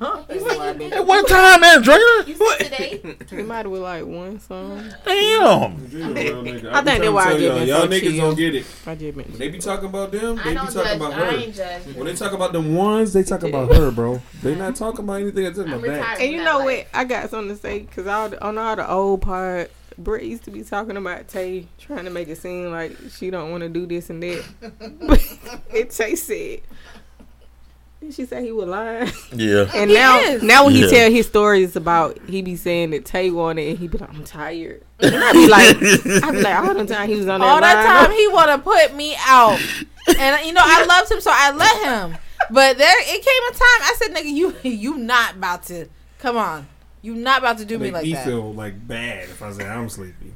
Huh? 0.00 0.22
You 0.32 0.40
said 0.40 0.72
you 0.72 0.78
did 0.78 0.92
At 0.94 1.06
one 1.06 1.26
time, 1.26 1.62
Andrina. 1.62 2.26
You 2.26 2.34
said 2.34 2.56
today? 2.64 3.00
It 3.32 3.46
might 3.46 3.56
have 3.58 3.64
been 3.72 3.82
like 3.82 4.04
one 4.06 4.40
song. 4.40 4.78
Damn. 5.04 5.76
Andrina, 5.76 6.14
real 6.14 6.42
nigga. 6.42 6.72
I 6.72 6.82
think 6.82 6.84
trying 6.84 6.84
that's 6.84 7.10
why 7.12 7.24
to 7.24 7.30
I 7.30 7.32
tell 7.32 7.40
y'all, 7.40 7.58
been 7.58 7.68
y'all 7.68 7.80
so 7.82 7.88
niggas 7.88 8.00
chill. 8.00 8.16
don't 8.16 8.36
get 8.36 8.54
it. 8.54 8.66
I 8.86 8.94
just 8.94 9.16
When 9.16 9.38
they 9.38 9.48
be 9.50 9.58
talking 9.58 9.88
about 9.90 10.10
them, 10.12 10.38
I 10.38 10.42
they 10.42 10.48
be 10.50 10.54
don't 10.54 10.64
talking 10.72 10.82
judge. 10.82 10.96
about 10.96 11.12
I 11.12 11.16
her. 11.16 11.32
ain't 11.36 11.54
judging. 11.54 11.94
When 11.96 12.06
they 12.06 12.14
talk 12.14 12.32
about 12.32 12.52
them 12.54 12.74
ones, 12.74 13.12
they 13.12 13.22
talk 13.22 13.42
about 13.42 13.74
her, 13.74 13.90
bro. 13.90 14.22
They 14.42 14.54
not 14.54 14.74
talking 14.76 15.04
about 15.04 15.20
anything 15.20 15.44
that's 15.44 15.58
in 15.58 15.68
my 15.68 15.76
I'm 15.76 15.82
back. 15.82 16.20
And 16.20 16.32
you 16.32 16.42
know 16.44 16.60
what? 16.64 16.86
I 16.94 17.04
got 17.04 17.28
something 17.28 17.54
to 17.54 17.60
say 17.60 17.80
because 17.80 18.06
all 18.06 18.30
the, 18.30 18.42
on 18.42 18.56
all 18.56 18.76
the 18.76 18.90
old 18.90 19.20
part, 19.20 19.70
Britt 19.98 20.24
used 20.24 20.44
to 20.44 20.50
be 20.50 20.62
talking 20.62 20.96
about 20.96 21.28
Tay 21.28 21.66
trying 21.78 22.04
to 22.06 22.10
make 22.10 22.28
it 22.28 22.38
seem 22.38 22.70
like 22.70 22.96
she 23.18 23.28
don't 23.28 23.50
want 23.50 23.62
to 23.64 23.68
do 23.68 23.84
this 23.86 24.08
and 24.08 24.22
that. 24.22 24.44
but 25.06 25.22
and 25.76 25.90
Tay 25.90 26.14
said, 26.16 26.60
did 28.00 28.14
she 28.14 28.24
say 28.24 28.42
he 28.42 28.50
was 28.52 28.66
lying? 28.68 29.10
Yeah. 29.32 29.70
And 29.74 29.90
He 29.90 29.96
now, 29.96 30.18
is. 30.20 30.42
now 30.42 30.64
when 30.64 30.74
he 30.74 30.82
Yeah. 30.82 30.90
tell 30.90 31.10
his 31.10 31.26
stories 31.26 31.76
about, 31.76 32.18
he 32.28 32.42
be 32.42 32.56
saying 32.56 32.90
that 32.90 33.04
Tay 33.04 33.30
wanted, 33.30 33.68
and 33.68 33.78
he 33.78 33.88
be 33.88 33.98
like, 33.98 34.08
"I'm 34.10 34.24
tired." 34.24 34.82
And 35.00 35.14
I 35.14 35.32
be 35.32 35.46
like, 35.48 35.76
I 36.24 36.30
be 36.32 36.40
like, 36.42 36.56
all 36.56 36.74
the 36.74 36.86
time 36.86 37.08
he 37.08 37.16
was 37.16 37.28
on 37.28 37.40
that 37.40 37.46
All 37.46 37.60
that 37.60 37.84
line, 37.84 38.06
time 38.08 38.16
he 38.16 38.28
want 38.28 38.48
to 38.50 38.58
put 38.58 38.94
me 38.96 39.14
out, 39.26 39.60
and 40.18 40.46
you 40.46 40.52
know 40.52 40.62
I 40.64 40.84
loved 40.86 41.10
him, 41.10 41.20
so 41.20 41.30
I 41.32 41.52
let 41.52 41.76
him. 41.84 42.18
But 42.50 42.78
there, 42.78 42.94
it 43.00 43.22
came 43.22 43.42
a 43.48 43.52
time 43.52 43.80
I 43.82 43.94
said, 43.98 44.14
"Nigga, 44.14 44.30
you 44.32 44.54
you 44.68 44.96
not 44.96 45.36
about 45.36 45.62
to 45.64 45.86
come 46.18 46.36
on, 46.36 46.66
you 47.02 47.14
not 47.14 47.38
about 47.40 47.58
to 47.58 47.64
do 47.64 47.78
me 47.78 47.86
Make 47.86 47.92
like 47.92 48.04
me 48.04 48.12
that." 48.14 48.24
feel 48.26 48.52
like 48.54 48.86
bad 48.88 49.24
if 49.24 49.42
I 49.42 49.52
say 49.52 49.66
I'm 49.68 49.88
sleepy. 49.88 50.34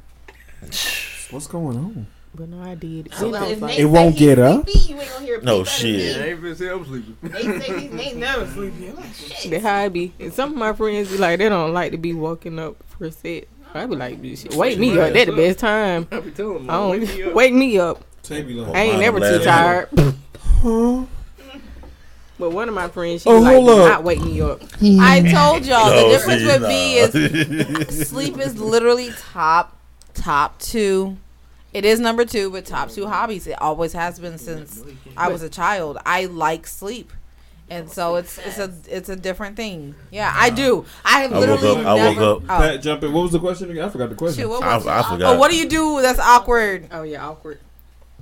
What's 1.31 1.47
going 1.47 1.77
on? 1.77 2.07
But 2.35 2.49
no, 2.49 2.61
I 2.61 2.75
did. 2.75 3.13
So 3.13 3.31
Then 3.31 3.41
I 3.43 3.45
if 3.47 3.61
was 3.61 3.61
Nate 3.61 3.61
like, 3.61 3.75
say 3.75 3.81
It 3.81 3.85
won't 3.85 4.17
get 4.17 4.39
up? 4.39 4.69
sleepy, 4.69 4.93
You 4.93 4.99
ain't 4.99 5.09
gonna 5.11 5.25
hear 5.25 5.41
No 5.41 5.63
shit. 5.63 6.13
than 6.15 6.23
I 6.23 6.27
ain't 6.31 6.41
been 6.41 6.55
saying 6.55 6.71
I'm 6.71 6.85
sleeping. 6.85 7.17
They 7.23 7.59
say 7.59 7.79
he's 7.79 7.91
Nate 7.93 8.15
never 8.17 8.47
sleepy. 8.47 8.89
I'm 8.89 8.95
like, 8.97 9.13
shit. 9.13 9.51
That's 9.51 9.63
how 9.63 9.75
I 9.75 9.87
be. 9.89 10.13
And 10.19 10.33
some 10.33 10.51
of 10.51 10.57
my 10.57 10.73
friends 10.73 11.09
be 11.09 11.17
like, 11.17 11.39
they 11.39 11.47
don't 11.49 11.73
like 11.73 11.91
to 11.93 11.97
be 11.97 12.13
woken 12.13 12.59
up 12.59 12.75
for 12.89 13.05
a 13.05 13.11
set. 13.11 13.47
I 13.73 13.85
be 13.87 13.95
like, 13.95 14.19
"Shit, 14.23 14.53
wake 14.55 14.79
me 14.79 14.97
up. 14.97 15.11
That's 15.13 15.29
the 15.29 15.35
best 15.35 15.59
time. 15.59 16.07
I 16.11 16.19
be 16.21 16.31
telling 16.31 16.65
them, 16.65 16.69
I 16.69 16.73
don't 16.73 16.89
wake 16.91 17.01
me 17.09 17.23
up. 17.23 17.33
wake 17.33 17.53
me 17.53 17.77
up. 17.79 18.03
Tay 18.23 18.41
be 18.41 18.53
like, 18.53 18.73
I 18.75 18.79
ain't 18.81 18.93
mine 18.93 19.01
never 19.01 19.19
too 19.19 19.43
tired. 19.43 19.89
huh? 20.61 21.03
But 22.37 22.49
one 22.51 22.67
of 22.67 22.75
my 22.75 22.89
friends, 22.89 23.21
she 23.23 23.29
Oh, 23.29 23.35
was 23.35 23.43
like, 23.43 23.53
hold 23.55 23.67
"Do 23.67 23.71
up. 23.83 23.87
not 23.89 24.03
wake 24.03 24.21
me 24.21 24.41
up. 24.41 24.61
I 24.81 25.21
told 25.31 25.65
y'all 25.65 25.89
the 25.89 26.09
difference 26.09 26.41
see, 26.41 26.47
with 26.47 26.61
nah. 26.61 26.67
me 26.67 26.97
is 26.97 28.09
sleep 28.09 28.37
is 28.37 28.57
literally 28.59 29.11
top 29.31 29.77
top 30.13 30.59
two. 30.59 31.15
It 31.75 31.83
is 31.83 31.99
number 31.99 32.23
two, 32.23 32.49
but 32.51 32.65
top 32.65 32.89
two 32.89 33.05
hobbies. 33.05 33.47
It 33.47 33.61
always 33.61 33.91
has 33.91 34.17
been 34.17 34.37
since 34.37 34.81
I 35.17 35.27
was 35.27 35.43
a 35.43 35.49
child. 35.49 35.97
I 36.05 36.23
like 36.23 36.67
sleep. 36.67 37.11
And 37.69 37.91
so 37.91 38.15
it's 38.15 38.37
it's 38.37 38.59
a 38.59 38.71
it's 38.87 39.09
a 39.09 39.15
different 39.17 39.57
thing. 39.57 39.93
Yeah, 40.09 40.31
I 40.33 40.51
do. 40.51 40.85
I 41.03 41.23
have 41.23 41.33
I 41.33 41.39
woke 41.39 41.47
literally 41.47 41.81
up- 41.81 41.85
I 41.87 41.93
woke 41.95 42.17
up- 42.17 42.43
Oh. 42.43 42.57
Pat, 42.61 42.81
jump 42.81 43.03
in. 43.03 43.11
What 43.11 43.23
was 43.23 43.33
the 43.33 43.39
question 43.39 43.71
again? 43.71 43.83
I 43.83 43.89
forgot 43.89 44.09
the 44.09 44.15
question. 44.15 44.43
Shoot, 44.43 44.49
what 44.51 44.63
I, 44.63 44.77
was 44.77 44.87
I 44.87 44.99
it? 45.01 45.03
forgot. 45.03 45.35
Oh, 45.35 45.37
what 45.39 45.51
do 45.51 45.57
you 45.57 45.67
do 45.67 46.01
that's 46.01 46.19
awkward? 46.19 46.87
Oh 46.91 47.03
yeah, 47.03 47.27
awkward. 47.27 47.59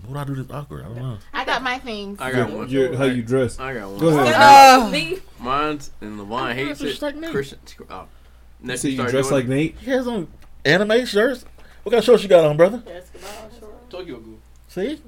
What 0.08 0.14
do 0.16 0.20
I 0.20 0.36
do 0.36 0.42
this 0.44 0.52
awkward? 0.52 0.86
I 0.86 0.88
don't 0.88 0.96
know. 0.98 1.18
I 1.32 1.46
got 1.46 1.62
my 1.62 1.78
things. 1.78 2.20
I 2.20 2.32
got 2.32 2.50
one. 2.50 2.70
Your- 2.70 2.96
how 2.96 3.04
you 3.04 3.22
dress? 3.22 3.60
I 3.60 3.76
got 3.76 3.90
one. 3.92 4.00
Go 4.00 4.08
ahead. 4.18 4.34
Uh, 4.34 4.90
Me? 4.90 5.20
Mine's 5.40 5.92
and 6.02 6.20
Levon 6.20 6.54
hates 6.56 6.80
just 6.80 7.04
it. 7.04 7.22
like. 7.22 7.32
Christian, 7.32 7.60
oh, 7.92 8.06
next 8.62 8.82
So 8.82 8.88
you 8.88 8.96
start 8.96 9.12
dress 9.12 9.28
doing 9.28 9.42
like 9.42 9.48
Nate? 9.48 9.76
He 9.78 9.92
has 9.92 10.08
on 10.08 10.28
anime 10.66 11.06
shirts. 11.06 11.46
What 11.84 11.92
kind 11.92 12.00
of 12.00 12.06
shirts 12.06 12.24
you 12.24 12.30
got 12.30 12.46
on, 12.46 12.56
brother? 12.58 12.82
Tokyo 13.90 14.18
Ghoul. 14.20 14.40
See, 14.70 15.00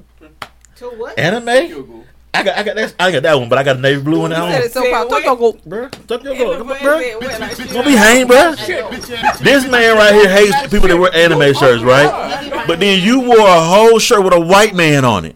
To 0.78 0.86
what? 0.92 1.18
anime. 1.18 1.46
Tokyo 1.46 1.82
Ghoul. 1.84 2.04
I 2.34 2.44
got, 2.44 2.58
I 2.58 2.64
got 2.64 2.76
that. 2.76 2.96
I 3.00 3.12
got 3.14 3.24
that 3.24 3.40
one, 3.40 3.48
but 3.48 3.58
I 3.58 3.64
got 3.64 3.78
a 3.78 3.80
navy 3.80 4.02
blue 4.02 4.20
one 4.20 4.32
He 4.32 4.36
at 4.38 4.52
said 4.52 4.64
it 4.66 4.72
so 4.74 4.92
far. 4.92 5.06
Tokyo 5.08 5.36
Ghoul. 5.38 5.60
Bro, 5.66 5.88
Tokyo 5.90 6.32
It 6.34 6.38
Ghoul, 6.38 6.64
was 6.66 6.82
bro. 6.82 6.98
wet, 6.98 7.22
wet, 7.22 7.40
like. 7.40 7.70
Don't 7.70 7.86
be 7.86 7.94
hang, 7.96 8.28
bro. 8.28 8.54
This 8.56 9.66
man 9.70 9.96
right 9.96 10.14
here 10.14 10.30
hates 10.30 10.62
people 10.68 10.90
that 10.90 10.98
wear 10.98 11.14
anime 11.16 11.54
shirts, 11.54 11.82
right? 11.82 12.66
But 12.68 12.82
then 12.82 13.02
you 13.02 13.22
wore 13.22 13.40
a 13.40 13.62
whole 13.62 14.00
shirt 14.00 14.22
with 14.24 14.34
a 14.34 14.40
white 14.40 14.76
man 14.76 15.06
on 15.06 15.24
it. 15.26 15.36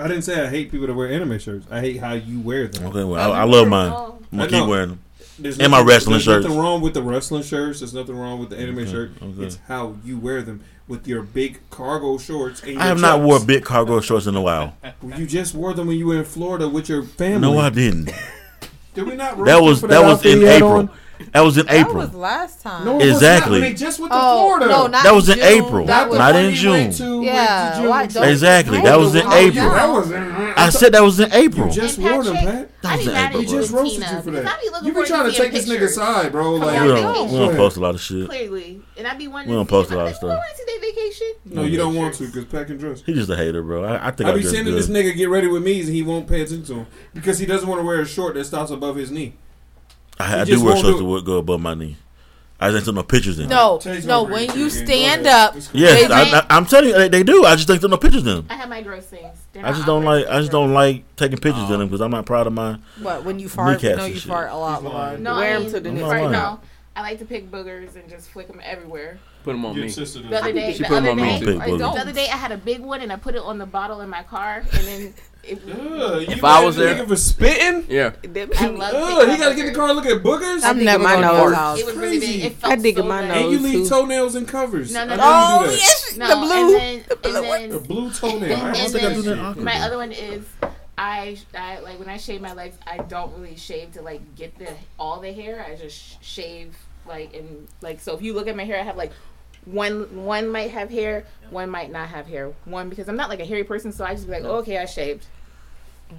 I 0.00 0.08
didn't 0.08 0.22
say 0.22 0.40
I 0.44 0.48
hate 0.48 0.70
people 0.72 0.86
that 0.88 0.94
wear 0.94 1.08
anime 1.12 1.38
shirts. 1.38 1.66
I 1.70 1.80
hate 1.80 1.98
how 1.98 2.12
you 2.14 2.40
wear 2.40 2.66
them. 2.68 2.86
Okay, 2.86 3.04
well, 3.04 3.32
I, 3.32 3.40
I 3.40 3.44
love 3.44 3.68
mine. 3.68 3.92
Oh. 3.94 4.18
I'm 4.32 4.38
gonna 4.38 4.50
keep 4.50 4.66
wearing 4.66 4.88
them. 4.90 5.00
There's 5.38 5.58
And 5.58 5.70
my 5.70 5.78
nothing- 5.78 5.88
wrestling 5.88 6.12
there's 6.14 6.22
shirts. 6.24 6.44
nothing 6.46 6.58
wrong 6.58 6.80
with 6.80 6.94
the 6.94 7.02
wrestling 7.02 7.42
shirts. 7.42 7.80
There's 7.80 7.94
nothing 7.94 8.16
wrong 8.16 8.38
with 8.40 8.50
the 8.50 8.58
anime 8.58 8.78
Okay, 8.80 8.90
shirt. 8.90 9.10
okay. 9.22 9.44
It's 9.44 9.58
how 9.68 9.94
you 10.04 10.18
wear 10.18 10.42
them 10.42 10.60
with 10.88 11.06
your 11.06 11.22
big 11.22 11.60
cargo 11.70 12.18
shorts. 12.18 12.62
I 12.64 12.84
have 12.86 13.00
not 13.00 13.20
wore 13.20 13.38
big 13.40 13.64
cargo 13.64 14.00
shorts 14.00 14.26
in 14.26 14.34
a 14.34 14.40
while. 14.40 14.74
You 15.16 15.26
just 15.26 15.54
wore 15.54 15.74
them 15.74 15.86
when 15.86 15.96
you 15.98 16.06
were 16.06 16.16
in 16.18 16.24
Florida 16.24 16.68
with 16.68 16.88
your 16.88 17.02
family. 17.02 17.40
No, 17.40 17.58
I 17.58 17.70
didn't. 17.70 18.10
Did 18.94 19.06
we 19.06 19.14
not? 19.14 19.42
That 19.44 19.62
was 19.62 19.80
for 19.80 19.86
that 19.88 20.02
was 20.02 20.24
in 20.24 20.42
April. 20.44 20.70
on? 20.72 20.90
That 21.32 21.40
was 21.40 21.58
in 21.58 21.66
That 21.66 21.74
April. 21.74 21.94
That 22.00 22.06
was 22.08 22.14
last 22.14 22.62
time. 22.62 22.84
No, 22.84 22.92
it 23.00 23.06
was 23.06 23.14
Exactly. 23.16 23.60
not 23.60 23.66
they 23.66 23.74
just 23.74 23.98
went 24.00 24.12
to 24.12 24.18
oh 24.20 24.46
Florida. 24.46 24.66
no, 24.66 24.86
not 24.86 25.02
That 25.04 25.14
was 25.14 25.28
in 25.28 25.34
June. 25.36 25.44
April, 25.44 25.86
That 25.86 26.08
was 26.08 26.18
not 26.18 26.34
when 26.34 26.44
in 26.46 26.54
June. 26.54 26.70
went 26.72 26.96
to- 26.96 27.22
Yeah, 27.22 27.64
went 27.70 27.74
to 27.74 27.80
June 28.14 28.22
why 28.22 28.28
Exactly. 28.30 28.78
Oh, 28.78 28.80
mm, 28.80 28.82
mm. 28.82 28.84
That 28.84 28.98
was 28.98 29.14
in 29.14 29.26
you- 29.26 29.36
April. 29.36 29.70
That 29.70 29.88
was 29.90 30.10
in. 30.10 30.22
I 30.56 30.68
said 30.70 30.92
that 30.94 31.02
was 31.02 31.20
in 31.20 31.32
April. 31.32 31.66
You 31.68 31.72
just 31.72 31.98
And 31.98 32.06
wore 32.06 32.22
them, 32.24 32.34
Pat. 32.36 32.70
That 32.82 32.92
I 32.92 32.96
was 32.96 33.04
be 33.04 33.08
in 33.10 33.14
mad 33.14 33.26
April, 33.30 33.42
at 33.42 33.46
We 33.46 33.52
bro. 33.52 33.60
just 33.60 33.72
roasted 33.72 34.02
Tina, 34.04 34.16
you 34.16 34.22
for 34.22 34.30
that. 34.30 34.46
I 34.46 34.60
be 34.60 34.68
looking 34.70 34.86
You 34.88 34.94
be 34.94 35.00
for 35.00 35.06
trying 35.06 35.30
to 35.30 35.36
take 35.36 35.52
this 35.52 35.68
picture. 35.68 35.84
nigga's 35.84 35.94
side, 35.94 36.32
bro. 36.32 36.54
Like, 36.54 36.80
We 36.82 36.88
Go 36.88 36.94
don't, 37.02 37.32
we 37.32 37.38
don't 37.38 37.56
post 37.56 37.76
a 37.76 37.80
lot 37.80 37.94
of 37.94 38.00
shit. 38.00 38.28
Clearly, 38.28 38.80
and 38.96 39.06
I 39.06 39.14
be 39.14 39.28
wanting. 39.28 39.50
We 39.50 39.56
don't 39.56 39.66
to 39.66 39.70
post 39.70 39.90
a 39.90 39.96
lot 39.96 40.06
of 40.08 40.14
stuff. 40.14 40.30
I 40.30 40.34
want 40.34 40.44
to 40.50 40.56
see 40.56 40.64
their 40.66 40.80
vacation. 40.92 41.26
no, 41.46 41.62
you 41.64 41.76
don't 41.76 41.94
want 41.94 42.14
to 42.14 42.26
because 42.26 42.44
Pat 42.44 42.66
can 42.68 42.76
dress. 42.78 43.02
He's 43.04 43.16
just 43.16 43.30
a 43.30 43.36
hater, 43.36 43.62
bro. 43.62 43.84
I, 43.84 44.08
I 44.08 44.10
think 44.12 44.28
I, 44.30 44.32
I 44.32 44.36
be 44.36 44.42
sending 44.44 44.74
this 44.74 44.86
nigga 44.88 45.16
get 45.16 45.28
ready 45.28 45.48
with 45.48 45.62
me 45.64 45.80
and 45.80 45.88
he 45.88 46.02
won't 46.02 46.28
pay 46.28 46.42
attention 46.42 46.64
to 46.66 46.74
him 46.74 46.86
because 47.14 47.38
he 47.38 47.46
doesn't 47.46 47.68
want 47.68 47.80
to 47.80 47.84
wear 47.86 48.00
a 48.00 48.06
short 48.06 48.34
that 48.34 48.44
stops 48.44 48.70
above 48.70 48.94
his 48.96 49.10
knee. 49.10 49.34
I, 50.20 50.40
I 50.40 50.44
do 50.44 50.62
wear 50.62 50.76
shorts 50.76 50.98
do 50.98 51.14
that 51.14 51.24
go 51.24 51.38
above 51.38 51.60
my 51.60 51.74
knee. 51.74 51.96
I 52.60 52.72
just 52.72 52.86
don't 52.86 52.96
no 52.96 53.04
pictures 53.04 53.38
in. 53.38 53.48
No, 53.48 53.80
no. 54.04 54.24
When 54.24 54.50
you 54.58 54.68
stand 54.68 55.28
up, 55.28 55.54
It's. 55.54 55.70
Yes, 55.72 56.10
I, 56.10 56.38
I, 56.40 56.46
I'm 56.50 56.66
telling 56.66 56.88
you, 56.88 56.94
they, 56.94 57.08
they 57.08 57.22
do. 57.22 57.44
I 57.44 57.54
just 57.54 57.68
think 57.68 57.80
there's 57.80 57.90
no 57.90 57.96
pictures 57.96 58.26
in 58.26 58.34
them. 58.34 58.46
I 58.50 58.56
have 58.56 58.68
my 58.68 58.82
gross 58.82 59.04
things. 59.04 59.38
They're 59.52 59.64
I 59.64 59.70
just 59.70 59.86
don't 59.86 60.04
like. 60.04 60.26
I 60.26 60.40
just 60.40 60.50
don't 60.50 60.72
like 60.72 61.04
taking 61.14 61.38
pictures 61.38 61.66
oh. 61.68 61.74
in 61.74 61.78
them 61.78 61.88
because 61.88 62.00
I'm 62.00 62.10
not 62.10 62.26
proud 62.26 62.48
of 62.48 62.52
my. 62.52 62.78
what? 63.00 63.24
When 63.24 63.38
you 63.38 63.48
fart, 63.48 63.80
Kneecaps 63.80 63.98
no, 63.98 64.06
you 64.06 64.16
shit. 64.16 64.24
fart 64.24 64.50
a 64.50 64.56
lot, 64.56 64.82
Lamar. 64.82 65.18
No, 65.18 65.36
Wear 65.36 65.52
I 65.52 65.54
'em 65.54 65.62
mean, 65.62 65.70
to 65.70 65.80
the 65.80 65.92
next 65.92 66.08
right 66.08 66.30
now, 66.30 66.60
I 66.96 67.02
like 67.02 67.20
to 67.20 67.24
pick 67.24 67.48
boogers 67.48 67.94
and 67.94 68.08
just 68.08 68.28
flick 68.30 68.48
them 68.48 68.60
everywhere. 68.64 69.20
Put 69.48 69.52
them 69.54 69.64
on 69.64 69.74
Your 69.76 69.84
me. 69.86 69.90
sister 69.90 70.20
The 70.20 70.38
other 70.40 70.52
day, 70.52 70.72
She 70.74 70.82
the 70.82 70.84
put 70.88 70.96
'em 70.98 71.02
other 71.04 71.10
on 71.12 71.16
me, 71.16 71.22
day, 71.22 71.38
too. 71.38 71.44
the 71.46 71.52
Big 71.60 71.68
boogers. 71.80 72.00
other 72.00 72.12
day, 72.12 72.28
I 72.28 72.36
had 72.36 72.52
a 72.52 72.58
big 72.58 72.80
one 72.80 73.00
and 73.00 73.10
I 73.10 73.16
put 73.16 73.34
it 73.34 73.40
on 73.42 73.56
the 73.56 73.64
bottle 73.64 74.02
in 74.02 74.10
my 74.10 74.22
car, 74.24 74.56
and 74.72 74.86
then 74.86 75.14
it, 75.42 75.58
Ugh, 75.66 76.20
you 76.20 76.26
If 76.28 76.44
I 76.44 76.62
was 76.62 76.76
mad 76.76 76.82
at 76.84 76.86
there- 76.88 76.94
the 76.96 77.04
nigga 77.04 77.08
for 77.08 77.16
spitting, 77.16 77.84
Yeah. 77.88 78.12
I 78.58 78.66
love. 78.66 78.92
Ugh, 78.94 79.28
he 79.30 79.38
gotta 79.38 79.54
get 79.54 79.64
in 79.64 79.72
the 79.72 79.78
car 79.78 79.88
and 79.88 79.96
look 79.96 80.04
at 80.04 80.22
boogers. 80.22 80.62
I'm 80.64 80.76
dig 80.76 80.84
never 80.84 81.02
my 81.02 81.12
going 81.14 81.22
to 81.22 81.28
nose. 81.28 81.48
his 81.48 81.54
house. 81.56 81.78
It 81.80 81.86
was 81.86 81.94
really 81.96 82.18
big. 82.20 82.28
Crazy. 82.28 82.42
It 82.48 82.52
felt 82.56 82.72
I 82.74 82.76
dig 82.76 82.96
so 82.98 83.02
my 83.04 83.20
bad. 83.22 83.28
nose. 83.28 83.42
and 83.44 83.52
you 83.52 83.58
leave 83.60 83.84
too. 83.84 83.88
toenails 83.88 84.34
and 84.34 84.46
covers. 84.46 84.92
No, 84.92 85.06
no, 85.06 85.16
no. 85.16 85.16
know 85.16 85.64
you 85.64 85.70
Oh 85.70 85.72
yes, 85.72 86.16
No, 86.18 86.28
the 86.28 86.34
blue. 86.36 86.76
and 86.76 87.04
then, 87.04 87.18
and 87.24 87.34
then 87.34 87.70
The 87.70 87.78
blue 87.78 88.10
toenail. 88.10 88.42
And- 88.52 88.62
I 88.62 88.72
don't 88.74 88.90
think 88.92 89.04
I 89.04 89.14
do 89.14 89.22
that. 89.22 89.38
awkward. 89.38 89.64
My 89.64 89.80
other 89.80 89.96
one 89.96 90.12
is 90.12 90.44
I, 90.98 91.38
I 91.56 91.78
like 91.78 91.98
when 91.98 92.10
I 92.10 92.18
shave 92.18 92.42
my 92.42 92.52
legs. 92.52 92.76
I 92.86 92.98
don't 92.98 93.32
really 93.40 93.56
shave 93.56 93.92
to 93.92 94.02
like 94.02 94.20
get 94.36 94.58
the 94.58 94.68
all 94.98 95.20
the 95.20 95.32
hair. 95.32 95.64
I 95.66 95.76
just 95.76 95.96
sh- 95.96 96.14
shave 96.20 96.76
like 97.06 97.34
and 97.34 97.66
like 97.80 98.00
so. 98.00 98.14
If 98.14 98.20
you 98.20 98.34
look 98.34 98.48
at 98.48 98.56
my 98.56 98.64
hair, 98.64 98.78
I 98.78 98.82
have 98.82 98.96
like 98.98 99.12
one 99.64 100.24
one 100.24 100.48
might 100.48 100.70
have 100.70 100.90
hair, 100.90 101.24
one 101.50 101.70
might 101.70 101.90
not 101.90 102.08
have 102.08 102.26
hair. 102.26 102.52
One 102.64 102.88
because 102.88 103.08
I'm 103.08 103.16
not 103.16 103.28
like 103.28 103.40
a 103.40 103.44
hairy 103.44 103.64
person, 103.64 103.92
so 103.92 104.04
I 104.04 104.14
just 104.14 104.26
be 104.26 104.32
like, 104.32 104.44
oh, 104.44 104.56
okay, 104.56 104.78
I 104.78 104.84
shaved. 104.86 105.26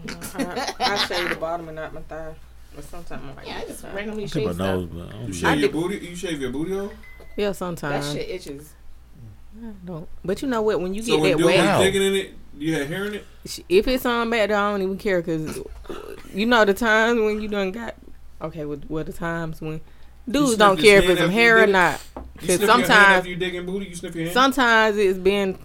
Mm-hmm. 0.06 0.82
I, 0.82 0.94
I 0.94 0.98
shave 1.07 1.30
the 1.30 1.36
bottom 1.36 1.68
and 1.68 1.76
not 1.76 1.94
my 1.94 2.02
thigh. 2.02 2.34
But 2.76 2.84
sometimes 2.84 3.24
I'm 3.24 3.36
like, 3.36 3.48
Yeah, 3.48 3.57
I 3.57 3.66
just 3.66 3.84
randomly 3.84 4.26
I 4.26 4.28
pick 4.28 4.36
my 4.45 4.52
shave 4.52 4.57
nose, 4.57 4.90
stuff. 4.90 5.07
but 5.10 5.16
You 5.22 5.28
know. 5.28 5.32
shave 5.34 5.60
your 5.60 5.70
booty. 5.70 5.98
You 6.06 6.16
shave 6.16 6.41
your 6.41 6.52
booty 6.52 6.74
hole. 6.74 6.91
Yeah, 7.36 7.52
sometimes 7.53 8.14
That 8.14 8.20
shit 8.20 8.30
itches. 8.30 8.74
I 9.64 9.72
don't. 9.84 10.07
But 10.24 10.41
you 10.44 10.48
know 10.48 10.61
what? 10.61 10.80
When 10.80 10.94
you 10.94 11.02
So 11.02 11.14
get 11.14 11.22
when 11.22 11.32
that 11.32 11.38
dude 11.38 11.45
wet, 11.48 11.57
was 11.57 11.66
Wow. 11.68 11.82
digging 11.84 12.02
in 12.03 12.16
it, 12.16 12.34
you 12.57 12.74
had 12.76 12.88
hair 12.88 13.06
in 13.06 13.16
it. 13.16 13.26
if 13.68 13.88
it's 13.88 14.06
on 14.06 14.30
bad, 14.30 14.52
I 14.52 14.72
don't 14.72 14.82
even 14.84 14.98
care 14.99 15.22
because 15.22 15.60
you 16.34 16.45
know 16.45 16.64
the 16.66 16.74
times 16.76 17.20
when 17.20 17.41
you 17.41 17.48
done 17.48 17.72
got 17.72 17.95
okay 18.41 18.66
with 18.66 18.86
what 18.86 19.07
the 19.07 19.14
times 19.14 19.60
when 19.61 19.82
dudes 20.30 20.57
don't 20.57 20.80
care 20.80 20.99
if 20.99 21.10
it's 21.10 21.19
some 21.22 21.30
hair 21.31 21.64
or 21.64 21.68
not. 21.68 22.01
Because 22.39 22.57
sniff 22.57 22.61
your 22.61 22.69
hand 22.69 22.85
sometimes, 22.88 23.27
you 23.27 23.35
digging 23.35 23.65
booty, 23.65 23.88
you 23.88 23.95
sniff 23.95 24.15
your 24.15 24.23
hand. 24.26 24.34
sometimes 24.34 24.97
it's 24.97 25.19
been 25.19 25.57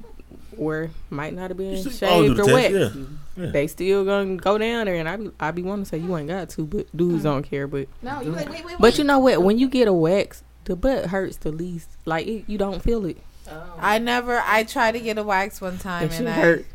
where 0.56 0.90
might 1.10 1.32
not 1.34 1.50
have 1.50 1.56
been 1.56 1.72
You 1.72 1.84
oh, 1.86 1.90
shaved 1.90 2.38
or 2.38 2.46
the 2.46 2.52
wet. 2.52 2.72
yeah. 2.72 2.78
Mm-hmm. 2.78 3.14
Yeah. 3.36 3.50
They 3.50 3.66
still 3.66 4.04
gonna 4.04 4.36
go 4.36 4.58
down 4.58 4.86
there, 4.86 4.94
and 4.94 5.08
I 5.08 5.16
be 5.16 5.30
I 5.40 5.50
be 5.50 5.62
wanting 5.62 5.84
to 5.84 5.88
say 5.88 5.98
you 5.98 6.16
ain't 6.16 6.28
got 6.28 6.50
to, 6.50 6.64
but 6.64 6.86
dudes 6.96 7.24
don't 7.24 7.42
care. 7.42 7.66
But 7.66 7.88
No, 8.00 8.20
you 8.20 8.30
like, 8.30 8.48
wait, 8.48 8.64
wait, 8.64 8.76
but 8.78 8.96
you 8.96 9.02
know 9.04 9.18
what? 9.18 9.42
When 9.42 9.58
you 9.58 9.68
get 9.68 9.88
a 9.88 9.92
wax, 9.92 10.44
the 10.64 10.76
butt 10.76 11.06
hurts 11.06 11.38
the 11.38 11.50
least. 11.50 11.90
Like 12.04 12.28
it, 12.28 12.44
you 12.46 12.58
don't 12.58 12.80
feel 12.80 13.04
it. 13.06 13.16
Oh. 13.50 13.74
I 13.78 13.98
never. 13.98 14.40
I 14.44 14.62
tried 14.62 14.92
to 14.92 15.00
get 15.00 15.18
a 15.18 15.24
wax 15.24 15.60
one 15.60 15.78
time, 15.78 16.08
That 16.08 16.18
and 16.20 16.28
shit 16.28 16.28
I 16.28 16.40
hurt. 16.40 16.66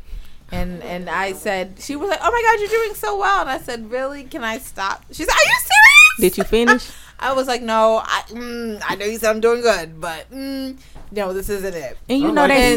and 0.51 0.83
and 0.83 1.09
I 1.09 1.31
said 1.31 1.75
she 1.79 1.95
was 1.95 2.09
like, 2.09 2.19
"Oh 2.21 2.29
my 2.29 2.41
god, 2.45 2.59
you're 2.59 2.69
doing 2.81 2.93
so 2.93 3.17
well," 3.17 3.39
and 3.41 3.49
I 3.49 3.59
said, 3.59 3.89
"Really? 3.89 4.25
Can 4.25 4.43
I 4.43 4.57
stop?" 4.57 5.05
She's 5.11 5.27
like, 5.27 5.37
"Are 5.37 5.39
you 5.49 5.57
serious?" 5.59 6.35
Did 6.35 6.37
you 6.37 6.43
finish? 6.43 6.89
I 7.19 7.33
was 7.33 7.47
like, 7.47 7.61
"No, 7.61 8.01
I 8.03 8.21
mm, 8.29 8.81
I 8.87 8.95
know 8.95 9.05
you 9.05 9.17
said 9.17 9.29
I'm 9.29 9.41
doing 9.41 9.61
good, 9.61 9.99
but 9.99 10.31
mm, 10.31 10.77
no, 11.11 11.33
this 11.33 11.49
isn't 11.49 11.73
it." 11.73 11.97
And 12.07 12.19
you 12.21 12.29
I 12.29 12.31
know 12.31 12.41
like 12.43 12.51
they 12.51 12.75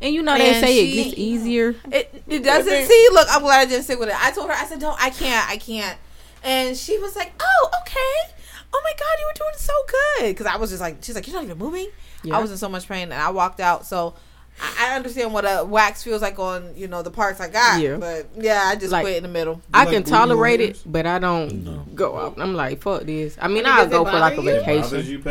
and 0.00 0.14
you 0.14 0.22
know 0.22 0.36
they 0.36 0.60
say 0.60 0.72
she- 0.72 1.00
it 1.00 1.04
gets 1.04 1.18
easier. 1.18 1.74
It 1.90 2.22
it 2.28 2.42
doesn't 2.44 2.86
see. 2.86 3.08
Look, 3.12 3.28
I'm 3.30 3.42
glad 3.42 3.60
I 3.60 3.64
didn't 3.66 3.84
stick 3.84 3.98
with 3.98 4.08
it. 4.08 4.16
I 4.24 4.30
told 4.32 4.48
her, 4.48 4.54
I 4.56 4.64
said, 4.66 4.80
"No, 4.80 4.94
I 4.98 5.10
can't, 5.10 5.48
I 5.48 5.56
can't," 5.58 5.98
and 6.42 6.76
she 6.76 6.98
was 6.98 7.14
like, 7.16 7.32
"Oh, 7.40 7.70
okay." 7.82 8.34
Oh 8.70 8.80
my 8.84 8.92
god, 8.98 9.18
you 9.18 9.26
were 9.26 9.32
doing 9.34 9.56
so 9.56 9.72
good. 9.88 10.28
Because 10.36 10.46
I 10.46 10.56
was 10.56 10.68
just 10.68 10.82
like, 10.82 10.98
she's 11.02 11.14
like, 11.14 11.26
you're 11.26 11.34
not 11.34 11.44
even 11.44 11.56
moving. 11.56 11.88
Yeah. 12.22 12.36
I 12.36 12.40
was 12.40 12.50
in 12.50 12.58
so 12.58 12.68
much 12.68 12.86
pain, 12.86 13.04
and 13.04 13.14
I 13.14 13.30
walked 13.30 13.60
out. 13.60 13.86
So 13.86 14.14
I, 14.60 14.90
I 14.92 14.96
understand 14.96 15.32
what 15.32 15.44
a 15.44 15.64
wax 15.64 16.02
feels 16.02 16.22
like 16.22 16.38
on 16.38 16.72
you 16.76 16.88
know 16.88 17.02
the 17.02 17.10
parts 17.10 17.40
I 17.40 17.48
got. 17.48 17.80
Yeah. 17.80 17.96
But 17.96 18.28
yeah, 18.36 18.62
I 18.64 18.76
just 18.76 18.92
Like, 18.92 19.04
quit 19.04 19.16
in 19.18 19.22
the 19.22 19.28
middle. 19.28 19.60
I 19.72 19.84
like 19.84 19.94
can 19.94 20.02
tolerate 20.04 20.60
it, 20.60 20.82
but 20.86 21.06
I 21.06 21.18
don't 21.18 21.94
go 21.94 22.16
out. 22.18 22.40
I'm 22.40 22.54
like, 22.54 22.80
fuck 22.82 23.02
this. 23.02 23.36
I 23.40 23.48
mean, 23.48 23.66
I 23.66 23.80
I'll 23.80 23.88
go 23.88 24.04
for 24.04 24.18
like 24.18 24.36
a 24.38 24.42
you? 24.42 24.50
Vacation. 24.60 25.06
you, 25.06 25.22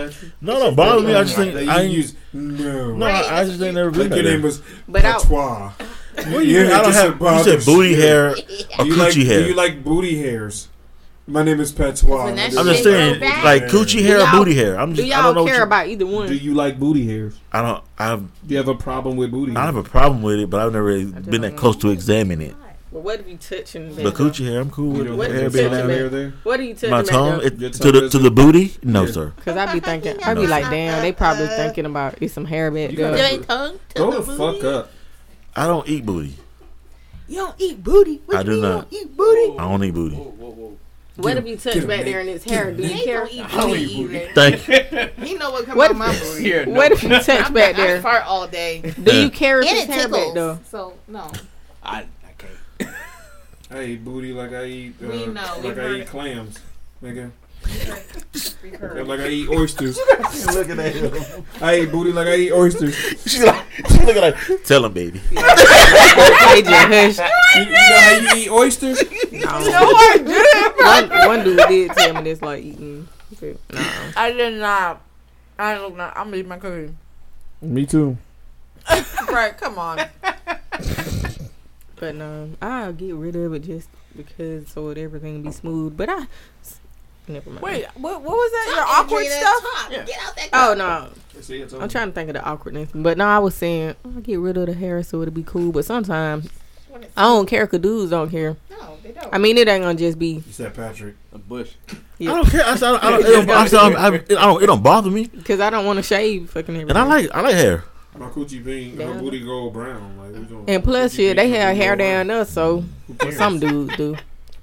No, 0.42 0.60
no, 0.60 0.72
bother 0.72 1.02
me. 1.06 1.14
I 1.14 1.24
just 1.24 1.36
think 1.36 1.54
That 1.54 1.68
I 1.70 1.82
you 1.82 1.88
ain't, 1.88 1.94
use 1.94 2.16
no. 2.34 2.96
no, 2.96 3.06
I, 3.06 3.42
I 3.42 3.44
just 3.46 3.62
ain't 3.62 3.76
never 3.76 3.92
been 3.92 4.10
Like 4.10 4.10
your 4.12 4.24
there. 4.24 4.34
name 4.34 4.42
was 4.44 4.62
But 4.88 5.06
I- 5.06 5.14
Patois. 5.14 5.72
What 6.18 6.46
you 6.46 6.64
mean? 6.64 6.72
I 6.72 6.82
don't 6.82 6.94
have. 6.94 7.22
You 7.22 7.44
said 7.44 7.66
booty 7.66 7.96
hair 7.96 8.32
or 8.32 8.36
Do 8.36 8.42
you 8.86 8.94
coochie 8.96 8.98
like, 8.98 9.14
hair. 9.18 9.40
Do 9.42 9.48
you 9.48 9.54
like 9.54 9.84
booty 9.84 10.18
hairs? 10.20 10.68
My 11.30 11.44
name 11.44 11.60
is 11.60 11.74
Patois. 11.74 12.24
When 12.26 12.40
I'm 12.40 12.50
just 12.52 12.84
saying, 12.84 13.20
like 13.20 13.64
coochie 13.64 14.02
hair 14.02 14.22
or 14.22 14.32
booty 14.32 14.56
hair. 14.56 14.80
I'm 14.80 14.94
Do 14.94 15.04
just. 15.04 15.14
I 15.14 15.22
don't 15.22 15.36
know 15.36 15.42
y'all 15.42 15.44
what 15.44 15.50
care 15.50 15.58
you, 15.58 15.64
about 15.64 15.88
either 15.88 16.06
one? 16.06 16.28
Do 16.30 16.36
you 16.36 16.54
like 16.54 16.80
booty 16.80 17.06
hairs? 17.06 17.38
I 17.52 17.62
don't. 17.62 17.84
I've. 18.00 18.22
Do 18.48 18.54
you 18.54 18.58
have 18.58 18.70
a 18.70 18.76
problem 18.76 19.18
with 19.18 19.32
booty? 19.32 19.52
I 19.56 19.60
hairs? 19.62 19.76
have 19.76 19.86
a 19.86 19.90
problem 19.90 20.22
with 20.22 20.40
it, 20.40 20.50
but 20.50 20.62
I've 20.62 20.72
never 20.72 20.86
really 20.86 21.06
been 21.06 21.42
that 21.42 21.58
close 21.58 21.76
to 21.78 21.90
examine 21.90 22.42
it. 22.42 22.56
But 22.94 23.02
what 23.02 23.20
if 23.20 23.28
you 23.28 23.36
touching 23.36 23.94
that? 23.96 24.04
But 24.04 24.14
coochie 24.14 24.46
hair, 24.48 24.62
I'm 24.62 24.70
cool 24.72 24.92
with 24.94 25.08
don't 25.08 25.18
What 25.18 25.28
the 25.30 25.36
hair 25.36 25.50
being 25.50 25.70
touching 25.70 25.82
out 25.84 25.88
there. 25.88 26.10
there? 26.10 26.34
What 26.44 26.62
are 26.62 26.64
you 26.64 26.74
touching? 26.74 26.92
My 26.92 27.02
back 27.02 27.12
tongue, 27.12 27.42
it, 27.44 27.60
Your 27.60 27.70
to 27.72 27.92
the 27.92 28.10
to 28.10 28.18
the 28.20 28.32
booty, 28.32 28.78
no 28.82 29.04
Yeah. 29.04 29.12
sir. 29.12 29.34
Cause 29.44 29.58
I'd 29.58 29.74
be 29.74 29.82
thinking, 29.82 30.24
I'd 30.24 30.36
be 30.38 30.48
like, 30.48 30.70
damn, 30.70 31.02
they 31.02 31.12
probably 31.12 31.46
uh, 31.48 31.58
thinking 31.58 31.86
about 31.86 32.22
eat 32.22 32.30
some 32.30 32.46
hair 32.46 32.72
back 32.72 32.92
You 32.92 32.98
there. 32.98 33.18
gotta- 33.18 33.36
Your 33.36 33.44
tongue 33.44 33.80
to 33.90 33.96
Go 33.96 34.12
the 34.12 34.22
the 34.22 34.38
fuck 34.38 34.64
up. 34.64 34.92
I 35.58 35.68
don't 35.68 35.86
eat 35.90 36.06
booty. 36.06 36.38
You 37.28 37.36
don't 37.36 37.56
eat 37.60 37.84
booty. 37.84 38.22
What 38.26 38.38
I 38.38 38.44
do 38.44 38.56
you 38.56 38.62
not. 38.62 38.90
don't 38.90 38.94
eat 38.94 39.18
booty. 39.18 39.58
I 39.60 39.70
don't 39.70 39.84
eat 39.84 39.94
booty. 39.94 40.16
What 41.18 41.36
if 41.38 41.48
you 41.48 41.56
touch 41.58 41.74
Get 41.74 41.84
him, 41.84 41.88
back 41.90 42.06
there 42.06 42.20
in 42.22 42.28
his 42.28 42.44
hair? 42.44 42.72
Do 42.72 42.84
you 42.84 43.04
care? 43.04 43.26
don't 43.26 43.76
eat 43.78 43.96
booty. 43.98 44.28
Thank 44.36 44.68
you. 45.18 45.26
He 45.26 45.34
know 45.36 45.52
what 45.52 45.66
comes 45.66 45.82
out 45.82 45.96
my 45.96 46.12
if- 46.12 46.22
booty. 46.22 46.44
Here, 46.44 46.66
no. 46.66 46.72
What 46.74 46.92
if 46.92 47.04
you 47.04 47.10
touch 47.10 47.30
I'm- 47.30 47.54
back 47.54 47.76
I 47.76 47.78
there? 47.78 48.02
fart 48.02 48.26
all 48.26 48.48
day. 48.48 48.82
Do 48.82 49.16
you 49.16 49.30
care 49.32 49.62
if 49.62 49.68
And 49.68 49.76
his 49.78 49.84
it 49.86 49.90
hair 49.92 50.08
back 50.08 50.18
tickles. 50.20 50.34
though? 50.36 50.60
So 50.70 50.94
no. 51.08 51.32
I, 51.84 52.00
I 52.00 52.06
can't. 52.38 52.96
I 53.72 53.84
eat 53.84 54.06
booty 54.06 54.32
like 54.32 54.54
I 54.54 54.66
eat 54.66 54.96
uh, 55.04 55.08
like 55.64 55.78
I 55.78 55.96
eat 55.96 56.08
clams, 56.08 56.60
nigga. 57.04 57.32
We've. 58.62 59.08
Like 59.08 59.20
I 59.20 59.28
eat 59.30 59.50
oysters. 59.50 59.98
Looking 60.54 60.80
at 60.80 60.94
him. 60.94 61.46
I 61.62 61.80
eat 61.82 61.92
booty 61.92 62.12
like 62.12 62.28
I 62.28 62.36
eat 62.36 62.52
oysters. 62.52 62.96
She's 62.96 63.44
like, 63.44 63.66
she's 63.76 64.04
looking 64.04 64.22
like, 64.22 64.36
tell 64.64 64.86
him, 64.86 64.94
baby. 64.94 65.20
AJ, 65.20 66.66
hush. 67.18 67.20
You, 67.56 67.64
you 67.64 67.72
know 67.72 68.00
how 68.00 68.36
you 68.36 68.42
eat 68.44 68.50
oysters? 68.50 69.02
One, 70.78 71.10
one 71.10 71.44
dude 71.44 71.58
did 71.68 71.92
tell 71.92 72.14
me 72.14 72.22
this 72.24 72.42
like 72.42 72.64
eating. 72.64 73.08
but 73.40 73.58
Nah. 73.74 73.82
I 74.16 74.32
did 74.32 74.60
not. 74.60 75.02
I 75.58 75.76
don't 75.76 75.98
know. 75.98 76.12
I'm 76.16 76.32
gonna 76.32 76.44
my 76.44 76.58
cookie. 76.58 76.94
Me 77.62 77.86
too. 77.86 78.18
right, 79.30 79.58
come 79.58 79.78
on. 79.80 80.02
But 82.00 82.16
no, 82.16 82.52
I'll 82.62 82.94
get 82.94 83.16
rid 83.16 83.36
of 83.36 83.54
it 83.54 83.64
just 83.64 83.90
because 84.16 84.68
so 84.70 84.94
that 84.94 85.00
everything 85.00 85.42
be 85.42 85.52
smooth. 85.52 85.98
But 85.98 86.10
I 86.10 86.28
never 87.28 87.50
mind. 87.50 87.62
Wait, 87.62 87.86
what? 87.96 88.22
What 88.22 88.32
was 88.32 88.52
that? 88.52 88.66
Your 88.68 88.86
Talk, 88.86 89.00
awkward 89.00 89.24
Adrian, 89.24 89.42
stuff? 89.42 89.88
Yeah. 89.92 90.06
Get 90.06 90.20
out 90.22 90.36
that. 90.36 90.50
Oh 90.54 90.74
no, 90.74 91.42
See, 91.42 91.62
I'm 91.62 91.90
trying 91.90 92.10
to 92.10 92.14
think 92.14 92.30
of 92.30 92.34
the 92.34 92.44
awkwardness. 92.44 92.90
But 92.94 93.18
no, 93.18 93.26
I 93.26 93.40
was 93.40 93.56
saying 93.56 93.96
oh, 94.04 94.14
I'll 94.16 94.22
get 94.22 94.40
rid 94.40 94.58
of 94.58 94.68
the 94.68 94.74
hair 94.74 95.04
so 95.04 95.22
it'll 95.22 95.34
be 95.34 95.44
cool. 95.44 95.72
But 95.72 95.86
sometimes 95.86 96.50
I 97.16 97.24
don't 97.24 97.48
care. 97.48 97.68
Cause 97.68 97.80
dudes 97.80 98.12
don't 98.12 98.30
care. 98.30 98.58
No, 98.70 98.98
they 99.04 99.12
don't. 99.12 99.34
I 99.34 99.38
mean, 99.38 99.58
it 99.58 99.68
ain't 99.68 99.84
gonna 99.84 99.98
just 99.98 100.20
be. 100.20 100.44
You 100.46 100.52
said 100.52 100.74
Patrick. 100.74 101.16
A 101.34 101.38
bush. 101.38 101.74
I 101.88 102.26
don't 102.26 102.50
care. 102.50 102.66
I, 102.66 102.76
said, 102.76 102.88
I, 102.88 102.92
don't, 102.92 103.04
I, 103.04 103.10
don't, 103.12 103.20
it, 103.22 103.48
don't, 103.48 103.50
I, 103.50 103.68
said, 103.68 103.80
I, 103.80 104.08
I 104.08 104.10
don't. 104.46 104.64
It 104.64 104.66
don't 104.66 104.84
bother 104.84 105.12
me. 105.12 105.28
Cause 105.28 105.60
I 105.60 105.70
don't 105.70 105.86
want 105.86 105.98
to 105.98 106.04
shave 106.04 106.50
fucking 106.50 106.76
everything. 106.76 106.90
And 106.90 106.98
I 106.98 107.04
like. 107.04 107.30
I 107.34 107.42
like 107.42 107.54
hair. 107.56 107.84
My 108.18 108.30
coochie 108.30 108.64
pink, 108.64 108.98
her 108.98 109.06
Down. 109.06 109.20
booty 109.20 109.46
gold 109.46 109.74
brown. 109.74 110.18
Like, 110.18 110.34
we 110.34 110.46
doing 110.46 110.68
And 110.68 110.84
plus, 110.84 111.14
coochie 111.14 111.18
shit, 111.18 111.38
they 111.38 111.50
have 111.50 111.78
hair 111.78 111.96
down 111.96 112.28
there, 112.28 112.46
so 112.46 112.84
some 113.34 113.60
dudes 113.60 113.96
do. 113.96 114.16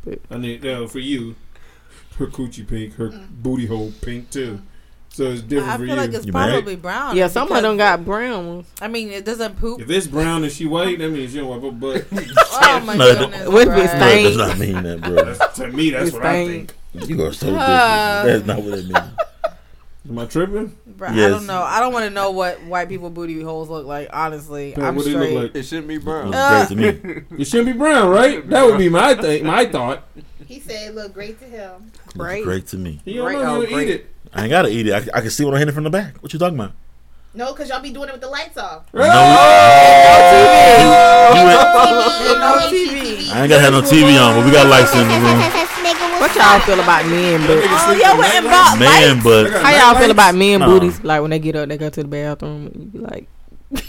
But. 0.05 0.19
I 0.29 0.39
need 0.39 0.65
no 0.65 0.89
for 0.89 0.99
you. 0.99 1.37
Her 2.19 2.27
coochie 2.29 2.67
pink, 2.67 2.95
her 2.95 3.09
booty 3.31 3.67
hole 3.67 3.93
pink 4.03 4.31
too. 4.31 4.61
So 5.09 5.31
it's 5.31 5.43
different 5.43 5.69
I 5.71 5.77
for 5.77 5.79
feel 5.87 5.95
you. 5.95 6.01
like 6.01 6.13
it's 6.13 6.27
You 6.27 6.33
married? 6.33 6.51
probably 6.53 6.77
brown. 6.77 7.17
Yeah, 7.17 7.29
some 7.29 7.51
of 7.51 7.63
them 7.63 7.77
got 7.77 8.05
brown 8.05 8.47
ones. 8.49 8.67
I 8.81 8.89
mean, 8.89 9.11
it 9.11 9.25
doesn't 9.25 9.57
poop. 9.59 9.81
if 9.81 9.89
it's 9.91 10.07
brown 10.09 10.43
and 10.43 10.53
she 10.53 10.67
white, 10.67 10.99
that 10.99 11.09
means 11.11 11.33
you 11.35 11.43
don't 11.43 11.51
wipe 11.51 11.63
her 11.63 11.71
butt. 11.71 12.07
Oh 12.53 12.81
my 12.85 12.97
No, 12.97 13.15
goodness. 13.15 13.49
What 13.49 13.69
if 13.69 13.77
it's 13.77 13.93
No, 13.95 14.23
does 14.23 14.37
not 14.37 14.59
mean 14.59 14.83
that, 14.83 15.01
bro. 15.03 15.25
That's, 15.35 15.57
to 15.59 15.69
me, 15.69 15.91
that's 15.91 16.07
It's 16.09 16.15
what 16.15 16.27
I 16.27 16.47
think. 16.47 16.75
You 16.95 17.25
are 17.25 17.33
so 17.33 17.47
different. 17.47 17.63
Uh, 17.63 18.23
That's 18.25 18.47
not 18.47 18.63
what 18.63 18.79
it 18.79 18.85
means. 18.87 18.99
Am 20.09 20.19
I 20.19 20.27
tripping? 20.27 20.77
Bruh, 20.99 21.09
I 21.09 21.29
don't 21.29 21.47
know. 21.47 21.63
I 21.63 21.81
don't 21.81 21.93
want 21.93 22.05
to 22.05 22.11
know 22.11 22.31
what 22.33 22.63
white 22.65 22.89
people 22.91 23.09
booty 23.09 23.41
holes 23.41 23.71
look 23.71 23.87
like. 23.87 24.11
Honestly, 24.13 24.73
Pat, 24.73 24.85
I'm 24.85 24.97
what 24.97 25.05
they 25.07 25.13
straight. 25.13 25.33
look 25.35 25.43
like? 25.45 25.57
It 25.57 25.63
shouldn't 25.65 25.89
be 25.89 25.97
brown. 25.99 26.31
was 26.31 26.69
great 26.69 27.03
to 27.03 27.05
me. 27.15 27.23
It 27.41 27.45
shouldn't 27.47 27.73
be 27.73 27.79
brown, 27.79 28.11
right? 28.11 28.47
That 28.51 28.67
would 28.67 28.79
be 28.79 28.89
my 28.91 29.15
thing, 29.15 29.47
my 29.47 29.65
thought. 29.65 30.05
He 30.47 30.61
said 30.61 30.89
it 30.91 30.95
looked 30.95 31.15
great 31.15 31.39
to 31.41 31.45
him. 31.47 31.91
Great. 32.17 32.45
great 32.45 32.67
to 32.69 32.77
me. 32.77 33.01
You 33.05 33.15
don't 33.23 33.25
Great, 33.27 33.39
know 33.43 33.57
oh, 33.57 33.61
you 33.63 33.67
don't 33.69 33.81
eat 33.81 33.91
it. 33.91 34.07
I 34.33 34.43
ain't 34.43 34.51
gotta 34.51 34.69
eat 34.69 34.87
it. 34.89 34.93
I, 34.93 35.19
I 35.19 35.21
can 35.21 35.31
see 35.31 35.45
when 35.45 35.55
I 35.55 35.59
hit 35.59 35.69
it 35.69 35.73
from 35.73 35.85
the 35.85 35.91
back. 35.91 36.17
What 36.23 36.33
you 36.33 36.39
talking 36.39 36.59
about? 36.59 36.73
No, 37.35 37.53
because 37.53 37.69
y'all 37.69 37.81
be 37.83 37.91
doing 37.91 38.09
it 38.09 38.13
with 38.13 38.21
the 38.21 38.29
lights 38.29 38.57
off. 38.57 38.87
No, 38.95 39.03
you 39.03 39.11
went- 39.11 39.19
no 42.41 42.59
TV. 42.71 43.31
I 43.33 43.43
ain't 43.43 43.49
gotta 43.51 43.61
have 43.61 43.73
no 43.73 43.83
TV 43.83 44.15
on, 44.21 44.37
but 44.37 44.45
we 44.45 44.53
got 44.53 44.67
lights 44.69 44.95
in 44.95 45.07
the 45.09 45.15
room. 45.15 45.41
What 46.21 46.35
y'all 46.37 46.61
feel 46.61 46.81
about 46.81 47.07
men? 47.07 47.41
But 47.47 47.59
Oh, 47.61 47.93
y'all 48.01 48.19
went 48.19 48.35
and 48.35 48.81
Man, 48.81 49.21
but 49.23 49.51
how 49.63 49.71
y'all 49.93 50.01
feel 50.01 50.11
about 50.11 50.35
men 50.35 50.61
No. 50.61 50.67
booties? 50.67 51.03
Like 51.03 51.21
when 51.23 51.31
they 51.31 51.39
get 51.39 51.57
up, 51.57 51.69
they 51.69 51.77
go 51.77 51.91
to 51.91 52.03
the 52.03 52.09
bathroom. 52.09 52.67
And 52.67 52.77
you 52.85 52.91
be 52.91 52.99
like, 52.99 53.29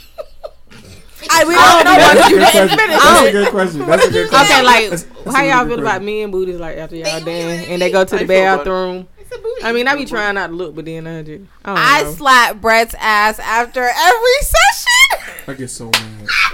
I, 1.32 1.44
we 1.46 1.54
don't 1.56 1.84
know 1.86 1.92
what 1.92 2.30
you 2.32 2.40
didn't 2.40 2.70
finish. 2.80 2.98
That's 3.02 3.28
a 3.28 3.32
good 3.32 3.50
question. 3.50 3.80
That's 3.86 4.06
a 4.06 4.12
good 4.12 4.30
question. 4.30 4.56
okay, 4.56 4.64
like 4.64 4.84
That's- 4.90 5.04
that's 5.24 5.36
how 5.36 5.44
y'all 5.44 5.66
feel 5.66 5.80
about 5.80 6.02
question. 6.02 6.06
men 6.06 6.32
booties? 6.32 6.60
Like 6.60 6.78
after 6.78 6.96
y'all 6.96 7.20
done 7.20 7.30
and 7.30 7.82
they 7.82 7.92
go 7.92 8.04
to 8.04 8.16
the 8.16 8.22
you 8.22 8.28
feel 8.28 8.42
about 8.42 8.54
it? 8.54 8.58
bathroom. 8.60 9.08
It's 9.18 9.32
a 9.36 9.40
booty. 9.40 9.64
I 9.64 9.72
mean, 9.72 9.88
I 9.88 9.96
be 9.96 10.06
trying 10.06 10.36
not 10.36 10.48
to 10.48 10.54
look, 10.54 10.76
but 10.76 10.86
then 10.86 11.08
I 11.08 11.24
just 11.24 11.44
I 11.64 11.70
don't 11.70 11.78
I 11.80 12.14
slap 12.14 12.62
Brett's 12.62 12.96
ass 13.00 13.40
after 13.40 13.82
every 13.82 14.40
session. 14.42 15.42
I 15.48 15.54
get 15.54 15.70
so 15.70 15.86
mad. 15.92 16.28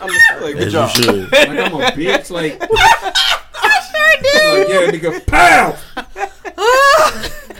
I'm 0.00 0.08
just, 0.08 0.30
Like, 0.42 0.54
good 0.54 0.62
as 0.68 0.72
job. 0.72 0.90
should. 0.90 1.30
Like 1.32 1.48
I'm 1.48 1.74
a 1.74 1.90
bitch. 1.92 2.30
Like, 2.30 2.58
I 2.60 3.80
sure 3.90 4.22
do. 4.22 4.58
like 4.58 5.02
yeah, 5.02 5.10
nigga, 5.10 5.26
pow. 5.26 5.76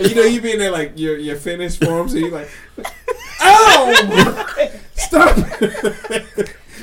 You 0.00 0.14
know, 0.14 0.22
you 0.24 0.40
being 0.40 0.58
there 0.58 0.70
like 0.70 0.92
you're 0.96 1.18
you're 1.18 1.36
finished 1.36 1.82
for 1.84 2.00
him, 2.00 2.08
so 2.08 2.16
you 2.16 2.30
like, 2.30 2.48
ow, 3.40 3.92
oh! 3.94 4.80
stop, 4.94 5.36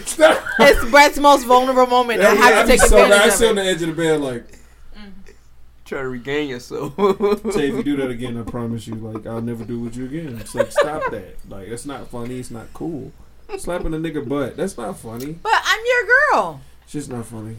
stop. 0.06 0.44
It's 0.60 0.90
Brett's 0.92 1.18
most 1.20 1.46
vulnerable 1.46 1.88
moment. 1.88 2.22
I 2.22 2.34
have 2.36 2.54
I'd 2.54 2.62
to 2.62 2.68
be 2.68 2.78
take 2.78 2.82
so 2.82 2.96
bad. 2.98 3.12
I 3.12 3.16
advantage 3.16 3.34
sit 3.34 3.50
on 3.50 3.56
the 3.56 3.64
edge 3.64 3.82
of 3.82 3.90
the 3.90 3.94
bed 3.94 4.22
like, 4.22 4.48
mm-hmm. 4.98 5.10
Try 5.86 6.02
to 6.02 6.08
regain 6.08 6.50
yourself. 6.50 6.96
say 7.54 7.70
if 7.70 7.76
you 7.76 7.84
do 7.84 7.98
that 7.98 8.10
again, 8.18 8.38
I 8.38 8.44
promise 8.50 8.88
you, 8.88 8.96
like 8.96 9.26
I'll 9.28 9.42
never 9.42 9.64
do 9.64 9.76
it 9.80 9.84
with 9.84 9.96
you 9.98 10.06
again. 10.06 10.38
It's 10.40 10.56
like 10.56 10.72
stop 10.72 11.12
that. 11.12 11.36
Like 11.50 11.68
it's 11.68 11.86
not 11.86 12.08
funny. 12.10 12.40
It's 12.40 12.52
not 12.52 12.68
cool. 12.74 13.12
Slapping 13.58 13.94
a 13.94 13.98
nigga 13.98 14.28
butt. 14.28 14.58
That's 14.58 14.78
not 14.78 14.98
funny. 14.98 15.34
But 15.44 15.54
I'm 15.64 15.80
your 15.86 16.08
girl. 16.34 16.62
She's 16.88 17.08
not 17.08 17.26
funny. 17.26 17.58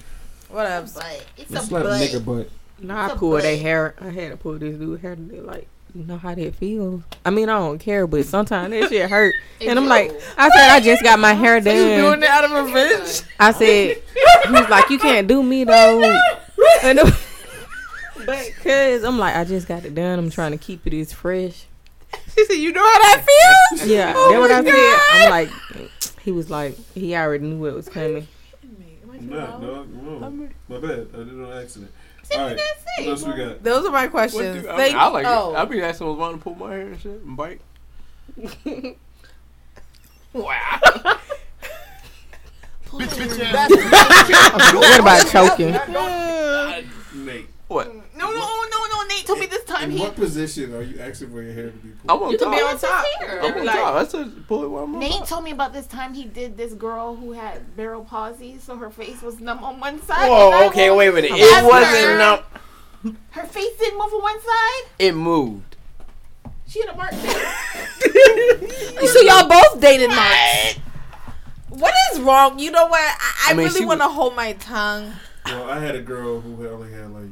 Whatever. 0.49 0.89
But 0.95 1.27
it's 1.37 1.51
You 1.51 1.59
a 1.59 1.61
slap 1.61 1.83
a 1.83 1.85
butt. 1.85 2.01
nigga 2.01 2.25
butt. 2.25 2.51
Nah, 2.81 3.03
I 3.03 3.05
It's 3.07 3.15
a 3.15 3.19
pulled 3.19 3.41
their 3.43 3.55
butt. 3.57 3.63
hair. 3.63 3.95
I 4.01 4.09
had 4.11 4.31
to 4.33 4.37
pull 4.37 4.59
this 4.59 4.77
dude 4.77 5.01
hair. 5.01 5.15
They 5.17 5.41
like, 5.41 5.63
you 5.63 5.67
know 6.05 6.19
how 6.19 6.35
that 6.35 6.55
feels. 6.57 7.03
I 7.25 7.31
mean, 7.31 7.49
I 7.49 7.59
don't 7.59 7.79
care, 7.79 8.07
but 8.07 8.25
sometimes 8.27 8.71
that 8.73 8.89
shit 8.89 9.09
hurt. 9.11 9.35
And 9.61 9.79
I'm 9.79 9.87
like, 9.87 10.11
I 10.37 10.51
said, 10.51 10.69
I 10.71 10.81
just 10.81 11.03
got 11.03 11.19
my 11.19 11.33
hair 11.43 11.61
done 11.61 11.75
You 11.77 11.83
doing 11.97 12.21
done. 12.21 12.23
it 12.25 12.29
out 12.29 12.45
of 12.45 12.51
revenge? 12.67 13.23
I 13.41 13.53
said, 13.53 14.03
he's 14.45 14.69
like, 14.69 14.91
you 14.91 14.99
can't 14.99 15.27
do 15.27 15.43
me 15.43 15.65
though. 15.65 16.03
And 16.83 16.99
it- 16.99 17.15
but 18.27 18.51
cause 18.63 19.05
I'm 19.05 19.19
like, 19.19 19.37
I 19.37 19.45
just 19.45 19.69
got 19.69 19.85
it 19.85 19.95
done. 19.95 20.19
I'm 20.19 20.31
trying 20.31 20.53
to 20.53 20.59
keep 20.59 20.87
it 20.87 20.93
as 20.99 21.13
fresh. 21.13 21.67
She 22.35 22.45
said, 22.47 22.55
"You 22.55 22.73
know 22.73 22.81
how 22.83 22.99
that 22.99 23.27
feels." 23.71 23.89
Yeah, 23.89 24.13
Oh 24.17 24.47
that's 24.49 24.65
what 24.65 24.65
my 24.65 24.71
I 24.71 24.73
God. 24.73 25.01
said. 25.01 25.23
I'm 25.23 25.31
like, 25.31 26.21
He 26.23 26.33
was 26.33 26.51
like, 26.51 26.77
he 26.95 27.15
already 27.15 27.45
knew 27.47 27.59
what 27.59 27.75
was 27.75 27.89
coming. 27.89 28.27
I'm 29.13 29.29
not, 29.29 29.61
no, 29.63 29.85
no. 29.85 30.49
My 30.69 30.79
bad. 30.79 31.09
I 31.15 31.17
did 31.19 31.29
it 31.29 31.45
on 31.45 31.53
accident. 31.63 31.93
All 32.35 32.41
right. 32.41 32.59
What 32.99 33.09
else 33.09 33.23
we 33.25 33.33
got? 33.35 33.63
Those 33.63 33.87
are 33.87 33.93
my 33.93 34.09
questions. 34.09 34.63
do- 34.63 34.71
I, 34.71 34.77
Thank 34.77 34.95
mean, 34.95 35.03
I 35.03 35.09
like 35.09 35.27
oh. 35.27 35.53
it. 35.53 35.57
I 35.57 35.65
be 35.65 35.83
asking 35.83 36.07
what's 36.07 36.19
wanting 36.19 36.39
to 36.39 36.45
pull 36.45 36.55
my 36.55 36.73
hair 36.73 36.87
and 36.89 37.01
shit 37.01 37.23
and 37.23 37.37
bite. 37.37 37.61
wow. 40.33 40.81
what 42.91 43.19
about 45.01 45.27
choking? 45.29 45.75
What? 47.69 47.95
No, 47.95 48.03
no, 48.31 48.33
oh, 48.33 48.69
no, 48.71 48.79
no. 48.79 48.86
Nate 48.86 48.86
told 49.27 49.39
me 49.41 49.47
this 49.47 49.65
time 49.65 49.85
In 49.85 49.91
he. 49.93 50.01
what 50.01 50.15
position 50.15 50.75
are 50.75 50.83
you 50.83 50.99
asking 51.01 51.31
for 51.31 51.43
your 51.43 51.53
hair 51.53 51.67
to 51.71 51.77
be 51.77 51.89
pulled? 51.91 52.11
I'm 52.11 52.23
on 52.27 52.31
You 52.33 52.39
top. 52.39 52.53
can 52.55 52.59
be 52.59 52.63
on 52.65 52.79
top. 52.79 53.05
Here. 53.21 53.41
I'm 53.43 53.55
on 53.59 53.65
Like- 53.67 53.77
top. 53.77 53.95
I 53.95 54.07
said 54.07 54.47
pull 54.49 54.65
it 54.65 54.69
while 54.69 54.85
I'm 54.85 54.95
on 54.95 55.01
Nate 55.01 55.13
top. 55.13 55.29
told 55.29 55.45
me 55.45 55.51
about 55.51 55.73
this 55.73 55.87
time 55.87 56.15
he 56.15 56.25
did 56.25 56.57
this 56.57 56.73
girl 56.73 57.17
who 57.17 57.33
had 57.33 57.77
Bell's 57.77 58.09
palsy, 58.09 58.59
so 58.59 58.77
her 58.77 58.91
face 58.91 59.21
was 59.23 59.41
numb 59.41 59.63
on 59.65 59.79
one 59.81 60.01
side. 60.03 60.29
Whoa, 60.29 60.67
okay, 60.69 60.91
wait 60.91 61.09
a 61.09 61.13
minute. 61.13 61.31
It 61.35 61.65
wasn't 61.65 62.19
no. 62.19 63.13
Her 63.31 63.45
face 63.47 63.77
didn't 63.79 63.99
move 63.99 64.13
on 64.15 64.23
one 64.23 64.41
side. 64.41 64.83
It 64.99 65.13
moved. 65.13 65.77
She 66.69 66.81
had 66.81 66.91
a 66.91 66.97
mark 66.97 67.13
there. 67.13 67.55
So 69.07 69.21
y'all 69.21 69.49
both 69.49 69.81
dated 69.81 70.11
Mark. 70.11 70.77
What 71.69 71.95
is 72.13 72.21
wrong? 72.21 72.59
You 72.59 72.71
know 72.71 72.87
what? 72.87 73.01
I, 73.01 73.49
I, 73.49 73.51
I 73.51 73.55
mean, 73.55 73.67
really 73.69 73.85
want 73.85 74.01
to 74.01 74.09
hold 74.09 74.35
my 74.35 74.53
tongue. 74.55 75.13
Well, 75.45 75.71
I 75.71 75.79
had 75.79 75.95
a 75.95 76.01
girl 76.01 76.41
who 76.41 76.67
only 76.69 76.91
had 76.93 77.13
like, 77.13 77.31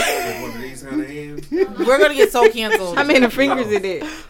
like 0.00 0.42
one 0.42 0.50
of 0.56 0.60
these 0.62 0.82
kind 0.82 1.00
of 1.00 1.08
hands. 1.08 1.50
We're 1.50 1.98
gonna 1.98 2.14
get 2.14 2.32
so 2.32 2.50
canceled. 2.50 2.96
How 2.96 3.04
many 3.04 3.28
fingers 3.30 3.70
it 3.72 3.84
is? 3.84 4.24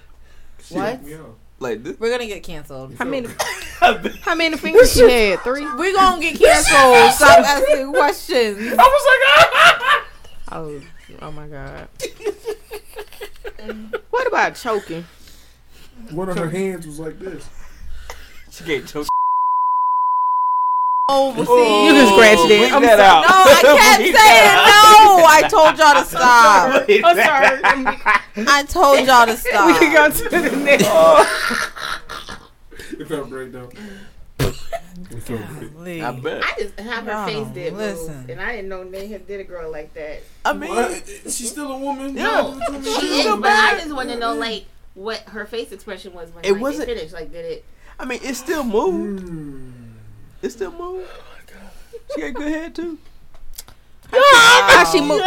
She 0.64 0.74
What? 0.74 1.00
hooked. 1.00 1.38
Like 1.58 1.82
this. 1.82 2.00
We're 2.00 2.10
gonna 2.10 2.26
get 2.26 2.42
canceled. 2.42 2.94
How 2.94 3.04
many? 3.04 3.28
How 4.22 4.34
many 4.34 4.56
fingers 4.56 4.92
she 4.94 5.02
had? 5.10 5.40
Three. 5.40 5.64
We're 5.74 5.94
gonna 5.94 6.20
get 6.20 6.38
canceled. 6.38 7.12
Stop 7.14 7.38
asking 7.40 7.92
questions. 7.92 8.58
I 8.58 8.76
was 8.76 8.78
like 8.78 9.22
ah, 9.26 9.50
ah, 9.54 9.78
ah. 9.82 10.06
Oh, 10.52 10.80
oh 11.22 11.30
my 11.30 11.46
god. 11.46 11.88
what 14.10 14.26
about 14.26 14.54
choking? 14.54 15.04
One 16.10 16.28
of 16.30 16.36
her 16.38 16.48
hands 16.48 16.86
was 16.86 16.98
like 16.98 17.18
this. 17.18 17.48
She 18.50 18.64
can't 18.64 18.86
choke. 18.86 19.06
Oh, 21.12 21.32
see, 21.34 21.86
You 21.86 21.92
just 21.92 22.12
oh, 22.12 22.16
scratch 22.16 22.38
it. 22.50 22.72
I'm 22.72 22.82
that 22.82 22.98
sorry. 22.98 23.10
out. 23.10 23.22
No, 23.26 23.34
I 23.50 23.60
can't 23.78 24.02
say 24.02 24.36
it. 24.46 24.54
No, 24.70 25.24
I 25.26 25.42
told 25.48 25.78
y'all 25.78 25.96
to 25.98 26.04
stop. 26.08 26.84
I'm 27.04 27.16
sorry. 27.16 28.46
I 28.48 28.62
told 28.64 29.06
y'all 29.06 29.26
to 29.26 29.36
stop. 29.36 29.66
we 29.66 29.72
can 29.78 29.92
go 29.92 30.10
to 30.10 30.28
the 30.28 30.56
next. 30.56 30.86
It 33.00 33.08
felt 33.08 33.30
great 33.30 33.50
though. 33.52 33.70
It 34.38 35.22
felt 35.22 35.40
great. 35.74 36.02
I 36.02 36.12
bet. 36.12 36.42
I 36.44 36.54
just 36.58 36.78
have 36.78 37.04
her 37.06 37.26
face 37.26 37.46
did 37.54 37.72
listen. 37.72 38.14
move, 38.22 38.30
and 38.30 38.40
I 38.40 38.52
didn't 38.56 38.68
know 38.68 38.84
they 38.88 39.06
had 39.08 39.26
did 39.26 39.40
a 39.40 39.44
girl 39.44 39.70
like 39.72 39.94
that. 39.94 40.22
I 40.44 40.52
mean, 40.52 40.68
What? 40.70 41.06
She's 41.24 41.50
still 41.50 41.72
a 41.72 41.78
woman. 41.78 42.14
Yeah. 42.14 42.52
She 42.82 43.20
is, 43.22 43.26
but 43.36 43.46
I 43.46 43.78
just 43.80 43.94
want 43.94 44.10
to 44.10 44.18
know 44.18 44.34
like 44.34 44.66
what 44.94 45.20
her 45.30 45.46
face 45.46 45.72
expression 45.72 46.12
was 46.12 46.30
when 46.34 46.44
It 46.44 46.52
like, 46.52 46.60
wasn't- 46.60 46.90
it 46.90 46.94
finished. 46.96 47.14
Like, 47.14 47.32
did 47.32 47.44
it? 47.46 47.64
I 47.98 48.04
mean, 48.04 48.20
it 48.22 48.34
still 48.34 48.64
moved. 48.64 49.20
Hmm. 49.28 49.70
It 50.42 50.50
still 50.50 50.72
moved. 50.72 51.08
She 52.14 52.20
got 52.22 52.34
good 52.34 52.48
head 52.48 52.74
too. 52.74 52.98
How 54.12 54.84
she 54.90 55.00
move? 55.00 55.20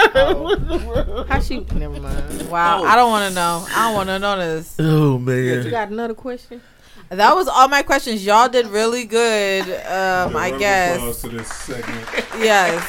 How 1.30 1.40
she? 1.40 1.60
Never 1.62 2.00
mind. 2.02 2.50
Wow, 2.50 2.84
I 2.84 2.96
don't 2.98 3.10
want 3.12 3.30
to 3.30 3.36
know. 3.36 3.66
I 3.70 3.88
don't 3.88 3.96
want 3.96 4.10
to 4.10 4.20
know 4.20 4.38
this. 4.38 4.76
Oh 4.80 5.18
man, 5.18 5.64
You 5.66 5.72
got 5.72 5.90
another 5.90 6.14
question? 6.14 6.62
That 7.10 7.36
was 7.36 7.48
all 7.48 7.68
my 7.68 7.84
questions. 7.84 8.26
Y'all 8.26 8.50
did 8.50 8.68
really 8.68 9.06
good. 9.06 9.64
Um, 9.86 10.34
Round 10.34 10.38
I 10.38 10.58
guess. 10.58 11.22
to 11.22 11.30
this 11.30 11.48
segment. 11.48 12.08
Yes. 12.40 12.84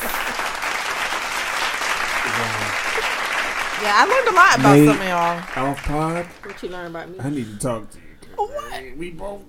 Yeah, 3.83 3.93
I 3.97 4.07
learned 4.07 4.29
a 4.29 4.33
lot 4.35 4.59
about 4.59 4.77
Nate. 4.77 4.89
some 4.89 5.01
of 5.01 5.07
y'all. 5.07 5.69
Off 5.69 5.85
pod. 5.85 6.27
What 6.45 6.63
you 6.63 6.69
learn 6.71 6.87
about 6.87 7.11
me? 7.11 7.19
I 7.21 7.29
need 7.29 7.47
to 7.53 7.59
talk 7.59 7.91
to 7.91 7.99
you. 7.99 8.05
What? 8.37 8.97
We 8.97 9.11
both. 9.11 9.43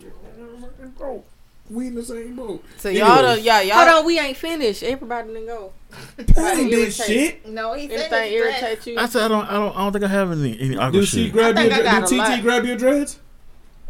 We 1.69 1.87
in 1.87 1.95
the 1.95 2.03
same 2.03 2.35
boat. 2.35 2.63
So 2.77 2.89
y'all 2.89 3.07
don't. 3.21 3.25
Anyways, 3.25 3.45
Yeah, 3.45 3.61
y'all. 3.61 3.77
Hold 3.77 3.87
on, 3.89 4.05
we 4.05 4.19
ain't 4.19 4.37
finished. 4.37 4.83
Everybody 4.83 5.29
didn't 5.29 5.47
go. 5.47 5.73
I 6.37 6.53
ain't 6.53 6.69
did 6.69 6.79
irritate. 6.79 6.93
shit. 6.93 7.47
No, 7.47 7.73
he 7.73 7.87
said 7.87 7.99
Anything 8.11 8.31
his 8.33 8.41
dress. 8.41 8.61
irritate 8.61 8.87
you? 8.87 8.99
I 8.99 9.05
said 9.07 9.23
I 9.23 9.27
don't. 9.29 9.45
I 9.47 9.53
don't. 9.53 9.75
I 9.75 9.79
don't 9.83 9.91
think 9.93 10.05
I 10.05 10.07
have 10.09 10.31
any 10.31 10.59
any 10.59 10.77
awkward 10.77 10.99
Did 11.01 11.07
she 11.07 11.23
shit. 11.25 11.33
grab 11.33 11.57
I 11.57 11.61
your? 11.63 11.71
think 11.71 11.73
I 11.73 11.77
Did 11.99 12.01
got 12.01 12.11
a 12.11 12.15
lot. 12.15 12.35
TT 12.37 12.41
grab 12.43 12.65
your 12.65 12.77
dreads? 12.77 13.19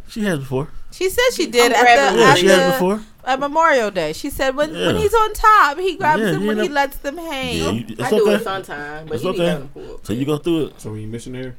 She 0.07 0.23
has 0.23 0.39
before. 0.39 0.69
She 0.91 1.09
said 1.09 1.23
she 1.33 1.47
did 1.47 1.73
I'm 1.73 1.85
at 1.85 2.13
the, 2.13 2.19
Yeah, 2.19 2.25
at, 2.31 2.37
she 2.37 2.45
has 2.47 2.63
the 2.63 2.71
before. 2.71 3.01
at 3.25 3.39
Memorial 3.39 3.91
Day. 3.91 4.13
She 4.13 4.29
said 4.29 4.55
when 4.55 4.71
when 4.71 4.95
he's 4.95 5.13
on 5.13 5.33
top, 5.33 5.77
he 5.77 5.97
grabs 5.97 6.21
Yeah, 6.21 6.31
them 6.31 6.41
he 6.41 6.47
when 6.47 6.59
he 6.59 6.69
lets 6.69 6.95
them 6.97 7.17
hang. 7.17 7.57
Yeah, 7.57 7.69
you, 7.71 7.85
it's 7.89 8.01
I 8.03 8.09
do 8.11 8.29
it 8.29 8.43
sometimes, 8.43 9.09
but 9.09 9.15
It's 9.15 9.23
he 9.23 9.29
okay. 9.29 9.37
be 9.39 9.45
done 9.45 9.67
pull. 9.69 9.99
So 10.03 10.13
you 10.13 10.25
go 10.25 10.37
through 10.37 10.67
it. 10.67 10.79
So 10.79 10.91
when 10.91 11.01
you 11.01 11.07
missionary, 11.07 11.53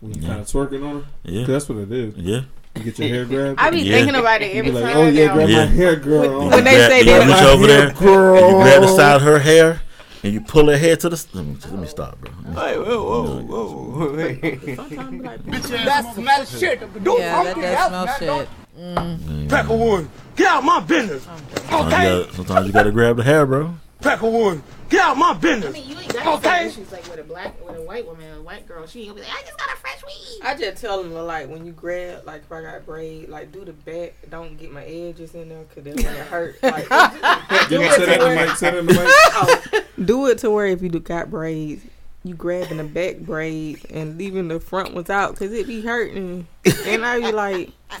when 0.00 0.14
you 0.14 0.22
Yeah. 0.22 0.28
kind 0.28 0.40
of 0.40 0.46
twerking 0.48 0.84
on 0.84 1.02
her, 1.02 1.06
yeah, 1.22 1.46
that's 1.46 1.68
what 1.68 1.78
it 1.78 1.92
is. 1.92 2.16
Yeah. 2.16 2.40
You 2.76 2.82
get 2.84 2.98
your 2.98 3.08
hair 3.08 3.24
grabbed. 3.26 3.60
I 3.60 3.70
be 3.70 3.78
Yeah. 3.78 3.92
thinking 3.96 4.14
about 4.16 4.42
it 4.42 4.54
every 4.56 4.70
be 4.70 4.78
like, 4.78 4.92
time. 4.94 4.96
oh 4.96 5.08
yeah, 5.08 5.32
grab 5.32 5.48
Yeah. 5.48 5.64
my 5.64 5.66
hair, 5.66 5.96
girl. 5.96 6.48
When 6.50 6.50
they 6.64 6.76
grab, 6.76 6.90
say 6.90 6.98
you 7.00 7.04
that- 7.06 7.26
reach 7.26 7.42
over 7.42 7.66
there, 7.66 7.88
and 7.88 7.96
you 7.98 8.62
grab 8.62 8.82
the 8.82 8.96
side 8.96 9.16
of 9.16 9.22
her 9.22 9.38
hair, 9.38 9.80
and 10.22 10.32
you 10.32 10.40
pull 10.40 10.68
her 10.68 10.76
hair 10.78 10.96
to 10.96 11.08
the. 11.08 11.14
s- 11.16 11.26
Let 11.32 11.44
me, 11.46 11.56
let 11.70 11.78
me 11.80 11.86
stop, 11.86 12.18
bro. 12.20 12.30
Hey, 12.54 12.76
whoa, 12.78 13.42
whoa, 13.42 13.64
whoa. 13.66 14.16
Hey. 14.16 14.60
Sometimes 14.76 15.10
be 15.10 15.20
like, 15.20 15.44
That 15.44 16.14
smell 16.14 16.44
shit. 16.44 17.04
Don't 17.04 17.18
Yeah, 17.20 17.42
that 17.42 17.54
funky 17.54 17.60
does 17.62 17.88
smell 17.88 18.06
shit. 18.18 18.26
Don't- 18.26 18.48
Mm. 18.80 19.46
Peckerwood, 19.48 20.08
get 20.36 20.46
out 20.48 20.64
my 20.64 20.80
business. 20.80 21.24
Sometimes, 21.24 21.70
you 21.70 21.76
Okay? 21.76 21.90
gotta, 21.90 22.32
sometimes 22.34 22.66
you 22.66 22.72
gotta 22.72 22.90
grab 22.92 23.16
the 23.18 23.22
hair, 23.24 23.44
bro. 23.44 23.74
Peckerwood, 24.00 24.62
get 24.90 25.00
out 25.00 25.16
my 25.16 25.30
I 25.30 25.34
business. 25.34 25.72
mean, 25.72 25.88
you 25.88 25.98
ain't 25.98 26.12
got 26.12 26.26
Okay. 26.38 26.48
okay. 26.48 26.66
issues 26.66 26.92
like 26.92 27.08
with 27.08 27.18
a 27.20 27.24
black, 27.24 27.64
with 27.66 27.76
a 27.78 27.82
white 27.82 28.06
woman, 28.06 28.26
a 28.36 28.42
white 28.42 28.66
girl. 28.68 28.86
She 28.86 29.00
ain't 29.00 29.08
gonna 29.10 29.20
be 29.22 29.26
like, 29.28 29.38
I 29.38 29.42
just 29.46 29.58
got 29.58 29.72
a 29.72 29.76
fresh 29.76 30.02
weed. 30.04 30.40
I 30.42 30.56
just 30.56 30.80
tell 30.82 31.02
them 31.02 31.14
like 31.14 31.48
when 31.48 31.64
you 31.64 31.72
grab, 31.72 32.26
like 32.26 32.42
if 32.42 32.52
I 32.52 32.62
got 32.62 32.84
braid, 32.84 33.28
like 33.28 33.52
do 33.52 33.64
the 33.64 33.72
back. 33.72 34.14
Don't 34.30 34.56
get 34.58 34.72
my 34.72 34.84
edges 34.84 35.34
in 35.34 35.48
there 35.48 35.62
because 35.64 35.84
then 35.84 35.96
when 35.96 36.14
it 36.14 36.26
hurt. 36.26 36.56
Like, 36.62 36.88
do, 37.68 37.78
Did 37.78 37.80
you 37.80 37.86
it 37.86 37.92
say 38.06 38.18
to 38.18 38.24
where, 38.24 38.46
mic? 38.46 38.56
Say 38.56 38.70
that 38.70 38.78
in 38.78 38.86
the 38.86 38.92
mic. 38.92 39.02
oh, 39.06 39.82
do 40.04 40.26
it 40.26 40.38
to 40.38 40.50
where 40.50 40.66
if 40.66 40.82
you 40.82 40.88
do 40.88 41.00
got 41.00 41.30
braids, 41.30 41.82
you 42.24 42.34
grabbing 42.34 42.76
the 42.78 42.84
back 42.84 43.18
braid 43.18 43.80
and 43.90 44.18
leaving 44.18 44.48
the 44.48 44.60
front 44.60 44.94
ones 44.94 45.08
out 45.10 45.32
because 45.32 45.52
it 45.52 45.66
be 45.66 45.80
hurting. 45.80 46.46
And 46.86 47.04
I 47.04 47.18
be 47.20 47.32
like, 47.32 47.70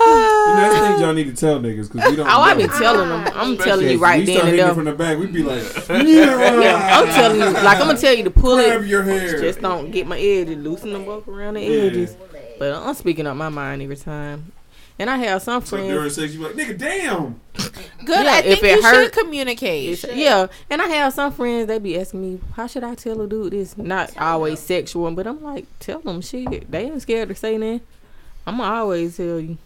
You 0.00 0.06
know, 0.06 0.56
that's 0.56 0.86
things 0.88 1.00
y'all 1.00 1.12
need 1.14 1.24
to 1.24 1.34
tell 1.34 1.60
niggas 1.60 1.92
because 1.92 2.10
we 2.10 2.16
don't. 2.16 2.26
oh, 2.26 2.42
I 2.42 2.54
know. 2.54 2.66
be 2.66 2.72
telling 2.74 3.08
them. 3.08 3.28
I'm 3.34 3.56
telling 3.56 3.86
you 3.86 3.94
If 3.94 4.00
right 4.00 4.20
we 4.20 4.26
then 4.26 4.34
start 4.36 4.48
and 4.48 4.56
hitting 4.56 4.60
it 4.60 4.66
there. 4.66 4.74
from 4.74 4.84
the 4.84 4.92
back. 4.92 5.18
We'd 5.18 5.32
be 5.32 5.42
like, 5.42 5.62
Yeah, 5.88 6.98
I'm 7.00 7.06
telling 7.08 7.38
you, 7.40 7.46
like 7.50 7.78
I'm 7.78 7.86
gonna 7.86 7.98
tell 7.98 8.14
you 8.14 8.24
to 8.24 8.30
pull 8.30 8.56
grab 8.56 8.82
it. 8.82 8.88
your 8.88 9.02
hair. 9.02 9.40
Just 9.40 9.60
don't 9.60 9.90
get 9.90 10.06
my 10.06 10.18
edges, 10.18 10.56
loosen 10.58 10.92
them 10.92 11.08
up 11.08 11.26
around 11.28 11.54
the 11.54 11.62
Yeah. 11.62 11.82
edges. 11.82 12.16
But 12.58 12.72
I'm 12.72 12.94
speaking 12.94 13.26
up 13.26 13.36
my 13.36 13.48
mind 13.48 13.82
every 13.82 13.96
time. 13.96 14.52
And 14.96 15.10
I 15.10 15.16
have 15.18 15.42
some 15.42 15.60
friends. 15.60 15.86
So 15.88 15.92
during 15.92 16.10
friends. 16.10 16.14
sex, 16.14 16.32
you 16.34 16.38
be 16.38 16.44
like, 16.44 16.54
nigga, 16.54 16.78
damn. 16.78 17.40
Good. 18.04 18.24
Yeah, 18.24 18.32
I 18.32 18.38
if 18.40 18.60
think 18.60 18.64
it 18.64 18.76
you 18.76 18.82
hurt- 18.82 19.04
should 19.04 19.12
communicate. 19.24 19.88
It's- 19.90 20.16
yeah, 20.16 20.46
and 20.70 20.80
I 20.80 20.86
have 20.86 21.12
some 21.14 21.32
friends. 21.32 21.66
They 21.66 21.78
be 21.80 21.98
asking 21.98 22.20
me, 22.22 22.40
"How 22.54 22.68
should 22.68 22.84
I 22.84 22.94
tell 22.94 23.20
a 23.20 23.26
dude 23.26 23.52
this?" 23.54 23.76
Not 23.76 24.16
always 24.18 24.60
sexual, 24.60 25.10
but 25.12 25.26
I'm 25.26 25.42
like, 25.42 25.66
tell 25.80 25.98
them 26.00 26.20
shit. 26.20 26.70
They 26.70 26.84
ain't 26.84 27.02
scared 27.02 27.28
to 27.30 27.34
say 27.34 27.56
that. 27.58 27.80
I'm 28.46 28.58
gonna 28.58 28.72
always 28.74 29.16
tell 29.16 29.40
you. 29.40 29.58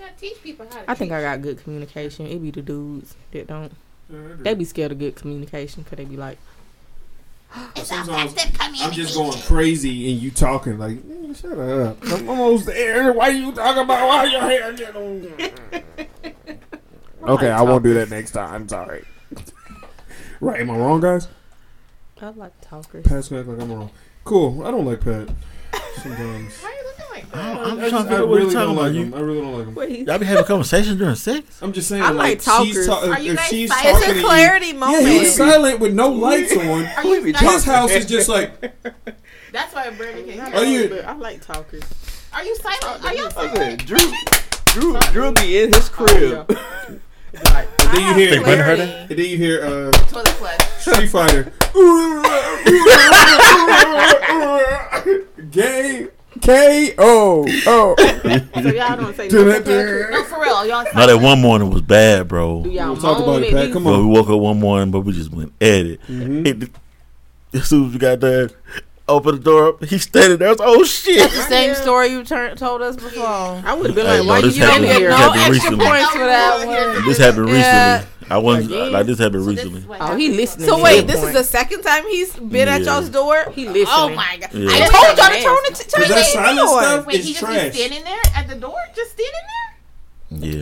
You 0.00 0.06
gotta 0.06 0.18
teach 0.18 0.42
people 0.42 0.66
how 0.66 0.80
to. 0.80 0.90
I 0.90 0.94
think 0.94 1.12
I 1.12 1.20
got 1.20 1.42
good 1.42 1.62
communication. 1.62 2.26
It 2.26 2.40
be 2.40 2.50
the 2.50 2.62
dudes 2.62 3.14
that 3.32 3.46
don't. 3.46 3.70
They 4.08 4.54
be 4.54 4.64
scared 4.64 4.92
of 4.92 4.98
good 4.98 5.14
communication 5.14 5.82
because 5.82 5.98
they 5.98 6.04
be 6.06 6.16
like, 6.16 6.38
Sometimes 7.76 8.34
I'm 8.58 8.92
just 8.92 9.14
going 9.14 9.38
crazy 9.42 10.10
and 10.10 10.22
you 10.22 10.30
talking 10.30 10.78
like, 10.78 10.96
"Nigga, 10.96 11.36
shut 11.36 11.58
up. 11.58 11.98
I'm 12.02 12.30
almost 12.30 12.64
there. 12.66 13.12
Why 13.12 13.28
you 13.28 13.52
talking 13.52 13.82
about 13.82 14.08
why 14.08 14.24
your 14.24 14.40
hair 14.40 14.72
get 14.72 14.96
on? 14.96 15.32
okay, 17.34 17.50
I 17.50 17.60
won't 17.60 17.84
do 17.84 17.92
that 17.94 18.08
next 18.08 18.30
time. 18.30 18.68
Sorry. 18.68 19.04
right? 20.40 20.60
Am 20.60 20.70
I 20.70 20.78
wrong, 20.78 21.00
guys? 21.00 21.28
I 22.22 22.30
like 22.30 22.58
talkers. 22.62 23.06
Pat's 23.06 23.28
gonna 23.28 23.42
act 23.42 23.50
like 23.50 23.60
I'm 23.60 23.70
wrong. 23.70 23.90
Cool. 24.24 24.64
I 24.64 24.70
don't 24.70 24.86
like 24.86 25.02
Pat. 25.02 25.28
Sometimes. 26.02 26.54
Why 27.32 27.40
are 27.40 27.52
you 27.52 27.58
looking 27.58 27.60
like 27.60 27.62
I 27.62 27.62
that? 27.62 27.64
don't- 27.70 27.70
I'm 27.70 27.78
I, 27.84 27.88
trying 27.88 27.90
to 27.90 28.02
figure 28.08 28.16
out 28.22 28.28
what 28.28 28.34
really 28.36 28.52
you're 28.52 28.64
don't 28.64 28.76
talking 28.76 28.76
like 28.76 28.90
about. 28.90 28.94
him. 28.94 29.10
You, 29.10 29.16
I 29.16 29.20
really 29.20 29.40
don't 29.40 29.58
like 29.58 29.66
him. 29.68 29.74
What 29.74 29.88
he- 29.88 30.02
y'all 30.04 30.18
be 30.18 30.26
having 30.26 30.44
conversations 30.44 30.98
during 30.98 31.14
sex? 31.14 31.62
I'm 31.62 31.72
just 31.72 31.88
saying, 31.88 32.02
I 32.02 32.10
like, 32.10 32.46
like 32.46 32.66
she's 32.66 32.86
talkers. 32.86 32.86
ta- 32.86 33.10
Are 33.12 33.20
you 33.20 33.32
if 33.32 33.36
guys 33.38 33.48
she's 33.48 33.70
silent? 33.70 33.88
talking 33.88 34.00
It's 34.00 34.08
a 34.08 34.12
to 34.12 34.18
you- 34.20 34.24
clarity 34.26 34.72
moment. 34.72 35.02
Yeah, 35.02 35.08
he's 35.10 35.36
silent 35.36 35.80
with 35.80 35.94
no 35.94 36.08
lights 36.08 36.56
on. 36.56 36.86
Are 36.86 37.04
you 37.04 37.22
His 37.24 37.36
silent? 37.38 37.64
house 37.64 37.90
is 37.92 38.06
just 38.06 38.28
like, 38.28 38.60
That's 39.52 39.74
why 39.74 39.90
Brandon 39.90 40.24
can't 40.28 40.52
hear. 40.54 40.62
Are 40.62 40.64
you- 40.64 41.00
I 41.06 41.12
like 41.14 41.44
talkers. 41.44 41.82
Are 42.32 42.44
you 42.44 42.54
silent? 42.56 43.04
Are 43.04 43.14
you 43.14 43.26
I 43.26 43.28
silent? 43.30 43.56
said, 43.56 43.86
Drew, 43.86 43.98
Drew, 44.66 44.98
Drew 45.12 45.32
be 45.32 45.62
in 45.62 45.72
his 45.72 45.88
crib. 45.88 46.48
Like, 46.48 47.68
and 47.80 47.96
then 47.96 48.08
you 48.08 48.14
hear, 48.14 48.30
Think 48.30 48.44
Brandon 48.44 48.66
heard 48.66 48.78
that? 48.80 49.10
and 49.10 49.18
then 49.18 49.26
you 49.26 49.36
hear 49.36 49.64
uh, 49.64 49.90
Toilet 49.92 50.28
flush. 50.30 50.58
Street 50.80 51.08
Fighter. 51.08 51.52
Gay. 55.50 56.08
K 56.40 56.40
K 56.40 56.94
O 56.98 57.44
O. 57.66 57.94
So 58.62 58.68
y'all 58.68 58.96
don't 58.96 59.16
say 59.16 59.28
nothing, 59.32 60.10
No, 60.10 60.24
for 60.24 60.40
real, 60.40 60.66
y'all. 60.66 60.84
No, 60.94 61.06
that 61.06 61.18
one 61.20 61.40
morning 61.40 61.70
was 61.70 61.82
bad, 61.82 62.28
bro. 62.28 62.62
Do 62.62 62.70
y'all 62.70 62.92
We'll 62.92 63.00
talk 63.00 63.18
about 63.22 63.42
it, 63.42 63.52
Pat. 63.52 63.64
these- 63.66 63.72
Come 63.74 63.84
Bro, 63.84 63.98
we 64.06 64.06
woke 64.06 64.28
up 64.28 64.38
one 64.38 64.60
morning, 64.60 64.90
but 64.90 65.00
we 65.00 65.12
just 65.12 65.32
went 65.32 65.52
at 65.60 65.68
it. 65.86 66.00
Mhm. 66.08 66.46
It- 66.62 66.70
as 67.52 67.66
soon 67.68 67.86
as 67.88 67.92
we 67.92 67.98
got 67.98 68.20
there, 68.20 68.48
opened 69.08 69.38
the 69.38 69.42
door 69.42 69.68
up, 69.70 69.84
he 69.84 69.98
standing 69.98 70.38
there. 70.38 70.48
I 70.48 70.50
was 70.52 70.60
like, 70.60 70.68
oh 70.68 70.84
shit. 70.84 71.18
That's 71.18 71.34
the 71.34 71.42
same 71.42 71.74
story 71.74 72.08
you 72.08 72.22
tur- 72.22 72.54
told 72.54 72.80
us 72.82 72.94
before. 72.94 73.26
I 73.26 73.74
would 73.74 73.86
have 73.86 73.96
been 73.96 74.06
Hey, 74.06 74.18
like, 74.20 74.26
no, 74.26 74.28
why 74.28 74.40
this 74.42 74.56
you 74.56 74.62
happened- 74.64 74.84
here? 74.86 75.00
this 75.00 75.10
No 75.10 75.16
happened 75.16 75.40
extra 75.40 75.52
recently. 75.70 75.86
points 75.86 76.10
for 76.10 76.18
that 76.18 76.66
one. 76.94 77.06
This 77.08 77.18
happened 77.18 77.48
Yeah. 77.48 77.96
recently. 77.96 78.19
I 78.30 78.38
wasn't 78.38 78.66
Again? 78.66 78.92
like 78.92 79.06
this 79.06 79.18
happened 79.18 79.44
So 79.44 79.50
recently. 79.50 79.78
is 79.80 79.86
what 79.86 80.00
Oh, 80.00 80.14
he 80.16 80.28
listening. 80.30 80.68
So 80.68 80.80
wait, 80.82 80.96
your 80.98 81.02
this 81.04 81.22
is 81.22 81.32
the 81.32 81.42
second 81.44 81.82
time 81.82 82.04
he's 82.06 82.34
been 82.36 82.68
at 82.68 82.82
y'all's 82.82 83.08
door. 83.08 83.50
He 83.54 83.66
listening. 83.66 83.86
Oh 83.90 84.08
my 84.14 84.38
god! 84.40 84.50
Yeah. 84.54 84.68
I 84.70 84.78
told 84.86 85.18
y'all 85.18 85.28
to 85.36 85.42
turn 85.42 85.56
wait. 85.64 85.80
it. 85.80 85.88
Turn 85.90 86.00
Cause 86.02 86.08
the 86.08 86.14
that 86.14 86.26
silent 86.26 86.68
stuff 86.68 87.06
Wait, 87.06 87.16
is 87.20 87.26
he 87.26 87.32
just 87.34 87.46
be 87.46 87.70
standing 87.80 88.04
there 88.04 88.20
at 88.36 88.48
the 88.48 88.54
door, 88.54 88.78
just 88.94 89.12
standing 89.12 89.32
there. 89.34 89.66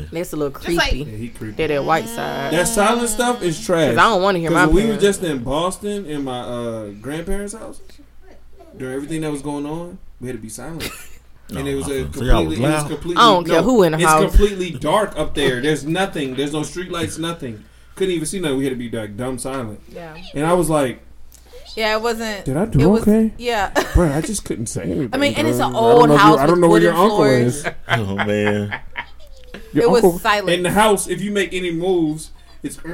Yeah. 0.01 0.07
That's 0.11 0.33
a 0.33 0.37
little 0.37 0.59
Just 0.61 0.77
like- 0.77 0.89
creepy. 0.93 1.11
Yeah, 1.11 1.17
he 1.19 1.29
creepy. 1.29 1.57
They're 1.57 1.69
that 1.69 1.85
white 1.85 2.09
side. 2.09 2.55
That 2.55 2.67
silent 2.69 3.11
stuff 3.11 3.43
is 3.43 3.63
trash. 3.65 3.91
'Cause 3.91 3.99
I 3.99 4.03
don't 4.05 4.23
wanna 4.23 4.39
hear 4.39 4.49
'Cause 4.51 4.67
my 4.69 4.75
we 4.75 4.87
were 4.87 4.97
just 4.97 5.23
in 5.23 5.43
Boston 5.45 6.07
in 6.07 6.25
my 6.25 6.41
uh, 6.41 6.87
grandparents' 7.03 7.53
house. 7.53 7.81
During 8.79 8.95
everything 8.95 9.21
that 9.23 9.31
was 9.31 9.43
going 9.43 9.67
on, 9.67 9.99
we 10.21 10.29
had 10.29 10.37
to 10.37 10.43
be 10.43 10.49
silent. 10.49 10.89
And 11.57 11.67
it 11.67 11.75
was 11.77 11.89
a 11.89 12.13
So 12.13 12.25
y'all 12.25 12.45
was 12.45 12.57
completely, 12.57 12.57
it 12.57 12.61
was 12.61 12.61
loud? 12.61 12.89
completely. 12.91 13.17
I 13.17 13.27
don't 13.33 13.47
care 13.47 13.63
who 13.63 13.83
in 13.83 13.93
the 13.93 13.99
it's 13.99 14.07
house. 14.07 14.29
completely 14.31 14.71
dark 14.73 15.17
up 15.19 15.35
there. 15.35 15.61
There's 15.63 15.85
nothing. 15.87 16.35
There's 16.35 16.53
no 16.53 16.63
street 16.63 16.91
lights. 16.91 17.17
Nothing. 17.19 17.65
Couldn't 17.97 18.15
even 18.15 18.27
see 18.27 18.39
nothing. 18.41 18.59
We 18.59 18.65
had 18.65 18.71
to 18.71 18.77
be 18.77 18.91
like 18.91 19.17
dumb 19.17 19.39
silent. 19.39 19.81
Yeah. 19.89 20.17
And 20.35 20.47
I 20.47 20.53
was 20.53 20.69
like, 20.69 21.01
Yeah, 21.75 21.97
it 21.97 22.03
wasn't. 22.03 22.45
Did 22.45 22.57
I 22.57 22.67
do 22.67 22.81
it 22.81 22.87
was, 22.87 23.03
okay? 23.03 23.33
Yeah. 23.39 23.71
bro, 23.95 24.13
I 24.13 24.21
just 24.21 24.45
couldn't 24.45 24.67
say 24.67 24.83
anything. 24.83 25.11
I 25.13 25.17
mean, 25.17 25.35
and 25.35 25.49
it's 25.49 25.59
an 25.59 25.71
bro. 25.73 25.81
I 25.81 25.83
old 25.83 26.01
don't 26.01 26.09
know 26.09 26.15
you- 26.15 26.19
house 26.21 26.39
I 26.39 26.47
don't 26.47 26.61
know 26.61 26.69
where 26.69 26.81
your 26.83 26.93
wooden 26.93 27.03
uncle 27.05 27.17
floors. 27.19 27.57
is. 27.57 27.67
Oh 27.89 28.15
man. 28.17 28.81
Your 29.73 29.85
It 29.85 29.91
was 29.91 30.21
silent. 30.23 30.51
In 30.51 30.63
the 30.63 30.71
house, 30.71 31.09
if 31.09 31.21
you 31.23 31.31
make 31.33 31.53
any 31.55 31.71
moves, 31.73 32.31
it's. 32.63 32.79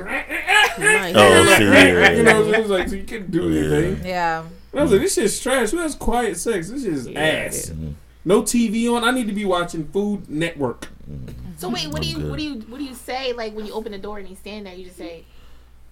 Oh, 0.77 1.55
see, 1.57 1.65
yeah. 1.65 2.11
You 2.13 2.23
know, 2.25 2.43
it 2.53 2.59
was 2.63 2.69
like, 2.71 2.89
so 2.89 2.97
you 2.97 3.05
couldn't 3.05 3.31
do 3.31 3.49
anything. 3.49 4.05
Yeah. 4.05 4.45
I 4.77 4.83
was 4.83 4.91
like, 4.91 5.03
this 5.03 5.15
shit's 5.15 5.39
trash. 5.41 5.71
Who 5.71 5.77
has 5.79 5.95
quiet 5.95 6.37
sex? 6.37 6.69
This 6.69 6.85
is 6.85 7.07
ass. 7.09 7.71
Mm-hmm. 7.71 7.91
No 8.25 8.43
TV 8.43 8.91
on. 8.91 9.05
I 9.05 9.11
need 9.11 9.27
to 9.27 9.33
be 9.33 9.45
watching 9.45 9.87
Food 9.89 10.29
Network. 10.29 10.89
Mm-hmm. 11.11 11.45
So 11.59 11.69
wait, 11.69 11.89
what 11.89 12.03
do 12.03 12.09
you 12.09 12.17
good. 12.17 12.31
what 12.31 12.39
do 12.39 12.45
you 12.45 12.55
what 12.69 12.79
do 12.79 12.85
you 12.85 12.95
say 12.95 13.33
like 13.33 13.55
when 13.55 13.67
you 13.67 13.73
open 13.73 13.93
the 13.93 13.99
door 13.99 14.19
and 14.19 14.27
he's 14.27 14.39
standing 14.39 14.65
there? 14.65 14.75
You 14.75 14.87
just 14.87 14.97
say, 14.97 15.25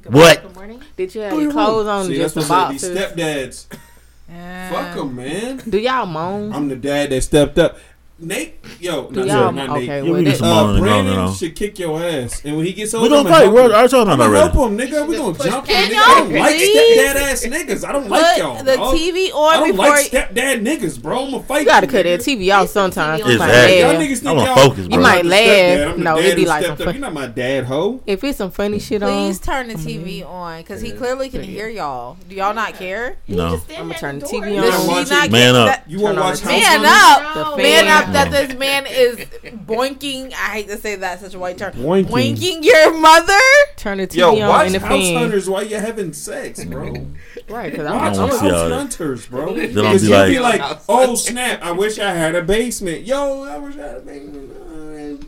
good 0.02 0.12
What? 0.12 0.42
Good 0.42 0.54
morning. 0.54 0.82
Did 0.96 1.14
you 1.14 1.20
have 1.22 1.40
your 1.40 1.52
clothes 1.52 1.86
on? 1.86 2.06
See, 2.06 2.16
just 2.16 2.34
that's 2.34 2.46
the 2.46 2.52
what 2.52 2.66
I 2.66 2.76
said. 2.76 2.94
boxes? 2.94 3.16
These 3.16 3.68
stepdads. 3.68 4.70
Fuck 4.70 4.96
them, 4.96 5.16
man. 5.16 5.58
Do 5.68 5.78
y'all 5.78 6.06
moan? 6.06 6.52
I'm 6.52 6.68
the 6.68 6.76
dad 6.76 7.10
that 7.10 7.22
stepped 7.22 7.58
up. 7.58 7.78
Nate, 8.22 8.54
yo, 8.80 9.08
Do 9.10 9.16
not, 9.20 9.26
y'all- 9.26 9.28
sorry, 9.36 9.54
not 9.56 9.70
Nate. 9.70 9.82
okay, 9.90 10.06
Yeah, 10.06 10.12
we 10.12 10.22
need 10.22 10.36
some 10.36 10.46
Uh, 10.48 10.54
moaning, 10.66 10.76
no, 10.76 10.82
Brandon 10.82 11.14
no, 11.16 11.26
no. 11.26 11.32
should 11.32 11.56
kick 11.56 11.78
your 11.80 12.00
ass, 12.02 12.42
and 12.44 12.56
when 12.56 12.64
he 12.66 12.72
gets 12.72 12.92
We 12.92 12.98
older, 13.00 13.10
gonna 13.16 13.28
I'ma 13.28 13.38
fight. 13.38 13.52
We're- 13.52 13.66
him. 13.66 13.74
I 13.74 13.86
told 13.88 14.08
him 14.08 14.20
I'ma 14.20 14.30
help 14.36 14.52
him, 14.52 14.78
nigga. 14.78 15.06
We 15.08 15.16
gonna 15.16 15.38
jump 15.38 15.66
him. 15.66 15.90
Nigga. 15.90 15.96
I 15.98 16.14
don't 16.18 16.32
like 16.32 16.54
please 16.56 16.98
stepdad 16.98 17.16
ass 17.16 17.44
niggas. 17.46 17.88
I 17.88 17.92
don't 17.92 18.08
like 18.08 18.38
y'all. 18.38 18.62
the 18.62 18.76
dog. 18.76 18.94
TV 18.94 19.30
I 19.34 19.56
don't 19.58 19.70
before. 19.72 19.86
like 19.88 20.10
stepdad 20.10 20.62
niggas, 20.64 21.02
bro. 21.02 21.26
I'ma 21.26 21.38
fight 21.40 21.60
You 21.60 21.66
gotta 21.66 21.86
you, 21.86 21.92
cut 21.92 22.04
that. 22.04 22.20
TV 22.20 22.50
off 22.54 22.68
sometimes. 22.68 23.18
You 23.20 23.24
might 23.26 23.32
Exactly. 23.48 23.78
Y'all 23.80 23.88
laugh. 23.92 24.00
niggas 24.02 24.18
think 24.18 24.26
I 24.26 24.32
wanna 24.32 24.44
y'all- 24.46 24.68
focus, 24.68 24.86
You 24.90 25.00
might 25.00 25.26
laugh. 25.26 25.40
stepdad. 25.40 25.88
I'm 25.92 25.98
the 25.98 26.04
No, 26.04 26.18
it'd 26.18 26.36
be 26.36 26.44
like 26.46 26.62
stepped 26.64 26.78
some 26.78 26.88
up. 26.88 26.94
fun- 26.94 26.94
You're 26.94 27.10
not 27.10 27.14
my 27.14 27.26
dad, 27.26 27.64
hoe. 27.64 28.00
If 28.06 28.24
it's 28.24 28.38
some 28.38 28.50
funny 28.52 28.78
shit 28.78 29.02
on, 29.02 29.08
Please 29.12 29.38
turn 29.40 29.68
the 29.68 29.74
TV 29.74 30.22
on 30.22 30.58
because 30.58 30.80
he 30.80 30.92
clearly 30.92 31.28
can 31.28 31.42
hear 31.42 31.68
y'all. 31.68 32.16
Do 32.28 32.36
y'all 32.36 32.54
not 32.54 32.78
care? 32.78 33.16
No. 33.26 33.60
I'm 33.78 33.88
gonna 33.88 33.98
turn 33.98 34.18
the 34.20 34.26
TV 34.26 34.58
on. 34.58 34.86
watch 34.86 35.10
not 35.10 35.26
it. 35.26 35.32
Man 35.32 35.56
up. 35.56 35.80
You 35.88 35.98
wanna 36.00 36.14
Turn 36.14 36.22
on 36.22 36.28
watch 36.30 36.40
the 36.40 36.48
House 36.52 36.60
Man 36.60 36.84
up, 36.84 37.56
The 37.56 37.62
man 37.62 37.84
fan. 37.84 37.88
up! 38.04 38.11
That 38.12 38.30
this 38.30 38.56
man 38.58 38.86
is 38.88 39.18
boinking. 39.66 40.32
I 40.32 40.50
hate 40.50 40.68
to 40.68 40.76
say 40.78 40.96
that, 40.96 41.20
such 41.20 41.34
a 41.34 41.38
white 41.38 41.58
term. 41.58 41.72
Boinking. 41.72 42.06
Boinking 42.06 42.64
your 42.64 42.98
mother. 42.98 43.38
Turn 43.76 43.98
the 43.98 44.06
TV 44.06 44.16
Yo, 44.16 44.34
on 44.42 44.48
watch 44.48 44.66
in 44.68 44.72
the 44.74 44.80
House 44.80 45.02
fan. 45.02 45.16
Hunters 45.16 45.48
while 45.48 45.64
you're 45.64 45.80
having 45.80 46.12
sex, 46.12 46.64
bro. 46.64 46.92
Right, 47.48 47.70
because 47.70 47.86
I 47.86 47.90
I'm, 47.98 48.12
don't 48.14 48.28
Watch 48.30 48.40
wanna 48.42 48.52
House 48.54 48.68
see. 48.68 48.72
Hunters, 48.72 49.26
bro. 49.26 49.54
Then 49.54 49.78
I'll 49.78 49.92
Because 49.92 50.02
be 50.02 50.08
you'll 50.08 50.18
like, 50.18 50.30
be 50.30 50.38
like, 50.60 50.80
oh 50.88 51.14
snap! 51.16 51.60
I 51.62 51.72
wish 51.72 51.98
I 51.98 52.12
had 52.12 52.34
a 52.34 52.42
basement. 52.42 53.02
Yo, 53.02 53.42
I 53.42 53.58
wish 53.58 53.76
I 53.76 53.80
had 53.88 53.96
a 53.96 54.00
basement. 54.00 54.52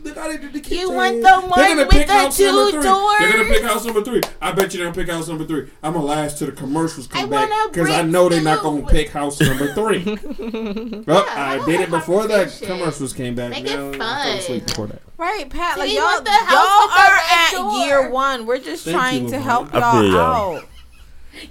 Look 0.03 0.17
how 0.17 0.27
they 0.27 0.37
did 0.37 0.53
the 0.53 0.59
kitchen. 0.59 0.77
You 0.77 0.91
want 0.91 1.15
the 1.17 1.21
They're 1.23 1.39
one 1.41 1.49
gonna 1.49 1.75
with 1.81 1.89
pick 1.91 2.07
the 2.07 2.13
house 2.13 2.39
number 2.39 2.71
two 2.71 2.81
doors? 2.81 3.15
They're 3.19 3.31
gonna 3.31 3.49
pick 3.49 3.63
house 3.63 3.85
number 3.85 4.01
three. 4.03 4.21
I 4.41 4.51
bet 4.51 4.73
you 4.73 4.79
they're 4.79 4.91
gonna 4.91 4.95
pick 5.05 5.09
house 5.13 5.27
number 5.27 5.45
three. 5.45 5.69
I'm 5.83 5.93
gonna 5.93 6.05
last 6.05 6.37
till 6.37 6.47
the 6.47 6.53
commercials 6.53 7.07
come 7.07 7.25
I 7.33 7.47
back 7.47 7.71
because 7.71 7.89
I 7.89 8.01
know 8.03 8.29
they're 8.29 8.41
not 8.41 8.61
gonna 8.63 8.85
pick 8.87 9.09
house 9.09 9.39
number 9.41 9.73
three. 9.73 10.17
Oh, 10.45 11.03
well, 11.07 11.25
I 11.29 11.63
did 11.65 11.81
it 11.81 11.89
before 11.89 12.27
the 12.27 12.51
commercials 12.65 13.13
came 13.13 13.35
back. 13.35 13.51
Make 13.51 13.65
it 13.65 13.75
Now, 13.75 13.89
I 13.89 13.91
fell 13.91 13.99
fun. 14.23 14.37
asleep 14.37 14.67
before 14.67 14.87
that. 14.87 15.01
Right, 15.17 15.49
Pat. 15.49 15.75
Do 15.75 15.81
Like 15.81 15.91
you 15.91 15.99
y'all, 15.99 16.21
the 16.21 16.29
y'all 16.29 16.45
house 16.45 16.95
the 16.95 17.01
are 17.01 17.19
at 17.29 17.51
door? 17.51 17.85
year 17.85 18.09
one. 18.09 18.45
We're 18.45 18.57
just 18.59 18.85
Thank 18.85 18.95
trying 18.97 19.23
you, 19.25 19.29
to 19.31 19.39
help 19.39 19.71
y'all 19.73 20.17
out. 20.17 20.63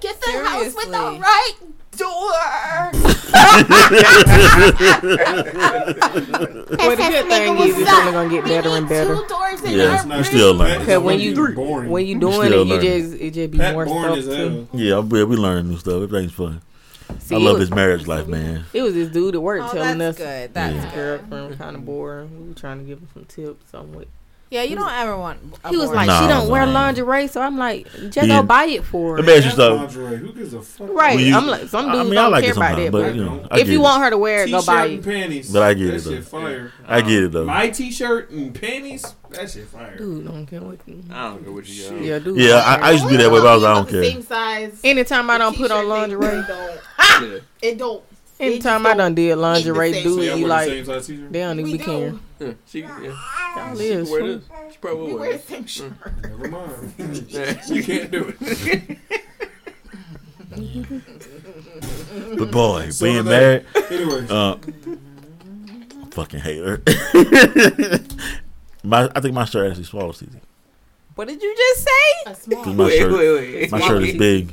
Get 0.01 0.21
the 0.21 0.45
house 0.45 0.75
with 0.75 0.87
the 0.87 1.19
right 1.21 1.53
door. 1.97 2.95
Well, 5.65 6.97
the 6.97 7.09
good 7.09 7.27
thing 7.29 7.57
is 7.59 7.79
it's 7.79 7.91
only 7.93 8.13
gonna 8.13 8.29
get 8.31 8.45
better 8.45 8.69
and 8.71 8.89
better. 8.89 9.15
Two 9.17 9.27
doors 9.29 9.63
in 9.63 9.73
Yeah, 9.79 10.05
our 10.11 10.19
we 10.19 10.25
still 10.25 10.53
Pat 10.59 10.69
learning. 10.69 10.87
Cause 10.87 11.03
when 11.03 11.21
you 11.21 11.35
be 11.49 11.53
boring. 11.55 11.91
when 11.91 12.07
you 12.07 12.19
doing 12.19 12.35
still 12.49 12.71
it, 12.73 12.85
you 12.85 13.01
just 13.01 13.15
it 13.21 13.31
just 13.33 13.51
be 13.51 13.59
Pat 13.59 13.75
more 13.75 13.85
boring 13.87 14.23
stuff 14.23 14.35
too. 14.37 14.69
Yeah, 14.75 14.99
we, 15.01 15.25
we 15.25 15.37
learning 15.37 15.71
new 15.71 15.79
stuff. 15.79 16.03
Everything's 16.03 16.33
fun. 16.33 16.61
See, 17.21 17.35
I 17.35 17.39
love 17.39 17.55
was- 17.59 17.69
his 17.69 17.71
marriage 17.71 18.07
life, 18.07 18.27
man. 18.27 18.65
It 18.73 18.83
was 18.83 18.95
this 18.95 19.09
dude 19.11 19.35
at 19.35 19.43
work 19.43 19.63
Oh, 19.63 19.73
telling 19.73 19.99
that's 19.99 20.19
us 20.21 20.25
good. 20.27 20.55
That's 20.55 20.75
his 20.75 20.85
good. 20.87 20.95
girlfriend 21.31 21.59
kind 21.59 21.77
of 21.77 21.85
boring. 21.85 22.41
We 22.43 22.49
were 22.49 22.55
trying 22.55 22.79
to 22.79 22.85
give 22.85 22.99
him 22.99 23.09
some 23.15 23.25
tips. 23.27 23.71
So 23.71 23.79
I'm 23.81 23.93
with. 23.95 24.09
Yeah, 24.51 24.63
you 24.63 24.77
don't 24.77 24.93
ever 24.93 25.17
want. 25.17 25.41
a 25.65 25.71
He 25.71 25.77
was 25.77 25.87
boring- 25.91 26.07
like, 26.07 26.23
she 26.23 26.29
don't 26.29 26.49
wear 26.49 26.65
lingerie, 26.65 27.27
so 27.27 27.41
I'm 27.41 27.59
like, 27.59 27.89
just 28.11 28.21
He- 28.21 28.29
go 28.29 28.43
buy 28.45 28.67
it 28.67 28.85
for 28.85 29.17
her. 29.17 29.23
Let 29.23 29.27
me 29.27 29.33
ask 29.35 29.45
you 29.47 29.51
something. 29.51 30.19
Who 30.19 30.33
gives 30.33 30.55
a 30.55 30.61
fuck? 30.61 30.89
Right. 30.93 31.19
You- 31.19 31.35
I'm 31.35 31.47
like, 31.49 31.69
some 31.69 31.89
I 31.89 31.93
dudes 31.95 32.11
mean, 32.11 32.19
I 32.19 32.23
don't 32.23 32.33
like 32.33 32.43
care 32.45 32.51
it 32.53 32.57
about 32.57 32.69
sometimes, 32.69 32.85
that. 32.87 32.93
but 32.93 33.03
But, 33.03 33.15
you 33.17 33.25
know, 33.25 33.47
if 33.53 33.69
you 33.69 33.81
it. 33.81 33.83
want 33.83 34.03
her 34.05 34.11
to 34.11 34.19
wear 34.19 34.45
it, 34.45 34.51
go 34.51 34.59
T-shirt 34.61 34.67
buy 34.67 34.85
and 34.85 34.93
it. 34.95 35.05
panties. 35.05 35.51
But 35.53 35.63
I 35.63 35.75
get 35.75 35.87
that 35.87 35.95
it, 35.95 36.05
though. 36.05 36.11
shit 36.13 36.25
fire. 36.25 36.73
I 36.87 37.01
get 37.01 37.23
it 37.25 37.33
though. 37.33 37.45
My 37.47 37.69
t-shirt 37.71 38.31
and 38.31 38.55
panties. 38.55 39.15
That 39.31 39.51
shit 39.51 39.67
fire. 39.67 39.97
Dude, 39.97 40.25
don't 40.27 40.47
care 40.47 40.61
what. 40.61 40.79
You, 40.87 41.03
I 41.11 41.29
don't 41.31 41.43
care 41.43 41.53
what 41.53 41.67
you 41.69 41.91
got. 41.91 42.01
yeah, 42.03 42.19
dude. 42.21 42.37
Yeah, 42.39 42.55
I, 42.65 42.77
I 42.77 42.91
used 42.93 43.05
to 43.05 43.11
be 43.11 43.17
that 43.17 43.33
way, 43.33 43.41
but 43.41 43.49
I 43.49 43.55
was 43.57 43.65
I 43.65 43.75
don't 43.75 43.89
care. 43.89 44.05
Same 44.05 44.23
size. 44.23 44.79
Anytime 44.85 45.31
I 45.31 45.39
don't 45.39 45.57
put 45.57 45.73
on 45.73 45.89
lingerie, 45.89 46.45
don't. 46.47 47.43
It 47.61 47.79
don't. 47.79 48.05
anytime 48.39 48.87
I 48.87 48.95
done 48.95 49.15
did 49.15 49.37
lingerie, 49.37 49.93
same. 49.95 50.03
dude, 50.05 50.15
So 50.19 50.21
y'all 50.23 50.37
you 50.37 50.47
like, 50.47 50.69
same 50.69 50.85
size 50.85 51.07
t-shirt? 51.09 51.33
they 51.33 51.41
don't 51.41 51.59
even 51.59 51.73
We 51.73 51.79
be 51.79 51.85
caring. 51.85 52.21
Yeah, 52.41 52.53
she, 52.67 52.81
yeah. 52.81 53.17
Y'all 53.57 53.77
She 53.77 53.85
is. 53.87 54.09
can 54.09 54.13
wear 54.13 54.27
this. 54.37 54.45
She 54.73 54.79
probably 54.81 55.07
We 55.07 55.13
will 55.13 55.21
wear 55.21 55.29
wear 55.31 55.39
the 55.39 55.45
same 55.45 55.67
shirt. 55.67 55.93
Never 56.23 56.49
mind. 56.49 56.95
this. 56.97 57.71
you 57.71 57.83
can't 57.85 58.11
do 58.11 58.35
it. 58.41 58.99
But 62.39 62.51
boy, 62.51 62.91
So 62.91 63.05
being 63.07 63.25
that- 63.25 63.65
married, 63.75 63.93
Anyways, 63.93 64.31
uh, 64.31 64.59
fucking 66.11 66.41
hate 66.41 66.59
her. 66.59 66.81
my, 68.83 69.11
I 69.15 69.21
think 69.21 69.35
my 69.35 69.45
shirt 69.45 69.69
actually 69.71 69.85
swallows 69.85 70.23
easy 70.23 70.39
What 71.15 71.29
did 71.29 71.43
you 71.43 71.55
just 71.57 71.85
say? 71.85 71.91
A 72.31 72.35
small. 72.35 72.61
because 72.63 72.77
my 72.77 72.85
Wait, 72.87 72.99
shirt, 72.99 73.13
wait, 73.13 73.33
wait. 73.33 73.71
my 73.71 73.81
shirt 73.81 74.03
is 74.05 74.17
big. 74.17 74.53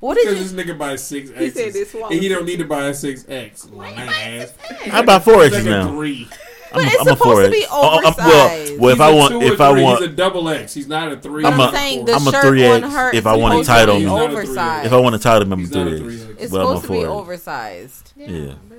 What 0.00 0.14
did 0.14 0.28
you? 0.28 0.34
this 0.42 0.52
nigga 0.52 0.78
buys 0.78 1.02
six 1.04 1.30
He 1.30 1.50
said 1.50 1.72
this 1.72 1.90
swallow 1.90 2.08
and 2.10 2.20
he 2.20 2.28
don't 2.28 2.46
need 2.46 2.58
to 2.58 2.64
buy 2.64 2.86
a 2.86 2.94
six 2.94 3.24
X. 3.28 3.68
Lying 3.70 3.98
ass. 3.98 4.52
I 4.90 5.02
buy 5.02 5.18
four 5.18 5.44
It's 5.44 5.54
X's 5.54 5.66
like 5.68 5.76
now. 5.84 5.88
three. 5.90 6.28
I'm, 6.72 6.86
it's 6.86 7.00
I'm 7.00 7.06
supposed 7.06 7.22
four 7.22 7.42
to 7.42 7.50
be 7.50 7.64
Oh, 7.70 7.82
I'm- 7.82 8.02
well, 8.16 8.46
oversized. 8.46 8.80
well, 8.80 8.90
if 8.90 8.96
He's 8.96 9.00
I 9.00 9.10
a 9.10 9.16
want, 9.16 9.32
two 9.32 9.42
if 9.42 9.60
I 9.60 9.70
want, 9.82 10.00
he's 10.00 10.08
a 10.08 10.12
double 10.12 10.48
X. 10.48 10.74
He's 10.74 10.88
not 10.88 11.12
a 11.12 11.16
three. 11.16 11.44
I'm 11.44 11.54
I'm 11.60 11.68
a- 11.68 11.72
saying 11.72 12.04
the 12.04 12.12
I'm 12.14 12.26
a 12.26 12.30
shirt 12.30 12.44
3X 12.44 12.84
on 12.84 12.90
her 12.90 13.08
if 13.10 13.14
is 13.16 13.26
I 13.26 13.36
want 13.36 13.54
it 13.54 13.64
supposed 13.64 13.68
tight 13.68 13.86
to 13.86 13.92
on 13.92 13.98
be 13.98 14.04
me. 14.06 14.10
He's 14.10 14.10
not 14.10 14.20
a 14.20 14.32
Oversized. 14.32 14.86
if 14.86 14.92
I 14.92 14.96
want 15.00 15.14
to 15.14 15.18
tie 15.20 15.38
them, 15.40 15.52
I'm 15.52 15.58
a 15.58 15.62
He's 15.62 15.70
not 15.74 15.88
three 15.88 15.98
three 15.98 16.14
X. 16.14 16.22
X. 16.24 16.30
It's 16.42 16.52
But 16.52 16.58
supposed 16.60 16.82
to 16.84 16.88
be 16.92 17.04
oversized. 17.04 18.12
Yeah. 18.16 18.52
But. 18.68 18.78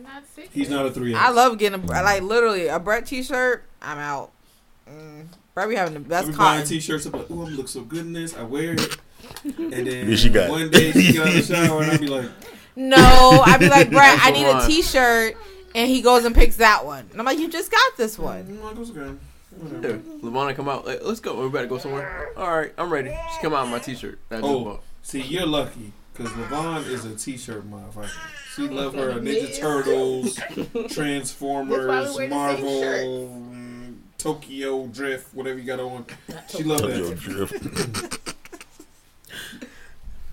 He's 0.53 0.69
not 0.69 0.85
a 0.85 0.91
three 0.91 1.13
X. 1.15 1.23
I 1.23 1.29
love 1.31 1.57
getting 1.57 1.81
a, 1.83 1.85
like 1.85 2.21
literally 2.23 2.67
a 2.67 2.79
Brett 2.79 3.05
t-shirt. 3.05 3.63
I'm 3.81 3.97
out. 3.97 4.31
Mm. 4.89 5.27
Brett 5.53 5.69
be 5.69 5.75
having 5.75 5.93
the 5.93 5.99
I 5.99 6.03
best 6.03 6.31
be 6.31 6.37
buying 6.37 6.65
t-shirts. 6.65 7.05
I'm 7.05 7.13
like, 7.13 7.29
ooh, 7.31 7.45
I'm 7.45 7.55
look 7.55 7.67
so 7.67 7.81
good 7.81 8.01
in 8.01 8.13
this. 8.13 8.35
I 8.35 8.43
wear 8.43 8.73
it, 8.73 8.97
and 9.43 9.71
then 9.87 10.09
Yeah, 10.09 10.15
she 10.15 10.29
got 10.29 10.49
one 10.49 10.69
day 10.69 10.91
she 10.91 11.13
get 11.13 11.21
out 11.21 11.27
of 11.27 11.33
the 11.47 11.55
shower 11.55 11.81
and 11.83 11.91
I 11.91 11.97
be 11.97 12.07
like, 12.07 12.29
No, 12.75 12.97
I'd 13.45 13.59
be 13.59 13.69
like, 13.69 13.89
Brett, 13.91 14.19
I 14.21 14.31
need 14.31 14.45
a 14.45 14.51
Come 14.51 14.61
on. 14.61 14.67
t-shirt, 14.69 15.37
and 15.75 15.89
he 15.89 16.01
goes 16.01 16.25
and 16.25 16.35
picks 16.35 16.57
that 16.57 16.85
one. 16.85 17.07
And 17.11 17.19
I'm 17.19 17.25
like, 17.25 17.39
you 17.39 17.49
just 17.49 17.71
got 17.71 17.97
this 17.97 18.17
one. 18.19 18.61
like, 18.61 18.75
what's 18.75 18.91
good? 18.91 19.19
Yeah. 19.51 19.97
Whatever. 20.21 20.53
Come 20.53 20.69
out. 20.69 20.85
Like, 20.85 21.03
Let's 21.03 21.19
go. 21.19 21.41
We 21.43 21.49
better 21.49 21.67
go 21.67 21.77
somewhere. 21.77 22.29
All 22.37 22.57
right, 22.57 22.73
I'm 22.77 22.91
ready. 22.91 23.09
She 23.09 23.41
come 23.41 23.53
out 23.53 23.65
in 23.65 23.71
my 23.71 23.79
t-shirt. 23.79 24.19
that 24.29 24.43
Oh, 24.43 24.79
see, 25.01 25.21
you're 25.21 25.45
lucky 25.45 25.91
because 26.13 26.31
Levon 26.31 26.87
is 26.87 27.05
a 27.05 27.15
t-shirt 27.15 27.69
motherfucker. 27.69 28.09
She 28.55 28.67
love 28.67 28.93
her 28.95 29.13
Ninja 29.19 29.57
Turtles, 29.57 30.39
Transformers, 30.93 31.85
That's 31.85 32.15
why 32.17 32.25
we 32.25 32.29
wear 32.31 32.51
the 32.51 32.57
same 32.57 32.69
Marvel, 32.69 33.43
mm, 33.53 33.95
Tokyo 34.17 34.87
Drift, 34.87 35.33
whatever 35.33 35.59
you 35.59 35.65
got 35.65 35.79
on. 35.79 36.05
She 36.49 36.63
love 36.63 36.79
Tokyo 36.81 37.09
that. 37.09 37.19
Drift. 37.19 38.33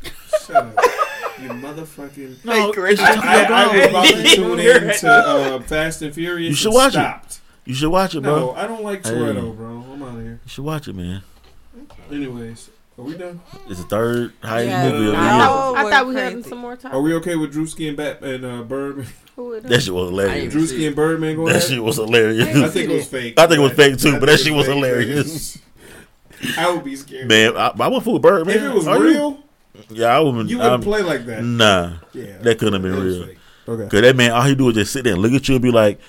Shut 0.47 0.57
up. 0.57 0.77
You 1.43 1.49
motherfucking. 1.51 2.45
No, 2.45 2.73
Chris, 2.73 2.99
I, 3.01 3.15
you 3.15 3.21
I, 3.21 3.43
I 3.45 3.77
was 3.77 3.87
about 3.87 4.07
to 4.07 4.17
Hey, 4.23 4.35
tune 4.37 4.59
you're 4.59 4.83
in 4.91 4.99
to 4.99 5.09
uh, 5.11 5.61
Fast 5.63 6.03
and 6.03 6.15
Furious. 6.15 6.51
You 6.51 6.55
should 6.57 6.67
and 6.69 6.75
watch 6.75 6.93
stopped. 6.93 7.33
it. 7.33 7.41
You 7.67 7.75
should 7.75 7.91
watch 7.91 8.15
it, 8.15 8.23
bro. 8.23 8.37
No, 8.37 8.51
I 8.55 8.67
don't 8.67 8.83
like 8.83 9.05
Hey. 9.07 9.13
Toretto, 9.13 9.57
bro. 9.57 9.85
I'm 9.93 10.03
out 10.03 10.09
of 10.17 10.23
here. 10.23 10.41
You 10.45 10.49
should 10.49 10.65
watch 10.65 10.89
it, 10.89 10.95
man. 10.95 11.23
Anyways, 12.11 12.71
are 12.99 13.03
we 13.05 13.15
done? 13.17 13.41
It's 13.69 13.81
the 13.81 13.87
third 13.87 14.33
highest 14.43 14.69
Yeah. 14.71 14.83
movie 14.91 14.97
of 14.97 15.13
the 15.13 15.19
year. 15.19 15.21
Oh, 15.21 15.75
I 15.77 15.91
thought 15.91 16.07
we 16.09 16.15
we're 16.15 16.25
had 16.25 16.45
some 16.47 16.59
more 16.59 16.77
time. 16.77 16.93
Are 16.95 17.01
we 17.03 17.15
okay 17.15 17.37
with 17.37 17.55
Drewski 17.55 17.89
and 17.89 17.97
Bat 17.97 18.23
and 18.23 18.45
uh, 18.45 18.63
Birdman? 18.63 19.07
Who 19.37 19.53
it 19.53 19.63
That 19.65 19.73
is? 19.73 19.85
shit 19.85 19.95
was 19.95 20.09
hilarious. 20.09 20.55
I 20.55 20.59
Drewski 20.59 20.87
and 20.87 20.97
Birdman 20.97 21.37
going 21.37 21.53
That 21.53 21.63
shit 21.63 21.83
was 21.83 21.97
hilarious. 21.97 22.49
I 22.57 22.69
think 22.69 22.91
it 22.91 22.95
was 22.95 23.07
fake. 23.11 23.39
I 23.39 23.47
think 23.47 23.59
it 23.61 23.63
was 23.63 23.73
fake 23.73 23.99
too, 23.99 24.19
but 24.19 24.27
that 24.27 24.41
shit 24.41 24.53
was 24.55 24.67
hilarious. 24.67 25.59
I 26.57 26.71
would 26.73 26.85
be 26.85 26.97
scared. 26.97 27.29
Man, 27.29 27.57
I, 27.57 27.69
I 27.79 27.89
went 27.89 28.05
for 28.05 28.19
Bird, 28.19 28.47
man. 28.47 28.57
if 28.57 28.63
it 28.63 28.73
was 28.75 28.87
Are 28.89 28.97
you- 28.99 29.05
real, 29.05 29.43
yeah, 29.91 30.07
I 30.17 30.21
would. 30.21 30.49
you 30.51 30.57
wouldn't 30.59 30.73
I'm- 30.73 30.83
play 30.83 31.03
like 31.03 31.27
that. 31.27 31.43
Nah, 31.45 31.93
Yeah, 32.13 32.39
that 32.43 32.59
couldn't 32.59 32.75
have 32.75 32.83
been 32.83 33.01
real. 33.03 33.25
fake. 33.27 33.39
Okay. 33.69 33.89
Cause 33.89 34.01
that 34.01 34.17
man, 34.17 34.31
all 34.33 34.43
he 34.43 34.55
do 34.55 34.69
is 34.71 34.75
just 34.77 34.93
sit 34.93 35.05
there 35.05 35.13
and 35.15 35.23
look 35.23 35.33
at 35.33 35.47
you 35.49 35.57
and 35.57 35.63
be 35.63 35.71
like, 35.71 36.01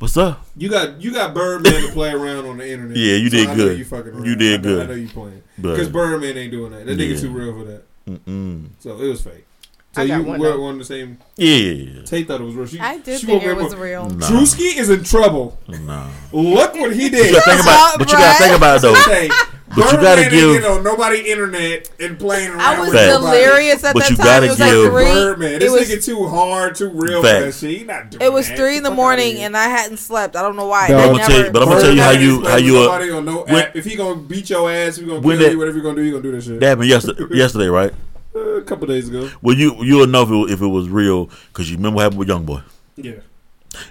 "What's 0.00 0.16
up?" 0.16 0.44
You 0.56 0.68
got 0.68 1.00
you 1.00 1.12
got 1.12 1.32
Birdman 1.34 1.82
to 1.82 1.92
play 1.92 2.10
around 2.10 2.46
on 2.46 2.56
the 2.58 2.68
internet. 2.68 2.96
Yeah, 2.96 3.14
you 3.16 3.30
So 3.30 3.36
did 3.36 3.48
I 3.48 3.54
good. 3.54 3.78
You 3.78 3.84
fucking 3.84 4.12
around. 4.12 4.24
You 4.26 4.34
did 4.36 4.54
I 4.54 4.56
know, 4.56 4.62
good. 4.62 4.82
I 4.82 4.86
know 4.88 4.94
you 4.94 5.08
playing 5.08 5.42
because 5.60 5.88
Birdman 5.88 6.36
ain't 6.36 6.50
doing 6.50 6.72
that. 6.72 6.86
That 6.86 6.98
nigga 6.98 7.20
too 7.20 7.30
real 7.30 7.52
for 7.56 7.64
that. 7.64 7.82
Mm-mm. 8.08 8.66
So 8.80 8.98
it 9.00 9.08
was 9.08 9.20
fake. 9.22 9.46
So 9.94 10.02
I 10.02 10.08
got 10.08 10.16
you 10.18 10.22
one, 10.24 10.40
were 10.40 10.48
though. 10.48 10.64
on 10.64 10.78
the 10.78 10.84
same. 10.84 11.18
Yeah, 11.36 12.02
Tay 12.04 12.24
thought 12.24 12.40
it 12.40 12.44
was 12.44 12.54
real. 12.54 12.66
She, 12.66 12.80
I 12.80 12.98
did 12.98 13.20
she 13.20 13.26
think 13.26 13.42
woke 13.42 13.50
it 13.52 13.56
up- 13.58 13.64
was 13.64 13.76
real. 13.76 14.10
Nah. 14.10 14.26
Drewski 14.26 14.76
is 14.76 14.90
in 14.90 15.04
trouble. 15.04 15.58
no. 15.68 16.06
Look 16.32 16.74
what 16.74 16.92
he 16.94 17.04
You 17.04 17.10
did. 17.10 17.32
gotta 17.34 17.50
think 17.50 17.62
about, 17.62 17.98
but 17.98 18.10
you 18.10 18.18
gotta 18.18 18.42
think 18.42 18.56
about 18.56 18.76
it 18.78 18.82
though. 18.82 18.94
Say, 18.94 19.28
But 19.76 19.92
you 19.92 19.98
gotta 19.98 20.22
give- 20.30 20.60
get 20.62 20.64
on 20.70 20.82
nobody 20.84 21.18
internet 21.30 21.90
and 22.00 22.18
playing 22.18 22.50
around. 22.50 22.60
I 22.60 22.78
was 22.80 22.90
with 22.90 23.08
nobody. 23.08 23.38
delirious 23.40 23.84
at 23.84 23.94
But 23.94 24.00
that 24.02 24.10
you 24.10 24.16
time. 24.16 24.26
gotta 24.26 24.46
It 24.46 24.48
was 24.50 24.58
give- 24.58 24.66
like 24.92 24.92
three. 24.92 25.14
Birdman, 25.14 25.52
It 25.54 25.58
this 25.60 25.72
was 25.72 25.88
nigga 25.88 26.04
too 26.04 26.26
hard, 26.28 26.74
too 26.76 26.88
real 26.90 27.22
for 27.22 27.28
that 27.28 27.54
shit. 27.54 27.78
He 27.78 27.84
not 27.84 28.10
doing 28.10 28.22
it 28.22 28.32
was 28.32 28.48
that. 28.48 28.56
three 28.56 28.76
in 28.76 28.82
the 28.82 28.90
morning 28.90 29.38
and 29.38 29.56
I 29.56 29.68
hadn't 29.68 29.98
slept. 29.98 30.34
I 30.36 30.42
don't 30.42 30.56
know 30.56 30.66
why. 30.66 30.88
No, 30.88 30.98
I 30.98 31.02
I'm 31.02 31.06
gonna 31.06 31.18
never, 31.18 31.30
tell 31.32 31.44
you, 31.44 31.50
but 31.52 31.62
I'm 31.62 31.68
gonna 31.68 31.80
tell 31.80 31.94
you 31.94 32.02
how 32.02 32.10
you 32.10 32.44
how 32.46 32.56
you 32.56 32.78
uh, 32.78 32.98
with 32.98 33.24
no 33.24 33.44
when- 33.48 33.68
If 33.74 33.84
he 33.84 33.94
gonna 33.96 34.16
beat 34.16 34.50
your 34.50 34.70
ass, 34.70 34.96
if 34.98 35.04
he 35.04 35.08
gonna 35.08 35.20
When 35.20 35.38
kill 35.38 35.50
you, 35.52 35.58
whatever 35.58 35.76
you 35.76 35.82
gonna 35.82 35.96
do, 35.96 36.02
you 36.02 36.10
gonna 36.12 36.22
do 36.22 36.32
that 36.32 36.42
shit. 36.42 36.60
that 36.60 36.66
happened 36.66 36.88
yesterday, 36.88 37.24
yesterday, 37.36 37.66
right? 37.68 37.92
A 38.34 38.62
couple 38.62 38.86
days 38.88 39.08
ago. 39.08 39.30
Well, 39.42 39.56
you 39.56 39.76
you'll 39.84 40.06
know 40.06 40.22
if 40.22 40.30
it, 40.50 40.54
if 40.54 40.60
it 40.62 40.66
was 40.66 40.88
real 40.88 41.30
because 41.48 41.70
you 41.70 41.76
remember 41.76 41.96
what 41.96 42.02
happened 42.02 42.18
with 42.18 42.28
Young 42.28 42.44
Boy 42.44 42.62
Yeah. 42.96 43.12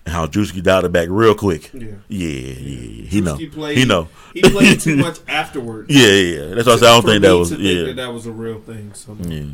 and 0.05 0.13
how 0.13 0.27
Drewski 0.27 0.61
dialed 0.61 0.85
it 0.85 0.91
back 0.91 1.07
real 1.09 1.33
quick. 1.35 1.71
Yeah. 1.73 1.87
Yeah, 2.09 2.27
yeah, 2.27 2.53
yeah. 2.53 3.05
He 3.07 3.21
know. 3.21 3.35
Drewski 3.37 3.51
played- 3.53 3.77
he 3.77 3.85
know. 3.85 4.07
He 4.33 4.41
played 4.41 4.79
too 4.81 4.97
much 4.97 5.19
afterwards. 5.27 5.89
Yeah, 5.89 6.07
yeah. 6.07 6.43
yeah. 6.49 6.55
That's 6.55 6.67
why 6.67 6.73
I 6.73 6.77
said 6.77 6.87
I 6.89 6.93
don't 6.93 7.05
think 7.05 7.21
that 7.21 7.37
was. 7.37 7.49
to 7.49 7.55
think 7.55 7.67
Yeah, 7.67 7.83
that, 7.85 7.95
that 7.97 8.11
was 8.13 8.25
a 8.25 8.31
real 8.31 8.59
thing. 8.59 8.91
So, 8.95 9.15
yeah. 9.21 9.45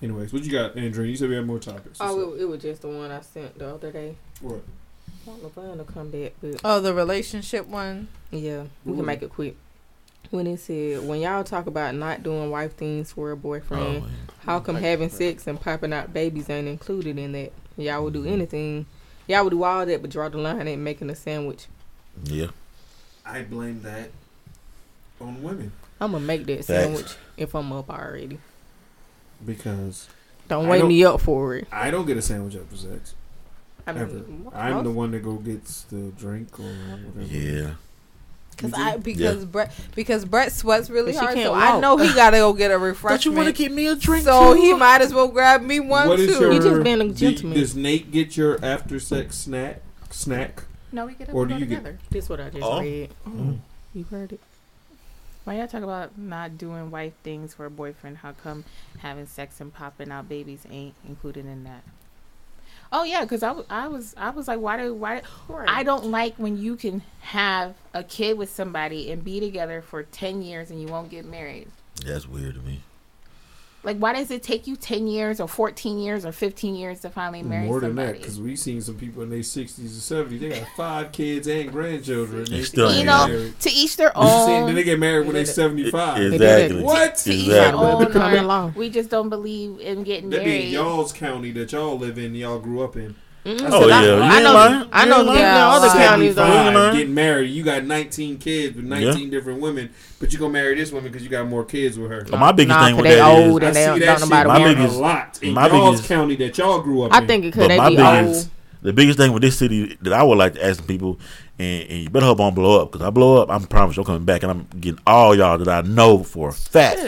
anyways, 0.00 0.32
what 0.32 0.42
you 0.44 0.52
got, 0.52 0.76
Andrew? 0.76 1.04
You 1.04 1.16
said 1.16 1.28
we 1.28 1.34
had 1.34 1.46
more 1.46 1.58
topics. 1.58 1.98
Oh, 2.00 2.32
it, 2.34 2.42
it 2.42 2.44
was 2.46 2.62
just 2.62 2.82
the 2.82 2.88
one 2.88 3.10
I 3.10 3.20
sent 3.20 3.58
the 3.58 3.74
other 3.74 3.92
day. 3.92 4.16
what? 4.40 4.60
I 5.26 5.30
don't 5.32 5.42
know 5.42 5.48
if 5.48 5.58
I'm 5.58 5.66
gonna 5.68 5.84
come 5.84 6.10
back, 6.10 6.32
but 6.40 6.60
Oh, 6.64 6.80
the 6.80 6.94
relationship 6.94 7.66
one. 7.66 8.08
yeah, 8.30 8.62
we 8.86 8.92
Ooh. 8.92 8.96
can 8.96 9.04
make 9.04 9.20
it 9.22 9.28
quick. 9.30 9.56
When 10.30 10.46
it 10.46 10.58
said, 10.58 11.06
when 11.08 11.20
y'all 11.20 11.42
talk 11.42 11.66
about 11.66 11.94
not 11.94 12.22
doing 12.22 12.50
wife 12.50 12.76
things 12.76 13.12
for 13.12 13.30
a 13.30 13.32
Oh, 13.32 13.36
boyfriend, 13.36 14.02
man. 14.02 14.10
how 14.40 14.60
come 14.60 14.76
having 14.76 15.08
sex 15.08 15.46
and 15.46 15.58
popping 15.60 15.92
out 15.92 16.12
babies 16.12 16.50
ain't 16.50 16.68
included 16.68 17.18
in 17.18 17.32
that? 17.32 17.52
Y'all 17.78 18.04
would 18.04 18.12
do 18.12 18.20
mm-hmm. 18.24 18.32
anything. 18.34 18.86
Y'all 19.26 19.44
would 19.44 19.50
do 19.50 19.62
all 19.62 19.86
that, 19.86 20.02
but 20.02 20.10
draw 20.10 20.28
the 20.28 20.36
line 20.38 20.68
at 20.68 20.78
making 20.78 21.08
a 21.10 21.14
sandwich. 21.16 21.66
yeah. 22.24 22.48
I 23.24 23.42
blame 23.42 23.82
that 23.82 24.10
on 25.20 25.42
women 25.42 25.70
I'm 26.00 26.12
gonna 26.12 26.24
make 26.24 26.46
that 26.46 26.64
Facts. 26.64 26.66
sandwich 26.66 27.14
if 27.36 27.54
I'm 27.54 27.72
up 27.72 27.90
already. 27.90 28.38
because 29.44 30.08
Don't 30.48 30.66
wake 30.68 30.80
don't- 30.80 30.88
me 30.88 31.04
up 31.04 31.20
for 31.20 31.56
it. 31.56 31.68
I 31.70 31.90
don't 31.90 32.06
get 32.06 32.16
a 32.16 32.22
sandwich 32.22 32.56
after 32.56 32.76
sex. 32.76 33.14
I 33.86 33.90
Ever. 33.90 34.06
mean, 34.06 34.48
I'm 34.54 34.84
the 34.84 34.90
one 34.90 35.10
that 35.12 35.22
go 35.22 35.34
gets 35.36 35.82
the 35.82 36.10
drink 36.16 36.58
or 36.58 36.62
whatever. 36.64 37.22
Yeah. 37.22 37.70
Cause 38.58 38.74
I 38.74 38.96
because 38.96 39.44
Brett 39.44 39.72
because 39.94 40.24
Brett 40.24 40.50
sweats 40.52 40.90
really 40.90 41.14
hard, 41.14 41.34
can't 41.34 41.46
so 41.46 41.54
I 41.54 41.78
know 41.80 41.96
he 41.96 42.12
gotta 42.12 42.38
go 42.38 42.52
get 42.52 42.70
a 42.72 42.78
refreshment. 42.78 43.22
Don't 43.24 43.32
you 43.32 43.36
want 43.36 43.46
to 43.56 43.62
get 43.62 43.72
me 43.72 43.86
a 43.86 43.94
drink? 43.94 44.24
so 44.24 44.52
he 44.54 44.74
might 44.74 45.00
as 45.00 45.14
well 45.14 45.28
grab 45.28 45.62
me 45.62 45.78
one 45.80 46.08
What 46.08 46.16
too. 46.16 46.22
is 46.24 46.40
your? 46.40 46.52
You 46.52 46.60
just 46.60 46.82
being 46.82 47.00
a 47.00 47.04
do- 47.04 47.12
gentleman. 47.14 47.56
does 47.58 47.76
Nate 47.76 48.10
get 48.10 48.36
your 48.36 48.58
after 48.64 48.98
sex 48.98 49.38
snack? 49.38 49.80
Snack? 50.10 50.64
No, 50.90 51.06
we 51.06 51.14
get 51.14 51.28
up 51.28 51.34
Or 51.36 51.42
and 51.42 51.50
do 51.50 51.54
go 51.54 51.58
you 51.60 51.66
get- 51.66 51.76
together. 51.76 51.98
This 52.10 52.28
what 52.28 52.40
I 52.40 52.50
just 52.50 52.64
Oh. 52.64 52.80
read. 52.80 53.10
Oh. 53.26 53.58
You 53.94 54.04
heard 54.10 54.32
it. 54.32 54.40
Why 55.44 55.56
y'all 55.58 55.68
talk 55.68 55.82
about 55.82 56.18
not 56.18 56.58
doing 56.58 56.90
wife 56.90 57.12
things 57.22 57.54
for 57.54 57.64
a 57.64 57.70
boyfriend? 57.70 58.18
How 58.18 58.32
come 58.32 58.64
having 58.98 59.26
sex 59.26 59.60
and 59.60 59.72
popping 59.72 60.10
out 60.10 60.28
babies 60.28 60.66
ain't 60.70 60.94
included 61.06 61.46
in 61.46 61.62
that? 61.64 61.84
Oh 62.90 63.04
yeah, 63.04 63.22
because 63.22 63.42
I, 63.42 63.48
w- 63.48 63.66
I 63.68 63.88
was 63.88 64.14
I 64.16 64.30
was 64.30 64.48
like, 64.48 64.60
why 64.60 64.76
do 64.78 64.94
why 64.94 65.22
I 65.68 65.82
don't 65.82 66.06
like 66.06 66.36
when 66.36 66.56
you 66.56 66.76
can 66.76 67.02
have 67.20 67.74
a 67.92 68.02
kid 68.02 68.38
with 68.38 68.50
somebody 68.50 69.10
and 69.10 69.22
be 69.22 69.40
together 69.40 69.82
for 69.82 70.02
ten 70.04 70.42
years 70.42 70.70
and 70.70 70.80
you 70.80 70.88
won't 70.88 71.10
get 71.10 71.24
married. 71.26 71.68
That's 72.04 72.26
weird 72.26 72.54
to 72.54 72.60
me. 72.60 72.80
Like, 73.84 73.96
why 73.98 74.12
does 74.12 74.30
it 74.32 74.42
take 74.42 74.66
you 74.66 74.74
ten 74.74 75.06
years 75.06 75.38
or 75.40 75.46
fourteen 75.46 75.98
years 76.00 76.26
or 76.26 76.32
fifteen 76.32 76.74
years 76.74 77.00
to 77.00 77.10
finally 77.10 77.42
marry 77.44 77.66
More 77.66 77.80
than 77.80 77.90
somebody? 77.90 78.12
that, 78.12 78.18
because 78.20 78.40
we've 78.40 78.58
seen 78.58 78.80
some 78.82 78.96
people 78.96 79.22
in 79.22 79.30
their 79.30 79.38
60s 79.38 79.78
and 79.78 79.88
70s. 80.30 80.40
They 80.40 80.48
got 80.48 80.68
five 80.76 81.12
kids 81.12 81.46
and 81.46 81.70
grandchildren. 81.70 82.44
They 82.46 82.56
They 82.58 82.62
still 82.64 82.90
you 82.90 82.98
ain't 82.98 83.06
know, 83.06 83.28
married. 83.28 83.60
to 83.60 83.70
each 83.70 83.96
their 83.96 84.12
You 84.16 84.22
see, 84.22 84.28
own. 84.28 84.66
then 84.66 84.74
they 84.74 84.82
get 84.82 84.98
married 84.98 85.26
when 85.26 85.34
they're 85.36 85.44
75. 85.44 86.20
Exactly. 86.34 86.82
What? 86.82 87.14
to 87.16 87.30
each 87.32 87.46
their 87.46 87.68
Exactly. 87.68 87.86
own. 87.86 88.04
Becoming 88.04 88.44
or. 88.44 88.74
We 88.74 88.90
just 88.90 89.10
don't 89.10 89.28
believe 89.28 89.78
in 89.80 90.02
getting 90.02 90.28
married. 90.28 90.40
That 90.40 90.44
be 90.44 90.50
married. 90.58 90.72
y'all's 90.72 91.12
county 91.12 91.52
that 91.52 91.70
y'all 91.72 91.96
live 91.96 92.18
in, 92.18 92.34
y'all 92.34 92.58
grew 92.58 92.82
up 92.82 92.96
in. 92.96 93.14
Mm-mm. 93.48 93.68
Oh 93.72 93.84
I- 93.84 94.02
yeah, 94.02 94.02
you 94.16 94.22
I 94.22 94.42
know. 94.42 94.52
lying. 94.52 94.88
I 94.92 95.04
know. 95.06 95.18
ain't 95.18 95.26
lying. 95.26 95.40
Yeah, 95.40 95.68
other 95.70 95.86
uh, 95.86 95.90
Seventy-five, 95.92 96.08
counties 96.08 96.36
You 96.36 96.42
ain't 96.68 96.76
are. 96.76 96.92
getting 96.92 97.14
married. 97.14 97.50
You 97.50 97.62
got 97.62 97.84
19 97.84 98.38
kids 98.38 98.76
with 98.76 98.84
19 98.84 99.30
different 99.30 99.60
women, 99.60 99.90
but 100.20 100.32
you 100.32 100.38
gonna 100.38 100.52
marry 100.52 100.74
this 100.74 100.92
woman 100.92 101.10
because 101.10 101.22
you 101.24 101.30
got 101.30 101.46
more 101.48 101.64
kids 101.64 101.98
with 101.98 102.10
her. 102.10 102.24
But 102.30 102.38
my 102.38 102.52
biggest 102.52 102.76
Nah, 102.78 102.84
thing 102.86 102.94
'cause 102.96 103.02
with 103.02 103.10
they 103.10 103.16
that 103.16 103.38
is, 103.38 103.50
old 103.52 103.62
I 103.64 103.66
and 103.68 103.76
they 103.76 103.80
see 103.80 103.86
don't, 103.86 103.98
that 104.00 104.06
don't 104.06 104.18
shit 104.18 104.28
nobody 104.28 104.48
My 104.48 104.74
biggest- 104.74 104.96
a 104.96 104.98
lot 105.00 105.38
in 105.42 105.54
my 105.54 105.66
y'all's 105.68 105.90
biggest- 105.96 106.08
county 106.08 106.36
that 106.36 106.58
y'all 106.58 106.80
grew 106.80 107.02
up 107.02 107.12
in. 107.16 107.22
I 107.22 107.26
think 107.26 107.44
it 107.46 107.52
could. 107.52 107.60
but 107.60 107.68
They 107.68 107.76
my 107.78 107.88
be 107.90 107.96
biggest, 107.96 108.44
old. 108.46 108.50
the 108.82 108.92
biggest 108.92 109.18
thing 109.18 109.32
with 109.32 109.42
this 109.42 109.56
city 109.58 109.96
that 110.02 110.12
I 110.12 110.22
would 110.22 110.36
like 110.38 110.54
to 110.54 110.64
ask 110.64 110.86
people, 110.86 111.18
and, 111.58 111.82
and 111.88 111.98
you 112.02 112.10
better 112.10 112.26
hope 112.26 112.40
I 112.40 112.44
don't 112.44 112.54
blow 112.54 112.82
up, 112.82 112.92
because 112.92 113.06
I 113.06 113.10
blow 113.10 113.40
up, 113.42 113.50
I'm 113.50 113.64
promise 113.64 113.96
I'm 113.96 114.04
coming 114.04 114.24
back 114.24 114.42
and 114.42 114.52
I'm 114.52 114.66
getting 114.78 115.00
all 115.06 115.34
y'all 115.34 115.56
that 115.58 115.68
I 115.68 115.88
know 115.88 116.22
for 116.22 116.50
a 116.50 116.52
fact. 116.52 117.00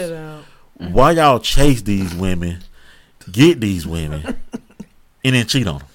Why 0.78 1.10
y'all 1.12 1.38
chase 1.40 1.82
these 1.82 2.14
women, 2.14 2.58
get 3.30 3.60
these 3.60 3.86
women, 3.86 4.36
and 5.24 5.34
then 5.34 5.46
cheat 5.46 5.66
on 5.66 5.78
them? 5.78 5.86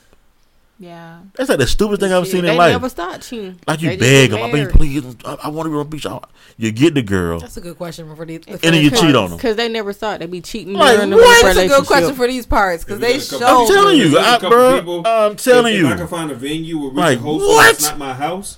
Yeah. 0.80 1.20
That's 1.36 1.50
like 1.50 1.60
the 1.60 1.68
stupidest 1.68 2.02
thing 2.02 2.12
I've 2.12 2.24
Shit, 2.26 2.32
seen 2.34 2.44
they 2.46 2.52
in 2.52 2.58
life. 2.58 2.72
never 2.74 2.90
start 2.90 3.22
cheating. 3.22 3.60
Like 3.68 3.82
you 3.82 3.90
They 3.92 3.98
beg 3.98 4.32
them, 4.32 4.42
I 4.44 4.52
mean, 4.52 4.68
please, 4.70 5.04
I, 5.24 5.38
I 5.44 5.48
want 5.50 5.68
to 5.68 5.70
be 5.72 5.76
on 5.78 5.80
the 5.80 5.86
beach. 5.86 6.06
I- 6.06 6.20
You 6.58 6.72
get 6.72 6.94
the 6.96 7.02
girl, 7.02 7.40
That's 7.40 7.58
a 7.58 7.62
good 7.62 7.78
question 7.78 8.14
for 8.16 8.26
the. 8.26 8.36
and 8.48 8.60
then 8.60 8.84
you 8.84 8.90
cheat 8.92 9.16
on 9.16 9.30
them. 9.30 9.38
Because 9.38 9.56
they 9.56 9.70
never 9.70 9.94
thought 9.94 10.20
they'd 10.20 10.30
be 10.32 10.42
cheating 10.42 10.74
Like, 10.74 10.96
during 10.98 11.10
the 11.12 11.16
what? 11.18 11.44
That's 11.46 11.58
a 11.60 11.68
good 11.68 11.86
question 11.88 12.16
for 12.16 12.28
these 12.28 12.46
parts 12.46 12.84
because 12.84 13.00
they 13.00 13.14
we 13.14 13.20
got 13.20 13.22
a 13.34 13.38
show. 13.40 13.62
I'm 13.64 13.68
telling 13.68 13.98
you, 13.98 14.10
There's 14.10 14.16
a 14.26 14.28
I, 14.28 14.32
couple 14.34 14.50
bro. 14.50 14.80
people- 14.80 15.04
I'm 15.08 15.36
telling 15.38 15.74
if, 15.74 15.80
you. 15.80 15.88
If 15.88 15.94
I 15.94 15.98
can 15.98 16.08
find 16.08 16.32
a 16.32 16.36
venue 16.36 16.78
where 16.80 16.90
we 16.90 16.96
Like, 16.96 17.18
can 17.18 17.26
host 17.26 17.46
what? 17.48 17.74
it's 17.74 17.84
not 17.84 17.98
my 17.98 18.14
house, 18.14 18.58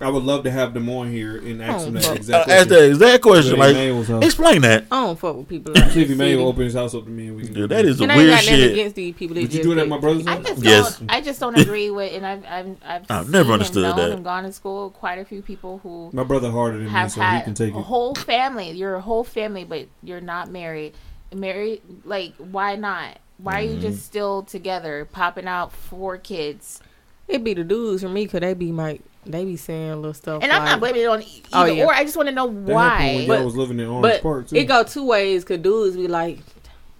I 0.00 0.08
would 0.08 0.22
love 0.22 0.44
to 0.44 0.50
have 0.52 0.74
them 0.74 0.88
on 0.88 1.10
here 1.10 1.38
and 1.38 1.60
ask 1.60 1.84
them 1.84 1.94
that 1.94 2.04
fuck. 2.04 2.12
Uh, 2.12 2.16
exact 2.16 2.48
ask 2.48 2.68
question. 2.68 2.68
that 2.68 2.88
exact 2.90 3.22
question. 3.22 3.42
Stevie 3.42 3.58
Like, 3.60 3.74
May's 3.74 4.06
house. 4.08 4.24
explain 4.24 4.62
that. 4.62 4.84
I 4.92 5.04
don't 5.04 5.18
fuck 5.18 5.36
with 5.36 5.48
people 5.48 5.74
like 5.74 5.90
See 5.90 6.02
if 6.02 6.08
that. 6.08 6.16
May 6.16 6.36
will 6.36 6.44
See? 6.44 6.46
open 6.48 6.64
his 6.64 6.74
house 6.74 6.94
up 6.94 7.04
to 7.04 7.10
me 7.10 7.26
and 7.28 7.36
we 7.36 7.42
can. 7.44 7.54
Dude, 7.54 7.70
that 7.70 7.84
is 7.84 7.98
the 7.98 8.04
And 8.04 8.12
I 8.12 8.14
ain't 8.14 8.22
weird 8.22 8.30
got 8.30 8.44
nothing 8.44 8.58
shit. 8.60 8.72
against 8.72 8.94
these 8.96 9.14
people. 9.16 9.34
They 9.34 9.42
Would 9.42 9.52
you 9.52 9.58
just 9.58 9.64
do 9.68 9.72
it 9.72 9.78
at 9.78 9.82
get- 9.82 9.88
my 9.88 9.98
brother's 9.98 10.26
I 10.28 10.36
house? 10.36 10.46
just 10.46 10.62
Yes. 10.64 10.98
don't. 11.00 11.10
I 11.10 11.20
just 11.20 11.40
don't 11.40 11.58
agree 11.58 11.90
with, 11.90 12.12
and 12.12 12.24
I've 12.24 12.44
I've 12.46 12.76
I've, 12.86 13.06
I've 13.10 13.22
seen 13.24 13.32
never 13.32 13.44
and 13.44 13.52
understood 13.54 13.82
known 13.82 13.96
that. 13.96 14.10
and 14.12 14.24
gone 14.24 14.44
to 14.44 14.52
school. 14.52 14.90
Quite 14.90 15.18
a 15.18 15.24
few 15.24 15.42
people 15.42 15.78
who 15.82 16.10
My 16.12 16.22
brother 16.22 16.50
harder 16.52 16.76
than 16.76 16.86
me, 16.86 16.92
have 16.92 17.10
so 17.10 17.20
he 17.20 17.26
had 17.26 17.44
can 17.44 17.54
take 17.54 17.74
a 17.74 17.78
it. 17.78 17.82
whole 17.82 18.14
family. 18.14 18.70
You're 18.70 18.94
a 18.94 19.00
whole 19.00 19.24
family, 19.24 19.64
but 19.64 19.88
you're 20.04 20.20
not 20.20 20.48
married. 20.50 20.94
Married, 21.34 21.82
like 22.04 22.34
why 22.36 22.76
not? 22.76 23.18
Why 23.38 23.60
are 23.60 23.62
you 23.64 23.70
Mm-hmm. 23.72 23.80
just 23.82 24.04
still 24.06 24.42
together, 24.42 25.06
popping 25.10 25.46
out 25.46 25.72
four 25.72 26.18
kids? 26.18 26.80
It 27.28 27.44
be 27.44 27.54
the 27.54 27.62
dudes 27.64 28.02
for 28.02 28.08
me 28.08 28.24
because 28.24 28.40
they 28.40 28.54
be 28.54 28.72
like 28.72 29.02
they 29.26 29.44
be 29.44 29.56
saying 29.56 29.96
little 29.96 30.14
stuff. 30.14 30.42
And 30.42 30.50
I'm 30.50 30.62
like, 30.62 30.70
not 30.70 30.80
blaming 30.80 31.02
it 31.02 31.06
on 31.08 31.22
e- 31.22 31.42
Oh, 31.52 31.64
yeah. 31.66 31.84
or. 31.84 31.92
I 31.92 32.02
just 32.04 32.16
want 32.16 32.28
to 32.30 32.34
know 32.34 32.46
That 32.46 32.74
happened 32.74 33.16
when 33.18 33.28
why. 33.28 33.36
y'all 33.36 33.44
was 33.44 33.56
living 33.56 33.78
in 33.80 33.86
Orange 33.86 34.02
But 34.02 34.22
Park 34.22 34.48
too. 34.48 34.56
it 34.56 34.64
go 34.64 34.82
two 34.84 35.04
ways. 35.06 35.44
Cause 35.44 35.58
dudes 35.58 35.96
be 35.96 36.08
like, 36.08 36.38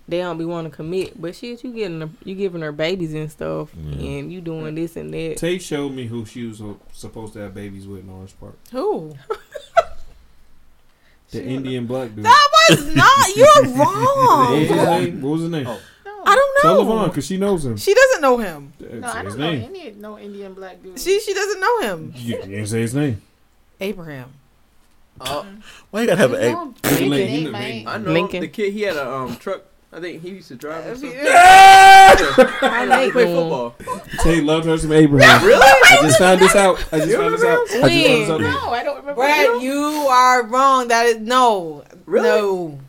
they 0.07 0.18
don't 0.18 0.36
be 0.36 0.44
want 0.44 0.70
to 0.70 0.74
commit. 0.74 1.18
But 1.20 1.34
shit, 1.34 1.65
you 1.65 1.73
getting 1.73 2.00
her, 2.02 2.10
you 2.24 2.34
giving 2.34 2.60
her 2.60 2.73
babies 2.73 3.15
and 3.15 3.31
stuff, 3.31 3.73
and 3.74 4.31
you 4.32 4.40
doing 4.42 4.74
this 4.74 4.97
and 4.97 5.12
that. 5.15 5.36
Tay 5.39 5.58
showed 5.58 5.92
me 5.92 6.07
who 6.07 6.26
she 6.26 6.44
was 6.44 6.60
uh, 6.60 6.74
supposed 6.92 7.32
to 7.34 7.39
have 7.40 7.55
babies 7.55 7.86
with 7.86 8.00
in 8.00 8.10
Orange 8.10 8.34
Park. 8.39 8.58
Who? 8.73 9.15
The 11.31 11.44
Indian 11.44 11.86
black 11.86 12.15
dude. 12.15 12.24
That 12.24 12.48
was 12.70 12.94
not. 12.94 13.36
You're 13.36 13.47
What 13.76 14.50
was 14.50 14.68
his 14.68 14.70
wrong. 14.78 15.02
name? 15.05 15.20
What 15.23 15.28
was 15.31 15.40
his 15.42 15.50
name? 15.50 15.66
Oh. 15.66 15.81
I 16.28 16.34
don't 16.34 16.55
know. 16.57 16.62
Tell 16.62 16.84
know. 16.84 16.90
Levon 17.02 17.08
because 17.08 17.26
she 17.26 17.36
knows 17.36 17.65
him. 17.65 17.76
She 17.76 17.94
doesn't 17.94 18.20
know 18.23 18.36
him. 18.39 18.73
Say 18.81 18.98
no, 18.98 19.08
I 19.08 19.23
don't 19.23 19.39
know 19.39 19.50
name. 19.50 19.62
any 19.70 19.90
no 19.92 20.18
Indian 20.18 20.55
black 20.55 20.82
dude. 20.82 20.98
She 21.00 21.20
she 21.20 21.32
doesn't 21.34 21.60
know 21.60 21.81
him. 21.82 22.12
You 22.16 22.36
didn't 22.36 22.66
say 22.66 22.81
his 22.82 22.94
name. 22.94 23.20
Abraham. 23.81 24.32
Oh, 25.20 25.44
Why 25.90 26.02
you 26.02 26.07
gotta 26.07 26.20
have 26.20 26.31
There's 26.31 26.44
an 26.47 26.52
no 26.52 26.74
Hey, 26.90 26.98
big 27.00 27.08
Link, 27.08 27.31
name, 27.31 27.40
you 27.40 27.44
know 27.47 27.52
man. 27.52 27.70
me. 27.70 27.86
I 27.89 27.98
know 27.98 28.12
Lincoln. 28.12 28.40
the 28.40 28.48
kid. 28.48 28.73
He 28.73 28.82
had 28.82 28.97
a 28.97 29.10
um 29.12 29.36
truck 29.36 29.62
I 29.92 30.00
think 30.00 30.20
he 30.23 30.28
used 30.31 30.48
to 30.48 30.55
drive 30.55 30.84
or 30.86 30.94
something. 30.97 31.18
How 31.18 32.82
he 32.82 32.86
Nate 32.89 33.12
played 33.12 33.24
doing? 33.24 33.36
football. 33.36 33.74
Tay 34.23 34.40
loved 34.42 34.66
her 34.66 34.76
some 34.78 34.92
Abraham. 34.92 35.44
Really? 35.44 35.60
I 35.62 35.98
just 36.02 36.18
found 36.18 36.40
this 36.40 36.55
out. 36.55 36.76
I 36.92 36.98
just 36.98 37.08
You 37.10 37.16
found 37.16 37.34
this 37.34 37.42
out. 37.44 37.58
I 37.58 37.66
just 37.66 37.81
found 37.81 37.90
this 37.90 38.31
out. 38.31 38.40
No, 38.40 38.70
I 38.70 38.82
don't 38.84 38.97
remember. 38.97 39.15
Brad, 39.15 39.62
you 39.62 39.76
are 40.10 40.42
wrong. 40.47 40.89
That 40.89 41.07
is 41.07 41.18
no, 41.18 41.84
Really? 42.07 42.28
no, 42.28 42.68
no. 42.68 42.81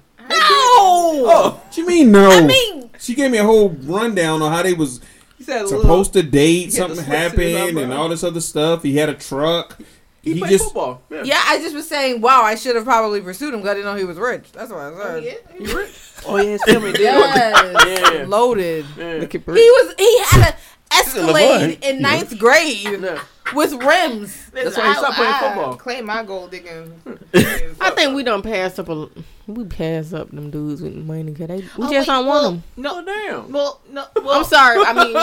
Oh, 0.42 1.59
What 1.66 1.77
you 1.77 1.88
mean 1.88 2.11
no? 2.11 2.30
I 2.30 2.42
mean, 2.45 2.90
she 3.00 3.16
gave 3.16 3.32
me 3.32 3.38
a 3.38 3.43
whole 3.43 3.69
rundown 3.69 4.42
on 4.42 4.51
how 4.51 4.64
they 4.64 4.74
was 4.74 5.01
he 5.38 5.43
said 5.43 5.66
a 5.66 5.68
supposed 5.68 6.14
to 6.14 6.24
date. 6.24 6.74
Something 6.74 6.98
the 6.98 7.03
sweats 7.03 7.34
in 7.34 7.40
his 7.40 7.58
happened 7.58 7.80
and 7.80 7.93
all 7.93 8.09
this 8.09 8.24
other 8.24 8.42
stuff. 8.42 8.84
He 8.84 8.98
had 8.98 9.09
a 9.09 9.14
truck. 9.14 9.77
He, 10.22 10.34
He 10.34 10.40
played 10.40 10.51
just 10.51 10.66
football. 10.66 11.01
Yeah. 11.09 11.24
yeah, 11.24 11.42
I 11.45 11.59
just 11.59 11.74
was 11.74 11.88
saying, 11.88 12.19
wow, 12.19 12.42
I 12.42 12.56
should 12.56 12.76
have 12.76 12.84
probably 12.84 13.22
pursued 13.22 13.53
him 13.53 13.61
because 13.61 13.72
I 13.72 13.74
didn't 13.76 13.85
know 13.85 13.98
he 13.98 14.03
was 14.03 14.18
rich. 14.18 14.51
That's 14.51 14.69
what 14.69 14.80
I 14.82 14.85
oh, 14.88 15.22
said. 15.22 15.40
You 15.59 15.77
rich? 15.77 15.98
Oh 16.26 16.35
yeah, 16.35 16.43
his 16.43 16.64
family 16.64 16.92
did. 16.92 17.01
Yes, 17.01 18.14
Yeah. 18.14 18.26
loaded. 18.27 18.85
Yeah. 18.98 19.14
Look 19.14 19.34
at 19.35 19.42
He 19.45 19.51
was. 19.51 19.95
He 19.98 20.19
had 20.26 20.50
an 20.50 20.53
This 20.53 20.58
is 20.58 20.78
Escalade 20.92 21.80
in 21.84 22.01
ninth 22.01 22.38
grade 22.40 22.77
Yeah. 22.84 23.19
with 23.53 23.74
rims. 23.74 24.50
That's 24.51 24.77
why 24.77 24.88
he 24.90 24.93
stopped 24.95 25.16
playing 25.16 25.34
football. 25.34 25.76
Claim 25.76 26.06
my 26.06 26.24
gold 26.24 26.51
digging. 26.51 26.93
I 27.82 27.92
think 27.92 28.16
we 28.16 28.24
don't 28.24 28.42
pass 28.43 28.80
up 28.80 28.90
a. 28.90 29.08
We 29.48 29.66
pass 29.66 30.14
up 30.14 30.30
them 30.32 30.51
dudes 30.51 30.82
with 30.82 30.95
money 30.95 31.32
because 31.32 31.48
they. 31.48 31.58
We 31.58 31.64
Oh, 31.85 31.92
just 31.92 31.92
wait, 31.92 32.06
don't 32.08 32.26
well, 32.27 32.43
want 32.51 32.64
them. 32.76 32.84
No, 32.84 33.03
damn. 33.06 33.51
well, 33.51 33.82
no. 33.92 34.06
Well, 34.18 34.40
I'm 34.40 34.43
sorry. 34.43 34.84
I 34.85 34.93
mean, 35.03 35.14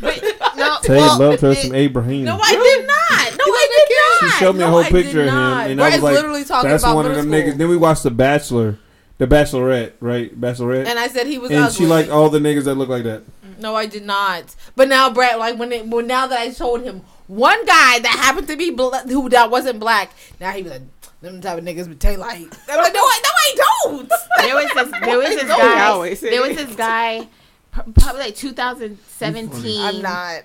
but, 0.00 0.56
no. 0.56 0.76
Tay 0.82 0.96
well, 0.96 1.18
loved 1.18 1.40
her 1.42 1.50
it- 1.50 1.58
some 1.58 1.74
Abraham. 1.74 2.24
No, 2.24 2.38
I 2.42 2.52
did 2.52 2.86
not. 2.86 3.38
No, 3.38 3.44
I 3.52 3.68
did 3.88 3.96
not. 4.22 4.32
she 4.32 4.38
showed 4.38 4.56
me 4.56 4.62
a 4.62 4.66
whole 4.68 4.78
I 4.80 4.90
picture 4.90 5.20
of 5.22 5.28
him, 5.28 5.34
not. 5.34 5.66
and 5.70 5.76
Brad's 5.78 5.94
I 5.94 5.96
was 5.98 6.02
like, 6.04 6.14
literally 6.14 6.44
talking 6.44 6.70
"That's 6.70 6.82
about 6.82 6.96
one 6.96 7.06
of 7.06 7.14
them 7.16 7.28
middle 7.30 7.52
niggas." 7.52 7.58
Then 7.58 7.68
we 7.68 7.76
watched 7.76 8.02
The 8.04 8.10
Bachelor, 8.10 8.78
The 9.22 9.28
Bachelorette, 9.28 9.92
right? 10.00 10.34
Bachelorette, 10.40 10.88
And 10.88 10.98
I 10.98 11.06
said 11.06 11.28
he 11.28 11.38
was 11.38 11.52
and 11.52 11.60
ugly. 11.60 11.76
she 11.76 11.86
liked 11.86 12.10
all 12.10 12.28
the 12.28 12.40
niggas 12.40 12.64
that 12.64 12.74
look 12.74 12.88
like 12.88 13.04
that. 13.04 13.22
No, 13.60 13.76
I 13.76 13.86
did 13.86 14.04
not. 14.04 14.56
But 14.74 14.88
now, 14.88 15.10
Brad, 15.10 15.38
like 15.38 15.56
when 15.60 15.70
it, 15.70 15.86
well, 15.86 16.04
now 16.04 16.26
that 16.26 16.40
I 16.40 16.50
told 16.50 16.82
him 16.82 17.02
one 17.28 17.64
guy 17.64 18.00
that 18.00 18.18
happened 18.20 18.48
to 18.48 18.56
be 18.56 18.70
bla- 18.72 19.04
who 19.06 19.28
that 19.28 19.48
wasn't 19.48 19.78
black, 19.78 20.10
now 20.40 20.50
he 20.50 20.64
was 20.64 20.72
like, 20.72 20.82
them 21.20 21.40
type 21.40 21.56
of 21.58 21.62
niggas 21.62 21.88
with 21.88 22.00
taillight. 22.00 22.52
I'm 22.68 22.78
like, 22.78 22.92
no, 22.92 22.98
I, 23.00 23.20
no, 23.22 23.30
I 23.30 23.54
don't. 23.84 24.12
There 24.38 24.56
was 24.56 24.70
this. 24.74 25.00
There 25.00 25.18
was 25.18 25.28
this 25.28 25.44
guy. 25.44 26.30
There 26.30 26.42
was 26.42 26.56
this 26.56 26.74
guy. 26.74 27.28
Probably 27.70 28.22
like 28.22 28.34
2017. 28.34 29.80
I'm 29.80 30.02
not. 30.02 30.42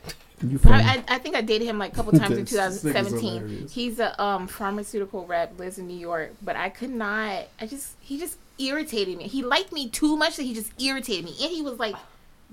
You 0.47 0.59
I. 0.65 1.03
I, 1.09 1.15
I 1.15 1.17
think 1.17 1.35
I 1.35 1.41
dated 1.41 1.67
him 1.67 1.79
like 1.79 1.93
a 1.93 1.95
couple 1.95 2.11
times 2.11 2.37
in 2.37 2.45
2017. 2.45 3.69
He's 3.71 3.97
a 3.97 4.21
um, 4.21 4.47
pharmaceutical 4.47 5.25
rep, 5.25 5.57
lives 5.57 5.79
in 5.79 5.87
New 5.87 5.97
York, 5.97 6.35
but 6.43 6.55
I 6.55 6.69
could 6.69 6.91
not. 6.91 7.47
I 7.59 7.65
just 7.65 7.95
he 8.01 8.19
just 8.19 8.37
irritated 8.59 9.17
me. 9.17 9.25
He 9.27 9.43
liked 9.43 9.71
me 9.71 9.89
too 9.89 10.15
much 10.17 10.35
that 10.37 10.43
he 10.43 10.53
just 10.53 10.71
irritated 10.81 11.25
me, 11.25 11.31
and 11.41 11.51
he 11.51 11.61
was 11.61 11.79
like 11.79 11.95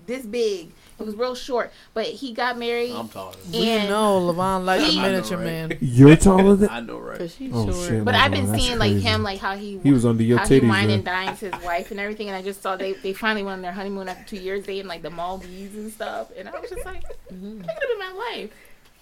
this 0.07 0.25
big. 0.27 0.73
It 0.97 1.05
was 1.05 1.17
real 1.17 1.35
short, 1.35 1.73
but 1.93 2.07
he 2.07 2.33
got 2.33 2.57
married. 2.57 2.93
I'm 2.93 3.09
taller. 3.09 3.35
You 3.51 3.79
know, 3.89 4.33
Levon 4.33 4.65
like 4.65 4.81
He- 4.81 4.97
a 4.97 5.01
I 5.01 5.07
know, 5.07 5.11
miniature 5.13 5.39
right? 5.39 5.45
man. 5.45 5.79
You're 5.81 6.15
taller 6.15 6.55
than. 6.55 6.69
I 6.71 6.79
know, 6.81 6.99
right? 6.99 7.19
cause 7.19 7.35
she's 7.35 7.51
Oh 7.53 7.73
short. 7.73 7.89
shit! 7.89 8.05
But 8.05 8.15
I've 8.15 8.31
been 8.31 8.47
seeing 8.57 8.79
like 8.79 8.93
crazy. 8.93 9.07
him, 9.09 9.23
like 9.25 9.41
how 9.41 9.57
he 9.57 9.79
He 9.79 9.91
was 9.93 10.07
under 10.07 10.23
your 10.23 10.39
how 10.39 10.47
he 10.47 10.61
titties. 10.61 10.69
wine 10.69 10.87
man. 10.87 10.91
and 10.97 11.05
dines 11.05 11.41
his 11.41 11.53
wife 11.65 11.91
and 11.91 11.99
everything, 11.99 12.29
and 12.29 12.37
I 12.37 12.43
just 12.43 12.63
saw 12.63 12.77
they 12.77 12.93
they 12.93 13.13
finally 13.13 13.43
went 13.43 13.55
on 13.57 13.63
their 13.63 13.73
honeymoon 13.73 14.09
after 14.09 14.25
two 14.37 14.41
years. 14.43 14.67
They 14.67 14.79
in 14.79 14.87
like 14.87 15.03
the 15.03 15.11
Maldives 15.11 15.75
and 15.75 15.93
stuff, 15.93 16.29
and 16.37 16.49
I 16.49 16.61
was 16.61 16.71
just 16.71 16.85
like, 16.87 17.03
Mm-hmm. 17.33 17.63
that 17.63 17.81
could 17.81 17.89
have 17.91 17.99
been 17.99 17.99
my 17.99 18.13
life, 18.31 18.51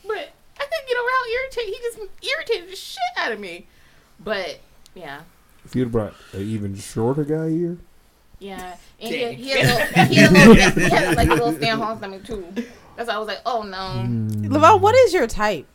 but 0.07 0.31
I 0.59 0.65
couldn't 0.65 0.89
get 0.89 0.97
over 0.97 1.11
how 1.11 1.31
irritated 1.35 1.75
he 1.75 1.81
just 1.83 2.33
irritated 2.35 2.71
the 2.73 2.77
shit 2.77 2.99
out 3.19 3.33
of 3.33 3.41
me. 3.41 3.67
But 4.19 4.61
yeah, 4.95 5.21
If 5.65 5.75
you'd 5.77 5.93
brought 5.93 6.15
an 6.33 6.41
even 6.43 6.77
shorter 6.77 7.25
guy 7.25 7.49
here, 7.51 7.79
yeah, 8.39 8.77
and 9.01 9.15
he 9.15 9.21
had, 9.23 9.35
he 9.35 9.49
had, 9.51 9.65
a 9.65 9.69
little, 9.69 10.05
he 10.07 10.15
had 10.17 10.31
a 10.31 10.33
little, 10.35 10.55
he 10.55 10.91
had 10.91 11.17
like 11.17 11.29
a 11.29 11.35
little 11.35 11.53
Stan 11.53 11.79
Hall 11.79 11.97
stomach 11.97 12.25
too. 12.25 12.45
That's 12.97 13.09
why 13.09 13.15
I 13.15 13.19
was 13.19 13.29
like, 13.29 13.41
oh 13.47 13.63
no, 13.63 13.77
Mm. 13.77 14.47
Levon, 14.49 14.81
what 14.81 14.95
is 14.95 15.15
your 15.15 15.27
type? 15.27 15.67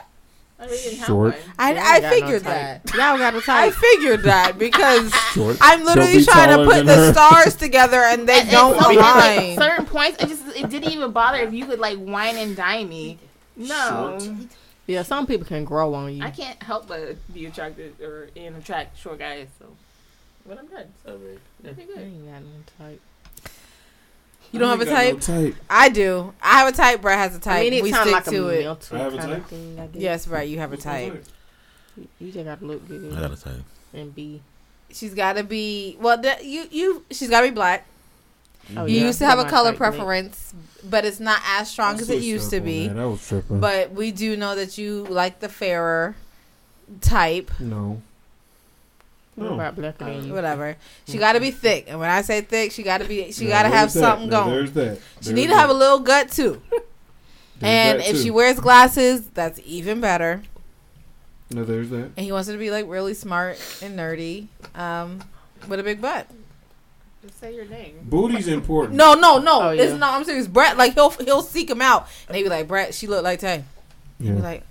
I 0.59 0.65
really 0.65 0.77
didn't 0.77 0.97
have 0.99 1.07
Short. 1.07 1.33
one. 1.35 1.43
I, 1.59 1.69
I 1.69 1.73
got 1.99 2.01
no 2.03 2.09
figured 2.09 2.43
that. 2.45 2.81
Y'all 2.95 3.17
got 3.19 3.35
a 3.35 3.37
I 3.37 3.41
type. 3.41 3.47
I 3.49 3.71
figured 3.71 4.23
that 4.23 4.57
because 4.57 5.13
short. 5.33 5.55
I'm 5.61 5.83
literally 5.85 6.17
be 6.17 6.25
trying 6.25 6.57
to 6.57 6.65
put 6.65 6.83
the 6.85 6.95
her. 6.95 7.13
stars 7.13 7.55
together 7.55 7.97
and 7.97 8.27
they 8.27 8.41
And- 8.41 8.49
don't 8.49 8.73
and 8.73 8.81
so, 8.83 8.87
like, 8.89 8.97
align. 8.97 9.55
certain 9.57 9.85
points, 9.85 10.21
it 10.23 10.27
just 10.29 10.47
it 10.57 10.69
didn't 10.69 10.91
even 10.91 11.11
bother 11.11 11.37
if 11.39 11.53
you 11.53 11.65
could 11.67 11.79
like 11.79 11.97
wine 11.99 12.37
and 12.37 12.55
dine 12.55 12.89
me. 12.89 13.19
No, 13.55 14.17
Yeah, 14.87 15.03
some 15.03 15.27
people 15.27 15.45
can 15.45 15.65
grow 15.65 15.93
on 15.93 16.15
you. 16.15 16.23
I 16.23 16.31
can't 16.31 16.61
help 16.63 16.87
but 16.87 17.15
be 17.33 17.45
attracted 17.45 17.99
or 18.01 18.29
and 18.35 18.55
attract 18.55 18.97
short 18.97 19.19
guys. 19.19 19.47
So, 19.59 19.65
but 20.47 20.57
I'm 20.57 20.67
done. 20.67 20.85
So 21.05 21.19
Yeah. 21.63 21.73
pretty 21.73 21.91
I 21.91 21.95
good. 21.95 21.97
ain't 22.03 22.25
got 22.25 22.41
no 22.41 22.47
type. 22.89 23.01
You 24.53 24.59
don't 24.59 24.69
have 24.69 24.79
a 24.81 24.85
type? 24.89 25.13
no 25.15 25.19
type. 25.19 25.55
I 25.69 25.89
do. 25.89 26.33
I 26.41 26.59
have 26.59 26.73
a 26.73 26.77
type. 26.77 27.01
Brad 27.01 27.19
has 27.19 27.35
a 27.35 27.39
type. 27.39 27.57
I 27.57 27.61
mean, 27.63 27.73
it 27.73 27.83
we 27.83 27.91
stick 27.91 28.05
like 28.11 28.23
to 28.25 28.47
it. 28.47 28.63
mental 28.65 28.97
I 28.97 29.01
have 29.01 29.13
a 29.13 29.17
type. 29.17 29.45
thing. 29.47 29.77
I. 29.79 29.89
Yes, 29.93 30.25
Brad, 30.25 30.47
you 30.47 30.59
have 30.59 30.71
a 30.71 30.77
type. 30.77 31.25
You 32.19 32.31
just 32.31 32.45
gotta 32.45 32.63
look 32.65 32.87
good. 32.87 33.13
I 33.13 33.19
gotta 33.21 33.35
type. 33.35 33.55
and 33.93 34.15
be. 34.15 34.41
She's 34.89 35.13
got 35.13 35.33
to 35.33 35.43
be 35.43 35.97
well. 35.99 36.17
The, 36.17 36.37
you 36.41 36.65
you. 36.71 37.03
She's 37.11 37.29
got 37.29 37.41
to 37.41 37.47
be 37.47 37.53
black. 37.53 37.85
Oh, 38.75 38.85
you 38.85 38.99
yeah, 38.99 39.05
used 39.05 39.19
to 39.19 39.25
have 39.25 39.39
a 39.39 39.45
color 39.45 39.71
type, 39.71 39.79
Nick. 39.79 39.97
preference, 39.97 40.53
but 40.83 41.05
it's 41.05 41.19
not 41.19 41.39
as 41.45 41.69
strong 41.69 41.91
I 41.95 41.99
as 41.99 42.01
it 42.01 42.05
switched 42.07 42.23
used 42.25 42.45
up 42.47 42.51
to 42.51 42.57
on 42.59 42.65
be. 42.65 42.87
that. 42.89 42.95
Was 43.07 43.27
tripping. 43.27 43.59
But 43.59 43.91
we 43.91 44.11
do 44.11 44.35
know 44.35 44.55
that 44.55 44.77
you 44.77 45.03
like 45.05 45.39
the 45.39 45.49
fairer 45.49 46.15
type. 47.01 47.51
no. 47.59 48.01
No. 49.39 49.53
about 49.53 49.75
blacker 49.75 50.03
than? 50.03 50.33
Whatever. 50.33 50.77
She 51.07 51.19
got 51.19 51.33
to 51.33 51.39
be 51.39 51.51
thick, 51.51 51.85
and 51.87 51.99
when 51.99 52.09
I 52.09 52.23
say 52.23 52.41
thick, 52.41 52.71
she 52.71 52.81
got 52.81 52.97
to 52.99 53.05
be. 53.05 53.31
She 53.31 53.45
Now, 53.45 53.49
got 53.51 53.63
to 53.63 53.69
have 53.69 53.93
there's 53.93 53.93
that. 53.93 53.99
something 53.99 54.29
Now, 54.29 54.43
going. 54.45 54.55
There's 54.55 54.71
that. 54.71 54.97
She 54.97 55.01
There's 55.25 55.35
need 55.35 55.47
to 55.49 55.55
have 55.55 55.69
a 55.69 55.73
little 55.73 55.99
gut 55.99 56.31
too. 56.31 56.61
And 57.61 58.01
if 58.01 58.11
too. 58.11 58.21
she 58.21 58.29
wears 58.29 58.59
glasses, 58.59 59.29
that's 59.29 59.59
even 59.65 59.99
better. 59.99 60.43
No, 61.49 61.63
there's 61.63 61.89
that. 61.89 62.11
And 62.15 62.19
he 62.19 62.31
wants 62.31 62.47
her 62.47 62.53
to 62.53 62.59
be 62.59 62.69
like 62.69 62.85
really 62.87 63.15
smart 63.15 63.57
and 63.81 63.97
nerdy, 63.97 64.47
um, 64.75 65.23
with 65.67 65.79
a 65.79 65.83
big 65.83 65.99
butt. 65.99 66.27
Just 67.27 67.39
say 67.39 67.53
your 67.55 67.65
name. 67.65 67.99
Booty's 68.03 68.47
important. 68.47 68.95
No, 68.95 69.13
no, 69.13 69.37
no. 69.37 69.61
Oh, 69.63 69.69
It's 69.69 69.91
yeah. 69.91 69.97
not. 69.97 70.15
I'm 70.17 70.23
serious. 70.25 70.47
Brett, 70.47 70.77
like 70.77 70.93
he'll 70.93 71.09
he'll 71.11 71.41
seek 71.41 71.69
him 71.69 71.81
out, 71.81 72.07
and 72.27 72.35
they 72.35 72.43
be 72.43 72.49
like, 72.49 72.67
Brett, 72.67 72.93
she 72.93 73.07
looked 73.07 73.23
like 73.23 73.39
Tay. 73.39 73.63
Yeah. 74.19 74.31
Be 74.33 74.41
like, 74.41 74.63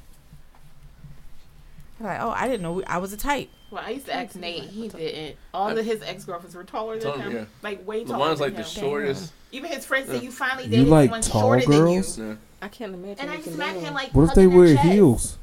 like, 2.00 2.20
oh, 2.20 2.30
I 2.30 2.46
didn't 2.48 2.62
know 2.62 2.72
we, 2.74 2.84
I 2.84 2.98
was 2.98 3.12
a 3.12 3.16
type. 3.16 3.48
Well, 3.70 3.82
I 3.84 3.90
used 3.90 4.06
to 4.06 4.14
ask 4.14 4.36
Nate. 4.36 4.64
He 4.64 4.88
didn't. 4.88 5.36
All 5.52 5.76
of 5.76 5.84
his 5.84 6.02
ex 6.02 6.24
girlfriends 6.24 6.54
were 6.54 6.64
taller 6.64 6.98
than 6.98 7.12
Tall, 7.12 7.20
him. 7.20 7.32
yeah. 7.32 7.44
Like 7.62 7.86
way 7.86 8.04
taller. 8.04 8.18
LeVon's 8.18 8.38
than 8.38 8.48
like 8.48 8.56
the 8.56 8.62
him. 8.62 8.84
shortest. 8.84 9.32
Even 9.52 9.70
his 9.70 9.84
friends 9.86 10.06
said 10.06 10.16
Yeah. 10.16 10.22
you 10.22 10.30
finally 10.30 10.64
dated 10.68 10.86
You 10.86 10.90
like 10.92 11.06
someone 11.10 11.22
tall 11.22 11.40
shorter 11.42 11.66
girls? 11.66 12.16
than 12.16 12.24
you. 12.26 12.30
Yeah. 12.32 12.38
I 12.62 12.68
can't 12.68 12.94
imagine. 12.94 13.18
And 13.20 13.30
I 13.30 13.36
making 13.36 13.44
just 13.44 13.56
that. 13.58 13.70
imagine 13.76 13.94
like 13.94 14.10
What 14.14 14.28
if 14.28 14.34
they 14.34 14.46
wear 14.46 14.74
chest. 14.74 14.86
heels? 14.88 15.38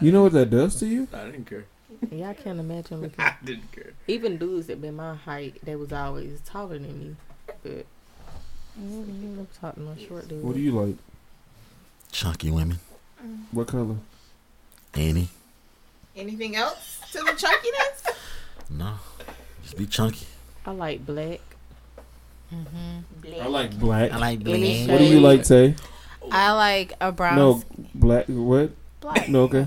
You 0.00 0.12
know 0.12 0.22
what 0.24 0.32
that 0.32 0.50
does 0.50 0.76
to 0.80 0.86
you? 0.86 1.08
I 1.12 1.24
didn't 1.26 1.44
care. 1.46 1.64
Yeah, 2.10 2.30
I 2.30 2.34
can't 2.34 2.58
imagine 2.58 3.00
looking. 3.02 3.24
I 3.24 3.34
didn't 3.44 3.70
care. 3.72 3.92
Even 4.08 4.36
dudes 4.36 4.66
that 4.66 4.80
been 4.80 4.96
my 4.96 5.14
height, 5.14 5.58
they 5.62 5.76
was 5.76 5.92
always 5.92 6.40
taller 6.44 6.78
than 6.78 6.98
me. 6.98 7.16
But 7.62 7.86
mm, 8.80 9.38
I'm 9.38 9.48
talking 9.60 9.84
no 9.84 9.96
short 9.96 10.28
dude. 10.28 10.42
What 10.42 10.54
do 10.54 10.60
you 10.60 10.72
like? 10.72 10.96
Chunky 12.10 12.50
women. 12.50 12.78
What 13.52 13.68
color? 13.68 13.96
Any? 14.94 15.28
Anything 16.16 16.56
else 16.56 17.00
to 17.12 17.18
the 17.18 17.32
chunkiness? 17.32 18.16
No. 18.70 18.94
Just 19.62 19.76
be 19.76 19.84
chunky. 19.84 20.26
I 20.64 20.70
like 20.70 21.04
black. 21.04 21.40
Mm-hmm. 22.50 23.42
I 23.42 23.46
like 23.46 23.78
black. 23.78 24.12
I 24.12 24.16
like 24.16 24.48
Any 24.48 24.86
What 24.86 24.98
do 24.98 25.04
you 25.04 25.20
like, 25.20 25.44
Tay? 25.44 25.74
I 26.30 26.52
like 26.52 26.94
a 27.00 27.12
brown. 27.12 27.36
No, 27.36 27.62
black. 27.94 28.26
What? 28.28 28.70
Black. 29.00 29.28
No, 29.28 29.42
okay. 29.42 29.66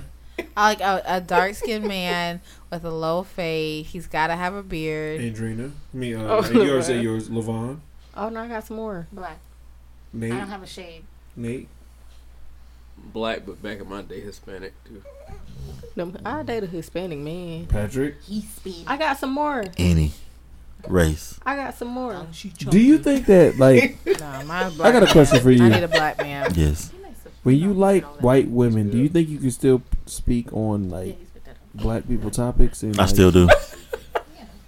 I 0.57 0.69
like 0.69 0.81
a, 0.81 1.01
a 1.05 1.21
dark 1.21 1.55
skinned 1.55 1.85
man 1.87 2.41
with 2.71 2.83
a 2.83 2.89
low 2.91 3.23
fade. 3.23 3.85
He's 3.85 4.07
got 4.07 4.27
to 4.27 4.35
have 4.35 4.53
a 4.53 4.63
beard. 4.63 5.21
Andrina. 5.21 5.71
Me. 5.93 6.13
Uh, 6.13 6.21
Oh, 6.23 6.37
and 6.43 6.55
you 6.55 6.71
already 6.71 6.93
Levon. 6.99 7.03
yours. 7.03 7.29
Levon. 7.29 7.79
Oh 8.15 8.29
no, 8.29 8.41
I 8.41 8.47
got 8.47 8.65
some 8.65 8.77
more. 8.77 9.07
Black. 9.11 9.39
Nate. 10.13 10.33
I 10.33 10.39
don't 10.39 10.47
have 10.49 10.63
a 10.63 10.67
shade. 10.67 11.03
Nate. 11.35 11.67
Black, 12.97 13.45
but 13.45 13.61
back 13.61 13.79
in 13.79 13.89
my 13.89 14.01
day, 14.01 14.21
Hispanic 14.21 14.73
too. 14.85 15.01
No, 15.95 16.13
I 16.25 16.43
dated 16.43 16.69
a 16.69 16.71
Hispanic 16.71 17.19
man. 17.19 17.65
Patrick. 17.67 18.15
He's 18.23 18.49
speed. 18.49 18.85
I 18.87 18.97
got 18.97 19.17
some 19.17 19.31
more. 19.31 19.63
Any 19.77 20.11
race. 20.87 21.39
I 21.45 21.55
got 21.55 21.75
some 21.77 21.89
more. 21.89 22.25
Do 22.57 22.79
you 22.79 22.97
think 22.97 23.25
that 23.27 23.57
like 23.57 23.97
No, 24.05 24.43
my 24.45 24.69
black 24.69 24.93
I 24.95 24.99
got 24.99 25.03
a 25.09 25.11
question 25.11 25.39
for 25.39 25.51
you. 25.51 25.63
I 25.63 25.69
need 25.69 25.83
a 25.83 25.87
black 25.87 26.17
man. 26.19 26.51
Yes. 26.55 26.91
When 27.45 27.55
you 27.57 27.73
like 27.73 28.03
white 28.21 28.49
women, 28.49 28.89
do 28.89 28.97
you 28.97 29.07
think 29.07 29.29
you 29.29 29.37
can 29.37 29.51
still 29.51 29.81
speak 30.07 30.51
on 30.51 30.89
like 30.89 31.17
black 31.75 32.07
people 32.07 32.31
topics? 32.31 32.81
And, 32.83 32.97
I 32.99 33.03
like- 33.03 33.09
still 33.09 33.31
do. 33.31 33.47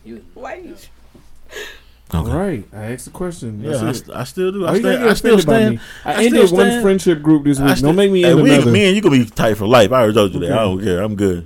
You 0.05 0.23
white. 0.35 0.89
Okay. 2.15 2.31
Right. 2.31 2.63
I 2.71 2.93
asked 2.93 3.03
the 3.03 3.11
question. 3.11 3.61
Yeah, 3.61 3.89
I, 3.89 3.91
st- 3.91 4.15
I 4.15 4.23
still 4.23 4.53
do. 4.53 4.65
I, 4.65 4.69
oh, 4.69 4.73
you 4.75 4.81
gotta 4.81 4.95
stand, 4.97 5.09
I 5.09 5.13
still 5.15 5.39
stand. 5.39 5.75
me? 5.75 5.81
I, 6.05 6.13
I 6.13 6.23
ended 6.23 6.47
still 6.47 6.57
one 6.59 6.81
friendship 6.81 7.21
group 7.21 7.43
this 7.43 7.59
week. 7.59 7.75
still- 7.75 7.89
Don't 7.89 7.97
make 7.97 8.09
me 8.11 8.21
hey, 8.21 8.31
end 8.31 8.41
we, 8.41 8.53
another. 8.55 8.71
Me 8.71 8.85
and 8.87 8.95
you 8.95 9.01
gonna 9.01 9.17
be 9.17 9.25
tight 9.25 9.55
for 9.55 9.67
life. 9.67 9.91
I 9.91 9.95
already 9.99 10.13
told 10.13 10.33
you 10.33 10.39
that. 10.39 10.53
I 10.53 10.63
don't 10.63 10.81
care. 10.81 11.01
I'm 11.01 11.15
good. 11.15 11.45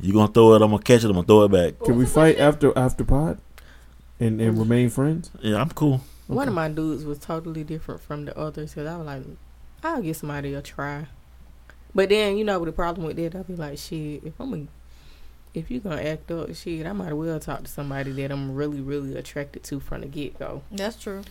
You 0.00 0.14
gonna 0.14 0.32
throw 0.32 0.54
it? 0.54 0.62
I'm 0.62 0.70
gonna 0.70 0.82
catch 0.82 1.04
it. 1.04 1.08
I'm 1.08 1.12
gonna 1.12 1.26
throw 1.26 1.42
it 1.42 1.52
back. 1.52 1.84
Can 1.84 1.98
we 1.98 2.06
fight 2.06 2.38
after 2.38 2.72
after 2.78 3.04
pod? 3.04 3.38
and 4.20 4.40
and 4.40 4.58
remain 4.58 4.88
friends. 4.88 5.30
Yeah, 5.40 5.60
I'm 5.60 5.70
cool. 5.70 6.00
One 6.28 6.48
of 6.48 6.54
my 6.54 6.68
dudes 6.68 7.04
was 7.04 7.18
totally 7.18 7.64
different 7.64 8.00
from 8.00 8.24
the 8.24 8.36
others 8.38 8.74
because 8.74 8.86
I 8.86 8.96
was 8.96 9.06
like, 9.06 9.22
I'll 9.82 10.02
give 10.02 10.16
somebody 10.16 10.54
a 10.54 10.62
try. 10.62 11.06
But 11.94 12.10
then 12.10 12.36
you 12.36 12.44
know 12.44 12.64
the 12.64 12.72
problem 12.72 13.06
with 13.06 13.16
that, 13.16 13.34
I'll 13.34 13.44
be 13.44 13.56
like, 13.56 13.78
shit, 13.78 14.22
if 14.24 14.38
I'm 14.40 14.54
a, 14.54 14.66
if 15.58 15.70
you're 15.70 15.80
gonna 15.80 16.02
act 16.02 16.30
up, 16.30 16.54
shit, 16.54 16.86
I 16.86 16.92
might 16.92 17.08
as 17.08 17.14
well 17.14 17.40
talk 17.40 17.64
to 17.64 17.70
somebody 17.70 18.12
that 18.12 18.30
I'm 18.30 18.54
really, 18.54 18.80
really 18.80 19.16
attracted 19.16 19.62
to 19.64 19.80
from 19.80 20.02
the 20.02 20.06
get 20.06 20.38
go. 20.38 20.62
That's 20.70 20.96
true. 20.96 21.22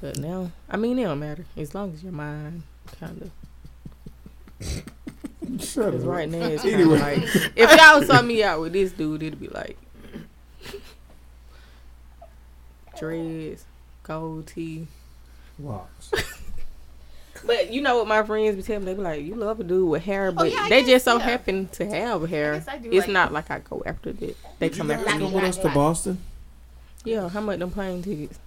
But 0.00 0.18
now, 0.18 0.50
I 0.68 0.76
mean, 0.76 0.98
it 0.98 1.04
don't 1.04 1.20
matter 1.20 1.44
as 1.56 1.74
long 1.74 1.92
as 1.94 2.02
your 2.02 2.12
mind 2.12 2.62
kind 3.00 3.22
of. 3.22 3.30
Shut 5.60 5.92
Cause 5.92 6.02
up. 6.04 6.08
right 6.08 6.28
now 6.28 6.46
it's 6.46 6.64
Anyway. 6.64 6.98
like 6.98 7.22
if 7.56 7.76
y'all 7.76 8.02
saw 8.02 8.22
me 8.22 8.42
out 8.42 8.60
with 8.60 8.72
this 8.72 8.92
dude, 8.92 9.22
it'd 9.22 9.40
be 9.40 9.48
like 9.48 9.76
dreads, 12.98 13.64
gold 14.02 14.46
tee. 14.48 14.86
Locks. 15.58 16.10
But 17.44 17.72
you 17.72 17.80
know 17.80 17.96
what 17.98 18.06
my 18.06 18.22
friends 18.22 18.56
be 18.56 18.62
telling 18.62 18.84
me? 18.84 18.92
They 18.92 18.96
be 18.96 19.02
like, 19.02 19.22
"You 19.24 19.34
love 19.34 19.60
a 19.60 19.64
dude 19.64 19.88
with 19.88 20.02
hair, 20.02 20.28
oh, 20.28 20.32
but 20.32 20.42
Oh, 20.42 20.46
yeah, 20.46 20.68
they 20.68 20.80
guess, 20.82 20.90
just 20.90 21.04
so 21.06 21.16
yeah. 21.18 21.24
happen 21.24 21.68
to 21.72 21.86
have 21.86 22.28
hair. 22.28 22.54
guess 22.54 22.68
I 22.68 22.78
do 22.78 22.88
It's 22.90 23.06
like- 23.06 23.08
not 23.12 23.32
like 23.32 23.50
I 23.50 23.58
go 23.60 23.82
after 23.84 24.12
that. 24.12 24.36
They 24.58 24.66
Would 24.68 24.76
you 24.76 24.78
come 24.78 24.88
guys 24.88 25.04
after 25.06 25.18
go 25.18 25.28
me. 25.28 25.34
with 25.34 25.44
us 25.44 25.56
to 25.58 25.68
Boston? 25.70 26.18
Yeah, 27.04 27.28
how 27.28 27.40
much 27.40 27.58
them 27.58 27.70
plane 27.70 28.02
tickets? 28.02 28.38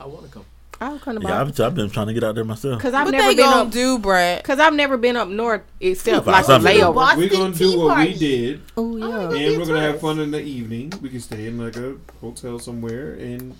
I 0.00 0.06
want 0.06 0.24
to 0.26 0.30
come. 0.32 0.44
I'll 0.80 0.98
come 0.98 1.20
to 1.20 1.22
Yeah, 1.22 1.44
Boston. 1.44 1.64
I've, 1.64 1.70
I've 1.72 1.74
been 1.76 1.90
trying 1.90 2.06
to 2.08 2.12
get 2.14 2.24
out 2.24 2.34
there 2.34 2.44
myself. 2.44 2.82
Cause 2.82 2.92
I've 2.92 3.04
What 3.04 3.12
never 3.12 3.28
they 3.28 3.36
been 3.36 3.44
gonna 3.44 3.62
up. 3.62 3.70
do, 3.70 3.98
Brett? 4.00 4.42
Cause 4.42 4.58
I've 4.58 4.74
never 4.74 4.96
been 4.96 5.16
up 5.16 5.28
north 5.28 5.62
except 5.78 6.26
We'll 6.26 6.32
like 6.32 6.42
a 6.42 6.46
something 6.46 6.72
to 6.72 6.78
do. 6.78 6.84
layover. 6.84 6.94
Boston 6.94 7.20
We're 7.20 7.28
gonna 7.28 7.54
do 7.54 7.70
Tea 7.72 7.76
what 7.76 7.98
we 7.98 8.14
did, 8.14 8.60
Oh 8.76 8.96
yeah. 8.96 9.04
Oh, 9.06 9.30
and 9.32 9.58
we're 9.58 9.66
gonna 9.66 9.80
have 9.80 10.00
fun 10.00 10.18
in 10.18 10.32
the 10.32 10.40
evening. 10.42 10.92
We 11.00 11.08
can 11.10 11.20
stay 11.20 11.46
in 11.46 11.58
like 11.58 11.76
a 11.76 11.94
hotel 12.20 12.58
somewhere, 12.58 13.12
and 13.14 13.54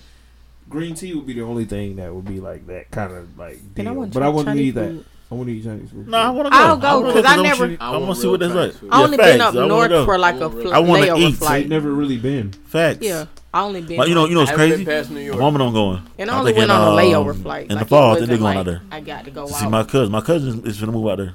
green 0.72 0.94
tea 0.94 1.14
would 1.14 1.26
be 1.26 1.34
the 1.34 1.42
only 1.42 1.64
thing 1.66 1.96
that 1.96 2.12
would 2.12 2.24
be 2.24 2.40
like 2.40 2.66
that 2.66 2.90
kind 2.90 3.12
of 3.12 3.38
like 3.38 3.58
And 3.76 3.88
I 3.88 3.92
want 3.92 4.12
But 4.12 4.22
I 4.24 4.28
wouldn't 4.28 4.46
Chinese 4.48 4.68
eat 4.68 4.70
that. 4.72 4.88
food. 4.90 5.04
I 5.30 5.34
want 5.34 5.46
to 5.48 5.54
eat 5.54 5.64
Chinese 5.64 5.90
food. 5.90 6.08
No, 6.08 6.18
I 6.18 6.30
want 6.30 6.46
to 6.46 6.50
go. 6.50 6.56
I'll 6.56 6.76
go, 6.76 6.86
I 6.88 6.94
wanna 6.96 7.12
'cause 7.14 7.24
I 7.24 7.34
I'm 7.36 7.42
never- 7.42 7.68
shit- 7.70 7.80
I 7.80 7.86
I 7.86 7.90
want 7.92 8.02
want 8.04 8.14
to 8.16 8.20
see 8.22 8.28
what 8.28 8.40
that's 8.40 8.54
like. 8.54 8.72
Food. 8.72 8.88
I 8.92 8.98
Yeah, 8.98 9.04
only 9.04 9.16
facts. 9.16 9.32
been 9.32 9.40
up 9.40 9.54
north 9.54 10.04
for 10.04 10.18
like 10.18 10.34
a 10.40 10.50
fl- 10.50 10.74
I 10.74 10.78
wanna 10.80 11.02
layover 11.06 11.18
eat. 11.20 11.34
flight. 11.36 11.62
I've 11.64 11.68
never 11.70 11.90
really 11.92 12.16
been. 12.18 12.52
Facts. 12.52 12.98
Yeah, 13.00 13.24
I 13.54 13.62
only 13.62 13.80
been. 13.82 13.96
Like, 13.98 14.08
you 14.08 14.14
know, 14.14 14.26
you 14.26 14.34
know 14.34 14.42
I 14.42 14.52
crazy? 14.52 14.76
been 14.76 14.84
past 14.86 15.10
New 15.10 15.16
My 15.16 15.20
York. 15.22 15.38
mama 15.38 15.58
don't 15.58 15.72
going. 15.72 16.02
and 16.18 16.30
I 16.30 16.38
only 16.38 16.52
thinking, 16.52 16.68
went 16.68 16.70
on 16.72 16.88
a 16.88 16.90
um, 16.90 16.96
layover 16.98 17.34
flight. 17.42 17.70
in 17.70 17.76
like, 17.76 17.84
the 17.84 17.88
fall. 17.88 18.12
it 18.12 18.16
I 18.16 18.18
think 18.18 18.28
they're 18.28 18.38
wasn't 18.38 18.40
going 18.40 18.58
out 18.58 18.66
there 18.66 18.82
I 18.90 19.00
got 19.00 19.24
to 19.24 19.30
go 19.30 19.46
to 19.46 19.52
out. 19.54 19.58
see 19.58 19.68
my 19.68 19.84
cousin. 19.84 20.12
My 20.12 20.20
cousin 20.20 20.62
is 20.66 20.78
gonna 20.80 20.92
move 20.92 21.08
out 21.08 21.16
there. 21.18 21.34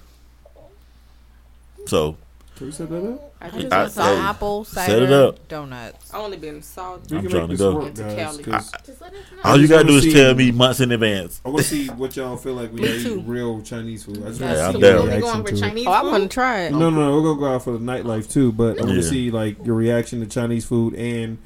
So 1.88 2.18
Can 2.58 2.66
we 2.68 2.72
set 2.74 2.90
that 2.90 3.04
up? 3.14 3.34
I 3.40 3.46
I 3.46 3.50
just 3.52 3.62
just 3.62 3.74
I- 3.74 3.78
want 3.82 3.92
some 3.92 4.04
hey, 4.16 4.22
apple 4.22 4.64
set 4.66 4.88
cider 4.90 5.04
it 5.06 5.12
up. 5.12 5.48
donuts. 5.48 6.12
I 6.14 6.18
only 6.18 6.38
been 6.38 6.62
salty. 6.64 7.14
We 7.16 7.22
I'm 7.22 7.28
trying 7.30 7.48
to 7.50 7.56
go. 7.56 7.76
work, 7.76 7.88
Into 7.90 8.02
guys. 8.02 8.16
Cali. 8.16 8.44
'cause 8.44 8.72
Just 8.84 9.00
let 9.02 9.14
us 9.14 9.20
know. 9.36 9.42
all 9.44 9.62
you 9.62 9.68
gotta 9.68 9.88
do 9.88 9.98
is 9.98 10.04
see- 10.04 10.14
tell 10.14 10.34
me 10.34 10.52
months 10.52 10.80
in 10.80 10.92
advance. 10.92 11.40
I 11.46 11.50
want 11.50 11.60
to 11.64 11.70
see 11.70 11.88
what 11.90 12.16
y'all 12.16 12.36
feel 12.36 12.56
like 12.56 12.72
when 12.74 12.82
Me 12.82 12.98
y'all 12.98 13.20
eat 13.20 13.24
real 13.28 13.62
Chinese 13.62 14.06
food. 14.06 14.24
I 14.26 14.30
just 14.30 14.42
Yeah, 14.42 14.48
want 14.48 14.58
to 14.58 14.74
see 14.74 14.82
down. 14.82 14.82
your 14.82 15.02
We 15.04 15.08
reaction 15.10 15.22
going 15.22 15.44
for 15.44 15.50
to 15.52 15.56
it. 15.82 15.88
Oh, 15.88 15.92
I 15.92 16.02
food? 16.02 16.12
want 16.12 16.24
to 16.24 16.30
try 16.30 16.60
it. 16.62 16.72
No, 16.72 16.90
no, 16.90 16.90
no. 16.90 17.16
We're 17.16 17.22
gonna 17.24 17.40
go 17.40 17.56
out 17.56 17.64
for 17.64 17.72
the 17.74 17.80
nightlife 17.80 18.32
too, 18.32 18.52
but 18.52 18.80
I 18.80 18.86
want 18.86 18.90
to 18.90 18.96
Yeah. 19.06 19.10
see 19.10 19.30
like 19.30 19.64
your 19.64 19.76
reaction 19.76 20.20
to 20.22 20.26
Chinese 20.26 20.66
food 20.66 20.96
and 20.96 21.38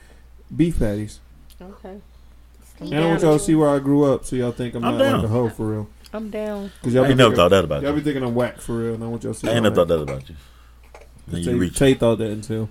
beef 0.55 0.79
patties. 0.79 1.19
Okay, 1.61 1.97
And 2.79 2.95
I 2.95 3.05
want 3.05 3.21
y'all 3.21 3.37
to 3.37 3.43
see 3.43 3.53
where 3.53 3.69
I 3.69 3.79
grew 3.79 4.05
up, 4.05 4.23
so 4.25 4.37
y'all 4.37 4.51
think 4.53 4.75
I'm, 4.75 4.83
I'm 4.85 4.97
not 4.97 5.03
down. 5.03 5.15
like 5.17 5.25
a 5.25 5.27
hoe 5.27 5.49
for 5.49 5.67
real. 5.67 5.89
I'm 6.13 6.29
down. 6.29 6.71
Because 6.79 6.93
y'all 6.93 7.03
I 7.03 7.07
be 7.07 7.11
ain't 7.11 7.17
never 7.19 7.29
thinking, 7.29 7.35
thought 7.37 7.49
that 7.49 7.63
about 7.65 7.83
y'all 7.83 7.91
be 7.91 7.97
you. 7.99 8.03
thinking 8.05 8.23
I'm 8.23 8.33
whack 8.33 8.59
for 8.61 8.77
real, 8.77 8.93
and 8.95 9.03
I 9.03 9.07
want 9.07 9.23
y'all 9.23 9.33
to 9.33 9.39
see. 9.39 9.47
I 9.47 9.51
ain't 9.51 9.57
all 9.59 9.63
never 9.63 9.75
thought 9.75 9.87
that. 9.89 9.97
that 10.05 10.13
about 10.13 10.29
you. 10.29 10.35
Then 11.27 11.43
Tay, 11.43 11.51
you 11.51 11.57
reach. 11.57 11.77
Tay 11.77 11.93
thought 11.93 12.17
that 12.19 12.31
until 12.31 12.69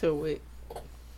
To 0.00 0.14
what? 0.14 0.40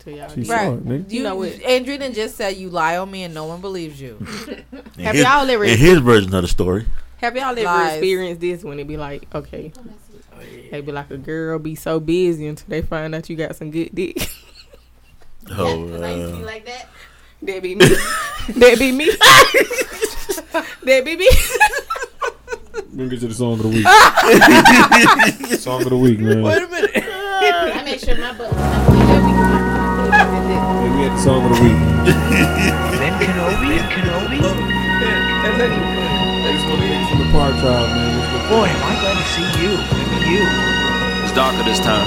To 0.01 0.13
y'all. 0.15 0.29
she 0.29 0.45
saw 0.45 0.55
Right. 0.55 0.67
it, 0.73 0.85
nigga. 0.87 1.11
You 1.11 1.23
know 1.23 1.37
what? 1.37 1.51
Andrina 1.53 2.15
just 2.15 2.37
said 2.37 2.57
you 2.57 2.69
lie 2.71 2.97
on 2.99 3.11
me 3.11 3.23
and 3.25 3.35
no 3.35 3.45
one 3.47 3.61
believes 3.61 4.01
you. 4.01 4.19
In 4.99 5.05
Have 5.05 5.15
his, 5.15 5.25
y'all 5.25 5.49
ever- 5.51 5.65
in 5.65 5.79
his 5.79 5.99
version 6.01 6.35
of 6.35 6.43
the 6.43 6.49
story? 6.49 6.87
Have 7.19 7.35
y'all 7.37 7.51
ever 7.51 7.63
Lies. 7.65 7.93
experienced 7.95 8.41
this 8.41 8.63
when 8.63 8.79
it 8.79 8.87
be 8.87 8.97
like, 8.97 9.27
okay, 9.35 9.73
they 10.71 10.81
be 10.83 10.93
like 10.93 11.11
a 11.11 11.17
girl 11.17 11.59
be 11.59 11.75
so 11.75 11.99
busy 11.99 12.47
until 12.47 12.67
they 12.69 12.83
find 12.83 13.15
out 13.15 13.29
you 13.31 13.37
got 13.37 13.57
some 13.57 13.71
good 13.71 13.91
dick. 13.95 14.29
Oh, 15.49 15.85
Because 15.87 16.03
I 16.03 16.11
used 16.13 16.33
to 16.33 16.37
be 16.39 16.43
uh, 16.43 16.47
like 16.47 16.67
that. 16.67 16.89
that 17.43 17.63
be 17.63 17.75
me. 17.77 17.87
that 17.87 18.79
be 18.81 18.91
me. 18.91 19.07
that 20.83 21.05
be 21.05 21.17
me. 21.17 21.29
We're 22.77 22.97
gonna 22.97 23.09
get 23.11 23.21
to 23.21 23.29
the 23.29 23.35
song 23.35 23.53
of 23.55 23.63
the 23.63 23.69
week. 23.69 23.87
song 25.61 25.83
of 25.83 25.89
the 25.91 25.97
week, 25.97 26.19
man. 26.21 26.43
Wait 26.43 26.63
a 26.63 26.69
minute. 26.69 26.93
I 26.97 27.83
make 27.85 28.01
sure 28.01 28.17
my 28.17 28.33
butt 28.37 28.53
was 28.53 28.61
not 28.61 28.87
bleeding 28.89 29.13
every 29.13 29.33
time. 29.33 30.07
Hey, 30.13 30.91
we 30.97 31.01
had 31.05 31.13
the 31.17 31.23
song 31.23 31.41
of 31.45 31.51
the 31.57 31.61
week. 31.65 31.79
Ben 33.01 33.15
Kenobi? 33.21 33.69
Ben 33.77 33.89
Kenobi? 33.93 34.39
This 36.47 36.63
one 36.71 36.83
is 36.83 37.09
from 37.11 37.19
the 37.21 37.29
Park 37.33 37.55
Child, 37.61 37.89
man. 37.91 38.11
This 38.17 38.27
was- 38.33 38.47
Boy, 38.49 38.69
am 38.69 38.83
I 38.85 38.95
glad 39.01 39.17
to 39.19 39.27
see 39.35 39.49
you. 39.63 39.73
Maybe 39.77 40.31
you. 40.31 40.45
It's 41.25 41.33
darker 41.35 41.65
this 41.65 41.81
time. 41.81 42.07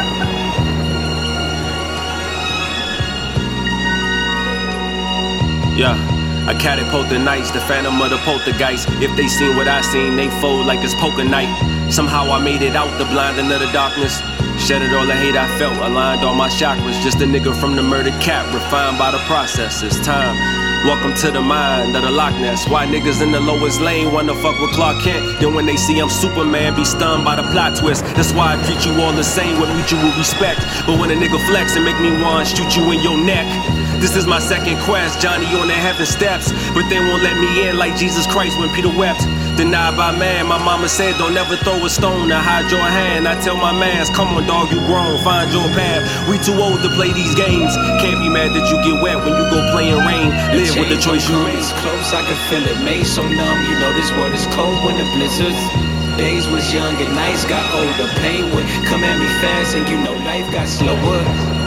Yeah. 5.76 6.19
I 6.50 6.56
catapult 6.56 7.10
the 7.10 7.20
nights, 7.20 7.52
the 7.52 7.62
phantom 7.62 8.02
of 8.02 8.10
the 8.10 8.18
poltergeist. 8.26 8.90
If 9.06 9.16
they 9.16 9.28
seen 9.28 9.56
what 9.56 9.68
I 9.68 9.82
seen, 9.82 10.16
they 10.16 10.30
fold 10.42 10.66
like 10.66 10.82
it's 10.82 10.96
poker 10.96 11.24
night. 11.24 11.46
Somehow 11.94 12.26
I 12.32 12.42
made 12.42 12.64
it 12.64 12.76
out 12.76 12.90
the 12.98 13.06
blinding 13.06 13.52
of 13.52 13.60
the 13.60 13.72
darkness. 13.72 14.18
Shedded 14.58 14.92
all 14.98 15.06
the 15.06 15.14
hate 15.14 15.38
I 15.38 15.46
felt, 15.60 15.78
aligned 15.78 16.26
all 16.26 16.34
my 16.34 16.50
chakras. 16.50 16.98
Just 17.04 17.22
a 17.22 17.30
nigga 17.30 17.54
from 17.54 17.76
the 17.76 17.84
murdered 17.84 18.20
cat, 18.20 18.52
refined 18.52 18.98
by 18.98 19.12
the 19.12 19.22
process. 19.30 19.84
It's 19.84 20.04
time. 20.04 20.34
Welcome 20.90 21.14
to 21.22 21.30
the 21.30 21.40
mind 21.40 21.96
of 21.96 22.02
the 22.02 22.10
Loch 22.10 22.34
Ness. 22.42 22.68
Why 22.68 22.88
niggas 22.88 23.22
in 23.22 23.30
the 23.30 23.40
lowest 23.40 23.80
lane 23.80 24.12
wanna 24.12 24.34
fuck 24.34 24.60
with 24.60 24.72
Clark 24.72 25.04
Kent? 25.04 25.40
Then 25.40 25.54
when 25.54 25.68
they 25.68 25.78
see 25.78 26.00
I'm 26.00 26.10
Superman, 26.10 26.74
be 26.74 26.84
stunned 26.84 27.26
by 27.26 27.36
the 27.36 27.44
plot 27.52 27.78
twist. 27.78 28.04
That's 28.18 28.34
why 28.34 28.58
I 28.58 28.66
treat 28.66 28.84
you 28.88 29.00
all 29.04 29.14
the 29.14 29.24
same 29.24 29.62
with 29.62 29.70
mutual 29.76 30.02
respect. 30.18 30.66
But 30.88 30.98
when 30.98 31.12
a 31.12 31.14
nigga 31.14 31.38
flex 31.46 31.76
and 31.76 31.86
make 31.86 32.00
me 32.02 32.10
want 32.24 32.48
shoot 32.48 32.76
you 32.76 32.90
in 32.90 33.04
your 33.04 33.24
neck. 33.24 33.46
This 34.00 34.16
is 34.16 34.26
my 34.26 34.40
second 34.40 34.80
quest, 34.88 35.20
Johnny 35.20 35.46
on 35.60 35.68
the 35.68 35.76
heaven 35.76 36.06
steps. 36.06 36.52
But 36.72 36.88
they 36.88 37.00
won't 37.00 37.22
let 37.22 37.36
me 37.36 37.68
in 37.68 37.78
like 37.78 38.00
Jesus 38.00 38.26
Christ 38.26 38.58
when 38.58 38.72
Peter 38.74 38.88
wept. 38.88 39.22
Denied 39.60 40.00
by 40.00 40.16
man, 40.16 40.48
my 40.48 40.58
mama 40.58 40.88
said, 40.88 41.20
don't 41.20 41.34
never 41.34 41.60
throw 41.60 41.84
a 41.84 41.90
stone 41.90 42.30
to 42.30 42.40
hide 42.40 42.72
your 42.72 42.80
hand. 42.80 43.28
I 43.28 43.36
tell 43.44 43.58
my 43.58 43.76
mans, 43.76 44.10
come 44.10 44.32
on 44.40 44.48
dog, 44.48 44.72
you 44.72 44.80
grown, 44.88 45.20
find 45.20 45.52
your 45.52 45.68
path. 45.76 46.08
We 46.32 46.40
too 46.40 46.56
old 46.56 46.80
to 46.80 46.90
play 46.96 47.12
these 47.12 47.36
games. 47.36 47.76
Can't 48.00 48.24
be 48.24 48.32
mad 48.32 48.56
that 48.56 48.72
you 48.72 48.80
get 48.88 49.04
wet 49.04 49.20
when 49.20 49.36
you 49.36 49.46
go 49.52 49.60
play 49.76 49.92
in 49.92 50.00
rain. 50.00 50.32
Live 50.56 50.80
with 50.80 50.88
the 50.88 51.00
choice 51.04 51.28
you 51.28 51.36
make. 51.44 51.60
Close, 51.84 52.16
I 52.16 52.24
can 52.24 52.40
feel 52.48 52.64
it. 52.64 52.80
Made 52.88 53.04
so 53.04 53.22
numb, 53.22 53.60
you 53.68 53.76
know 53.84 53.92
this 53.92 54.10
world 54.16 54.32
is 54.32 54.48
cold 54.56 54.80
when 54.88 54.96
the 54.96 55.08
blizzards. 55.12 55.60
Days 56.16 56.48
was 56.48 56.74
young 56.74 56.96
and 56.96 57.12
nights 57.16 57.44
got 57.44 57.68
older. 57.76 58.08
Pain 58.24 58.48
would 58.56 58.68
come 58.88 59.04
at 59.04 59.20
me 59.20 59.28
fast, 59.44 59.76
and 59.76 59.88
you 59.92 60.00
know 60.00 60.16
life 60.24 60.48
got 60.52 60.68
slower. 60.68 61.59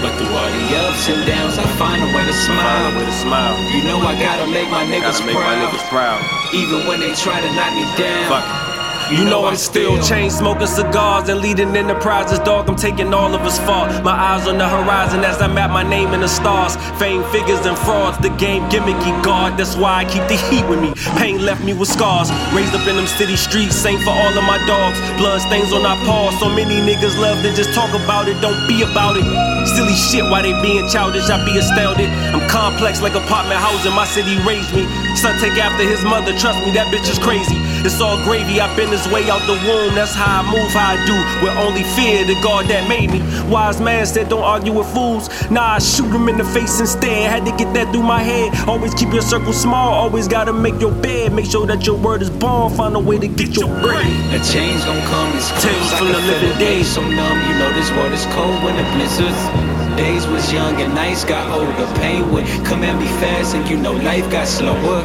But 0.00 0.14
through 0.16 0.30
all 0.30 0.46
the 0.50 0.76
ups 0.86 1.08
and 1.08 1.26
downs, 1.26 1.58
I 1.58 1.64
find 1.76 2.02
a 2.02 2.06
way 2.14 2.24
to 2.24 2.32
smile. 2.32 2.92
Find 2.94 3.08
a 3.08 3.12
smile. 3.12 3.54
You 3.74 3.82
know 3.82 3.98
I 3.98 4.14
gotta 4.14 4.46
make 4.46 4.70
my 4.70 4.84
niggas 4.84 5.18
Gotta 5.18 5.26
make 5.26 5.34
my 5.34 5.42
proud. 5.42 5.74
niggas 5.74 5.88
proud. 5.88 6.20
Even 6.54 6.86
when 6.86 7.00
they 7.00 7.12
try 7.14 7.40
to 7.40 7.50
knock 7.54 7.74
me 7.74 7.82
down. 7.98 8.28
Fuck. 8.30 8.67
You 9.10 9.24
know 9.24 9.46
I'm 9.46 9.56
still 9.56 9.96
chain 10.02 10.30
smoking 10.30 10.66
cigars 10.66 11.30
and 11.30 11.40
leading 11.40 11.74
enterprises, 11.74 12.38
dog. 12.40 12.68
I'm 12.68 12.76
taking 12.76 13.14
all 13.14 13.34
of 13.34 13.40
us 13.40 13.58
far. 13.60 13.88
My 14.02 14.12
eyes 14.12 14.46
on 14.46 14.58
the 14.58 14.68
horizon 14.68 15.24
as 15.24 15.40
I 15.40 15.48
map 15.48 15.70
my 15.70 15.82
name 15.82 16.12
in 16.12 16.20
the 16.20 16.28
stars. 16.28 16.76
Fame, 17.00 17.24
figures, 17.32 17.64
and 17.64 17.78
frauds. 17.78 18.18
The 18.18 18.28
game 18.36 18.68
gimmicky, 18.68 19.12
God. 19.24 19.58
That's 19.58 19.76
why 19.76 20.00
I 20.00 20.04
keep 20.04 20.28
the 20.28 20.36
heat 20.36 20.68
with 20.68 20.80
me. 20.80 20.92
Pain 21.16 21.40
left 21.40 21.64
me 21.64 21.72
with 21.72 21.88
scars. 21.88 22.28
Raised 22.52 22.74
up 22.74 22.86
in 22.86 22.96
them 22.96 23.06
city 23.06 23.36
streets, 23.36 23.76
same 23.76 23.98
for 24.00 24.10
all 24.12 24.36
of 24.36 24.44
my 24.44 24.60
dogs. 24.68 25.00
Blood 25.16 25.40
stains 25.40 25.72
on 25.72 25.86
our 25.86 25.96
paws. 26.04 26.38
So 26.38 26.50
many 26.52 26.76
niggas 26.76 27.16
love 27.16 27.40
to 27.44 27.56
just 27.56 27.72
talk 27.72 27.88
about 27.96 28.28
it, 28.28 28.38
don't 28.42 28.60
be 28.68 28.82
about 28.82 29.16
it. 29.16 29.24
Silly 29.72 29.96
shit, 29.96 30.24
why 30.24 30.42
they 30.42 30.52
being 30.60 30.86
childish? 30.88 31.30
I 31.30 31.42
be 31.48 31.56
astounded. 31.56 32.10
I'm 32.36 32.46
complex 32.48 33.00
like 33.00 33.14
apartment 33.14 33.56
housing. 33.56 33.94
My 33.94 34.04
city 34.04 34.36
raised 34.44 34.74
me. 34.76 34.84
Son 35.18 35.36
take 35.40 35.58
after 35.58 35.82
his 35.82 36.04
mother. 36.04 36.30
Trust 36.38 36.64
me, 36.64 36.70
that 36.78 36.94
bitch 36.94 37.10
is 37.10 37.18
crazy. 37.18 37.58
It's 37.82 38.00
all 38.00 38.22
gravy. 38.22 38.60
I've 38.60 38.76
been 38.76 38.88
this 38.88 39.06
way 39.10 39.28
out 39.28 39.42
the 39.50 39.58
womb. 39.66 39.94
That's 39.98 40.14
how 40.14 40.42
I 40.42 40.42
move, 40.46 40.70
how 40.70 40.94
I 40.94 40.96
do. 41.10 41.18
With 41.42 41.58
only 41.58 41.82
fear 41.98 42.22
the 42.24 42.38
God 42.40 42.66
that 42.70 42.88
made 42.88 43.10
me. 43.10 43.18
Wise 43.50 43.80
man 43.80 44.06
said, 44.06 44.28
don't 44.28 44.44
argue 44.46 44.72
with 44.72 44.86
fools. 44.94 45.26
Nah, 45.50 45.74
I 45.74 45.78
shoot 45.80 46.06
him 46.14 46.28
in 46.28 46.38
the 46.38 46.44
face 46.44 46.78
instead. 46.78 47.30
Had 47.30 47.44
to 47.46 47.52
get 47.56 47.74
that 47.74 47.90
through 47.92 48.04
my 48.04 48.22
head. 48.22 48.54
Always 48.68 48.94
keep 48.94 49.12
your 49.12 49.22
circle 49.22 49.52
small. 49.52 49.92
Always 49.92 50.28
gotta 50.28 50.52
make 50.52 50.80
your 50.80 50.92
bed. 50.92 51.32
Make 51.32 51.46
sure 51.46 51.66
that 51.66 51.84
your 51.84 51.96
word 51.96 52.22
is 52.22 52.30
born. 52.30 52.72
Find 52.74 52.94
a 52.94 53.00
way 53.00 53.18
to 53.18 53.26
get 53.26 53.56
your 53.56 53.68
bread. 53.82 54.06
A 54.30 54.38
change 54.44 54.84
gon' 54.84 55.02
come, 55.10 55.34
it's 55.34 55.50
close. 55.50 55.64
Tales 55.64 55.92
from 55.98 56.08
the 56.08 56.20
living 56.30 56.50
it. 56.50 56.58
days. 56.58 56.78
Days 56.78 56.94
so 56.94 57.02
numb, 57.02 57.38
you 57.48 57.58
know 57.58 57.72
this 57.74 57.90
world 57.90 58.12
is 58.12 58.24
cold 58.36 58.62
when 58.62 58.76
the 58.76 58.86
blizzards. 58.94 59.77
Days 59.98 60.28
was 60.28 60.52
young 60.52 60.80
and 60.80 60.94
nights 60.94 61.24
got 61.24 61.50
older. 61.50 61.86
Pain 61.98 62.30
would 62.30 62.46
come 62.64 62.84
at 62.84 62.94
me 62.94 63.06
fast, 63.18 63.56
and 63.56 63.68
you 63.68 63.76
know 63.76 63.90
life 63.92 64.30
got 64.30 64.46
slower. 64.46 65.02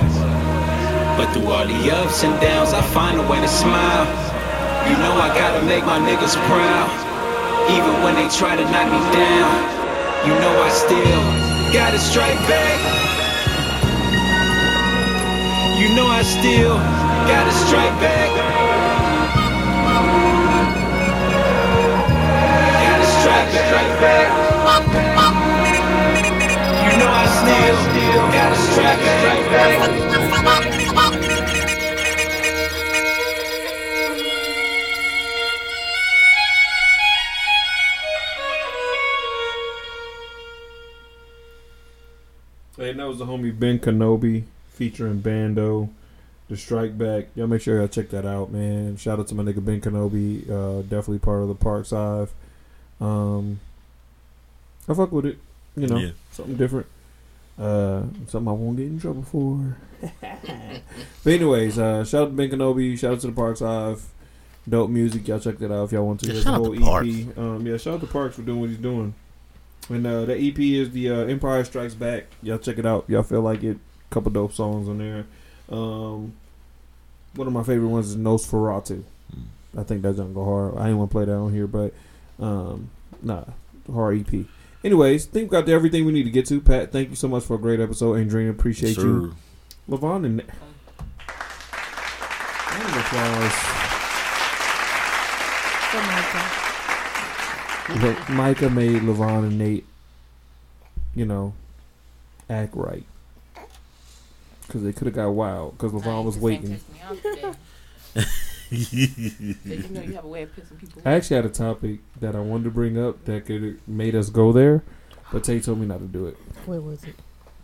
But 1.17 1.33
through 1.33 1.49
all 1.49 1.65
the 1.65 1.81
ups 1.97 2.23
and 2.23 2.39
downs, 2.39 2.73
I 2.73 2.81
find 2.93 3.19
a 3.19 3.25
way 3.25 3.41
to 3.41 3.47
smile. 3.47 4.05
You 4.85 4.95
know 5.01 5.13
I 5.17 5.33
gotta 5.33 5.65
make 5.65 5.83
my 5.83 5.97
niggas 5.97 6.37
proud. 6.45 6.89
Even 7.73 7.93
when 8.05 8.13
they 8.13 8.29
try 8.29 8.55
to 8.55 8.65
knock 8.69 8.85
me 8.93 9.01
down, 9.17 9.49
you 10.29 10.33
know 10.37 10.53
I 10.61 10.69
still 10.69 11.21
gotta 11.73 11.97
strike 11.97 12.37
back. 12.45 12.77
You 15.81 15.89
know 15.97 16.05
I 16.05 16.21
still 16.21 16.77
gotta 17.25 17.53
strike 17.65 17.97
back. 17.97 18.29
Strike 23.53 23.99
back. 24.01 24.52
Know 24.63 24.69
back. 29.51 29.83
Hey, 42.77 42.93
that 42.93 43.05
was 43.05 43.17
the 43.17 43.25
homie 43.25 43.57
Ben 43.57 43.79
Kenobi 43.79 44.43
featuring 44.69 45.19
Bando, 45.19 45.89
the 46.47 46.55
Strike 46.55 46.97
Back. 46.97 47.25
Y'all 47.35 47.47
make 47.47 47.61
sure 47.61 47.79
y'all 47.79 47.89
check 47.89 48.09
that 48.11 48.25
out, 48.25 48.49
man. 48.53 48.95
Shout 48.95 49.19
out 49.19 49.27
to 49.27 49.35
my 49.35 49.43
nigga 49.43 49.63
Ben 49.63 49.81
Kenobi, 49.81 50.49
uh, 50.49 50.83
definitely 50.83 51.19
part 51.19 51.41
of 51.41 51.49
the 51.49 51.55
Park 51.55 51.85
Side. 51.85 52.29
Um, 53.01 53.59
I 54.87 54.93
fuck 54.93 55.11
with 55.11 55.25
it, 55.25 55.37
you 55.75 55.87
know, 55.87 55.97
Yeah. 55.97 56.11
something 56.31 56.55
different. 56.55 56.87
Uh, 57.57 58.03
something 58.27 58.47
I 58.47 58.51
won't 58.51 58.77
get 58.77 58.87
in 58.87 58.99
trouble 58.99 59.23
for. 59.23 59.77
but 61.23 61.33
anyways, 61.33 61.77
uh, 61.79 62.03
shout 62.03 62.23
out 62.23 62.25
to 62.25 62.31
Ben 62.31 62.49
Kenobi. 62.49 62.97
Shout 62.97 63.13
out 63.13 63.19
to 63.21 63.27
the 63.27 63.33
Parks 63.33 63.59
Hive. 63.61 64.03
Dope 64.67 64.89
music. 64.89 65.27
Y'all 65.27 65.39
check 65.39 65.57
that 65.59 65.71
out 65.71 65.85
if 65.85 65.91
y'all 65.91 66.05
want 66.05 66.21
to. 66.21 66.27
Yeah, 66.27 66.33
There's 66.33 66.45
a 66.45 66.47
shout 66.49 66.53
out 66.55 66.65
whole 66.65 66.75
to 66.75 66.81
Parks. 66.81 67.07
EP. 67.09 67.37
Um, 67.37 67.67
yeah, 67.67 67.77
shout 67.77 67.93
out 67.95 67.99
to 68.01 68.07
Parks 68.07 68.35
for 68.35 68.41
doing 68.41 68.59
what 68.61 68.69
he's 68.69 68.77
doing. 68.79 69.13
And 69.89 70.07
uh, 70.07 70.25
that 70.25 70.37
EP 70.39 70.57
is 70.59 70.91
the 70.91 71.09
uh, 71.09 71.15
Empire 71.25 71.63
Strikes 71.65 71.93
Back. 71.93 72.25
Y'all 72.41 72.57
check 72.57 72.77
it 72.77 72.85
out. 72.85 73.05
Y'all 73.09 73.23
feel 73.23 73.41
like 73.41 73.63
it. 73.63 73.77
Couple 74.09 74.31
dope 74.31 74.53
songs 74.53 74.87
on 74.87 74.99
there. 74.99 75.25
Um, 75.69 76.33
one 77.35 77.47
of 77.47 77.53
my 77.53 77.63
favorite 77.63 77.87
ones 77.89 78.09
is 78.11 78.15
Nosferatu. 78.15 79.03
I 79.77 79.83
think 79.83 80.01
that's 80.03 80.17
gonna 80.17 80.29
go 80.33 80.45
hard. 80.45 80.77
I 80.77 80.83
didn't 80.85 80.99
want 80.99 81.09
to 81.09 81.13
play 81.13 81.25
that 81.25 81.33
on 81.35 81.51
here, 81.51 81.65
but 81.67 81.93
um, 82.39 82.89
nah, 83.23 83.43
hard 83.91 84.19
EP. 84.33 84.45
Anyways, 84.83 85.25
think 85.25 85.49
we 85.49 85.55
got 85.57 85.65
to 85.65 85.71
everything 85.71 86.05
we 86.05 86.11
need 86.11 86.23
to 86.23 86.29
get 86.29 86.45
to. 86.47 86.59
Pat, 86.59 86.91
thank 86.91 87.09
you 87.09 87.15
so 87.15 87.27
much 87.27 87.45
for 87.45 87.55
a 87.55 87.59
great 87.59 87.79
episode. 87.79 88.15
Andrina, 88.15 88.49
appreciate 88.49 88.97
Yes, 88.97 88.97
you. 88.97 89.35
Levon 89.89 90.25
and 90.25 90.43
Round 92.69 92.85
of 92.85 92.97
applause. 92.97 93.53
Look, 98.01 98.29
Micah 98.29 98.69
made 98.69 99.01
Levon 99.03 99.43
and 99.43 99.57
Nate, 99.57 99.85
you 101.13 101.25
know, 101.25 101.53
act 102.49 102.75
right. 102.75 103.05
Because 104.65 104.83
they 104.83 104.91
could 104.93 105.05
have 105.07 105.15
got 105.15 105.29
wild. 105.29 105.77
Because 105.77 105.91
Levon 105.91 106.25
was 106.25 106.37
waiting. 106.37 106.79
you 108.73 109.89
know 109.89 110.01
you 110.01 110.13
have 110.13 110.25
a 110.25 110.27
way 110.27 110.43
of 110.43 110.55
pissing 110.55 110.79
people 110.79 111.01
I 111.05 111.13
actually 111.13 111.35
had 111.37 111.45
a 111.45 111.49
topic 111.49 111.99
that 112.19 112.35
I 112.35 112.39
wanted 112.39 112.65
to 112.65 112.71
bring 112.71 112.97
up 112.97 113.25
that 113.25 113.45
could 113.45 113.63
have 113.63 113.87
made 113.87 114.15
us 114.15 114.29
go 114.29 114.51
there, 114.51 114.83
but 115.31 115.43
Tay 115.43 115.59
told 115.59 115.79
me 115.79 115.85
not 115.85 115.99
to 115.99 116.05
do 116.05 116.25
it. 116.27 116.37
Where 116.65 116.81
was 116.81 117.03
it? 117.03 117.15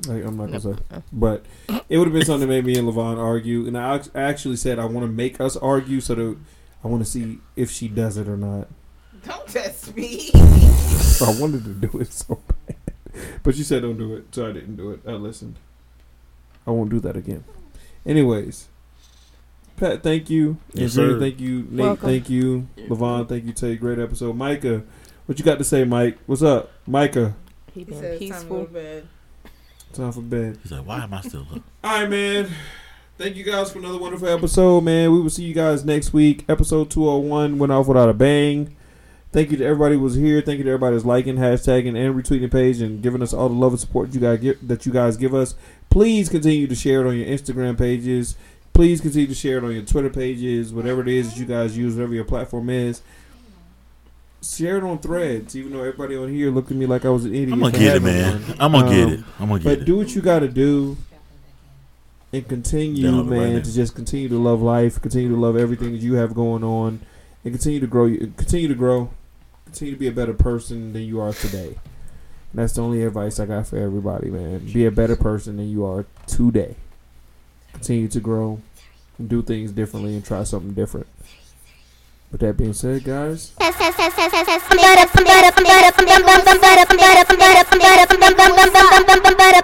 Like, 0.07 0.23
I'm 0.23 0.37
not 0.37 0.47
gonna 0.47 0.59
say, 0.61 1.03
but 1.11 1.45
it 1.89 1.97
would 1.97 2.07
have 2.07 2.13
been 2.13 2.25
something 2.25 2.47
that 2.47 2.53
made 2.53 2.65
me 2.65 2.77
and 2.77 2.87
Levon 2.87 3.17
argue, 3.17 3.67
and 3.67 3.77
I 3.77 3.95
act- 3.95 4.11
actually 4.15 4.55
said 4.55 4.79
I 4.79 4.85
want 4.85 5.05
to 5.05 5.11
make 5.11 5.41
us 5.41 5.57
argue 5.57 5.99
so 5.99 6.15
that 6.15 6.37
I 6.83 6.87
want 6.87 7.03
to 7.03 7.09
see 7.09 7.39
if 7.57 7.69
she 7.69 7.87
does 7.89 8.15
it 8.15 8.27
or 8.29 8.37
not. 8.37 8.69
Don't 9.25 9.45
test 9.47 9.93
me. 9.97 10.29
I 10.33 11.35
wanted 11.39 11.65
to 11.65 11.73
do 11.73 11.99
it 11.99 12.13
so 12.13 12.39
bad, 12.47 12.77
but 13.43 13.55
she 13.55 13.63
said 13.63 13.81
don't 13.81 13.97
do 13.97 14.15
it, 14.15 14.33
so 14.33 14.47
I 14.47 14.53
didn't 14.53 14.77
do 14.77 14.91
it. 14.91 15.01
I 15.05 15.11
listened. 15.11 15.55
I 16.65 16.71
won't 16.71 16.89
do 16.89 16.99
that 17.01 17.17
again. 17.17 17.43
Anyways, 18.05 18.69
Pat, 19.79 20.03
thank 20.03 20.29
you. 20.29 20.57
Yes, 20.73 20.97
Andrea, 20.97 21.15
sir. 21.15 21.19
thank 21.19 21.39
you. 21.39 21.67
Nate, 21.69 21.85
Welcome. 21.85 22.09
thank 22.09 22.29
you. 22.29 22.67
Levon, 22.77 23.27
thank 23.29 23.45
you. 23.45 23.53
Tay, 23.53 23.75
great 23.75 23.99
episode. 23.99 24.35
Micah, 24.35 24.83
what 25.25 25.39
you 25.39 25.45
got 25.45 25.57
to 25.57 25.63
say, 25.63 25.83
Mike? 25.83 26.17
What's 26.25 26.41
up, 26.43 26.71
Micah? 26.85 27.35
He 27.73 27.81
He 27.81 27.85
been 27.85 27.99
said 27.99 28.21
it's 28.21 28.29
time 28.31 28.41
to 28.41 28.47
go 28.49 28.55
peaceful. 28.59 28.73
bed. 28.73 29.07
Time 29.93 30.11
for 30.11 30.21
bed. 30.21 30.59
He's 30.61 30.71
like, 30.71 30.85
why 30.85 31.03
am 31.03 31.13
I 31.13 31.21
still 31.21 31.47
up? 31.53 31.61
All 31.83 31.99
right, 32.01 32.09
man. 32.09 32.49
Thank 33.17 33.35
you 33.35 33.43
guys 33.43 33.71
for 33.71 33.79
another 33.79 33.97
wonderful 33.97 34.27
episode, 34.29 34.81
man. 34.83 35.11
We 35.11 35.19
will 35.21 35.29
see 35.29 35.43
you 35.43 35.53
guys 35.53 35.83
next 35.83 36.13
week. 36.13 36.45
Episode 36.47 36.89
201 36.91 37.57
went 37.57 37.71
off 37.71 37.87
without 37.87 38.07
a 38.09 38.13
bang. 38.13 38.75
Thank 39.31 39.51
you 39.51 39.57
to 39.57 39.65
everybody 39.65 39.95
who 39.95 40.01
was 40.01 40.15
here. 40.15 40.41
Thank 40.41 40.57
you 40.57 40.63
to 40.63 40.69
everybody 40.71 40.95
who's 40.95 41.05
liking, 41.05 41.35
hashtagging, 41.35 41.95
and 41.97 42.15
retweeting 42.15 42.41
the 42.41 42.47
page 42.47 42.81
and 42.81 43.01
giving 43.01 43.21
us 43.21 43.33
all 43.33 43.47
the 43.49 43.55
love 43.55 43.73
and 43.73 43.79
support 43.79 44.13
you 44.13 44.19
guys 44.19 44.39
get, 44.39 44.67
that 44.67 44.85
you 44.85 44.91
guys 44.91 45.17
give 45.17 45.35
us. 45.35 45.53
Please 45.89 46.29
continue 46.29 46.65
to 46.67 46.75
share 46.75 47.01
it 47.05 47.07
on 47.09 47.15
your 47.17 47.27
Instagram 47.27 47.77
pages. 47.77 48.35
Please 48.73 49.01
continue 49.01 49.27
to 49.27 49.33
share 49.35 49.57
it 49.57 49.63
on 49.63 49.71
your 49.73 49.81
Twitter 49.83 50.09
pages, 50.09 50.71
whatever 50.71 51.01
it 51.01 51.07
is 51.09 51.33
that 51.33 51.39
you 51.39 51.45
guys 51.45 51.77
use, 51.77 51.95
whatever 51.95 52.13
your 52.13 52.23
platform 52.23 52.69
is. 52.69 53.01
Share 54.41 54.77
it 54.77 54.83
on 54.83 54.99
threads, 54.99 55.55
even 55.57 55.73
though 55.73 55.79
everybody 55.81 56.15
on 56.15 56.29
here 56.29 56.49
looked 56.49 56.71
at 56.71 56.77
me 56.77 56.85
like 56.85 57.03
I 57.03 57.09
was 57.09 57.25
an 57.25 57.33
idiot. 57.33 57.51
I'm 57.51 57.59
gonna 57.59 57.77
get 57.77 57.97
it, 57.97 58.03
man. 58.03 58.41
one. 58.41 58.55
I'm 58.59 58.71
gonna 58.71 58.89
get 58.89 59.03
Um, 59.07 59.13
it. 59.13 59.19
I'm 59.39 59.49
gonna 59.49 59.59
get 59.63 59.71
it. 59.73 59.79
But 59.79 59.85
do 59.85 59.97
what 59.97 60.15
you 60.15 60.21
got 60.21 60.39
to 60.39 60.47
do 60.47 60.95
and 62.31 62.47
continue, 62.47 63.11
the 63.11 63.23
right 63.23 63.25
man, 63.51 63.61
to 63.63 63.73
just 63.73 63.95
continue 63.95 64.29
to 64.29 64.37
love 64.37 64.61
life, 64.61 65.01
continue 65.01 65.27
to 65.29 65.35
love 65.35 65.57
everything 65.57 65.91
that 65.91 65.97
you 66.01 66.13
have 66.13 66.33
going 66.33 66.63
on, 66.63 67.01
and 67.43 67.53
continue 67.53 67.81
to 67.81 67.87
grow. 67.87 68.07
Continue 68.07 68.69
to 68.69 68.75
grow, 68.75 69.09
continue 69.65 69.93
to 69.93 69.99
be 69.99 70.07
a 70.07 70.11
better 70.13 70.33
person 70.33 70.93
than 70.93 71.01
you 71.01 71.19
are 71.19 71.33
today. 71.33 71.75
And 72.51 72.59
that's 72.63 72.73
the 72.73 72.81
only 72.81 73.03
advice 73.03 73.41
I 73.41 73.45
got 73.45 73.67
for 73.67 73.77
everybody, 73.77 74.29
man. 74.29 74.59
Be 74.71 74.85
a 74.85 74.91
better 74.91 75.17
person 75.17 75.57
than 75.57 75.69
you 75.69 75.85
are 75.85 76.05
today 76.27 76.75
continue 77.73 78.07
to 78.07 78.19
grow, 78.19 78.61
and 79.17 79.29
do 79.29 79.41
things 79.41 79.71
differently, 79.71 80.15
and 80.15 80.25
try 80.25 80.43
something 80.43 80.73
different. 80.73 81.07
With 82.31 82.41
that 82.41 82.57
being 82.57 82.73
said, 82.73 83.03
guys. 83.03 83.53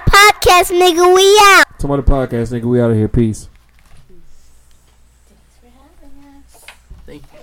Podcast, 0.09 0.72
nigga, 0.72 1.14
we 1.14 1.40
out. 1.43 1.66
Somebody 1.80 2.01
podcast, 2.03 2.51
nigga, 2.51 2.64
we 2.64 2.82
out 2.82 2.92
of 2.92 2.98
here. 2.98 3.08
Peace. 3.08 3.50